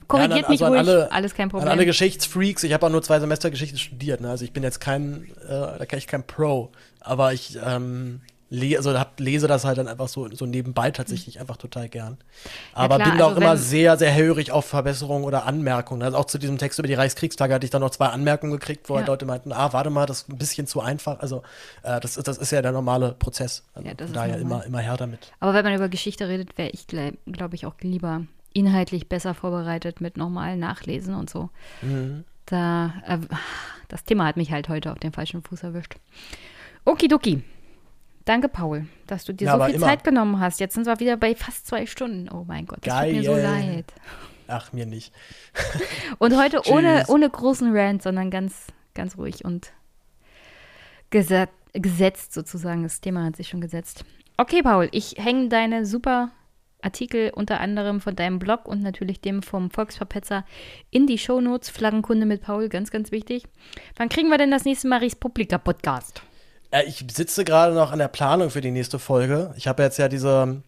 Korrigiert 0.08 0.42
Ja, 0.44 0.50
mich 0.50 0.62
also 0.62 0.66
an 0.66 0.72
ruhig, 0.74 0.80
alle- 0.88 1.12
alles 1.12 1.34
kein 1.34 1.50
Problem. 1.50 1.68
An 1.68 1.74
alle 1.78 1.86
Geschichtsfreaks, 1.86 2.64
ich 2.64 2.74
habe 2.74 2.86
auch 2.86 2.92
nur 2.92 3.02
zwei 3.02 3.20
Semester 3.20 3.50
Geschichte 3.50 3.78
studiert, 3.78 4.22
ne? 4.22 4.30
also 4.30 4.46
ich 4.46 4.52
bin 4.54 4.62
jetzt 4.64 4.80
kein, 4.80 5.26
äh, 5.48 5.50
da 5.50 5.86
kann 5.88 5.98
ich 5.98 6.06
kein 6.08 6.26
Pro, 6.26 6.72
aber 7.00 7.34
ich 7.34 7.58
ähm, 7.64 8.22
le 8.56 8.78
also 8.78 8.98
hab, 8.98 9.20
lese 9.20 9.48
das 9.48 9.66
halt 9.66 9.78
dann 9.78 9.88
einfach 9.88 10.08
so, 10.08 10.28
so 10.34 10.46
nebenbei 10.46 10.92
tatsächlich 10.92 11.40
einfach 11.40 11.58
total 11.58 11.90
gern. 11.90 12.18
Aber 12.74 12.96
klar, 12.98 13.10
bin 13.10 13.18
da 13.20 13.26
auch 13.26 13.30
also 13.30 13.42
immer 13.42 13.52
wenn- 13.52 13.58
sehr, 13.58 13.98
sehr 13.98 14.10
hellhörig 14.12 14.52
auf 14.52 14.66
Verbesserungen 14.66 15.24
oder 15.26 15.46
Anmerkungen. 15.46 16.02
Also 16.04 16.18
auch 16.18 16.26
zu 16.26 16.38
diesem 16.38 16.58
Text 16.58 16.80
über 16.80 16.88
die 16.88 16.94
Reichskriegstage 16.94 17.54
hatte 17.54 17.66
ich 17.66 17.72
dann 17.72 17.82
noch 17.82 17.90
zwei 17.92 18.08
Anmerkungen 18.08 18.54
gekriegt, 18.54 18.90
wo 18.90 18.94
Ja. 18.94 19.00
halt 19.00 19.08
Leute 19.08 19.26
meinten, 19.26 19.52
ah, 19.52 19.72
warte 19.74 19.90
mal, 19.90 20.06
das 20.06 20.22
ist 20.22 20.30
ein 20.30 20.38
bisschen 20.38 20.68
zu 20.68 20.82
einfach. 20.82 21.20
Also 21.20 21.44
äh, 21.84 22.00
das, 22.00 22.18
ist, 22.18 22.28
das 22.28 22.38
ist 22.38 22.52
ja 22.52 22.62
der 22.62 22.72
normale 22.72 23.12
Prozess. 23.14 23.64
Also 23.74 23.88
Ja, 23.88 23.94
das 23.94 24.12
daher 24.12 24.38
normal. 24.38 24.60
immer, 24.62 24.66
immer 24.66 24.80
her 24.80 24.98
damit. 24.98 25.32
Aber 25.40 25.54
wenn 25.54 25.64
man 25.66 25.76
über 25.76 25.90
Geschichte 25.90 26.28
redet, 26.28 26.58
wäre 26.58 26.70
ich, 26.72 26.88
glaube 26.88 27.56
ich, 27.56 27.66
auch 27.66 27.76
lieber 27.82 28.22
inhaltlich 28.54 29.10
besser 29.10 29.34
vorbereitet 29.34 30.00
mit 30.00 30.16
normalen 30.18 30.60
Nachlesen 30.60 31.14
und 31.16 31.30
so. 31.30 31.50
Mhm. 31.82 32.24
Da, 32.46 32.94
äh, 33.08 33.18
das 33.90 34.04
Thema 34.04 34.26
hat 34.26 34.38
mich 34.38 34.52
halt 34.52 34.70
heute 34.70 34.92
auf 34.92 35.00
den 35.00 35.12
falschen 35.12 35.42
Fuß 35.42 35.64
erwischt. 35.64 35.96
Okidoki. 36.86 37.44
Danke, 38.26 38.50
Paul, 38.50 38.88
dass 39.08 39.24
du 39.24 39.34
dir 39.34 39.46
Ja, 39.46 39.58
so 39.58 39.66
viel 39.66 39.76
immer. 39.76 39.86
Zeit 39.86 40.04
genommen 40.04 40.40
hast. 40.40 40.60
Jetzt 40.60 40.74
sind 40.74 40.88
wir 40.88 41.00
wieder 41.00 41.16
bei 41.16 41.36
fast 41.36 41.68
zwei 41.68 41.86
Stunden. 41.86 42.28
Oh 42.30 42.44
mein 42.48 42.66
Gott, 42.66 42.80
das 42.82 43.00
tut 43.04 43.14
mir 43.14 43.24
so 43.24 43.32
Geil. 43.32 43.44
leid. 43.44 43.94
Ach, 44.48 44.74
mir 44.74 44.86
nicht. 44.86 45.14
Und 46.18 46.38
heute 46.38 46.62
ohne, 46.68 47.06
ohne 47.08 47.30
großen 47.30 47.76
Rant, 47.76 48.02
sondern 48.04 48.30
ganz, 48.32 48.68
ganz 48.94 49.18
ruhig 49.18 49.46
und 49.46 49.72
geset 51.10 51.50
gesetzt 51.74 52.34
sozusagen. 52.34 52.84
Das 52.84 53.02
Thema 53.02 53.26
hat 53.26 53.36
sich 53.36 53.50
schon 53.50 53.62
gesetzt. 53.62 54.06
Okay, 54.38 54.62
Paul, 54.62 54.88
ich 54.92 55.16
hänge 55.18 55.50
deine 55.50 55.86
super 55.86 56.32
Artikel 56.82 57.32
unter 57.36 57.60
anderem 57.60 58.00
von 58.00 58.16
deinem 58.16 58.40
Blog 58.40 58.68
und 58.68 58.82
natürlich 58.82 59.20
dem 59.20 59.42
vom 59.42 59.72
Volksverpetzer 59.72 60.46
in 60.92 61.08
die 61.08 61.18
Shownotes. 61.18 61.70
Flaggenkunde 61.70 62.26
mit 62.26 62.44
Paul, 62.44 62.70
ganz, 62.70 62.92
ganz 62.92 63.12
wichtig. 63.12 63.44
Wann 63.98 64.10
kriegen 64.10 64.30
wir 64.30 64.38
denn 64.38 64.52
das 64.52 64.66
nächste 64.66 64.88
Mal 64.88 65.00
Republika 65.00 65.58
Podcast? 65.58 66.22
Ich 66.84 67.06
sitze 67.14 67.46
gerade 67.46 67.74
noch 67.74 67.92
an 67.92 68.00
der 68.00 68.08
Planung 68.10 68.50
für 68.50 68.62
die 68.62 68.72
nächste 68.72 69.00
Folge. 69.00 69.54
Ich 69.56 69.68
habe 69.68 69.84
jetzt 69.84 69.98
ja 69.98 70.10
diese, 70.10 70.62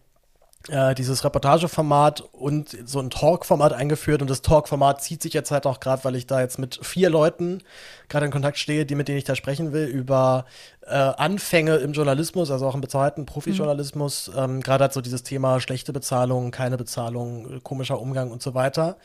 äh, 0.68 0.94
dieses 0.94 1.22
Reportageformat 1.22 2.22
und 2.32 2.76
so 2.86 2.98
ein 3.00 3.10
Talk-Format 3.10 3.74
eingeführt 3.74 4.22
und 4.22 4.30
das 4.30 4.40
Talk-Format 4.40 5.02
zieht 5.02 5.20
sich 5.20 5.34
jetzt 5.34 5.50
halt 5.50 5.66
auch 5.66 5.80
gerade, 5.80 6.04
weil 6.04 6.16
ich 6.16 6.26
da 6.26 6.40
jetzt 6.40 6.58
mit 6.58 6.80
vier 6.82 7.10
Leuten 7.10 7.62
gerade 8.08 8.24
in 8.24 8.32
Kontakt 8.32 8.56
stehe, 8.56 8.86
die 8.86 8.94
mit 8.94 9.08
denen 9.08 9.18
ich 9.18 9.24
da 9.24 9.34
sprechen 9.34 9.72
will, 9.72 9.86
über 9.86 10.46
äh, 10.86 10.94
Anfänge 10.94 11.76
im 11.76 11.92
Journalismus, 11.92 12.50
also 12.50 12.66
auch 12.66 12.74
im 12.74 12.80
bezahlten 12.80 13.26
Profijournalismus. 13.26 14.30
Ähm, 14.34 14.62
gerade 14.62 14.84
halt 14.84 14.94
so 14.94 15.02
dieses 15.02 15.24
Thema 15.24 15.60
schlechte 15.60 15.92
Bezahlung, 15.92 16.52
keine 16.52 16.78
Bezahlung, 16.78 17.62
komischer 17.62 18.00
Umgang 18.00 18.30
und 18.30 18.40
so 18.40 18.54
weiter. 18.54 18.96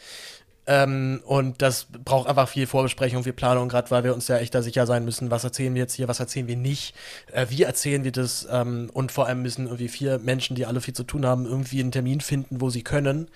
Ähm, 0.65 1.21
und 1.25 1.61
das 1.61 1.87
braucht 2.05 2.29
einfach 2.29 2.47
viel 2.47 2.67
Vorbesprechung, 2.67 3.23
viel 3.23 3.33
Planung, 3.33 3.67
gerade 3.67 3.91
weil 3.91 4.03
wir 4.05 4.13
uns 4.13 4.29
ja 4.29 4.37
echt 4.37 4.55
da 4.55 4.61
sicher 4.61 4.85
sein 4.85 5.03
müssen, 5.03 5.29
was 5.29 5.43
erzählen 5.43 5.73
wir 5.73 5.81
jetzt 5.81 5.93
hier, 5.93 6.07
was 6.07 6.21
erzählen 6.21 6.47
wir 6.47 6.55
nicht, 6.55 6.95
äh, 7.33 7.47
wie 7.49 7.63
erzählen 7.63 8.05
wir 8.05 8.13
das 8.13 8.47
ähm, 8.49 8.89
und 8.93 9.11
vor 9.11 9.27
allem 9.27 9.41
müssen 9.41 9.65
irgendwie 9.65 9.89
vier 9.89 10.19
Menschen, 10.19 10.55
die 10.55 10.65
alle 10.65 10.79
viel 10.79 10.93
zu 10.93 11.03
tun 11.03 11.25
haben, 11.25 11.45
irgendwie 11.45 11.81
einen 11.81 11.91
Termin 11.91 12.21
finden, 12.21 12.61
wo 12.61 12.69
sie 12.69 12.83
können. 12.83 13.29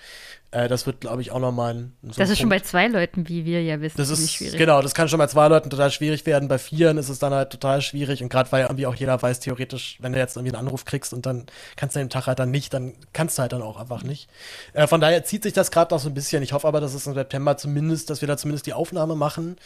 Äh, 0.50 0.66
das 0.68 0.86
wird, 0.86 1.02
glaube 1.02 1.20
ich, 1.20 1.30
auch 1.30 1.40
nochmal 1.40 1.74
ein 1.74 1.92
so 2.02 2.08
Das 2.08 2.18
ein 2.28 2.32
ist 2.32 2.38
schon 2.38 2.48
bei 2.48 2.56
Punkt. 2.56 2.68
zwei 2.68 2.86
Leuten, 2.86 3.28
wie 3.28 3.44
wir 3.44 3.62
ja 3.62 3.82
wissen, 3.82 3.98
Das 3.98 4.08
ist, 4.08 4.32
schwierig. 4.32 4.56
genau, 4.56 4.80
das 4.80 4.94
kann 4.94 5.06
schon 5.08 5.18
bei 5.18 5.26
zwei 5.26 5.46
Leuten 5.48 5.68
total 5.68 5.90
schwierig 5.90 6.24
werden. 6.24 6.48
Bei 6.48 6.56
vieren 6.58 6.96
ist 6.96 7.10
es 7.10 7.18
dann 7.18 7.34
halt 7.34 7.50
total 7.50 7.82
schwierig. 7.82 8.22
Und 8.22 8.30
gerade 8.30 8.50
weil 8.50 8.62
irgendwie 8.62 8.86
auch 8.86 8.94
jeder 8.94 9.20
weiß, 9.20 9.40
theoretisch, 9.40 9.98
wenn 10.00 10.12
du 10.14 10.18
jetzt 10.18 10.36
irgendwie 10.36 10.56
einen 10.56 10.66
Anruf 10.66 10.86
kriegst 10.86 11.12
und 11.12 11.26
dann 11.26 11.44
kannst 11.76 11.96
du 11.96 12.00
den 12.00 12.08
Tag 12.08 12.26
halt 12.28 12.38
dann 12.38 12.50
nicht, 12.50 12.72
dann 12.72 12.94
kannst 13.12 13.36
du 13.36 13.42
halt 13.42 13.52
dann 13.52 13.60
auch 13.60 13.78
einfach 13.78 14.02
nicht. 14.04 14.30
Äh, 14.72 14.86
von 14.86 15.02
daher 15.02 15.22
zieht 15.22 15.42
sich 15.42 15.52
das 15.52 15.70
gerade 15.70 15.94
noch 15.94 16.00
so 16.00 16.08
ein 16.08 16.14
bisschen. 16.14 16.42
Ich 16.42 16.54
hoffe 16.54 16.66
aber, 16.66 16.80
dass 16.80 16.94
es 16.94 17.06
im 17.06 17.12
September 17.12 17.58
zumindest, 17.58 18.08
dass 18.08 18.22
wir 18.22 18.28
da 18.28 18.38
zumindest 18.38 18.64
die 18.66 18.72
Aufnahme 18.72 19.16
machen. 19.16 19.56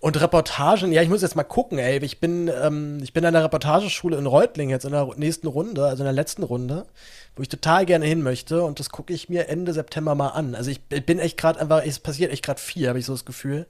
Und 0.00 0.18
Reportagen, 0.18 0.92
ja, 0.92 1.02
ich 1.02 1.10
muss 1.10 1.20
jetzt 1.20 1.36
mal 1.36 1.44
gucken, 1.44 1.78
ey. 1.78 1.98
Ich 2.02 2.20
bin, 2.20 2.48
ähm, 2.62 3.00
ich 3.02 3.12
bin 3.12 3.24
an 3.26 3.34
der 3.34 3.44
Reportageschule 3.44 4.16
in 4.16 4.24
Reutlingen 4.26 4.70
jetzt 4.70 4.84
in 4.86 4.92
der 4.92 5.08
nächsten 5.16 5.46
Runde, 5.46 5.84
also 5.84 6.02
in 6.02 6.06
der 6.06 6.14
letzten 6.14 6.42
Runde, 6.42 6.86
wo 7.36 7.42
ich 7.42 7.48
total 7.48 7.86
gerne 7.86 8.06
hin 8.06 8.22
möchte. 8.22 8.62
Und 8.62 8.80
das 8.80 8.90
gucke 8.90 9.12
ich 9.12 9.28
mir 9.28 9.48
Ende 9.48 9.72
September 9.72 10.14
mal 10.14 10.28
an. 10.28 10.54
Also 10.54 10.70
ich 10.70 10.80
bin 10.82 11.18
echt 11.18 11.38
gerade 11.38 11.60
einfach, 11.60 11.82
es 11.84 11.98
passiert 11.98 12.32
echt 12.32 12.44
gerade 12.44 12.60
viel, 12.60 12.88
habe 12.88 12.98
ich 12.98 13.06
so 13.06 13.12
das 13.12 13.24
Gefühl. 13.24 13.66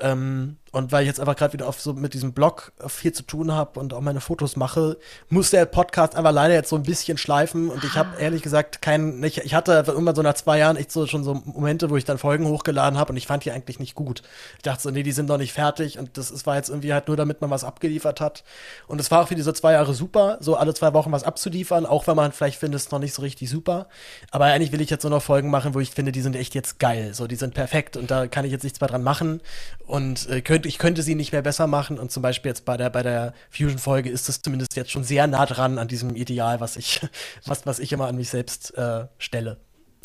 Ähm, 0.00 0.56
und 0.74 0.90
weil 0.90 1.02
ich 1.02 1.06
jetzt 1.06 1.20
einfach 1.20 1.36
gerade 1.36 1.52
wieder 1.52 1.68
auf 1.68 1.80
so 1.80 1.92
mit 1.92 2.14
diesem 2.14 2.32
Blog 2.32 2.72
viel 2.88 3.12
zu 3.12 3.22
tun 3.22 3.52
habe 3.52 3.78
und 3.78 3.94
auch 3.94 4.00
meine 4.00 4.20
Fotos 4.20 4.56
mache, 4.56 4.98
muss 5.28 5.50
der 5.50 5.66
Podcast 5.66 6.16
einfach 6.16 6.32
leider 6.32 6.54
jetzt 6.54 6.68
so 6.68 6.76
ein 6.76 6.82
bisschen 6.82 7.16
schleifen. 7.16 7.70
Und 7.70 7.84
ich 7.84 7.94
habe 7.94 8.20
ehrlich 8.20 8.42
gesagt 8.42 8.82
keinen, 8.82 9.22
ich, 9.22 9.38
ich 9.38 9.54
hatte 9.54 9.84
irgendwann 9.86 10.16
so 10.16 10.22
nach 10.22 10.34
zwei 10.34 10.58
Jahren 10.58 10.76
echt 10.76 10.90
so 10.90 11.06
schon 11.06 11.22
so 11.22 11.34
Momente, 11.44 11.90
wo 11.90 11.96
ich 11.96 12.04
dann 12.04 12.18
Folgen 12.18 12.46
hochgeladen 12.48 12.98
habe 12.98 13.12
und 13.12 13.16
ich 13.16 13.28
fand 13.28 13.44
die 13.44 13.52
eigentlich 13.52 13.78
nicht 13.78 13.94
gut. 13.94 14.22
Ich 14.56 14.62
dachte 14.62 14.82
so, 14.82 14.90
nee, 14.90 15.04
die 15.04 15.12
sind 15.12 15.28
noch 15.28 15.38
nicht 15.38 15.52
fertig 15.52 15.98
und 15.98 16.18
das 16.18 16.32
ist, 16.32 16.44
war 16.44 16.56
jetzt 16.56 16.70
irgendwie 16.70 16.92
halt 16.92 17.06
nur, 17.06 17.16
damit 17.16 17.40
man 17.40 17.50
was 17.50 17.62
abgeliefert 17.62 18.20
hat. 18.20 18.42
Und 18.88 19.00
es 19.00 19.12
war 19.12 19.22
auch 19.22 19.28
für 19.28 19.36
diese 19.36 19.54
zwei 19.54 19.72
Jahre 19.72 19.94
super, 19.94 20.38
so 20.40 20.56
alle 20.56 20.74
zwei 20.74 20.92
Wochen 20.92 21.12
was 21.12 21.22
abzuliefern, 21.22 21.86
auch 21.86 22.08
wenn 22.08 22.16
man 22.16 22.32
vielleicht 22.32 22.58
findet, 22.58 22.80
es 22.80 22.90
noch 22.90 22.98
nicht 22.98 23.14
so 23.14 23.22
richtig 23.22 23.48
super. 23.48 23.86
Aber 24.32 24.46
eigentlich 24.46 24.72
will 24.72 24.80
ich 24.80 24.90
jetzt 24.90 25.04
nur 25.04 25.10
noch 25.10 25.22
Folgen 25.22 25.50
machen, 25.50 25.74
wo 25.74 25.80
ich 25.80 25.92
finde, 25.92 26.10
die 26.10 26.20
sind 26.20 26.34
echt 26.34 26.54
jetzt 26.56 26.80
geil. 26.80 27.14
So, 27.14 27.28
die 27.28 27.36
sind 27.36 27.54
perfekt 27.54 27.96
und 27.96 28.10
da 28.10 28.26
kann 28.26 28.44
ich 28.44 28.50
jetzt 28.50 28.64
nichts 28.64 28.80
mehr 28.80 28.88
dran 28.88 29.04
machen. 29.04 29.40
Und 29.86 30.28
äh, 30.28 30.40
könnte, 30.40 30.63
ich 30.64 30.78
könnte 30.78 31.02
sie 31.02 31.14
nicht 31.14 31.32
mehr 31.32 31.42
besser 31.42 31.66
machen. 31.66 31.98
Und 31.98 32.10
zum 32.10 32.22
Beispiel 32.22 32.50
jetzt 32.50 32.64
bei 32.64 32.76
der, 32.76 32.90
bei 32.90 33.02
der 33.02 33.34
Fusion-Folge 33.50 34.10
ist 34.10 34.28
es 34.28 34.42
zumindest 34.42 34.76
jetzt 34.76 34.90
schon 34.90 35.04
sehr 35.04 35.26
nah 35.26 35.46
dran 35.46 35.78
an 35.78 35.88
diesem 35.88 36.14
Ideal, 36.16 36.60
was 36.60 36.76
ich, 36.76 37.00
was, 37.46 37.66
was 37.66 37.78
ich 37.78 37.92
immer 37.92 38.06
an 38.06 38.16
mich 38.16 38.30
selbst 38.30 38.76
äh, 38.76 39.06
stelle. 39.18 39.58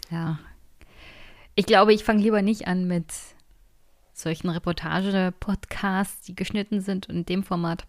Ja. 0.09 0.39
Ich 1.55 1.65
glaube, 1.65 1.93
ich 1.93 2.03
fange 2.03 2.21
lieber 2.21 2.41
nicht 2.41 2.67
an 2.67 2.87
mit 2.87 3.05
solchen 4.13 4.49
Reportage-Podcasts, 4.49 6.21
die 6.21 6.35
geschnitten 6.35 6.81
sind 6.81 7.09
und 7.09 7.15
in 7.15 7.25
dem 7.25 7.43
Format, 7.43 7.85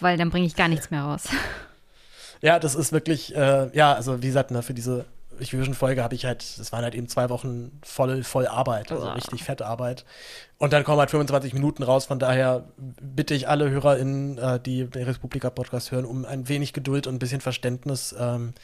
weil 0.00 0.16
dann 0.16 0.30
bringe 0.30 0.46
ich 0.46 0.56
gar 0.56 0.68
nichts 0.68 0.90
mehr 0.90 1.02
raus. 1.02 1.28
Ja, 2.40 2.60
das 2.60 2.76
ist 2.76 2.92
wirklich, 2.92 3.34
äh, 3.34 3.68
ja, 3.76 3.94
also 3.94 4.22
wie 4.22 4.28
gesagt, 4.28 4.52
ne, 4.52 4.62
für 4.62 4.72
diese 4.72 5.06
Fusion-Folge 5.46 6.02
habe 6.02 6.14
ich 6.14 6.24
halt, 6.24 6.58
das 6.58 6.72
waren 6.72 6.82
halt 6.82 6.94
eben 6.94 7.08
zwei 7.08 7.28
Wochen 7.30 7.78
voll, 7.82 8.22
voll 8.22 8.46
Arbeit, 8.46 8.92
also 8.92 9.06
Uah. 9.06 9.12
richtig 9.12 9.44
fette 9.44 9.66
Arbeit. 9.66 10.04
Und 10.58 10.72
dann 10.72 10.82
kommen 10.84 10.98
halt 10.98 11.10
25 11.10 11.54
Minuten 11.54 11.82
raus, 11.82 12.06
von 12.06 12.18
daher 12.18 12.64
bitte 12.76 13.34
ich 13.34 13.48
alle 13.48 13.70
HörerInnen, 13.70 14.38
äh, 14.38 14.60
die 14.60 14.84
den 14.86 15.04
Republika-Podcast 15.04 15.92
hören, 15.92 16.04
um 16.04 16.24
ein 16.24 16.48
wenig 16.48 16.72
Geduld 16.72 17.06
und 17.06 17.14
ein 17.14 17.18
bisschen 17.18 17.40
Verständnis. 17.40 18.14
Ähm, 18.18 18.54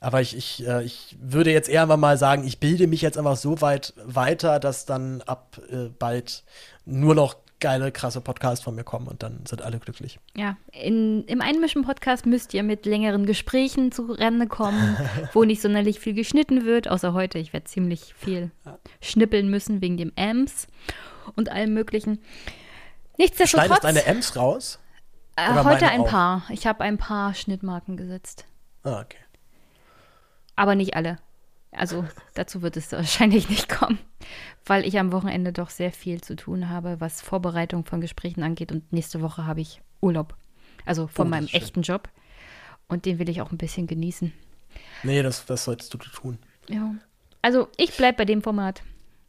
aber 0.00 0.20
ich, 0.20 0.36
ich, 0.36 0.66
äh, 0.66 0.82
ich 0.82 1.16
würde 1.20 1.52
jetzt 1.52 1.68
eher 1.68 1.86
mal 1.86 2.16
sagen, 2.16 2.46
ich 2.46 2.58
bilde 2.58 2.86
mich 2.86 3.02
jetzt 3.02 3.18
einfach 3.18 3.36
so 3.36 3.60
weit 3.60 3.92
weiter, 4.04 4.60
dass 4.60 4.86
dann 4.86 5.20
ab 5.22 5.60
äh, 5.70 5.90
bald 5.98 6.42
nur 6.84 7.14
noch 7.14 7.36
geile, 7.62 7.90
krasse 7.92 8.20
Podcasts 8.20 8.62
von 8.62 8.74
mir 8.74 8.84
kommen 8.84 9.08
und 9.08 9.22
dann 9.22 9.46
sind 9.46 9.62
alle 9.62 9.78
glücklich. 9.78 10.18
Ja, 10.36 10.58
in, 10.72 11.24
im 11.24 11.40
Einmischen-Podcast 11.40 12.26
müsst 12.26 12.52
ihr 12.52 12.62
mit 12.62 12.84
längeren 12.84 13.24
Gesprächen 13.24 13.90
zu 13.92 14.12
Rande 14.12 14.46
kommen, 14.46 14.96
wo 15.32 15.44
nicht 15.44 15.62
sonderlich 15.62 15.98
viel 16.00 16.12
geschnitten 16.12 16.66
wird, 16.66 16.88
außer 16.88 17.14
heute. 17.14 17.38
Ich 17.38 17.54
werde 17.54 17.64
ziemlich 17.64 18.12
viel 18.14 18.50
schnippeln 19.00 19.48
müssen 19.48 19.80
wegen 19.80 19.96
dem 19.96 20.12
Amps 20.16 20.66
und 21.36 21.48
allem 21.48 21.72
Möglichen. 21.72 22.16
Du 22.16 22.20
schneidest 23.16 23.40
Nichtsdestotrotz, 23.40 23.80
deine 23.80 24.04
M's 24.06 24.36
raus? 24.36 24.78
äh, 25.36 25.64
heute 25.64 25.88
ein 25.88 26.02
auch? 26.02 26.08
paar. 26.08 26.42
Ich 26.50 26.66
habe 26.66 26.80
ein 26.84 26.98
paar 26.98 27.32
Schnittmarken 27.34 27.96
gesetzt, 27.96 28.44
Ah, 28.82 29.00
okay. 29.00 29.16
aber 30.56 30.74
nicht 30.74 30.94
alle. 30.96 31.18
Also 31.74 32.04
dazu 32.34 32.60
wird 32.60 32.76
es 32.76 32.92
wahrscheinlich 32.92 33.48
nicht 33.48 33.68
kommen, 33.70 33.98
weil 34.66 34.84
ich 34.86 34.98
am 34.98 35.12
Wochenende 35.12 35.52
doch 35.52 35.70
sehr 35.70 35.92
viel 35.92 36.20
zu 36.20 36.36
tun 36.36 36.68
habe, 36.68 37.00
was 37.00 37.20
Vorbereitung 37.20 37.84
von 37.84 38.00
Gesprächen 38.00 38.42
angeht. 38.42 38.72
Und 38.72 38.92
nächste 38.92 39.20
Woche 39.20 39.46
habe 39.46 39.60
ich 39.60 39.80
Urlaub. 40.00 40.34
Also 40.84 41.06
von 41.06 41.26
Oh, 41.26 41.30
meinem 41.30 41.48
echten 41.52 41.82
Job. 41.82 42.08
Und 42.88 43.06
den 43.06 43.18
will 43.18 43.28
ich 43.28 43.40
auch 43.40 43.50
ein 43.52 43.58
bisschen 43.58 43.86
genießen. 43.86 44.32
Nee, 45.02 45.22
das, 45.22 45.44
das 45.46 45.64
solltest 45.64 45.92
du 45.94 45.98
tun. 45.98 46.38
Ja. 46.68 46.94
Also 47.40 47.68
ich 47.76 47.96
bleib 47.96 48.16
bei 48.16 48.24
dem 48.24 48.42
Format. 48.42 48.82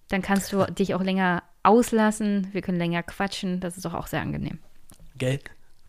Dann 0.09 0.21
kannst 0.21 0.51
du 0.53 0.65
dich 0.71 0.93
auch 0.93 1.01
länger 1.01 1.43
auslassen. 1.63 2.47
Wir 2.51 2.61
können 2.61 2.77
länger 2.77 3.03
quatschen. 3.03 3.59
Das 3.59 3.77
ist 3.77 3.85
doch 3.85 3.93
auch 3.93 4.07
sehr 4.07 4.21
angenehm. 4.21 4.59
Gell? 5.17 5.39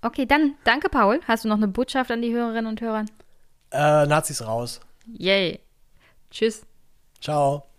Okay, 0.03 0.27
dann 0.27 0.55
danke, 0.65 0.89
Paul. 0.89 1.21
Hast 1.27 1.45
du 1.45 1.49
noch 1.49 1.57
eine 1.57 1.69
Botschaft 1.69 2.11
an 2.11 2.23
die 2.23 2.33
Hörerinnen 2.33 2.67
und 2.67 2.81
Hörer? 2.81 3.05
Äh, 3.71 4.07
Nazis 4.07 4.47
raus. 4.47 4.81
Yay. 5.07 5.61
Tschüss. 6.31 6.67
Ciao. 7.21 7.74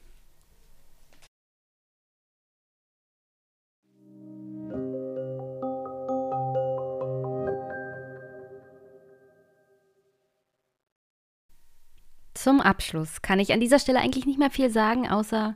Zum 12.45 12.61
Abschluss 12.61 13.23
kann 13.23 13.39
ich 13.39 13.53
an 13.53 13.59
dieser 13.59 13.79
Stelle 13.79 13.99
eigentlich 13.99 14.27
nicht 14.27 14.37
mehr 14.37 14.51
viel 14.51 14.69
sagen, 14.69 15.09
außer 15.09 15.55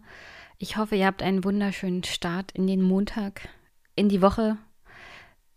ich 0.58 0.76
hoffe, 0.76 0.96
ihr 0.96 1.06
habt 1.06 1.22
einen 1.22 1.44
wunderschönen 1.44 2.04
Start 2.04 2.52
in 2.54 2.66
den 2.66 2.82
Montag, 2.82 3.48
in 3.96 4.10
die 4.10 4.24
Woche. 4.24 4.58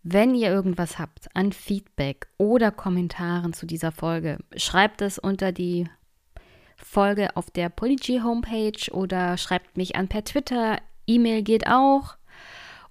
Wenn 0.03 0.35
ihr 0.35 0.51
irgendwas 0.51 0.99
habt 0.99 1.35
an 1.35 1.51
Feedback 1.51 2.27
oder 2.37 2.69
Kommentaren 2.69 3.51
zu 3.53 3.65
dieser 3.65 3.91
Folge, 3.91 4.37
schreibt 4.55 5.01
es 5.01 5.17
unter 5.17 5.51
die 5.51 5.89
Folge 6.77 7.35
auf 7.35 7.49
der 7.49 7.69
Polygy 7.69 8.19
Homepage 8.19 8.91
oder 8.91 9.35
schreibt 9.37 9.75
mich 9.75 9.95
an 9.95 10.09
per 10.09 10.23
Twitter. 10.23 10.77
E-Mail 11.07 11.41
geht 11.41 11.65
auch. 11.65 12.15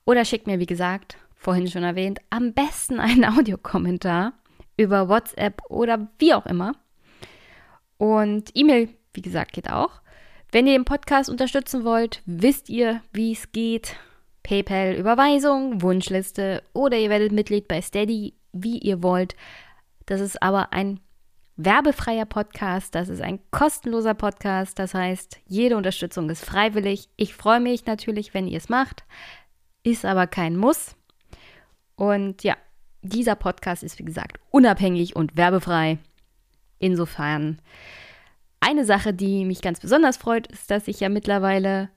Oder 0.05 0.25
schickt 0.25 0.49
mir, 0.49 0.59
wie 0.59 0.67
gesagt, 0.67 1.17
vorhin 1.37 1.69
schon 1.69 1.85
erwähnt, 1.85 2.19
am 2.31 2.55
besten 2.55 2.99
einen 2.99 3.25
Audiokommentar 3.39 4.33
über 4.77 5.09
WhatsApp 5.09 5.63
oder 5.69 6.09
wie 6.19 6.35
auch 6.35 6.47
immer. 6.47 6.73
Und 8.03 8.51
E-Mail, 8.55 8.89
wie 9.15 9.23
gesagt, 9.23 9.53
geht 9.53 9.71
auch. 9.71 10.01
Wenn 10.51 10.67
ihr 10.67 10.73
den 10.73 10.85
Podcast 10.85 11.31
unterstützen 11.31 11.85
wollt, 11.85 12.21
wisst 12.27 12.69
ihr, 12.69 13.01
wie 13.13 13.31
es 13.31 13.53
geht. 13.53 13.95
PayPal, 14.43 14.95
Überweisung, 14.95 15.83
Wunschliste 15.83 16.65
oder 16.73 16.99
ihr 16.99 17.11
werdet 17.11 17.31
Mitglied 17.31 17.69
bei 17.69 17.81
Steady, 17.81 18.35
wie 18.53 18.79
ihr 18.79 19.05
wollt. 19.05 19.37
Das 20.07 20.21
ist 20.21 20.43
aber 20.43 20.73
ein 20.73 20.99
werbefreier 21.55 22.25
Podcast, 22.25 22.97
das 22.97 23.09
ist 23.09 23.23
ein 23.23 23.39
kostenloser 23.53 24.15
Podcast, 24.15 24.81
das 24.81 24.95
heißt, 24.95 25.39
jede 25.47 25.77
Unterstützung 25.77 26.29
ist 26.29 26.45
freiwillig. 26.45 27.09
Ich 27.15 27.37
freue 27.37 27.61
mich 27.61 27.87
natürlich, 27.87 28.35
wenn 28.35 28.49
ihr 28.49 28.59
es 28.59 28.69
macht, 28.69 29.05
ist 29.85 30.05
aber 30.05 30.27
kein 30.27 30.57
Muss. 30.57 30.97
Und 31.95 32.43
ja, 32.43 32.57
dieser 33.03 33.37
Podcast 33.37 33.85
ist 33.85 34.01
wie 34.01 34.05
gesagt 34.05 34.41
unabhängig 34.51 35.15
und 35.15 35.37
werbefrei. 35.37 36.01
Insofern 36.83 37.63
eine 38.59 38.85
Sache, 38.85 39.15
die 39.15 39.45
mich 39.45 39.63
ganz 39.63 39.79
besonders 39.79 40.17
freut, 40.17 40.49
ist, 40.49 40.69
dass 40.69 40.89
ich 40.89 40.99
ja 40.99 41.09
mittlerweile 41.09 41.91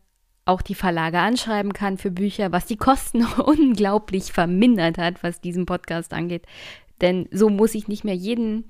auch 0.45 0.61
die 0.61 0.75
Verlage 0.75 1.17
anschreiben 1.17 1.73
kann 1.73 1.97
für 1.97 2.11
Bücher, 2.11 2.51
was 2.51 2.67
die 2.67 2.77
Kosten 2.77 3.25
unglaublich 3.43 4.31
vermindert 4.31 4.99
hat, 4.99 5.23
was 5.23 5.41
diesen 5.41 5.65
Podcast 5.65 6.13
angeht. 6.13 6.45
Denn 7.01 7.27
so 7.31 7.49
muss 7.49 7.73
ich 7.73 7.87
nicht 7.87 8.03
mehr 8.03 8.13
jeden, 8.13 8.65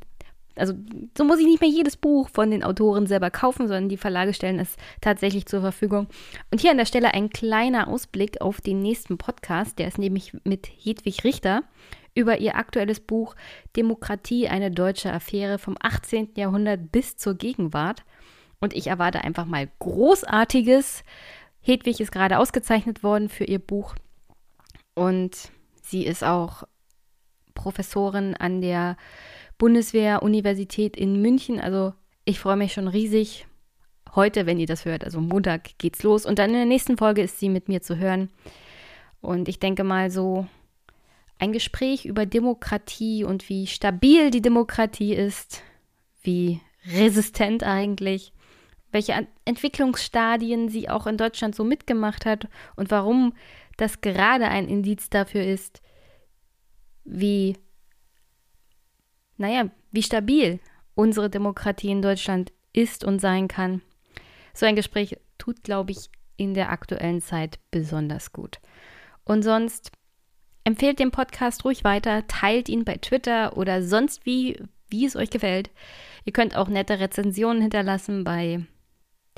also 0.55 0.73
so 1.17 1.25
muss 1.25 1.39
ich 1.39 1.47
nicht 1.47 1.59
mehr 1.59 1.69
jedes 1.69 1.97
Buch 1.97 2.29
von 2.29 2.49
den 2.49 2.63
Autoren 2.63 3.07
selber 3.07 3.29
kaufen, 3.29 3.67
sondern 3.67 3.89
die 3.89 3.97
Verlage 3.97 4.33
stellen 4.33 4.59
es 4.59 4.77
tatsächlich 5.01 5.47
zur 5.47 5.59
Verfügung. 5.59 6.07
Und 6.49 6.61
hier 6.61 6.71
an 6.71 6.77
der 6.77 6.85
Stelle 6.85 7.13
ein 7.13 7.29
kleiner 7.29 7.89
Ausblick 7.89 8.39
auf 8.39 8.61
den 8.61 8.79
nächsten 8.79 9.17
Podcast, 9.17 9.79
der 9.79 9.89
ist 9.89 9.97
nämlich 9.97 10.31
mit 10.45 10.65
Hedwig 10.65 11.25
Richter 11.25 11.63
über 12.15 12.39
ihr 12.39 12.55
aktuelles 12.55 12.99
Buch 12.99 13.35
Demokratie, 13.75 14.47
eine 14.47 14.71
deutsche 14.71 15.13
Affäre 15.13 15.59
vom 15.59 15.77
18. 15.79 16.29
Jahrhundert 16.35 16.91
bis 16.91 17.17
zur 17.17 17.35
Gegenwart. 17.35 18.03
Und 18.59 18.73
ich 18.73 18.87
erwarte 18.87 19.23
einfach 19.23 19.45
mal 19.45 19.69
Großartiges. 19.79 21.03
Hedwig 21.61 21.99
ist 21.99 22.11
gerade 22.11 22.39
ausgezeichnet 22.39 23.03
worden 23.03 23.29
für 23.29 23.43
ihr 23.43 23.59
Buch. 23.59 23.95
Und 24.95 25.51
sie 25.83 26.05
ist 26.05 26.23
auch 26.23 26.63
Professorin 27.53 28.35
an 28.35 28.61
der 28.61 28.97
Bundeswehr-Universität 29.57 30.95
in 30.95 31.21
München. 31.21 31.59
Also 31.59 31.93
ich 32.23 32.39
freue 32.39 32.55
mich 32.55 32.73
schon 32.73 32.87
riesig. 32.87 33.45
Heute, 34.15 34.45
wenn 34.45 34.59
ihr 34.59 34.67
das 34.67 34.85
hört, 34.85 35.03
also 35.03 35.19
Montag 35.19 35.77
geht's 35.77 36.01
los. 36.03 36.25
Und 36.25 36.39
dann 36.39 36.51
in 36.51 36.55
der 36.55 36.65
nächsten 36.65 36.97
Folge 36.97 37.21
ist 37.21 37.39
sie 37.39 37.49
mit 37.49 37.67
mir 37.67 37.81
zu 37.81 37.97
hören. 37.97 38.29
Und 39.19 39.49
ich 39.49 39.59
denke 39.59 39.83
mal 39.83 40.09
so 40.09 40.47
ein 41.39 41.51
Gespräch 41.51 42.05
über 42.05 42.25
Demokratie 42.25 43.23
und 43.23 43.49
wie 43.49 43.67
stabil 43.67 44.31
die 44.31 44.41
Demokratie 44.41 45.13
ist, 45.13 45.61
wie 46.21 46.61
resistent 46.87 47.63
eigentlich, 47.63 48.31
welche 48.91 49.27
Entwicklungsstadien 49.43 50.69
sie 50.69 50.89
auch 50.89 51.07
in 51.07 51.17
Deutschland 51.17 51.55
so 51.55 51.63
mitgemacht 51.63 52.25
hat 52.25 52.47
und 52.75 52.91
warum 52.91 53.33
das 53.77 54.01
gerade 54.01 54.47
ein 54.47 54.69
Indiz 54.69 55.09
dafür 55.09 55.43
ist, 55.43 55.81
wie, 57.03 57.57
naja, 59.37 59.69
wie 59.91 60.03
stabil 60.03 60.59
unsere 60.95 61.29
Demokratie 61.29 61.91
in 61.91 62.01
Deutschland 62.01 62.53
ist 62.71 63.03
und 63.03 63.19
sein 63.19 63.47
kann. 63.47 63.81
So 64.53 64.65
ein 64.65 64.75
Gespräch 64.75 65.17
tut, 65.37 65.63
glaube 65.63 65.91
ich, 65.91 66.09
in 66.37 66.53
der 66.53 66.69
aktuellen 66.71 67.21
Zeit 67.21 67.59
besonders 67.71 68.31
gut. 68.31 68.59
Und 69.25 69.43
sonst 69.43 69.91
Empfehlt 70.67 70.97
den 70.97 71.11
Podcast 71.11 71.63
ruhig 71.63 71.83
weiter, 71.83 72.25
teilt 72.27 72.69
ihn 72.69 72.85
bei 72.85 72.95
Twitter 72.95 73.55
oder 73.55 73.83
sonst 73.83 74.25
wie, 74.25 74.59
wie 74.89 75.05
es 75.05 75.15
euch 75.15 75.29
gefällt. 75.29 75.69
Ihr 76.23 76.33
könnt 76.33 76.55
auch 76.55 76.69
nette 76.69 76.99
Rezensionen 76.99 77.61
hinterlassen 77.61 78.23
bei 78.23 78.65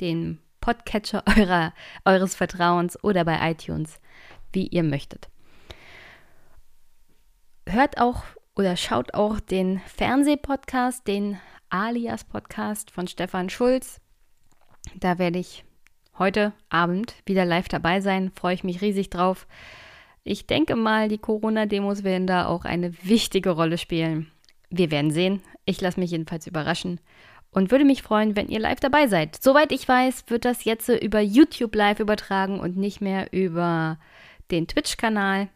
den 0.00 0.38
Podcatcher 0.62 1.22
eurer, 1.36 1.74
eures 2.06 2.34
Vertrauens 2.34 3.02
oder 3.04 3.26
bei 3.26 3.50
iTunes, 3.50 4.00
wie 4.54 4.68
ihr 4.68 4.82
möchtet. 4.82 5.28
Hört 7.68 7.98
auch 7.98 8.22
oder 8.56 8.76
schaut 8.78 9.12
auch 9.12 9.38
den 9.38 9.80
Fernsehpodcast, 9.80 11.06
den 11.06 11.38
Alias 11.68 12.24
Podcast 12.24 12.90
von 12.90 13.06
Stefan 13.06 13.50
Schulz. 13.50 14.00
Da 14.96 15.18
werde 15.18 15.38
ich 15.38 15.66
heute 16.18 16.54
Abend 16.70 17.16
wieder 17.26 17.44
live 17.44 17.68
dabei 17.68 18.00
sein. 18.00 18.32
Freue 18.34 18.54
ich 18.54 18.64
mich 18.64 18.80
riesig 18.80 19.10
drauf. 19.10 19.46
Ich 20.30 20.46
denke 20.46 20.76
mal, 20.76 21.08
die 21.08 21.16
Corona-Demos 21.16 22.04
werden 22.04 22.26
da 22.26 22.48
auch 22.48 22.66
eine 22.66 22.92
wichtige 23.02 23.48
Rolle 23.48 23.78
spielen. 23.78 24.30
Wir 24.68 24.90
werden 24.90 25.10
sehen. 25.10 25.40
Ich 25.64 25.80
lasse 25.80 25.98
mich 25.98 26.10
jedenfalls 26.10 26.46
überraschen 26.46 27.00
und 27.50 27.70
würde 27.70 27.86
mich 27.86 28.02
freuen, 28.02 28.36
wenn 28.36 28.48
ihr 28.48 28.60
live 28.60 28.78
dabei 28.78 29.06
seid. 29.06 29.42
Soweit 29.42 29.72
ich 29.72 29.88
weiß, 29.88 30.24
wird 30.26 30.44
das 30.44 30.64
jetzt 30.64 30.90
über 30.90 31.20
YouTube 31.20 31.74
live 31.74 31.98
übertragen 32.00 32.60
und 32.60 32.76
nicht 32.76 33.00
mehr 33.00 33.32
über 33.32 33.98
den 34.50 34.66
Twitch-Kanal 34.66 35.48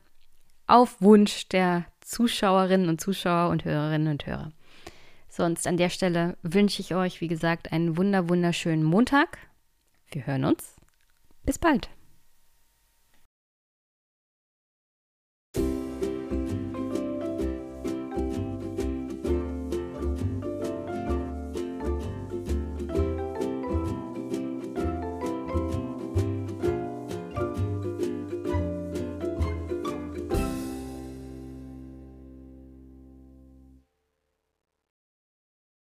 auf 0.67 1.03
Wunsch 1.03 1.49
der 1.49 1.85
Zuschauerinnen 2.01 2.89
und 2.89 2.99
Zuschauer 2.99 3.51
und 3.51 3.67
Hörerinnen 3.67 4.09
und 4.09 4.25
Hörer. 4.25 4.53
Sonst 5.29 5.67
an 5.67 5.77
der 5.77 5.91
Stelle 5.91 6.39
wünsche 6.43 6.81
ich 6.81 6.95
euch, 6.95 7.21
wie 7.21 7.29
gesagt, 7.29 7.73
einen 7.73 7.99
wunder 7.99 8.31
wunderschönen 8.31 8.85
Montag. 8.85 9.37
Wir 10.13 10.27
hören 10.27 10.47
uns. 10.47 10.77
Bis 11.45 11.59
bald. 11.59 11.91